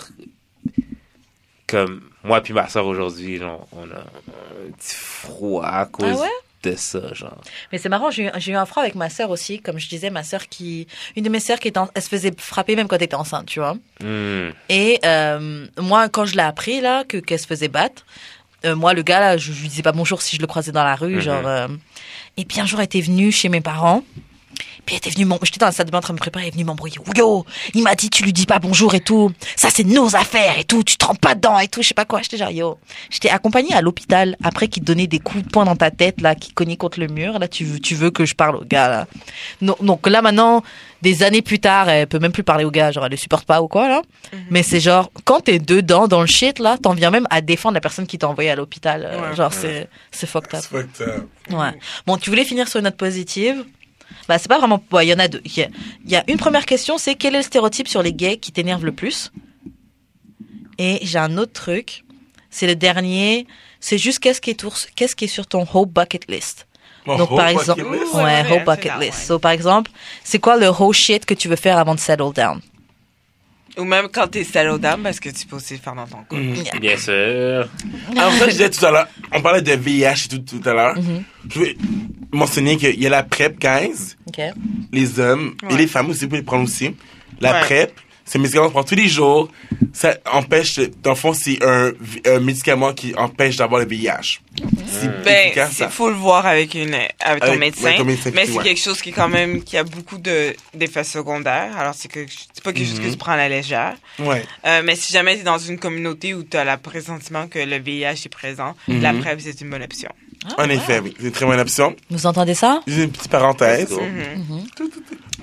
comme, 1.71 2.01
moi 2.25 2.41
puis 2.41 2.53
ma 2.53 2.69
soeur 2.69 2.87
aujourd'hui, 2.87 3.37
genre, 3.39 3.67
on 3.73 3.83
a 3.91 3.99
un 4.01 4.73
petit 4.77 4.95
froid 4.97 5.65
à 5.65 5.87
cause 5.87 6.17
Ah 6.19 6.21
ouais? 6.23 6.29
de 6.63 6.77
ça, 6.77 7.15
genre. 7.15 7.41
Mais 7.73 7.79
c'est 7.79 7.89
marrant, 7.89 8.11
j'ai 8.11 8.25
eu, 8.25 8.55
un 8.55 8.67
froid 8.67 8.83
avec 8.83 8.95
ma 8.95 9.09
sœur 9.09 9.31
aussi, 9.31 9.61
comme 9.61 9.79
je 9.79 9.89
disais, 9.89 10.11
ma 10.11 10.23
sœur 10.23 10.47
qui, 10.49 10.87
une 11.17 11.25
de 11.25 11.31
mes 11.31 11.41
sœurs 11.41 11.59
qui 11.59 11.69
était, 11.69 11.79
en- 11.79 11.89
elle 11.95 12.03
se 12.03 12.09
faisait 12.09 12.33
frapper 12.37 12.77
même 12.77 12.87
quand 12.87 12.97
elle 12.97 13.05
était 13.05 13.15
enceinte, 13.15 13.47
tu 13.47 13.61
vois. 13.61 13.77
Hmm. 14.03 14.51
Et 14.69 14.99
euh, 15.07 15.67
moi, 15.79 16.09
quand 16.11 16.27
je 16.27 16.35
l'ai 16.37 16.43
appris 16.43 16.81
là, 16.83 17.05
que 17.05 17.17
qu'elle 17.17 17.39
se 17.39 17.47
faisait 17.47 17.69
battre, 17.69 18.05
euh, 18.67 18.77
moi 18.77 18.93
le 18.93 19.01
gars 19.03 19.21
là, 19.21 19.37
je, 19.39 19.53
je 19.53 19.63
lui 19.63 19.69
disais 19.69 19.83
pas 19.83 19.93
bonjour 19.93 20.21
si 20.21 20.37
je 20.37 20.41
le 20.43 20.47
croisais 20.47 20.73
dans 20.73 20.85
la 20.85 20.95
rue, 20.97 21.15
Mhm. 21.15 21.21
genre. 21.21 21.47
euh, 21.47 21.69
et 22.37 22.45
puis 22.45 22.61
un 22.61 22.67
jour, 22.67 22.79
elle 22.81 22.85
était 22.85 23.01
venue 23.01 23.33
chez 23.33 23.49
mes 23.49 23.63
parents. 23.63 24.05
Puis 24.87 24.95
elle 24.97 24.99
était 24.99 25.11
venue, 25.11 25.29
j'étais 25.43 25.59
dans 25.59 25.67
la 25.67 25.73
salle 25.73 25.87
de 25.87 25.91
bain 25.91 25.99
en 25.99 26.01
train 26.01 26.13
de 26.15 26.19
me 26.19 26.21
préparer, 26.21 26.45
elle 26.47 26.49
est 26.49 26.53
venue 26.53 26.65
m'embrouiller. 26.65 26.99
Yo, 27.17 27.45
il 27.75 27.83
m'a 27.83 27.95
dit 27.95 28.11
tu 28.11 28.23
lui 28.25 28.33
dis 28.33 28.47
pas 28.47 28.59
bonjour 28.59 28.95
et 28.95 29.01
tout. 29.01 29.31
Ça 29.57 29.69
c'est 29.71 29.85
nos 29.85 30.17
affaires 30.17 30.59
et 30.59 30.65
tout. 30.65 30.83
Tu 30.83 30.97
te 30.97 31.05
rentres 31.05 31.21
pas 31.21 31.35
dedans 31.35 31.59
et 31.59 31.69
tout. 31.69 31.83
Je 31.83 31.89
sais 31.89 31.95
pas 31.95 32.05
quoi. 32.05 32.23
J'étais 32.23 32.37
genre 32.39 32.51
yo. 32.51 32.79
J'étais 33.11 33.29
accompagnée 33.31 33.75
à 33.75 33.81
l'hôpital 33.83 34.37
après 34.43 34.69
qu'il 34.69 34.83
te 34.83 34.87
donnait 34.87 35.07
des 35.07 35.19
coups 35.19 35.45
de 35.45 35.49
poing 35.51 35.65
dans 35.65 35.77
ta 35.77 35.91
tête 35.91 36.21
là, 36.21 36.35
qui 36.35 36.53
cognait 36.53 36.77
contre 36.77 37.01
le 37.01 37.07
mur. 37.09 37.39
Là 37.39 37.49
tu 37.49 37.65
veux, 37.65 37.79
tu 37.81 37.95
veux 37.95 38.11
que 38.11 38.25
je 38.25 38.35
parle 38.35 38.57
au 38.57 38.65
gars 38.65 38.89
là. 38.89 39.07
Donc, 39.63 39.83
donc 39.85 40.07
là 40.09 40.23
maintenant, 40.23 40.63
des 41.03 41.23
années 41.23 41.43
plus 41.43 41.59
tard, 41.61 41.89
elle 41.89 42.07
peut 42.07 42.19
même 42.19 42.33
plus 42.33 42.45
parler 42.45 42.65
au 42.65 42.71
gars. 42.71 42.91
Genre 42.93 43.05
elle 43.05 43.11
le 43.13 43.17
supporte 43.17 43.45
pas 43.47 43.63
ou 43.63 43.69
quoi 43.69 43.89
là. 43.89 44.03
Mais 44.51 44.63
c'est 44.63 44.81
genre 44.81 45.11
quand 45.25 45.41
t'es 45.41 45.59
dedans 45.59 46.09
dans 46.09 46.21
le 46.21 46.27
shit 46.27 46.59
là, 46.59 46.77
t'en 46.83 46.95
viens 46.95 47.11
même 47.11 47.27
à 47.31 47.41
défendre 47.41 47.75
la 47.75 47.81
personne 47.81 48.07
qui 48.07 48.19
t'a 48.19 48.29
envoyé 48.29 48.51
à 48.51 48.57
l'hôpital. 48.57 49.09
Euh, 49.11 49.21
Ouais. 49.31 49.37
genre 49.37 49.53
c'est 49.53 49.89
c'est 50.11 50.27
fucked 50.27 50.55
up. 50.55 50.61
C'est 50.63 50.77
fucked 50.77 51.09
up. 51.09 51.27
Ouais. 51.51 51.79
Bon, 52.07 52.17
tu 52.17 52.31
voulais 52.31 52.45
finir 52.45 52.69
sur 52.69 52.79
une 52.79 52.85
note 52.85 52.97
positive? 52.97 53.65
Bah, 54.29 54.39
c'est 54.39 54.49
pas 54.49 54.59
vraiment. 54.59 54.83
ouais, 54.93 55.07
Il 55.07 55.11
y 55.11 55.15
en 55.15 55.19
a 55.19 55.29
deux. 55.29 55.41
Il 55.45 55.57
y 55.57 55.63
a, 55.63 55.69
il 56.05 56.11
y 56.11 56.17
a 56.17 56.25
une 56.29 56.37
première 56.37 56.67
question, 56.67 56.99
c'est 56.99 57.15
quel 57.15 57.35
est 57.35 57.39
le 57.39 57.45
stéréotype 57.45 57.89
sur 57.89 58.03
les 58.03 58.13
gays 58.13 58.39
qui 58.39 58.53
t'énerve 58.53 58.85
le 58.85 58.93
plus? 58.93 59.33
Et 60.79 60.99
j'ai 61.03 61.19
un 61.19 61.37
autre 61.37 61.53
truc. 61.53 62.05
C'est 62.51 62.67
le 62.67 62.75
dernier. 62.75 63.47
C'est 63.81 63.99
juste 63.99 64.19
qu'est-ce 64.19 64.41
qui 64.41 64.51
est, 64.51 64.67
qu'est-ce 64.95 65.17
qui 65.17 65.25
est 65.25 65.29
sur 65.29 65.47
ton 65.47 65.67
whole 65.73 65.87
bucket 65.87 66.31
list? 66.31 66.67
Mon 67.07 67.17
Donc, 67.17 67.31
par 67.35 67.49
exemple, 67.49 67.83
ouais, 67.83 68.51
whole 68.51 68.65
bucket 68.65 68.93
c'est 68.99 69.07
list. 69.07 69.27
So, 69.27 69.39
par 69.39 69.53
exemple, 69.53 69.91
c'est 70.23 70.39
quoi 70.39 70.57
le 70.57 70.69
whole 70.69 70.95
shit 70.95 71.25
que 71.25 71.35
tu 71.35 71.49
veux 71.49 71.57
faire 71.57 71.79
avant 71.79 71.95
de 71.95 72.01
settle 72.01 72.33
down? 72.35 72.61
Ou 73.81 73.85
même 73.85 74.09
quand 74.13 74.29
t'es 74.29 74.45
settled 74.45 74.79
down, 74.81 75.03
parce 75.03 75.19
que 75.19 75.31
tu 75.31 75.47
peux 75.47 75.57
aussi 75.57 75.75
le 75.75 75.81
faire 75.81 75.95
dans 75.95 76.07
ton 76.07 76.19
couple. 76.19 76.43
Mhm. 76.43 76.81
Bien 76.81 76.97
sûr. 76.97 77.69
En 78.17 78.31
fait, 78.33 78.45
je 78.47 78.51
disais 78.51 78.71
tout 78.71 78.85
à 78.85 78.91
l'heure, 78.91 79.09
on 79.33 79.41
parlait 79.41 79.63
de 79.63 79.73
VIH 79.73 80.27
et 80.27 80.29
tout, 80.29 80.39
tout 80.61 80.69
à 80.69 80.73
l'heure. 80.75 80.97
Mhm. 80.97 81.23
Je 81.53 81.59
veux 81.61 81.69
mentionner 82.33 82.77
qu'il 82.77 83.01
y 83.01 83.07
a 83.07 83.11
la 83.11 83.23
PrEP, 83.23 83.59
guys. 83.59 84.17
Ok. 84.29 84.41
Les 84.93 85.19
hommes 85.21 85.55
et 85.63 85.67
Ouais. 85.73 85.79
les 85.79 85.87
femmes 85.87 86.11
aussi, 86.11 86.21
vous 86.23 86.29
pouvez 86.29 86.41
les 86.41 86.45
prendre 86.45 86.65
aussi. 86.65 86.95
La 87.41 87.53
Ouais. 87.53 87.61
PrEP, 87.63 87.93
c'est 88.25 88.39
un 88.39 88.43
médicament 88.43 88.67
qu'on 88.67 88.73
prend 88.73 88.85
tous 88.85 88.95
les 88.95 89.09
jours. 89.09 89.51
Ça 89.93 90.17
empêche, 90.33 90.79
dans 91.03 91.11
le 91.11 91.17
fond, 91.17 91.33
c'est 91.35 91.59
un, 91.65 91.93
un 92.27 92.41
médicament 92.41 92.93
qui 92.93 93.15
empêche 93.17 93.57
d'avoir 93.57 93.81
le 93.81 93.87
VIH. 93.89 94.41
C'est 94.87 95.23
Ben, 95.25 95.53
il 95.57 95.87
faut 95.89 96.09
le 96.09 96.15
voir 96.15 96.47
avec 96.47 96.75
une 96.75 96.95
avec 97.21 97.41
ton 97.43 97.49
Avec- 97.49 97.59
médecin. 97.61 97.85
ouais, 97.85 97.97
ton 97.99 98.05
médecin, 98.05 98.31
mais 98.35 98.47
c'est 98.47 98.53
ouais. 98.59 98.65
quelque 98.65 98.81
chose 98.81 99.01
qui 99.03 99.11
quand 99.13 99.29
même 99.29 99.63
qui 99.65 99.77
a 99.77 99.83
beaucoup 99.85 100.19
de 100.19 100.55
d'effets 100.75 101.05
secondaires. 101.05 101.77
Alors 101.77 101.95
c'est 101.95 102.09
que 102.09 102.21
c'est 102.29 102.63
pas 102.63 102.73
quelque 102.73 102.87
chose 102.89 103.01
que 103.01 103.05
Mhm. 103.07 103.11
tu 103.13 103.17
prends 103.19 103.33
à 103.33 103.37
la 103.37 103.49
légère. 103.49 103.95
Ouais. 104.21 104.45
Euh, 104.67 104.83
mais 104.85 104.95
si 104.97 105.13
jamais 105.13 105.35
tu 105.35 105.41
es 105.41 105.45
dans 105.45 105.59
une 105.59 105.79
communauté 105.79 106.35
où 106.35 106.43
tu 106.45 106.57
as 106.57 106.65
le 106.65 106.77
pressentiment 106.81 107.49
que 107.49 107.59
le 107.59 107.79
VIH 107.79 108.27
est 108.27 108.29
présent, 108.33 108.77
la 108.89 109.13
PrEP 109.13 109.41
c'est 109.41 109.61
une 109.61 109.71
bonne 109.71 109.83
option. 109.83 110.11
Ah, 110.57 110.65
En 110.65 110.71
effet, 110.71 111.01
oui. 111.01 111.15
C'est 111.19 111.27
une 111.27 111.33
très 111.33 111.47
bonne 111.47 111.61
option. 111.61 111.95
Vous 112.11 112.27
entendez 112.27 112.55
ça? 112.55 112.81
Une 112.87 113.11
petite 113.11 113.31
parenthèse. 113.31 113.91
Mhm. 113.91 114.67
Tout, 114.77 114.91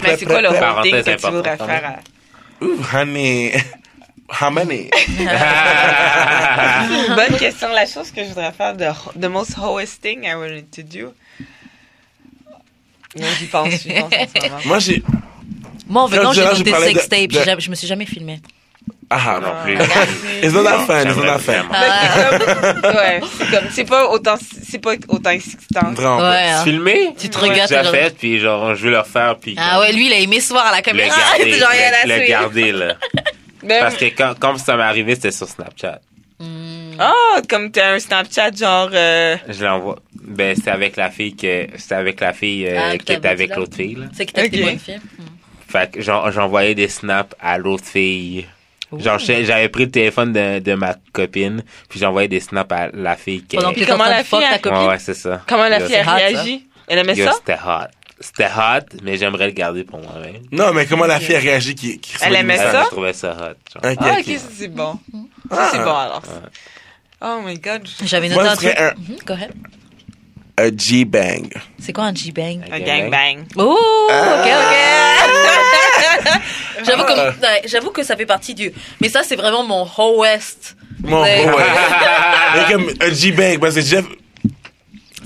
Mais 0.01 0.17
c'est 0.17 0.25
quoi 0.25 0.41
le 0.41 0.49
que 0.49 1.15
tu 1.15 1.31
voudrais 1.31 1.57
faire 1.57 1.99
à... 2.61 2.63
Ooh, 2.65 2.79
honey. 2.93 3.53
How 4.29 4.49
many? 4.51 4.89
Bonne 7.15 7.37
question. 7.37 7.69
La 7.73 7.85
chose 7.85 8.11
que 8.11 8.23
je 8.23 8.29
voudrais 8.29 8.51
faire, 8.51 8.75
the, 8.75 8.93
the 9.19 9.29
most 9.29 9.55
hoest 9.57 10.01
thing 10.01 10.23
I 10.25 10.35
wanted 10.35 10.69
to 10.71 10.81
do. 10.83 11.13
Non, 13.17 13.27
j'y 13.39 13.45
pense, 13.47 13.81
j'y 13.83 13.93
pense 13.93 14.13
en 14.13 14.27
ce 14.27 14.49
moment. 14.49 14.61
Moi, 14.65 14.79
j'ai. 14.79 15.01
Moi, 15.87 16.03
en 16.03 16.07
venant, 16.07 16.33
j'ai 16.33 16.43
noté 16.43 16.69
parlais 16.71 16.93
de- 16.93 16.99
sex 16.99 17.09
tape. 17.09 17.27
de- 17.29 17.39
J'ai 17.39 17.45
jamais- 17.45 17.61
Je 17.61 17.69
me 17.69 17.75
suis 17.75 17.87
jamais 17.87 18.05
filmé. 18.05 18.41
Ah, 19.09 19.39
Non 19.41 19.53
plus. 19.63 19.75
It's 20.43 20.53
not 20.53 20.65
that 20.65 20.85
fun, 20.85 21.03
it's 21.07 21.15
not 21.15 21.23
that 21.23 21.39
fun. 21.39 21.65
Ah, 21.71 22.93
Ouais, 22.93 23.21
c'est 23.37 23.49
comme, 23.49 23.69
c'est 23.71 23.85
pas 23.85 24.09
autant, 24.09 24.35
c'est 24.69 24.79
pas 24.79 24.91
autant 25.07 25.29
excitant. 25.29 25.91
Vraiment. 25.93 26.17
pas. 26.17 26.31
ouais. 26.31 26.49
hein. 26.49 26.63
Filmer? 26.65 27.13
Tu 27.17 27.29
te 27.29 27.39
Ouais. 27.39 27.49
regardes. 27.49 27.69
J'ai 27.69 27.83
fait, 27.89 28.17
puis 28.17 28.39
genre, 28.39 28.75
je 28.75 28.83
veux 28.83 28.91
le 28.91 28.99
refaire, 28.99 29.37
puis 29.39 29.55
Ah 29.57 29.79
ouais, 29.79 29.93
lui, 29.93 30.07
il 30.07 30.13
a 30.13 30.17
aimé 30.17 30.41
se 30.41 30.49
voir 30.51 30.65
à 30.67 30.71
la 30.71 30.77
le 30.77 30.83
caméra. 30.83 31.15
garder, 31.37 31.53
genre, 31.57 31.69
il 31.73 31.79
y 31.79 31.83
a 31.83 31.91
la 32.05 32.15
le, 32.17 32.21
le 32.21 32.27
garder, 32.27 32.71
là. 32.73 32.95
Parce 33.67 33.97
que 33.97 34.05
quand, 34.05 34.33
quand 34.39 34.57
ça 34.57 34.75
m'est 34.77 34.83
arrivé, 34.83 35.15
c'était 35.15 35.31
sur 35.31 35.47
Snapchat. 35.47 35.99
ah, 36.99 37.41
comme 37.49 37.71
t'as 37.71 37.93
un 37.93 37.99
Snapchat, 37.99 38.51
genre, 38.51 38.89
euh, 38.93 39.37
Je 39.47 39.63
l'envoie. 39.63 39.97
Ben, 40.13 40.55
c'était 40.55 40.71
avec 40.71 40.95
la 40.97 41.09
fille 41.09 41.35
que, 41.35 41.67
c'était 41.77 41.95
avec 41.95 42.19
la 42.19 42.33
fille 42.33 42.67
euh, 42.67 42.79
Ah, 42.93 42.97
qui 42.97 43.13
était 43.13 43.27
avec 43.27 43.55
l'autre 43.55 43.75
fille, 43.75 43.95
là. 43.95 44.05
C'est 44.13 44.25
qui 44.25 44.33
t'a 44.33 44.41
Ok. 44.41 44.47
été 44.47 44.61
bonne 44.63 44.79
fille. 44.79 44.99
Fait 45.67 45.91
que 45.91 46.01
j'en- 46.01 46.31
j'envoyais 46.31 46.75
des 46.75 46.87
snaps 46.87 47.35
à 47.41 47.57
l'autre 47.57 47.85
fille. 47.85 48.45
Genre, 48.97 49.19
j'avais 49.19 49.67
pris 49.67 49.83
le 49.85 49.91
téléphone 49.91 50.31
de, 50.31 50.59
de 50.59 50.73
ma 50.73 50.95
copine, 51.11 51.61
puis 51.89 51.99
j'envoyais 51.99 52.29
des 52.29 52.39
snaps 52.39 52.71
à 52.71 52.87
la 52.93 53.17
fille 53.17 53.43
qui 53.43 53.57
Pendant 53.57 53.73
que 53.73 53.85
comment 53.85 54.05
la 54.05 54.23
fille, 54.23 54.39
ta 54.39 54.55
elle- 54.55 54.61
copine? 54.61 54.79
Ouais, 54.79 54.87
ouais, 54.87 54.99
c'est 54.99 55.13
ça. 55.13 55.41
comment 55.45 55.67
la 55.67 55.79
Yo, 55.79 55.85
fille 55.87 55.95
a 55.97 56.03
c'est 56.05 56.09
réagi? 56.11 56.67
Elle 56.87 56.99
aimait 56.99 57.15
Yo, 57.15 57.25
ça? 57.25 57.33
c'était 57.33 57.59
hot. 57.61 57.87
C'était 58.19 58.45
hot, 58.47 58.97
mais 59.03 59.15
j'aimerais 59.17 59.45
le 59.45 59.51
garder 59.51 59.83
pour 59.83 59.99
moi-même. 59.99 60.41
Non, 60.51 60.73
mais 60.73 60.85
comment 60.87 61.05
la 61.05 61.19
fille 61.19 61.35
a 61.35 61.39
réagi 61.39 61.75
qui, 61.75 61.99
qui 61.99 62.15
Elle 62.21 62.35
aimait 62.35 62.57
ça? 62.57 62.83
Je 62.85 62.87
trouvais 62.89 63.13
ça 63.13 63.31
hot. 63.31 63.81
genre. 63.81 63.95
Ah, 63.99 64.17
ok. 64.19 64.25
ça 64.37 64.47
c'est 64.57 64.67
bon. 64.69 64.97
Ça 65.51 65.69
c'est 65.71 65.77
Ah. 65.79 65.83
bon 65.85 65.95
alors. 65.95 66.23
Oh 67.21 67.39
my 67.45 67.57
god. 67.59 67.87
J'avais 68.03 68.29
noté 68.29 68.41
Moi, 68.41 68.51
un 68.51 68.55
truc. 68.55 68.75
Mhm, 68.97 69.17
go 69.25 69.33
ahead. 69.33 69.51
un 70.59 70.69
G-bang. 70.75 71.53
C'est 71.79 71.93
quoi 71.93 72.05
un 72.05 72.15
G-Bang? 72.15 72.63
Un 72.71 72.79
gangbang. 72.79 73.45
Oh, 73.55 73.77
Ah. 74.11 74.41
ok, 74.41 74.51
ok. 74.57 76.41
J'avoue 76.85 77.03
Ah. 77.07 77.13
que, 77.13 77.41
ouais, 77.41 77.61
j'avoue 77.65 77.89
que 77.91 78.03
ça 78.03 78.15
fait 78.15 78.25
partie 78.25 78.53
du. 78.55 78.71
Mais 79.01 79.09
ça, 79.09 79.21
c'est 79.23 79.35
vraiment 79.35 79.63
mon 79.63 79.87
whole 79.97 80.19
West. 80.19 80.75
Mon 81.03 81.21
Ouais. 81.21 81.45
ouais. 81.45 81.53
Mais 82.55 82.71
comme 82.73 82.89
un 83.01 83.13
G-bang, 83.13 83.59
parce 83.59 83.75
que 83.75 83.81
Jeff 83.81 84.05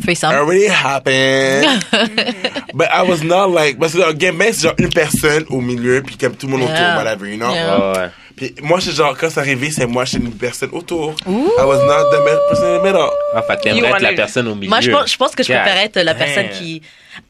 Threesome. 0.02 0.32
already 0.34 0.68
happened. 0.68 1.86
But 2.74 2.90
I 2.92 3.04
was 3.04 3.24
not 3.24 3.50
like, 3.52 3.78
parce 3.80 3.94
que 3.94 4.02
un 4.02 4.14
gangbang, 4.14 4.52
c'est 4.54 4.64
genre 4.64 4.76
une 4.78 4.90
personne 4.90 5.46
au 5.50 5.62
milieu, 5.62 6.02
puis 6.02 6.18
comme 6.18 6.36
tout 6.36 6.48
le 6.48 6.54
monde 6.58 6.62
Yeah. 6.62 6.74
autour, 6.94 7.04
whatever, 7.04 7.28
you 7.30 7.38
know? 7.38 7.52
Yeah. 7.54 7.78
Ouais, 7.80 7.98
ouais. 7.98 8.10
Puis 8.36 8.56
moi, 8.62 8.80
c'est 8.82 8.92
genre, 8.94 9.16
quand 9.18 9.30
c'est 9.30 9.40
arrivé, 9.40 9.70
c'est 9.72 9.86
moi, 9.86 10.06
j'étais 10.06 10.24
une 10.24 10.32
personne 10.32 10.70
autour. 10.72 11.14
I 11.28 11.64
was 11.64 11.84
not 11.86 12.10
the 12.12 12.24
person 12.50 12.66
in 12.66 12.80
the 12.80 12.84
middle. 12.84 13.10
Ah, 13.36 13.42
fait 13.44 13.58
t'aimerais 13.58 13.90
être 13.92 14.02
la 14.02 14.14
personne 14.14 14.48
au 14.48 14.56
milieu. 14.56 14.70
Moi, 14.70 14.80
je 14.82 14.90
pense, 14.92 15.12
je 15.12 15.18
pense 15.18 15.36
que 15.36 15.44
je 15.44 15.52
préférais 15.54 15.86
être 15.86 16.00
la 16.00 16.16
personne 16.16 16.48
damn. 16.48 16.58
qui. 16.58 16.82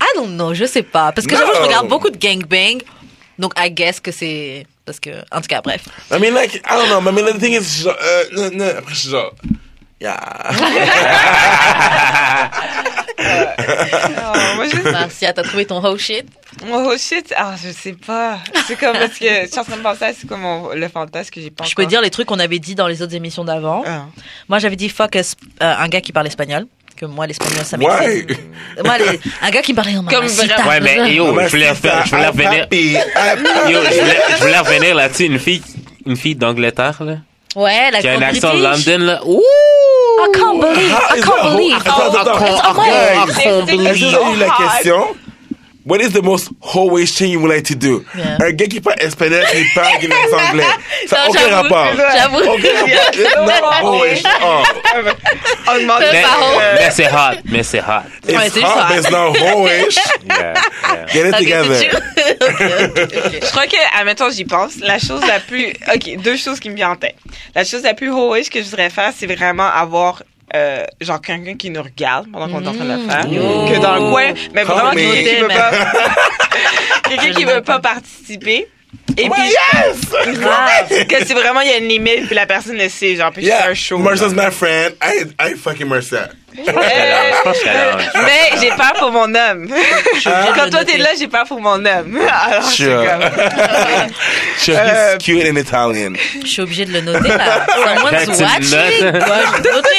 I 0.01 0.05
don't 0.15 0.29
know, 0.35 0.53
je 0.53 0.65
sais 0.65 0.83
pas. 0.83 1.11
Parce 1.11 1.25
que 1.27 1.33
No. 1.35 1.41
je 1.55 1.61
regarde 1.61 1.87
beaucoup 1.87 2.09
de 2.09 2.17
gangbang. 2.17 2.81
Donc, 3.39 3.53
I 3.57 3.71
guess 3.71 3.99
que 3.99 4.11
c'est. 4.11 4.67
Parce 4.85 4.99
que. 4.99 5.09
En 5.31 5.41
tout 5.41 5.47
cas, 5.47 5.61
bref. 5.61 5.81
I 6.11 6.19
mean, 6.19 6.33
like, 6.35 6.55
I 6.55 6.75
don't 6.77 6.87
know, 6.89 6.99
I 7.01 7.13
mean, 7.13 7.25
the 7.25 7.39
thing 7.39 7.53
is, 7.53 7.63
je 7.63 7.69
suis 7.69 7.83
genre, 7.83 7.95
euh, 8.01 8.23
non, 8.33 8.49
non, 8.53 8.65
après, 8.77 8.93
je 8.93 8.99
suis 8.99 9.09
genre, 9.09 9.33
yeah. 10.01 10.51
Oh, 13.23 14.55
moi 14.55 14.65
je 14.65 14.91
Marcia, 14.91 15.33
t'as 15.33 15.43
trouvé 15.43 15.65
ton 15.65 15.81
whole 15.83 15.99
shit? 15.99 16.25
Oh 16.71 16.93
shit, 16.97 17.33
ah 17.37 17.53
je 17.63 17.71
sais 17.71 17.93
pas. 17.93 18.39
C'est 18.67 18.77
comme 18.79 18.93
parce 18.97 19.17
que 19.19 19.25
je 19.43 19.47
suis 19.47 19.59
en 19.59 19.63
train 19.63 19.77
de 19.77 19.81
penser 19.81 20.05
à 20.05 20.13
c'est 20.13 20.27
comme 20.27 20.41
mon- 20.41 20.69
le 20.73 20.87
fantasme 20.87 21.29
que 21.29 21.41
j'ai 21.41 21.51
pas 21.51 21.63
Je 21.65 21.75
peux 21.75 21.85
dire 21.85 22.01
les 22.01 22.09
trucs 22.09 22.27
qu'on 22.27 22.39
avait 22.39 22.59
dit 22.59 22.75
dans 22.75 22.87
les 22.87 23.01
autres 23.01 23.15
émissions 23.15 23.43
d'avant. 23.45 23.83
Ah. 23.85 24.05
Moi, 24.49 24.59
j'avais 24.59 24.75
dit 24.75 24.89
fuck 24.89 25.15
euh, 25.15 25.21
un 25.59 25.87
gars 25.87 26.01
qui 26.01 26.11
parle 26.11 26.27
espagnol. 26.27 26.65
Que 26.97 27.05
moi, 27.05 27.25
l'espagnol, 27.25 27.63
ça 27.63 27.77
m'excite. 27.77 28.37
Moi, 28.83 28.97
les- 28.97 29.19
un 29.41 29.49
gars 29.49 29.61
qui 29.61 29.71
me 29.71 29.77
parlait 29.77 29.97
en 29.97 30.03
Comme 30.03 30.25
vraiment- 30.25 30.69
Ouais, 30.69 30.79
mais 30.81 31.13
yo, 31.13 31.27
je 31.27 31.31
voulais, 31.49 31.73
je 31.73 32.15
revenir. 32.15 32.67
Yo, 33.69 33.79
je 33.83 33.99
voulais, 33.99 34.19
je 34.31 34.35
voulais 34.41 34.59
revenir 34.59 34.95
là-dessus. 34.95 35.25
Une 35.25 35.39
fille, 35.39 35.63
une 36.05 36.17
fille 36.17 36.35
d'Angleterre, 36.35 37.01
là, 37.03 37.17
Ouais, 37.55 37.91
la 37.91 38.01
qui 38.01 38.07
a 38.07 38.13
un 38.17 38.21
accent 38.21 38.53
British. 38.55 38.85
London, 38.87 39.05
là. 39.05 39.21
Ouh! 39.25 39.41
I 40.19 40.27
can't 40.33 40.59
believe, 40.61 40.93
I 40.93 41.21
can't 41.21 41.43
believe. 41.43 41.77
Est-ce 43.87 43.99
que 43.99 44.09
vous 44.09 44.15
avez 44.15 44.33
eu 44.33 44.37
la 44.37 44.49
question? 44.49 45.15
What 45.83 45.99
is 46.01 46.11
the 46.13 46.21
most 46.21 46.49
always 46.75 47.11
thing 47.17 47.31
you 47.31 47.39
would 47.39 47.49
like 47.49 47.63
to 47.65 47.75
do? 47.75 48.05
Yeah. 48.15 48.37
Un 48.39 48.51
gars 48.51 48.67
qui 48.67 48.79
parle 48.81 48.97
espagnol 48.99 49.43
qui 49.51 49.63
parle 49.73 49.87
accent 49.95 50.49
anglais. 50.49 50.63
Ça 51.07 51.15
n'a 51.17 51.29
aucun 51.29 51.55
rapport. 51.55 51.87
J'avoue. 51.95 52.37
Aucun 52.37 52.69
rapport. 52.81 53.47
Non, 53.81 53.93
always. 53.93 54.23
Oh, 54.43 54.63
On 55.67 55.77
demande 55.79 56.01
Mais, 56.11 56.23
mais 56.75 56.91
c'est 56.91 57.07
hot, 57.07 57.39
mais 57.45 57.63
c'est 57.63 57.79
hot. 57.79 58.03
Ouais, 58.27 58.47
it's 58.47 58.53
c'est 58.53 58.63
hot, 58.63 58.67
ça. 58.67 58.87
but 58.89 58.97
it's 58.97 59.09
not 59.11 59.35
always. 59.37 59.97
Yeah, 60.25 60.53
yeah. 60.83 61.05
Get 61.07 61.25
it 61.27 61.33
Ok, 61.33 61.39
together. 61.39 61.75
c'est 61.75 61.89
chill. 61.89 61.99
Ok, 62.41 62.61
ok, 62.61 63.25
ok. 63.25 63.39
Je 63.43 63.49
crois 63.51 63.67
que, 63.67 63.99
admettons, 63.99 64.29
j'y 64.29 64.45
pense. 64.45 64.77
La 64.81 64.99
chose 64.99 65.21
la 65.27 65.39
plus. 65.39 65.73
Ok, 65.93 66.17
deux 66.21 66.37
choses 66.37 66.59
qui 66.59 66.69
me 66.69 66.75
viennent 66.75 66.89
en 66.91 66.95
tête. 66.95 67.15
La 67.55 67.63
chose 67.63 67.83
la 67.83 67.93
plus 67.93 68.09
haut 68.11 68.33
que 68.51 68.59
je 68.61 68.65
voudrais 68.69 68.89
faire, 68.89 69.11
c'est 69.17 69.25
vraiment 69.27 69.67
avoir. 69.67 70.21
Euh, 70.55 70.85
genre 70.99 71.21
quelqu'un 71.21 71.55
qui 71.55 71.69
nous 71.69 71.81
regarde 71.81 72.29
pendant 72.31 72.47
qu'on 72.49 72.63
est 72.63 72.67
en 72.67 72.73
train 72.73 72.85
de 72.85 72.93
le 72.93 73.09
faire 73.09 73.25
Mmh. 73.27 73.71
que 73.73 73.81
dans 73.81 73.95
le 73.95 74.09
coin 74.11 74.33
mais 74.53 74.63
vraiment 74.63 74.91
me. 74.91 74.95
quelqu'un 74.95 75.23
qui 75.35 75.41
veut 75.41 75.47
pas 75.47 75.71
quelqu'un 77.09 77.31
qui 77.31 77.45
veut 77.45 77.61
pas 77.61 77.79
participer 77.79 78.67
et 79.17 79.27
Oh 79.29 79.33
puis 79.33 79.43
yes! 79.43 80.37
Grave. 80.39 81.05
que 81.07 81.25
c'est 81.25 81.33
vraiment 81.33 81.61
il 81.61 81.69
y 81.69 81.73
a 81.73 81.77
une 81.77 81.87
limite 81.87 82.27
puis 82.27 82.35
la 82.35 82.45
personne 82.45 82.77
le 82.77 82.87
sait 82.89 83.15
genre 83.15 83.31
puis 83.31 83.43
c'est 83.43 83.49
Yeah, 83.49 83.67
un 83.69 83.73
show 83.73 83.97
Marcia's 83.97 84.33
my 84.33 84.49
friend. 84.51 84.93
I, 85.03 85.25
I 85.39 85.55
fucking 85.55 85.87
Marcia. 85.87 86.29
Je 86.53 86.63
pense 87.43 87.59
qu'elle 87.61 87.77
a- 87.77 87.97
mais 88.25 88.59
j'ai 88.59 88.69
peur 88.71 88.91
pour 88.99 89.09
mon 89.11 89.33
homme 89.33 89.69
quand 90.55 90.69
toi 90.69 90.83
t'es 90.83 90.97
là 90.97 91.09
j'ai 91.17 91.29
peur 91.29 91.45
pour 91.45 91.61
mon 91.61 91.85
homme 91.85 92.19
alors 92.29 92.63
c'est 92.65 92.83
Sure. 92.83 93.05
comme 93.05 93.21
Sure, 94.57 94.75
Euh, 94.77 95.15
he's 95.17 95.23
cute 95.25 95.45
in 95.45 95.55
Italian. 95.57 96.13
Je 96.43 96.47
suis 96.47 96.61
obligée 96.61 96.85
de 96.85 96.91
le 96.93 97.01
noter 97.01 97.29
là. 97.29 97.65
Someone's 97.67 98.39
watching. 98.41 98.45
Moi, 98.45 99.39
je 99.63 99.69
noter. 99.69 99.91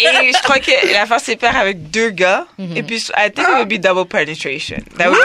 Et 0.00 0.32
je 0.32 0.42
crois 0.42 0.58
que 0.60 0.70
la 0.92 1.06
faire 1.06 1.20
c'est 1.22 1.38
faire 1.38 1.56
avec 1.56 1.90
deux 1.90 2.10
gars 2.10 2.46
et 2.76 2.82
puis 2.84 3.04
I 3.16 3.30
think 3.32 3.48
it 3.48 3.54
would 3.56 3.68
be 3.68 3.78
double 3.80 4.06
penetration 4.06 4.78
that 4.98 5.08
would 5.08 5.18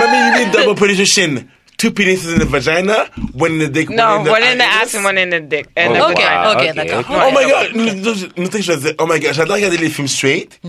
Mommy, 0.00 0.18
you 0.18 0.44
need 0.44 0.52
double 0.52 0.74
penetration? 0.74 1.48
Two 1.76 1.92
penises 1.92 2.34
in 2.34 2.38
the 2.40 2.44
vagina, 2.44 3.06
one 3.32 3.52
in 3.52 3.58
the 3.60 3.68
dick, 3.68 3.88
no 3.88 4.04
one 4.04 4.18
in 4.18 4.24
the 4.24 4.30
one 4.30 4.42
in 4.42 4.58
the 4.58 4.64
ass 4.64 4.94
and 4.94 5.02
one 5.02 5.16
in 5.16 5.30
the 5.30 5.40
dick 5.40 5.66
and 5.74 5.92
Oh, 5.92 5.94
the 5.94 6.02
Ok, 6.12 6.18
vagina. 6.20 6.50
ok, 6.50 6.56
ok, 6.68 6.74
d'accord. 6.76 6.98
ok. 6.98 7.22
Oh 7.26 7.30
my 7.32 7.44
god, 7.48 7.66
je 8.62 8.94
oh 8.98 9.06
my 9.06 9.18
god, 9.18 9.32
j'adore 9.32 9.56
regarder 9.56 9.78
les 9.78 9.88
films 9.88 10.06
straight. 10.08 10.60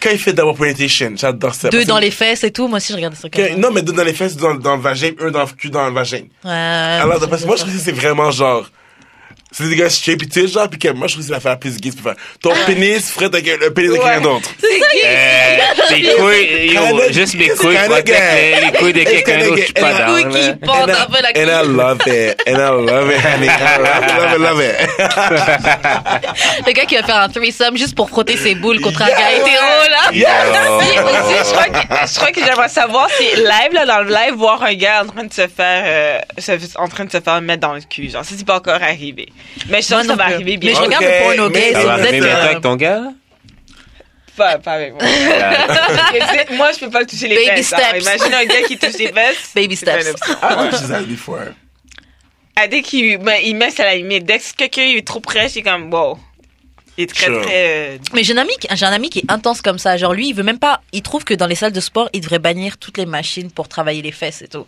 Quand 0.00 0.10
il 0.12 0.18
fait 0.18 0.32
double 0.32 0.56
penetration, 0.56 1.12
j'adore 1.14 1.54
ça. 1.54 1.68
Deux 1.68 1.84
dans 1.84 1.98
les 1.98 2.10
fesses 2.10 2.42
et 2.44 2.50
tout. 2.52 2.68
Moi 2.68 2.78
aussi, 2.78 2.92
je 2.92 2.96
regarde 2.96 3.14
ça. 3.16 3.28
que- 3.28 3.54
non, 3.56 3.70
mais 3.70 3.82
deux 3.82 3.92
dans 3.92 4.04
les 4.04 4.14
fesses, 4.14 4.34
dans, 4.36 4.54
dans 4.54 4.76
le 4.76 4.82
vagin, 4.82 5.10
un 5.20 5.30
dans 5.30 5.40
le 5.42 5.46
cul, 5.58 5.68
dans 5.68 5.86
le 5.88 5.92
vagin. 5.92 6.22
Ouais. 6.42 6.50
Alors, 6.50 7.20
parce 7.28 7.42
que 7.42 7.46
moi, 7.46 7.56
je 7.56 7.62
trouve 7.62 7.74
que 7.74 7.80
c'est 7.80 7.92
vraiment 7.92 8.30
genre. 8.30 8.66
C'est 9.58 9.68
des 9.70 9.76
gars 9.76 9.88
straight, 9.88 10.20
pis 10.20 10.28
tu 10.28 10.42
sais, 10.42 10.48
genre, 10.48 10.68
pis 10.68 10.78
que 10.78 10.88
moi, 10.88 11.06
je 11.06 11.14
trouve 11.14 11.22
que 11.22 11.28
c'est 11.28 11.32
l'affaire 11.32 11.58
plus 11.58 11.78
gay, 11.80 11.88
tu 11.90 11.96
peux 11.96 12.02
faire. 12.10 12.14
Ton 12.42 12.52
pénis 12.66 13.10
frette 13.10 13.34
avec 13.34 13.58
le 13.58 13.72
pénis 13.72 13.90
de 13.92 13.96
quelqu'un 13.96 14.20
d'autre. 14.20 14.50
C'est 14.60 14.68
qui? 14.68 15.00
Euh, 15.06 15.56
tes 15.88 16.02
couilles, 16.14 16.74
yo, 16.74 16.82
juste 17.12 17.34
mes 17.36 17.46
it's 17.46 17.58
couilles, 17.58 17.78
gay. 18.04 18.54
les, 18.60 18.66
les 18.66 18.72
couilles 18.78 18.92
de 18.92 19.02
quelqu'un 19.04 19.38
d'autre, 19.38 19.54
gay. 19.56 19.62
je 19.62 19.64
suis 19.64 19.72
pas 19.72 19.92
And 19.92 19.94
I- 19.94 19.98
down, 19.98 20.08
couilles 20.12 20.28
qui 20.30 20.40
I- 20.46 20.50
un 20.50 20.56
peu 21.06 21.20
la 21.22 21.30
And 21.34 21.48
I 21.48 21.62
love 21.74 22.02
it. 22.06 22.36
And 22.46 22.52
I 22.52 22.70
love 22.86 23.10
it, 23.10 23.18
honey. 23.24 23.46
I 23.46 23.48
love 23.78 24.04
it, 24.04 24.12
love 24.18 24.34
it, 24.34 24.40
love 24.40 24.60
it. 24.62 24.74
Le 26.66 26.72
gars 26.72 26.84
qui 26.84 26.96
va 26.96 27.02
faire 27.02 27.16
un 27.16 27.28
threesome 27.28 27.76
juste 27.76 27.94
pour 27.94 28.08
frotter 28.10 28.36
ses 28.36 28.54
boules 28.54 28.80
contre 28.80 29.02
un 29.02 29.08
gars 29.08 29.32
hétéro 29.32 29.88
là. 29.90 30.08
Puis 30.10 30.22
aussi, 30.22 30.96
je 31.46 32.18
crois 32.18 32.32
que, 32.32 32.40
j'aimerais 32.44 32.68
savoir 32.68 33.08
si 33.10 33.24
live, 33.36 33.72
là, 33.72 33.86
dans 33.86 34.00
le 34.02 34.10
live, 34.10 34.34
voir 34.34 34.62
un 34.62 34.74
gars 34.74 35.02
en 35.02 35.06
train 35.06 35.24
de 35.24 35.32
se 35.32 35.46
faire, 35.48 35.84
euh, 35.86 36.20
en 36.76 36.88
train 36.88 37.04
de 37.04 37.12
se 37.12 37.20
faire 37.20 37.40
mettre 37.40 37.60
dans 37.60 37.74
le 37.74 37.80
cul. 37.80 38.10
Genre, 38.10 38.24
ça, 38.24 38.34
c'est 38.36 38.46
pas 38.46 38.56
encore 38.56 38.82
arrivé. 38.82 39.28
Mais 39.68 39.82
je 39.82 39.90
Moi 39.92 40.02
que 40.02 40.06
ça 40.08 40.14
va 40.16 40.24
arriver 40.24 40.52
Mais 40.52 40.56
bien. 40.58 40.74
je 40.74 40.80
regarde 40.80 41.04
le 41.04 41.22
porno 41.36 41.50
mais 41.50 41.60
gay. 41.60 41.72
Ça 41.72 41.84
va 41.84 41.96
vous 41.96 42.00
êtes, 42.02 42.06
arriver 42.08 42.20
bientôt 42.26 42.36
euh, 42.40 42.44
avec 42.44 42.60
ton 42.62 42.76
gars, 42.76 43.00
là? 43.00 43.12
Pas, 44.36 44.58
pas 44.58 44.72
avec 44.72 44.92
moi. 44.92 45.02
Moi, 46.56 46.70
je 46.72 46.78
peux 46.80 46.90
pas 46.90 47.00
le 47.00 47.06
toucher 47.06 47.28
les 47.28 47.36
Baby 47.36 47.56
fesses. 47.62 47.72
Alors, 47.72 47.88
steps. 48.00 48.04
imagine 48.16 48.34
un 48.34 48.44
gars 48.44 48.62
qui 48.66 48.76
touche 48.78 48.98
les 48.98 49.08
fesses. 49.12 49.50
Baby 49.54 49.76
steps. 49.76 50.04
une 50.04 50.10
option. 50.10 50.34
I 50.42 50.54
know 50.54 50.70
she's 50.78 50.90
had 50.90 51.02
it 51.02 51.08
before. 51.08 51.54
Ah, 52.54 52.66
dès 52.68 52.82
qu'il 52.82 53.18
ben, 53.18 53.36
il 53.44 53.56
met 53.56 53.70
ça 53.70 53.82
à 53.84 53.86
la 53.86 53.96
limite. 53.96 54.24
Dès 54.24 54.38
que 54.38 54.44
quelqu'un 54.56 54.82
est 54.82 55.06
trop 55.06 55.20
près, 55.20 55.48
c'est 55.48 55.62
comme, 55.62 55.92
wow. 55.92 56.18
Il 56.98 57.04
est 57.04 57.06
très, 57.14 57.26
Sure. 57.26 57.42
très... 57.42 57.52
euh, 57.54 57.98
Mais 58.14 58.24
j'ai 58.24 58.32
un 58.32 58.38
ami, 58.38 58.52
j'ai 58.72 58.86
un 58.86 58.92
ami 58.92 59.10
qui 59.10 59.18
est 59.20 59.30
intense 59.30 59.60
comme 59.60 59.78
ça. 59.78 59.96
Genre 59.98 60.14
lui, 60.14 60.28
il 60.30 60.34
veut 60.34 60.42
même 60.42 60.58
pas. 60.58 60.80
Il 60.92 61.02
trouve 61.02 61.24
que 61.24 61.34
dans 61.34 61.46
les 61.46 61.54
salles 61.54 61.72
de 61.72 61.80
sport, 61.80 62.08
il 62.14 62.20
devrait 62.22 62.38
bannir 62.38 62.78
toutes 62.78 62.96
les 62.96 63.04
machines 63.06 63.50
pour 63.50 63.68
travailler 63.68 64.00
les 64.00 64.12
fesses 64.12 64.40
et 64.40 64.48
tout. 64.48 64.66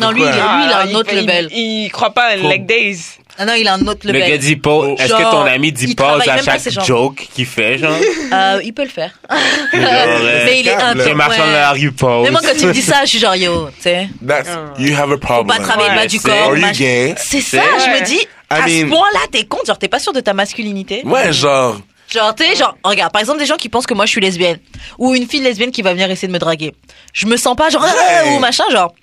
Non, 0.00 0.10
lui, 0.10 0.22
il, 0.22 0.26
lui, 0.26 0.32
il 0.34 0.40
a 0.40 0.78
ah, 0.78 0.82
un 0.82 0.94
autre 0.94 1.10
il- 1.12 1.20
level. 1.20 1.48
Il, 1.52 1.84
il 1.84 1.90
croit 1.92 2.10
pas 2.14 2.26
à 2.30 2.32
un 2.34 2.38
Pour- 2.40 2.48
leg 2.50 2.66
days. 2.66 2.98
Ah 3.38 3.44
non, 3.44 3.52
il 3.54 3.68
a 3.68 3.74
un 3.74 3.80
autre 3.86 4.00
Le 4.04 4.12
level. 4.12 4.30
gars 4.30 4.38
dit 4.38 4.56
pause. 4.56 4.98
Est-ce 4.98 5.12
que 5.12 5.22
ton 5.30 5.42
ami 5.42 5.72
dit 5.72 5.84
il 5.88 5.96
pause 5.96 6.06
travaille 6.06 6.28
à 6.30 6.34
même 6.36 6.44
pas, 6.44 6.52
chaque 6.52 6.60
c'est 6.60 6.70
genre- 6.70 6.84
joke 6.84 7.28
qu'il 7.34 7.46
fait, 7.46 7.78
genre? 7.78 7.92
Euh, 8.32 8.60
il 8.64 8.72
peut 8.72 8.82
le 8.84 8.88
faire. 8.90 9.12
euh, 9.32 9.36
mais 10.46 10.60
il 10.60 10.68
est 10.68 10.72
câble. 10.76 11.00
intense. 11.00 11.06
Tu 11.08 11.14
marches 11.14 11.36
dans 11.38 11.44
ouais. 11.44 11.52
la 11.52 11.70
rue, 11.72 11.92
pause. 11.92 12.24
Mais 12.24 12.30
moi, 12.30 12.40
quand 12.42 12.52
il 12.58 12.66
me 12.66 12.72
dit 12.72 12.82
ça, 12.82 13.00
je 13.04 13.10
suis 13.10 13.18
genre 13.18 13.36
yo, 13.36 13.68
tu 13.76 13.82
sais. 13.82 14.08
That's, 14.26 14.48
you 14.78 14.94
have 14.96 15.10
a 15.10 15.14
Faut 15.14 15.18
problem. 15.18 15.56
pas 15.56 15.62
travailler 15.62 15.90
le 15.90 15.96
bas 15.96 16.06
du 16.06 16.18
c'est- 16.18 16.28
corps. 16.28 16.50
Are 16.52 16.56
you 16.56 16.66
gay? 16.72 17.14
C'est 17.18 17.40
ça, 17.40 17.62
je 17.84 17.90
me 18.00 18.04
dis. 18.04 18.18
I 18.18 18.26
À 18.54 18.68
ce 18.68 18.84
point-là, 18.86 19.20
t'es 19.32 19.44
compte, 19.44 19.66
genre 19.66 19.78
t'es 19.78 19.88
pas 19.88 19.98
sûr 19.98 20.12
de 20.12 20.20
ta 20.20 20.32
masculinité. 20.32 21.02
Ouais, 21.04 21.32
genre, 21.32 21.76
Genre, 22.12 22.32
tu 22.36 22.44
sais, 22.44 22.54
genre, 22.54 22.76
regarde, 22.84 23.12
par 23.12 23.20
exemple, 23.20 23.40
des 23.40 23.46
gens 23.46 23.56
qui 23.56 23.68
pensent 23.68 23.86
que 23.86 23.94
moi 23.94 24.06
je 24.06 24.12
suis 24.12 24.20
lesbienne. 24.20 24.58
Ou 24.98 25.16
une 25.16 25.26
fille 25.26 25.40
lesbienne 25.40 25.72
qui 25.72 25.82
va 25.82 25.92
venir 25.92 26.08
essayer 26.08 26.28
de 26.28 26.32
me 26.32 26.38
draguer. 26.38 26.72
Je 27.12 27.26
me 27.26 27.36
sens 27.36 27.56
pas 27.56 27.68
genre, 27.68 27.84
ah, 27.84 28.24
Ouais. 28.24 28.30
ou 28.30 28.38
machin, 28.38 28.62
genre. 28.70 28.94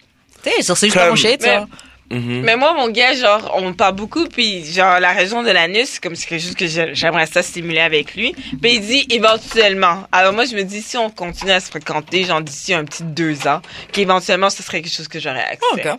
Tu 0.41 0.49
sais, 0.49 0.61
genre, 0.65 0.77
c'est 0.77 0.85
juste 0.87 0.95
pas 0.97 1.01
Comme- 1.07 1.09
mon 1.11 1.15
shit, 1.17 1.41
Mhm. 2.13 2.41
Mais 2.43 2.55
moi, 2.55 2.73
mon 2.73 2.89
gars, 2.89 3.13
genre, 3.15 3.51
on 3.55 3.73
parle 3.73 3.95
beaucoup, 3.95 4.25
puis 4.27 4.63
genre, 4.71 4.99
la 4.99 5.11
région 5.11 5.41
de 5.43 5.49
l'anus, 5.51 5.99
comme 5.99 6.15
c'est 6.15 6.27
quelque 6.27 6.43
chose 6.43 6.55
que 6.55 6.67
j'ai- 6.67 6.93
j'aimerais 6.93 7.25
ça 7.25 7.41
stimuler 7.41 7.79
avec 7.81 8.15
lui. 8.15 8.33
Puis 8.61 8.75
il 8.75 8.81
dit 8.81 9.05
éventuellement. 9.09 10.03
Alors 10.11 10.33
moi, 10.33 10.45
je 10.45 10.55
me 10.55 10.63
dis, 10.63 10.81
si 10.81 10.97
on 10.97 11.09
continue 11.09 11.51
à 11.51 11.59
se 11.59 11.69
fréquenter, 11.69 12.23
genre 12.25 12.41
d'ici 12.41 12.73
un 12.73 12.83
petit 12.85 13.03
deux 13.03 13.47
ans, 13.47 13.61
qu'éventuellement, 13.91 14.49
ce 14.49 14.63
serait 14.63 14.81
quelque 14.81 14.93
chose 14.95 15.07
que 15.07 15.19
j'aurais 15.19 15.43
accès. 15.43 15.91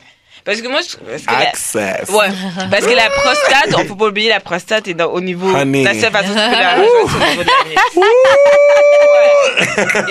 Parce 0.44 0.60
que 0.60 0.68
moi, 0.68 0.80
je, 0.82 0.96
parce 0.98 1.22
que 1.22 1.32
la- 1.32 1.48
Access. 1.48 2.08
Ouais, 2.10 2.28
parce 2.70 2.84
que 2.86 2.92
la 2.94 3.08
prostate, 3.08 3.74
on 3.78 3.86
peut 3.86 3.96
pas 3.96 4.08
oublier, 4.08 4.28
la 4.28 4.40
prostate 4.40 4.88
est 4.88 4.94
dans- 4.94 5.10
au 5.10 5.20
niveau. 5.22 5.48
Honey. 5.56 5.84
La 5.84 5.94
seule 5.94 6.12
façon 6.12 6.34
c'est 6.34 6.80
au 6.80 6.82
niveau 6.82 7.42
de 7.42 7.48
l'anus. 7.48 7.78
Ouais. 7.96 8.04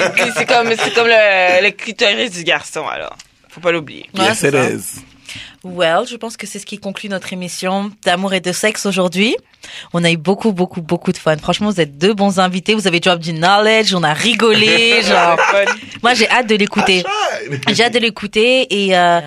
Et 0.06 0.10
puis 0.10 0.24
c'est 0.36 0.46
comme, 0.46 0.70
c'est 0.76 0.94
comme 0.94 1.08
le, 1.08 1.64
le 1.64 1.72
clitoris 1.72 2.32
du 2.32 2.44
garçon, 2.44 2.86
alors. 2.88 3.16
Faut 3.50 3.62
pas 3.62 3.72
l'oublier. 3.72 4.10
Ouais, 4.18 4.26
Yes, 4.26 4.42
it 4.42 4.52
ça. 4.52 4.70
is. 4.70 5.02
Well, 5.64 6.06
je 6.10 6.18
pense 6.18 6.36
que 6.36 6.46
c'est 6.46 6.60
ce 6.60 6.66
qui 6.66 6.78
conclut 6.78 7.08
notre 7.08 7.32
émission 7.32 7.90
d'amour 8.04 8.34
et 8.34 8.42
de 8.42 8.52
sexe 8.52 8.86
aujourd'hui. 8.86 9.38
On 9.94 10.04
a 10.04 10.12
eu 10.12 10.18
beaucoup, 10.18 10.52
beaucoup, 10.52 10.82
beaucoup 10.82 11.14
de 11.14 11.18
fun. 11.18 11.38
Franchement, 11.38 11.70
vous 11.70 11.80
êtes 11.80 11.98
deux 11.98 12.14
bons 12.14 12.40
invités. 12.40 12.74
Vous 12.76 12.86
avez 12.86 13.00
drop 13.00 13.20
du 13.20 13.32
knowledge, 13.32 13.94
on 13.96 14.04
a 14.04 14.14
rigolé, 14.14 15.02
genre. 15.08 15.38
Moi, 16.02 16.16
j'ai 16.16 16.30
hâte 16.30 16.48
de 16.48 16.56
l'écouter. 16.56 17.04
J'ai 17.72 17.86
hâte 17.86 17.94
de 17.94 18.00
l'écouter 18.00 18.68
et 18.88 18.98
euh, 18.98 19.22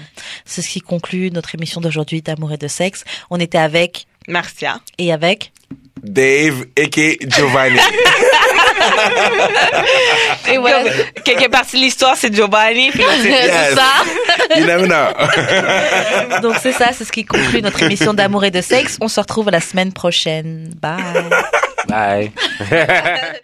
c'est 0.44 0.60
ce 0.60 0.68
qui 0.68 0.80
conclut 0.82 1.30
notre 1.30 1.54
émission 1.54 1.80
d'aujourd'hui 1.80 2.20
d'amour 2.20 2.52
et 2.52 2.58
de 2.58 2.68
sexe. 2.68 3.04
On 3.30 3.40
était 3.40 3.56
avec 3.58 4.06
Marcia. 4.28 4.80
et 4.98 5.12
avec. 5.14 5.52
Dave, 6.02 6.66
a.k.a. 6.78 7.14
Giovanni. 7.28 7.78
Et 10.48 10.54
Comme, 10.56 10.64
quelque 11.24 11.48
partie 11.50 11.76
de 11.76 11.82
l'histoire, 11.82 12.14
c'est 12.16 12.32
Giovanni. 12.32 12.90
Puis 12.92 13.02
c'est- 13.22 13.28
Yes. 13.28 13.50
c'est 13.70 13.74
ça. 13.74 13.92
You 14.56 14.66
never 14.66 14.86
know. 14.86 16.40
Donc 16.42 16.56
c'est 16.62 16.72
ça, 16.72 16.92
c'est 16.92 17.04
ce 17.04 17.12
qui 17.12 17.24
conclut 17.24 17.62
notre 17.62 17.82
émission 17.82 18.14
d'amour 18.14 18.44
et 18.44 18.50
de 18.50 18.60
sexe. 18.60 18.98
On 19.00 19.08
se 19.08 19.20
retrouve 19.20 19.50
la 19.50 19.60
semaine 19.60 19.92
prochaine. 19.92 20.70
Bye. 20.80 21.02
Bye. 21.88 22.32